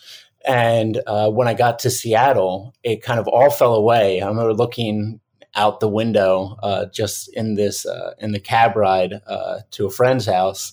And 0.47 1.01
uh, 1.07 1.31
when 1.31 1.49
I 1.49 1.55
got 1.55 1.79
to 1.81 1.91
Seattle, 1.91 2.75
it 2.83 3.03
kind 3.03 3.21
of 3.21 3.29
all 3.29 3.51
fell 3.51 3.75
away. 3.75 4.21
I 4.21 4.29
remember 4.29 4.55
looking 4.55 5.21
out 5.55 5.81
the 5.81 5.89
window 5.89 6.57
uh, 6.63 6.87
just 6.93 7.35
in 7.35 7.55
this 7.55 7.87
uh, 7.87 8.15
in 8.19 8.33
the 8.33 8.41
cab 8.41 8.77
ride 8.77 9.15
uh, 9.27 9.61
to 9.73 9.87
a 9.87 9.91
friend's 9.91 10.27
house 10.27 10.73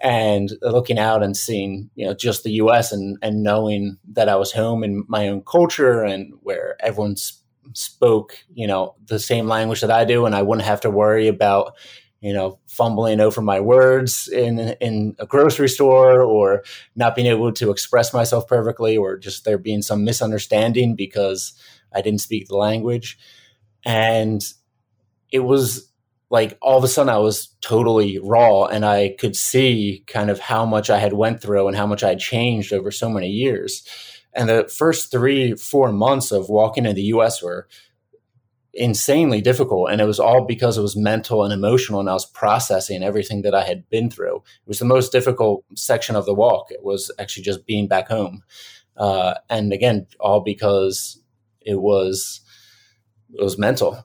and 0.00 0.52
looking 0.62 0.98
out 0.98 1.22
and 1.22 1.36
seeing 1.36 1.90
you 1.94 2.06
know 2.06 2.14
just 2.14 2.44
the 2.44 2.52
US 2.52 2.92
and 2.92 3.18
and 3.22 3.42
knowing 3.42 3.98
that 4.12 4.28
I 4.28 4.36
was 4.36 4.52
home 4.52 4.84
in 4.84 5.04
my 5.08 5.28
own 5.28 5.42
culture 5.42 6.02
and 6.02 6.32
where 6.42 6.76
everyone's 6.80 7.42
spoke, 7.72 8.38
you 8.52 8.66
know, 8.66 8.94
the 9.06 9.18
same 9.18 9.46
language 9.48 9.80
that 9.80 9.90
I 9.90 10.04
do, 10.04 10.26
and 10.26 10.34
I 10.34 10.42
wouldn't 10.42 10.66
have 10.66 10.80
to 10.82 10.90
worry 10.90 11.28
about, 11.28 11.74
you 12.20 12.32
know, 12.32 12.58
fumbling 12.66 13.20
over 13.20 13.40
my 13.40 13.60
words 13.60 14.28
in 14.28 14.58
in 14.80 15.16
a 15.18 15.26
grocery 15.26 15.68
store 15.68 16.22
or 16.22 16.62
not 16.96 17.14
being 17.14 17.26
able 17.26 17.52
to 17.52 17.70
express 17.70 18.12
myself 18.12 18.46
perfectly, 18.46 18.96
or 18.96 19.16
just 19.16 19.44
there 19.44 19.58
being 19.58 19.82
some 19.82 20.04
misunderstanding 20.04 20.94
because 20.96 21.52
I 21.92 22.00
didn't 22.00 22.20
speak 22.20 22.48
the 22.48 22.56
language, 22.56 23.18
and 23.84 24.42
it 25.30 25.40
was 25.40 25.90
like 26.30 26.58
all 26.62 26.78
of 26.78 26.84
a 26.84 26.88
sudden 26.88 27.12
I 27.12 27.18
was 27.18 27.48
totally 27.60 28.18
raw 28.18 28.64
and 28.64 28.84
I 28.84 29.14
could 29.20 29.36
see 29.36 30.02
kind 30.06 30.30
of 30.30 30.40
how 30.40 30.64
much 30.64 30.90
I 30.90 30.98
had 30.98 31.12
went 31.12 31.40
through 31.40 31.68
and 31.68 31.76
how 31.76 31.86
much 31.86 32.02
I 32.02 32.08
had 32.08 32.18
changed 32.18 32.72
over 32.72 32.90
so 32.90 33.08
many 33.08 33.28
years 33.28 33.86
and 34.34 34.48
the 34.48 34.68
first 34.68 35.10
three, 35.10 35.54
four 35.54 35.92
months 35.92 36.32
of 36.32 36.48
walking 36.48 36.86
in 36.86 36.94
the 36.94 37.02
US 37.02 37.42
were 37.42 37.68
insanely 38.72 39.40
difficult. 39.40 39.90
And 39.90 40.00
it 40.00 40.04
was 40.04 40.18
all 40.18 40.44
because 40.44 40.76
it 40.76 40.82
was 40.82 40.96
mental 40.96 41.44
and 41.44 41.52
emotional. 41.52 42.00
And 42.00 42.10
I 42.10 42.14
was 42.14 42.26
processing 42.26 43.02
everything 43.02 43.42
that 43.42 43.54
I 43.54 43.62
had 43.62 43.88
been 43.88 44.10
through. 44.10 44.36
It 44.36 44.68
was 44.68 44.80
the 44.80 44.84
most 44.84 45.12
difficult 45.12 45.64
section 45.76 46.16
of 46.16 46.26
the 46.26 46.34
walk. 46.34 46.70
It 46.70 46.82
was 46.82 47.10
actually 47.18 47.44
just 47.44 47.66
being 47.66 47.86
back 47.86 48.08
home. 48.08 48.42
Uh, 48.96 49.34
and 49.48 49.72
again, 49.72 50.06
all 50.20 50.40
because 50.40 51.20
it 51.60 51.80
was, 51.80 52.40
it 53.32 53.42
was 53.42 53.58
mental. 53.58 54.04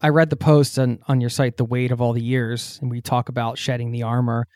I 0.00 0.08
read 0.08 0.30
the 0.30 0.36
post 0.36 0.78
on, 0.78 0.98
on 1.06 1.20
your 1.20 1.30
site, 1.30 1.56
The 1.56 1.64
Weight 1.64 1.92
of 1.92 2.00
All 2.00 2.12
the 2.12 2.22
Years, 2.22 2.78
and 2.82 2.90
we 2.90 3.00
talk 3.00 3.28
about 3.28 3.56
shedding 3.56 3.92
the 3.92 4.02
armor. 4.02 4.48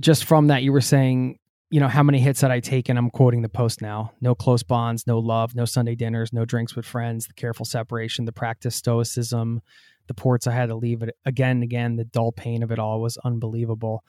Just 0.00 0.24
from 0.24 0.48
that, 0.48 0.64
you 0.64 0.72
were 0.72 0.80
saying 0.80 1.38
you 1.72 1.80
know, 1.80 1.88
how 1.88 2.02
many 2.02 2.20
hits 2.20 2.42
had 2.42 2.50
I 2.50 2.60
taken? 2.60 2.98
I'm 2.98 3.08
quoting 3.08 3.40
the 3.40 3.48
post 3.48 3.80
now. 3.80 4.12
No 4.20 4.34
close 4.34 4.62
bonds, 4.62 5.06
no 5.06 5.18
love, 5.18 5.54
no 5.54 5.64
Sunday 5.64 5.94
dinners, 5.94 6.30
no 6.30 6.44
drinks 6.44 6.76
with 6.76 6.84
friends, 6.84 7.26
the 7.26 7.32
careful 7.32 7.64
separation, 7.64 8.26
the 8.26 8.32
practice 8.32 8.76
stoicism, 8.76 9.62
the 10.06 10.12
ports 10.12 10.46
I 10.46 10.52
had 10.52 10.68
to 10.68 10.74
leave 10.74 11.02
it 11.02 11.16
again 11.24 11.52
and 11.52 11.62
again. 11.62 11.96
The 11.96 12.04
dull 12.04 12.30
pain 12.30 12.62
of 12.62 12.70
it 12.72 12.78
all 12.78 13.00
was 13.00 13.16
unbelievable. 13.24 14.04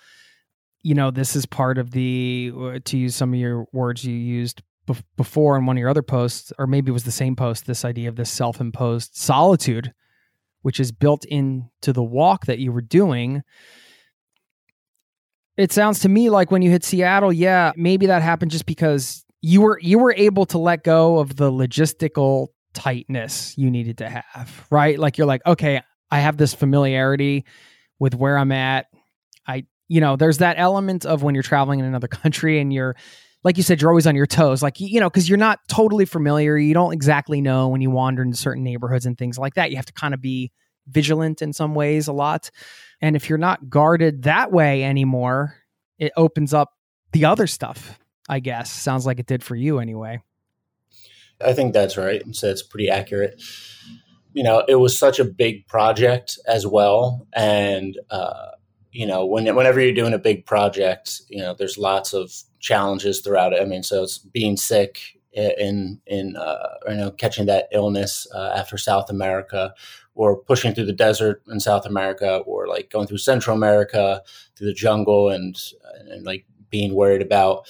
You 0.82 0.94
know, 0.94 1.10
this 1.10 1.38
is 1.38 1.46
part 1.46 1.78
of 1.78 1.92
the, 1.92 2.52
uh, 2.54 2.80
to 2.84 2.98
use 2.98 3.16
some 3.16 3.34
of 3.34 3.40
your 3.40 3.66
words 3.72 4.04
you 4.04 4.14
used 4.14 4.62
before 5.16 5.56
in 5.56 5.66
one 5.66 5.78
of 5.78 5.80
your 5.80 5.90
other 5.90 6.04
posts, 6.04 6.52
or 6.60 6.68
maybe 6.68 6.90
it 6.90 6.92
was 6.92 7.06
the 7.06 7.12
same 7.12 7.38
post, 7.38 7.66
this 7.66 7.86
idea 7.86 8.10
of 8.10 8.18
this 8.18 8.30
self 8.30 8.60
imposed 8.60 9.16
solitude, 9.16 9.94
which 10.64 10.82
is 10.82 10.92
built 10.92 11.24
into 11.24 11.94
the 11.94 12.04
walk 12.04 12.46
that 12.46 12.60
you 12.60 12.74
were 12.74 12.82
doing 12.82 13.42
it 15.58 15.72
sounds 15.72 16.00
to 16.00 16.10
me 16.10 16.30
like 16.30 16.52
when 16.52 16.62
you 16.62 16.72
hit 16.72 16.84
Seattle, 16.84 17.32
yeah, 17.32 17.72
maybe 17.76 18.08
that 18.08 18.22
happened 18.22 18.52
just 18.52 18.66
because 18.66 19.24
you 19.42 19.62
were 19.62 19.80
you 19.82 20.00
were 20.00 20.14
able 20.18 20.46
to 20.48 20.58
let 20.58 20.84
go 20.84 21.20
of 21.20 21.36
the 21.36 21.52
logistical 21.52 22.48
tightness 22.74 23.56
you 23.58 23.70
needed 23.70 24.00
to 24.00 24.10
have, 24.10 24.68
right? 24.72 24.98
Like 24.98 25.18
you're 25.18 25.28
like, 25.28 25.46
okay, 25.46 25.82
I 26.10 26.20
have 26.20 26.38
this 26.38 26.54
familiarity 26.54 27.46
with 28.00 28.16
where 28.16 28.38
I'm 28.38 28.52
at. 28.52 28.88
I 29.48 29.66
you 29.88 30.02
know, 30.02 30.16
there's 30.16 30.40
that 30.40 30.56
element 30.58 31.06
of 31.06 31.22
when 31.22 31.36
you're 31.36 31.44
traveling 31.44 31.80
in 31.80 31.86
another 31.86 32.08
country 32.24 32.60
and 32.60 32.74
you're 32.74 32.96
like 33.44 33.58
you 33.58 33.64
said, 33.64 33.82
you're 33.82 33.92
always 33.92 34.08
on 34.08 34.16
your 34.16 34.26
toes, 34.26 34.64
like 34.64 34.80
you 34.80 35.00
know, 35.00 35.10
because 35.10 35.30
you're 35.30 35.38
not 35.38 35.60
totally 35.68 36.06
familiar. 36.06 36.58
You 36.58 36.74
don't 36.74 36.94
exactly 36.94 37.42
know 37.42 37.68
when 37.68 37.82
you 37.82 37.92
wander 37.92 38.24
into 38.24 38.38
certain 38.38 38.64
neighborhoods 38.64 39.06
and 39.06 39.18
things 39.18 39.38
like 39.38 39.56
that. 39.56 39.70
You 39.70 39.76
have 39.76 39.86
to 39.86 39.94
kind 39.94 40.14
of 40.14 40.22
be 40.22 40.52
vigilant 40.88 41.42
in 41.42 41.54
some 41.54 41.76
ways 41.76 42.08
a 42.08 42.14
lot. 42.14 42.50
And 43.04 43.18
if 43.18 43.28
you're 43.28 43.38
not 43.38 43.70
guarded 43.70 44.24
that 44.24 44.54
way 44.54 44.82
anymore, 44.82 45.58
it 46.00 46.14
opens 46.16 46.54
up 46.54 46.72
the 47.12 47.26
other 47.26 47.48
stuff, 47.48 48.00
I 48.30 48.40
guess. 48.40 48.72
Sounds 48.72 49.06
like 49.06 49.20
it 49.20 49.26
did 49.26 49.44
for 49.44 49.58
you 49.58 49.80
anyway. 49.80 50.22
I 51.46 51.52
think 51.52 51.74
that's 51.74 51.98
right. 51.98 52.24
So 52.32 52.50
it's 52.50 52.64
pretty 52.64 52.90
accurate. 52.90 53.44
You 54.32 54.42
know, 54.42 54.64
it 54.70 54.76
was 54.76 54.98
such 54.98 55.20
a 55.20 55.26
big 55.26 55.68
project 55.68 56.40
as 56.48 56.66
well. 56.66 57.28
And, 57.36 58.00
uh, 58.10 58.52
you 58.94 59.06
know, 59.06 59.26
when 59.26 59.54
whenever 59.54 59.82
you're 59.82 59.94
doing 59.94 60.14
a 60.14 60.18
big 60.18 60.46
project, 60.46 61.24
you 61.28 61.40
know, 61.40 61.54
there's 61.54 61.78
lots 61.78 62.14
of 62.14 62.32
challenges 62.62 63.20
throughout 63.20 63.52
it. 63.52 63.62
I 63.62 63.66
mean, 63.66 63.84
so 63.84 64.04
it's 64.04 64.18
being 64.18 64.56
sick 64.56 65.02
in 65.34 66.00
in 66.06 66.36
uh, 66.36 66.68
you 66.88 66.96
know 66.96 67.12
catching 67.12 67.48
that 67.48 67.68
illness 67.72 68.28
uh, 68.34 68.54
after 68.56 68.78
South 68.78 69.10
America, 69.10 69.74
or 70.16 70.38
pushing 70.38 70.74
through 70.74 70.86
the 70.86 70.94
desert 70.94 71.42
in 71.50 71.60
South 71.60 71.86
America, 71.86 72.38
or 72.46 72.68
like 72.68 72.90
going 72.90 73.08
through 73.08 73.18
Central 73.18 73.56
America 73.56 74.22
through 74.56 74.68
the 74.68 74.74
jungle 74.74 75.30
and 75.30 75.56
uh, 75.86 76.14
and 76.14 76.26
like 76.26 76.46
being 76.70 76.94
worried 76.94 77.22
about 77.22 77.66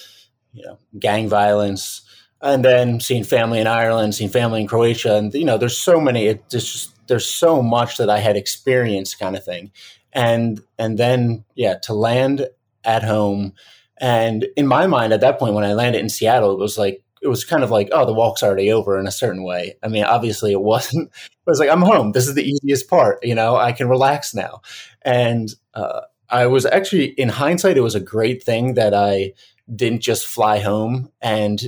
you 0.52 0.64
know 0.64 0.78
gang 0.98 1.28
violence, 1.28 2.02
and 2.40 2.64
then 2.64 3.00
seeing 3.00 3.24
family 3.24 3.60
in 3.60 3.66
Ireland, 3.66 4.14
seeing 4.14 4.30
family 4.30 4.60
in 4.60 4.66
Croatia, 4.66 5.16
and 5.16 5.32
you 5.34 5.44
know 5.44 5.58
there's 5.58 5.78
so 5.78 6.00
many. 6.00 6.26
It 6.26 6.48
just 6.50 6.94
there's 7.06 7.26
so 7.26 7.62
much 7.62 7.96
that 7.98 8.10
I 8.10 8.18
had 8.18 8.36
experienced, 8.36 9.18
kind 9.18 9.36
of 9.36 9.44
thing, 9.44 9.72
and 10.12 10.60
and 10.78 10.98
then 10.98 11.44
yeah 11.54 11.74
to 11.84 11.94
land 11.94 12.48
at 12.84 13.02
home. 13.02 13.54
And 13.98 14.46
in 14.56 14.66
my 14.66 14.86
mind, 14.86 15.12
at 15.12 15.20
that 15.20 15.38
point, 15.38 15.54
when 15.54 15.64
I 15.64 15.72
landed 15.72 16.00
in 16.00 16.08
Seattle, 16.08 16.52
it 16.52 16.58
was 16.58 16.76
like 16.76 17.03
it 17.24 17.28
was 17.28 17.44
kind 17.44 17.64
of 17.64 17.70
like, 17.70 17.88
oh, 17.90 18.04
the 18.04 18.12
walk's 18.12 18.42
already 18.42 18.70
over 18.70 18.98
in 18.98 19.06
a 19.06 19.10
certain 19.12 19.42
way. 19.42 19.76
I 19.82 19.88
mean, 19.88 20.04
obviously 20.04 20.52
it 20.52 20.60
wasn't. 20.60 21.10
It 21.46 21.50
was 21.50 21.58
like, 21.58 21.68
I'm 21.68 21.82
home. 21.82 22.12
This 22.12 22.26
is 22.26 22.34
the 22.34 22.42
easiest 22.42 22.88
part. 22.88 23.22
You 23.22 23.34
know, 23.34 23.54
I 23.54 23.72
can 23.72 23.86
relax 23.86 24.34
now. 24.34 24.62
And 25.02 25.50
uh, 25.74 26.00
I 26.30 26.46
was 26.46 26.64
actually, 26.64 27.08
in 27.20 27.28
hindsight, 27.28 27.76
it 27.76 27.82
was 27.82 27.94
a 27.94 28.00
great 28.00 28.42
thing 28.42 28.74
that 28.74 28.94
I 28.94 29.34
didn't 29.76 30.00
just 30.00 30.26
fly 30.26 30.60
home 30.60 31.10
and 31.20 31.62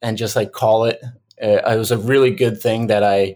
and 0.00 0.16
just 0.16 0.36
like 0.36 0.52
call 0.52 0.84
it. 0.84 1.02
Uh, 1.42 1.72
it 1.72 1.76
was 1.76 1.90
a 1.90 1.98
really 1.98 2.30
good 2.30 2.62
thing 2.62 2.86
that 2.86 3.02
I 3.02 3.34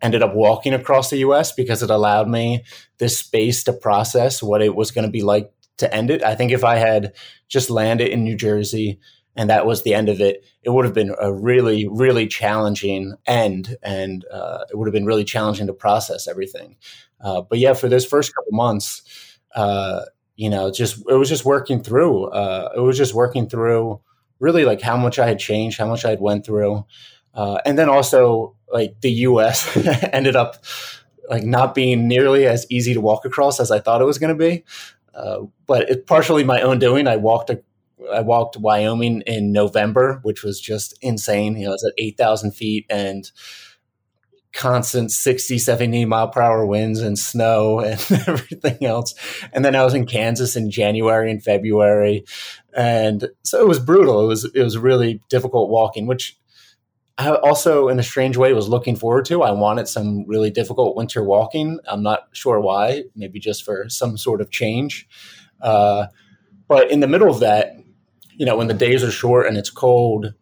ended 0.00 0.24
up 0.24 0.34
walking 0.34 0.74
across 0.74 1.10
the 1.10 1.18
U.S. 1.18 1.52
because 1.52 1.84
it 1.84 1.90
allowed 1.90 2.28
me 2.28 2.64
this 2.98 3.16
space 3.16 3.62
to 3.62 3.72
process 3.72 4.42
what 4.42 4.60
it 4.60 4.74
was 4.74 4.90
going 4.90 5.06
to 5.06 5.10
be 5.10 5.22
like 5.22 5.52
to 5.76 5.94
end 5.94 6.10
it. 6.10 6.24
I 6.24 6.34
think 6.34 6.50
if 6.50 6.64
I 6.64 6.76
had 6.76 7.12
just 7.46 7.70
landed 7.70 8.08
in 8.08 8.24
New 8.24 8.34
Jersey 8.36 8.98
and 9.36 9.48
that 9.50 9.66
was 9.66 9.82
the 9.82 9.94
end 9.94 10.08
of 10.08 10.20
it, 10.20 10.44
it 10.62 10.70
would 10.70 10.84
have 10.84 10.94
been 10.94 11.14
a 11.20 11.32
really, 11.32 11.88
really 11.88 12.26
challenging 12.26 13.14
end, 13.26 13.76
and 13.82 14.24
uh, 14.30 14.64
it 14.70 14.76
would 14.76 14.86
have 14.86 14.92
been 14.92 15.06
really 15.06 15.24
challenging 15.24 15.66
to 15.66 15.72
process 15.72 16.28
everything. 16.28 16.76
Uh, 17.20 17.40
but 17.40 17.58
yeah, 17.58 17.72
for 17.72 17.88
those 17.88 18.04
first 18.04 18.34
couple 18.34 18.52
months, 18.52 19.38
uh, 19.54 20.02
you 20.36 20.50
know, 20.50 20.70
just 20.70 20.98
it 21.08 21.14
was 21.14 21.28
just 21.28 21.44
working 21.44 21.82
through. 21.82 22.24
Uh, 22.26 22.70
it 22.76 22.80
was 22.80 22.96
just 22.96 23.14
working 23.14 23.48
through 23.48 24.00
really 24.38 24.64
like 24.64 24.80
how 24.80 24.96
much 24.96 25.18
I 25.18 25.26
had 25.28 25.38
changed, 25.38 25.78
how 25.78 25.86
much 25.86 26.04
I 26.04 26.10
had 26.10 26.20
went 26.20 26.44
through, 26.44 26.84
uh, 27.34 27.58
and 27.64 27.78
then 27.78 27.88
also 27.88 28.56
like 28.72 29.00
the 29.00 29.12
U.S. 29.12 29.76
ended 30.12 30.36
up 30.36 30.64
like 31.30 31.44
not 31.44 31.74
being 31.74 32.08
nearly 32.08 32.46
as 32.46 32.66
easy 32.68 32.92
to 32.94 33.00
walk 33.00 33.24
across 33.24 33.60
as 33.60 33.70
I 33.70 33.78
thought 33.78 34.02
it 34.02 34.06
was 34.06 34.18
going 34.18 34.36
to 34.36 34.38
be. 34.38 34.64
Uh, 35.14 35.42
but 35.66 35.88
it's 35.88 36.04
partially 36.06 36.44
my 36.44 36.60
own 36.60 36.78
doing. 36.78 37.06
I 37.06 37.16
walked 37.16 37.50
a, 37.50 37.62
I 38.12 38.20
walked 38.20 38.56
Wyoming 38.56 39.22
in 39.26 39.52
November, 39.52 40.20
which 40.22 40.42
was 40.42 40.60
just 40.60 40.96
insane. 41.02 41.56
You 41.56 41.66
know, 41.66 41.74
it's 41.74 41.86
at 41.86 41.92
8,000 41.98 42.52
feet 42.52 42.86
and 42.88 43.30
constant 44.52 45.10
60, 45.10 45.58
70 45.58 46.04
mile 46.04 46.28
per 46.28 46.42
hour 46.42 46.66
winds 46.66 47.00
and 47.00 47.18
snow 47.18 47.80
and 47.80 48.00
everything 48.28 48.84
else. 48.84 49.14
And 49.52 49.64
then 49.64 49.74
I 49.74 49.84
was 49.84 49.94
in 49.94 50.06
Kansas 50.06 50.56
in 50.56 50.70
January 50.70 51.30
and 51.30 51.42
February. 51.42 52.24
And 52.74 53.28
so 53.42 53.60
it 53.60 53.68
was 53.68 53.78
brutal. 53.78 54.22
It 54.24 54.26
was, 54.26 54.44
it 54.54 54.62
was 54.62 54.78
really 54.78 55.20
difficult 55.28 55.70
walking, 55.70 56.06
which 56.06 56.38
I 57.18 57.34
also, 57.34 57.88
in 57.88 57.98
a 57.98 58.02
strange 58.02 58.36
way, 58.36 58.52
was 58.52 58.68
looking 58.68 58.96
forward 58.96 59.26
to. 59.26 59.42
I 59.42 59.50
wanted 59.50 59.86
some 59.86 60.24
really 60.26 60.50
difficult 60.50 60.96
winter 60.96 61.22
walking. 61.22 61.78
I'm 61.86 62.02
not 62.02 62.28
sure 62.32 62.58
why, 62.58 63.04
maybe 63.14 63.38
just 63.38 63.64
for 63.64 63.88
some 63.88 64.16
sort 64.16 64.40
of 64.40 64.50
change. 64.50 65.06
Uh, 65.60 66.06
but 66.68 66.90
in 66.90 67.00
the 67.00 67.06
middle 67.06 67.28
of 67.30 67.40
that, 67.40 67.76
you 68.36 68.46
know, 68.46 68.56
when 68.56 68.68
the 68.68 68.74
days 68.74 69.02
are 69.02 69.10
short 69.10 69.46
and 69.46 69.56
it's 69.56 69.70
cold, 69.70 70.34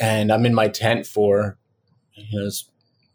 and 0.00 0.30
I'm 0.30 0.46
in 0.46 0.54
my 0.54 0.68
tent 0.68 1.06
for 1.06 1.58
you 2.14 2.40
know 2.40 2.50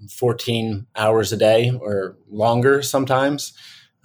14 0.09 0.87
hours 0.95 1.31
a 1.31 1.37
day 1.37 1.71
or 1.79 2.17
longer 2.29 2.81
sometimes, 2.81 3.53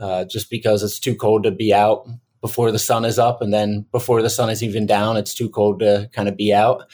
uh, 0.01 0.25
just 0.25 0.51
because 0.51 0.83
it's 0.83 1.01
too 1.01 1.15
cold 1.15 1.45
to 1.45 1.51
be 1.51 1.73
out 1.73 2.07
before 2.41 2.71
the 2.71 2.79
sun 2.79 3.05
is 3.05 3.19
up, 3.19 3.43
and 3.43 3.53
then 3.53 3.87
before 3.93 4.23
the 4.23 4.31
sun 4.31 4.51
is 4.51 4.63
even 4.63 4.87
down, 4.87 5.17
it's 5.17 5.35
too 5.35 5.49
cold 5.49 5.81
to 5.81 6.09
kind 6.13 6.29
of 6.29 6.37
be 6.37 6.53
out. 6.53 6.85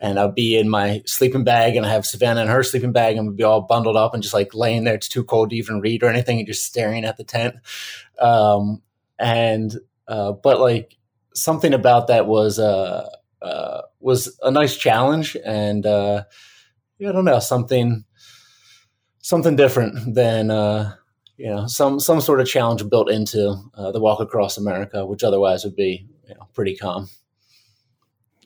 And 0.00 0.18
I'll 0.18 0.32
be 0.32 0.58
in 0.58 0.68
my 0.68 1.00
sleeping 1.06 1.44
bag, 1.44 1.76
and 1.76 1.86
I 1.86 1.90
have 1.90 2.04
Savannah 2.04 2.42
in 2.42 2.48
her 2.48 2.64
sleeping 2.64 2.90
bag, 2.90 3.16
and 3.16 3.26
we'll 3.26 3.36
be 3.36 3.44
all 3.44 3.60
bundled 3.60 3.96
up 3.96 4.14
and 4.14 4.22
just 4.22 4.34
like 4.34 4.52
laying 4.52 4.82
there. 4.82 4.94
It's 4.94 5.08
too 5.08 5.22
cold 5.22 5.50
to 5.50 5.56
even 5.56 5.80
read 5.80 6.02
or 6.02 6.08
anything, 6.08 6.38
and 6.38 6.46
just 6.46 6.66
staring 6.66 7.04
at 7.04 7.16
the 7.16 7.24
tent. 7.24 7.54
Um, 8.18 8.82
and 9.20 9.76
uh, 10.08 10.32
but 10.32 10.58
like 10.58 10.96
something 11.34 11.74
about 11.74 12.06
that 12.08 12.26
was 12.26 12.58
uh, 12.58 13.08
uh, 13.40 13.82
was 14.00 14.38
a 14.42 14.50
nice 14.50 14.76
challenge, 14.76 15.36
and 15.44 15.84
uh, 15.86 16.24
yeah, 16.98 17.10
I 17.10 17.12
don't 17.12 17.24
know 17.24 17.38
something 17.38 18.04
something 19.20 19.56
different 19.56 20.14
than 20.14 20.50
uh, 20.50 20.94
you 21.36 21.48
know 21.48 21.66
some 21.66 21.98
some 22.00 22.20
sort 22.20 22.40
of 22.40 22.46
challenge 22.46 22.88
built 22.88 23.10
into 23.10 23.54
uh, 23.74 23.92
the 23.92 24.00
walk 24.00 24.20
across 24.20 24.58
America, 24.58 25.06
which 25.06 25.24
otherwise 25.24 25.64
would 25.64 25.76
be 25.76 26.06
you 26.28 26.34
know, 26.34 26.48
pretty 26.54 26.76
calm. 26.76 27.08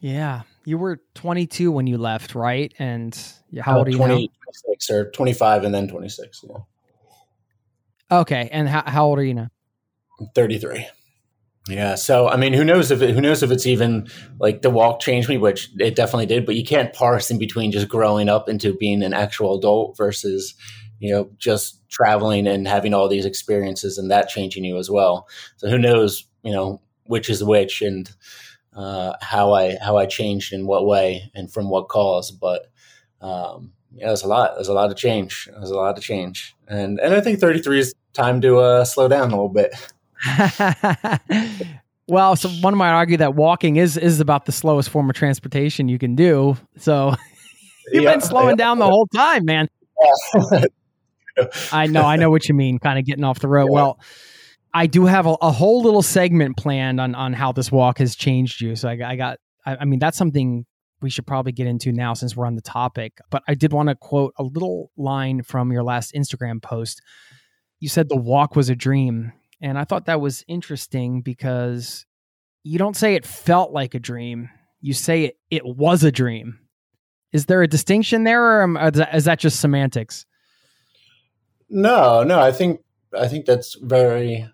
Yeah, 0.00 0.42
you 0.64 0.78
were 0.78 1.00
22 1.14 1.72
when 1.72 1.86
you 1.86 1.98
left, 1.98 2.34
right? 2.34 2.72
And 2.78 3.18
how 3.60 3.78
old 3.78 3.88
are 3.88 3.90
you 3.90 3.96
20, 3.96 4.14
now? 4.14 4.28
26 4.44 4.90
or 4.90 5.10
25, 5.10 5.64
and 5.64 5.74
then 5.74 5.88
26. 5.88 6.44
Yeah. 6.48 6.56
Okay, 8.18 8.48
and 8.52 8.68
how 8.68 8.82
how 8.86 9.06
old 9.06 9.18
are 9.18 9.24
you 9.24 9.34
now? 9.34 9.48
33. 10.34 10.86
Yeah. 11.68 11.96
So 11.96 12.28
I 12.28 12.36
mean, 12.36 12.52
who 12.52 12.64
knows 12.64 12.90
if 12.90 13.02
it, 13.02 13.14
who 13.14 13.20
knows 13.20 13.42
if 13.42 13.50
it's 13.50 13.66
even 13.66 14.08
like 14.38 14.62
the 14.62 14.70
walk 14.70 15.00
changed 15.00 15.28
me, 15.28 15.36
which 15.36 15.70
it 15.78 15.96
definitely 15.96 16.26
did. 16.26 16.46
But 16.46 16.54
you 16.54 16.64
can't 16.64 16.92
parse 16.92 17.30
in 17.30 17.38
between 17.38 17.72
just 17.72 17.88
growing 17.88 18.28
up 18.28 18.48
into 18.48 18.76
being 18.76 19.02
an 19.02 19.12
actual 19.12 19.58
adult 19.58 19.96
versus 19.96 20.54
you 21.00 21.12
know 21.12 21.30
just 21.38 21.88
traveling 21.88 22.46
and 22.46 22.68
having 22.68 22.94
all 22.94 23.08
these 23.08 23.24
experiences 23.24 23.98
and 23.98 24.10
that 24.10 24.28
changing 24.28 24.64
you 24.64 24.76
as 24.76 24.90
well. 24.90 25.28
So 25.56 25.68
who 25.68 25.78
knows, 25.78 26.26
you 26.42 26.52
know, 26.52 26.80
which 27.06 27.28
is 27.28 27.42
which 27.42 27.82
and 27.82 28.08
uh, 28.74 29.14
how 29.20 29.52
I 29.52 29.76
how 29.82 29.96
I 29.96 30.06
changed 30.06 30.52
in 30.52 30.66
what 30.66 30.86
way 30.86 31.30
and 31.34 31.52
from 31.52 31.68
what 31.68 31.88
cause. 31.88 32.30
But 32.30 32.70
um, 33.20 33.72
yeah, 33.92 34.08
there's 34.08 34.22
a 34.22 34.28
lot. 34.28 34.54
There's 34.54 34.68
a 34.68 34.74
lot 34.74 34.90
of 34.90 34.96
change. 34.96 35.48
There's 35.50 35.70
a 35.70 35.76
lot 35.76 35.98
of 35.98 36.04
change, 36.04 36.54
and 36.68 37.00
and 37.00 37.12
I 37.12 37.20
think 37.20 37.40
33 37.40 37.80
is 37.80 37.94
time 38.12 38.40
to 38.42 38.58
uh, 38.58 38.84
slow 38.84 39.08
down 39.08 39.32
a 39.32 39.36
little 39.36 39.48
bit. 39.48 39.74
well, 42.08 42.36
so 42.36 42.48
one 42.48 42.76
might 42.76 42.90
argue 42.90 43.16
that 43.18 43.34
walking 43.34 43.76
is 43.76 43.96
is 43.96 44.20
about 44.20 44.46
the 44.46 44.52
slowest 44.52 44.90
form 44.90 45.08
of 45.10 45.16
transportation 45.16 45.88
you 45.88 45.98
can 45.98 46.14
do. 46.14 46.56
So 46.78 47.14
you've 47.92 48.04
been 48.04 48.20
slowing 48.20 48.56
down 48.56 48.78
the 48.78 48.86
whole 48.86 49.06
time, 49.14 49.44
man. 49.44 49.68
I 51.72 51.86
know, 51.86 52.02
I 52.02 52.16
know 52.16 52.30
what 52.30 52.48
you 52.48 52.54
mean. 52.54 52.78
Kind 52.78 52.98
of 52.98 53.04
getting 53.04 53.24
off 53.24 53.40
the 53.40 53.48
road. 53.48 53.66
Yeah. 53.66 53.74
Well, 53.74 54.00
I 54.72 54.86
do 54.86 55.06
have 55.06 55.26
a, 55.26 55.36
a, 55.40 55.50
whole 55.50 55.82
little 55.82 56.02
segment 56.02 56.56
planned 56.56 57.00
on 57.00 57.14
on 57.14 57.32
how 57.32 57.52
this 57.52 57.72
walk 57.72 57.98
has 57.98 58.14
changed 58.14 58.60
you. 58.60 58.76
So 58.76 58.88
I, 58.88 58.98
I 59.04 59.16
got, 59.16 59.38
I, 59.64 59.76
I 59.80 59.84
mean, 59.84 59.98
that's 59.98 60.18
something 60.18 60.66
we 61.00 61.10
should 61.10 61.26
probably 61.26 61.52
get 61.52 61.66
into 61.66 61.92
now 61.92 62.14
since 62.14 62.36
we're 62.36 62.46
on 62.46 62.54
the 62.54 62.62
topic. 62.62 63.18
But 63.30 63.42
I 63.48 63.54
did 63.54 63.72
want 63.72 63.88
to 63.88 63.94
quote 63.94 64.34
a 64.38 64.42
little 64.42 64.90
line 64.96 65.42
from 65.42 65.72
your 65.72 65.82
last 65.82 66.14
Instagram 66.14 66.62
post. 66.62 67.02
You 67.80 67.88
said 67.88 68.08
the 68.08 68.16
walk 68.16 68.56
was 68.56 68.70
a 68.70 68.74
dream. 68.74 69.32
And 69.60 69.78
I 69.78 69.84
thought 69.84 70.06
that 70.06 70.20
was 70.20 70.44
interesting 70.48 71.22
because 71.22 72.04
you 72.62 72.78
don't 72.78 72.96
say 72.96 73.14
it 73.14 73.26
felt 73.26 73.72
like 73.72 73.94
a 73.94 73.98
dream, 73.98 74.50
you 74.80 74.92
say 74.92 75.24
it, 75.24 75.38
it 75.50 75.64
was 75.64 76.04
a 76.04 76.12
dream. 76.12 76.58
Is 77.32 77.46
there 77.46 77.62
a 77.62 77.68
distinction 77.68 78.24
there, 78.24 78.62
or 78.62 78.90
is 79.12 79.24
that 79.24 79.38
just 79.38 79.60
semantics? 79.60 80.26
No, 81.68 82.22
no. 82.22 82.40
I 82.40 82.52
think 82.52 82.80
I 83.18 83.28
think 83.28 83.46
that's 83.46 83.76
very 83.80 84.48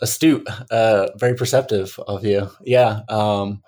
astute, 0.00 0.46
uh, 0.70 1.08
very 1.16 1.34
perceptive 1.34 1.98
of 2.06 2.24
you. 2.24 2.48
Yeah, 2.62 3.00
um, 3.08 3.62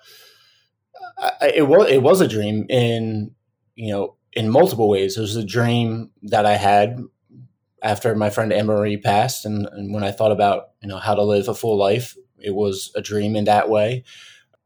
I, 1.17 1.51
it 1.55 1.67
was 1.67 1.89
it 1.89 2.01
was 2.01 2.21
a 2.21 2.27
dream 2.27 2.65
in 2.69 3.31
you 3.75 3.91
know 3.91 4.15
in 4.33 4.49
multiple 4.49 4.89
ways. 4.89 5.17
It 5.17 5.21
was 5.21 5.35
a 5.35 5.45
dream 5.45 6.11
that 6.23 6.45
I 6.45 6.55
had 6.55 6.99
after 7.85 8.15
my 8.15 8.31
friend 8.31 8.51
Anne 8.51 8.65
Marie 8.65 8.97
passed, 8.97 9.45
and, 9.45 9.67
and 9.71 9.93
when 9.93 10.03
I 10.03 10.11
thought 10.11 10.31
about 10.31 10.69
you 10.81 10.89
know 10.89 10.97
how 10.97 11.13
to 11.13 11.21
live 11.21 11.47
a 11.47 11.53
full 11.53 11.77
life, 11.77 12.17
it 12.39 12.55
was 12.55 12.91
a 12.95 13.01
dream 13.01 13.35
in 13.35 13.45
that 13.45 13.69
way. 13.69 14.03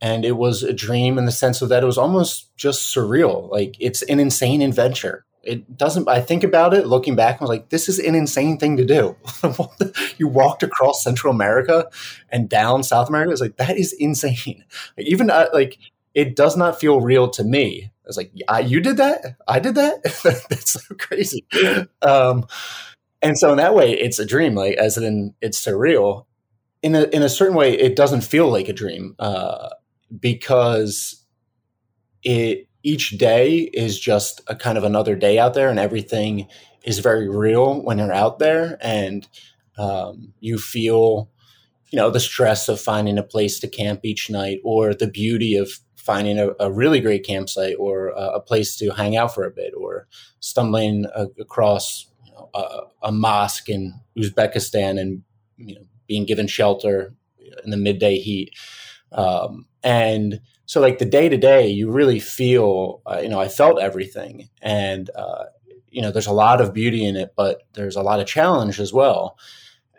And 0.01 0.23
it 0.23 0.37
was 0.37 0.63
a 0.63 0.71
dream 0.71 1.17
in 1.17 1.25
the 1.25 1.31
sense 1.31 1.61
of 1.61 1.67
that 1.69 1.83
it 1.83 1.85
was 1.85 1.97
almost 1.97 2.55
just 2.55 2.95
surreal. 2.95 3.51
Like 3.51 3.75
it's 3.79 4.01
an 4.03 4.21
insane 4.21 4.61
adventure. 4.61 5.25
It 5.43 5.77
doesn't. 5.77 6.07
I 6.07 6.21
think 6.21 6.45
about 6.45 6.73
it 6.73 6.87
looking 6.87 7.17
back. 7.17 7.35
I 7.35 7.43
was 7.43 7.49
like, 7.49 7.69
"This 7.69 7.89
is 7.89 7.99
an 7.99 8.15
insane 8.15 8.57
thing 8.57 8.77
to 8.77 8.85
do." 8.85 9.17
you 10.17 10.29
walked 10.29 10.63
across 10.63 11.03
Central 11.03 11.33
America 11.33 11.89
and 12.29 12.47
down 12.47 12.83
South 12.83 13.09
America. 13.09 13.31
It's 13.31 13.41
like 13.41 13.57
that 13.57 13.77
is 13.77 13.91
insane. 13.91 14.63
Like, 14.97 15.07
even 15.07 15.29
uh, 15.29 15.47
like 15.53 15.77
it 16.13 16.37
does 16.37 16.55
not 16.55 16.79
feel 16.79 17.01
real 17.01 17.29
to 17.31 17.43
me. 17.43 17.91
I 17.91 18.07
was 18.07 18.17
like, 18.17 18.31
"You 18.65 18.79
did 18.79 18.97
that? 18.97 19.35
I 19.47 19.59
did 19.59 19.75
that? 19.75 20.03
That's 20.49 20.71
so 20.71 20.95
crazy." 20.95 21.45
Um, 22.01 22.45
and 23.21 23.37
so 23.37 23.51
in 23.51 23.57
that 23.57 23.75
way, 23.75 23.91
it's 23.91 24.19
a 24.19 24.25
dream, 24.25 24.55
like 24.55 24.75
as 24.75 24.97
in 24.97 25.33
it's 25.41 25.63
surreal. 25.63 26.25
in 26.81 26.95
a 26.95 27.03
in 27.03 27.21
a 27.21 27.29
certain 27.29 27.55
way, 27.55 27.73
it 27.77 27.95
doesn't 27.95 28.21
feel 28.21 28.49
like 28.49 28.69
a 28.69 28.73
dream 28.73 29.15
uh, 29.19 29.69
because 30.19 31.25
it 32.23 32.67
each 32.83 33.17
day 33.17 33.57
is 33.73 33.99
just 33.99 34.41
a 34.47 34.55
kind 34.55 34.77
of 34.77 34.83
another 34.83 35.15
day 35.15 35.37
out 35.37 35.53
there, 35.53 35.69
and 35.69 35.79
everything 35.79 36.47
is 36.83 36.99
very 36.99 37.29
real 37.29 37.83
when 37.83 37.97
you're 37.97 38.13
out 38.13 38.39
there, 38.39 38.77
and 38.81 39.27
um, 39.77 40.33
you 40.39 40.57
feel 40.57 41.29
you 41.91 41.97
know 41.97 42.09
the 42.09 42.19
stress 42.19 42.69
of 42.69 42.79
finding 42.79 43.17
a 43.17 43.23
place 43.23 43.59
to 43.59 43.67
camp 43.67 44.01
each 44.03 44.29
night 44.29 44.59
or 44.63 44.93
the 44.93 45.07
beauty 45.07 45.57
of 45.57 45.71
finding 45.97 46.39
a, 46.39 46.49
a 46.59 46.71
really 46.71 47.01
great 47.01 47.25
campsite 47.25 47.75
or 47.77 48.09
a, 48.09 48.35
a, 48.35 48.41
place 48.41 48.77
to 48.77 48.89
hang 48.91 49.15
out 49.15 49.35
for 49.35 49.43
a 49.43 49.51
bit 49.51 49.73
or 49.77 50.07
stumbling 50.39 51.05
a, 51.13 51.27
across 51.39 52.08
know, 52.53 52.87
a, 53.01 53.11
mosque 53.11 53.69
in 53.69 53.93
uzbekistan 54.17 54.99
and 54.99 55.23
you 55.57 55.75
know 55.75 55.81
being 56.07 56.25
given 56.25 56.47
shelter 56.47 57.13
in 57.63 57.71
the 57.71 57.77
midday 57.77 58.17
heat. 58.17 58.51
Um, 59.11 59.67
and 59.83 60.41
so 60.65 60.81
like 60.81 60.99
the 60.99 61.05
day 61.05 61.29
to 61.29 61.37
day 61.37 61.67
you 61.67 61.91
really 61.91 62.19
feel 62.19 63.01
uh, 63.05 63.19
you 63.21 63.29
know 63.29 63.39
i 63.39 63.47
felt 63.47 63.79
everything. 63.79 64.49
And 64.61 65.09
uh, 65.15 65.45
you 65.89 66.01
know 66.01 66.11
there's 66.11 66.27
a 66.27 66.33
lot 66.33 66.61
of 66.61 66.73
beauty 66.73 67.03
in 67.05 67.15
it 67.15 67.33
but 67.35 67.63
there's 67.73 67.95
a 67.95 68.03
lot 68.03 68.19
of 68.19 68.27
challenge 68.27 68.79
as 68.79 68.93
well. 68.93 69.37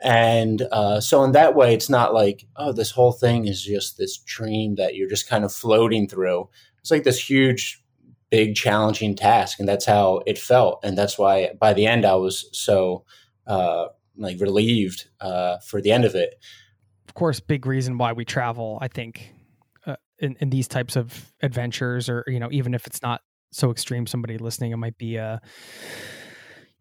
And 0.02 0.62
uh, 0.72 1.00
so, 1.00 1.24
in 1.24 1.32
that 1.32 1.54
way, 1.54 1.74
it's 1.74 1.90
not 1.90 2.14
like, 2.14 2.46
oh, 2.56 2.72
this 2.72 2.90
whole 2.90 3.12
thing 3.12 3.46
is 3.46 3.62
just 3.62 3.98
this 3.98 4.16
dream 4.16 4.76
that 4.76 4.94
you're 4.94 5.08
just 5.08 5.28
kind 5.28 5.44
of 5.44 5.52
floating 5.52 6.08
through. 6.08 6.48
It's 6.80 6.90
like 6.90 7.04
this 7.04 7.28
huge, 7.28 7.82
big, 8.30 8.54
challenging 8.54 9.14
task. 9.16 9.58
And 9.58 9.68
that's 9.68 9.84
how 9.84 10.22
it 10.26 10.38
felt. 10.38 10.80
And 10.84 10.96
that's 10.96 11.18
why 11.18 11.50
by 11.58 11.72
the 11.72 11.86
end, 11.86 12.04
I 12.04 12.14
was 12.14 12.48
so 12.52 13.04
uh, 13.46 13.86
like 14.16 14.40
relieved 14.40 15.08
uh, 15.20 15.58
for 15.58 15.80
the 15.80 15.92
end 15.92 16.04
of 16.04 16.14
it. 16.14 16.34
Of 17.08 17.14
course, 17.14 17.40
big 17.40 17.66
reason 17.66 17.98
why 17.98 18.12
we 18.12 18.24
travel, 18.24 18.78
I 18.80 18.88
think, 18.88 19.34
uh, 19.86 19.96
in, 20.18 20.36
in 20.40 20.50
these 20.50 20.68
types 20.68 20.96
of 20.96 21.32
adventures, 21.42 22.08
or, 22.08 22.24
you 22.28 22.38
know, 22.38 22.48
even 22.52 22.72
if 22.72 22.86
it's 22.86 23.02
not 23.02 23.20
so 23.52 23.70
extreme, 23.70 24.06
somebody 24.06 24.38
listening, 24.38 24.70
it 24.70 24.76
might 24.76 24.96
be 24.96 25.16
a 25.16 25.24
uh, 25.24 25.38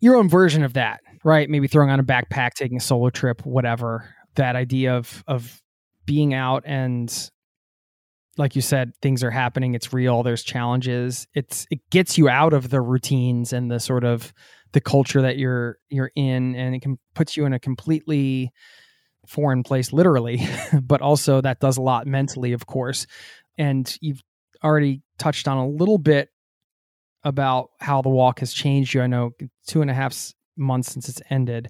your 0.01 0.15
own 0.15 0.29
version 0.29 0.63
of 0.63 0.73
that, 0.73 1.01
right? 1.23 1.49
Maybe 1.49 1.67
throwing 1.67 1.89
on 1.89 1.99
a 1.99 2.03
backpack, 2.03 2.51
taking 2.53 2.77
a 2.77 2.81
solo 2.81 3.09
trip, 3.09 3.45
whatever. 3.45 4.13
That 4.35 4.55
idea 4.55 4.95
of 4.95 5.23
of 5.27 5.61
being 6.05 6.33
out 6.33 6.63
and 6.65 7.31
like 8.39 8.55
you 8.55 8.61
said, 8.61 8.93
things 9.01 9.21
are 9.23 9.29
happening, 9.29 9.75
it's 9.75 9.93
real, 9.93 10.23
there's 10.23 10.43
challenges. 10.43 11.27
It's 11.35 11.67
it 11.69 11.81
gets 11.91 12.17
you 12.17 12.29
out 12.29 12.53
of 12.53 12.69
the 12.69 12.81
routines 12.81 13.51
and 13.51 13.69
the 13.69 13.79
sort 13.79 14.05
of 14.05 14.33
the 14.71 14.81
culture 14.81 15.21
that 15.21 15.37
you're 15.37 15.77
you're 15.89 16.11
in 16.15 16.55
and 16.55 16.73
it 16.73 16.81
can 16.81 16.97
put 17.13 17.35
you 17.35 17.45
in 17.45 17.53
a 17.53 17.59
completely 17.59 18.51
foreign 19.27 19.61
place 19.61 19.91
literally, 19.91 20.41
but 20.81 21.01
also 21.01 21.41
that 21.41 21.59
does 21.59 21.77
a 21.77 21.81
lot 21.81 22.07
mentally, 22.07 22.53
of 22.53 22.65
course. 22.65 23.05
And 23.57 23.93
you've 24.01 24.23
already 24.63 25.01
touched 25.17 25.47
on 25.47 25.57
a 25.57 25.67
little 25.67 25.97
bit 25.97 26.29
about 27.23 27.71
how 27.81 28.01
the 28.01 28.09
walk 28.09 28.39
has 28.39 28.53
changed 28.53 28.93
you. 28.93 29.01
I 29.01 29.07
know 29.07 29.31
two 29.67 29.81
and 29.81 29.91
a 29.91 29.93
half 29.93 30.33
months 30.55 30.93
since 30.93 31.09
it's 31.09 31.21
ended. 31.29 31.69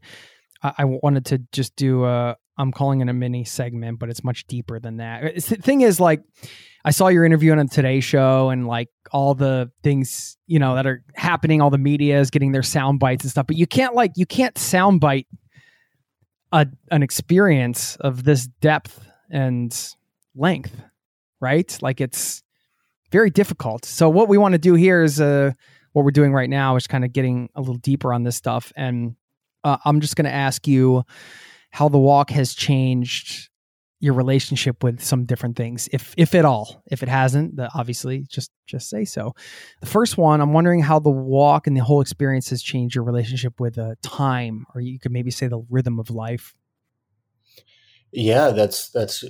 I, 0.61 0.73
I 0.79 0.85
wanted 0.85 1.25
to 1.27 1.39
just 1.51 1.75
do 1.75 2.05
a. 2.05 2.37
I'm 2.59 2.73
calling 2.73 2.99
it 2.99 3.07
a 3.07 3.13
mini 3.13 3.45
segment, 3.45 3.99
but 3.99 4.09
it's 4.09 4.23
much 4.23 4.45
deeper 4.45 4.79
than 4.79 4.97
that. 4.97 5.23
It's, 5.23 5.47
the 5.47 5.55
thing 5.55 5.79
is, 5.79 5.99
like, 5.99 6.21
I 6.83 6.91
saw 6.91 7.07
your 7.07 7.23
interview 7.23 7.53
on 7.53 7.59
a 7.59 7.67
Today 7.67 8.01
Show, 8.01 8.49
and 8.49 8.67
like 8.67 8.89
all 9.11 9.33
the 9.33 9.71
things 9.81 10.37
you 10.45 10.59
know 10.59 10.75
that 10.75 10.85
are 10.85 11.03
happening. 11.15 11.61
All 11.61 11.69
the 11.69 11.77
media 11.77 12.19
is 12.19 12.29
getting 12.29 12.51
their 12.51 12.63
sound 12.63 12.99
bites 12.99 13.23
and 13.23 13.31
stuff, 13.31 13.47
but 13.47 13.55
you 13.55 13.65
can't 13.65 13.95
like 13.95 14.11
you 14.15 14.25
can't 14.25 14.57
sound 14.57 14.99
bite 14.99 15.27
a 16.51 16.67
an 16.91 17.03
experience 17.03 17.95
of 17.97 18.23
this 18.23 18.47
depth 18.61 18.99
and 19.29 19.75
length, 20.35 20.81
right? 21.39 21.77
Like 21.81 22.01
it's 22.01 22.43
very 23.11 23.29
difficult. 23.29 23.85
So 23.85 24.09
what 24.09 24.29
we 24.29 24.37
want 24.37 24.53
to 24.53 24.59
do 24.59 24.73
here 24.75 25.03
is 25.03 25.19
uh, 25.19 25.51
what 25.93 26.05
we're 26.05 26.11
doing 26.11 26.33
right 26.33 26.49
now 26.49 26.75
is 26.75 26.87
kind 26.87 27.03
of 27.03 27.11
getting 27.11 27.49
a 27.55 27.61
little 27.61 27.75
deeper 27.75 28.13
on 28.13 28.23
this 28.23 28.35
stuff, 28.35 28.71
and 28.75 29.15
uh, 29.63 29.77
I'm 29.83 29.99
just 29.99 30.15
going 30.15 30.25
to 30.25 30.33
ask 30.33 30.67
you 30.67 31.03
how 31.69 31.89
the 31.89 31.99
walk 31.99 32.29
has 32.31 32.53
changed 32.53 33.49
your 34.01 34.13
relationship 34.13 34.81
with 34.81 35.01
some 35.01 35.25
different 35.25 35.57
things, 35.57 35.89
if 35.91 36.13
if 36.17 36.33
at 36.33 36.45
all. 36.45 36.83
If 36.89 37.03
it 37.03 37.09
hasn't, 37.09 37.57
the, 37.57 37.69
obviously 37.75 38.25
just 38.29 38.49
just 38.65 38.89
say 38.89 39.03
so. 39.03 39.33
The 39.81 39.87
first 39.87 40.17
one, 40.17 40.39
I'm 40.39 40.53
wondering 40.53 40.81
how 40.81 40.99
the 40.99 41.09
walk 41.09 41.67
and 41.67 41.75
the 41.75 41.83
whole 41.83 41.99
experience 41.99 42.49
has 42.49 42.63
changed 42.63 42.95
your 42.95 43.03
relationship 43.03 43.59
with 43.59 43.77
uh, 43.77 43.95
time, 44.01 44.65
or 44.73 44.81
you 44.81 44.99
could 44.99 45.11
maybe 45.11 45.31
say 45.31 45.47
the 45.47 45.61
rhythm 45.69 45.99
of 45.99 46.09
life. 46.09 46.55
Yeah, 48.11 48.51
that's 48.51 48.89
that's 48.89 49.25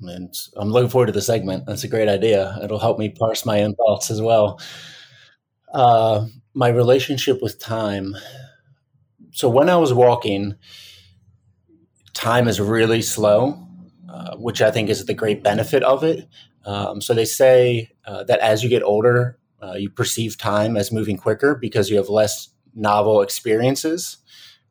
and 0.00 0.34
I'm 0.56 0.70
looking 0.70 0.90
forward 0.90 1.06
to 1.06 1.12
the 1.12 1.20
segment. 1.20 1.66
That's 1.66 1.84
a 1.84 1.88
great 1.88 2.08
idea. 2.08 2.58
It'll 2.62 2.78
help 2.78 2.98
me 2.98 3.08
parse 3.08 3.44
my 3.44 3.62
own 3.62 3.74
thoughts 3.74 4.10
as 4.10 4.20
well. 4.20 4.60
Uh, 5.72 6.26
my 6.54 6.68
relationship 6.68 7.42
with 7.42 7.58
time. 7.58 8.14
So 9.32 9.48
when 9.48 9.68
I 9.68 9.76
was 9.76 9.94
walking, 9.94 10.56
time 12.14 12.48
is 12.48 12.60
really 12.60 13.02
slow, 13.02 13.66
uh, 14.08 14.36
which 14.36 14.60
I 14.62 14.70
think 14.70 14.88
is 14.88 15.04
the 15.04 15.14
great 15.14 15.42
benefit 15.42 15.82
of 15.82 16.04
it. 16.04 16.28
Um, 16.64 17.00
so 17.00 17.14
they 17.14 17.24
say 17.24 17.90
uh, 18.06 18.24
that 18.24 18.40
as 18.40 18.62
you 18.62 18.68
get 18.68 18.82
older, 18.82 19.38
uh, 19.62 19.74
you 19.74 19.90
perceive 19.90 20.38
time 20.38 20.76
as 20.76 20.92
moving 20.92 21.16
quicker 21.16 21.54
because 21.54 21.90
you 21.90 21.96
have 21.96 22.08
less 22.08 22.48
novel 22.74 23.22
experiences. 23.22 24.18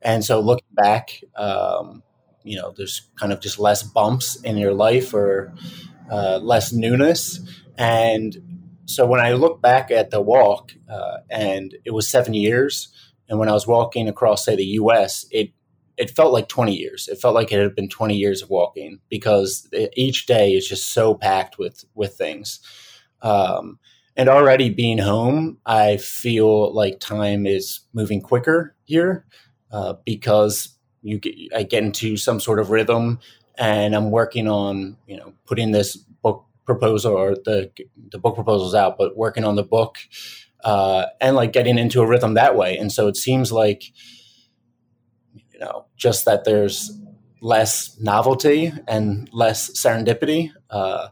And 0.02 0.24
so 0.24 0.40
looking 0.40 0.68
back, 0.74 1.22
um, 1.36 2.04
you 2.44 2.58
know 2.58 2.74
there's 2.76 3.10
kind 3.16 3.32
of 3.32 3.40
just 3.40 3.60
less 3.60 3.84
bumps 3.84 4.36
in 4.42 4.58
your 4.58 4.74
life 4.74 5.14
or 5.14 5.54
uh, 6.12 6.40
less 6.42 6.74
newness 6.74 7.40
and 7.78 8.38
so 8.86 9.06
when 9.06 9.20
i 9.20 9.34
look 9.34 9.62
back 9.62 9.92
at 9.92 10.10
the 10.10 10.22
walk 10.22 10.74
uh, 10.90 11.18
and 11.30 11.76
it 11.86 11.92
was 11.92 12.10
seven 12.10 12.34
years 12.34 12.90
and 13.30 13.40
when 13.40 13.50
i 13.50 13.54
was 13.54 13.68
walking 13.68 14.08
across 14.08 14.46
say 14.46 14.56
the 14.56 14.64
us 14.64 15.26
it 15.32 15.52
it 15.98 16.10
felt 16.10 16.34
like 16.34 16.48
20 16.48 16.76
years 16.76 17.08
it 17.08 17.20
felt 17.20 17.36
like 17.36 17.52
it 17.52 17.62
had 17.62 17.76
been 17.76 17.90
20 17.90 18.16
years 18.16 18.42
of 18.42 18.50
walking 18.50 19.00
because 19.10 19.70
each 19.96 20.26
day 20.26 20.54
is 20.54 20.68
just 20.68 20.90
so 20.94 21.14
packed 21.16 21.58
with 21.58 21.86
with 21.96 22.16
things 22.16 22.60
um, 23.22 23.80
and 24.16 24.30
already 24.30 24.70
being 24.70 24.98
home 24.98 25.58
i 25.66 25.98
feel 25.98 26.74
like 26.74 27.00
time 27.00 27.46
is 27.46 27.82
moving 27.94 28.22
quicker 28.22 28.76
here 28.86 29.26
uh, 29.72 29.94
because 30.06 30.76
you 31.02 31.20
get, 31.20 31.36
I 31.56 31.64
get 31.64 31.84
into 31.84 32.18
some 32.18 32.40
sort 32.40 32.60
of 32.60 32.70
rhythm 32.70 33.20
and 33.58 33.96
I'm 33.96 34.12
working 34.12 34.48
on, 34.48 34.98
you 35.08 35.18
know, 35.18 35.34
putting 35.46 35.72
this 35.72 35.96
book 35.96 36.46
proposal 36.66 37.14
or 37.14 37.36
the, 37.36 37.72
the 38.12 38.20
book 38.20 38.36
proposals 38.36 38.76
out, 38.76 38.98
but 38.98 39.18
working 39.18 39.44
on 39.44 39.56
the 39.56 39.64
book, 39.64 39.98
uh, 40.64 41.06
and 41.20 41.36
like 41.36 41.54
getting 41.54 41.78
into 41.78 42.02
a 42.02 42.08
rhythm 42.08 42.36
that 42.36 42.56
way. 42.56 42.78
And 42.78 42.92
so 42.92 43.08
it 43.08 43.18
seems 43.18 43.52
like, 43.52 43.84
know, 45.62 45.86
just 45.96 46.26
that 46.26 46.44
there's 46.44 46.92
less 47.42 47.98
novelty 48.00 48.74
and 48.88 49.30
less 49.32 49.72
serendipity. 49.72 50.52
Uh, 50.70 51.08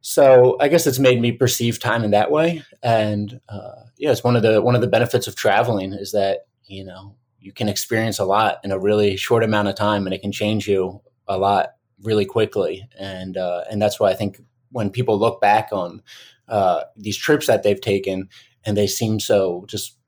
so 0.00 0.56
I 0.60 0.68
guess 0.68 0.86
it's 0.86 0.98
made 0.98 1.20
me 1.20 1.32
perceive 1.32 1.78
time 1.78 2.04
in 2.04 2.12
that 2.12 2.30
way. 2.30 2.62
And, 2.82 3.40
uh, 3.48 3.84
yeah, 3.98 4.12
it's 4.12 4.24
one 4.24 4.36
of 4.36 4.42
the, 4.42 4.62
one 4.62 4.74
of 4.74 4.80
the 4.80 4.88
benefits 4.96 5.26
of 5.26 5.36
traveling 5.36 5.92
is 5.92 6.12
that, 6.12 6.46
you 6.66 6.84
know, 6.84 7.16
you 7.38 7.52
can 7.52 7.68
experience 7.68 8.18
a 8.18 8.24
lot 8.24 8.56
in 8.64 8.72
a 8.72 8.78
really 8.78 9.18
short 9.18 9.44
amount 9.44 9.68
of 9.68 9.74
time, 9.74 10.06
and 10.06 10.14
it 10.14 10.22
can 10.22 10.32
change 10.32 10.66
you 10.66 11.02
a 11.28 11.36
lot 11.36 11.74
really 12.02 12.24
quickly. 12.24 12.88
And 12.98 13.36
uh, 13.36 13.64
and 13.70 13.82
that's 13.82 14.00
why 14.00 14.10
I 14.10 14.14
think 14.14 14.40
when 14.72 14.88
people 14.88 15.18
look 15.18 15.42
back 15.42 15.68
on 15.70 16.02
uh, 16.48 16.84
these 16.96 17.18
trips 17.18 17.46
that 17.46 17.62
they've 17.62 17.80
taken, 17.80 18.30
and 18.64 18.78
they 18.78 18.86
seem 18.86 19.20
so 19.20 19.66
just 19.68 19.98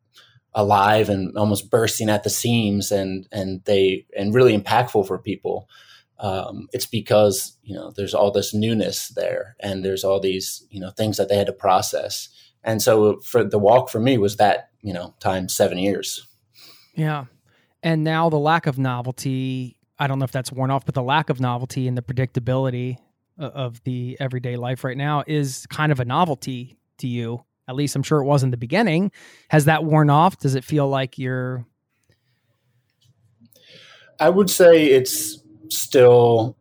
alive 0.57 1.09
and 1.09 1.37
almost 1.37 1.71
bursting 1.71 2.11
at 2.11 2.25
the 2.25 2.31
seams, 2.31 2.91
and 2.91 3.29
and 3.31 3.63
they 3.65 4.07
and 4.17 4.35
really 4.35 4.59
impactful 4.59 5.07
for 5.07 5.19
people. 5.19 5.69
Um, 6.19 6.69
it's 6.73 6.87
because 6.87 7.57
you 7.63 7.75
know 7.75 7.93
there's 7.95 8.15
all 8.15 8.33
this 8.33 8.53
newness 8.53 9.09
there, 9.11 9.55
and 9.61 9.85
there's 9.85 10.03
all 10.03 10.19
these 10.19 10.67
you 10.71 10.81
know 10.81 10.91
things 10.91 11.19
that 11.19 11.29
they 11.29 11.37
had 11.37 11.47
to 11.47 11.53
process. 11.53 12.29
And 12.65 12.83
so 12.83 13.21
for 13.21 13.45
the 13.45 13.61
walk 13.61 13.91
for 13.91 14.01
me 14.01 14.19
was 14.19 14.37
that 14.37 14.71
you 14.83 14.93
know 14.93 15.15
time 15.21 15.49
seven 15.49 15.79
years. 15.79 16.27
Yeah. 16.95 17.27
And 17.83 18.03
now 18.03 18.31
the 18.31 18.39
lack 18.39 18.67
of 18.67 18.79
novelty, 18.79 19.77
I 19.99 20.09
don't 20.09 20.19
know 20.19 20.25
if 20.25 20.33
that's 20.33 20.51
worn 20.51 20.73
off, 20.73 20.85
but 20.85 20.95
the 20.95 21.03
lack 21.03 21.31
of 21.31 21.41
novelty 21.41 21.87
and 21.87 21.97
the 21.97 22.03
predictability 22.03 22.97
of 23.39 23.85
the 23.85 24.17
everyday 24.19 24.57
life 24.57 24.83
right 24.83 24.97
now 24.97 25.23
is 25.27 25.67
kind 25.67 25.93
of 25.93 26.01
a 26.01 26.05
novelty 26.05 26.79
to 26.99 27.07
you. 27.07 27.45
At 27.69 27.75
least 27.75 27.97
I'm 27.97 28.03
sure 28.03 28.21
it 28.21 28.27
was 28.27 28.43
in 28.43 28.51
the 28.51 28.57
beginning. 28.57 29.11
Has 29.49 29.65
that 29.65 29.85
worn 29.85 30.11
off? 30.11 30.39
Does 30.39 30.55
it 30.55 30.65
feel 30.65 30.89
like 30.89 31.19
you're 31.19 31.67
I 34.19 34.31
would 34.31 34.49
say 34.49 34.87
it's 34.87 35.43
still 35.69 36.57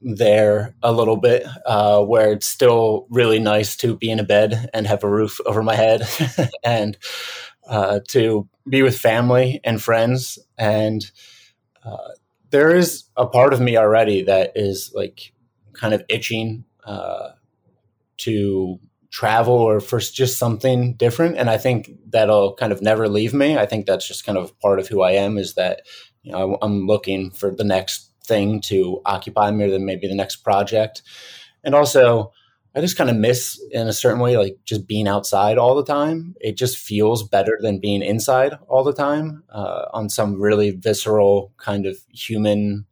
there 0.00 0.74
a 0.82 0.92
little 0.92 1.16
bit, 1.16 1.44
uh, 1.66 2.02
where 2.02 2.32
it's 2.32 2.46
still 2.46 3.06
really 3.10 3.38
nice 3.38 3.76
to 3.78 3.96
be 3.96 4.10
in 4.10 4.20
a 4.20 4.24
bed 4.24 4.70
and 4.72 4.86
have 4.86 5.02
a 5.02 5.10
roof 5.10 5.40
over 5.44 5.62
my 5.62 5.74
head 5.74 6.02
and 6.64 6.96
uh, 7.68 8.00
to 8.08 8.48
be 8.68 8.82
with 8.82 8.98
family 8.98 9.60
and 9.64 9.82
friends 9.82 10.38
and 10.58 11.10
uh, 11.84 12.08
there 12.50 12.74
is 12.74 13.04
a 13.16 13.26
part 13.26 13.52
of 13.52 13.60
me 13.60 13.76
already 13.76 14.22
that 14.22 14.52
is 14.54 14.92
like 14.94 15.32
kind 15.72 15.94
of 15.94 16.02
itching 16.08 16.64
uh, 16.84 17.30
to 18.18 18.78
travel 19.10 19.54
or 19.54 19.80
for 19.80 19.98
just 19.98 20.38
something 20.38 20.94
different 20.94 21.36
and 21.36 21.50
i 21.50 21.58
think 21.58 21.90
that'll 22.08 22.54
kind 22.54 22.72
of 22.72 22.80
never 22.80 23.08
leave 23.08 23.34
me. 23.34 23.56
I 23.56 23.66
think 23.66 23.86
that's 23.86 24.06
just 24.06 24.24
kind 24.24 24.38
of 24.38 24.58
part 24.60 24.78
of 24.78 24.88
who 24.88 25.02
i 25.02 25.12
am 25.12 25.36
is 25.36 25.54
that 25.54 25.82
you 26.22 26.32
know 26.32 26.58
i'm 26.62 26.86
looking 26.86 27.30
for 27.30 27.50
the 27.50 27.64
next 27.64 28.10
thing 28.24 28.60
to 28.60 29.00
occupy 29.04 29.50
me 29.50 29.64
or 29.64 29.70
then 29.70 29.84
maybe 29.84 30.06
the 30.06 30.14
next 30.14 30.36
project. 30.36 31.02
And 31.64 31.74
also 31.74 32.32
i 32.76 32.80
just 32.80 32.96
kind 32.96 33.10
of 33.10 33.16
miss 33.16 33.60
in 33.72 33.88
a 33.88 33.92
certain 33.92 34.20
way 34.20 34.36
like 34.36 34.56
just 34.64 34.86
being 34.86 35.08
outside 35.08 35.58
all 35.58 35.74
the 35.74 35.84
time. 35.84 36.36
It 36.40 36.56
just 36.56 36.78
feels 36.78 37.28
better 37.28 37.58
than 37.60 37.80
being 37.80 38.02
inside 38.02 38.54
all 38.68 38.84
the 38.84 38.92
time 38.92 39.42
uh, 39.50 39.86
on 39.92 40.08
some 40.08 40.40
really 40.40 40.70
visceral 40.70 41.52
kind 41.56 41.84
of 41.84 41.96
human 42.12 42.86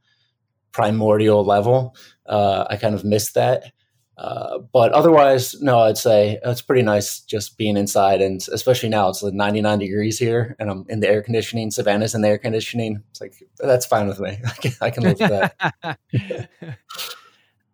primordial 0.73 1.45
level. 1.45 1.95
Uh, 2.27 2.67
i 2.69 2.77
kind 2.77 2.95
of 2.95 3.05
miss 3.05 3.33
that 3.33 3.73
uh, 4.19 4.59
but 4.73 4.93
otherwise, 4.93 5.55
no, 5.63 5.79
I'd 5.79 5.97
say 5.97 6.41
it's 6.45 6.61
pretty 6.61 6.83
nice 6.83 7.21
just 7.21 7.57
being 7.57 7.77
inside, 7.77 8.21
and 8.21 8.45
especially 8.53 8.89
now 8.89 9.09
it's 9.09 9.23
like 9.23 9.33
99 9.33 9.79
degrees 9.79 10.19
here, 10.19 10.57
and 10.59 10.69
I'm 10.69 10.85
in 10.89 10.99
the 10.99 11.09
air 11.09 11.23
conditioning. 11.23 11.71
Savannah's 11.71 12.17
in 12.17 12.23
the 12.23 12.29
air 12.29 12.39
conditioning. 12.39 13.05
It's 13.11 13.21
like 13.21 13.35
that's 13.59 13.87
fine 13.87 14.09
with 14.09 14.19
me. 14.19 14.41
I 14.45 14.51
can, 14.51 14.73
I 14.81 14.91
can 14.91 15.03
live 15.05 15.21
with 15.21 15.31
that. 15.31 15.99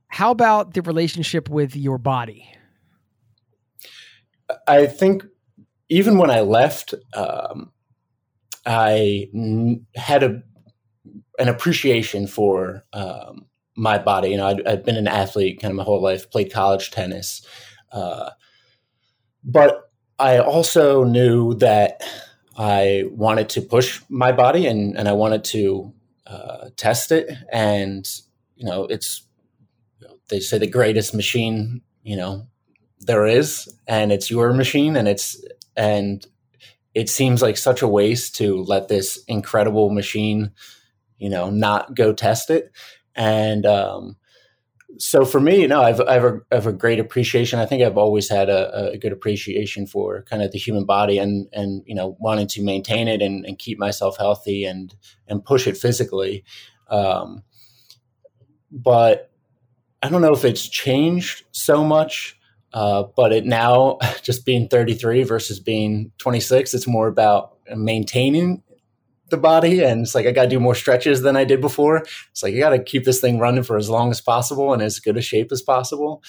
How 0.08 0.30
about 0.30 0.74
the 0.74 0.82
relationship 0.82 1.48
with 1.48 1.74
your 1.74 1.96
body? 1.96 2.46
I 4.68 4.84
think 4.84 5.24
even 5.88 6.18
when 6.18 6.30
I 6.30 6.40
left, 6.40 6.92
um, 7.14 7.72
I 8.66 9.28
n- 9.34 9.86
had 9.96 10.22
a 10.22 10.42
an 11.38 11.48
appreciation 11.48 12.26
for 12.26 12.84
um, 12.92 13.46
my 13.76 13.98
body. 13.98 14.30
You 14.30 14.36
know, 14.36 14.46
I'd, 14.46 14.66
I'd, 14.66 14.84
been 14.84 14.96
an 14.96 15.08
athlete 15.08 15.60
kind 15.60 15.70
of 15.70 15.76
my 15.76 15.82
whole 15.82 16.02
life, 16.02 16.30
played 16.30 16.52
college 16.52 16.90
tennis. 16.90 17.46
Uh, 17.90 18.30
but 19.42 19.90
I 20.18 20.38
also 20.38 21.04
knew 21.04 21.54
that 21.54 22.02
I 22.56 23.04
wanted 23.10 23.48
to 23.50 23.62
push 23.62 24.00
my 24.08 24.32
body 24.32 24.66
and, 24.66 24.96
and 24.96 25.08
I 25.08 25.12
wanted 25.12 25.44
to 25.44 25.92
uh, 26.26 26.68
test 26.76 27.12
it. 27.12 27.30
And, 27.52 28.08
you 28.56 28.64
know, 28.64 28.84
it's, 28.84 29.26
they 30.28 30.40
say 30.40 30.58
the 30.58 30.66
greatest 30.66 31.14
machine, 31.14 31.82
you 32.02 32.16
know, 32.16 32.46
there 33.00 33.26
is, 33.26 33.68
and 33.86 34.12
it's 34.12 34.30
your 34.30 34.52
machine. 34.54 34.96
And 34.96 35.08
it's, 35.08 35.42
and 35.76 36.24
it 36.94 37.10
seems 37.10 37.42
like 37.42 37.56
such 37.56 37.82
a 37.82 37.88
waste 37.88 38.36
to 38.36 38.62
let 38.62 38.88
this 38.88 39.22
incredible 39.26 39.90
machine, 39.90 40.52
you 41.18 41.28
know, 41.28 41.50
not 41.50 41.94
go 41.94 42.12
test 42.12 42.50
it. 42.50 42.70
And 43.14 43.64
um, 43.66 44.16
so 44.98 45.24
for 45.24 45.40
me, 45.40 45.60
you 45.60 45.68
know, 45.68 45.82
I've, 45.82 46.00
I've, 46.00 46.24
a, 46.24 46.40
I 46.50 46.54
have 46.54 46.66
a 46.66 46.72
great 46.72 46.98
appreciation. 46.98 47.58
I 47.58 47.66
think 47.66 47.82
I've 47.82 47.98
always 47.98 48.28
had 48.28 48.48
a, 48.48 48.92
a, 48.92 48.98
good 48.98 49.12
appreciation 49.12 49.86
for 49.86 50.22
kind 50.22 50.42
of 50.42 50.52
the 50.52 50.58
human 50.58 50.84
body 50.84 51.18
and, 51.18 51.48
and, 51.52 51.82
you 51.86 51.94
know, 51.94 52.16
wanting 52.20 52.46
to 52.48 52.62
maintain 52.62 53.08
it 53.08 53.22
and, 53.22 53.44
and 53.44 53.58
keep 53.58 53.78
myself 53.78 54.16
healthy 54.16 54.64
and, 54.64 54.94
and 55.28 55.44
push 55.44 55.66
it 55.66 55.76
physically. 55.76 56.44
Um, 56.88 57.42
but 58.70 59.30
I 60.02 60.08
don't 60.08 60.22
know 60.22 60.34
if 60.34 60.44
it's 60.44 60.68
changed 60.68 61.44
so 61.52 61.84
much. 61.84 62.38
Uh, 62.74 63.04
but 63.16 63.32
it 63.32 63.46
now 63.46 63.98
just 64.22 64.44
being 64.44 64.68
33 64.68 65.22
versus 65.22 65.60
being 65.60 66.10
26, 66.18 66.74
it's 66.74 66.88
more 66.88 67.06
about 67.06 67.56
maintaining 67.74 68.63
the 69.34 69.40
body 69.40 69.82
and 69.82 70.02
it's 70.02 70.14
like 70.14 70.26
i 70.26 70.32
gotta 70.32 70.48
do 70.48 70.60
more 70.60 70.74
stretches 70.74 71.22
than 71.22 71.36
i 71.36 71.44
did 71.44 71.60
before. 71.60 71.98
It's 72.30 72.42
like 72.42 72.54
you 72.54 72.60
gotta 72.60 72.82
keep 72.82 73.04
this 73.04 73.20
thing 73.20 73.38
running 73.38 73.64
for 73.64 73.76
as 73.76 73.90
long 73.90 74.10
as 74.10 74.20
possible 74.20 74.72
and 74.72 74.82
as 74.82 75.00
good 75.00 75.16
a 75.16 75.22
shape 75.22 75.50
as 75.52 75.62
possible. 75.62 76.22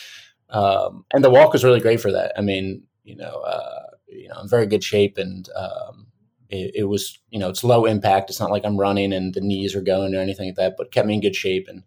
Um, 0.49 1.05
and 1.13 1.23
the 1.23 1.29
walk 1.29 1.53
was 1.53 1.63
really 1.63 1.79
great 1.79 2.01
for 2.01 2.11
that. 2.11 2.33
I 2.37 2.41
mean 2.41 2.83
you 3.03 3.15
know 3.15 3.43
uh, 3.53 3.83
you 4.07 4.27
know 4.27 4.35
I'm 4.35 4.49
very 4.49 4.65
good 4.65 4.83
shape 4.83 5.17
and 5.17 5.47
um, 5.55 6.07
it, 6.49 6.71
it, 6.75 6.83
was 6.83 7.19
you 7.29 7.39
know 7.39 7.49
it's 7.49 7.63
low 7.63 7.85
impact. 7.85 8.29
It's 8.29 8.39
not 8.39 8.51
like 8.51 8.65
i'm 8.65 8.77
running 8.77 9.13
and 9.13 9.33
the 9.33 9.41
knees 9.41 9.75
are 9.75 9.81
going 9.81 10.15
or 10.15 10.19
anything 10.19 10.47
like 10.49 10.55
that 10.55 10.75
but 10.77 10.91
kept 10.91 11.07
me 11.07 11.15
in 11.15 11.21
good 11.21 11.35
shape. 11.35 11.67
And 11.67 11.83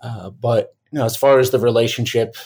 uh, 0.00 0.30
but 0.30 0.74
you 0.92 0.98
know 0.98 1.04
as 1.04 1.16
far 1.16 1.38
as 1.38 1.50
the 1.50 1.58
relationship 1.58 2.36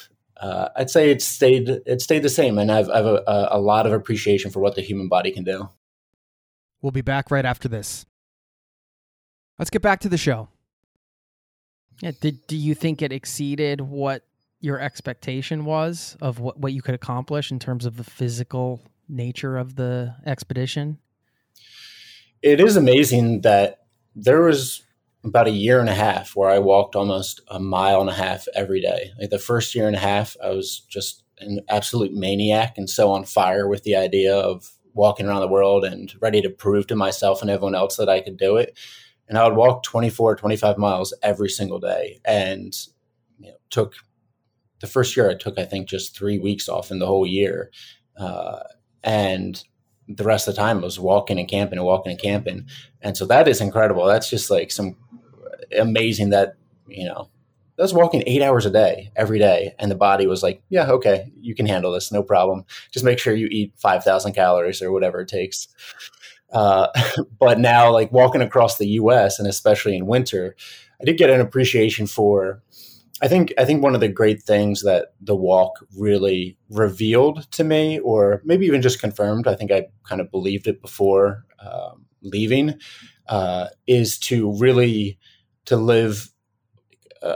uh, 0.43 0.69
I'd 0.75 0.91
say 0.91 1.11
it 1.11 1.23
stayed 1.23 1.69
it 1.87 2.03
stayed 2.03 2.25
the 2.25 2.29
same, 2.29 2.59
and 2.59 2.71
I've 2.71 2.91
I've 2.91 3.07
a, 3.07 3.49
a 3.53 3.61
lot 3.61 3.87
of 3.87 3.93
appreciation 3.93 4.51
for 4.51 4.59
what 4.59 4.75
the 4.75 4.83
human 4.83 5.09
body 5.09 5.31
can 5.31 5.45
do. 5.45 5.69
We'll 6.83 6.91
be 6.91 7.01
back 7.01 7.31
right 7.31 7.45
after 7.45 7.69
this. 7.69 8.05
Let's 9.59 9.71
get 9.71 9.83
back 9.83 10.01
to 10.01 10.09
the 10.09 10.19
show. 10.19 10.49
Yeah, 12.01 12.11
did 12.21 12.47
do 12.49 12.57
you 12.57 12.75
think 12.75 13.01
it 13.01 13.13
exceeded 13.13 13.81
what 13.81 14.25
your 14.61 14.81
expectation 14.81 15.65
was 15.65 16.17
of 16.21 16.41
what, 16.41 16.59
what 16.59 16.73
you 16.73 16.83
could 16.83 16.95
accomplish 16.95 17.51
in 17.51 17.59
terms 17.59 17.87
of 17.87 17.97
the 17.97 18.05
physical 18.05 18.81
nature 19.09 19.57
of 19.57 19.77
the 19.77 20.15
expedition? 20.27 20.99
It 22.43 22.61
is 22.61 22.77
amazing 22.77 23.43
that 23.43 23.81
there 24.17 24.43
was 24.43 24.83
about 25.25 25.47
a 25.47 25.53
year 25.53 25.79
and 25.79 25.89
a 25.89 25.95
half 25.95 26.35
where 26.35 26.51
I 26.51 26.59
walked 26.59 26.97
almost 26.97 27.41
a 27.49 27.61
mile 27.61 28.01
and 28.01 28.11
a 28.11 28.15
half 28.15 28.47
every 28.55 28.81
day. 28.81 29.13
Like 29.21 29.31
the 29.31 29.39
first 29.39 29.75
year 29.75 29.87
and 29.87 29.95
a 29.95 30.01
half, 30.01 30.37
I 30.43 30.51
was 30.51 30.81
just 30.89 31.23
an 31.39 31.61
absolute 31.69 32.13
maniac 32.13 32.77
and 32.77 32.91
so 32.91 33.13
on 33.13 33.25
fire 33.25 33.69
with 33.69 33.85
the 33.85 33.97
idea 33.97 34.35
of 34.35 34.73
walking 34.95 35.27
around 35.27 35.41
the 35.41 35.49
world 35.49 35.85
and 35.85 36.13
ready 36.21 36.41
to 36.43 36.51
prove 36.51 36.87
to 36.89 36.97
myself 36.97 37.41
and 37.41 37.51
everyone 37.51 37.75
else 37.75 37.97
that 37.97 38.09
I 38.09 38.21
could 38.21 38.37
do 38.37 38.57
it. 38.57 38.77
And 39.29 39.39
I 39.39 39.47
would 39.47 39.57
walk 39.57 39.83
24, 39.83 40.37
25 40.37 40.79
miles 40.79 41.15
every 41.23 41.49
single 41.49 41.79
day. 41.79 42.21
And 42.25 42.77
you 43.39 43.49
know, 43.51 43.57
took 43.71 43.95
the 44.81 44.87
first 44.87 45.17
year 45.17 45.31
I 45.31 45.35
took, 45.35 45.59
I 45.59 45.65
think, 45.65 45.89
just 45.89 46.15
three 46.15 46.39
weeks 46.39 46.69
off 46.69 46.91
in 46.91 46.99
the 46.99 47.07
whole 47.07 47.27
year. 47.27 47.71
Uh, 48.19 48.61
and 49.03 49.63
the 50.09 50.25
rest 50.25 50.49
of 50.49 50.55
the 50.55 50.61
time 50.61 50.79
I 50.79 50.83
was 50.83 50.99
walking 50.99 51.39
and 51.39 51.49
camping 51.49 51.79
and 51.79 51.87
walking 51.87 52.13
and 52.13 52.21
camping. 52.21 52.67
And 53.01 53.17
so 53.17 53.25
that 53.27 53.49
is 53.49 53.61
incredible. 53.61 54.05
That's 54.05 54.29
just 54.29 54.51
like 54.51 54.71
some 54.71 54.97
amazing 55.79 56.31
that, 56.31 56.57
you 56.89 57.07
know, 57.07 57.31
I 57.83 57.85
was 57.85 57.93
walking 57.93 58.23
eight 58.27 58.43
hours 58.43 58.65
a 58.65 58.71
day 58.71 59.11
every 59.17 59.41
day, 59.41 59.75
and 59.81 59.91
the 59.91 59.97
body 59.97 60.29
was 60.29 60.41
like, 60.41 60.63
"Yeah, 60.69 60.89
okay, 60.93 61.33
you 61.41 61.53
can 61.53 61.67
handle 61.67 61.91
this, 61.91 62.13
no 62.13 62.23
problem. 62.23 62.65
Just 62.93 63.05
make 63.05 63.19
sure 63.19 63.35
you 63.35 63.49
eat 63.51 63.73
five 63.77 64.05
thousand 64.05 64.35
calories 64.35 64.81
or 64.81 64.93
whatever 64.93 65.23
it 65.23 65.29
takes." 65.29 65.67
Uh, 66.53 66.87
but 67.41 67.59
now, 67.59 67.91
like 67.91 68.13
walking 68.13 68.41
across 68.41 68.79
the 68.79 68.87
U.S. 68.87 69.41
and 69.41 69.49
especially 69.49 69.97
in 69.97 70.07
winter, 70.07 70.55
I 71.01 71.05
did 71.05 71.19
get 71.19 71.29
an 71.31 71.41
appreciation 71.41 72.07
for. 72.07 72.63
I 73.21 73.27
think 73.27 73.53
I 73.59 73.65
think 73.65 73.83
one 73.83 73.97
of 73.97 74.01
the 74.01 74.09
great 74.09 74.45
things 74.45 74.83
that 74.83 75.15
the 75.21 75.35
walk 75.35 75.85
really 75.99 76.57
revealed 76.71 77.51
to 77.51 77.65
me, 77.65 77.99
or 77.99 78.43
maybe 78.45 78.65
even 78.65 78.81
just 78.81 79.01
confirmed, 79.01 79.49
I 79.49 79.57
think 79.57 79.73
I 79.73 79.89
kind 80.05 80.21
of 80.21 80.31
believed 80.31 80.69
it 80.69 80.81
before 80.81 81.47
um, 81.59 82.07
leaving, 82.23 82.79
uh, 83.27 83.71
is 83.89 84.21
to 84.21 84.57
really 84.57 85.19
to 85.65 85.77
live 85.77 86.32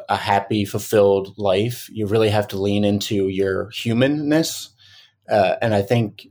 a 0.08 0.16
happy, 0.16 0.65
fulfilled 0.65 1.34
life, 1.39 1.89
you 1.92 2.06
really 2.06 2.31
have 2.31 2.48
to 2.48 2.58
lean 2.58 2.84
into 2.84 3.28
your 3.28 3.70
humanness. 3.70 4.70
Uh, 5.28 5.56
and 5.62 5.74
I 5.74 5.82
think 5.82 6.28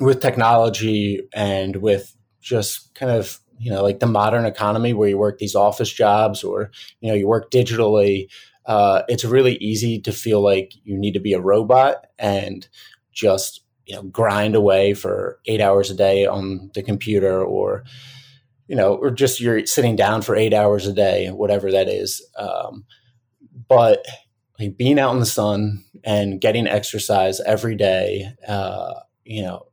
with 0.00 0.20
technology 0.20 1.20
and 1.32 1.76
with 1.76 2.16
just 2.40 2.94
kind 2.94 3.12
of 3.12 3.38
you 3.58 3.70
know 3.70 3.82
like 3.82 4.00
the 4.00 4.06
modern 4.06 4.46
economy 4.46 4.94
where 4.94 5.08
you 5.08 5.18
work 5.18 5.38
these 5.38 5.54
office 5.54 5.92
jobs 5.92 6.42
or 6.42 6.70
you 7.00 7.08
know 7.08 7.14
you 7.14 7.28
work 7.28 7.50
digitally 7.50 8.28
uh, 8.66 9.02
it's 9.08 9.24
really 9.24 9.56
easy 9.56 10.00
to 10.00 10.12
feel 10.12 10.40
like 10.40 10.72
you 10.84 10.96
need 10.96 11.12
to 11.12 11.20
be 11.20 11.32
a 11.32 11.40
robot 11.40 12.06
and 12.18 12.68
just 13.12 13.62
you 13.86 13.94
know 13.94 14.02
grind 14.04 14.54
away 14.54 14.94
for 14.94 15.38
eight 15.46 15.60
hours 15.60 15.90
a 15.90 15.94
day 15.94 16.24
on 16.24 16.70
the 16.74 16.82
computer 16.82 17.44
or 17.44 17.84
you 18.70 18.76
know, 18.76 18.94
or 18.94 19.10
just 19.10 19.40
you're 19.40 19.66
sitting 19.66 19.96
down 19.96 20.22
for 20.22 20.36
eight 20.36 20.54
hours 20.54 20.86
a 20.86 20.92
day, 20.92 21.26
whatever 21.26 21.72
that 21.72 21.88
is. 21.88 22.24
Um, 22.36 22.84
but 23.66 24.06
like 24.60 24.76
being 24.76 24.96
out 24.96 25.12
in 25.12 25.18
the 25.18 25.26
sun 25.26 25.84
and 26.04 26.40
getting 26.40 26.68
exercise 26.68 27.40
every 27.40 27.74
day, 27.74 28.32
uh, 28.46 28.94
you 29.24 29.42
know, 29.42 29.66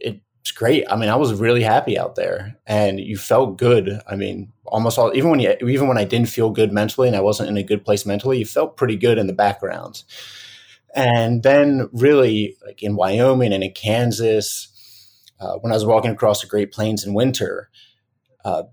it's 0.00 0.50
great. 0.50 0.84
I 0.90 0.96
mean, 0.96 1.10
I 1.10 1.14
was 1.14 1.32
really 1.32 1.62
happy 1.62 1.96
out 1.96 2.16
there, 2.16 2.56
and 2.66 2.98
you 2.98 3.16
felt 3.16 3.56
good. 3.56 4.00
I 4.04 4.16
mean, 4.16 4.52
almost 4.64 4.98
all 4.98 5.12
even 5.14 5.30
when 5.30 5.38
you 5.38 5.54
even 5.62 5.86
when 5.86 5.98
I 5.98 6.04
didn't 6.04 6.28
feel 6.28 6.50
good 6.50 6.72
mentally 6.72 7.06
and 7.06 7.16
I 7.16 7.20
wasn't 7.20 7.50
in 7.50 7.56
a 7.56 7.62
good 7.62 7.84
place 7.84 8.04
mentally, 8.04 8.40
you 8.40 8.46
felt 8.46 8.76
pretty 8.76 8.96
good 8.96 9.18
in 9.18 9.28
the 9.28 9.32
background. 9.32 10.02
And 10.92 11.44
then, 11.44 11.88
really, 11.92 12.56
like 12.66 12.82
in 12.82 12.96
Wyoming 12.96 13.52
and 13.52 13.62
in 13.62 13.70
Kansas, 13.70 14.68
uh, 15.38 15.58
when 15.58 15.70
I 15.70 15.76
was 15.76 15.86
walking 15.86 16.10
across 16.10 16.40
the 16.40 16.48
Great 16.48 16.72
Plains 16.72 17.04
in 17.04 17.14
winter, 17.14 17.70
uh, 18.44 18.64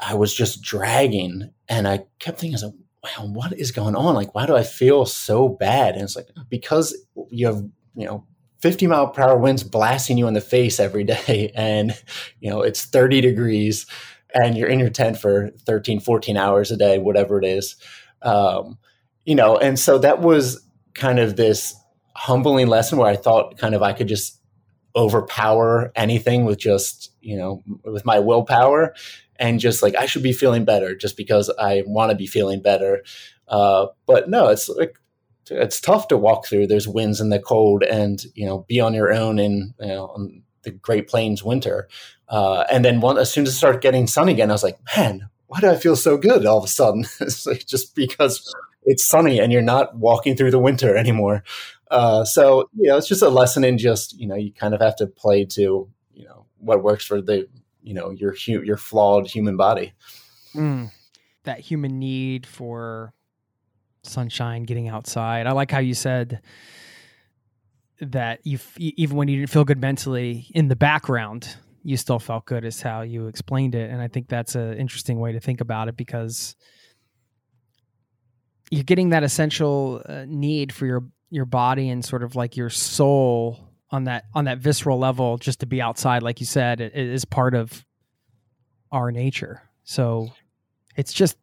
I 0.00 0.14
was 0.14 0.34
just 0.34 0.62
dragging, 0.62 1.50
and 1.68 1.86
I 1.86 2.04
kept 2.18 2.38
thinking, 2.38 2.58
wow, 3.04 3.26
what 3.26 3.52
is 3.52 3.70
going 3.70 3.94
on? 3.94 4.14
Like, 4.14 4.34
why 4.34 4.46
do 4.46 4.56
I 4.56 4.62
feel 4.62 5.04
so 5.04 5.48
bad? 5.48 5.94
And 5.94 6.02
it's 6.02 6.16
like 6.16 6.28
because 6.48 6.96
you 7.30 7.46
have 7.46 7.62
you 7.94 8.06
know 8.06 8.26
50 8.60 8.86
mile 8.86 9.08
per 9.08 9.22
hour 9.22 9.38
winds 9.38 9.62
blasting 9.62 10.18
you 10.18 10.26
in 10.26 10.34
the 10.34 10.40
face 10.40 10.80
every 10.80 11.04
day, 11.26 11.52
and 11.54 11.92
you 12.40 12.50
know 12.50 12.62
it's 12.62 12.84
30 12.84 13.20
degrees, 13.20 13.86
and 14.34 14.56
you're 14.56 14.68
in 14.68 14.80
your 14.80 14.90
tent 14.90 15.18
for 15.18 15.50
13, 15.66 16.00
14 16.00 16.36
hours 16.36 16.70
a 16.70 16.76
day, 16.76 16.98
whatever 16.98 17.38
it 17.38 17.44
is. 17.44 17.76
Um, 18.22 18.78
you 19.24 19.34
know, 19.34 19.56
and 19.56 19.78
so 19.78 19.98
that 19.98 20.20
was 20.20 20.66
kind 20.94 21.18
of 21.18 21.36
this 21.36 21.74
humbling 22.16 22.68
lesson 22.68 22.98
where 22.98 23.08
I 23.08 23.16
thought 23.16 23.58
kind 23.58 23.74
of 23.74 23.82
I 23.82 23.92
could 23.92 24.06
just 24.06 24.40
overpower 24.96 25.92
anything 25.96 26.44
with 26.44 26.58
just, 26.58 27.12
you 27.20 27.36
know, 27.36 27.62
with 27.84 28.04
my 28.04 28.18
willpower 28.18 28.94
and 29.36 29.60
just 29.60 29.82
like 29.82 29.94
I 29.96 30.06
should 30.06 30.22
be 30.22 30.32
feeling 30.32 30.64
better 30.64 30.94
just 30.94 31.16
because 31.16 31.50
I 31.58 31.82
want 31.86 32.10
to 32.10 32.16
be 32.16 32.26
feeling 32.26 32.62
better. 32.62 33.02
Uh, 33.48 33.86
but 34.06 34.28
no, 34.28 34.48
it's 34.48 34.68
like 34.68 34.98
it's 35.50 35.80
tough 35.80 36.08
to 36.08 36.16
walk 36.16 36.46
through. 36.46 36.66
There's 36.66 36.88
winds 36.88 37.20
in 37.20 37.28
the 37.28 37.38
cold, 37.38 37.82
and 37.82 38.24
you 38.34 38.46
know, 38.46 38.64
be 38.68 38.80
on 38.80 38.94
your 38.94 39.12
own 39.12 39.38
in 39.38 39.74
you 39.80 39.88
know 39.88 40.06
on 40.08 40.42
the 40.62 40.70
Great 40.70 41.08
Plains 41.08 41.42
winter. 41.42 41.88
Uh, 42.28 42.64
and 42.70 42.84
then 42.84 43.00
one, 43.00 43.18
as 43.18 43.30
soon 43.30 43.46
as 43.46 43.52
it 43.52 43.56
started 43.56 43.82
getting 43.82 44.06
sunny 44.06 44.32
again, 44.32 44.50
I 44.50 44.54
was 44.54 44.62
like, 44.62 44.78
man, 44.96 45.28
why 45.46 45.60
do 45.60 45.68
I 45.68 45.76
feel 45.76 45.96
so 45.96 46.16
good 46.16 46.46
all 46.46 46.58
of 46.58 46.64
a 46.64 46.68
sudden? 46.68 47.04
it's 47.20 47.46
like 47.46 47.66
just 47.66 47.94
because 47.94 48.54
it's 48.84 49.04
sunny 49.04 49.40
and 49.40 49.52
you're 49.52 49.62
not 49.62 49.96
walking 49.96 50.36
through 50.36 50.50
the 50.50 50.58
winter 50.58 50.96
anymore. 50.96 51.44
Uh, 51.94 52.24
so 52.24 52.68
you 52.76 52.88
know, 52.88 52.96
it's 52.96 53.06
just 53.06 53.22
a 53.22 53.28
lesson 53.28 53.62
in 53.62 53.78
just 53.78 54.18
you 54.18 54.26
know 54.26 54.34
you 54.34 54.52
kind 54.52 54.74
of 54.74 54.80
have 54.80 54.96
to 54.96 55.06
play 55.06 55.44
to 55.44 55.88
you 56.12 56.24
know 56.24 56.44
what 56.58 56.82
works 56.82 57.04
for 57.04 57.22
the 57.22 57.48
you 57.84 57.94
know 57.94 58.10
your 58.10 58.34
your 58.46 58.76
flawed 58.76 59.28
human 59.28 59.56
body. 59.56 59.92
Mm, 60.56 60.90
that 61.44 61.60
human 61.60 62.00
need 62.00 62.46
for 62.46 63.14
sunshine, 64.02 64.64
getting 64.64 64.88
outside. 64.88 65.46
I 65.46 65.52
like 65.52 65.70
how 65.70 65.78
you 65.78 65.94
said 65.94 66.40
that 68.00 68.44
you 68.44 68.58
even 68.76 69.16
when 69.16 69.28
you 69.28 69.36
didn't 69.36 69.50
feel 69.50 69.64
good 69.64 69.80
mentally 69.80 70.48
in 70.52 70.66
the 70.66 70.74
background, 70.74 71.56
you 71.84 71.96
still 71.96 72.18
felt 72.18 72.44
good. 72.44 72.64
Is 72.64 72.82
how 72.82 73.02
you 73.02 73.28
explained 73.28 73.76
it, 73.76 73.88
and 73.88 74.02
I 74.02 74.08
think 74.08 74.28
that's 74.28 74.56
an 74.56 74.78
interesting 74.78 75.20
way 75.20 75.30
to 75.30 75.38
think 75.38 75.60
about 75.60 75.86
it 75.86 75.96
because 75.96 76.56
you're 78.72 78.82
getting 78.82 79.10
that 79.10 79.22
essential 79.22 80.02
uh, 80.08 80.24
need 80.26 80.72
for 80.72 80.86
your 80.86 81.04
your 81.34 81.44
body 81.44 81.88
and 81.88 82.04
sort 82.04 82.22
of 82.22 82.36
like 82.36 82.56
your 82.56 82.70
soul 82.70 83.58
on 83.90 84.04
that 84.04 84.24
on 84.34 84.44
that 84.44 84.58
visceral 84.58 84.98
level 84.98 85.36
just 85.36 85.60
to 85.60 85.66
be 85.66 85.82
outside 85.82 86.22
like 86.22 86.40
you 86.40 86.46
said 86.46 86.80
it, 86.80 86.92
it 86.94 87.08
is 87.08 87.24
part 87.24 87.54
of 87.54 87.84
our 88.92 89.10
nature. 89.10 89.60
So 89.82 90.32
it's 90.96 91.12
just 91.12 91.36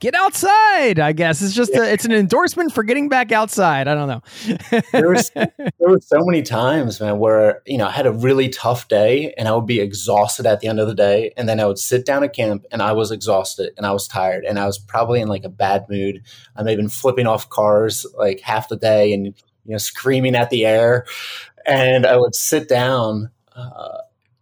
get 0.00 0.14
outside 0.14 0.98
i 0.98 1.12
guess. 1.12 1.42
It's 1.42 1.54
just 1.54 1.74
a, 1.74 1.92
it's 1.92 2.04
an 2.04 2.12
endorsement 2.12 2.72
for 2.72 2.82
getting 2.82 3.08
back 3.08 3.32
outside. 3.32 3.88
I 3.88 3.94
don't 3.94 4.08
know. 4.08 4.80
There 4.92 5.10
was 5.10 5.30
there 5.34 5.72
were 5.80 6.00
so 6.00 6.18
many 6.20 6.42
times 6.42 7.00
man 7.00 7.18
where 7.18 7.62
you 7.66 7.78
know 7.78 7.86
i 7.86 7.90
had 7.90 8.06
a 8.06 8.12
really 8.12 8.48
tough 8.48 8.88
day 8.88 9.34
and 9.36 9.48
i 9.48 9.52
would 9.52 9.66
be 9.66 9.80
exhausted 9.80 10.46
at 10.46 10.60
the 10.60 10.68
end 10.68 10.80
of 10.80 10.86
the 10.86 10.94
day. 10.94 11.32
And 11.36 11.48
then 11.48 11.60
i 11.60 11.66
would 11.66 11.78
sit 11.78 12.06
down 12.06 12.24
at 12.24 12.32
camp 12.32 12.64
and 12.70 12.82
i 12.82 12.92
was 12.92 13.10
exhausted 13.10 13.72
and 13.76 13.86
i 13.86 13.92
was 13.92 14.06
tired 14.08 14.44
and 14.44 14.58
i 14.58 14.66
was 14.66 14.78
probably 14.78 15.20
in 15.20 15.28
like 15.28 15.44
a 15.44 15.48
bad 15.48 15.86
mood. 15.88 16.22
I 16.56 16.62
may 16.62 16.72
have 16.72 16.78
been 16.78 16.88
flipping 16.88 17.26
off 17.26 17.50
cars 17.50 18.06
like 18.16 18.40
half 18.40 18.68
the 18.68 18.76
day 18.76 19.12
and 19.12 19.34
you 19.68 19.72
know 19.72 19.78
screaming 19.78 20.34
at 20.34 20.50
the 20.50 20.66
air. 20.66 21.04
And 21.66 22.06
I 22.06 22.16
would 22.16 22.34
sit 22.34 22.68
down 22.68 23.30
uh, 23.54 23.98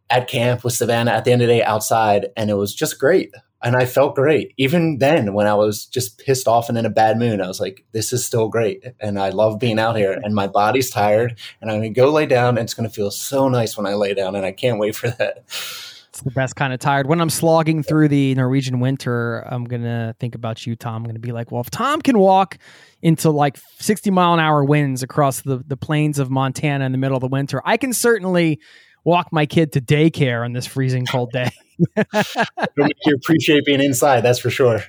at 0.09 0.28
camp 0.28 0.62
with 0.62 0.75
Savannah 0.75 1.10
at 1.10 1.25
the 1.25 1.33
end 1.33 1.43
of 1.43 1.49
the 1.49 1.55
day 1.55 1.65
outside, 1.65 2.28
and 2.36 2.49
it 2.51 2.55
was 2.55 2.75
just 2.75 3.01
great. 3.01 3.35
And 3.66 3.74
I 3.74 3.84
felt 3.84 4.14
great. 4.14 4.54
Even 4.58 4.98
then, 4.98 5.34
when 5.34 5.48
I 5.48 5.54
was 5.54 5.86
just 5.86 6.18
pissed 6.18 6.46
off 6.46 6.68
and 6.68 6.78
in 6.78 6.86
a 6.86 6.90
bad 6.90 7.18
mood, 7.18 7.40
I 7.40 7.48
was 7.48 7.58
like, 7.58 7.84
this 7.90 8.12
is 8.12 8.24
still 8.24 8.46
great. 8.46 8.84
And 9.00 9.18
I 9.18 9.30
love 9.30 9.58
being 9.58 9.80
out 9.80 9.96
here. 9.96 10.12
And 10.22 10.36
my 10.36 10.46
body's 10.46 10.88
tired. 10.88 11.36
And 11.60 11.68
I'm 11.68 11.78
going 11.80 11.92
to 11.92 12.00
go 12.00 12.12
lay 12.12 12.26
down. 12.26 12.50
And 12.50 12.60
it's 12.60 12.74
going 12.74 12.88
to 12.88 12.94
feel 12.94 13.10
so 13.10 13.48
nice 13.48 13.76
when 13.76 13.84
I 13.84 13.94
lay 13.94 14.14
down. 14.14 14.36
And 14.36 14.46
I 14.46 14.52
can't 14.52 14.78
wait 14.78 14.94
for 14.94 15.08
that. 15.08 15.38
It's 15.48 16.20
the 16.22 16.30
best 16.30 16.54
kind 16.54 16.72
of 16.72 16.78
tired. 16.78 17.08
When 17.08 17.20
I'm 17.20 17.28
slogging 17.28 17.82
through 17.82 18.06
the 18.06 18.36
Norwegian 18.36 18.78
winter, 18.78 19.40
I'm 19.40 19.64
going 19.64 19.82
to 19.82 20.14
think 20.20 20.36
about 20.36 20.64
you, 20.64 20.76
Tom. 20.76 20.98
I'm 20.98 21.02
going 21.02 21.16
to 21.16 21.20
be 21.20 21.32
like, 21.32 21.50
well, 21.50 21.60
if 21.60 21.68
Tom 21.68 22.00
can 22.00 22.20
walk 22.20 22.58
into 23.02 23.30
like 23.30 23.58
60 23.80 24.12
mile 24.12 24.34
an 24.34 24.38
hour 24.38 24.64
winds 24.64 25.02
across 25.02 25.40
the, 25.40 25.60
the 25.66 25.76
plains 25.76 26.20
of 26.20 26.30
Montana 26.30 26.86
in 26.86 26.92
the 26.92 26.98
middle 26.98 27.16
of 27.16 27.20
the 27.20 27.26
winter, 27.26 27.60
I 27.64 27.78
can 27.78 27.92
certainly 27.92 28.60
walk 29.02 29.32
my 29.32 29.44
kid 29.44 29.72
to 29.72 29.80
daycare 29.80 30.44
on 30.44 30.52
this 30.52 30.66
freezing 30.66 31.04
cold 31.04 31.32
day. 31.32 31.50
you 31.78 33.14
appreciate 33.14 33.64
being 33.64 33.82
inside, 33.82 34.20
that's 34.22 34.38
for 34.38 34.50
sure. 34.50 34.80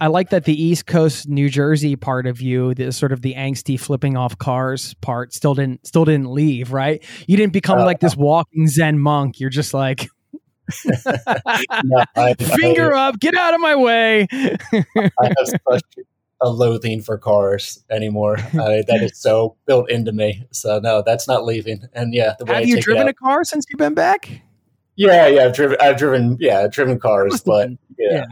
I 0.00 0.08
like 0.08 0.30
that 0.30 0.44
the 0.44 0.60
East 0.60 0.86
Coast 0.86 1.28
New 1.28 1.48
Jersey 1.48 1.96
part 1.96 2.26
of 2.26 2.40
you, 2.40 2.74
the 2.74 2.92
sort 2.92 3.12
of 3.12 3.22
the 3.22 3.34
angsty 3.34 3.78
flipping 3.78 4.16
off 4.16 4.36
cars 4.38 4.94
part, 4.94 5.32
still 5.32 5.54
didn't 5.54 5.86
still 5.86 6.04
didn't 6.04 6.30
leave, 6.30 6.72
right? 6.72 7.02
You 7.26 7.36
didn't 7.36 7.52
become 7.52 7.78
uh, 7.78 7.84
like 7.84 8.00
this 8.00 8.16
walking 8.16 8.66
Zen 8.66 8.98
monk. 8.98 9.40
You're 9.40 9.50
just 9.50 9.74
like 9.74 10.08
no, 10.84 12.04
I, 12.16 12.34
finger 12.38 12.94
I, 12.94 13.08
up, 13.08 13.20
get 13.20 13.34
out 13.34 13.54
of 13.54 13.60
my 13.60 13.76
way. 13.76 14.26
I 14.32 15.10
have 15.20 15.46
such 15.46 15.82
a 16.40 16.48
loathing 16.48 17.00
for 17.00 17.18
cars 17.18 17.84
anymore. 17.90 18.36
that 18.36 19.00
is 19.02 19.18
so 19.18 19.56
built 19.66 19.90
into 19.90 20.12
me. 20.12 20.46
So 20.50 20.80
no, 20.80 21.02
that's 21.04 21.28
not 21.28 21.44
leaving. 21.44 21.82
And 21.92 22.14
yeah, 22.14 22.34
the 22.38 22.46
way 22.46 22.54
have 22.54 22.66
you 22.66 22.80
driven 22.80 23.08
a 23.08 23.14
car 23.14 23.44
since 23.44 23.64
you've 23.68 23.78
been 23.78 23.94
back? 23.94 24.42
Yeah, 24.96 25.26
yeah, 25.26 25.44
I've 25.44 25.54
driven. 25.54 25.76
I've 25.80 25.96
driven. 25.96 26.36
Yeah, 26.40 26.60
I've 26.60 26.72
driven 26.72 26.98
cars, 26.98 27.40
but 27.46 27.70
yeah, 27.98 28.12
yeah, 28.12 28.24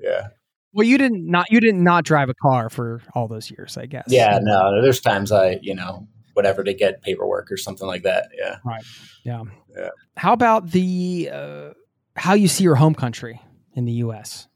yeah. 0.00 0.28
Well, 0.72 0.86
you 0.86 0.96
didn't 0.96 1.26
not 1.26 1.50
you 1.50 1.60
didn't 1.60 1.84
not 1.84 2.04
drive 2.04 2.28
a 2.28 2.34
car 2.34 2.70
for 2.70 3.02
all 3.14 3.28
those 3.28 3.50
years, 3.50 3.76
I 3.76 3.86
guess. 3.86 4.06
Yeah, 4.08 4.38
no. 4.40 4.80
There's 4.80 5.00
times 5.00 5.30
I, 5.30 5.58
you 5.62 5.74
know, 5.74 6.08
whatever 6.34 6.64
to 6.64 6.72
get 6.72 7.02
paperwork 7.02 7.50
or 7.52 7.56
something 7.56 7.86
like 7.86 8.02
that. 8.02 8.30
Yeah. 8.36 8.56
Right. 8.64 8.84
Yeah. 9.24 9.42
Yeah. 9.76 9.90
How 10.16 10.32
about 10.32 10.70
the 10.70 11.30
uh, 11.32 11.70
how 12.16 12.34
you 12.34 12.48
see 12.48 12.64
your 12.64 12.74
home 12.74 12.94
country 12.94 13.40
in 13.74 13.84
the 13.84 13.92
U.S. 13.92 14.48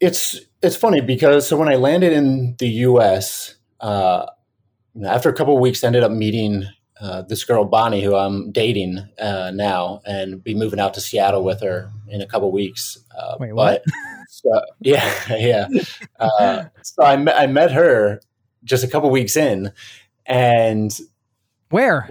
It's 0.00 0.40
it's 0.62 0.76
funny 0.76 1.00
because 1.00 1.48
so 1.48 1.56
when 1.56 1.68
I 1.68 1.74
landed 1.74 2.12
in 2.12 2.56
the 2.58 2.68
U.S. 2.68 3.56
Uh, 3.80 4.26
after 5.06 5.28
a 5.28 5.34
couple 5.34 5.54
of 5.54 5.60
weeks, 5.60 5.82
I 5.82 5.88
ended 5.88 6.04
up 6.04 6.12
meeting 6.12 6.64
uh, 7.00 7.22
this 7.22 7.44
girl 7.44 7.64
Bonnie, 7.64 8.02
who 8.02 8.14
I'm 8.14 8.52
dating 8.52 8.98
uh, 9.18 9.50
now, 9.54 10.00
and 10.06 10.42
be 10.42 10.54
moving 10.54 10.78
out 10.78 10.94
to 10.94 11.00
Seattle 11.00 11.44
with 11.44 11.60
her 11.62 11.90
in 12.08 12.20
a 12.20 12.26
couple 12.26 12.50
weeks. 12.52 12.98
Uh, 13.16 13.36
Wait, 13.40 13.52
what? 13.52 13.82
so, 14.28 14.60
yeah, 14.80 15.12
yeah. 15.36 15.68
Uh, 16.18 16.64
so 16.82 17.02
I 17.02 17.16
met, 17.16 17.36
I 17.36 17.46
met 17.46 17.72
her 17.72 18.20
just 18.62 18.84
a 18.84 18.88
couple 18.88 19.10
weeks 19.10 19.36
in, 19.36 19.72
and 20.26 20.96
where? 21.70 22.08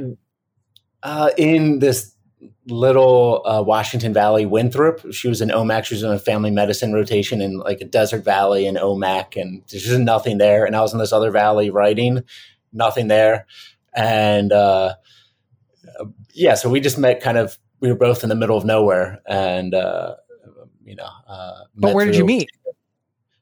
Uh, 1.01 1.29
in 1.37 1.79
this 1.79 2.13
little 2.67 3.41
uh, 3.45 3.61
Washington 3.61 4.13
Valley 4.13 4.45
Winthrop. 4.45 5.13
She 5.13 5.27
was 5.27 5.41
in 5.41 5.49
Omak. 5.49 5.85
She 5.85 5.95
was 5.95 6.03
in 6.03 6.11
a 6.11 6.19
family 6.19 6.51
medicine 6.51 6.93
rotation 6.93 7.41
in 7.41 7.57
like 7.59 7.81
a 7.81 7.85
desert 7.85 8.23
valley 8.23 8.65
in 8.65 8.75
Omak, 8.75 9.39
and 9.39 9.63
there's 9.69 9.83
just 9.83 9.99
nothing 9.99 10.37
there. 10.37 10.65
And 10.65 10.75
I 10.75 10.81
was 10.81 10.93
in 10.93 10.99
this 10.99 11.13
other 11.13 11.31
valley 11.31 11.69
writing, 11.69 12.23
nothing 12.71 13.07
there. 13.07 13.45
And 13.95 14.51
uh, 14.51 14.95
yeah, 16.33 16.55
so 16.55 16.69
we 16.69 16.79
just 16.79 16.97
met 16.97 17.21
kind 17.21 17.37
of, 17.37 17.57
we 17.79 17.89
were 17.89 17.97
both 17.97 18.23
in 18.23 18.29
the 18.29 18.35
middle 18.35 18.57
of 18.57 18.65
nowhere. 18.65 19.21
And, 19.27 19.73
uh, 19.73 20.15
you 20.83 20.95
know, 20.95 21.09
uh, 21.27 21.59
but 21.75 21.93
where 21.93 22.05
did 22.05 22.15
you 22.15 22.25
meet? 22.25 22.49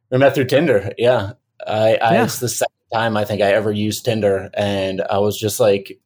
We 0.10 0.18
met 0.18 0.36
through 0.36 0.46
Tinder. 0.46 0.92
Yeah. 0.98 1.34
I, 1.66 1.96
I 1.96 2.14
yeah. 2.14 2.24
it's 2.24 2.40
the 2.40 2.50
second 2.50 2.74
time 2.94 3.16
I 3.16 3.24
think 3.24 3.42
I 3.42 3.52
ever 3.52 3.72
used 3.72 4.04
Tinder. 4.04 4.50
And 4.54 5.02
I 5.02 5.20
was 5.20 5.40
just 5.40 5.60
like, 5.60 6.00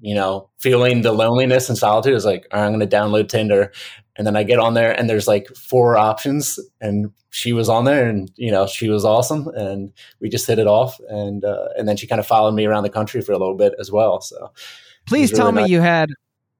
you 0.00 0.14
know, 0.14 0.48
feeling 0.58 1.02
the 1.02 1.12
loneliness 1.12 1.68
and 1.68 1.76
solitude 1.76 2.12
I 2.12 2.14
was 2.14 2.24
like, 2.24 2.46
right, 2.52 2.64
I'm 2.64 2.72
going 2.72 2.88
to 2.88 2.96
download 2.96 3.28
Tinder. 3.28 3.72
And 4.18 4.26
then 4.26 4.36
I 4.36 4.42
get 4.42 4.58
on 4.58 4.74
there 4.74 4.92
and 4.92 5.08
there's 5.08 5.28
like 5.28 5.46
four 5.56 5.96
options 5.96 6.58
and 6.80 7.12
she 7.30 7.52
was 7.52 7.68
on 7.68 7.84
there 7.84 8.08
and, 8.08 8.30
you 8.36 8.50
know, 8.50 8.66
she 8.66 8.88
was 8.88 9.04
awesome. 9.04 9.46
And 9.54 9.92
we 10.20 10.28
just 10.28 10.46
hit 10.46 10.58
it 10.58 10.66
off. 10.66 10.98
And, 11.08 11.44
uh, 11.44 11.68
and 11.78 11.88
then 11.88 11.96
she 11.96 12.08
kind 12.08 12.18
of 12.18 12.26
followed 12.26 12.52
me 12.52 12.66
around 12.66 12.82
the 12.82 12.90
country 12.90 13.22
for 13.22 13.32
a 13.32 13.38
little 13.38 13.56
bit 13.56 13.74
as 13.78 13.92
well. 13.92 14.20
So 14.20 14.50
please 15.06 15.30
tell 15.30 15.52
me 15.52 15.66
you 15.68 15.80
had, 15.80 16.10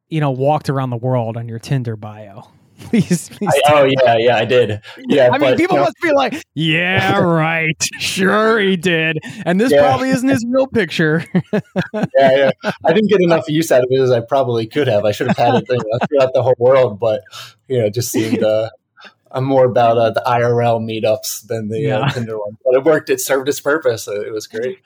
you 0.08 0.20
know, 0.20 0.30
walked 0.30 0.70
around 0.70 0.90
the 0.90 0.96
world 0.96 1.36
on 1.36 1.48
your 1.48 1.58
Tinder 1.58 1.96
bio. 1.96 2.48
please, 2.90 3.28
please 3.28 3.50
I, 3.66 3.72
oh 3.72 3.84
yeah, 3.84 4.16
yeah, 4.18 4.36
I 4.36 4.44
did. 4.44 4.80
Yeah, 5.08 5.30
I 5.32 5.38
mean, 5.38 5.56
people 5.56 5.76
you 5.76 5.80
know, 5.80 5.86
must 5.86 5.96
be 6.00 6.12
like, 6.12 6.42
"Yeah, 6.54 7.18
right, 7.22 7.82
sure 7.98 8.60
he 8.60 8.76
did," 8.76 9.18
and 9.44 9.60
this 9.60 9.72
yeah. 9.72 9.80
probably 9.80 10.10
isn't 10.10 10.28
his 10.28 10.46
real 10.48 10.68
picture. 10.68 11.24
yeah, 11.52 12.00
yeah, 12.16 12.50
I 12.84 12.92
didn't 12.92 13.08
get 13.08 13.20
enough 13.20 13.48
use 13.48 13.72
out 13.72 13.82
of 13.82 13.88
it 13.90 14.00
as 14.00 14.12
I 14.12 14.20
probably 14.20 14.66
could 14.66 14.86
have. 14.86 15.04
I 15.04 15.10
should 15.10 15.26
have 15.26 15.36
had 15.36 15.54
it 15.56 15.66
throughout 15.66 16.32
the 16.34 16.42
whole 16.42 16.54
world, 16.58 17.00
but 17.00 17.22
you 17.66 17.78
know, 17.78 17.86
it 17.86 17.94
just 17.94 18.12
seemed. 18.12 18.42
Uh, 18.42 18.70
I'm 19.30 19.44
more 19.44 19.66
about 19.66 19.98
uh, 19.98 20.10
the 20.10 20.22
IRL 20.26 20.80
meetups 20.80 21.46
than 21.48 21.68
the 21.68 21.90
uh, 21.90 21.98
yeah. 21.98 22.06
uh, 22.06 22.10
Tinder 22.10 22.38
one, 22.38 22.56
but 22.64 22.74
it 22.74 22.84
worked. 22.84 23.10
It 23.10 23.20
served 23.20 23.48
its 23.48 23.60
purpose. 23.60 24.08
It 24.08 24.32
was 24.32 24.46
great. 24.46 24.78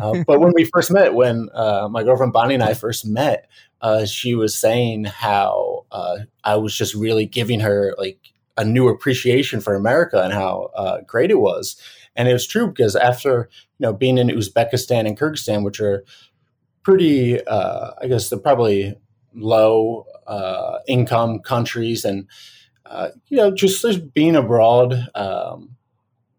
Uh, 0.00 0.22
but 0.26 0.40
when 0.40 0.52
we 0.54 0.64
first 0.64 0.90
met, 0.90 1.14
when 1.14 1.48
uh, 1.54 1.88
my 1.90 2.02
girlfriend 2.02 2.32
Bonnie 2.32 2.54
and 2.54 2.62
I 2.62 2.74
first 2.74 3.06
met, 3.06 3.48
uh, 3.80 4.04
she 4.04 4.34
was 4.34 4.56
saying 4.56 5.04
how 5.04 5.86
uh, 5.90 6.18
I 6.44 6.56
was 6.56 6.76
just 6.76 6.94
really 6.94 7.26
giving 7.26 7.60
her 7.60 7.94
like 7.98 8.18
a 8.56 8.64
new 8.64 8.88
appreciation 8.88 9.60
for 9.60 9.74
America 9.74 10.22
and 10.22 10.32
how 10.32 10.70
uh, 10.74 11.00
great 11.06 11.30
it 11.30 11.38
was. 11.40 11.80
And 12.16 12.28
it 12.28 12.32
was 12.32 12.46
true 12.46 12.66
because 12.66 12.96
after 12.96 13.48
you 13.78 13.84
know 13.84 13.92
being 13.92 14.18
in 14.18 14.28
Uzbekistan 14.28 15.06
and 15.06 15.18
Kyrgyzstan, 15.18 15.64
which 15.64 15.80
are 15.80 16.04
pretty, 16.82 17.40
uh, 17.46 17.92
I 18.00 18.08
guess 18.08 18.28
they're 18.28 18.38
probably 18.38 18.98
low 19.34 20.06
uh, 20.26 20.78
income 20.88 21.38
countries, 21.38 22.04
and 22.04 22.26
uh, 22.86 23.10
you 23.28 23.36
know, 23.36 23.52
just, 23.52 23.82
just 23.82 24.12
being 24.14 24.34
abroad, 24.34 25.06
um, 25.14 25.76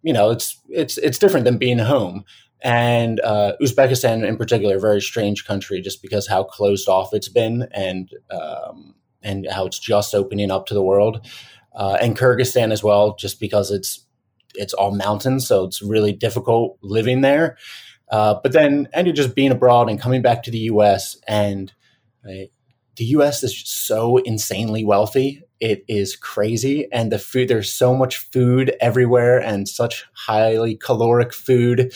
you 0.02 0.12
know, 0.12 0.32
it's 0.32 0.60
it's 0.70 0.98
it's 0.98 1.20
different 1.20 1.46
than 1.46 1.58
being 1.58 1.80
home. 1.80 2.26
And 2.62 3.20
uh, 3.22 3.54
Uzbekistan, 3.62 4.28
in 4.28 4.38
particular, 4.38 4.78
a 4.78 4.80
very 4.80 5.02
strange 5.02 5.46
country, 5.46 5.82
just 5.82 6.02
because 6.02 6.28
how 6.28 6.44
closed 6.44 6.90
off 6.90 7.14
it's 7.14 7.30
been, 7.30 7.68
and 7.72 8.10
um, 8.30 8.96
and 9.24 9.48
how 9.50 9.66
it's 9.66 9.80
just 9.80 10.14
opening 10.14 10.52
up 10.52 10.66
to 10.68 10.74
the 10.74 10.84
world. 10.84 11.26
Uh, 11.74 11.98
and 12.02 12.18
Kyrgyzstan 12.18 12.72
as 12.72 12.84
well, 12.84 13.16
just 13.16 13.40
because 13.40 13.72
it's 13.72 14.06
it's 14.56 14.74
all 14.74 14.92
mountains, 14.92 15.48
so 15.48 15.64
it's 15.64 15.82
really 15.82 16.12
difficult 16.12 16.78
living 16.82 17.22
there. 17.22 17.58
Uh, 18.10 18.36
but 18.42 18.52
then, 18.52 18.88
and 18.94 19.06
you're 19.06 19.16
just 19.16 19.36
being 19.36 19.52
abroad 19.52 19.90
and 19.90 20.02
coming 20.02 20.22
back 20.22 20.44
to 20.44 20.52
the 20.52 20.58
U.S. 20.60 21.16
and 21.28 21.72
right, 22.26 22.52
the 22.96 23.06
U.S. 23.06 23.44
is 23.44 23.58
so 23.66 24.18
insanely 24.18 24.84
wealthy. 24.84 25.42
It 25.60 25.86
is 25.88 26.16
crazy, 26.16 26.88
and 26.92 27.12
the 27.12 27.20
food. 27.20 27.48
There's 27.48 27.72
so 27.72 27.96
much 27.96 28.18
food 28.18 28.76
everywhere, 28.82 29.40
and 29.40 29.68
such 29.68 30.06
highly 30.14 30.76
caloric 30.76 31.34
food, 31.34 31.94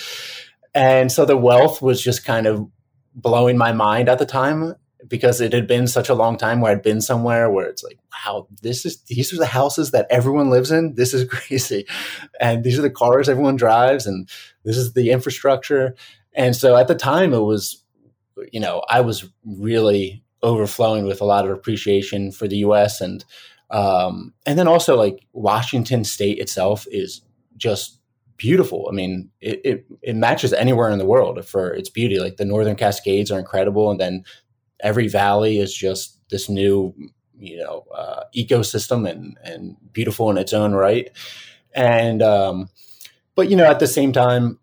and 0.73 1.11
so 1.11 1.25
the 1.25 1.37
wealth 1.37 1.81
was 1.81 2.01
just 2.01 2.25
kind 2.25 2.47
of 2.47 2.67
blowing 3.15 3.57
my 3.57 3.71
mind 3.71 4.09
at 4.09 4.19
the 4.19 4.25
time 4.25 4.75
because 5.07 5.41
it 5.41 5.53
had 5.53 5.67
been 5.67 5.87
such 5.87 6.09
a 6.09 6.13
long 6.13 6.37
time 6.37 6.61
where 6.61 6.71
I'd 6.71 6.81
been 6.81 7.01
somewhere 7.01 7.49
where 7.49 7.67
it's 7.67 7.83
like, 7.83 7.99
wow, 8.25 8.47
this 8.61 8.85
is 8.85 9.01
these 9.03 9.33
are 9.33 9.37
the 9.37 9.45
houses 9.45 9.91
that 9.91 10.07
everyone 10.09 10.49
lives 10.49 10.71
in. 10.71 10.95
This 10.95 11.13
is 11.13 11.29
crazy, 11.29 11.85
and 12.39 12.63
these 12.63 12.79
are 12.79 12.83
the 12.83 12.89
cars 12.89 13.29
everyone 13.29 13.55
drives, 13.55 14.05
and 14.05 14.29
this 14.63 14.77
is 14.77 14.93
the 14.93 15.11
infrastructure. 15.11 15.95
And 16.35 16.55
so 16.55 16.75
at 16.75 16.87
the 16.87 16.95
time, 16.95 17.31
it 17.33 17.41
was, 17.41 17.83
you 18.51 18.59
know, 18.59 18.83
I 18.89 19.01
was 19.01 19.29
really 19.45 20.23
overflowing 20.41 21.05
with 21.05 21.21
a 21.21 21.25
lot 21.25 21.45
of 21.45 21.51
appreciation 21.51 22.31
for 22.31 22.47
the 22.47 22.57
U.S. 22.57 23.01
and 23.01 23.23
um, 23.69 24.33
and 24.45 24.57
then 24.57 24.67
also 24.67 24.95
like 24.95 25.25
Washington 25.33 26.03
State 26.03 26.39
itself 26.39 26.85
is 26.91 27.21
just 27.57 27.99
beautiful. 28.37 28.87
I 28.89 28.93
mean, 28.93 29.29
it, 29.41 29.61
it, 29.63 29.85
it 30.01 30.15
matches 30.15 30.53
anywhere 30.53 30.89
in 30.89 30.99
the 30.99 31.05
world 31.05 31.43
for 31.45 31.73
its 31.73 31.89
beauty. 31.89 32.19
Like 32.19 32.37
the 32.37 32.45
Northern 32.45 32.75
Cascades 32.75 33.31
are 33.31 33.39
incredible, 33.39 33.91
and 33.91 33.99
then 33.99 34.23
every 34.79 35.07
valley 35.07 35.59
is 35.59 35.73
just 35.73 36.19
this 36.29 36.49
new 36.49 36.93
you 37.37 37.57
know 37.57 37.85
uh, 37.95 38.23
ecosystem 38.35 39.09
and 39.09 39.37
and 39.43 39.75
beautiful 39.91 40.29
in 40.29 40.37
its 40.37 40.53
own 40.53 40.73
right 40.73 41.09
and 41.73 42.21
um, 42.21 42.69
but 43.35 43.49
you 43.49 43.55
know 43.55 43.65
at 43.65 43.79
the 43.79 43.87
same 43.87 44.13
time 44.13 44.59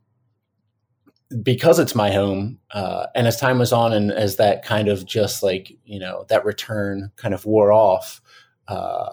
because 1.43 1.79
it's 1.79 1.95
my 1.95 2.11
home 2.11 2.59
uh, 2.73 3.07
and 3.15 3.27
as 3.27 3.37
time 3.37 3.59
was 3.59 3.73
on 3.73 3.93
and 3.93 4.11
as 4.11 4.37
that 4.37 4.65
kind 4.65 4.89
of 4.89 5.05
just 5.05 5.43
like 5.43 5.73
you 5.85 5.99
know 5.99 6.25
that 6.29 6.45
return 6.45 7.11
kind 7.17 7.35
of 7.35 7.47
wore 7.47 7.73
off 7.73 8.21
uh, 8.69 9.11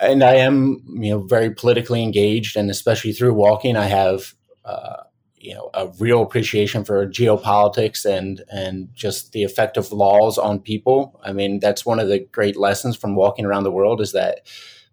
and 0.00 0.22
i 0.22 0.34
am 0.34 0.82
you 1.00 1.10
know 1.10 1.20
very 1.20 1.50
politically 1.50 2.02
engaged 2.02 2.56
and 2.56 2.70
especially 2.70 3.12
through 3.12 3.34
walking 3.34 3.76
i 3.76 3.86
have 3.86 4.34
uh, 4.64 5.02
you 5.40 5.54
know 5.54 5.70
a 5.74 5.88
real 5.98 6.22
appreciation 6.22 6.84
for 6.84 7.06
geopolitics 7.06 8.04
and 8.04 8.42
and 8.50 8.88
just 8.94 9.32
the 9.32 9.44
effect 9.44 9.76
of 9.76 9.92
laws 9.92 10.38
on 10.38 10.60
people. 10.60 11.20
I 11.24 11.32
mean, 11.32 11.60
that's 11.60 11.86
one 11.86 11.98
of 11.98 12.08
the 12.08 12.20
great 12.20 12.56
lessons 12.56 12.96
from 12.96 13.14
walking 13.14 13.44
around 13.44 13.64
the 13.64 13.72
world 13.72 14.00
is 14.00 14.12
that 14.12 14.40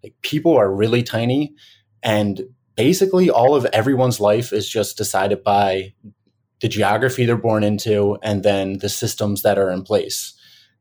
like 0.02 0.14
people 0.22 0.56
are 0.56 0.72
really 0.72 1.02
tiny 1.02 1.54
and 2.02 2.42
basically 2.76 3.30
all 3.30 3.54
of 3.54 3.64
everyone's 3.66 4.20
life 4.20 4.52
is 4.52 4.68
just 4.68 4.96
decided 4.96 5.42
by 5.42 5.94
the 6.60 6.68
geography 6.68 7.26
they're 7.26 7.36
born 7.36 7.64
into 7.64 8.16
and 8.22 8.42
then 8.42 8.78
the 8.78 8.88
systems 8.88 9.42
that 9.42 9.58
are 9.58 9.70
in 9.70 9.82
place. 9.82 10.34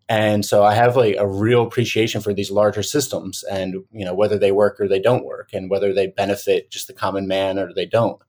And 0.07 0.45
so 0.45 0.63
I 0.63 0.75
have 0.75 0.95
like 0.95 1.15
a 1.17 1.27
real 1.27 1.63
appreciation 1.63 2.21
for 2.21 2.33
these 2.33 2.51
larger 2.51 2.83
systems 2.83 3.43
and 3.43 3.75
you 3.91 4.05
know 4.05 4.13
whether 4.13 4.37
they 4.37 4.51
work 4.51 4.79
or 4.79 4.87
they 4.87 4.99
don't 4.99 5.25
work 5.25 5.49
and 5.51 5.69
whether 5.69 5.93
they 5.93 6.07
benefit 6.07 6.69
just 6.69 6.87
the 6.87 6.93
common 6.93 7.27
man 7.27 7.57
or 7.57 7.73
they 7.73 7.87
don't. 7.87 8.21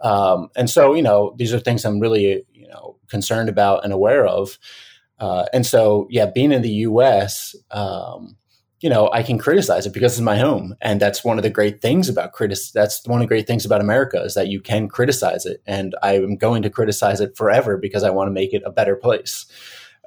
Um, 0.00 0.48
and 0.54 0.68
so, 0.68 0.94
you 0.94 1.02
know, 1.02 1.34
these 1.38 1.54
are 1.54 1.58
things 1.58 1.84
I'm 1.84 1.98
really, 1.98 2.44
you 2.52 2.68
know, 2.68 2.96
concerned 3.08 3.48
about 3.48 3.84
and 3.84 3.92
aware 3.92 4.26
of. 4.26 4.58
Uh, 5.18 5.46
and 5.52 5.64
so, 5.64 6.06
yeah, 6.10 6.26
being 6.26 6.52
in 6.52 6.62
the 6.62 6.68
U.S., 6.70 7.56
um, 7.70 8.36
you 8.80 8.90
know, 8.90 9.08
I 9.12 9.22
can 9.22 9.38
criticize 9.38 9.86
it 9.86 9.94
because 9.94 10.12
it's 10.12 10.20
my 10.20 10.36
home, 10.36 10.74
and 10.82 11.00
that's 11.00 11.24
one 11.24 11.38
of 11.38 11.42
the 11.42 11.48
great 11.48 11.80
things 11.80 12.10
about 12.10 12.32
critic. 12.32 12.58
That's 12.74 13.06
one 13.06 13.20
of 13.20 13.24
the 13.24 13.28
great 13.28 13.46
things 13.46 13.64
about 13.64 13.80
America 13.80 14.20
is 14.22 14.34
that 14.34 14.48
you 14.48 14.60
can 14.60 14.88
criticize 14.88 15.46
it, 15.46 15.62
and 15.66 15.94
I 16.02 16.16
am 16.16 16.36
going 16.36 16.62
to 16.62 16.70
criticize 16.70 17.20
it 17.22 17.34
forever 17.34 17.78
because 17.78 18.02
I 18.02 18.10
want 18.10 18.28
to 18.28 18.32
make 18.32 18.52
it 18.52 18.62
a 18.66 18.70
better 18.70 18.96
place. 18.96 19.46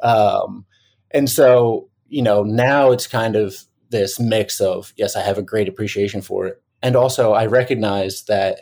Um, 0.04 0.66
and 1.12 1.30
so, 1.30 1.90
you 2.08 2.22
know, 2.22 2.44
now 2.44 2.92
it's 2.92 3.08
kind 3.08 3.36
of 3.36 3.56
this 3.90 4.20
mix 4.20 4.60
of 4.60 4.94
yes, 4.98 5.16
I 5.16 5.22
have 5.22 5.38
a 5.38 5.44
great 5.44 5.68
appreciation 5.68 6.22
for 6.22 6.48
it, 6.48 6.62
and 6.82 6.96
also 6.96 7.34
I 7.34 7.46
recognize 7.46 8.24
that 8.26 8.62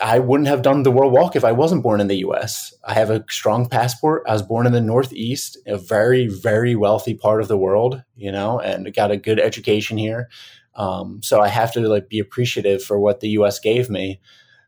I 0.00 0.18
wouldn't 0.18 0.48
have 0.48 0.62
done 0.62 0.82
the 0.82 0.90
world 0.90 1.12
walk 1.12 1.34
if 1.34 1.44
I 1.44 1.52
wasn't 1.52 1.82
born 1.82 2.00
in 2.00 2.06
the 2.06 2.18
US. 2.18 2.72
I 2.84 2.94
have 2.94 3.10
a 3.10 3.24
strong 3.28 3.68
passport. 3.68 4.22
I 4.26 4.32
was 4.32 4.42
born 4.42 4.66
in 4.66 4.72
the 4.72 4.80
Northeast, 4.80 5.58
a 5.66 5.76
very, 5.76 6.28
very 6.28 6.74
wealthy 6.76 7.14
part 7.14 7.42
of 7.42 7.48
the 7.48 7.58
world, 7.58 8.02
you 8.16 8.30
know, 8.30 8.60
and 8.60 8.94
got 8.94 9.10
a 9.10 9.16
good 9.16 9.40
education 9.40 9.98
here. 9.98 10.28
Um, 10.74 11.20
so 11.22 11.40
I 11.40 11.48
have 11.48 11.72
to 11.72 11.80
like 11.80 12.08
be 12.08 12.20
appreciative 12.20 12.82
for 12.82 12.98
what 12.98 13.20
the 13.20 13.30
US 13.30 13.58
gave 13.58 13.90
me. 13.90 14.20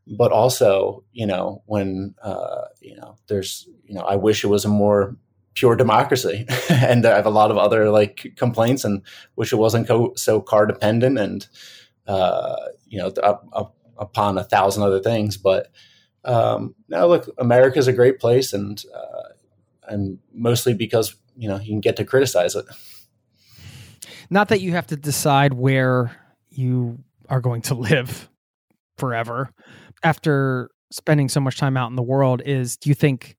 But 0.07 0.33
also, 0.33 1.05
you 1.13 1.27
know, 1.27 1.63
when, 1.67 2.15
uh, 2.23 2.63
you 2.81 2.97
know, 2.97 3.17
there's, 3.29 3.69
you 3.85 3.95
know, 3.95 4.01
I 4.01 4.17
wish 4.17 4.43
it 4.43 4.49
was 4.49 4.65
a 4.65 4.69
more 4.69 5.17
pure 5.61 5.77
democracy. 5.77 6.47
and 6.71 7.05
I 7.07 7.17
have 7.17 7.27
a 7.27 7.31
lot 7.31 7.51
of 7.51 7.59
other 7.59 7.91
like 7.91 8.33
complaints 8.37 8.85
and 8.85 9.03
wish 9.37 9.53
it 9.53 9.57
wasn't 9.57 9.87
co- 9.87 10.15
so 10.17 10.41
car 10.41 10.67
dependent 10.67 11.19
and, 11.19 11.47
uh, 12.07 12.57
you 12.89 12.99
know, 12.99 13.13
a, 13.23 13.67
upon 13.99 14.39
a 14.39 14.45
thousand 14.45 14.83
other 14.83 15.01
things. 15.01 15.37
But 15.37 15.71
um, 16.25 16.75
now, 16.89 17.07
look, 17.07 17.29
America's 17.39 17.87
a 17.87 17.93
great 17.93 18.19
place, 18.19 18.53
and 18.53 18.83
uh, 18.95 19.35
and 19.87 20.19
mostly 20.33 20.75
because 20.75 21.15
you 21.37 21.49
know 21.49 21.59
you 21.59 21.69
can 21.69 21.81
get 21.81 21.97
to 21.97 22.05
criticize 22.05 22.55
it. 22.55 22.67
Not 24.31 24.49
that 24.49 24.61
you 24.61 24.73
have 24.73 24.87
to 24.89 24.97
decide 24.97 25.55
where 25.55 26.17
you 26.51 26.99
are 27.29 27.41
going 27.41 27.63
to 27.63 27.75
live 27.91 28.29
forever 28.99 29.51
after 30.03 30.71
spending 30.91 31.29
so 31.29 31.41
much 31.41 31.57
time 31.57 31.77
out 31.77 31.91
in 31.91 31.97
the 31.97 32.03
world. 32.03 32.43
Is 32.45 32.77
do 32.77 32.89
you 32.89 32.95
think? 32.95 33.37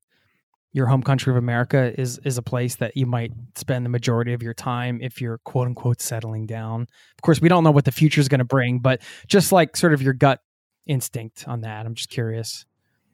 Your 0.72 0.86
home 0.86 1.02
country 1.02 1.30
of 1.30 1.36
America 1.36 1.92
is 2.00 2.18
is 2.24 2.38
a 2.38 2.42
place 2.42 2.76
that 2.76 2.96
you 2.96 3.06
might 3.06 3.32
spend 3.56 3.84
the 3.84 3.90
majority 3.90 4.32
of 4.32 4.42
your 4.42 4.54
time 4.54 4.98
if 5.02 5.20
you're 5.20 5.38
quote 5.38 5.66
unquote 5.66 6.00
settling 6.00 6.46
down. 6.46 6.82
Of 6.82 7.22
course, 7.22 7.40
we 7.40 7.48
don't 7.48 7.64
know 7.64 7.70
what 7.70 7.84
the 7.84 7.92
future 7.92 8.20
is 8.20 8.28
going 8.28 8.38
to 8.38 8.44
bring, 8.44 8.78
but 8.78 9.02
just 9.26 9.52
like 9.52 9.76
sort 9.76 9.92
of 9.92 10.02
your 10.02 10.14
gut 10.14 10.40
instinct 10.86 11.46
on 11.46 11.62
that? 11.62 11.86
I'm 11.86 11.94
just 11.94 12.10
curious. 12.10 12.64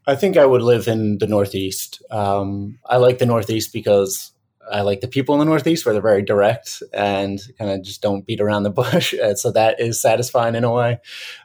I 0.07 0.17
think 0.17 0.37
I 0.37 0.47
would 0.47 0.63
live 0.63 0.89
in 0.89 1.19
the 1.19 1.27
Northeast. 1.27 2.03
Um, 2.11 2.79
I 2.87 2.97
like 2.97 3.19
the 3.19 3.27
Northeast 3.27 3.73
because 3.73 4.33
I 4.71 4.81
like 4.81 5.01
the 5.01 5.09
people 5.09 5.35
in 5.35 5.39
the 5.39 5.45
Northeast 5.45 5.85
where 5.85 5.93
they're 5.93 6.01
very 6.01 6.23
direct 6.23 6.83
and 6.93 7.39
kind 7.59 7.71
of 7.71 7.83
just 7.83 8.01
don't 8.01 8.27
beat 8.27 8.41
around 8.41 8.63
the 8.63 8.71
bush. 8.83 9.15
So 9.35 9.53
that 9.53 9.81
is 9.81 10.01
satisfying 10.01 10.55
in 10.55 10.65
a 10.65 10.73
way. 10.73 10.99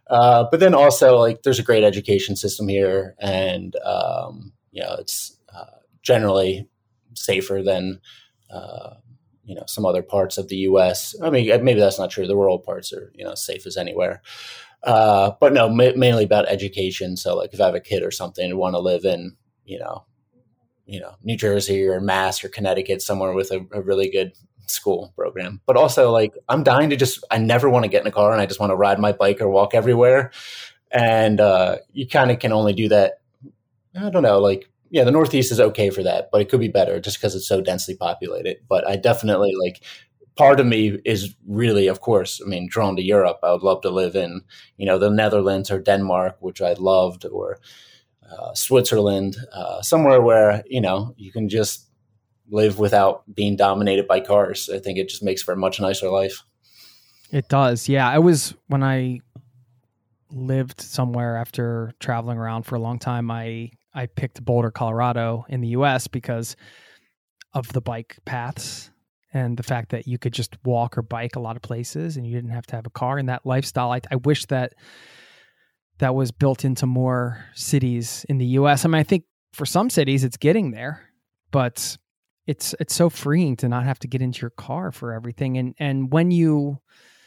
Uh, 0.07 0.45
but 0.49 0.59
then 0.59 0.73
also, 0.73 1.17
like, 1.17 1.43
there's 1.43 1.59
a 1.59 1.63
great 1.63 1.83
education 1.83 2.35
system 2.35 2.67
here, 2.67 3.15
and 3.19 3.75
um, 3.77 4.53
you 4.71 4.81
know, 4.81 4.95
it's 4.99 5.37
generally 6.03 6.67
safer 7.15 7.61
than 7.63 7.99
uh, 8.51 8.95
you 9.43 9.55
know 9.55 9.63
some 9.67 9.85
other 9.85 10.03
parts 10.03 10.37
of 10.37 10.47
the 10.49 10.57
U.S. 10.57 11.15
I 11.21 11.29
mean, 11.29 11.47
maybe 11.63 11.79
that's 11.79 11.99
not 11.99 12.11
true. 12.11 12.27
The 12.27 12.35
rural 12.35 12.59
parts 12.59 12.93
are 12.93 13.11
you 13.15 13.25
know 13.25 13.35
safe 13.35 13.65
as 13.65 13.77
anywhere. 13.77 14.21
Uh, 14.83 15.31
but 15.39 15.53
no, 15.53 15.69
ma- 15.69 15.95
mainly 15.95 16.25
about 16.25 16.49
education. 16.49 17.15
So 17.15 17.35
like 17.35 17.53
if 17.53 17.61
I 17.61 17.65
have 17.65 17.75
a 17.75 17.79
kid 17.79 18.03
or 18.03 18.11
something 18.11 18.43
and 18.43 18.59
want 18.59 18.75
to 18.75 18.79
live 18.79 19.05
in, 19.05 19.37
you 19.65 19.79
know, 19.79 20.05
you 20.85 20.99
know, 20.99 21.15
New 21.23 21.37
Jersey 21.37 21.87
or 21.87 22.01
Mass 22.01 22.43
or 22.43 22.49
Connecticut, 22.49 23.01
somewhere 23.01 23.33
with 23.33 23.51
a, 23.51 23.65
a 23.71 23.81
really 23.81 24.09
good 24.09 24.33
school 24.67 25.13
program. 25.15 25.61
But 25.65 25.77
also 25.77 26.11
like 26.11 26.33
I'm 26.49 26.63
dying 26.63 26.89
to 26.89 26.97
just 26.97 27.23
I 27.31 27.37
never 27.37 27.69
want 27.69 27.83
to 27.85 27.89
get 27.89 28.01
in 28.01 28.07
a 28.07 28.11
car 28.11 28.31
and 28.33 28.41
I 28.41 28.45
just 28.45 28.59
want 28.59 28.71
to 28.71 28.75
ride 28.75 28.99
my 28.99 29.13
bike 29.13 29.41
or 29.41 29.49
walk 29.49 29.73
everywhere. 29.73 30.31
And 30.91 31.39
uh, 31.39 31.77
you 31.91 32.07
kind 32.07 32.29
of 32.29 32.39
can 32.39 32.51
only 32.51 32.73
do 32.73 32.89
that. 32.89 33.21
I 33.95 34.09
don't 34.09 34.23
know, 34.23 34.39
like 34.39 34.69
yeah, 34.93 35.03
the 35.03 35.11
Northeast 35.11 35.51
is 35.51 35.59
okay 35.59 35.89
for 35.89 36.03
that, 36.03 36.29
but 36.31 36.39
it 36.39 36.49
could 36.49 36.59
be 36.59 36.67
better 36.67 36.99
just 36.99 37.17
because 37.17 37.33
it's 37.33 37.47
so 37.47 37.61
densely 37.61 37.95
populated. 37.95 38.57
But 38.69 38.87
I 38.87 38.95
definitely 38.95 39.51
like 39.59 39.83
part 40.35 40.59
of 40.59 40.67
me 40.67 40.99
is 41.03 41.33
really, 41.47 41.87
of 41.87 41.99
course, 41.99 42.39
I 42.39 42.47
mean, 42.47 42.67
drawn 42.69 42.95
to 42.97 43.01
Europe. 43.01 43.39
I 43.41 43.51
would 43.51 43.63
love 43.63 43.81
to 43.81 43.89
live 43.89 44.15
in, 44.15 44.41
you 44.77 44.85
know, 44.85 44.99
the 44.99 45.09
Netherlands 45.09 45.71
or 45.71 45.79
Denmark, 45.79 46.37
which 46.41 46.61
I 46.61 46.73
loved, 46.73 47.25
or 47.25 47.59
uh, 48.31 48.53
Switzerland, 48.53 49.35
uh, 49.51 49.81
somewhere 49.81 50.21
where 50.21 50.63
you 50.67 50.79
know 50.79 51.15
you 51.17 51.31
can 51.31 51.49
just 51.49 51.89
live 52.51 52.77
without 52.77 53.23
being 53.33 53.55
dominated 53.55 54.07
by 54.07 54.19
cars. 54.19 54.69
I 54.71 54.77
think 54.77 54.99
it 54.99 55.09
just 55.09 55.23
makes 55.23 55.41
for 55.41 55.53
a 55.53 55.57
much 55.57 55.81
nicer 55.81 56.07
life. 56.11 56.43
It 57.31 57.49
does, 57.49 57.89
yeah. 57.89 58.07
I 58.07 58.19
was 58.19 58.53
when 58.67 58.83
I 58.83 59.21
lived 60.29 60.81
somewhere 60.81 61.35
after 61.37 61.93
traveling 61.99 62.37
around 62.37 62.67
for 62.67 62.75
a 62.75 62.79
long 62.79 62.99
time. 62.99 63.31
I 63.31 63.71
I 63.93 64.07
picked 64.07 64.43
Boulder, 64.43 64.71
Colorado, 64.71 65.45
in 65.49 65.61
the 65.61 65.69
U.S. 65.69 66.07
because 66.07 66.55
of 67.53 67.71
the 67.73 67.81
bike 67.81 68.17
paths 68.25 68.89
and 69.33 69.57
the 69.57 69.63
fact 69.63 69.89
that 69.89 70.07
you 70.07 70.17
could 70.17 70.33
just 70.33 70.57
walk 70.63 70.97
or 70.97 71.01
bike 71.01 71.35
a 71.35 71.39
lot 71.39 71.55
of 71.55 71.61
places 71.61 72.17
and 72.17 72.25
you 72.25 72.33
didn't 72.33 72.51
have 72.51 72.67
to 72.67 72.75
have 72.75 72.85
a 72.85 72.91
car 72.91 73.17
and 73.17 73.29
that 73.29 73.45
lifestyle. 73.45 73.91
I, 73.91 74.01
I 74.11 74.15
wish 74.17 74.45
that 74.47 74.73
that 75.99 76.15
was 76.15 76.31
built 76.31 76.65
into 76.65 76.85
more 76.85 77.45
cities 77.53 78.25
in 78.29 78.37
the 78.37 78.45
US. 78.45 78.85
I 78.85 78.87
mean, 78.87 78.99
I 78.99 79.03
think 79.03 79.25
for 79.53 79.65
some 79.65 79.89
cities 79.89 80.23
it's 80.23 80.37
getting 80.37 80.71
there, 80.71 81.09
but 81.51 81.97
it's 82.45 82.75
it's 82.79 82.93
so 82.93 83.09
freeing 83.09 83.55
to 83.57 83.69
not 83.69 83.85
have 83.85 83.99
to 83.99 84.07
get 84.07 84.21
into 84.21 84.41
your 84.41 84.49
car 84.51 84.91
for 84.91 85.13
everything. 85.13 85.57
And 85.57 85.75
and 85.79 86.11
when 86.11 86.31
you 86.31 86.79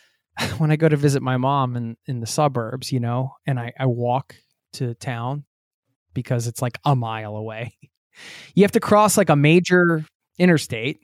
when 0.59 0.70
I 0.70 0.77
go 0.77 0.89
to 0.89 0.97
visit 0.97 1.23
my 1.23 1.36
mom 1.36 1.77
in, 1.77 1.97
in 2.07 2.20
the 2.20 2.27
suburbs, 2.27 2.93
you 2.93 3.01
know, 3.01 3.35
and 3.47 3.59
I, 3.59 3.73
I 3.78 3.86
walk 3.86 4.36
to 4.75 4.95
town 4.95 5.45
because 6.17 6.49
it's 6.49 6.61
like 6.61 6.78
a 6.85 6.97
mile 6.97 7.36
away. 7.36 7.77
You 8.55 8.65
have 8.65 8.73
to 8.73 8.81
cross 8.81 9.17
like 9.17 9.28
a 9.28 9.36
major 9.36 10.05
interstate. 10.39 10.99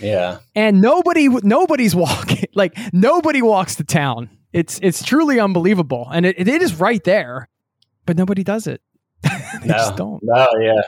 Yeah. 0.00 0.38
And 0.54 0.82
nobody 0.82 1.28
nobody's 1.28 1.94
walking. 2.06 2.46
Like 2.54 2.76
nobody 2.92 3.40
walks 3.40 3.76
to 3.76 3.84
town. 3.84 4.28
It's 4.52 4.78
it's 4.82 5.02
truly 5.02 5.40
unbelievable. 5.40 6.08
And 6.12 6.26
it, 6.26 6.36
it 6.38 6.48
is 6.48 6.74
right 6.74 7.02
there, 7.04 7.48
but 8.04 8.16
nobody 8.16 8.42
does 8.42 8.66
it. 8.66 8.82
they 9.22 9.68
no, 9.68 9.74
just 9.74 9.96
don't. 9.96 10.20
No, 10.22 10.48
yeah. 10.60 10.82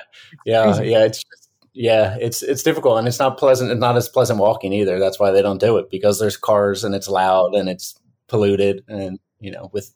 Yeah. 0.45 0.81
Yeah. 0.83 1.05
It's 1.05 1.25
yeah, 1.73 2.17
it's 2.21 2.43
it's 2.43 2.63
difficult 2.63 2.99
and 2.99 3.09
it's 3.09 3.19
not 3.19 3.39
pleasant. 3.39 3.71
It's 3.71 3.81
not 3.81 3.97
as 3.97 4.09
pleasant 4.09 4.41
walking 4.41 4.73
either. 4.73 4.99
That's 4.99 5.19
why 5.19 5.31
they 5.31 5.43
don't 5.43 5.61
do 5.61 5.79
it 5.79 5.91
because 5.91 6.19
there's 6.19 6.37
cars 6.37 6.85
and 6.85 6.95
it's 6.95 7.09
loud 7.09 7.55
and 7.55 7.69
it's 7.69 7.95
polluted 8.27 8.85
and 8.89 9.19
you 9.41 9.51
know 9.51 9.71
with 9.73 9.95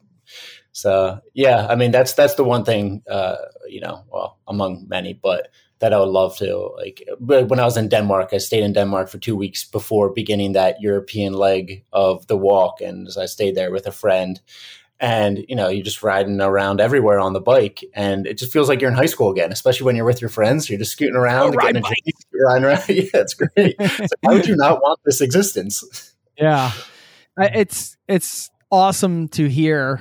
so 0.73 1.21
yeah. 1.35 1.67
I 1.69 1.75
mean 1.75 1.91
that's 1.91 2.13
that's 2.13 2.35
the 2.35 2.45
one 2.45 2.65
thing 2.65 3.03
uh, 3.11 3.37
you 3.69 3.81
know 3.81 4.05
well 4.11 4.39
among 4.47 4.87
many, 4.89 5.13
but 5.13 5.49
that 5.81 5.93
I 5.93 5.99
would 5.99 6.09
love 6.09 6.37
to 6.39 6.71
like. 6.77 7.07
But 7.21 7.49
when 7.49 7.61
I 7.61 7.65
was 7.65 7.77
in 7.77 7.89
Denmark, 7.89 8.31
I 8.33 8.39
stayed 8.39 8.65
in 8.65 8.73
Denmark 8.73 9.09
for 9.09 9.19
two 9.19 9.37
weeks 9.37 9.65
before 9.65 10.11
beginning 10.11 10.53
that 10.53 10.81
European 10.81 11.33
leg 11.33 11.85
of 11.93 12.27
the 12.27 12.37
walk, 12.37 12.81
and 12.81 13.09
I 13.19 13.27
stayed 13.27 13.55
there 13.55 13.71
with 13.71 13.87
a 13.87 13.93
friend, 13.93 14.41
and 14.99 15.45
you 15.49 15.55
know 15.55 15.69
you're 15.69 15.85
just 15.85 16.03
riding 16.03 16.41
around 16.41 16.81
everywhere 16.81 17.21
on 17.21 17.33
the 17.33 17.41
bike 17.41 17.85
and 17.95 18.27
it 18.27 18.39
just 18.39 18.53
feels 18.53 18.69
like 18.69 18.81
you're 18.81 18.91
in 18.91 18.97
high 18.97 19.07
school 19.07 19.31
again 19.31 19.53
especially 19.53 19.85
when 19.87 19.95
you're 19.95 20.05
with 20.05 20.21
your 20.21 20.31
friends 20.31 20.69
you're 20.69 20.79
just 20.79 20.91
scooting 20.91 21.15
around 21.15 21.55
Oh, 21.55 21.59
ride 21.59 21.75
getting 21.75 21.85
a 21.85 21.87
drink, 21.87 22.17
you're 22.33 22.47
riding 22.49 22.65
around 22.65 22.83
yeah 22.89 23.23
it's 23.23 23.35
great 23.35 23.77
it's 23.79 24.01
like, 24.01 24.11
why 24.23 24.35
would 24.35 24.47
you 24.49 24.57
not 24.57 24.81
want 24.83 24.99
this 25.05 25.21
existence 25.21 26.15
Yeah, 26.41 26.71
it's 27.37 27.97
it's 28.07 28.49
awesome 28.71 29.29
to 29.29 29.49
hear 29.49 30.01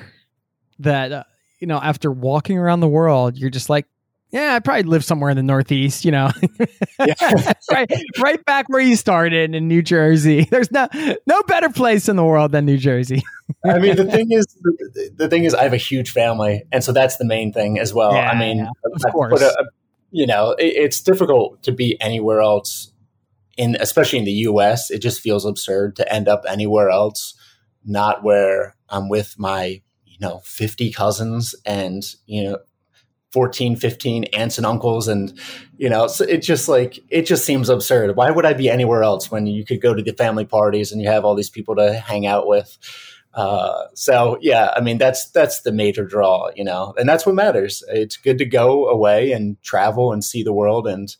that 0.79 1.11
uh, 1.11 1.23
you 1.59 1.67
know 1.67 1.77
after 1.77 2.11
walking 2.11 2.57
around 2.57 2.79
the 2.81 2.87
world, 2.87 3.37
you're 3.37 3.49
just 3.49 3.69
like, 3.69 3.85
yeah, 4.31 4.55
I 4.55 4.59
probably 4.59 4.83
live 4.83 5.03
somewhere 5.05 5.29
in 5.29 5.37
the 5.37 5.43
Northeast, 5.43 6.03
you 6.05 6.11
know, 6.11 6.29
right, 7.71 7.89
right 8.19 8.43
back 8.45 8.67
where 8.69 8.81
you 8.81 8.95
started 8.95 9.53
in 9.55 9.67
New 9.67 9.81
Jersey. 9.81 10.43
There's 10.51 10.71
no 10.71 10.87
no 11.25 11.41
better 11.43 11.69
place 11.69 12.09
in 12.09 12.15
the 12.15 12.23
world 12.25 12.51
than 12.51 12.65
New 12.65 12.77
Jersey. 12.77 13.21
i 13.63 13.79
mean 13.79 13.95
the 13.95 14.03
thing 14.03 14.27
is 14.31 14.45
the, 14.61 15.09
the 15.15 15.29
thing 15.29 15.45
is 15.45 15.53
i 15.55 15.63
have 15.63 15.71
a 15.71 15.77
huge 15.77 16.09
family 16.11 16.63
and 16.73 16.83
so 16.83 16.91
that's 16.91 17.15
the 17.15 17.23
main 17.23 17.53
thing 17.53 17.79
as 17.79 17.93
well 17.93 18.11
Yeah, 18.11 18.29
i 18.29 18.37
mean 18.37 18.57
yeah, 18.57 18.69
of 18.93 19.01
I 19.07 19.09
course. 19.09 19.41
a- 19.41 19.55
you 20.11 20.27
know 20.27 20.51
it, 20.59 20.65
it's 20.65 20.99
difficult 20.99 21.63
to 21.63 21.71
be 21.71 21.95
anywhere 22.01 22.41
else 22.41 22.91
in 23.55 23.77
especially 23.79 24.19
in 24.19 24.25
the 24.25 24.33
us 24.33 24.91
it 24.91 24.99
just 25.01 25.21
feels 25.21 25.45
absurd 25.45 25.95
to 25.95 26.13
end 26.13 26.27
up 26.27 26.43
anywhere 26.45 26.89
else 26.89 27.35
not 27.85 28.21
where 28.21 28.75
i'm 28.89 29.07
with 29.07 29.35
my 29.39 29.81
you 30.19 30.27
know 30.27 30.39
50 30.43 30.91
cousins 30.91 31.55
and 31.65 32.15
you 32.25 32.43
know 32.43 32.57
14 33.31 33.75
15 33.75 34.23
aunts 34.25 34.57
and 34.57 34.65
uncles 34.65 35.07
and 35.07 35.37
you 35.77 35.89
know 35.89 36.07
so 36.07 36.23
it 36.23 36.37
just 36.37 36.67
like 36.67 36.99
it 37.09 37.23
just 37.23 37.45
seems 37.45 37.69
absurd. 37.69 38.15
Why 38.15 38.31
would 38.31 38.45
i 38.45 38.53
be 38.53 38.69
anywhere 38.69 39.03
else 39.03 39.29
when 39.29 39.47
you 39.47 39.65
could 39.65 39.81
go 39.81 39.93
to 39.93 40.01
the 40.01 40.13
family 40.13 40.45
parties 40.45 40.91
and 40.91 41.01
you 41.01 41.09
have 41.09 41.25
all 41.25 41.35
these 41.35 41.49
people 41.49 41.75
to 41.75 41.93
hang 41.93 42.25
out 42.25 42.47
with? 42.47 42.77
Uh, 43.33 43.83
so 43.93 44.37
yeah 44.41 44.71
i 44.75 44.81
mean 44.81 44.97
that's 44.97 45.29
that's 45.29 45.61
the 45.61 45.71
major 45.71 46.03
draw 46.03 46.49
you 46.55 46.63
know 46.63 46.93
and 46.97 47.07
that's 47.07 47.25
what 47.25 47.35
matters. 47.35 47.83
It's 47.89 48.17
good 48.17 48.39
to 48.39 48.45
go 48.45 48.87
away 48.87 49.31
and 49.31 49.61
travel 49.61 50.11
and 50.11 50.23
see 50.23 50.41
the 50.41 50.53
world 50.53 50.87
and 50.87 51.15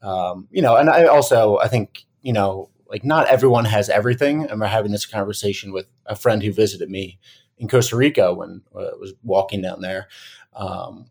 um, 0.00 0.48
you 0.50 0.62
know 0.62 0.76
and 0.76 0.88
i 0.88 1.04
also 1.04 1.58
i 1.58 1.68
think 1.68 2.04
you 2.22 2.32
know 2.32 2.70
like 2.88 3.04
not 3.04 3.28
everyone 3.28 3.66
has 3.66 3.88
everything. 3.88 4.44
And 4.44 4.60
we're 4.60 4.66
having 4.66 4.92
this 4.92 5.06
conversation 5.06 5.72
with 5.72 5.86
a 6.06 6.16
friend 6.16 6.42
who 6.42 6.52
visited 6.52 6.90
me 6.90 7.18
in 7.58 7.68
costa 7.68 7.96
rica 7.96 8.32
when 8.32 8.62
I 8.74 8.90
was 8.98 9.14
walking 9.22 9.62
down 9.62 9.80
there. 9.80 10.08
Um, 10.54 11.10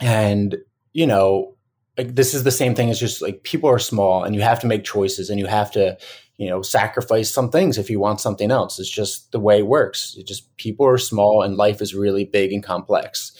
and 0.00 0.56
you 0.92 1.06
know 1.06 1.54
like 1.96 2.14
this 2.14 2.34
is 2.34 2.42
the 2.42 2.50
same 2.50 2.74
thing 2.74 2.90
as 2.90 2.98
just 2.98 3.22
like 3.22 3.42
people 3.42 3.70
are 3.70 3.78
small 3.78 4.24
and 4.24 4.34
you 4.34 4.42
have 4.42 4.60
to 4.60 4.66
make 4.66 4.84
choices 4.84 5.30
and 5.30 5.38
you 5.38 5.46
have 5.46 5.70
to 5.72 5.96
you 6.36 6.48
know 6.48 6.62
sacrifice 6.62 7.32
some 7.32 7.50
things 7.50 7.78
if 7.78 7.90
you 7.90 8.00
want 8.00 8.20
something 8.20 8.50
else. 8.50 8.78
It's 8.78 8.90
just 8.90 9.32
the 9.32 9.40
way 9.40 9.58
it 9.58 9.66
works. 9.66 10.16
It 10.18 10.26
just 10.26 10.56
people 10.56 10.86
are 10.86 10.98
small 10.98 11.42
and 11.42 11.56
life 11.56 11.80
is 11.80 11.94
really 11.94 12.24
big 12.24 12.52
and 12.52 12.62
complex. 12.62 13.32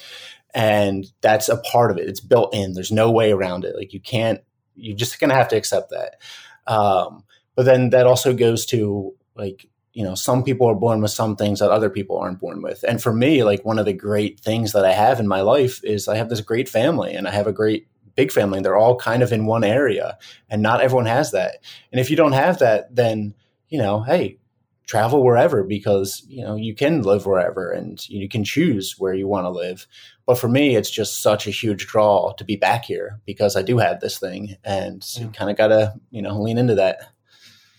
And 0.54 1.06
that's 1.20 1.48
a 1.48 1.56
part 1.56 1.90
of 1.90 1.98
it. 1.98 2.08
It's 2.08 2.20
built 2.20 2.54
in. 2.54 2.74
There's 2.74 2.92
no 2.92 3.10
way 3.10 3.32
around 3.32 3.64
it. 3.64 3.74
Like 3.76 3.92
you 3.92 4.00
can't 4.00 4.40
you're 4.76 4.96
just 4.96 5.18
gonna 5.18 5.34
have 5.34 5.48
to 5.48 5.56
accept 5.56 5.90
that. 5.90 6.20
Um, 6.66 7.24
but 7.56 7.64
then 7.64 7.90
that 7.90 8.06
also 8.06 8.32
goes 8.34 8.66
to 8.66 9.14
like 9.34 9.68
you 9.94 10.02
know 10.02 10.14
some 10.14 10.42
people 10.42 10.66
are 10.66 10.74
born 10.74 11.00
with 11.00 11.12
some 11.12 11.36
things 11.36 11.60
that 11.60 11.70
other 11.70 11.88
people 11.88 12.18
aren't 12.18 12.40
born 12.40 12.60
with. 12.60 12.84
And 12.86 13.02
for 13.02 13.12
me 13.12 13.42
like 13.42 13.64
one 13.64 13.78
of 13.78 13.86
the 13.86 13.92
great 13.92 14.40
things 14.40 14.72
that 14.72 14.84
i 14.84 14.92
have 14.92 15.20
in 15.20 15.28
my 15.28 15.40
life 15.40 15.82
is 15.84 16.08
i 16.08 16.16
have 16.16 16.28
this 16.28 16.40
great 16.40 16.68
family 16.68 17.14
and 17.14 17.26
i 17.26 17.30
have 17.30 17.46
a 17.46 17.52
great 17.52 17.86
big 18.16 18.30
family. 18.30 18.58
And 18.58 18.64
they're 18.64 18.76
all 18.76 18.96
kind 18.96 19.22
of 19.22 19.32
in 19.32 19.46
one 19.46 19.64
area 19.64 20.18
and 20.48 20.62
not 20.62 20.80
everyone 20.80 21.06
has 21.06 21.32
that. 21.32 21.58
And 21.90 22.00
if 22.00 22.10
you 22.10 22.16
don't 22.16 22.32
have 22.32 22.58
that 22.58 22.94
then 22.94 23.34
you 23.68 23.78
know 23.78 24.02
hey 24.02 24.38
travel 24.86 25.24
wherever 25.24 25.62
because 25.62 26.22
you 26.28 26.44
know 26.44 26.56
you 26.56 26.74
can 26.74 27.00
live 27.00 27.24
wherever 27.24 27.70
and 27.70 28.06
you 28.08 28.28
can 28.28 28.44
choose 28.44 28.96
where 28.98 29.14
you 29.14 29.26
want 29.28 29.46
to 29.46 29.50
live. 29.50 29.86
But 30.26 30.38
for 30.38 30.48
me 30.48 30.74
it's 30.74 30.90
just 30.90 31.22
such 31.22 31.46
a 31.46 31.50
huge 31.50 31.86
draw 31.86 32.32
to 32.32 32.44
be 32.44 32.56
back 32.56 32.84
here 32.84 33.20
because 33.26 33.56
i 33.56 33.62
do 33.62 33.78
have 33.78 34.00
this 34.00 34.18
thing 34.18 34.56
and 34.64 35.00
mm. 35.00 35.04
so 35.04 35.22
you 35.22 35.28
kind 35.28 35.50
of 35.50 35.56
gotta 35.56 35.94
you 36.10 36.20
know 36.20 36.40
lean 36.40 36.58
into 36.58 36.74
that 36.74 37.13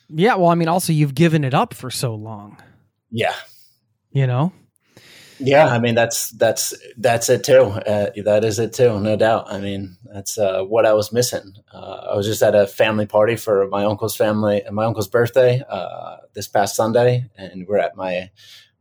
Yeah, 0.09 0.35
well, 0.35 0.49
I 0.49 0.55
mean, 0.55 0.67
also 0.67 0.93
you've 0.93 1.15
given 1.15 1.43
it 1.43 1.53
up 1.53 1.73
for 1.73 1.89
so 1.89 2.15
long, 2.15 2.57
yeah 3.11 3.33
you 4.15 4.25
know. 4.25 4.51
Yeah, 5.37 5.67
I 5.67 5.79
mean 5.79 5.95
that's 5.95 6.29
that's 6.31 6.73
that's 6.95 7.29
it 7.29 7.43
too. 7.43 7.63
Uh, 7.63 8.09
that 8.23 8.45
is 8.45 8.57
it 8.57 8.71
too, 8.71 9.01
no 9.01 9.17
doubt. 9.17 9.51
I 9.51 9.59
mean 9.59 9.97
that's 10.05 10.37
uh, 10.37 10.63
what 10.63 10.85
I 10.85 10.93
was 10.93 11.11
missing. 11.11 11.53
Uh, 11.73 12.07
I 12.11 12.15
was 12.15 12.25
just 12.25 12.41
at 12.41 12.55
a 12.55 12.65
family 12.65 13.05
party 13.05 13.35
for 13.35 13.67
my 13.67 13.83
uncle's 13.83 14.15
family, 14.15 14.63
my 14.71 14.85
uncle's 14.85 15.09
birthday 15.09 15.61
uh, 15.69 16.17
this 16.33 16.47
past 16.47 16.77
Sunday, 16.77 17.29
and 17.37 17.67
we're 17.67 17.79
at 17.79 17.97
my 17.97 18.31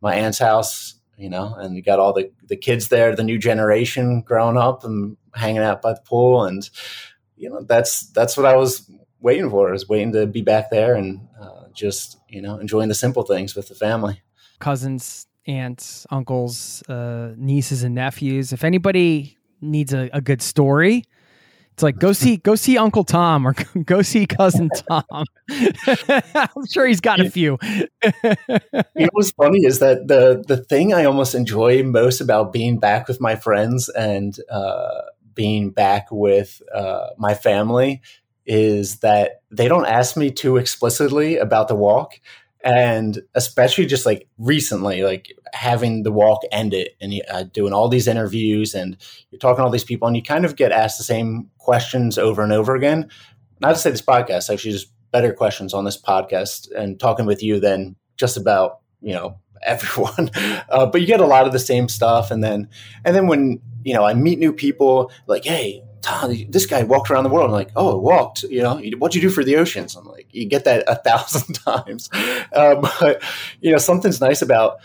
my 0.00 0.14
aunt's 0.14 0.38
house. 0.38 0.94
You 1.16 1.28
know, 1.28 1.54
and 1.54 1.74
we 1.74 1.82
got 1.82 1.98
all 1.98 2.12
the 2.12 2.30
the 2.44 2.56
kids 2.56 2.86
there, 2.88 3.16
the 3.16 3.24
new 3.24 3.38
generation 3.38 4.20
growing 4.20 4.56
up 4.56 4.84
and 4.84 5.16
hanging 5.34 5.62
out 5.62 5.82
by 5.82 5.94
the 5.94 6.02
pool, 6.02 6.44
and 6.44 6.70
you 7.36 7.50
know 7.50 7.64
that's 7.64 8.08
that's 8.10 8.36
what 8.36 8.46
I 8.46 8.54
was 8.54 8.88
waiting 9.24 9.50
for. 9.50 9.72
is 9.72 9.88
waiting 9.88 10.12
to 10.12 10.26
be 10.26 10.42
back 10.42 10.70
there 10.70 10.94
and 10.94 11.26
uh, 11.40 11.64
just 11.72 12.18
you 12.28 12.40
know 12.40 12.58
enjoying 12.58 12.88
the 12.88 12.94
simple 12.94 13.24
things 13.24 13.56
with 13.56 13.68
the 13.68 13.74
family. 13.74 14.22
cousins, 14.60 15.26
aunts, 15.46 16.06
uncles, 16.10 16.82
uh, 16.88 17.32
nieces, 17.36 17.82
and 17.82 17.94
nephews. 17.94 18.52
If 18.52 18.62
anybody 18.62 19.36
needs 19.60 19.92
a, 19.92 20.10
a 20.12 20.20
good 20.20 20.42
story, 20.42 21.04
it's 21.72 21.82
like 21.82 21.98
go 21.98 22.12
see 22.12 22.36
go 22.36 22.54
see 22.54 22.78
Uncle 22.78 23.02
Tom 23.02 23.48
or 23.48 23.54
go 23.84 24.02
see 24.02 24.26
cousin 24.26 24.68
Tom. 24.88 25.02
I'm 25.50 26.66
sure 26.70 26.86
he's 26.86 27.00
got 27.00 27.18
a 27.18 27.30
few. 27.30 27.58
you 27.62 27.88
know 28.02 29.08
what's 29.12 29.32
funny 29.32 29.64
is 29.64 29.80
that 29.80 30.06
the 30.06 30.44
the 30.46 30.58
thing 30.58 30.92
I 30.92 31.04
almost 31.04 31.34
enjoy 31.34 31.82
most 31.82 32.20
about 32.20 32.52
being 32.52 32.78
back 32.78 33.08
with 33.08 33.20
my 33.20 33.36
friends 33.36 33.88
and 33.88 34.38
uh, 34.50 35.00
being 35.34 35.70
back 35.70 36.08
with 36.12 36.62
uh, 36.72 37.08
my 37.18 37.34
family 37.34 38.02
is 38.46 39.00
that 39.00 39.42
they 39.50 39.68
don't 39.68 39.86
ask 39.86 40.16
me 40.16 40.30
too 40.30 40.56
explicitly 40.56 41.36
about 41.36 41.68
the 41.68 41.74
walk. 41.74 42.20
And 42.62 43.20
especially 43.34 43.84
just 43.84 44.06
like 44.06 44.26
recently 44.38 45.02
like 45.02 45.36
having 45.52 46.02
the 46.02 46.12
walk 46.12 46.42
end 46.50 46.72
it 46.72 46.96
and 46.98 47.12
uh, 47.30 47.42
doing 47.42 47.74
all 47.74 47.88
these 47.88 48.08
interviews 48.08 48.74
and 48.74 48.96
you're 49.30 49.38
talking 49.38 49.58
to 49.58 49.64
all 49.64 49.70
these 49.70 49.84
people 49.84 50.08
and 50.08 50.16
you 50.16 50.22
kind 50.22 50.46
of 50.46 50.56
get 50.56 50.72
asked 50.72 50.96
the 50.96 51.04
same 51.04 51.50
questions 51.58 52.16
over 52.16 52.42
and 52.42 52.52
over 52.52 52.74
again. 52.74 53.10
Not 53.60 53.74
to 53.74 53.76
say 53.76 53.90
this 53.90 54.00
podcast 54.00 54.50
actually 54.50 54.72
just 54.72 54.90
better 55.12 55.32
questions 55.32 55.74
on 55.74 55.84
this 55.84 56.00
podcast 56.00 56.72
and 56.74 56.98
talking 56.98 57.26
with 57.26 57.42
you 57.42 57.60
than 57.60 57.96
just 58.16 58.36
about 58.36 58.80
you 59.02 59.12
know 59.12 59.36
everyone. 59.62 60.30
Uh, 60.70 60.86
but 60.86 61.02
you 61.02 61.06
get 61.06 61.20
a 61.20 61.26
lot 61.26 61.46
of 61.46 61.52
the 61.52 61.58
same 61.58 61.88
stuff 61.88 62.30
and 62.30 62.42
then 62.42 62.68
and 63.04 63.14
then 63.14 63.26
when 63.26 63.60
you 63.84 63.92
know 63.94 64.04
i 64.04 64.14
meet 64.14 64.38
new 64.38 64.52
people 64.52 65.10
like 65.26 65.44
hey 65.44 65.82
this 66.48 66.66
guy 66.66 66.82
walked 66.82 67.10
around 67.10 67.24
the 67.24 67.30
world. 67.30 67.46
I'm 67.46 67.52
like, 67.52 67.70
oh, 67.76 67.96
walked. 67.98 68.42
You 68.44 68.62
know, 68.62 68.80
what'd 68.98 69.14
you 69.14 69.20
do 69.20 69.30
for 69.30 69.44
the 69.44 69.56
oceans? 69.56 69.96
I'm 69.96 70.04
like, 70.06 70.26
you 70.32 70.44
get 70.46 70.64
that 70.64 70.84
a 70.86 70.96
thousand 70.96 71.54
times. 71.66 72.08
Uh, 72.52 72.76
but 73.00 73.22
you 73.60 73.70
know, 73.72 73.78
something's 73.78 74.20
nice 74.20 74.42
about 74.42 74.78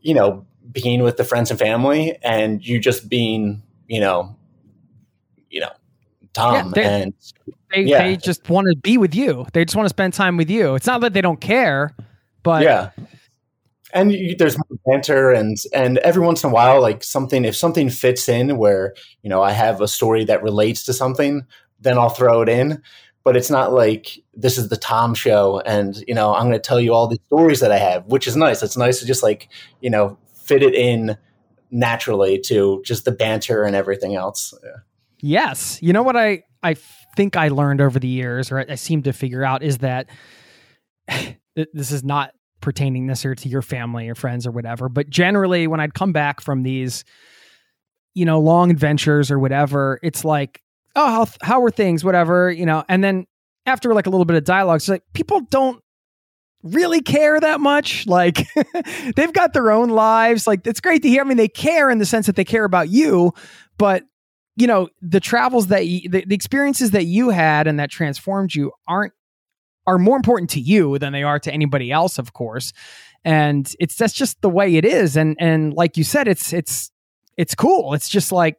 you 0.00 0.14
know 0.14 0.44
being 0.72 1.02
with 1.02 1.16
the 1.16 1.24
friends 1.24 1.50
and 1.50 1.58
family, 1.58 2.16
and 2.22 2.66
you 2.66 2.78
just 2.78 3.08
being 3.08 3.62
you 3.88 4.00
know, 4.00 4.34
you 5.50 5.60
know, 5.60 5.70
Tom. 6.32 6.54
Yeah, 6.54 6.72
they- 6.74 7.02
and 7.02 7.14
They, 7.72 7.82
Yeah. 7.82 8.02
they 8.04 8.16
just 8.16 8.48
want 8.48 8.68
to 8.70 8.76
be 8.76 8.98
with 8.98 9.14
you. 9.14 9.46
They 9.52 9.64
just 9.64 9.74
want 9.76 9.86
to 9.86 9.90
spend 9.90 10.14
time 10.14 10.36
with 10.36 10.48
you. 10.48 10.74
It's 10.76 10.86
not 10.86 11.00
that 11.00 11.12
they 11.12 11.20
don't 11.20 11.40
care, 11.40 11.94
but 12.42 12.62
yeah 12.62 12.90
and 13.94 14.12
you, 14.12 14.36
there's 14.36 14.56
banter 14.84 15.30
and 15.30 15.56
and 15.72 15.98
every 15.98 16.24
once 16.24 16.44
in 16.44 16.50
a 16.50 16.52
while 16.52 16.80
like 16.80 17.02
something 17.02 17.44
if 17.44 17.56
something 17.56 17.88
fits 17.88 18.28
in 18.28 18.58
where 18.58 18.94
you 19.22 19.30
know 19.30 19.42
i 19.42 19.52
have 19.52 19.80
a 19.80 19.88
story 19.88 20.24
that 20.24 20.42
relates 20.42 20.84
to 20.84 20.92
something 20.92 21.46
then 21.80 21.96
i'll 21.96 22.10
throw 22.10 22.42
it 22.42 22.48
in 22.48 22.82
but 23.22 23.36
it's 23.36 23.50
not 23.50 23.72
like 23.72 24.18
this 24.34 24.58
is 24.58 24.68
the 24.68 24.76
tom 24.76 25.14
show 25.14 25.60
and 25.60 26.04
you 26.06 26.14
know 26.14 26.34
i'm 26.34 26.42
going 26.42 26.52
to 26.52 26.58
tell 26.58 26.80
you 26.80 26.92
all 26.92 27.06
the 27.06 27.18
stories 27.26 27.60
that 27.60 27.72
i 27.72 27.78
have 27.78 28.04
which 28.06 28.26
is 28.26 28.36
nice 28.36 28.62
it's 28.62 28.76
nice 28.76 29.00
to 29.00 29.06
just 29.06 29.22
like 29.22 29.48
you 29.80 29.88
know 29.88 30.18
fit 30.34 30.62
it 30.62 30.74
in 30.74 31.16
naturally 31.70 32.38
to 32.38 32.82
just 32.84 33.04
the 33.04 33.12
banter 33.12 33.64
and 33.64 33.74
everything 33.74 34.14
else 34.14 34.52
yeah. 34.62 34.70
Yes. 35.26 35.78
You 35.80 35.94
know 35.94 36.02
what 36.02 36.16
I 36.16 36.42
I 36.62 36.74
think 37.16 37.34
I 37.34 37.48
learned 37.48 37.80
over 37.80 37.98
the 37.98 38.08
years, 38.08 38.52
or 38.52 38.58
I 38.58 38.74
seem 38.74 39.04
to 39.04 39.12
figure 39.14 39.42
out, 39.42 39.62
is 39.62 39.78
that 39.78 40.10
this 41.08 41.92
is 41.92 42.04
not 42.04 42.32
pertaining 42.64 43.06
this 43.06 43.24
or 43.24 43.34
to 43.34 43.48
your 43.48 43.62
family 43.62 44.08
or 44.08 44.14
friends 44.14 44.46
or 44.46 44.50
whatever. 44.50 44.88
But 44.88 45.10
generally, 45.10 45.66
when 45.66 45.80
I'd 45.80 45.94
come 45.94 46.12
back 46.12 46.40
from 46.40 46.62
these, 46.62 47.04
you 48.14 48.24
know, 48.24 48.40
long 48.40 48.70
adventures 48.70 49.30
or 49.30 49.38
whatever, 49.38 50.00
it's 50.02 50.24
like, 50.24 50.62
oh, 50.96 51.10
how 51.10 51.26
how 51.46 51.60
were 51.60 51.70
things, 51.70 52.02
whatever, 52.02 52.50
you 52.50 52.66
know, 52.66 52.82
and 52.88 53.04
then 53.04 53.26
after 53.66 53.94
like 53.94 54.06
a 54.06 54.10
little 54.10 54.24
bit 54.24 54.36
of 54.36 54.44
dialogue, 54.44 54.76
it's 54.76 54.88
like 54.88 55.04
people 55.12 55.40
don't 55.50 55.80
really 56.62 57.02
care 57.02 57.38
that 57.38 57.60
much. 57.60 58.06
Like 58.14 58.46
they've 59.16 59.32
got 59.32 59.52
their 59.52 59.70
own 59.70 59.90
lives. 59.90 60.46
Like 60.46 60.66
it's 60.66 60.80
great 60.80 61.02
to 61.02 61.08
hear. 61.08 61.20
I 61.20 61.24
mean 61.24 61.36
they 61.36 61.48
care 61.48 61.90
in 61.90 61.98
the 61.98 62.06
sense 62.06 62.26
that 62.26 62.36
they 62.36 62.44
care 62.44 62.64
about 62.64 62.88
you 62.88 63.32
but 63.78 64.04
you 64.56 64.66
know 64.66 64.88
the 65.02 65.20
travels 65.20 65.68
that 65.68 65.86
you, 65.86 66.08
the, 66.08 66.24
the 66.26 66.34
experiences 66.34 66.92
that 66.92 67.04
you 67.04 67.30
had 67.30 67.66
and 67.66 67.78
that 67.80 67.90
transformed 67.90 68.54
you 68.54 68.72
aren't 68.86 69.12
are 69.86 69.98
more 69.98 70.16
important 70.16 70.50
to 70.50 70.60
you 70.60 70.98
than 70.98 71.12
they 71.12 71.22
are 71.22 71.38
to 71.38 71.52
anybody 71.52 71.90
else 71.92 72.18
of 72.18 72.32
course 72.32 72.72
and 73.24 73.74
it's 73.78 73.96
that's 73.96 74.12
just 74.14 74.40
the 74.42 74.48
way 74.50 74.76
it 74.76 74.84
is 74.84 75.16
and 75.16 75.36
and 75.38 75.72
like 75.74 75.96
you 75.96 76.04
said 76.04 76.28
it's 76.28 76.52
it's 76.52 76.90
it's 77.36 77.54
cool 77.54 77.94
it's 77.94 78.08
just 78.08 78.32
like 78.32 78.56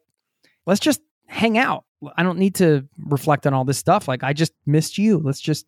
let's 0.66 0.80
just 0.80 1.00
hang 1.26 1.58
out 1.58 1.84
i 2.16 2.22
don't 2.22 2.38
need 2.38 2.54
to 2.54 2.86
reflect 3.06 3.46
on 3.46 3.54
all 3.54 3.64
this 3.64 3.78
stuff 3.78 4.06
like 4.08 4.22
i 4.22 4.32
just 4.32 4.52
missed 4.66 4.98
you 4.98 5.18
let's 5.18 5.40
just 5.40 5.66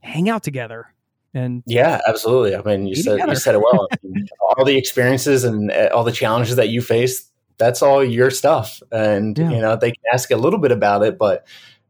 hang 0.00 0.28
out 0.28 0.42
together 0.42 0.86
and 1.34 1.62
Yeah, 1.66 1.98
absolutely. 2.06 2.54
I 2.54 2.60
mean, 2.60 2.86
you 2.86 2.94
said 2.94 3.12
together. 3.12 3.32
you 3.32 3.36
said 3.36 3.54
it 3.54 3.62
well. 3.62 3.88
All 4.58 4.66
the 4.66 4.76
experiences 4.76 5.44
and 5.44 5.70
uh, 5.72 5.88
all 5.90 6.04
the 6.04 6.12
challenges 6.12 6.56
that 6.56 6.68
you 6.68 6.82
face, 6.82 7.26
that's 7.56 7.80
all 7.80 8.04
your 8.04 8.30
stuff. 8.30 8.82
And 8.92 9.38
Yeah. 9.38 9.50
you 9.50 9.58
know, 9.62 9.74
they 9.76 9.92
can 9.92 10.02
ask 10.12 10.30
a 10.30 10.36
little 10.36 10.58
bit 10.58 10.72
about 10.72 11.02
it, 11.04 11.16
but 11.16 11.46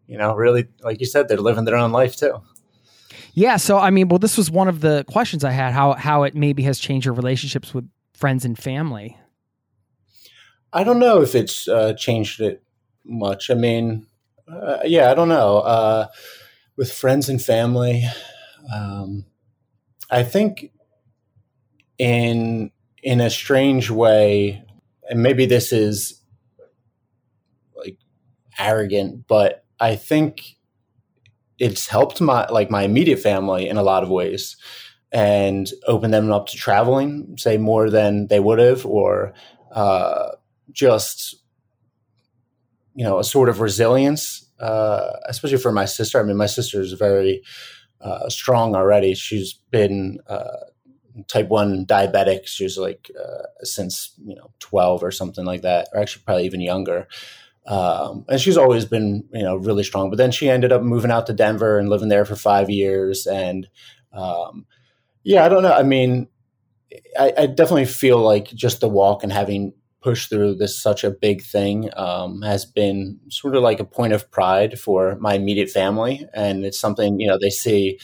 you 0.06 0.16
know, 0.16 0.36
really, 0.36 0.68
like 0.84 1.00
you 1.00 1.06
said, 1.06 1.26
they're 1.26 1.38
living 1.38 1.64
their 1.64 1.74
own 1.74 1.90
life 1.90 2.14
too. 2.16 2.40
Yeah, 3.34 3.56
so 3.56 3.78
I 3.78 3.90
mean, 3.90 4.08
well, 4.08 4.18
this 4.18 4.36
was 4.36 4.50
one 4.50 4.68
of 4.68 4.80
the 4.80 5.04
questions 5.08 5.44
I 5.44 5.52
had 5.52 5.72
how 5.72 5.94
how 5.94 6.24
it 6.24 6.34
maybe 6.34 6.62
has 6.64 6.78
changed 6.78 7.06
your 7.06 7.14
relationships 7.14 7.72
with 7.72 7.88
friends 8.14 8.44
and 8.44 8.58
family. 8.58 9.18
I 10.72 10.84
don't 10.84 10.98
know 10.98 11.22
if 11.22 11.34
it's 11.34 11.68
uh, 11.68 11.94
changed 11.94 12.40
it 12.40 12.62
much. 13.04 13.50
I 13.50 13.54
mean, 13.54 14.06
uh, 14.48 14.78
yeah, 14.84 15.10
I 15.10 15.14
don't 15.14 15.28
know. 15.28 15.58
Uh, 15.58 16.06
with 16.76 16.92
friends 16.92 17.28
and 17.28 17.42
family, 17.42 18.04
um, 18.74 19.24
I 20.10 20.22
think 20.22 20.70
in 21.98 22.70
in 23.02 23.20
a 23.20 23.30
strange 23.30 23.90
way, 23.90 24.62
and 25.08 25.22
maybe 25.22 25.46
this 25.46 25.72
is 25.72 26.20
like 27.74 27.98
arrogant, 28.58 29.26
but 29.26 29.64
I 29.80 29.96
think 29.96 30.56
it's 31.62 31.86
helped 31.86 32.20
my 32.20 32.44
like 32.48 32.70
my 32.70 32.82
immediate 32.82 33.20
family 33.20 33.68
in 33.68 33.76
a 33.76 33.84
lot 33.84 34.02
of 34.02 34.10
ways 34.10 34.56
and 35.12 35.70
opened 35.86 36.12
them 36.12 36.32
up 36.32 36.48
to 36.48 36.56
traveling, 36.56 37.36
say 37.38 37.56
more 37.56 37.88
than 37.88 38.26
they 38.26 38.40
would 38.40 38.58
have, 38.58 38.84
or 38.84 39.32
uh, 39.70 40.30
just 40.72 41.36
you 42.94 43.04
know 43.04 43.20
a 43.20 43.24
sort 43.24 43.48
of 43.48 43.60
resilience, 43.60 44.44
uh, 44.58 45.12
especially 45.26 45.58
for 45.58 45.70
my 45.70 45.84
sister. 45.84 46.18
I 46.18 46.24
mean, 46.24 46.36
my 46.36 46.46
sister 46.46 46.80
is 46.80 46.94
very 46.94 47.42
uh, 48.00 48.28
strong 48.28 48.74
already. 48.74 49.14
She's 49.14 49.52
been 49.70 50.18
uh, 50.26 50.64
type 51.28 51.48
one 51.48 51.86
diabetic. 51.86 52.46
She 52.46 52.64
was 52.64 52.76
like 52.76 53.08
uh, 53.16 53.44
since 53.60 54.12
you 54.26 54.34
know 54.34 54.50
twelve 54.58 55.04
or 55.04 55.12
something 55.12 55.44
like 55.44 55.62
that, 55.62 55.90
or 55.92 56.00
actually 56.00 56.24
probably 56.24 56.44
even 56.46 56.60
younger. 56.60 57.06
Um, 57.66 58.24
and 58.28 58.40
she's 58.40 58.56
always 58.56 58.84
been 58.84 59.24
you 59.32 59.42
know 59.42 59.56
really 59.56 59.84
strong. 59.84 60.10
But 60.10 60.16
then 60.16 60.30
she 60.32 60.48
ended 60.50 60.72
up 60.72 60.82
moving 60.82 61.10
out 61.10 61.26
to 61.26 61.32
Denver 61.32 61.78
and 61.78 61.88
living 61.88 62.08
there 62.08 62.24
for 62.24 62.36
five 62.36 62.70
years. 62.70 63.26
And 63.26 63.68
um, 64.12 64.66
yeah, 65.24 65.44
I 65.44 65.50
don't 65.50 65.62
know. 65.64 65.72
I 65.74 65.82
mean, 65.84 66.28
I, 67.18 67.32
I 67.36 67.46
definitely 67.46 67.86
feel 67.86 68.18
like 68.18 68.46
just 68.48 68.80
the 68.80 68.88
walk 68.88 69.22
and 69.22 69.32
having 69.32 69.72
pushed 70.00 70.30
through 70.30 70.56
this 70.56 70.76
such 70.76 71.04
a 71.04 71.10
big 71.10 71.42
thing 71.42 71.88
um, 71.96 72.42
has 72.42 72.64
been 72.64 73.20
sort 73.28 73.54
of 73.54 73.62
like 73.62 73.78
a 73.80 73.84
point 73.84 74.12
of 74.12 74.30
pride 74.30 74.78
for 74.78 75.16
my 75.20 75.34
immediate 75.34 75.70
family, 75.70 76.26
and 76.34 76.64
it's 76.64 76.80
something 76.80 77.20
you 77.20 77.28
know 77.28 77.38
they 77.40 77.50
see. 77.50 77.98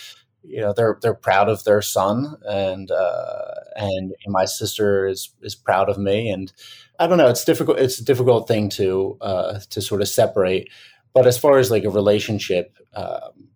You 0.45 0.61
know 0.63 0.73
they're 0.75 0.99
they're 1.03 1.15
proud 1.15 1.49
of 1.49 1.65
their 1.65 1.83
son, 1.83 2.37
and 2.49 2.91
uh, 2.91 3.55
and 3.77 4.15
my 4.29 4.45
sister 4.47 5.07
is 5.07 5.31
is 5.43 5.55
proud 5.55 5.91
of 5.91 5.99
me, 5.99 6.31
and 6.31 6.51
I 6.99 7.07
don't 7.07 7.19
know. 7.19 7.29
It's 7.29 7.45
difficult. 7.45 7.79
It's 7.79 7.99
a 7.99 8.05
difficult 8.05 8.49
thing 8.49 8.69
to 8.71 9.17
uh, 9.21 9.61
to 9.71 9.81
sort 9.81 10.01
of 10.01 10.09
separate. 10.09 10.69
But 11.15 11.27
as 11.27 11.39
far 11.39 11.59
as 11.59 11.71
like 11.71 11.85
a 11.85 11.91
relationship, 11.91 12.77
um, 12.95 13.49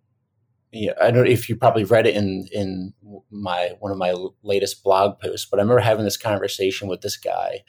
I 0.73 1.11
don't 1.11 1.15
know 1.15 1.23
if 1.23 1.49
you 1.49 1.55
probably 1.55 1.83
read 1.83 2.07
it 2.07 2.15
in 2.15 2.47
in 2.51 2.93
my 3.29 3.71
one 3.79 3.91
of 3.91 3.97
my 3.97 4.15
latest 4.41 4.83
blog 4.83 5.19
posts, 5.19 5.47
but 5.49 5.59
I 5.59 5.63
remember 5.63 5.81
having 5.81 6.05
this 6.05 6.17
conversation 6.17 6.87
with 6.87 7.01
this 7.01 7.17
guy 7.17 7.63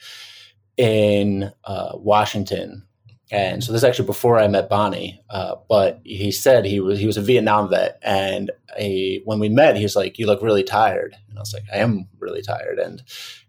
in 0.77 1.51
uh, 1.65 1.91
Washington, 1.95 2.87
and 3.31 3.63
so 3.63 3.71
this 3.71 3.81
is 3.81 3.83
actually 3.83 4.07
before 4.07 4.39
I 4.39 4.47
met 4.47 4.69
Bonnie. 4.69 5.21
Uh, 5.29 5.55
but 5.69 6.01
he 6.03 6.31
said 6.31 6.65
he 6.65 6.79
was 6.79 6.99
he 6.99 7.05
was 7.05 7.17
a 7.17 7.21
Vietnam 7.21 7.69
vet, 7.69 7.99
and 8.01 8.49
a, 8.77 9.21
when 9.25 9.39
we 9.39 9.49
met, 9.49 9.77
he 9.77 9.83
was 9.83 9.95
like, 9.95 10.17
"You 10.17 10.25
look 10.25 10.41
really 10.41 10.63
tired," 10.63 11.15
and 11.29 11.37
I 11.37 11.41
was 11.41 11.53
like, 11.53 11.63
"I 11.71 11.77
am 11.77 12.07
really 12.19 12.41
tired," 12.41 12.79
and 12.79 13.03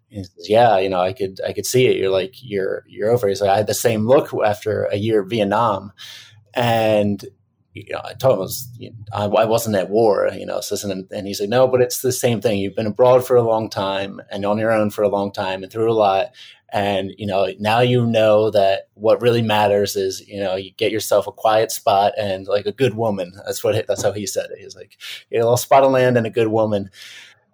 he 0.09 0.23
says, 0.23 0.49
"Yeah, 0.49 0.79
you 0.79 0.89
know, 0.89 1.01
I 1.01 1.13
could 1.13 1.41
I 1.47 1.53
could 1.53 1.67
see 1.67 1.87
it. 1.87 1.97
You're 1.97 2.11
like 2.11 2.35
you're 2.43 2.85
you're 2.87 3.11
over." 3.11 3.29
He's 3.29 3.41
like, 3.41 3.51
"I 3.51 3.57
had 3.57 3.67
the 3.67 3.75
same 3.75 4.07
look 4.07 4.33
after 4.45 4.85
a 4.85 4.97
year 4.97 5.21
of 5.21 5.31
Vietnam," 5.31 5.93
and 6.55 7.25
you 7.77 7.93
know, 7.93 8.01
I 8.03 8.15
told 8.15 8.35
him 8.35 8.39
I, 8.39 8.43
was, 8.43 8.69
you 8.79 8.91
know, 8.91 8.97
I, 9.13 9.25
I 9.25 9.45
wasn't 9.45 9.77
at 9.77 9.91
war, 9.91 10.31
you 10.33 10.47
know, 10.47 10.61
so, 10.61 10.77
and, 10.91 11.27
he's 11.27 11.41
like, 11.41 11.51
no, 11.51 11.69
but 11.69 11.83
it's 11.83 12.01
the 12.01 12.11
same 12.11 12.41
thing. 12.41 12.59
You've 12.59 12.75
been 12.75 12.87
abroad 12.87 13.27
for 13.27 13.37
a 13.37 13.43
long 13.43 13.69
time 13.69 14.21
and 14.31 14.47
on 14.47 14.59
your 14.59 14.73
own 14.73 14.89
for 14.91 15.03
a 15.03 15.11
long 15.11 15.31
time 15.31 15.63
and 15.63 15.71
through 15.71 15.93
a 15.93 15.95
lot. 15.95 16.29
And, 16.73 17.13
you 17.19 17.27
know, 17.27 17.53
now 17.61 17.81
you 17.81 18.07
know 18.07 18.51
that 18.51 18.89
what 18.95 19.21
really 19.21 19.43
matters 19.43 19.95
is, 19.95 20.27
you 20.27 20.41
know, 20.41 20.57
you 20.57 20.73
get 20.73 20.91
yourself 20.91 21.27
a 21.27 21.33
quiet 21.33 21.71
spot 21.71 22.15
and 22.19 22.47
like 22.47 22.65
a 22.65 22.73
good 22.73 22.97
woman. 22.97 23.33
That's 23.45 23.63
what, 23.63 23.87
that's 23.87 24.03
how 24.03 24.13
he 24.13 24.27
said 24.27 24.47
it. 24.51 24.59
He's 24.59 24.75
like, 24.75 24.97
a 25.31 25.37
little 25.37 25.59
spot 25.59 25.85
of 25.85 25.93
land 25.93 26.17
and 26.17 26.27
a 26.27 26.31
good 26.31 26.49
woman. 26.49 26.91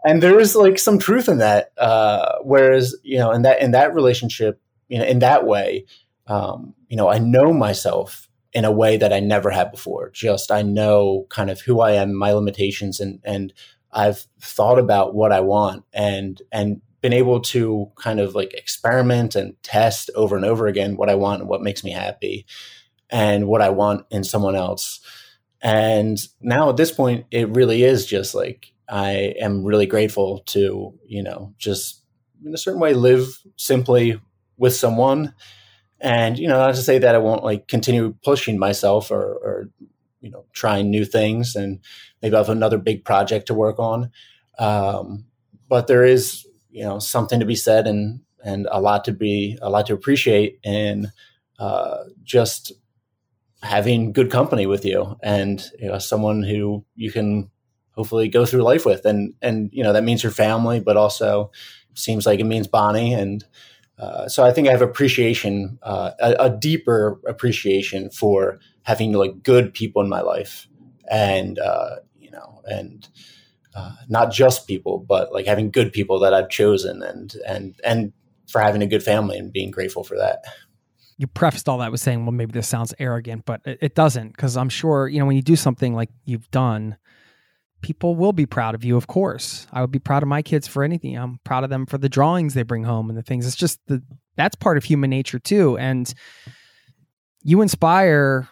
And 0.04 0.22
there 0.22 0.40
is 0.40 0.54
like 0.56 0.78
some 0.78 0.98
truth 0.98 1.28
in 1.28 1.38
that. 1.38 1.72
Uh, 1.78 2.38
whereas, 2.42 2.96
you 3.02 3.18
know, 3.18 3.30
in 3.30 3.42
that, 3.42 3.60
in 3.60 3.70
that 3.70 3.94
relationship, 3.94 4.60
you 4.88 4.98
know, 4.98 5.04
in 5.04 5.20
that 5.20 5.46
way, 5.46 5.86
um, 6.26 6.74
you 6.88 6.96
know, 6.96 7.08
I 7.08 7.18
know 7.18 7.52
myself 7.52 8.28
in 8.52 8.64
a 8.64 8.72
way 8.72 8.96
that 8.96 9.12
I 9.12 9.20
never 9.20 9.50
had 9.50 9.70
before. 9.70 10.10
Just 10.10 10.50
I 10.50 10.62
know 10.62 11.26
kind 11.30 11.50
of 11.50 11.60
who 11.60 11.80
I 11.80 11.92
am, 11.92 12.14
my 12.14 12.32
limitations, 12.32 13.00
and 13.00 13.20
and 13.24 13.52
I've 13.92 14.26
thought 14.40 14.78
about 14.78 15.14
what 15.14 15.32
I 15.32 15.40
want 15.40 15.84
and 15.92 16.40
and 16.52 16.80
been 17.00 17.12
able 17.12 17.40
to 17.40 17.90
kind 17.96 18.20
of 18.20 18.34
like 18.34 18.54
experiment 18.54 19.34
and 19.34 19.60
test 19.62 20.10
over 20.14 20.36
and 20.36 20.44
over 20.44 20.66
again 20.66 20.96
what 20.96 21.10
I 21.10 21.16
want 21.16 21.40
and 21.40 21.48
what 21.48 21.62
makes 21.62 21.82
me 21.82 21.90
happy 21.90 22.46
and 23.10 23.48
what 23.48 23.60
I 23.60 23.70
want 23.70 24.06
in 24.10 24.22
someone 24.22 24.54
else. 24.54 25.00
And 25.60 26.18
now 26.40 26.70
at 26.70 26.76
this 26.76 26.92
point, 26.92 27.26
it 27.30 27.48
really 27.50 27.82
is 27.82 28.06
just 28.06 28.34
like 28.34 28.71
I 28.92 29.34
am 29.40 29.64
really 29.64 29.86
grateful 29.86 30.40
to, 30.48 30.92
you 31.06 31.22
know, 31.22 31.54
just 31.56 32.04
in 32.44 32.52
a 32.52 32.58
certain 32.58 32.78
way 32.78 32.92
live 32.92 33.38
simply 33.56 34.20
with 34.58 34.76
someone. 34.76 35.34
And 35.98 36.38
you 36.38 36.46
know 36.46 36.58
not 36.58 36.74
to 36.74 36.82
say 36.82 36.98
that 36.98 37.14
i 37.14 37.18
won't 37.18 37.44
like 37.44 37.68
continue 37.68 38.16
pushing 38.24 38.58
myself 38.58 39.12
or, 39.12 39.22
or 39.22 39.68
you 40.20 40.30
know 40.30 40.44
trying 40.52 40.90
new 40.90 41.04
things 41.04 41.54
and 41.54 41.78
maybe 42.20 42.34
i 42.34 42.38
have 42.38 42.48
another 42.48 42.76
big 42.76 43.04
project 43.04 43.46
to 43.46 43.54
work 43.54 43.78
on. 43.78 44.10
Um, 44.58 45.26
but 45.68 45.86
there 45.86 46.04
is 46.04 46.44
you 46.70 46.84
know 46.84 46.98
something 46.98 47.40
to 47.40 47.46
be 47.46 47.54
said 47.54 47.86
and 47.86 48.20
and 48.44 48.66
a 48.72 48.80
lot 48.80 49.04
to 49.04 49.12
be 49.12 49.56
a 49.62 49.70
lot 49.70 49.86
to 49.86 49.94
appreciate 49.94 50.58
in 50.64 51.12
uh, 51.60 51.98
just 52.24 52.72
having 53.62 54.12
good 54.12 54.30
company 54.30 54.66
with 54.66 54.84
you 54.84 55.16
and 55.22 55.70
you 55.78 55.88
know 55.88 55.98
someone 55.98 56.42
who 56.42 56.84
you 56.96 57.12
can 57.12 57.48
hopefully 58.02 58.28
go 58.28 58.44
through 58.44 58.62
life 58.62 58.84
with. 58.84 59.04
And 59.04 59.34
and 59.40 59.70
you 59.72 59.82
know 59.82 59.92
that 59.92 60.04
means 60.04 60.22
your 60.22 60.32
family 60.32 60.80
but 60.80 60.96
also 60.96 61.50
seems 61.94 62.26
like 62.26 62.40
it 62.40 62.44
means 62.44 62.66
bonnie. 62.66 63.12
And 63.12 63.44
uh, 63.98 64.28
so 64.28 64.44
I 64.44 64.52
think 64.52 64.66
I 64.66 64.72
have 64.72 64.82
appreciation, 64.82 65.78
uh, 65.82 66.10
a, 66.18 66.46
a, 66.46 66.50
deeper 66.50 67.20
appreciation 67.28 68.10
for 68.10 68.58
having 68.82 69.12
like 69.12 69.42
good 69.42 69.72
people 69.74 70.02
in 70.02 70.08
my 70.08 70.22
life 70.22 70.66
and 71.10 71.58
uh, 71.58 71.96
you 72.18 72.30
know 72.30 72.62
and 72.64 73.08
uh, 73.74 73.92
not 74.08 74.32
just 74.32 74.66
people 74.66 74.98
but 74.98 75.32
like 75.32 75.46
having 75.46 75.70
good 75.70 75.92
people 75.92 76.18
that 76.18 76.34
i've 76.34 76.48
chosen 76.50 77.02
and 77.02 77.34
and 77.46 77.74
and 77.84 78.12
for 78.48 78.60
having 78.60 78.82
a 78.82 78.86
good 78.86 79.02
family 79.02 79.38
and 79.38 79.52
being 79.52 79.70
grateful 79.70 80.04
for 80.04 80.16
that. 80.16 80.44
You 81.16 81.26
prefaced 81.26 81.68
all 81.68 81.78
that 81.78 81.90
with 81.90 82.00
saying 82.00 82.24
well 82.24 82.32
maybe 82.32 82.52
this 82.52 82.66
sounds 82.66 82.92
arrogant 82.98 83.44
but 83.44 83.60
it, 83.64 83.78
it 83.80 83.94
doesn't 83.94 84.30
because 84.30 84.56
i'm 84.56 84.68
sure 84.68 85.06
you 85.06 85.20
know 85.20 85.26
when 85.26 85.36
you 85.36 85.42
do 85.42 85.54
something 85.54 85.94
like 85.94 86.10
you've 86.24 86.50
done 86.50 86.96
people 87.82 88.16
will 88.16 88.32
be 88.32 88.46
proud 88.46 88.74
of 88.74 88.84
you 88.84 88.96
of 88.96 89.06
course. 89.06 89.66
I 89.72 89.80
would 89.80 89.90
be 89.90 89.98
proud 89.98 90.22
of 90.22 90.28
my 90.28 90.42
kids 90.42 90.66
for 90.66 90.82
anything. 90.82 91.16
I'm 91.16 91.40
proud 91.44 91.64
of 91.64 91.70
them 91.70 91.86
for 91.86 91.98
the 91.98 92.08
drawings 92.08 92.54
they 92.54 92.62
bring 92.62 92.84
home 92.84 93.08
and 93.08 93.18
the 93.18 93.22
things. 93.22 93.46
It's 93.46 93.56
just 93.56 93.80
the 93.86 94.02
that's 94.36 94.56
part 94.56 94.76
of 94.76 94.84
human 94.84 95.10
nature 95.10 95.38
too. 95.38 95.76
And 95.78 96.12
you 97.42 97.60
inspire 97.60 98.48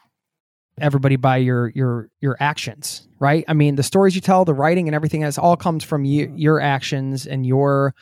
everybody 0.81 1.17
by 1.17 1.39
your 1.39 1.69
your 1.71 2.11
your 2.21 2.37
actions 2.41 3.07
right? 3.21 3.45
I 3.47 3.53
mean 3.53 3.77
the 3.77 3.85
stories 3.85 4.17
you 4.17 4.21
tell 4.21 4.45
the 4.45 4.55
writing 4.55 4.89
and 4.89 4.95
everything 4.95 5.23
else 5.23 5.39
all 5.39 5.57
comes 5.57 5.85
from 5.85 6.05
you, 6.05 6.33
your 6.35 6.59
actions 6.59 7.27
and 7.27 7.47
your 7.47 7.95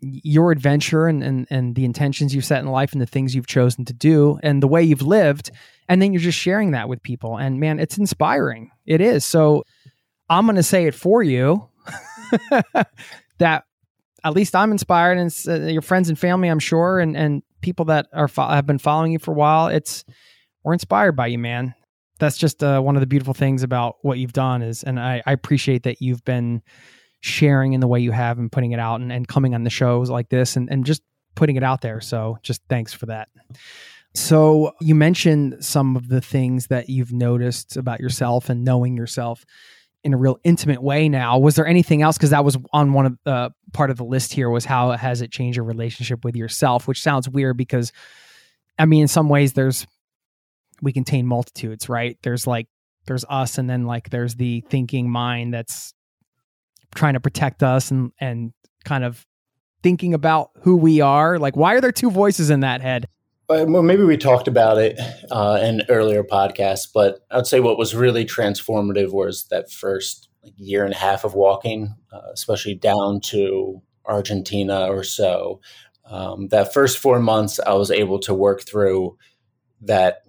your 0.00 0.52
adventure 0.52 1.06
and, 1.06 1.22
and 1.22 1.46
and 1.50 1.74
the 1.74 1.84
intentions 1.84 2.34
you've 2.34 2.44
set 2.44 2.60
in 2.62 2.68
life 2.68 2.92
and 2.92 3.00
the 3.00 3.06
things 3.06 3.34
you've 3.34 3.46
chosen 3.46 3.84
to 3.84 3.92
do 3.92 4.38
and 4.42 4.62
the 4.62 4.68
way 4.68 4.82
you've 4.82 5.02
lived. 5.02 5.50
And 5.88 6.02
then 6.02 6.12
you're 6.12 6.22
just 6.22 6.38
sharing 6.38 6.72
that 6.72 6.88
with 6.88 7.02
people. 7.02 7.36
And 7.36 7.60
man 7.60 7.78
it's 7.78 7.98
inspiring. 7.98 8.70
It 8.86 9.00
is. 9.00 9.24
So 9.24 9.64
i'm 10.28 10.46
going 10.46 10.56
to 10.56 10.62
say 10.62 10.86
it 10.86 10.94
for 10.94 11.22
you 11.22 11.68
that 13.38 13.64
at 14.24 14.32
least 14.34 14.54
i'm 14.54 14.72
inspired 14.72 15.18
and 15.18 15.34
uh, 15.48 15.66
your 15.66 15.82
friends 15.82 16.08
and 16.08 16.18
family 16.18 16.48
i'm 16.48 16.58
sure 16.58 16.98
and 16.98 17.16
and 17.16 17.42
people 17.60 17.86
that 17.86 18.06
are 18.12 18.28
fo- 18.28 18.48
have 18.48 18.66
been 18.66 18.78
following 18.78 19.12
you 19.12 19.18
for 19.18 19.32
a 19.32 19.34
while 19.34 19.68
it's 19.68 20.04
we're 20.68 20.72
inspired 20.74 21.12
by 21.12 21.28
you 21.28 21.38
man. 21.38 21.74
That's 22.18 22.36
just 22.36 22.62
uh, 22.62 22.80
one 22.80 22.96
of 22.96 23.00
the 23.00 23.06
beautiful 23.06 23.32
things 23.32 23.62
about 23.62 23.96
what 24.02 24.18
you've 24.18 24.32
done 24.32 24.60
is 24.60 24.82
and 24.82 25.00
I, 25.00 25.22
I, 25.24 25.32
appreciate 25.32 25.84
that 25.84 26.02
you've 26.02 26.24
been 26.24 26.62
sharing 27.20 27.72
in 27.72 27.80
the 27.80 27.86
way 27.86 28.00
you 28.00 28.10
have 28.10 28.38
and 28.38 28.52
putting 28.52 28.72
it 28.72 28.78
out 28.78 29.00
and, 29.00 29.10
and 29.10 29.26
coming 29.26 29.54
on 29.54 29.64
the 29.64 29.70
shows 29.70 30.10
like 30.10 30.28
this 30.28 30.56
and, 30.56 30.68
and 30.70 30.84
just 30.84 31.02
putting 31.36 31.56
it 31.56 31.62
out 31.62 31.80
there. 31.80 32.00
So 32.00 32.36
just 32.42 32.60
thanks 32.68 32.92
for 32.92 33.06
that. 33.06 33.28
So 34.14 34.72
you 34.80 34.94
mentioned 34.94 35.64
some 35.64 35.96
of 35.96 36.08
the 36.08 36.20
things 36.20 36.66
that 36.66 36.90
you've 36.90 37.12
noticed 37.12 37.76
about 37.76 38.00
yourself 38.00 38.50
and 38.50 38.64
knowing 38.64 38.96
yourself 38.96 39.44
in 40.04 40.14
a 40.14 40.16
real 40.16 40.38
intimate 40.44 40.82
way 40.82 41.08
now 41.08 41.38
was 41.38 41.56
there 41.56 41.66
anything 41.66 42.02
else 42.02 42.16
because 42.16 42.30
that 42.30 42.44
was 42.44 42.56
on 42.72 42.92
one 42.92 43.06
of 43.06 43.18
the 43.24 43.30
uh, 43.32 43.48
part 43.72 43.90
of 43.90 43.96
the 43.96 44.04
list 44.04 44.32
here 44.32 44.48
was 44.48 44.64
how 44.64 44.92
has 44.92 45.20
it 45.22 45.30
changed 45.30 45.56
your 45.56 45.64
relationship 45.64 46.24
with 46.24 46.36
yourself 46.36 46.86
which 46.86 47.02
sounds 47.02 47.28
weird 47.28 47.56
because 47.56 47.92
i 48.78 48.84
mean 48.84 49.02
in 49.02 49.08
some 49.08 49.28
ways 49.28 49.54
there's 49.54 49.86
we 50.82 50.92
contain 50.92 51.26
multitudes, 51.26 51.88
right? 51.88 52.16
There's 52.22 52.46
like 52.46 52.68
there's 53.06 53.24
us 53.28 53.58
and 53.58 53.68
then 53.68 53.86
like 53.86 54.10
there's 54.10 54.34
the 54.34 54.62
thinking 54.68 55.10
mind 55.10 55.54
that's 55.54 55.94
trying 56.94 57.14
to 57.14 57.20
protect 57.20 57.62
us 57.62 57.90
and 57.90 58.12
and 58.20 58.52
kind 58.84 59.04
of 59.04 59.24
thinking 59.82 60.14
about 60.14 60.50
who 60.62 60.76
we 60.76 61.00
are. 61.00 61.38
Like 61.38 61.56
why 61.56 61.74
are 61.74 61.80
there 61.80 61.92
two 61.92 62.10
voices 62.10 62.50
in 62.50 62.60
that 62.60 62.80
head? 62.80 63.08
Well, 63.48 63.82
maybe 63.82 64.04
we 64.04 64.18
talked 64.18 64.46
about 64.46 64.76
it 64.76 64.98
uh, 65.30 65.58
in 65.62 65.82
earlier 65.88 66.22
podcasts, 66.22 66.86
but 66.92 67.20
I'd 67.30 67.46
say 67.46 67.60
what 67.60 67.78
was 67.78 67.94
really 67.94 68.26
transformative 68.26 69.10
was 69.12 69.44
that 69.50 69.70
first 69.70 70.28
year 70.56 70.84
and 70.84 70.92
a 70.92 70.98
half 70.98 71.24
of 71.24 71.34
walking, 71.34 71.94
uh, 72.12 72.20
especially 72.32 72.74
down 72.74 73.20
to 73.20 73.80
Argentina 74.04 74.88
or 74.88 75.02
so. 75.02 75.60
Um, 76.04 76.48
that 76.48 76.74
first 76.74 76.98
four 76.98 77.20
months, 77.20 77.58
I 77.66 77.72
was 77.72 77.90
able 77.90 78.18
to 78.20 78.34
work 78.34 78.62
through 78.66 79.16
that 79.82 80.24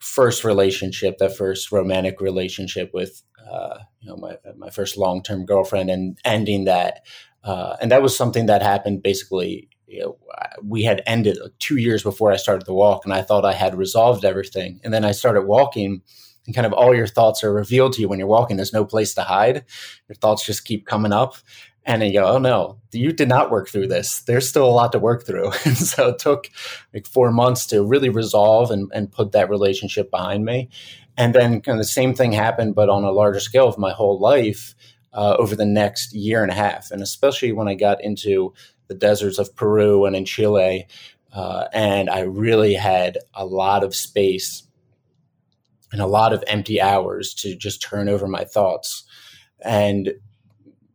first 0.00 0.44
relationship, 0.44 1.18
that 1.18 1.36
first 1.36 1.72
romantic 1.72 2.20
relationship 2.20 2.90
with 2.94 3.22
uh, 3.50 3.78
you 4.00 4.10
know 4.10 4.16
my 4.16 4.36
my 4.56 4.70
first 4.70 4.96
long 4.98 5.22
term 5.22 5.46
girlfriend, 5.46 5.90
and 5.90 6.18
ending 6.24 6.64
that, 6.66 7.02
uh, 7.44 7.76
and 7.82 7.92
that 7.92 8.02
was 8.02 8.16
something 8.16 8.46
that 8.46 8.62
happened 8.62 9.02
basically. 9.02 9.68
You 9.92 10.00
know, 10.00 10.18
we 10.66 10.82
had 10.84 11.02
ended 11.06 11.38
two 11.58 11.76
years 11.76 12.02
before 12.02 12.32
I 12.32 12.36
started 12.36 12.66
the 12.66 12.72
walk, 12.72 13.04
and 13.04 13.12
I 13.12 13.22
thought 13.22 13.44
I 13.44 13.52
had 13.52 13.76
resolved 13.76 14.24
everything. 14.24 14.80
And 14.82 14.92
then 14.92 15.04
I 15.04 15.12
started 15.12 15.42
walking, 15.42 16.00
and 16.46 16.54
kind 16.54 16.66
of 16.66 16.72
all 16.72 16.94
your 16.94 17.06
thoughts 17.06 17.44
are 17.44 17.52
revealed 17.52 17.92
to 17.94 18.00
you 18.00 18.08
when 18.08 18.18
you're 18.18 18.26
walking. 18.26 18.56
There's 18.56 18.72
no 18.72 18.86
place 18.86 19.14
to 19.14 19.22
hide. 19.22 19.64
Your 20.08 20.16
thoughts 20.16 20.46
just 20.46 20.64
keep 20.64 20.86
coming 20.86 21.12
up, 21.12 21.36
and 21.84 22.02
you 22.02 22.12
go, 22.12 22.24
oh 22.24 22.38
no, 22.38 22.78
you 22.92 23.12
did 23.12 23.28
not 23.28 23.50
work 23.50 23.68
through 23.68 23.88
this. 23.88 24.20
There's 24.20 24.48
still 24.48 24.66
a 24.66 24.70
lot 24.70 24.92
to 24.92 24.98
work 24.98 25.26
through. 25.26 25.52
And 25.64 25.76
so 25.76 26.08
it 26.08 26.18
took 26.18 26.48
like 26.94 27.06
four 27.06 27.30
months 27.32 27.66
to 27.66 27.84
really 27.84 28.08
resolve 28.08 28.70
and, 28.70 28.90
and 28.94 29.12
put 29.12 29.32
that 29.32 29.50
relationship 29.50 30.10
behind 30.10 30.44
me. 30.44 30.70
And 31.16 31.34
then 31.34 31.60
kind 31.60 31.78
of 31.78 31.84
the 31.84 31.88
same 31.88 32.14
thing 32.14 32.32
happened, 32.32 32.74
but 32.74 32.88
on 32.88 33.04
a 33.04 33.10
larger 33.10 33.40
scale 33.40 33.68
of 33.68 33.78
my 33.78 33.92
whole 33.92 34.18
life 34.18 34.74
uh, 35.12 35.36
over 35.38 35.54
the 35.54 35.66
next 35.66 36.14
year 36.14 36.42
and 36.42 36.50
a 36.50 36.54
half. 36.54 36.90
And 36.90 37.02
especially 37.02 37.52
when 37.52 37.68
I 37.68 37.74
got 37.74 38.02
into 38.02 38.54
the 38.92 38.98
deserts 38.98 39.38
of 39.38 39.56
Peru 39.56 40.04
and 40.04 40.14
in 40.14 40.24
Chile, 40.24 40.86
uh, 41.32 41.64
and 41.72 42.10
I 42.10 42.20
really 42.20 42.74
had 42.74 43.18
a 43.34 43.46
lot 43.46 43.82
of 43.82 43.94
space 43.94 44.64
and 45.92 46.00
a 46.00 46.06
lot 46.06 46.32
of 46.32 46.44
empty 46.46 46.80
hours 46.80 47.34
to 47.34 47.56
just 47.56 47.82
turn 47.82 48.08
over 48.08 48.26
my 48.26 48.44
thoughts. 48.44 49.04
And 49.64 50.12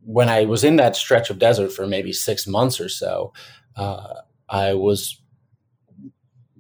when 0.04 0.30
I 0.30 0.46
was 0.46 0.64
in 0.64 0.76
that 0.76 0.96
stretch 0.96 1.30
of 1.30 1.40
desert 1.40 1.72
for 1.72 1.88
maybe 1.88 2.14
six 2.14 2.48
months 2.48 2.80
or 2.80 2.90
so, 2.90 3.34
uh, 3.76 4.14
I 4.48 4.74
was 4.74 5.20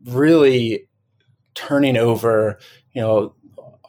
really 0.05 0.87
turning 1.53 1.97
over, 1.97 2.59
you 2.93 3.01
know, 3.01 3.35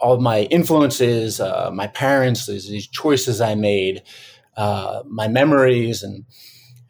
all 0.00 0.20
my 0.20 0.42
influences, 0.42 1.40
uh, 1.40 1.70
my 1.72 1.86
parents, 1.88 2.46
these, 2.46 2.68
these, 2.68 2.86
choices 2.86 3.40
I 3.40 3.54
made, 3.54 4.02
uh, 4.56 5.02
my 5.06 5.28
memories, 5.28 6.02
and 6.02 6.24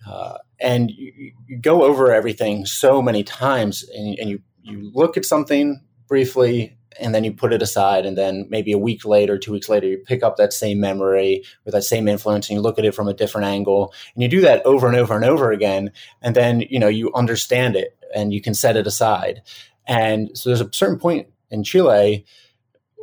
uh, 0.06 0.36
and 0.60 0.90
you, 0.90 1.32
you, 1.46 1.58
go 1.60 1.82
over 1.84 2.12
everything 2.12 2.66
so 2.66 3.00
many 3.00 3.22
times, 3.22 3.88
and, 3.94 4.18
and 4.18 4.30
you 4.30 4.42
you 4.62 4.90
look 4.94 5.16
at 5.16 5.24
something 5.24 5.80
briefly 6.06 6.76
and 7.00 7.14
then 7.14 7.24
you 7.24 7.32
put 7.32 7.52
it 7.52 7.62
aside 7.62 8.04
and 8.04 8.16
then 8.18 8.46
maybe 8.48 8.72
a 8.72 8.78
week 8.78 9.04
later 9.04 9.38
two 9.38 9.52
weeks 9.52 9.68
later 9.68 9.86
you 9.86 9.98
pick 9.98 10.22
up 10.22 10.36
that 10.36 10.52
same 10.52 10.80
memory 10.80 11.42
or 11.66 11.72
that 11.72 11.84
same 11.84 12.08
influence 12.08 12.48
and 12.48 12.56
you 12.56 12.60
look 12.60 12.78
at 12.78 12.84
it 12.84 12.94
from 12.94 13.08
a 13.08 13.14
different 13.14 13.46
angle 13.46 13.92
and 14.14 14.22
you 14.22 14.28
do 14.28 14.40
that 14.40 14.64
over 14.64 14.86
and 14.86 14.96
over 14.96 15.14
and 15.14 15.24
over 15.24 15.52
again 15.52 15.90
and 16.22 16.34
then 16.34 16.60
you 16.68 16.78
know 16.78 16.88
you 16.88 17.12
understand 17.14 17.76
it 17.76 17.96
and 18.14 18.32
you 18.32 18.40
can 18.40 18.54
set 18.54 18.76
it 18.76 18.86
aside. 18.86 19.42
And 19.86 20.36
so 20.36 20.48
there's 20.48 20.60
a 20.60 20.70
certain 20.72 20.98
point 20.98 21.28
in 21.50 21.64
chile 21.64 22.26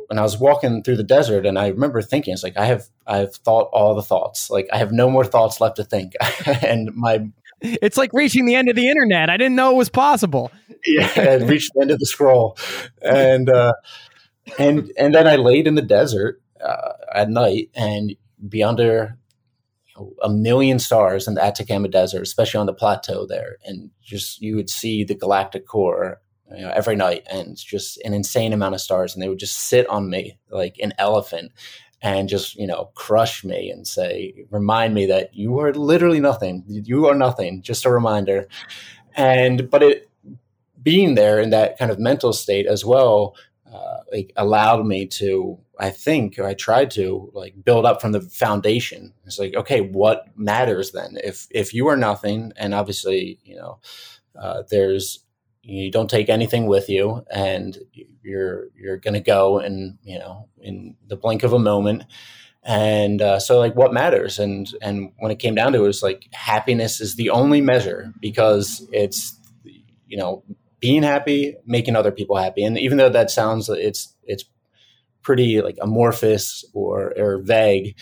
when 0.06 0.20
i 0.20 0.22
was 0.22 0.38
walking 0.38 0.84
through 0.84 0.94
the 0.94 1.02
desert 1.02 1.44
and 1.44 1.58
i 1.58 1.66
remember 1.66 2.00
thinking 2.00 2.32
it's 2.32 2.44
like 2.44 2.56
i 2.56 2.64
have 2.64 2.84
i've 3.08 3.34
thought 3.34 3.68
all 3.72 3.94
the 3.94 4.02
thoughts. 4.02 4.50
Like 4.50 4.68
i 4.72 4.78
have 4.78 4.92
no 4.92 5.10
more 5.10 5.24
thoughts 5.24 5.60
left 5.60 5.76
to 5.76 5.84
think. 5.84 6.12
And 6.62 6.94
my 6.94 7.26
it's 7.60 7.96
like 7.96 8.12
reaching 8.12 8.46
the 8.46 8.54
end 8.54 8.68
of 8.68 8.76
the 8.76 8.88
internet. 8.88 9.30
I 9.30 9.36
didn't 9.36 9.56
know 9.56 9.72
it 9.72 9.76
was 9.76 9.88
possible. 9.88 10.50
yeah, 10.84 11.10
I 11.16 11.34
reached 11.36 11.72
the 11.74 11.82
end 11.82 11.90
of 11.90 11.98
the 11.98 12.06
scroll, 12.06 12.56
and 13.02 13.48
uh, 13.48 13.74
and 14.58 14.90
and 14.98 15.14
then 15.14 15.26
I 15.26 15.36
laid 15.36 15.66
in 15.66 15.74
the 15.74 15.82
desert 15.82 16.40
uh, 16.60 16.92
at 17.14 17.30
night 17.30 17.70
and 17.74 18.14
be 18.48 18.62
under 18.62 19.18
a 20.22 20.28
million 20.28 20.78
stars 20.78 21.26
in 21.26 21.34
the 21.34 21.44
Atacama 21.44 21.88
Desert, 21.88 22.22
especially 22.22 22.60
on 22.60 22.66
the 22.66 22.74
plateau 22.74 23.26
there, 23.26 23.56
and 23.64 23.90
just 24.02 24.40
you 24.40 24.56
would 24.56 24.70
see 24.70 25.04
the 25.04 25.14
galactic 25.14 25.66
core 25.66 26.20
you 26.54 26.62
know, 26.62 26.70
every 26.74 26.96
night, 26.96 27.26
and 27.30 27.56
just 27.56 27.98
an 28.02 28.14
insane 28.14 28.52
amount 28.52 28.74
of 28.74 28.80
stars, 28.80 29.14
and 29.14 29.22
they 29.22 29.28
would 29.28 29.38
just 29.38 29.56
sit 29.56 29.88
on 29.88 30.10
me 30.10 30.38
like 30.50 30.76
an 30.82 30.92
elephant, 30.98 31.52
and 32.02 32.28
just 32.28 32.56
you 32.56 32.66
know 32.66 32.90
crush 32.94 33.44
me 33.44 33.70
and 33.70 33.86
say 33.86 34.44
remind 34.50 34.94
me 34.94 35.06
that 35.06 35.34
you 35.34 35.58
are 35.60 35.72
literally 35.72 36.20
nothing. 36.20 36.64
You 36.66 37.06
are 37.06 37.14
nothing 37.14 37.62
just 37.62 37.84
a 37.84 37.90
reminder. 37.90 38.48
And 39.14 39.70
but 39.70 39.82
it 39.82 40.10
being 40.82 41.14
there 41.14 41.40
in 41.40 41.50
that 41.50 41.78
kind 41.78 41.90
of 41.90 41.98
mental 41.98 42.32
state 42.32 42.66
as 42.66 42.84
well 42.84 43.34
uh, 43.72 43.98
like 44.12 44.32
allowed 44.36 44.86
me 44.86 45.04
to 45.04 45.58
i 45.80 45.90
think 45.90 46.38
or 46.38 46.46
i 46.46 46.54
tried 46.54 46.90
to 46.92 47.28
like 47.34 47.52
build 47.64 47.84
up 47.84 48.00
from 48.00 48.12
the 48.12 48.20
foundation. 48.20 49.12
It's 49.24 49.38
like 49.38 49.54
okay 49.54 49.80
what 49.80 50.26
matters 50.36 50.92
then? 50.92 51.18
If 51.22 51.46
if 51.50 51.74
you 51.74 51.88
are 51.88 51.96
nothing 51.96 52.52
and 52.56 52.74
obviously 52.74 53.38
you 53.44 53.56
know 53.56 53.80
uh, 54.38 54.62
there's 54.70 55.24
you 55.66 55.90
don't 55.90 56.08
take 56.08 56.28
anything 56.28 56.66
with 56.66 56.88
you 56.88 57.24
and 57.30 57.76
you're 58.22 58.68
you're 58.76 58.98
going 58.98 59.14
to 59.14 59.20
go 59.20 59.58
and 59.58 59.98
you 60.04 60.18
know 60.18 60.48
in 60.60 60.96
the 61.08 61.16
blink 61.16 61.42
of 61.42 61.52
a 61.52 61.58
moment. 61.58 62.04
And 62.62 63.22
uh, 63.22 63.38
so 63.38 63.58
like 63.58 63.74
what 63.74 63.92
matters? 63.92 64.38
And 64.38 64.72
and 64.80 65.12
when 65.18 65.32
it 65.32 65.38
came 65.38 65.54
down 65.54 65.72
to 65.72 65.78
it, 65.78 65.82
it 65.82 65.86
was 65.86 66.02
like 66.02 66.28
happiness 66.32 67.00
is 67.00 67.16
the 67.16 67.30
only 67.30 67.60
measure 67.60 68.12
because 68.20 68.86
it's 68.92 69.38
you 70.06 70.16
know 70.16 70.44
being 70.78 71.02
happy 71.02 71.56
making 71.66 71.96
other 71.96 72.12
people 72.12 72.36
happy. 72.36 72.64
And 72.64 72.78
even 72.78 72.98
though 72.98 73.10
that 73.10 73.30
sounds 73.30 73.68
it's 73.68 74.14
it's 74.24 74.44
pretty 75.22 75.60
like 75.62 75.78
amorphous 75.80 76.64
or 76.72 77.12
or 77.16 77.38
vague 77.38 77.96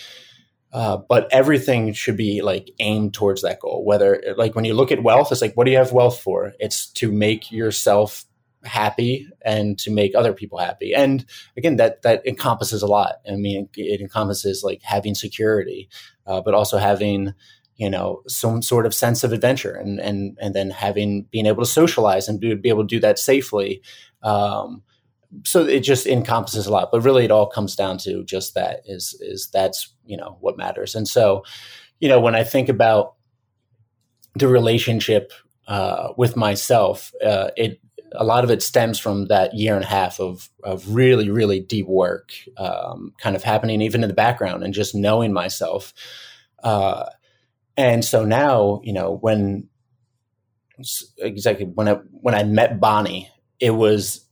uh, 0.74 0.96
but 1.08 1.32
everything 1.32 1.92
should 1.92 2.16
be 2.16 2.42
like 2.42 2.68
aimed 2.80 3.14
towards 3.14 3.42
that 3.42 3.60
goal. 3.60 3.84
Whether 3.84 4.34
like 4.36 4.56
when 4.56 4.64
you 4.64 4.74
look 4.74 4.90
at 4.90 5.04
wealth, 5.04 5.30
it's 5.30 5.40
like, 5.40 5.56
what 5.56 5.66
do 5.66 5.70
you 5.70 5.78
have 5.78 5.92
wealth 5.92 6.20
for? 6.20 6.52
It's 6.58 6.88
to 6.94 7.12
make 7.12 7.52
yourself 7.52 8.24
happy 8.64 9.28
and 9.42 9.78
to 9.78 9.92
make 9.92 10.16
other 10.16 10.32
people 10.32 10.58
happy. 10.58 10.92
And 10.92 11.24
again, 11.56 11.76
that 11.76 12.02
that 12.02 12.26
encompasses 12.26 12.82
a 12.82 12.88
lot. 12.88 13.20
I 13.30 13.36
mean, 13.36 13.68
it 13.76 14.00
encompasses 14.00 14.64
like 14.64 14.82
having 14.82 15.14
security, 15.14 15.88
uh, 16.26 16.40
but 16.40 16.54
also 16.54 16.78
having 16.78 17.34
you 17.76 17.88
know 17.88 18.22
some 18.26 18.60
sort 18.60 18.84
of 18.84 18.94
sense 18.94 19.22
of 19.22 19.32
adventure 19.32 19.74
and 19.74 20.00
and 20.00 20.36
and 20.40 20.56
then 20.56 20.70
having 20.70 21.22
being 21.30 21.46
able 21.46 21.62
to 21.62 21.70
socialize 21.70 22.28
and 22.28 22.40
be, 22.40 22.54
be 22.56 22.68
able 22.68 22.82
to 22.82 22.96
do 22.96 23.00
that 23.00 23.20
safely 23.20 23.80
um, 24.24 24.82
so 25.44 25.64
it 25.64 25.80
just 25.80 26.06
encompasses 26.06 26.66
a 26.66 26.72
lot 26.72 26.90
but 26.92 27.00
really 27.00 27.24
it 27.24 27.30
all 27.30 27.46
comes 27.46 27.74
down 27.74 27.98
to 27.98 28.24
just 28.24 28.54
that 28.54 28.80
is 28.86 29.16
is 29.20 29.48
that's 29.52 29.92
you 30.04 30.16
know 30.16 30.36
what 30.40 30.56
matters. 30.56 30.94
And 30.94 31.08
so 31.08 31.44
you 32.00 32.08
know 32.08 32.20
when 32.20 32.34
i 32.34 32.44
think 32.44 32.68
about 32.68 33.14
the 34.34 34.48
relationship 34.48 35.32
uh, 35.68 36.12
with 36.16 36.36
myself 36.36 37.12
uh, 37.24 37.48
it 37.56 37.80
a 38.12 38.24
lot 38.24 38.44
of 38.44 38.50
it 38.50 38.62
stems 38.62 38.98
from 38.98 39.26
that 39.26 39.54
year 39.54 39.74
and 39.74 39.84
a 39.84 39.88
half 39.88 40.20
of 40.20 40.48
of 40.62 40.94
really 40.94 41.30
really 41.30 41.60
deep 41.60 41.86
work 41.86 42.32
um, 42.58 43.12
kind 43.18 43.36
of 43.36 43.42
happening 43.42 43.80
even 43.80 44.02
in 44.02 44.08
the 44.08 44.14
background 44.14 44.62
and 44.62 44.74
just 44.74 44.94
knowing 44.94 45.32
myself. 45.32 45.92
Uh, 46.62 47.06
and 47.76 48.04
so 48.04 48.24
now, 48.24 48.80
you 48.84 48.92
know, 48.92 49.16
when 49.20 49.68
exactly 51.18 51.66
when 51.66 51.88
I 51.88 51.94
when 52.10 52.34
I 52.34 52.44
met 52.44 52.80
Bonnie, 52.80 53.30
it 53.60 53.70
was 53.70 54.23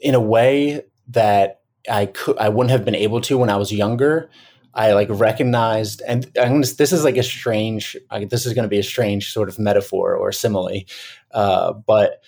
in 0.00 0.14
a 0.14 0.20
way 0.20 0.82
that 1.08 1.60
I 1.90 2.06
could 2.06 2.38
I 2.38 2.48
wouldn't 2.48 2.70
have 2.70 2.84
been 2.84 2.94
able 2.94 3.20
to 3.22 3.38
when 3.38 3.50
I 3.50 3.56
was 3.56 3.72
younger. 3.72 4.30
I 4.76 4.92
like 4.92 5.08
recognized, 5.08 6.02
and 6.04 6.28
just, 6.34 6.78
this 6.78 6.92
is 6.92 7.04
like 7.04 7.16
a 7.16 7.22
strange. 7.22 7.96
This 8.28 8.44
is 8.44 8.54
going 8.54 8.64
to 8.64 8.68
be 8.68 8.80
a 8.80 8.84
strange 8.84 9.32
sort 9.32 9.48
of 9.48 9.58
metaphor 9.58 10.16
or 10.16 10.32
simile, 10.32 10.80
uh, 11.30 11.72
but 11.72 12.20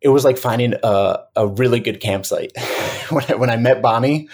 it 0.00 0.08
was 0.08 0.24
like 0.24 0.38
finding 0.38 0.74
a, 0.82 1.18
a 1.36 1.46
really 1.46 1.80
good 1.80 2.00
campsite. 2.00 2.52
when, 3.10 3.24
I, 3.28 3.34
when 3.34 3.50
I 3.50 3.56
met 3.56 3.82
Bonnie, 3.82 4.28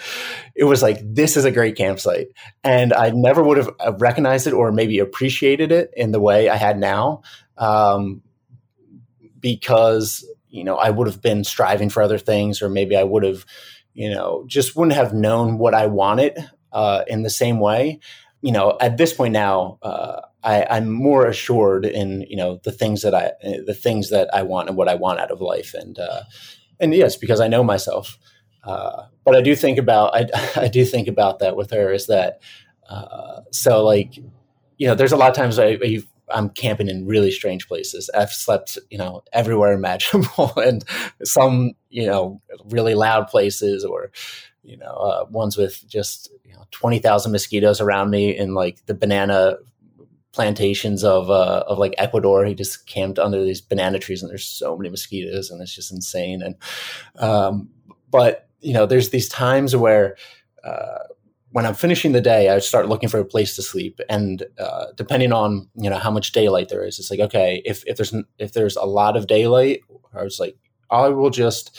it 0.55 0.63
was 0.63 0.81
like, 0.81 0.99
this 1.03 1.35
is 1.35 1.45
a 1.45 1.51
great 1.51 1.75
campsite. 1.75 2.27
And 2.63 2.93
I 2.93 3.09
never 3.09 3.43
would 3.43 3.57
have 3.57 3.69
uh, 3.79 3.93
recognized 3.97 4.47
it 4.47 4.53
or 4.53 4.71
maybe 4.71 4.99
appreciated 4.99 5.71
it 5.71 5.91
in 5.95 6.11
the 6.11 6.21
way 6.21 6.47
I 6.47 6.55
had 6.55 6.79
now. 6.79 7.21
Um, 7.57 8.21
because, 9.39 10.25
you 10.57 10.63
know, 10.63 10.75
I 10.75 10.89
would 10.89 11.07
have 11.07 11.21
been 11.21 11.43
striving 11.43 11.89
for 11.89 12.01
other 12.01 12.17
things, 12.17 12.61
or 12.61 12.69
maybe 12.69 12.97
I 12.97 13.03
would 13.03 13.23
have, 13.23 13.45
you 13.93 14.09
know, 14.09 14.43
just 14.47 14.75
wouldn't 14.75 14.95
have 14.95 15.13
known 15.13 15.57
what 15.57 15.73
I 15.73 15.85
wanted 15.85 16.37
uh, 16.71 17.03
in 17.07 17.23
the 17.23 17.29
same 17.29 17.59
way. 17.59 17.99
You 18.41 18.51
know, 18.51 18.77
at 18.81 18.97
this 18.97 19.13
point 19.13 19.33
now, 19.33 19.79
uh, 19.81 20.21
I, 20.43 20.77
am 20.77 20.91
more 20.91 21.25
assured 21.25 21.85
in 21.85 22.25
you 22.29 22.37
know 22.37 22.59
the 22.63 22.71
things 22.71 23.01
that 23.01 23.13
I 23.13 23.31
the 23.41 23.73
things 23.73 24.09
that 24.11 24.33
I 24.33 24.43
want 24.43 24.69
and 24.69 24.77
what 24.77 24.87
I 24.87 24.95
want 24.95 25.19
out 25.19 25.31
of 25.31 25.41
life, 25.41 25.73
and 25.73 25.97
uh, 25.99 26.23
and 26.79 26.93
yes, 26.93 27.15
because 27.15 27.41
I 27.41 27.47
know 27.47 27.63
myself. 27.63 28.17
Uh, 28.63 29.05
but 29.23 29.35
I 29.35 29.41
do 29.41 29.55
think 29.55 29.77
about 29.77 30.15
I, 30.15 30.27
I 30.55 30.67
do 30.67 30.85
think 30.85 31.07
about 31.07 31.39
that 31.39 31.55
with 31.55 31.71
her 31.71 31.91
is 31.91 32.07
that 32.07 32.41
uh, 32.89 33.41
so 33.51 33.83
like 33.83 34.17
you 34.77 34.87
know 34.87 34.95
there's 34.95 35.11
a 35.11 35.17
lot 35.17 35.29
of 35.29 35.35
times 35.35 35.59
I, 35.59 35.77
I'm 36.29 36.49
camping 36.49 36.89
in 36.89 37.05
really 37.05 37.31
strange 37.31 37.67
places. 37.67 38.09
I've 38.13 38.31
slept, 38.31 38.77
you 38.89 38.97
know, 38.97 39.23
everywhere 39.33 39.73
imaginable, 39.73 40.53
and 40.57 40.83
some, 41.23 41.73
you 41.89 42.05
know, 42.05 42.41
really 42.65 42.95
loud 42.95 43.27
places, 43.27 43.85
or 43.85 44.11
you 44.63 44.77
know, 44.77 44.93
uh, 44.93 45.25
ones 45.29 45.57
with 45.57 45.87
just 45.87 46.31
you 46.43 46.53
know 46.53 46.65
twenty 46.71 46.99
thousand 46.99 47.31
mosquitoes 47.31 47.79
around 47.79 48.09
me 48.09 48.35
in 48.35 48.53
like 48.53 48.85
the 48.85 48.93
banana 48.93 49.57
plantations 50.37 51.03
of 51.03 51.31
uh, 51.31 51.63
of 51.67 51.79
like 51.79 51.95
Ecuador. 51.97 52.45
He 52.45 52.53
just 52.53 52.85
camped 52.85 53.17
under 53.17 53.43
these 53.43 53.61
banana 53.61 53.97
trees, 53.99 54.21
and 54.21 54.29
there's 54.29 54.45
so 54.45 54.77
many 54.77 54.89
mosquitoes, 54.89 55.49
and 55.49 55.61
it's 55.61 55.73
just 55.73 55.91
insane. 55.91 56.41
And 56.41 56.55
um, 57.17 57.69
but 58.09 58.47
you 58.61 58.73
know, 58.73 58.85
there's 58.85 59.09
these 59.09 59.29
times 59.29 59.75
where 59.75 60.15
uh, 60.63 60.99
when 61.57 61.65
I'm 61.65 61.73
finishing 61.73 62.11
the 62.11 62.21
day, 62.21 62.49
I 62.49 62.59
start 62.59 62.87
looking 62.87 63.09
for 63.09 63.19
a 63.19 63.25
place 63.25 63.55
to 63.55 63.63
sleep, 63.63 63.99
and 64.07 64.43
uh, 64.59 64.91
depending 64.95 65.33
on 65.33 65.67
you 65.73 65.89
know 65.89 65.97
how 65.97 66.11
much 66.11 66.31
daylight 66.31 66.69
there 66.69 66.85
is, 66.85 66.99
it's 66.99 67.09
like 67.09 67.19
okay, 67.19 67.63
if 67.65 67.83
if 67.87 67.97
there's 67.97 68.13
if 68.37 68.53
there's 68.53 68.75
a 68.75 68.85
lot 68.85 69.17
of 69.17 69.25
daylight, 69.25 69.81
I 70.13 70.21
was 70.21 70.39
like, 70.39 70.55
I 70.91 71.07
will 71.09 71.31
just. 71.31 71.75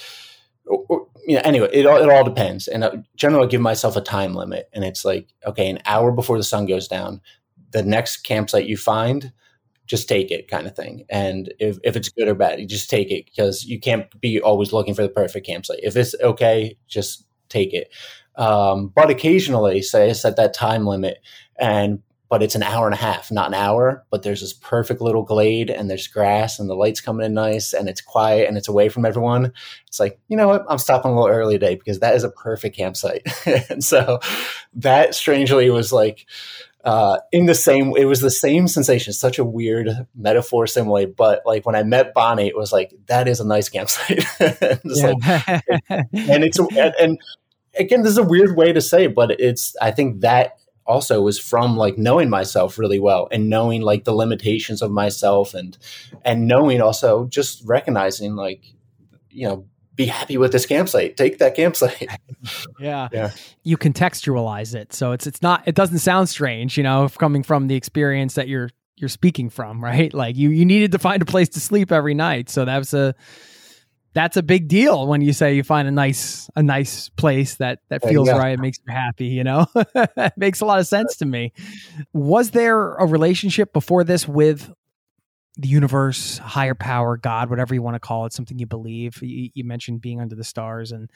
You 0.69 1.37
know, 1.37 1.43
anyway, 1.45 1.69
it 1.73 1.87
all, 1.87 2.03
it 2.03 2.11
all 2.11 2.25
depends. 2.25 2.67
And 2.67 2.83
uh, 2.83 2.97
generally, 3.15 3.47
I 3.47 3.51
give 3.51 3.61
myself 3.61 3.95
a 3.95 4.01
time 4.01 4.35
limit, 4.35 4.69
and 4.73 4.83
it's 4.83 5.05
like, 5.05 5.29
okay, 5.47 5.71
an 5.71 5.79
hour 5.87 6.11
before 6.11 6.39
the 6.39 6.43
sun 6.43 6.67
goes 6.67 6.89
down, 6.89 7.21
the 7.71 7.85
next 7.85 8.19
campsite 8.25 8.67
you 8.67 8.77
find, 8.77 9.33
just 9.87 10.09
take 10.09 10.33
it 10.33 10.49
kind 10.49 10.67
of 10.67 10.75
thing. 10.75 11.05
And 11.09 11.55
if, 11.61 11.79
if 11.85 11.95
it's 11.95 12.09
good 12.09 12.27
or 12.27 12.35
bad, 12.35 12.59
you 12.59 12.67
just 12.67 12.91
take 12.91 13.13
it 13.13 13.27
because 13.27 13.65
you 13.65 13.79
can't 13.79 14.21
be 14.21 14.41
always 14.41 14.73
looking 14.73 14.95
for 14.95 15.03
the 15.03 15.09
perfect 15.09 15.47
campsite. 15.47 15.81
If 15.85 15.95
it's 15.97 16.17
okay, 16.21 16.77
just 16.89 17.25
take 17.49 17.73
it. 17.73 17.93
Um, 18.39 18.89
but 18.95 19.11
occasionally, 19.11 19.83
say 19.83 20.09
I 20.09 20.13
set 20.13 20.37
that 20.37 20.55
time 20.55 20.87
limit 20.87 21.19
and 21.59 22.03
but 22.31 22.43
it's 22.43 22.55
an 22.55 22.63
hour 22.63 22.85
and 22.85 22.95
a 22.95 22.99
half, 22.99 23.33
not 23.33 23.49
an 23.49 23.55
hour. 23.55 24.05
But 24.11 24.23
there's 24.23 24.43
this 24.43 24.53
perfect 24.53 25.01
little 25.01 25.23
glade, 25.23 25.71
and 25.71 25.89
there's 25.89 26.07
grass, 26.07 26.59
and 26.59 26.69
the 26.69 26.75
light's 26.75 27.01
coming 27.01 27.25
in 27.25 27.33
nice, 27.33 27.73
and 27.73 27.89
it's 27.89 28.03
quiet, 28.03 28.49
and 28.49 28.59
it's 28.59 28.69
away 28.69 28.91
from 28.91 29.07
everyone. 29.07 29.53
It's 29.87 29.99
like 29.99 30.21
you 30.29 30.37
know 30.37 30.49
what? 30.49 30.67
I'm 30.69 30.79
stopping 30.79 31.11
a 31.11 31.15
little 31.15 31.35
early 31.35 31.55
today 31.55 31.75
because 31.75 32.01
that 32.01 32.15
is 32.15 32.25
a 32.25 32.31
perfect 32.31 32.77
campsite. 32.77 33.27
and 33.71 33.83
so 33.83 34.21
that 34.75 35.15
strangely 35.15 35.71
was 35.71 35.93
like 35.93 36.27
uh, 36.85 37.19
in 37.33 37.47
the 37.47 37.55
same 37.55 37.95
it 37.97 38.05
was 38.05 38.21
the 38.21 38.31
same 38.31 38.69
sensation 38.69 39.13
such 39.13 39.39
a 39.39 39.45
weird 39.45 39.89
metaphor 40.15 40.67
simile 40.67 41.07
but 41.07 41.43
like 41.45 41.67
when 41.67 41.75
i 41.75 41.83
met 41.83 42.15
bonnie 42.15 42.47
it 42.47 42.57
was 42.57 42.73
like 42.73 42.95
that 43.07 43.27
is 43.27 43.41
a 43.41 43.47
nice 43.47 43.69
campsite 43.69 44.25
and, 44.41 44.81
like, 44.85 45.63
and 46.13 46.45
it's 46.45 46.59
and, 46.77 46.95
and 47.01 47.19
again 47.79 48.03
this 48.03 48.13
is 48.13 48.19
a 48.19 48.23
weird 48.23 48.57
way 48.57 48.73
to 48.73 48.81
say 48.81 49.07
but 49.07 49.31
it's 49.41 49.77
i 49.81 49.91
think 49.91 50.21
that 50.21 50.59
also 50.87 51.21
was 51.21 51.39
from 51.39 51.77
like 51.77 51.99
knowing 51.99 52.31
myself 52.31 52.79
really 52.79 52.99
well 52.99 53.29
and 53.31 53.51
knowing 53.51 53.83
like 53.83 54.05
the 54.05 54.15
limitations 54.15 54.81
of 54.81 54.91
myself 54.91 55.55
and 55.55 55.77
and 56.25 56.49
knowing 56.49 56.81
also 56.81 57.27
just 57.27 57.63
recognizing 57.65 58.35
like 58.35 58.65
you 59.31 59.47
know 59.47 59.67
be 59.99 60.07
happy 60.07 60.39
with 60.39 60.53
this 60.53 60.65
campsite. 60.65 61.17
Take 61.17 61.39
that 61.39 61.57
campsite. 61.57 62.09
yeah. 62.81 63.09
Yeah. 63.13 63.33
You 63.65 63.77
contextualize 63.77 64.75
it. 64.75 64.93
So 64.93 65.11
it's 65.11 65.27
it's 65.27 65.43
not 65.43 65.67
it 65.67 65.75
doesn't 65.75 65.99
sound 65.99 66.29
strange, 66.29 66.79
you 66.79 66.85
know, 66.85 67.11
coming 67.19 67.43
from 67.43 67.67
the 67.67 67.75
experience 67.75 68.35
that 68.35 68.47
you're 68.47 68.71
you're 68.97 69.09
speaking 69.09 69.51
from, 69.51 69.83
right? 69.85 70.15
Like 70.15 70.37
you 70.37 70.51
you 70.51 70.65
needed 70.65 70.93
to 70.93 70.99
find 70.99 71.21
a 71.21 71.27
place 71.27 71.51
to 71.51 71.61
sleep 71.61 71.91
every 71.93 72.15
night. 72.15 72.49
So 72.49 72.65
that 72.65 72.79
was 72.79 72.95
a 72.95 73.15
that's 74.15 74.37
a 74.37 74.43
big 74.43 74.69
deal 74.69 75.07
when 75.07 75.21
you 75.21 75.33
say 75.33 75.55
you 75.55 75.63
find 75.63 75.87
a 75.87 75.91
nice 75.91 76.51
a 76.57 76.63
nice 76.63 77.09
place 77.11 77.57
that 77.57 77.81
that 77.89 78.03
feels 78.03 78.29
yeah. 78.29 78.37
right 78.37 78.59
makes 78.59 78.79
you 78.87 78.93
happy 78.93 79.27
you 79.27 79.45
know 79.45 79.67
it 79.77 80.33
makes 80.37 80.61
a 80.61 80.65
lot 80.65 80.81
of 80.81 80.87
sense 80.87 81.17
to 81.17 81.27
me 81.27 81.53
was 82.13 82.51
there 82.51 82.95
a 82.95 83.07
relationship 83.07 83.73
before 83.73 84.05
this 84.05 84.27
with 84.27 84.73
the 85.59 85.69
universe, 85.69 86.39
higher 86.39 86.75
power, 86.75 87.17
God, 87.17 87.51
whatever 87.51 87.75
you 87.75 87.83
want 87.83 87.97
to 87.97 88.01
call 88.01 88.27
it, 88.27 88.33
something 88.33 88.59
you 88.59 88.67
believe. 88.67 89.21
You, 89.21 89.51
you 89.53 89.65
mentioned 89.65 90.01
being 90.01 90.21
under 90.21 90.37
the 90.37 90.45
stars, 90.45 90.93
and 90.93 91.11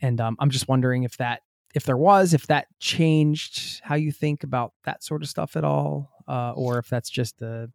and 0.00 0.20
um, 0.20 0.36
I'm 0.40 0.50
just 0.50 0.66
wondering 0.66 1.04
if 1.04 1.18
that 1.18 1.42
if 1.74 1.84
there 1.84 1.96
was, 1.96 2.32
if 2.32 2.46
that 2.46 2.66
changed 2.80 3.82
how 3.84 3.94
you 3.96 4.10
think 4.10 4.42
about 4.42 4.72
that 4.84 5.04
sort 5.04 5.22
of 5.22 5.28
stuff 5.28 5.54
at 5.54 5.64
all, 5.64 6.10
uh, 6.26 6.52
or 6.52 6.78
if 6.78 6.88
that's 6.88 7.10
just 7.10 7.38
the 7.38 7.70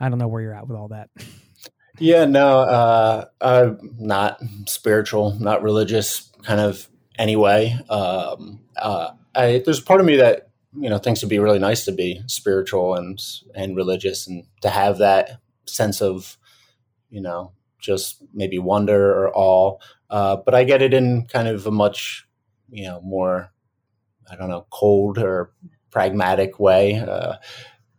I 0.00 0.08
don't 0.08 0.18
know 0.18 0.28
where 0.28 0.40
you're 0.40 0.54
at 0.54 0.66
with 0.66 0.76
all 0.76 0.88
that. 0.88 1.10
Yeah, 1.98 2.24
no, 2.24 2.60
uh, 2.60 3.24
I'm 3.40 3.96
not 3.98 4.40
spiritual, 4.66 5.36
not 5.38 5.62
religious, 5.62 6.30
kind 6.42 6.60
of 6.60 6.88
anyway. 7.18 7.78
Um, 7.90 8.60
uh, 8.76 9.10
I, 9.34 9.62
there's 9.64 9.80
part 9.80 10.00
of 10.00 10.06
me 10.06 10.16
that 10.16 10.48
you 10.74 10.88
know 10.88 10.98
things 10.98 11.22
would 11.22 11.28
be 11.28 11.38
really 11.38 11.58
nice 11.58 11.84
to 11.84 11.92
be 11.92 12.22
spiritual 12.26 12.94
and 12.94 13.20
and 13.54 13.76
religious 13.76 14.26
and 14.26 14.44
to 14.62 14.70
have 14.70 14.98
that 14.98 15.40
sense 15.66 16.00
of 16.00 16.38
you 17.10 17.20
know 17.20 17.52
just 17.80 18.22
maybe 18.32 18.58
wonder 18.58 19.12
or 19.12 19.32
awe 19.34 19.76
uh, 20.10 20.36
but 20.36 20.54
i 20.54 20.64
get 20.64 20.82
it 20.82 20.94
in 20.94 21.26
kind 21.26 21.48
of 21.48 21.66
a 21.66 21.70
much 21.70 22.26
you 22.70 22.84
know 22.84 23.00
more 23.02 23.52
i 24.30 24.36
don't 24.36 24.48
know 24.48 24.66
cold 24.70 25.18
or 25.18 25.52
pragmatic 25.90 26.58
way 26.58 26.96
uh, 26.96 27.34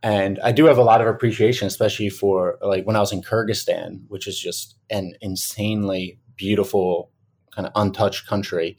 and 0.03 0.39
i 0.43 0.51
do 0.51 0.65
have 0.65 0.77
a 0.77 0.83
lot 0.83 1.01
of 1.01 1.07
appreciation 1.07 1.65
especially 1.65 2.09
for 2.09 2.59
like 2.61 2.85
when 2.85 2.95
i 2.95 2.99
was 2.99 3.11
in 3.11 3.21
kyrgyzstan 3.21 4.01
which 4.09 4.27
is 4.27 4.39
just 4.39 4.75
an 4.91 5.13
insanely 5.21 6.19
beautiful 6.35 7.09
kind 7.51 7.65
of 7.67 7.71
untouched 7.75 8.27
country 8.27 8.77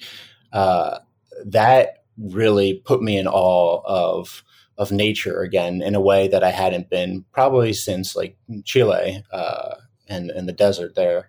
uh, 0.52 0.98
that 1.44 2.04
really 2.16 2.74
put 2.84 3.02
me 3.02 3.18
in 3.18 3.26
awe 3.26 3.82
of 3.84 4.44
of 4.76 4.90
nature 4.90 5.40
again 5.40 5.82
in 5.82 5.94
a 5.94 6.00
way 6.00 6.28
that 6.28 6.42
I 6.42 6.50
hadn't 6.50 6.90
been 6.90 7.24
probably 7.32 7.72
since 7.72 8.16
like 8.16 8.36
Chile 8.64 9.24
uh, 9.32 9.74
and 10.08 10.30
and 10.30 10.48
the 10.48 10.52
desert 10.52 10.94
there. 10.94 11.28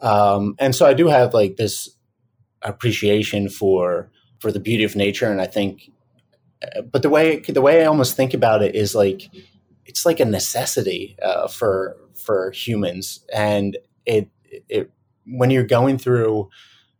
Um, 0.00 0.56
and 0.58 0.74
so 0.74 0.86
I 0.86 0.94
do 0.94 1.06
have 1.08 1.32
like 1.32 1.56
this 1.56 1.88
appreciation 2.62 3.48
for 3.48 4.10
for 4.40 4.50
the 4.50 4.60
beauty 4.60 4.82
of 4.82 4.96
nature, 4.96 5.30
and 5.30 5.40
I 5.40 5.46
think, 5.46 5.90
but 6.90 7.02
the 7.02 7.08
way 7.08 7.40
the 7.40 7.62
way 7.62 7.82
I 7.82 7.86
almost 7.86 8.16
think 8.16 8.34
about 8.34 8.62
it 8.62 8.74
is 8.74 8.94
like 8.94 9.30
it's 9.86 10.06
like 10.06 10.20
a 10.20 10.24
necessity 10.24 11.16
uh, 11.22 11.48
for 11.48 11.96
for 12.14 12.50
humans, 12.52 13.24
and 13.32 13.76
it 14.06 14.28
it, 14.68 14.90
when 15.26 15.50
you're 15.50 15.64
going 15.64 15.98
through, 15.98 16.48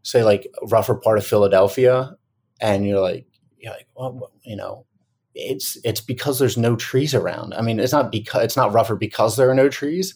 say, 0.03 0.23
like 0.23 0.47
a 0.63 0.67
rougher 0.67 0.95
part 0.95 1.19
of 1.19 1.27
Philadelphia, 1.27 2.17
and 2.61 2.87
you're 2.87 3.01
like, 3.01 3.27
you're 3.59 3.73
like, 3.73 3.89
well, 3.97 4.31
you 4.43 4.57
know, 4.57 4.87
it's 5.35 5.79
it's 5.85 6.01
because 6.01 6.39
there's 6.39 6.57
no 6.57 6.77
trees 6.77 7.15
around. 7.15 7.55
I 7.55 7.63
mean, 7.63 7.79
it's 7.81 7.93
not 7.93 8.13
because 8.13 8.45
it's 8.45 8.57
not 8.57 8.73
rougher 8.73 8.97
because 8.97 9.37
there 9.37 9.51
are 9.51 9.55
no 9.55 9.69
trees, 9.69 10.15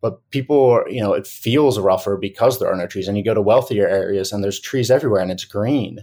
but 0.00 0.28
people 0.30 0.70
are, 0.70 0.88
you 0.88 1.00
know, 1.00 1.12
it 1.12 1.26
feels 1.26 1.78
rougher 1.78 2.16
because 2.16 2.58
there 2.58 2.70
are 2.70 2.76
no 2.76 2.86
trees. 2.86 3.08
And 3.08 3.16
you 3.16 3.24
go 3.24 3.34
to 3.34 3.42
wealthier 3.42 3.86
areas 3.88 4.32
and 4.32 4.42
there's 4.42 4.60
trees 4.60 4.90
everywhere 4.90 5.20
and 5.20 5.30
it's 5.30 5.44
green. 5.44 6.00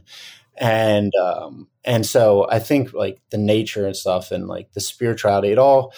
And 0.60 1.14
um, 1.16 1.68
and 1.84 2.06
so 2.06 2.48
I 2.50 2.60
think 2.60 2.94
like 2.94 3.22
the 3.30 3.38
nature 3.38 3.86
and 3.86 3.96
stuff 3.96 4.32
and 4.32 4.48
like 4.48 4.72
the 4.74 4.82
spirituality, 4.82 5.52
it 5.52 5.58
all, 5.60 5.94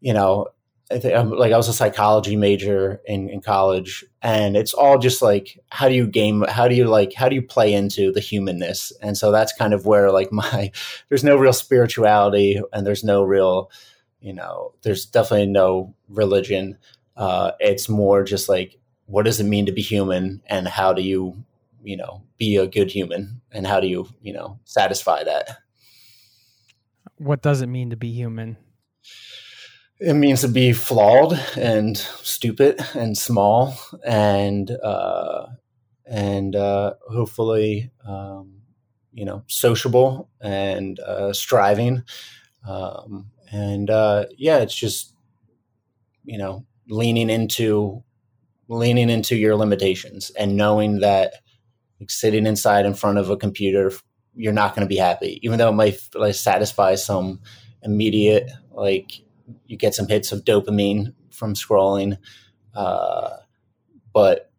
you 0.00 0.12
know, 0.12 0.48
I 0.90 0.98
think 0.98 1.14
I'm, 1.14 1.30
like 1.30 1.52
I 1.52 1.56
was 1.56 1.68
a 1.68 1.72
psychology 1.72 2.36
major 2.36 3.00
in, 3.06 3.28
in 3.30 3.40
college, 3.40 4.04
and 4.22 4.56
it's 4.56 4.74
all 4.74 4.98
just 4.98 5.22
like 5.22 5.58
how 5.70 5.88
do 5.88 5.94
you 5.94 6.06
game, 6.06 6.44
how 6.48 6.68
do 6.68 6.74
you 6.74 6.84
like, 6.84 7.14
how 7.14 7.28
do 7.28 7.34
you 7.34 7.42
play 7.42 7.72
into 7.72 8.12
the 8.12 8.20
humanness, 8.20 8.92
and 9.00 9.16
so 9.16 9.32
that's 9.32 9.52
kind 9.54 9.72
of 9.74 9.86
where 9.86 10.10
like 10.12 10.30
my 10.32 10.70
there's 11.08 11.24
no 11.24 11.36
real 11.36 11.52
spirituality 11.52 12.60
and 12.72 12.86
there's 12.86 13.02
no 13.04 13.24
real, 13.24 13.70
you 14.20 14.32
know, 14.32 14.72
there's 14.82 15.06
definitely 15.06 15.46
no 15.46 15.94
religion. 16.08 16.78
Uh, 17.16 17.52
it's 17.60 17.88
more 17.88 18.22
just 18.24 18.48
like 18.48 18.78
what 19.06 19.24
does 19.24 19.40
it 19.40 19.44
mean 19.44 19.66
to 19.66 19.72
be 19.72 19.82
human, 19.82 20.42
and 20.46 20.66
how 20.68 20.92
do 20.92 21.02
you, 21.02 21.44
you 21.84 21.96
know, 21.96 22.22
be 22.38 22.56
a 22.56 22.66
good 22.66 22.90
human, 22.90 23.40
and 23.52 23.66
how 23.66 23.80
do 23.80 23.86
you, 23.86 24.08
you 24.20 24.32
know, 24.32 24.58
satisfy 24.64 25.22
that. 25.24 25.58
What 27.16 27.42
does 27.42 27.62
it 27.62 27.68
mean 27.68 27.90
to 27.90 27.96
be 27.96 28.10
human? 28.10 28.56
it 30.00 30.14
means 30.14 30.40
to 30.40 30.48
be 30.48 30.72
flawed 30.72 31.32
and 31.56 31.96
stupid 31.96 32.80
and 32.94 33.16
small 33.16 33.76
and 34.04 34.70
uh, 34.70 35.46
and 36.06 36.56
uh, 36.56 36.94
hopefully 37.10 37.90
um, 38.06 38.60
you 39.12 39.24
know 39.24 39.44
sociable 39.46 40.28
and 40.40 40.98
uh, 41.00 41.32
striving 41.32 42.02
um, 42.68 43.30
and 43.52 43.88
uh, 43.88 44.26
yeah 44.36 44.58
it's 44.58 44.74
just 44.74 45.14
you 46.24 46.38
know 46.38 46.66
leaning 46.88 47.30
into 47.30 48.02
leaning 48.68 49.10
into 49.10 49.36
your 49.36 49.54
limitations 49.56 50.30
and 50.38 50.56
knowing 50.56 51.00
that 51.00 51.34
like, 52.04 52.10
sitting 52.10 52.46
inside 52.46 52.86
in 52.86 52.94
front 52.94 53.18
of 53.18 53.30
a 53.30 53.36
computer 53.36 53.90
you're 54.36 54.52
not 54.52 54.74
going 54.74 54.84
to 54.84 54.88
be 54.88 54.96
happy 54.96 55.38
even 55.42 55.58
though 55.58 55.68
it 55.68 55.72
might 55.72 55.96
like 56.14 56.34
satisfy 56.34 56.94
some 56.94 57.40
immediate 57.82 58.50
like 58.72 59.24
you 59.66 59.76
get 59.76 59.94
some 59.94 60.08
hits 60.08 60.32
of 60.32 60.44
dopamine 60.44 61.12
from 61.30 61.54
scrolling. 61.54 62.18
Uh, 62.74 63.30
but 64.12 64.50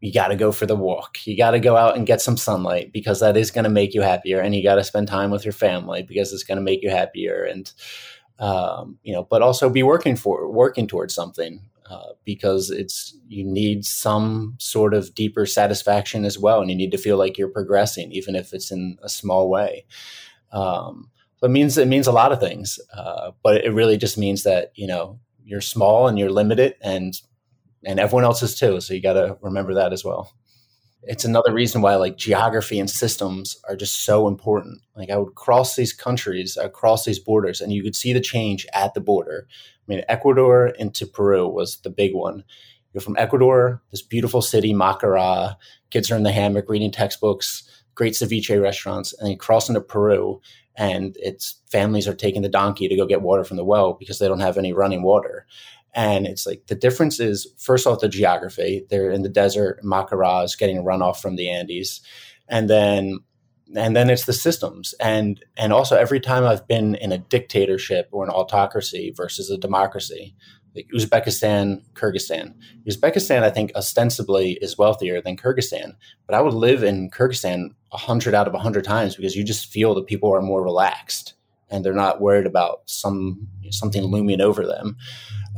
you 0.00 0.12
got 0.12 0.28
to 0.28 0.36
go 0.36 0.50
for 0.50 0.66
the 0.66 0.76
walk. 0.76 1.18
You 1.26 1.36
got 1.36 1.52
to 1.52 1.60
go 1.60 1.76
out 1.76 1.96
and 1.96 2.06
get 2.06 2.20
some 2.20 2.36
sunlight 2.36 2.92
because 2.92 3.20
that 3.20 3.36
is 3.36 3.50
going 3.50 3.64
to 3.64 3.70
make 3.70 3.94
you 3.94 4.02
happier. 4.02 4.40
And 4.40 4.54
you 4.54 4.62
got 4.62 4.76
to 4.76 4.84
spend 4.84 5.08
time 5.08 5.30
with 5.30 5.44
your 5.44 5.52
family 5.52 6.02
because 6.02 6.32
it's 6.32 6.44
going 6.44 6.56
to 6.56 6.62
make 6.62 6.82
you 6.82 6.90
happier. 6.90 7.44
And, 7.44 7.72
um, 8.38 8.98
you 9.02 9.12
know, 9.12 9.22
but 9.22 9.42
also 9.42 9.70
be 9.70 9.84
working 9.84 10.16
for, 10.16 10.50
working 10.50 10.88
towards 10.88 11.14
something. 11.14 11.60
Uh, 11.92 12.12
because 12.24 12.70
it's 12.70 13.14
you 13.28 13.44
need 13.44 13.84
some 13.84 14.54
sort 14.58 14.94
of 14.94 15.14
deeper 15.14 15.44
satisfaction 15.44 16.24
as 16.24 16.38
well, 16.38 16.60
and 16.60 16.70
you 16.70 16.76
need 16.76 16.90
to 16.90 16.96
feel 16.96 17.18
like 17.18 17.36
you're 17.36 17.48
progressing, 17.48 18.10
even 18.12 18.34
if 18.34 18.54
it's 18.54 18.70
in 18.70 18.96
a 19.02 19.10
small 19.10 19.50
way. 19.50 19.84
Um, 20.52 21.10
it 21.42 21.50
means 21.50 21.76
it 21.76 21.88
means 21.88 22.06
a 22.06 22.12
lot 22.12 22.32
of 22.32 22.40
things, 22.40 22.78
uh, 22.96 23.32
but 23.42 23.62
it 23.62 23.74
really 23.74 23.98
just 23.98 24.16
means 24.16 24.42
that 24.44 24.72
you 24.74 24.86
know 24.86 25.18
you're 25.44 25.60
small 25.60 26.08
and 26.08 26.18
you're 26.18 26.30
limited, 26.30 26.76
and 26.80 27.12
and 27.84 28.00
everyone 28.00 28.24
else 28.24 28.42
is 28.42 28.58
too. 28.58 28.80
So 28.80 28.94
you 28.94 29.02
got 29.02 29.14
to 29.14 29.36
remember 29.42 29.74
that 29.74 29.92
as 29.92 30.02
well. 30.02 30.32
It's 31.04 31.24
another 31.24 31.52
reason 31.52 31.82
why 31.82 31.96
like 31.96 32.16
geography 32.16 32.78
and 32.78 32.88
systems 32.88 33.56
are 33.68 33.74
just 33.74 34.04
so 34.04 34.28
important. 34.28 34.80
Like 34.94 35.10
I 35.10 35.16
would 35.16 35.34
cross 35.34 35.74
these 35.74 35.92
countries, 35.92 36.56
across 36.56 37.04
these 37.04 37.18
borders, 37.18 37.60
and 37.60 37.72
you 37.72 37.82
could 37.82 37.96
see 37.96 38.12
the 38.12 38.20
change 38.20 38.66
at 38.72 38.94
the 38.94 39.00
border. 39.00 39.46
I 39.50 39.84
mean, 39.88 40.04
Ecuador 40.08 40.68
into 40.68 41.06
Peru 41.06 41.48
was 41.48 41.78
the 41.78 41.90
big 41.90 42.14
one. 42.14 42.44
You're 42.92 43.00
from 43.00 43.16
Ecuador, 43.18 43.82
this 43.90 44.02
beautiful 44.02 44.42
city, 44.42 44.72
Macará. 44.72 45.56
Kids 45.90 46.10
are 46.10 46.16
in 46.16 46.22
the 46.22 46.32
hammock 46.32 46.68
reading 46.68 46.92
textbooks, 46.92 47.64
great 47.94 48.12
ceviche 48.12 48.60
restaurants, 48.62 49.12
and 49.12 49.26
then 49.26 49.32
you 49.32 49.38
cross 49.38 49.68
into 49.68 49.80
Peru, 49.80 50.40
and 50.76 51.16
its 51.18 51.56
families 51.70 52.06
are 52.06 52.14
taking 52.14 52.42
the 52.42 52.48
donkey 52.48 52.88
to 52.88 52.96
go 52.96 53.06
get 53.06 53.22
water 53.22 53.44
from 53.44 53.56
the 53.56 53.64
well 53.64 53.94
because 53.94 54.18
they 54.18 54.28
don't 54.28 54.40
have 54.40 54.58
any 54.58 54.72
running 54.72 55.02
water. 55.02 55.46
And 55.94 56.26
it's 56.26 56.46
like 56.46 56.66
the 56.68 56.74
difference 56.74 57.20
is 57.20 57.46
first 57.58 57.86
off 57.86 58.00
the 58.00 58.08
geography. 58.08 58.86
They're 58.88 59.10
in 59.10 59.22
the 59.22 59.28
desert, 59.28 59.80
Macará 59.84 60.44
is 60.44 60.56
getting 60.56 60.84
runoff 60.84 61.18
from 61.18 61.36
the 61.36 61.50
Andes, 61.50 62.00
and 62.48 62.68
then 62.68 63.18
and 63.74 63.96
then 63.96 64.10
it's 64.10 64.26
the 64.26 64.32
systems 64.32 64.94
and 65.00 65.42
and 65.56 65.72
also 65.72 65.96
every 65.96 66.20
time 66.20 66.44
I've 66.44 66.66
been 66.68 66.94
in 66.96 67.10
a 67.10 67.18
dictatorship 67.18 68.08
or 68.12 68.24
an 68.24 68.30
autocracy 68.30 69.12
versus 69.16 69.50
a 69.50 69.56
democracy, 69.56 70.34
like 70.74 70.88
Uzbekistan, 70.94 71.82
Kyrgyzstan. 71.94 72.54
Uzbekistan, 72.86 73.42
I 73.42 73.50
think, 73.50 73.72
ostensibly 73.74 74.58
is 74.60 74.78
wealthier 74.78 75.20
than 75.20 75.36
Kyrgyzstan, 75.36 75.94
but 76.26 76.34
I 76.34 76.40
would 76.40 76.54
live 76.54 76.82
in 76.82 77.10
Kyrgyzstan 77.10 77.70
hundred 77.92 78.34
out 78.34 78.48
of 78.48 78.54
hundred 78.54 78.84
times 78.84 79.16
because 79.16 79.36
you 79.36 79.44
just 79.44 79.66
feel 79.66 79.94
that 79.94 80.06
people 80.06 80.34
are 80.34 80.42
more 80.42 80.62
relaxed 80.62 81.34
and 81.70 81.84
they're 81.84 81.92
not 81.94 82.20
worried 82.20 82.46
about 82.46 82.82
some 82.86 83.48
something 83.70 84.04
looming 84.04 84.40
over 84.40 84.66
them. 84.66 84.96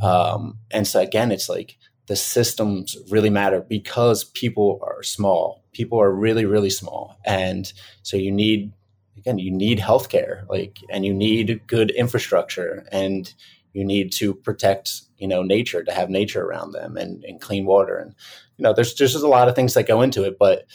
Um, 0.01 0.59
and 0.71 0.87
so 0.87 0.99
again, 0.99 1.31
it's 1.31 1.49
like 1.49 1.77
the 2.07 2.15
systems 2.15 2.97
really 3.09 3.29
matter 3.29 3.61
because 3.61 4.23
people 4.23 4.79
are 4.83 5.01
small. 5.03 5.63
People 5.73 5.99
are 5.99 6.11
really, 6.11 6.45
really 6.45 6.69
small, 6.69 7.17
and 7.25 7.71
so 8.03 8.17
you 8.17 8.31
need 8.31 8.71
again, 9.17 9.39
you 9.39 9.51
need 9.51 9.79
healthcare, 9.79 10.47
like, 10.49 10.77
and 10.89 11.05
you 11.05 11.13
need 11.13 11.61
good 11.67 11.89
infrastructure, 11.91 12.85
and 12.91 13.33
you 13.75 13.83
need 13.83 14.11
to 14.13 14.33
protect 14.33 15.01
you 15.17 15.27
know 15.27 15.43
nature 15.43 15.83
to 15.83 15.91
have 15.91 16.09
nature 16.09 16.43
around 16.43 16.71
them 16.71 16.97
and, 16.97 17.23
and 17.25 17.41
clean 17.41 17.65
water 17.65 17.97
and 17.97 18.15
you 18.57 18.63
know 18.63 18.73
there's, 18.73 18.95
there's 18.95 19.13
just 19.13 19.23
a 19.23 19.27
lot 19.27 19.47
of 19.47 19.55
things 19.55 19.73
that 19.73 19.87
go 19.87 20.01
into 20.01 20.23
it 20.23 20.37
but 20.39 20.65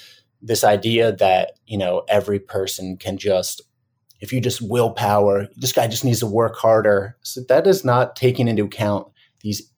this 0.43 0.65
idea 0.65 1.13
that 1.13 1.59
you 1.67 1.77
know 1.77 2.05
every 2.09 2.39
person 2.39 2.97
can 2.97 3.19
just 3.19 3.63
if 4.21 4.33
you 4.33 4.41
just 4.41 4.61
willpower 4.63 5.49
this 5.57 5.73
guy 5.73 5.87
just 5.87 6.05
needs 6.05 6.21
to 6.21 6.27
work 6.27 6.57
harder 6.57 7.17
so 7.23 7.41
that 7.49 7.67
is 7.67 7.85
not 7.85 8.17
taking 8.17 8.49
into 8.49 8.65
account 8.65 9.07
these 9.41 9.71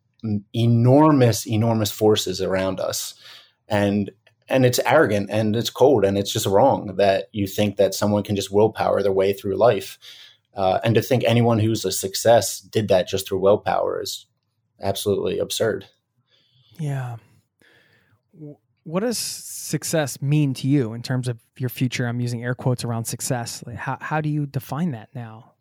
enormous 0.54 1.46
enormous 1.46 1.90
forces 1.90 2.40
around 2.40 2.80
us 2.80 3.14
and 3.68 4.10
and 4.48 4.66
it's 4.66 4.80
arrogant 4.84 5.30
and 5.30 5.56
it's 5.56 5.70
cold 5.70 6.04
and 6.04 6.18
it's 6.18 6.32
just 6.32 6.46
wrong 6.46 6.94
that 6.96 7.28
you 7.32 7.46
think 7.46 7.76
that 7.76 7.94
someone 7.94 8.22
can 8.22 8.36
just 8.36 8.52
willpower 8.52 9.02
their 9.02 9.12
way 9.12 9.32
through 9.32 9.56
life 9.56 9.98
uh, 10.54 10.80
and 10.84 10.94
to 10.94 11.02
think 11.02 11.24
anyone 11.24 11.58
who's 11.58 11.84
a 11.84 11.92
success 11.92 12.60
did 12.60 12.88
that 12.88 13.08
just 13.08 13.26
through 13.26 13.38
willpower 13.38 14.02
is 14.02 14.26
absolutely 14.80 15.38
absurd. 15.38 15.86
Yeah. 16.78 17.16
What 18.85 19.01
does 19.01 19.19
success 19.19 20.20
mean 20.20 20.55
to 20.55 20.67
you 20.67 20.93
in 20.93 21.02
terms 21.02 21.28
of 21.28 21.39
your 21.57 21.69
future? 21.69 22.07
I'm 22.07 22.20
using 22.20 22.43
air 22.43 22.55
quotes 22.55 22.85
around 22.85 23.05
success. 23.05 23.62
Like 23.67 23.77
how, 23.77 23.99
how 24.01 24.20
do 24.20 24.28
you 24.28 24.47
define 24.47 24.91
that 24.93 25.11
now? 25.15 25.52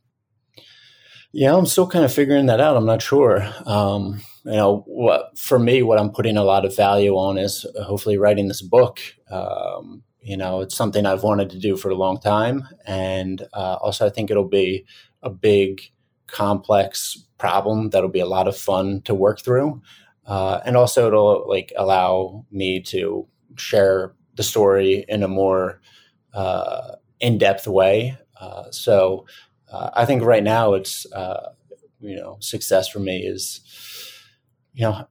Yeah, 1.33 1.55
I'm 1.55 1.65
still 1.65 1.87
kind 1.87 2.03
of 2.03 2.13
figuring 2.13 2.47
that 2.47 2.59
out. 2.59 2.75
I'm 2.75 2.85
not 2.85 3.01
sure. 3.01 3.47
Um, 3.65 4.21
you 4.43 4.51
know, 4.51 4.83
what 4.85 5.37
for 5.37 5.59
me, 5.59 5.81
what 5.81 5.97
I'm 5.97 6.11
putting 6.11 6.35
a 6.35 6.43
lot 6.43 6.65
of 6.65 6.75
value 6.75 7.13
on 7.13 7.37
is 7.37 7.65
hopefully 7.83 8.17
writing 8.17 8.47
this 8.47 8.61
book. 8.61 8.99
Um, 9.29 10.03
you 10.19 10.35
know, 10.35 10.61
it's 10.61 10.75
something 10.75 11.05
I've 11.05 11.23
wanted 11.23 11.49
to 11.51 11.59
do 11.59 11.77
for 11.77 11.89
a 11.89 11.95
long 11.95 12.19
time, 12.19 12.67
and 12.85 13.41
uh, 13.53 13.77
also 13.81 14.05
I 14.05 14.09
think 14.09 14.29
it'll 14.29 14.47
be 14.47 14.85
a 15.23 15.29
big, 15.29 15.81
complex 16.27 17.17
problem 17.37 17.89
that'll 17.89 18.09
be 18.09 18.19
a 18.19 18.25
lot 18.25 18.47
of 18.47 18.57
fun 18.57 19.01
to 19.01 19.13
work 19.13 19.39
through, 19.41 19.81
uh, 20.25 20.59
and 20.65 20.77
also 20.77 21.07
it'll 21.07 21.47
like 21.47 21.71
allow 21.77 22.45
me 22.51 22.81
to 22.81 23.27
share 23.55 24.13
the 24.35 24.43
story 24.43 25.05
in 25.07 25.23
a 25.23 25.27
more 25.27 25.81
uh, 26.33 26.95
in-depth 27.19 27.67
way. 27.67 28.17
Uh, 28.39 28.71
so 28.71 29.25
uh, 29.71 29.89
I 29.93 30.05
think 30.05 30.23
right 30.23 30.43
now 30.43 30.73
it's 30.73 31.11
uh, 31.13 31.51
you 31.99 32.15
know 32.15 32.37
success 32.39 32.87
for 32.87 32.99
me 32.99 33.19
is 33.19 33.61
you 34.73 34.83
know 34.83 35.07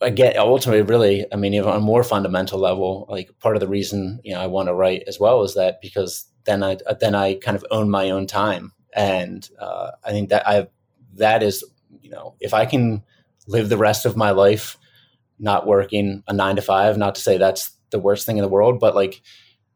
again, 0.00 0.34
ultimately, 0.36 0.82
really, 0.82 1.26
I 1.32 1.36
mean, 1.36 1.58
on 1.60 1.76
a 1.76 1.80
more 1.80 2.04
fundamental 2.04 2.58
level, 2.58 3.06
like 3.08 3.36
part 3.40 3.56
of 3.56 3.60
the 3.60 3.68
reason 3.68 4.20
you 4.24 4.34
know 4.34 4.40
I 4.40 4.46
want 4.46 4.68
to 4.68 4.74
write 4.74 5.04
as 5.06 5.18
well 5.18 5.42
is 5.42 5.54
that 5.54 5.80
because 5.80 6.26
then 6.44 6.62
I 6.62 6.78
then 7.00 7.14
I 7.14 7.34
kind 7.34 7.56
of 7.56 7.64
own 7.70 7.90
my 7.90 8.10
own 8.10 8.26
time, 8.26 8.72
and 8.94 9.48
uh, 9.58 9.92
I 10.04 10.10
think 10.10 10.30
that 10.30 10.46
I 10.46 10.68
that 11.14 11.42
is 11.42 11.64
you 12.00 12.10
know 12.10 12.34
if 12.40 12.54
I 12.54 12.66
can 12.66 13.02
live 13.48 13.68
the 13.68 13.76
rest 13.76 14.06
of 14.06 14.16
my 14.16 14.30
life 14.30 14.76
not 15.40 15.66
working 15.66 16.22
a 16.28 16.32
nine 16.32 16.56
to 16.56 16.62
five, 16.62 16.96
not 16.96 17.14
to 17.16 17.20
say 17.20 17.38
that's 17.38 17.72
the 17.90 17.98
worst 17.98 18.26
thing 18.26 18.38
in 18.38 18.42
the 18.42 18.48
world, 18.48 18.78
but 18.80 18.94
like 18.94 19.22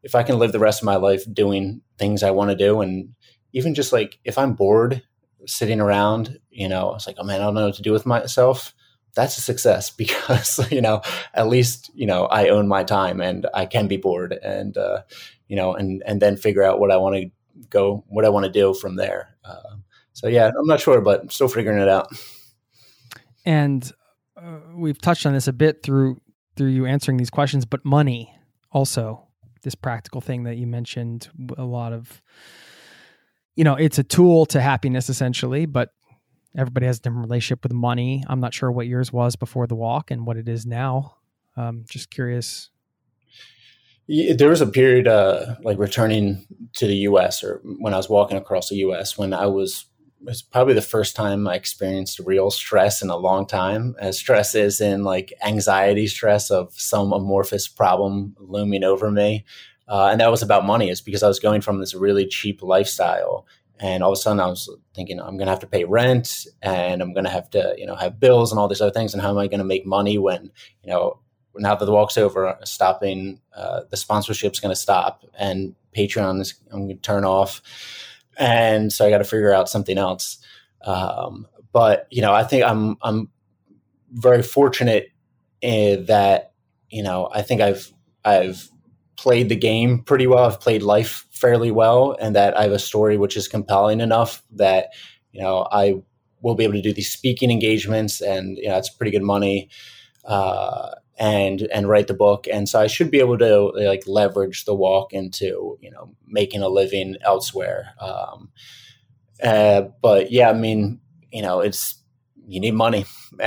if 0.03 0.15
I 0.15 0.23
can 0.23 0.39
live 0.39 0.51
the 0.51 0.59
rest 0.59 0.81
of 0.81 0.85
my 0.85 0.95
life 0.95 1.23
doing 1.33 1.81
things 1.97 2.23
I 2.23 2.31
want 2.31 2.51
to 2.51 2.55
do, 2.55 2.81
and 2.81 3.15
even 3.53 3.73
just 3.73 3.93
like 3.93 4.19
if 4.23 4.37
I'm 4.37 4.53
bored 4.53 5.03
sitting 5.45 5.79
around, 5.81 6.39
you 6.49 6.69
know, 6.69 6.95
it's 6.95 7.07
like, 7.07 7.15
oh 7.19 7.23
man, 7.23 7.41
I 7.41 7.45
don't 7.45 7.53
know 7.53 7.65
what 7.65 7.75
to 7.75 7.81
do 7.81 7.91
with 7.91 8.05
myself 8.05 8.73
that's 9.15 9.37
a 9.37 9.41
success 9.41 9.89
because 9.97 10.59
you 10.71 10.81
know 10.81 11.01
at 11.33 11.47
least 11.47 11.91
you 11.93 12.05
know 12.05 12.25
I 12.25 12.49
own 12.49 12.67
my 12.67 12.83
time 12.83 13.21
and 13.21 13.47
I 13.53 13.65
can 13.65 13.87
be 13.87 13.97
bored 13.97 14.33
and 14.33 14.77
uh, 14.77 15.01
you 15.47 15.55
know 15.55 15.73
and 15.73 16.03
and 16.05 16.21
then 16.21 16.37
figure 16.37 16.63
out 16.63 16.79
what 16.79 16.91
I 16.91 16.97
want 16.97 17.15
to 17.15 17.31
go 17.69 18.03
what 18.07 18.25
I 18.25 18.29
want 18.29 18.45
to 18.45 18.51
do 18.51 18.73
from 18.73 18.95
there. 18.95 19.35
Uh, 19.43 19.77
so 20.13 20.27
yeah, 20.27 20.51
I'm 20.57 20.67
not 20.67 20.79
sure, 20.79 21.01
but 21.01 21.21
I'm 21.21 21.29
still 21.29 21.47
figuring 21.47 21.79
it 21.79 21.89
out. 21.89 22.07
And 23.45 23.89
uh, 24.37 24.59
we've 24.75 24.99
touched 24.99 25.25
on 25.25 25.33
this 25.33 25.47
a 25.47 25.53
bit 25.53 25.83
through 25.83 26.21
through 26.55 26.69
you 26.69 26.85
answering 26.85 27.17
these 27.17 27.31
questions, 27.31 27.65
but 27.65 27.83
money 27.83 28.33
also 28.71 29.27
this 29.63 29.75
practical 29.75 30.21
thing 30.21 30.43
that 30.43 30.57
you 30.57 30.67
mentioned 30.67 31.29
a 31.57 31.63
lot 31.63 31.93
of 31.93 32.21
you 33.55 33.63
know 33.63 33.75
it's 33.75 33.97
a 33.97 34.03
tool 34.03 34.45
to 34.45 34.59
happiness 34.59 35.07
essentially 35.09 35.65
but 35.65 35.89
everybody 36.57 36.85
has 36.85 36.97
a 36.97 37.01
different 37.01 37.25
relationship 37.25 37.63
with 37.63 37.73
money. 37.73 38.23
I'm 38.27 38.39
not 38.39 38.53
sure 38.53 38.71
what 38.71 38.87
yours 38.87 39.11
was 39.11 39.35
before 39.35 39.67
the 39.67 39.75
walk 39.75 40.11
and 40.11 40.25
what 40.25 40.37
it 40.37 40.47
is 40.47 40.65
now. 40.65 41.15
Um, 41.57 41.85
just 41.89 42.09
curious. 42.09 42.69
There 44.07 44.49
was 44.49 44.61
a 44.61 44.67
period 44.67 45.07
uh, 45.07 45.55
like 45.63 45.77
returning 45.77 46.45
to 46.75 46.87
the 46.87 46.95
us 46.95 47.43
or 47.43 47.61
when 47.63 47.93
i 47.93 47.97
was 47.97 48.09
walking 48.09 48.37
across 48.37 48.69
the 48.69 48.75
us 48.77 49.17
when 49.17 49.31
i 49.31 49.45
was 49.45 49.85
was 50.23 50.41
probably 50.41 50.73
the 50.73 50.81
first 50.81 51.15
time 51.15 51.47
I 51.47 51.55
experienced 51.55 52.19
real 52.19 52.49
stress 52.49 53.01
in 53.01 53.09
a 53.09 53.17
long 53.17 53.45
time. 53.45 53.95
As 53.99 54.17
stress 54.17 54.55
is 54.55 54.81
in 54.81 55.03
like 55.03 55.33
anxiety 55.43 56.07
stress 56.07 56.49
of 56.49 56.73
some 56.73 57.11
amorphous 57.13 57.67
problem 57.67 58.35
looming 58.39 58.83
over 58.83 59.11
me. 59.11 59.45
Uh, 59.87 60.09
and 60.11 60.21
that 60.21 60.31
was 60.31 60.41
about 60.41 60.65
money, 60.65 60.89
is 60.89 61.01
because 61.01 61.23
I 61.23 61.27
was 61.27 61.39
going 61.39 61.61
from 61.61 61.79
this 61.79 61.93
really 61.93 62.25
cheap 62.25 62.63
lifestyle. 62.63 63.45
And 63.79 64.01
all 64.01 64.11
of 64.11 64.17
a 64.17 64.21
sudden 64.21 64.39
I 64.39 64.47
was 64.47 64.69
thinking, 64.95 65.19
I'm 65.19 65.35
going 65.35 65.47
to 65.47 65.51
have 65.51 65.59
to 65.59 65.67
pay 65.67 65.83
rent 65.83 66.47
and 66.61 67.01
I'm 67.01 67.13
going 67.13 67.25
to 67.25 67.29
have 67.29 67.49
to, 67.51 67.75
you 67.77 67.85
know, 67.85 67.95
have 67.95 68.19
bills 68.19 68.51
and 68.51 68.59
all 68.59 68.67
these 68.67 68.79
other 68.79 68.91
things. 68.91 69.13
And 69.13 69.21
how 69.21 69.31
am 69.31 69.37
I 69.37 69.47
going 69.47 69.59
to 69.59 69.65
make 69.65 69.85
money 69.85 70.17
when, 70.17 70.51
you 70.83 70.91
know, 70.91 71.19
now 71.55 71.75
that 71.75 71.85
the 71.85 71.91
walk's 71.91 72.17
over, 72.17 72.57
stopping, 72.63 73.41
uh, 73.55 73.81
the 73.89 73.97
sponsorship's 73.97 74.59
going 74.59 74.73
to 74.73 74.79
stop 74.79 75.25
and 75.37 75.75
Patreon 75.95 76.39
is 76.39 76.53
going 76.53 76.87
to 76.87 76.95
turn 76.95 77.25
off 77.25 77.61
and 78.37 78.91
so 78.91 79.05
I 79.05 79.09
got 79.09 79.19
to 79.19 79.23
figure 79.23 79.53
out 79.53 79.69
something 79.69 79.97
else. 79.97 80.37
Um, 80.85 81.47
but 81.71 82.07
you 82.11 82.21
know, 82.21 82.33
I 82.33 82.43
think 82.43 82.63
I'm 82.63 82.97
I'm 83.01 83.29
very 84.11 84.43
fortunate 84.43 85.09
that 85.61 86.53
you 86.89 87.03
know 87.03 87.29
I 87.33 87.41
think 87.41 87.61
I've 87.61 87.91
I've 88.23 88.69
played 89.17 89.49
the 89.49 89.55
game 89.55 89.99
pretty 89.99 90.27
well. 90.27 90.45
I've 90.45 90.59
played 90.59 90.83
life 90.83 91.25
fairly 91.31 91.71
well, 91.71 92.15
and 92.19 92.35
that 92.35 92.57
I 92.57 92.63
have 92.63 92.71
a 92.71 92.79
story 92.79 93.17
which 93.17 93.37
is 93.37 93.47
compelling 93.47 94.01
enough 94.01 94.43
that 94.51 94.89
you 95.31 95.41
know 95.41 95.67
I 95.71 95.95
will 96.41 96.55
be 96.55 96.63
able 96.63 96.73
to 96.73 96.81
do 96.81 96.93
these 96.93 97.11
speaking 97.11 97.51
engagements, 97.51 98.21
and 98.21 98.57
you 98.57 98.67
know 98.67 98.77
it's 98.77 98.89
pretty 98.89 99.11
good 99.11 99.23
money. 99.23 99.69
Uh, 100.25 100.91
and 101.17 101.61
and 101.73 101.87
write 101.87 102.07
the 102.07 102.13
book. 102.13 102.47
And 102.51 102.67
so 102.67 102.79
i 102.79 102.87
should 102.87 103.11
be 103.11 103.19
able 103.19 103.37
to 103.37 103.71
like 103.75 104.03
leverage 104.07 104.65
the 104.65 104.73
walk 104.75 105.13
into 105.13 105.77
you 105.81 105.91
know 105.91 106.15
making 106.27 106.61
a 106.61 106.69
living 106.69 107.15
elsewhere. 107.21 107.93
Um, 107.99 108.49
uh, 109.43 109.83
but 110.01 110.31
yeah 110.31 110.49
i 110.49 110.53
mean 110.53 111.01
you 111.31 111.41
know 111.41 111.59
it's 111.59 111.95
you 112.47 112.59
need 112.59 112.73
money. 112.73 113.05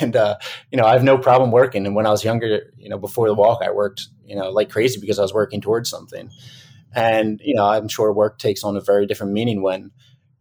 And 0.00 0.14
uh, 0.16 0.36
you 0.70 0.78
know 0.78 0.84
i 0.84 0.92
have 0.92 1.04
no 1.04 1.18
problem 1.18 1.50
working. 1.50 1.86
And 1.86 1.94
when 1.94 2.06
i 2.06 2.10
was 2.10 2.24
younger 2.24 2.72
you 2.78 2.88
know 2.88 2.98
before 2.98 3.28
the 3.28 3.34
walk 3.34 3.62
i 3.62 3.70
worked 3.70 4.08
you 4.24 4.36
know 4.36 4.50
like 4.50 4.70
crazy 4.70 5.00
because 5.00 5.18
i 5.18 5.22
was 5.22 5.34
working 5.34 5.60
towards 5.60 5.90
something. 5.90 6.30
And 6.94 7.40
you 7.44 7.54
know 7.54 7.66
i'm 7.66 7.88
sure 7.88 8.12
work 8.12 8.38
takes 8.38 8.64
on 8.64 8.76
a 8.76 8.80
very 8.80 9.06
different 9.06 9.32
meaning 9.32 9.62
when 9.62 9.90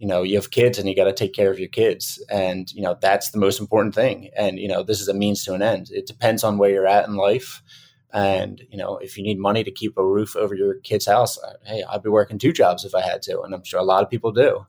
you 0.03 0.09
know 0.09 0.21
you 0.21 0.35
have 0.35 0.51
kids 0.51 0.77
and 0.77 0.89
you 0.89 0.97
got 0.97 1.05
to 1.05 1.13
take 1.13 1.31
care 1.31 1.49
of 1.49 1.59
your 1.59 1.69
kids. 1.69 2.21
And 2.29 2.69
you 2.73 2.81
know 2.81 2.97
that's 2.99 3.31
the 3.31 3.39
most 3.39 3.61
important 3.61 3.95
thing. 3.95 4.31
And 4.35 4.59
you 4.59 4.67
know 4.67 4.83
this 4.83 4.99
is 4.99 5.07
a 5.07 5.13
means 5.13 5.45
to 5.45 5.53
an 5.53 5.61
end. 5.61 5.91
It 5.91 6.07
depends 6.07 6.43
on 6.43 6.57
where 6.57 6.69
you're 6.69 6.85
at 6.85 7.07
in 7.07 7.15
life. 7.15 7.63
And 8.11 8.61
you 8.69 8.77
know 8.77 8.97
if 8.97 9.17
you 9.17 9.23
need 9.23 9.39
money 9.39 9.63
to 9.63 9.71
keep 9.71 9.97
a 9.97 10.05
roof 10.05 10.35
over 10.35 10.55
your 10.55 10.75
kid's 10.81 11.05
house 11.05 11.39
uh, 11.41 11.53
hey 11.63 11.83
i'd 11.89 12.03
be 12.03 12.09
working 12.09 12.37
two 12.37 12.51
jobs 12.51 12.85
if 12.85 12.93
i 12.93 13.01
had 13.01 13.23
to 13.23 13.41
and 13.41 13.55
i'm 13.55 13.63
sure 13.63 13.79
a 13.79 13.83
lot 13.93 14.03
of 14.03 14.09
people 14.09 14.33
do. 14.33 14.65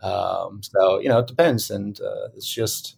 Um, 0.00 0.62
so 0.62 1.00
you 1.00 1.10
know 1.10 1.18
it 1.18 1.26
depends. 1.26 1.70
And 1.70 2.00
uh, 2.00 2.28
it's 2.34 2.50
just 2.50 2.96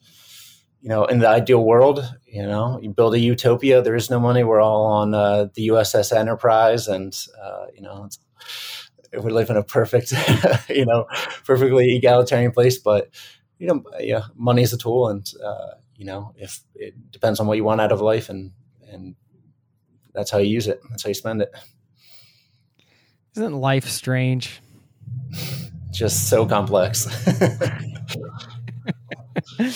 you 0.83 0.91
know 0.91 1.07
in 1.07 1.19
the 1.19 1.29
ideal 1.29 1.65
world 1.65 1.99
you 2.27 2.45
know 2.45 2.79
you 2.81 2.91
build 2.91 3.15
a 3.15 3.19
utopia 3.19 3.83
there 3.83 3.97
is 3.97 4.11
no 4.11 4.21
money. 4.21 4.45
We're 4.45 4.61
all 4.61 4.87
on 4.87 5.13
uh, 5.13 5.49
the 5.55 5.71
uss 5.71 6.13
enterprise. 6.17 6.87
And 6.87 7.13
uh, 7.43 7.67
you 7.75 7.83
know 7.83 8.05
it's 8.05 8.21
we 9.13 9.31
live 9.31 9.51
in 9.51 9.57
a 9.57 9.63
perfect, 9.63 10.13
you 10.69 10.87
know, 10.87 11.07
perfectly 11.45 11.97
egalitarian 11.97 12.53
place. 12.53 12.79
But 12.79 13.11
you 13.59 13.67
know, 13.67 13.85
yeah, 13.99 14.23
money 14.35 14.63
is 14.63 14.73
a 14.73 14.79
tool, 14.79 15.09
and 15.09 15.31
uh, 15.45 15.75
you 15.97 16.05
know, 16.05 16.33
if 16.37 16.61
it 16.75 17.11
depends 17.11 17.41
on 17.41 17.47
what 17.47 17.57
you 17.57 17.65
want 17.65 17.81
out 17.81 17.93
of 17.93 18.01
life, 18.01 18.29
and 18.29 18.53
and 18.91 19.15
that's 20.15 20.31
how 20.31 20.39
you 20.39 20.49
use 20.49 20.67
it. 20.67 20.81
That's 20.91 21.03
how 21.03 21.09
you 21.09 21.15
spend 21.15 21.43
it. 21.43 21.53
Isn't 23.37 23.55
life 23.55 23.89
strange? 23.89 24.61
Just 25.93 26.29
so 26.29 26.47
complex. 26.47 27.07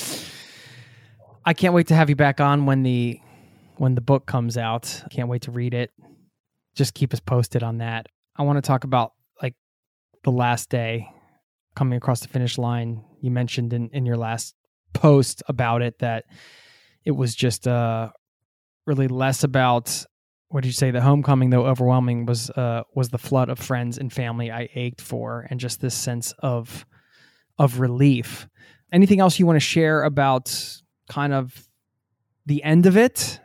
I 1.44 1.52
can't 1.52 1.74
wait 1.74 1.88
to 1.88 1.94
have 1.94 2.08
you 2.08 2.16
back 2.16 2.40
on 2.40 2.66
when 2.66 2.82
the 2.84 3.20
when 3.76 3.94
the 3.94 4.00
book 4.00 4.26
comes 4.26 4.56
out. 4.56 5.02
Can't 5.10 5.28
wait 5.28 5.42
to 5.42 5.50
read 5.50 5.74
it. 5.74 5.92
Just 6.74 6.94
keep 6.94 7.12
us 7.12 7.20
posted 7.20 7.62
on 7.62 7.78
that. 7.78 8.06
I 8.36 8.42
want 8.42 8.56
to 8.56 8.62
talk 8.62 8.84
about 8.84 9.12
the 10.24 10.32
last 10.32 10.70
day 10.70 11.08
coming 11.76 11.96
across 11.96 12.20
the 12.20 12.28
finish 12.28 12.58
line. 12.58 13.04
You 13.20 13.30
mentioned 13.30 13.72
in, 13.72 13.90
in 13.92 14.06
your 14.06 14.16
last 14.16 14.54
post 14.92 15.42
about 15.48 15.82
it 15.82 15.98
that 16.00 16.24
it 17.04 17.12
was 17.12 17.34
just 17.34 17.68
uh, 17.68 18.10
really 18.86 19.08
less 19.08 19.44
about 19.44 20.04
what 20.48 20.62
did 20.62 20.68
you 20.68 20.74
say? 20.74 20.92
The 20.92 21.00
homecoming, 21.00 21.50
though 21.50 21.66
overwhelming, 21.66 22.26
was 22.26 22.48
uh, 22.50 22.82
was 22.94 23.08
the 23.08 23.18
flood 23.18 23.48
of 23.48 23.58
friends 23.58 23.98
and 23.98 24.12
family 24.12 24.52
I 24.52 24.68
ached 24.74 25.00
for, 25.00 25.48
and 25.50 25.58
just 25.58 25.80
this 25.80 25.96
sense 25.96 26.32
of 26.38 26.86
of 27.58 27.80
relief. 27.80 28.46
Anything 28.92 29.18
else 29.18 29.40
you 29.40 29.46
want 29.46 29.56
to 29.56 29.60
share 29.60 30.04
about 30.04 30.56
kind 31.08 31.32
of 31.32 31.68
the 32.46 32.62
end 32.62 32.86
of 32.86 32.96
it? 32.96 33.40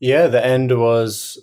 Yeah, 0.00 0.26
the 0.26 0.44
end 0.44 0.76
was 0.76 1.40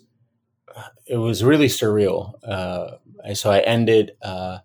it 1.05 1.15
was 1.15 1.43
really 1.43 1.67
surreal. 1.67 2.33
Uh, 2.43 2.97
so 3.33 3.51
I 3.51 3.59
ended 3.59 4.11
uh, 4.21 4.59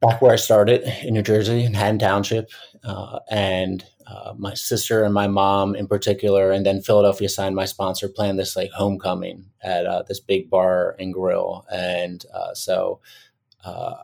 back 0.00 0.20
where 0.20 0.32
I 0.32 0.36
started 0.36 0.82
in 1.02 1.14
New 1.14 1.22
Jersey, 1.22 1.64
in 1.64 1.74
Haddon 1.74 1.98
Township, 1.98 2.50
uh, 2.84 3.20
and 3.30 3.84
uh, 4.06 4.34
my 4.36 4.54
sister 4.54 5.02
and 5.02 5.12
my 5.12 5.26
mom 5.26 5.74
in 5.74 5.86
particular, 5.86 6.50
and 6.50 6.64
then 6.64 6.80
Philadelphia 6.80 7.28
signed 7.28 7.56
my 7.56 7.64
sponsor, 7.64 8.08
planned 8.08 8.38
this 8.38 8.56
like 8.56 8.70
homecoming 8.70 9.46
at 9.62 9.86
uh, 9.86 10.02
this 10.02 10.20
big 10.20 10.48
bar 10.48 10.94
and 10.98 11.12
grill, 11.12 11.66
and 11.70 12.24
uh, 12.32 12.54
so 12.54 13.00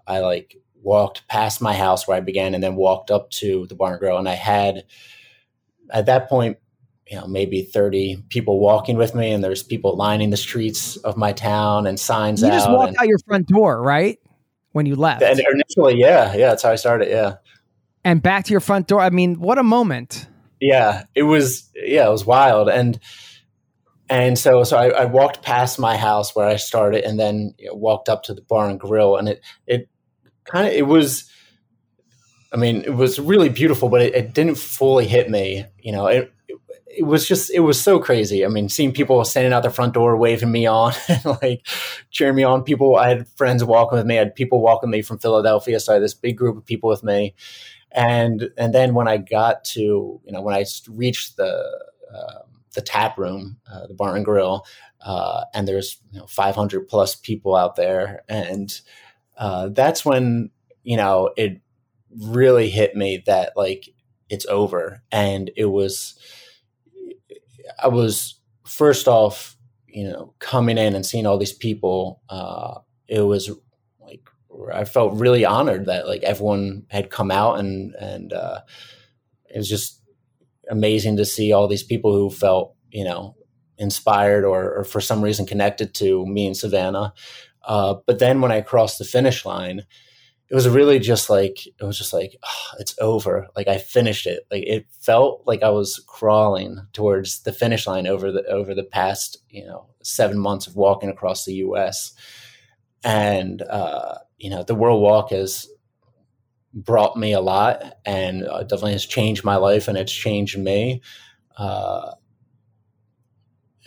I 0.07 0.19
like 0.19 0.57
walked 0.83 1.29
past 1.29 1.61
my 1.61 1.75
house 1.75 2.09
where 2.09 2.17
I 2.17 2.21
began, 2.21 2.55
and 2.55 2.63
then 2.63 2.75
walked 2.75 3.13
up 3.13 3.31
to 3.31 3.67
the 3.69 3.77
bar 3.77 3.93
and 3.93 4.01
grill, 4.01 4.19
and 4.19 4.29
I 4.29 4.35
had 4.35 4.85
at 5.91 6.07
that 6.07 6.29
point 6.29 6.59
you 7.13 7.21
know 7.21 7.27
maybe 7.27 7.63
30 7.63 8.25
people 8.31 8.59
walking 8.59 8.97
with 8.97 9.15
me 9.15 9.33
and 9.33 9.45
there's 9.45 9.63
people 9.63 9.97
lining 9.97 10.31
the 10.31 10.37
streets 10.37 10.97
of 10.97 11.15
my 11.17 11.33
town 11.33 11.87
and 11.87 12.01
signs 12.01 12.41
you 12.41 12.49
just 12.49 12.71
walked 12.71 12.89
and, 12.89 12.97
out 12.99 13.07
your 13.07 13.19
front 13.27 13.47
door 13.47 13.81
right? 13.81 14.19
When 14.73 14.87
you 14.87 14.97
left. 14.97 15.23
And 15.23 15.39
initially 15.39 16.01
yeah 16.01 16.33
yeah 16.35 16.49
that's 16.49 16.63
how 16.63 16.71
i 16.71 16.77
started 16.77 17.09
yeah. 17.09 17.35
And 18.05 18.21
back 18.23 18.47
to 18.47 18.51
your 18.51 18.61
front 18.61 18.89
door 18.89 19.01
i 19.01 19.11
mean 19.11 19.39
what 19.39 19.59
a 19.59 19.63
moment. 19.63 20.27
Yeah 20.59 21.05
it 21.15 21.25
was 21.25 21.71
yeah 21.75 22.07
it 22.07 22.11
was 22.11 22.25
wild 22.25 22.71
and 22.71 22.99
and 24.09 24.39
so 24.39 24.65
so 24.65 24.79
i, 24.79 24.89
I 24.89 25.05
walked 25.05 25.43
past 25.43 25.79
my 25.79 25.99
house 25.99 26.35
where 26.35 26.47
i 26.47 26.57
started 26.57 27.05
and 27.05 27.21
then 27.21 27.55
you 27.59 27.69
know, 27.69 27.75
walked 27.75 28.09
up 28.09 28.23
to 28.25 28.35
the 28.35 28.41
bar 28.43 28.71
and 28.71 28.81
grill 28.81 29.17
and 29.17 29.29
it 29.29 29.45
it 29.67 29.91
kind 30.45 30.67
of 30.67 30.73
it 30.73 30.87
was 30.87 31.31
I 32.53 32.59
mean, 32.59 32.83
it 32.83 32.95
was 32.95 33.19
really 33.19 33.49
beautiful, 33.49 33.89
but 33.89 34.03
it, 34.03 34.15
it 34.15 34.35
didn't 34.35 34.57
fully 34.57 35.07
hit 35.07 35.31
me. 35.31 35.65
You 35.81 35.93
know, 35.93 36.07
it, 36.07 36.33
it 36.95 37.05
was 37.05 37.27
just 37.27 37.51
it 37.51 37.61
was 37.61 37.81
so 37.81 37.99
crazy. 37.99 38.45
I 38.45 38.49
mean, 38.49 38.69
seeing 38.69 38.93
people 38.93 39.25
standing 39.25 39.53
out 39.53 39.63
the 39.63 39.71
front 39.71 39.95
door 39.95 40.17
waving 40.17 40.53
me 40.53 40.67
on 40.67 40.93
and 41.09 41.25
like 41.43 41.67
cheering 42.11 42.37
me 42.37 42.43
on. 42.43 42.63
People, 42.63 42.97
I 42.97 43.09
had 43.09 43.29
friends 43.29 43.65
walking 43.65 43.99
with 43.99 44.07
me. 44.07 44.17
I 44.17 44.21
had 44.21 44.35
people 44.35 44.61
walking 44.61 44.91
me 44.91 45.03
from 45.03 45.19
Philadelphia, 45.19 45.81
so 45.81 45.93
I 45.93 45.95
had 45.95 46.03
this 46.03 46.15
big 46.15 46.37
group 46.37 46.57
of 46.57 46.67
people 46.67 46.91
with 46.91 47.03
me. 47.03 47.35
And 47.91 48.51
and 48.57 48.75
then 48.75 48.95
when 48.95 49.09
I 49.09 49.17
got 49.19 49.65
to 49.65 49.81
you 49.81 50.33
know 50.33 50.43
when 50.43 50.55
I 50.55 50.65
reached 50.89 51.37
the 51.37 51.81
uh, 52.13 52.39
the 52.75 52.83
tap 52.83 53.19
room, 53.19 53.59
uh, 53.71 53.87
the 53.87 53.95
bar 53.95 54.17
and 54.17 54.25
grill, 54.25 54.67
uh, 55.05 55.45
and 55.55 55.67
there's 55.67 55.99
you 56.11 56.21
know, 56.21 56.27
500 56.27 56.89
plus 56.89 57.15
people 57.15 57.55
out 57.55 57.77
there, 57.77 58.23
and 58.29 58.81
uh, 59.37 59.69
that's 59.69 60.05
when 60.05 60.51
you 60.83 60.97
know 60.97 61.31
it 61.37 61.61
really 62.19 62.69
hit 62.69 62.95
me 62.95 63.23
that 63.27 63.53
like 63.57 63.89
it's 64.29 64.47
over, 64.47 65.03
and 65.11 65.51
it 65.57 65.67
was 65.67 66.19
I 67.83 67.89
was 67.89 68.41
first 68.67 69.09
off, 69.09 69.57
you 69.87 70.05
know, 70.05 70.35
coming 70.39 70.79
in 70.79 70.95
and 70.95 71.05
seeing 71.05 71.27
all 71.27 71.39
these 71.39 71.53
people. 71.53 72.23
Uh, 72.29 72.79
it 73.09 73.21
was 73.21 73.51
like 74.01 74.29
I 74.73 74.85
felt 74.85 75.15
really 75.15 75.45
honored 75.45 75.87
that 75.87 76.07
like 76.07 76.23
everyone 76.23 76.87
had 76.89 77.11
come 77.11 77.31
out 77.31 77.59
and 77.59 77.95
and 77.95 78.33
uh, 78.33 78.61
it 79.53 79.59
was 79.59 79.69
just 79.69 80.01
amazing 80.71 81.17
to 81.17 81.25
see 81.25 81.53
all 81.53 81.69
these 81.69 81.83
people 81.83 82.13
who 82.13 82.31
felt, 82.31 82.75
you 82.91 83.05
know, 83.05 83.37
inspired 83.79 84.45
or, 84.45 84.73
or 84.79 84.85
for 84.85 85.01
some 85.01 85.23
reason 85.23 85.47
connected 85.47 85.95
to 85.95 86.25
me 86.27 86.47
and 86.47 86.57
Savannah. 86.57 87.13
Uh, 87.65 87.95
but 88.07 88.19
then 88.19 88.41
when 88.41 88.53
I 88.53 88.61
crossed 88.61 88.99
the 88.99 89.05
finish 89.05 89.45
line, 89.45 89.85
it 90.53 90.55
was 90.55 90.69
really 90.69 90.99
just 90.99 91.31
like 91.31 91.67
it 91.67 91.83
was 91.83 91.97
just 91.97 92.13
like 92.13 92.37
oh, 92.45 92.77
it's 92.79 92.95
over. 93.01 93.49
Like 93.57 93.69
i 93.69 93.79
finished 93.79 94.27
it. 94.27 94.47
Like 94.51 94.65
it 94.67 94.87
felt 95.01 95.45
like 95.47 95.63
i 95.63 95.71
was 95.71 96.05
crawling 96.07 96.87
towards 96.93 97.43
the 97.45 97.55
finish 97.55 97.87
line 97.87 98.07
over 98.07 98.31
the 98.31 98.45
over 98.45 98.75
the 98.75 98.85
past 98.85 99.39
you 99.49 99.65
know 99.65 99.87
seven 100.03 100.39
months 100.39 100.67
of 100.67 100.77
walking 100.77 101.09
across 101.09 101.47
the 101.47 101.55
us 101.55 102.13
and 103.03 103.63
uh, 103.63 104.19
you 104.37 104.51
know 104.51 104.63
the 104.63 104.75
world 104.75 105.01
walk 105.01 105.31
has 105.31 105.67
brought 106.75 107.17
me 107.17 107.33
a 107.33 107.41
lot 107.41 107.97
and 108.05 108.47
uh, 108.47 108.63
definitely 108.63 108.93
has 108.93 109.07
changed 109.07 109.45
my 109.45 109.57
life 109.57 109.89
and 109.89 109.97
it's 109.97 110.13
changed 110.13 110.59
me. 110.59 111.01
Uh, 111.57 112.13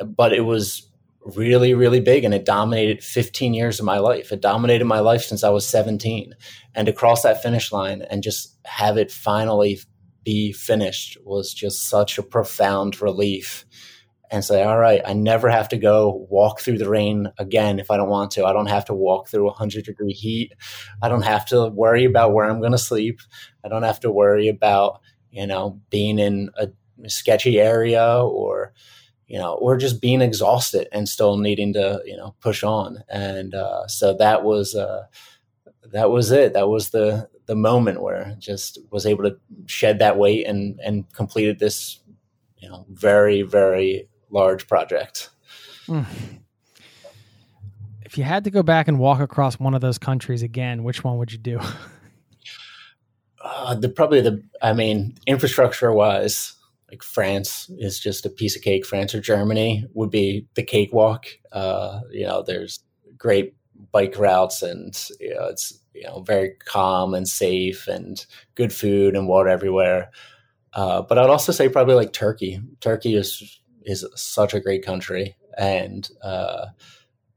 but 0.03 0.33
it 0.33 0.41
was 0.41 0.89
really, 1.25 1.73
really 1.73 1.99
big 1.99 2.23
and 2.23 2.33
it 2.33 2.45
dominated 2.45 3.03
15 3.03 3.53
years 3.53 3.79
of 3.79 3.85
my 3.85 3.97
life. 3.97 4.31
It 4.31 4.41
dominated 4.41 4.85
my 4.85 4.99
life 4.99 5.23
since 5.23 5.43
I 5.43 5.49
was 5.49 5.67
17. 5.67 6.33
And 6.75 6.85
to 6.85 6.93
cross 6.93 7.23
that 7.23 7.41
finish 7.41 7.71
line 7.71 8.03
and 8.03 8.21
just 8.21 8.55
have 8.65 8.97
it 8.97 9.11
finally 9.11 9.79
be 10.23 10.51
finished 10.51 11.17
was 11.23 11.53
just 11.53 11.87
such 11.87 12.17
a 12.17 12.23
profound 12.23 13.01
relief. 13.01 13.65
And 14.31 14.43
say, 14.43 14.63
all 14.63 14.79
right, 14.79 15.01
I 15.05 15.13
never 15.13 15.49
have 15.49 15.69
to 15.69 15.77
go 15.77 16.25
walk 16.31 16.59
through 16.59 16.79
the 16.79 16.89
rain 16.89 17.31
again 17.37 17.77
if 17.79 17.91
I 17.91 17.95
don't 17.95 18.09
want 18.09 18.31
to. 18.31 18.45
I 18.45 18.53
don't 18.53 18.65
have 18.65 18.85
to 18.85 18.93
walk 18.93 19.29
through 19.29 19.45
100 19.45 19.85
degree 19.85 20.13
heat. 20.13 20.53
I 21.01 21.09
don't 21.09 21.21
have 21.21 21.45
to 21.47 21.67
worry 21.67 22.05
about 22.05 22.33
where 22.33 22.49
I'm 22.49 22.59
going 22.59 22.71
to 22.71 22.77
sleep. 22.79 23.19
I 23.63 23.69
don't 23.69 23.83
have 23.83 23.99
to 23.99 24.11
worry 24.11 24.47
about, 24.47 24.99
you 25.29 25.45
know, 25.45 25.79
being 25.91 26.17
in 26.17 26.49
a 26.57 26.69
sketchy 27.07 27.59
area 27.59 28.17
or, 28.17 28.73
you 29.27 29.39
know, 29.39 29.53
or 29.53 29.77
just 29.77 30.01
being 30.01 30.21
exhausted 30.21 30.87
and 30.91 31.09
still 31.09 31.37
needing 31.37 31.73
to, 31.73 32.01
you 32.05 32.15
know, 32.15 32.35
push 32.41 32.63
on. 32.63 33.03
And 33.09 33.55
uh, 33.55 33.87
so 33.87 34.15
that 34.17 34.43
was 34.43 34.75
uh, 34.75 35.05
that 35.91 36.11
was 36.11 36.31
it. 36.31 36.53
That 36.53 36.69
was 36.69 36.89
the 36.89 37.29
the 37.47 37.55
moment 37.55 38.01
where 38.01 38.27
I 38.27 38.33
just 38.39 38.79
was 38.91 39.05
able 39.05 39.23
to 39.23 39.37
shed 39.65 39.99
that 39.99 40.17
weight 40.17 40.45
and 40.45 40.79
and 40.83 41.11
completed 41.13 41.59
this, 41.59 41.99
you 42.57 42.69
know, 42.69 42.85
very 42.89 43.41
very 43.41 44.07
large 44.29 44.67
project. 44.67 45.29
Mm. 45.87 46.05
If 48.03 48.17
you 48.17 48.23
had 48.23 48.43
to 48.43 48.51
go 48.51 48.63
back 48.63 48.87
and 48.87 48.99
walk 48.99 49.19
across 49.19 49.59
one 49.59 49.73
of 49.73 49.81
those 49.81 49.97
countries 49.97 50.43
again, 50.43 50.83
which 50.83 51.03
one 51.03 51.17
would 51.17 51.31
you 51.31 51.37
do? 51.37 51.59
Uh, 53.45 53.75
the 53.75 53.87
probably 53.87 54.21
the 54.21 54.43
I 54.63 54.73
mean, 54.73 55.13
infrastructure 55.27 55.93
wise, 55.93 56.54
like 56.89 57.03
France 57.03 57.69
is 57.77 57.99
just 57.99 58.25
a 58.25 58.29
piece 58.29 58.55
of 58.55 58.61
cake. 58.61 58.85
France 58.85 59.15
or 59.15 59.21
Germany 59.21 59.85
would 59.93 60.11
be 60.11 60.47
the 60.55 60.63
cakewalk. 60.63 61.25
Uh, 61.51 62.01
you 62.11 62.25
know, 62.25 62.43
there's 62.45 62.83
great 63.17 63.55
bike 63.91 64.17
routes 64.17 64.61
and 64.61 64.95
you 65.19 65.33
know, 65.33 65.45
it's 65.45 65.79
you 65.93 66.03
know 66.03 66.21
very 66.21 66.53
calm 66.65 67.13
and 67.13 67.27
safe 67.27 67.87
and 67.87 68.25
good 68.55 68.73
food 68.73 69.15
and 69.15 69.27
water 69.27 69.49
everywhere. 69.49 70.11
Uh, 70.73 71.01
but 71.01 71.17
I'd 71.17 71.29
also 71.29 71.51
say 71.51 71.69
probably 71.69 71.95
like 71.95 72.13
Turkey. 72.13 72.61
Turkey 72.81 73.15
is 73.15 73.59
is 73.83 74.05
such 74.15 74.53
a 74.53 74.59
great 74.59 74.85
country 74.85 75.37
and 75.57 76.09
uh, 76.21 76.67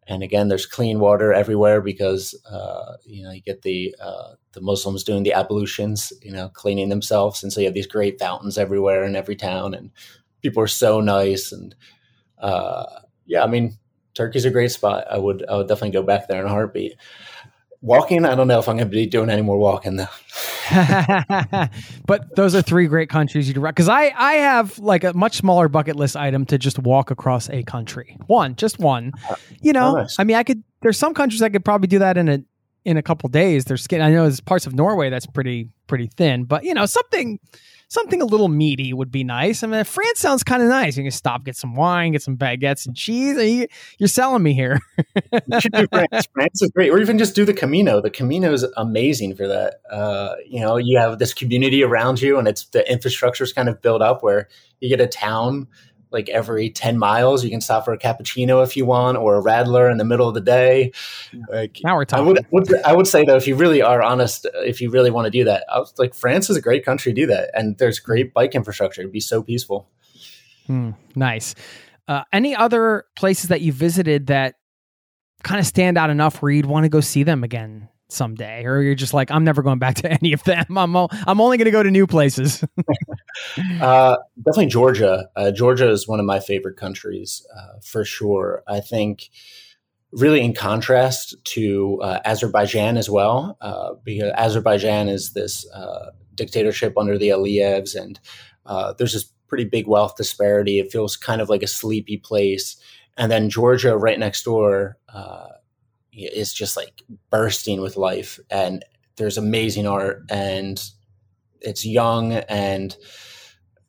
and 0.09 0.23
again, 0.23 0.49
there's 0.49 0.67
clean 0.67 1.01
water 1.01 1.33
everywhere 1.35 1.83
because 1.83 2.35
uh, 2.51 2.97
you 3.05 3.23
know 3.23 3.31
you 3.31 3.43
get 3.43 3.63
the 3.63 3.95
uh, 4.01 4.33
the 4.53 4.61
Muslims 4.63 5.05
doing 5.05 5.23
the 5.23 5.35
ablutions, 5.35 6.13
you 6.23 6.33
know, 6.33 6.49
cleaning 6.49 6.89
themselves, 6.89 7.43
and 7.43 7.53
so 7.53 7.61
you 7.61 7.67
have 7.67 7.75
these 7.75 7.87
great 7.87 8.19
fountains 8.19 8.59
everywhere 8.59 9.05
in 9.05 9.15
every 9.15 9.37
town, 9.37 9.75
and 9.75 9.91
people 10.43 10.63
are 10.63 10.67
so 10.69 11.01
nice. 11.01 11.53
And 11.53 11.75
uh, 12.39 12.87
yeah, 13.27 13.45
I 13.45 13.47
mean, 13.47 13.79
Turkey's 14.15 14.47
a 14.47 14.51
great 14.51 14.73
spot. 14.73 15.05
I 15.11 15.19
would 15.19 15.45
I 15.49 15.57
would 15.57 15.69
definitely 15.69 15.91
go 15.93 16.03
back 16.03 16.29
there 16.29 16.41
in 16.41 16.47
a 16.47 16.51
heartbeat. 16.51 16.95
Walking, 17.81 18.25
I 18.25 18.35
don't 18.35 18.49
know 18.49 18.59
if 18.59 18.69
I'm 18.69 18.77
going 18.77 18.89
to 18.89 18.95
be 18.95 19.07
doing 19.07 19.31
any 19.31 19.43
more 19.43 19.57
walking 19.57 19.97
though. 19.97 20.07
but 22.07 22.35
those 22.35 22.55
are 22.55 22.61
three 22.61 22.87
great 22.87 23.09
countries 23.09 23.49
you'd 23.49 23.63
because 23.63 23.89
I 23.89 24.13
I 24.17 24.33
have 24.35 24.79
like 24.79 25.05
a 25.05 25.15
much 25.15 25.37
smaller 25.37 25.69
bucket 25.69 25.97
list 25.97 26.17
item 26.17 26.45
to 26.47 26.59
just 26.59 26.79
walk 26.79 27.11
across 27.11 27.49
a 27.51 27.63
country. 27.63 28.19
One, 28.27 28.57
just 28.57 28.79
one. 28.79 29.13
Uh, 29.31 29.37
you 29.63 29.73
know, 29.73 29.93
oh, 29.93 30.01
nice. 30.01 30.17
I 30.19 30.25
mean, 30.25 30.37
I 30.37 30.43
could. 30.43 30.63
There's 30.81 30.99
some 30.99 31.15
countries 31.15 31.41
I 31.41 31.49
could 31.49 31.65
probably 31.65 31.89
do 31.89 32.01
that 32.01 32.19
in 32.19 32.29
a 32.29 32.43
in 32.89 32.97
a 32.97 33.03
couple 33.03 33.29
days. 33.29 33.67
There's 33.67 33.83
skin. 33.83 34.01
I 34.01 34.11
know 34.11 34.23
there's 34.23 34.41
parts 34.41 34.67
of 34.67 34.75
Norway 34.75 35.11
that's 35.11 35.27
pretty 35.27 35.69
pretty 35.87 36.07
thin, 36.17 36.45
but 36.45 36.65
you 36.65 36.73
know 36.73 36.87
something 36.87 37.39
something 37.89 38.23
a 38.23 38.25
little 38.25 38.49
meaty 38.49 38.95
would 38.95 39.11
be 39.11 39.25
nice. 39.25 39.63
I 39.63 39.67
mean, 39.67 39.85
France 39.85 40.19
sounds 40.19 40.43
kind 40.43 40.63
of 40.63 40.69
nice. 40.69 40.97
You 40.97 41.03
can 41.03 41.11
stop, 41.11 41.45
get 41.45 41.57
some 41.57 41.75
wine, 41.75 42.13
get 42.13 42.23
some 42.23 42.37
baguettes 42.37 42.87
and 42.87 42.97
cheese. 42.97 43.37
You, 43.99 44.05
are 44.05 44.09
selling 44.09 44.43
me 44.43 44.55
here. 44.55 44.79
you 45.07 45.61
should 45.61 45.73
do 45.73 45.87
France. 45.93 46.29
France 46.33 46.63
is 46.63 46.71
great. 46.75 46.91
Or 46.91 46.99
even 46.99 47.19
just 47.19 47.35
do 47.35 47.45
the 47.45 47.55
Camino. 47.55 48.01
The 48.01 48.11
Camino 48.11 48.53
is 48.53 48.63
amazing 48.77 49.37
for 49.37 49.49
that. 49.49 49.81
Uh, 49.91 50.35
you 50.47 50.61
know, 50.61 50.77
you 50.77 50.99
have 50.99 51.19
this 51.19 51.33
community 51.33 51.83
around 51.83 52.21
you 52.21 52.39
and 52.39 52.47
it's 52.47 52.67
the 52.67 52.91
infrastructure 52.91 53.45
is 53.45 53.55
kind 53.55 53.71
of 53.71 53.81
built 53.81 54.03
up 54.03 54.23
where 54.23 54.49
you 54.81 54.89
get 54.89 55.01
a 55.01 55.07
town 55.07 55.67
like 56.11 56.29
every 56.29 56.71
10 56.71 56.99
miles. 56.99 57.45
You 57.45 57.51
can 57.51 57.61
stop 57.61 57.85
for 57.85 57.93
a 57.93 57.99
cappuccino 57.99 58.65
if 58.65 58.77
you 58.77 58.85
want, 58.87 59.19
or 59.19 59.39
a 59.39 59.43
Radler 59.43 59.91
in 59.91 59.99
the 59.99 60.05
middle 60.05 60.29
of 60.29 60.35
the 60.35 60.41
day. 60.41 60.93
Like, 61.51 61.81
now 61.85 61.97
we're 61.97 62.05
talking. 62.05 62.27
I 62.27 62.29
would, 62.29 62.47
would, 62.51 62.83
I 62.83 62.95
would 62.95 63.07
say 63.07 63.25
though, 63.25 63.37
if 63.37 63.47
you 63.47 63.57
really 63.57 63.83
are 63.83 64.03
honest, 64.03 64.47
if 64.57 64.81
you 64.81 64.91
really 64.91 65.11
want 65.11 65.27
to 65.27 65.31
do 65.31 65.45
that, 65.45 65.65
I 65.71 65.79
was 65.79 65.93
like, 65.99 66.15
France 66.15 66.51
is 66.51 66.57
a 66.57 66.63
great 66.63 66.85
country 66.85 67.13
to 67.13 67.21
do 67.21 67.27
that. 67.27 67.51
And 67.55 67.77
there's 67.79 67.99
great 67.99 68.33
bike 68.33 68.55
infrastructure. 68.55 69.03
It'd 69.03 69.13
be 69.13 69.21
so 69.21 69.43
peaceful. 69.43 69.89
Hmm, 70.67 70.91
nice. 71.15 71.55
Uh, 72.07 72.25
any 72.33 72.57
other 72.57 73.05
places 73.17 73.49
that 73.49 73.61
you 73.61 73.73
visited 73.73 74.29
that 74.29 74.55
kind 75.43 75.61
of 75.61 75.67
stand 75.67 75.99
out 75.99 76.11
enough 76.11 76.43
where 76.43 76.51
you'd 76.51 76.67
want 76.67 76.85
to 76.85 76.89
go 76.89 77.01
see 77.01 77.23
them 77.23 77.45
again 77.45 77.89
someday 78.09 78.65
or 78.65 78.81
you're 78.81 78.95
just 78.95 79.13
like 79.13 79.31
i'm 79.31 79.45
never 79.45 79.63
going 79.63 79.79
back 79.79 79.95
to 79.97 80.11
any 80.11 80.33
of 80.33 80.43
them. 80.45 80.79
I'm, 80.79 80.97
I'm 80.97 81.41
only 81.41 81.59
going 81.59 81.67
to 81.67 81.71
go 81.71 81.83
to 81.83 81.91
new 81.91 82.07
places. 82.07 82.65
Uh, 83.81 84.17
definitely 84.39 84.67
georgia. 84.67 85.29
Uh, 85.37 85.53
georgia 85.53 85.89
is 85.89 86.09
one 86.09 86.19
of 86.19 86.27
my 86.27 86.41
favorite 86.41 86.77
countries 86.77 87.47
uh, 87.57 87.79
for 87.81 88.05
sure. 88.05 88.65
I 88.67 88.81
think 88.81 89.31
really 90.11 90.41
in 90.41 90.55
contrast 90.55 91.37
to 91.45 92.01
uh, 92.03 92.19
azerbaijan 92.25 92.97
as 92.97 93.09
well 93.09 93.57
uh, 93.61 93.93
because 94.03 94.33
azerbaijan 94.37 95.09
is 95.09 95.35
this 95.35 95.71
uh, 95.71 96.11
dictatorship 96.35 96.99
under 96.99 97.17
the 97.17 97.29
aliyevs 97.29 97.95
and 97.95 98.19
there's 98.99 99.13
this 99.13 99.31
pretty 99.47 99.65
big 99.65 99.87
wealth 99.87 100.17
disparity. 100.17 100.81
It 100.81 100.91
feels 100.91 101.17
kind 101.17 101.41
of 101.41 101.49
like 101.49 101.63
a 101.63 101.69
sleepy 101.69 102.17
place. 102.17 102.77
And 103.17 103.31
then 103.31 103.51
georgia 103.51 103.97
right 103.97 104.19
next 104.19 104.43
door 104.43 104.99
is 106.21 106.53
just 106.53 106.77
like 106.77 107.03
bursting 107.31 107.81
with 107.81 107.97
life 107.97 108.39
and 108.51 108.85
there's 109.17 109.39
amazing 109.39 109.87
art 109.87 110.25
and 110.31 110.83
it's 111.61 111.85
young 111.85 112.33
and 112.33 112.97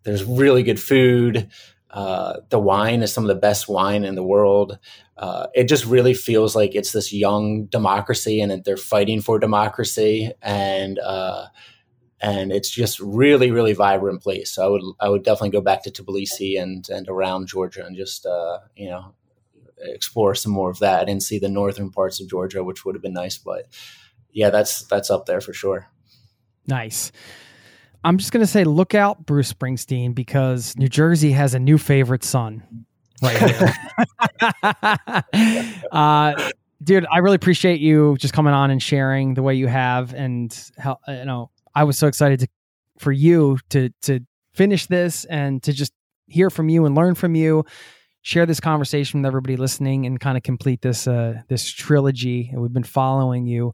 there's 0.03 0.23
really 0.23 0.63
good 0.63 0.79
food. 0.79 1.49
Uh, 1.91 2.39
the 2.49 2.59
wine 2.59 3.01
is 3.01 3.11
some 3.11 3.23
of 3.23 3.27
the 3.27 3.35
best 3.35 3.67
wine 3.67 4.03
in 4.03 4.15
the 4.15 4.23
world. 4.23 4.77
Uh, 5.17 5.47
it 5.53 5.67
just 5.67 5.85
really 5.85 6.13
feels 6.13 6.55
like 6.55 6.75
it's 6.75 6.91
this 6.91 7.11
young 7.11 7.65
democracy 7.65 8.41
and 8.41 8.63
they're 8.63 8.77
fighting 8.77 9.21
for 9.21 9.39
democracy 9.39 10.31
and 10.41 10.99
uh, 10.99 11.47
and 12.21 12.51
it's 12.51 12.69
just 12.69 12.99
really 12.99 13.51
really 13.51 13.73
vibrant 13.73 14.21
place. 14.21 14.51
So 14.51 14.65
i 14.65 14.69
would 14.69 14.83
i 14.99 15.09
would 15.09 15.23
definitely 15.23 15.49
go 15.51 15.61
back 15.61 15.83
to 15.83 15.91
tbilisi 15.91 16.61
and 16.61 16.87
and 16.89 17.07
around 17.09 17.47
georgia 17.47 17.85
and 17.85 17.95
just 17.95 18.25
uh, 18.25 18.59
you 18.75 18.89
know 18.89 19.13
explore 19.81 20.35
some 20.35 20.51
more 20.51 20.69
of 20.69 20.79
that 20.79 21.09
and 21.09 21.21
see 21.21 21.39
the 21.39 21.49
northern 21.49 21.91
parts 21.91 22.21
of 22.21 22.29
Georgia, 22.29 22.63
which 22.63 22.85
would 22.85 22.95
have 22.95 23.01
been 23.01 23.13
nice. 23.13 23.37
But 23.37 23.67
yeah, 24.31 24.49
that's 24.49 24.83
that's 24.87 25.09
up 25.09 25.25
there 25.25 25.41
for 25.41 25.53
sure. 25.53 25.87
Nice. 26.67 27.11
I'm 28.03 28.17
just 28.17 28.31
gonna 28.31 28.47
say, 28.47 28.63
look 28.63 28.95
out, 28.95 29.25
Bruce 29.25 29.51
Springsteen, 29.51 30.15
because 30.15 30.77
New 30.77 30.87
Jersey 30.87 31.31
has 31.31 31.53
a 31.53 31.59
new 31.59 31.77
favorite 31.77 32.23
son 32.23 32.85
right 33.21 33.37
here. 33.37 33.73
uh, 35.91 36.49
dude, 36.81 37.05
I 37.11 37.17
really 37.17 37.35
appreciate 37.35 37.81
you 37.81 38.15
just 38.17 38.33
coming 38.33 38.53
on 38.53 38.71
and 38.71 38.81
sharing 38.81 39.33
the 39.33 39.43
way 39.43 39.55
you 39.55 39.67
have, 39.67 40.13
and 40.13 40.55
how 40.77 40.99
you 41.07 41.25
know 41.25 41.51
I 41.75 41.83
was 41.83 41.97
so 41.97 42.07
excited 42.07 42.39
to 42.41 42.47
for 42.99 43.11
you 43.11 43.57
to 43.69 43.89
to 44.03 44.21
finish 44.53 44.87
this 44.87 45.25
and 45.25 45.61
to 45.63 45.73
just 45.73 45.93
hear 46.27 46.49
from 46.49 46.69
you 46.69 46.85
and 46.85 46.95
learn 46.95 47.15
from 47.15 47.35
you 47.35 47.65
share 48.21 48.45
this 48.45 48.59
conversation 48.59 49.21
with 49.21 49.27
everybody 49.27 49.57
listening 49.57 50.05
and 50.05 50.19
kind 50.19 50.37
of 50.37 50.43
complete 50.43 50.81
this 50.81 51.07
uh, 51.07 51.41
this 51.47 51.69
trilogy. 51.69 52.49
And 52.51 52.61
we've 52.61 52.73
been 52.73 52.83
following 52.83 53.45
you 53.45 53.73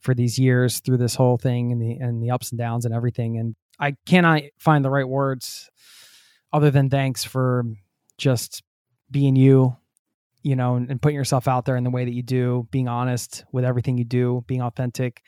for 0.00 0.14
these 0.14 0.38
years 0.38 0.80
through 0.80 0.98
this 0.98 1.14
whole 1.14 1.36
thing 1.36 1.72
and 1.72 1.80
the 1.80 1.92
and 1.92 2.22
the 2.22 2.30
ups 2.30 2.50
and 2.50 2.58
downs 2.58 2.84
and 2.84 2.94
everything. 2.94 3.38
And 3.38 3.54
I 3.78 3.96
cannot 4.06 4.42
find 4.58 4.84
the 4.84 4.90
right 4.90 5.08
words 5.08 5.70
other 6.52 6.70
than 6.70 6.90
thanks 6.90 7.24
for 7.24 7.64
just 8.18 8.62
being 9.10 9.36
you, 9.36 9.76
you 10.42 10.56
know, 10.56 10.76
and, 10.76 10.90
and 10.90 11.00
putting 11.00 11.16
yourself 11.16 11.48
out 11.48 11.64
there 11.64 11.76
in 11.76 11.84
the 11.84 11.90
way 11.90 12.04
that 12.04 12.12
you 12.12 12.22
do, 12.22 12.68
being 12.70 12.88
honest 12.88 13.44
with 13.52 13.64
everything 13.64 13.98
you 13.98 14.04
do, 14.04 14.44
being 14.46 14.62
authentic, 14.62 15.22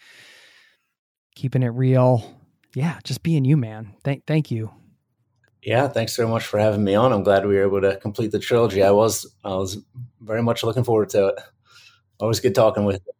keeping 1.35 1.63
it 1.63 1.69
real. 1.69 2.39
Yeah, 2.75 2.99
just 3.05 3.23
being 3.23 3.45
you, 3.45 3.57
man. 3.57 3.95
Thank 4.03 4.27
thank 4.27 4.51
you 4.51 4.73
Yeah, 5.65 5.89
thanks 5.89 6.15
so 6.15 6.29
much 6.29 6.45
for 6.45 6.59
having 6.59 6.85
me 6.85 6.95
on. 6.95 7.13
I'm 7.13 7.23
glad 7.23 7.47
we 7.47 7.55
were 7.57 7.63
able 7.63 7.81
to 7.81 7.97
complete 7.97 8.31
the 8.33 8.39
trilogy. 8.39 8.83
I 8.83 8.91
was 8.91 9.27
I 9.45 9.55
was 9.55 9.79
very 10.21 10.43
much 10.43 10.63
looking 10.63 10.85
forward 10.85 11.09
to 11.11 11.29
it. 11.29 11.41
Always 12.21 12.41
good 12.41 12.55
talking 12.55 12.85
with 12.85 13.01
you. 13.07 13.13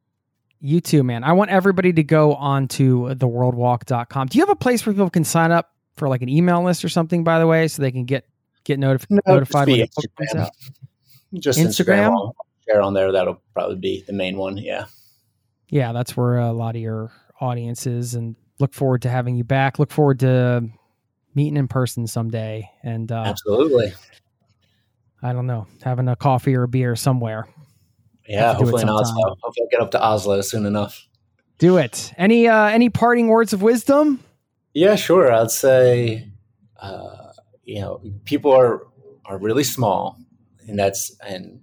You 0.61 0.81
too, 0.81 1.03
man. 1.03 1.25
I 1.25 1.33
want 1.33 1.51
everybody 1.51 1.93
to 1.95 2.03
go 2.03 2.35
on 2.35 2.69
to 2.69 3.11
theworldwalk.com. 3.13 4.29
Do 4.29 4.39
you 4.39 4.43
have 4.43 4.51
a 4.51 4.57
place 4.57 4.85
where 4.87 4.93
people 4.95 5.11
can 5.11 5.25
sign 5.25 5.53
up 5.53 5.71
for 5.97 6.09
like 6.09 6.23
an 6.23 6.29
email 6.29 6.63
list 6.63 6.85
or 6.85 6.89
something, 6.89 7.25
by 7.25 7.39
the 7.39 7.47
way, 7.47 7.69
so 7.69 7.83
they 7.83 7.93
can 7.93 8.05
get 8.05 8.27
get 8.65 8.79
notif- 8.79 9.07
No, 9.11 9.21
notified 9.27 9.69
when 9.69 9.81
the 9.81 9.91
book 9.95 10.05
comes 10.17 10.31
Instagram. 10.33 10.41
out? 10.41 10.51
Just 11.39 11.59
Instagram? 11.59 12.11
Instagram. 12.13 12.33
Share 12.69 12.83
on 12.83 12.95
there. 12.95 13.13
That'll 13.13 13.43
probably 13.53 13.77
be 13.77 14.05
the 14.07 14.13
main 14.13 14.37
one. 14.37 14.57
Yeah. 14.57 14.87
Yeah, 15.69 15.93
that's 15.93 16.17
where 16.17 16.39
a 16.39 16.53
lot 16.53 16.77
of 16.77 16.83
your 16.83 17.11
audience 17.41 17.87
is, 17.87 18.15
and 18.15 18.37
look 18.59 18.73
forward 18.75 19.03
to 19.03 19.09
having 19.11 19.35
you 19.37 19.45
back. 19.45 19.79
Look 19.79 19.91
forward 19.91 20.21
to 20.21 20.69
meeting 21.35 21.57
in 21.57 21.69
person 21.69 22.07
someday, 22.07 22.71
and 22.83 23.11
uh, 23.11 23.25
Absolutely. 23.27 23.93
I 25.23 25.33
don't 25.33 25.47
know, 25.47 25.67
having 25.83 26.09
a 26.09 26.17
coffee 26.17 26.55
or 26.55 26.65
a 26.65 26.69
beer 26.69 26.97
somewhere. 26.97 27.49
Yeah. 28.29 28.49
Have 28.49 28.59
to 28.59 28.65
do 28.65 28.69
it 28.69 28.73
Hopefully 28.73 28.83
in 28.83 28.89
Oslo. 28.89 29.37
Hopefully 29.41 29.65
I'll 29.65 29.69
get 29.71 29.81
up 29.81 29.91
to 29.93 30.03
Oslo 30.03 30.41
soon 30.43 30.67
enough. 30.67 31.07
Do 31.59 31.79
it. 31.79 32.13
Any 32.19 32.49
uh, 32.49 32.67
any 32.67 32.91
parting 32.91 33.29
words 33.29 33.53
of 33.53 33.63
wisdom? 33.63 34.21
Yeah, 34.75 34.97
sure. 34.97 35.33
I'd 35.33 35.51
say, 35.51 36.29
uh, 36.81 37.33
you 37.65 37.81
know, 37.81 38.01
people 38.25 38.53
are 38.53 38.87
are 39.25 39.39
really 39.39 39.65
small, 39.65 40.19
and 40.67 40.79
that's 40.79 41.17
and 41.27 41.61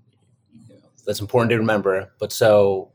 you 0.67 0.75
know, 0.75 0.82
that's 1.06 1.19
important 1.19 1.51
to 1.51 1.58
remember. 1.58 2.14
But 2.19 2.32
so 2.32 2.91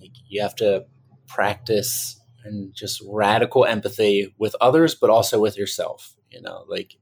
like, 0.00 0.12
you 0.28 0.42
have 0.42 0.54
to 0.56 0.84
practice 1.26 2.20
and 2.44 2.74
just 2.74 3.02
radical 3.08 3.64
empathy 3.64 4.34
with 4.38 4.54
others, 4.60 4.94
but 4.94 5.08
also 5.10 5.40
with 5.40 5.56
yourself. 5.56 6.13
You 6.34 6.42
know, 6.42 6.64
like 6.68 6.96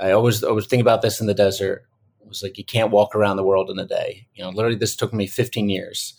I 0.00 0.10
always 0.12 0.42
always 0.42 0.66
think 0.66 0.82
about 0.82 1.02
this 1.02 1.20
in 1.20 1.26
the 1.26 1.34
desert. 1.34 1.86
It 2.20 2.28
was 2.28 2.42
like 2.42 2.58
you 2.58 2.64
can't 2.64 2.90
walk 2.90 3.14
around 3.14 3.36
the 3.36 3.44
world 3.44 3.70
in 3.70 3.78
a 3.78 3.86
day. 3.86 4.26
You 4.34 4.44
know, 4.44 4.50
literally, 4.50 4.76
this 4.76 4.96
took 4.96 5.12
me 5.12 5.26
15 5.26 5.68
years. 5.68 6.14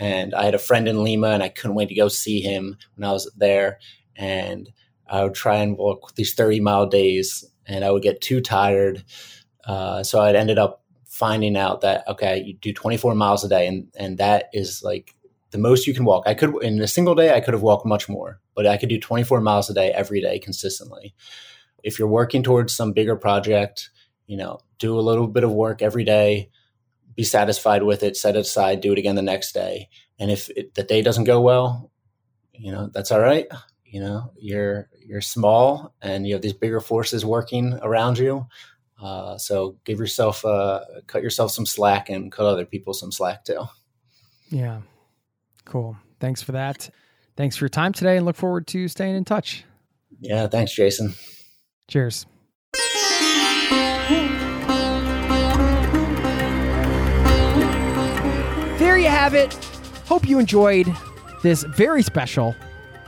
And 0.00 0.34
I 0.34 0.44
had 0.44 0.56
a 0.56 0.58
friend 0.58 0.88
in 0.88 1.04
Lima, 1.04 1.28
and 1.28 1.42
I 1.42 1.48
couldn't 1.48 1.76
wait 1.76 1.88
to 1.88 1.94
go 1.94 2.08
see 2.08 2.40
him 2.40 2.76
when 2.96 3.08
I 3.08 3.12
was 3.12 3.30
there. 3.36 3.78
And 4.16 4.72
I 5.08 5.22
would 5.22 5.34
try 5.34 5.56
and 5.56 5.76
walk 5.76 6.14
these 6.14 6.34
30 6.34 6.60
mile 6.60 6.86
days 6.86 7.44
and 7.66 7.84
I 7.84 7.90
would 7.90 8.02
get 8.02 8.20
too 8.20 8.40
tired. 8.40 9.04
Uh, 9.64 10.02
so 10.02 10.20
I 10.20 10.32
ended 10.32 10.58
up 10.58 10.82
finding 11.06 11.56
out 11.56 11.82
that, 11.82 12.06
okay, 12.08 12.42
you 12.42 12.54
do 12.54 12.72
24 12.72 13.14
miles 13.14 13.44
a 13.44 13.48
day 13.48 13.66
and, 13.66 13.88
and 13.96 14.18
that 14.18 14.50
is 14.52 14.82
like 14.82 15.14
the 15.50 15.58
most 15.58 15.86
you 15.86 15.94
can 15.94 16.04
walk. 16.04 16.24
I 16.26 16.34
could, 16.34 16.54
in 16.62 16.80
a 16.80 16.88
single 16.88 17.14
day, 17.14 17.34
I 17.34 17.40
could 17.40 17.54
have 17.54 17.62
walked 17.62 17.86
much 17.86 18.08
more, 18.08 18.40
but 18.54 18.66
I 18.66 18.76
could 18.76 18.88
do 18.88 18.98
24 18.98 19.40
miles 19.40 19.70
a 19.70 19.74
day 19.74 19.92
every 19.92 20.20
day 20.20 20.38
consistently. 20.38 21.14
If 21.84 21.98
you're 21.98 22.08
working 22.08 22.42
towards 22.42 22.74
some 22.74 22.92
bigger 22.92 23.14
project, 23.14 23.90
you 24.26 24.36
know, 24.36 24.58
do 24.80 24.98
a 24.98 25.00
little 25.00 25.28
bit 25.28 25.44
of 25.44 25.52
work 25.52 25.82
every 25.82 26.02
day, 26.02 26.50
be 27.14 27.22
satisfied 27.22 27.84
with 27.84 28.02
it, 28.02 28.16
set 28.16 28.34
it 28.34 28.40
aside, 28.40 28.80
do 28.80 28.92
it 28.92 28.98
again 28.98 29.14
the 29.14 29.22
next 29.22 29.52
day. 29.52 29.88
And 30.18 30.32
if 30.32 30.50
it, 30.50 30.74
the 30.74 30.82
day 30.82 31.02
doesn't 31.02 31.24
go 31.24 31.40
well, 31.40 31.92
you 32.52 32.72
know, 32.72 32.90
that's 32.92 33.12
all 33.12 33.20
right 33.20 33.46
you 33.94 34.00
know 34.00 34.32
you're 34.36 34.88
you're 35.06 35.20
small 35.20 35.94
and 36.02 36.26
you 36.26 36.34
have 36.34 36.42
these 36.42 36.52
bigger 36.52 36.80
forces 36.80 37.24
working 37.24 37.78
around 37.80 38.18
you 38.18 38.44
uh, 39.00 39.38
so 39.38 39.76
give 39.84 40.00
yourself 40.00 40.44
uh, 40.44 40.80
cut 41.06 41.22
yourself 41.22 41.52
some 41.52 41.64
slack 41.64 42.08
and 42.08 42.32
cut 42.32 42.44
other 42.44 42.64
people 42.66 42.92
some 42.92 43.12
slack 43.12 43.44
too 43.44 43.62
Yeah. 44.50 44.80
Cool. 45.64 45.96
Thanks 46.20 46.42
for 46.42 46.52
that. 46.52 46.90
Thanks 47.36 47.56
for 47.56 47.64
your 47.64 47.70
time 47.70 47.92
today 47.92 48.16
and 48.16 48.26
look 48.26 48.36
forward 48.36 48.66
to 48.68 48.88
staying 48.88 49.14
in 49.14 49.24
touch. 49.24 49.64
yeah 50.20 50.48
thanks 50.48 50.72
jason 50.74 51.14
Cheers. 51.88 52.26
There 58.78 58.98
you 58.98 59.06
have 59.08 59.34
it. 59.34 59.54
Hope 60.06 60.28
you 60.28 60.38
enjoyed 60.38 60.92
this 61.42 61.62
very 61.62 62.02
special 62.02 62.54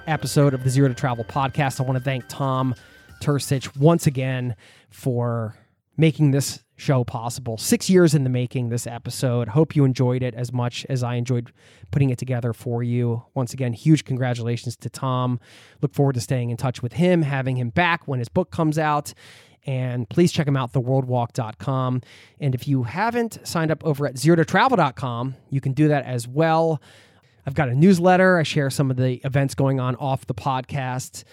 episode 0.07 0.55
of 0.55 0.65
the 0.65 0.71
Zero 0.71 0.89
to 0.89 0.95
Travel 0.95 1.25
podcast. 1.25 1.81
I 1.81 1.83
want 1.83 1.99
to 1.99 2.03
thank 2.05 2.25
Tom 2.29 2.75
Turcich 3.21 3.77
once 3.77 4.07
again 4.07 4.57
for 4.89 5.57
making 5.97 6.31
this 6.31 6.62
show 6.76 7.05
possible. 7.05 7.57
Six 7.57 7.89
years 7.89 8.15
in 8.15 8.25
the 8.25 8.31
making, 8.31 8.68
this 8.68 8.86
episode. 8.86 9.49
Hope 9.49 9.75
you 9.75 9.84
enjoyed 9.84 10.23
it 10.23 10.34
as 10.34 10.52
much 10.52 10.84
as 10.89 11.02
I 11.02 11.15
enjoyed 11.15 11.52
putting 11.91 12.10
it 12.10 12.18
together 12.18 12.52
for 12.52 12.83
you. 12.83 13.25
Once 13.34 13.52
again, 13.55 13.73
huge 13.73 14.05
congratulations 14.05 14.76
to 14.76 14.91
Tom. 14.91 15.41
Look 15.81 15.94
forward 15.94 16.15
to 16.15 16.20
staying 16.20 16.50
in 16.50 16.57
touch 16.57 16.83
with 16.83 16.94
him, 16.94 17.23
having 17.23 17.57
him 17.57 17.70
back 17.70 18.07
when 18.07 18.18
his 18.18 18.28
book 18.28 18.50
comes 18.50 18.78
out. 18.78 19.15
And 19.65 20.08
please 20.08 20.31
check 20.31 20.47
him 20.47 20.57
out, 20.57 20.73
theworldwalk.com. 20.73 22.02
And 22.41 22.55
if 22.55 22.68
you 22.68 22.84
haven't 22.84 23.39
signed 23.42 23.70
up 23.70 23.84
over 23.84 24.07
at 24.07 24.15
zerototravel.com, 24.15 25.34
you 25.50 25.60
can 25.60 25.73
do 25.73 25.89
that 25.89 26.05
as 26.05 26.28
well. 26.28 26.81
I've 27.47 27.55
got 27.55 27.68
a 27.68 27.75
newsletter. 27.75 28.39
I 28.39 28.42
share 28.42 28.70
some 28.70 28.91
of 28.91 28.97
the 28.97 29.15
events 29.25 29.55
going 29.55 29.81
on 29.81 29.97
off 29.97 30.26
the 30.26 30.34
podcast 30.34 31.25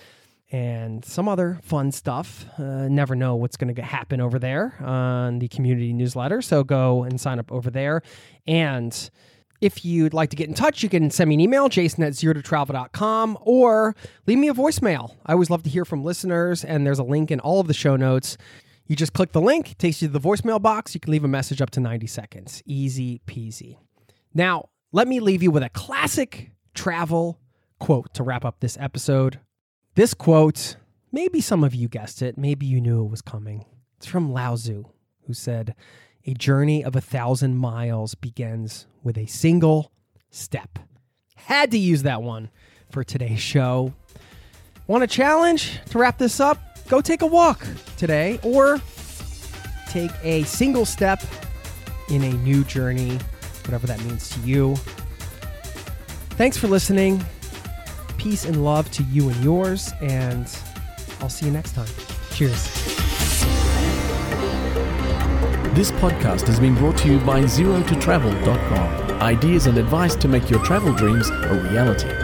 and 0.53 1.03
some 1.03 1.27
other 1.27 1.59
fun 1.63 1.91
stuff. 1.91 2.45
Uh, 2.59 2.87
never 2.87 3.15
know 3.15 3.35
what's 3.35 3.57
going 3.57 3.73
to 3.73 3.81
happen 3.81 4.21
over 4.21 4.37
there 4.37 4.75
on 4.79 5.39
the 5.39 5.47
community 5.47 5.91
newsletter. 5.91 6.43
So 6.43 6.63
go 6.63 7.03
and 7.03 7.19
sign 7.19 7.39
up 7.39 7.51
over 7.51 7.71
there. 7.71 8.03
And 8.45 9.09
if 9.61 9.83
you'd 9.83 10.13
like 10.13 10.29
to 10.29 10.35
get 10.35 10.47
in 10.47 10.53
touch, 10.53 10.83
you 10.83 10.89
can 10.89 11.09
send 11.09 11.29
me 11.29 11.33
an 11.33 11.41
email, 11.41 11.69
jason 11.69 12.03
at 12.03 12.13
zerototravel.com, 12.13 13.39
or 13.41 13.95
leave 14.27 14.37
me 14.37 14.47
a 14.47 14.53
voicemail. 14.53 15.15
I 15.25 15.33
always 15.33 15.49
love 15.49 15.63
to 15.63 15.71
hear 15.71 15.85
from 15.85 16.03
listeners, 16.03 16.63
and 16.63 16.85
there's 16.85 16.99
a 16.99 17.03
link 17.03 17.31
in 17.31 17.39
all 17.39 17.59
of 17.59 17.67
the 17.67 17.73
show 17.73 17.95
notes. 17.95 18.37
You 18.85 18.95
just 18.95 19.13
click 19.13 19.31
the 19.31 19.41
link, 19.41 19.75
takes 19.79 20.03
you 20.03 20.07
to 20.07 20.11
the 20.11 20.19
voicemail 20.19 20.61
box. 20.61 20.93
You 20.93 20.99
can 20.99 21.11
leave 21.11 21.23
a 21.23 21.29
message 21.29 21.61
up 21.61 21.71
to 21.71 21.79
90 21.79 22.05
seconds. 22.05 22.61
Easy 22.67 23.21
peasy. 23.25 23.77
Now, 24.35 24.69
let 24.91 25.07
me 25.07 25.19
leave 25.19 25.41
you 25.41 25.49
with 25.49 25.63
a 25.63 25.69
classic 25.69 26.51
travel 26.75 27.39
quote 27.79 28.13
to 28.13 28.21
wrap 28.21 28.45
up 28.45 28.59
this 28.59 28.77
episode. 28.79 29.39
This 29.95 30.15
quote, 30.15 30.77
maybe 31.11 31.39
some 31.39 31.63
of 31.63 31.75
you 31.75 31.87
guessed 31.87 32.23
it, 32.23 32.35
maybe 32.35 32.65
you 32.65 32.81
knew 32.81 33.05
it 33.05 33.11
was 33.11 33.21
coming. 33.21 33.63
It's 33.97 34.07
from 34.07 34.33
Lao 34.33 34.55
Tzu, 34.55 34.85
who 35.27 35.33
said, 35.35 35.75
A 36.25 36.33
journey 36.33 36.83
of 36.83 36.95
a 36.95 37.01
thousand 37.01 37.57
miles 37.57 38.15
begins 38.15 38.87
with 39.03 39.19
a 39.19 39.27
single 39.27 39.91
step. 40.31 40.79
Had 41.35 41.69
to 41.71 41.77
use 41.77 42.01
that 42.03 42.23
one 42.23 42.49
for 42.89 43.03
today's 43.03 43.39
show. 43.39 43.93
Want 44.87 45.03
a 45.03 45.07
challenge 45.07 45.79
to 45.91 45.99
wrap 45.99 46.17
this 46.17 46.39
up? 46.39 46.57
Go 46.87 46.99
take 46.99 47.21
a 47.21 47.27
walk 47.27 47.63
today 47.95 48.39
or 48.41 48.81
take 49.89 50.11
a 50.23 50.41
single 50.45 50.85
step 50.85 51.21
in 52.09 52.23
a 52.23 52.33
new 52.37 52.63
journey, 52.63 53.19
whatever 53.65 53.85
that 53.85 54.03
means 54.05 54.27
to 54.29 54.39
you. 54.39 54.75
Thanks 56.35 56.57
for 56.57 56.67
listening. 56.67 57.23
Peace 58.23 58.45
and 58.45 58.63
love 58.63 58.89
to 58.91 59.03
you 59.03 59.27
and 59.27 59.43
yours, 59.43 59.91
and 59.99 60.47
I'll 61.19 61.27
see 61.27 61.45
you 61.45 61.51
next 61.51 61.73
time. 61.73 61.89
Cheers. 62.31 62.63
This 65.73 65.91
podcast 65.91 66.47
has 66.47 66.57
been 66.57 66.73
brought 66.73 66.95
to 66.99 67.09
you 67.09 67.19
by 67.19 67.41
ZeroToTravel.com. 67.41 69.21
Ideas 69.21 69.65
and 69.65 69.77
advice 69.77 70.15
to 70.15 70.29
make 70.29 70.49
your 70.49 70.63
travel 70.63 70.93
dreams 70.93 71.29
a 71.29 71.67
reality. 71.69 72.22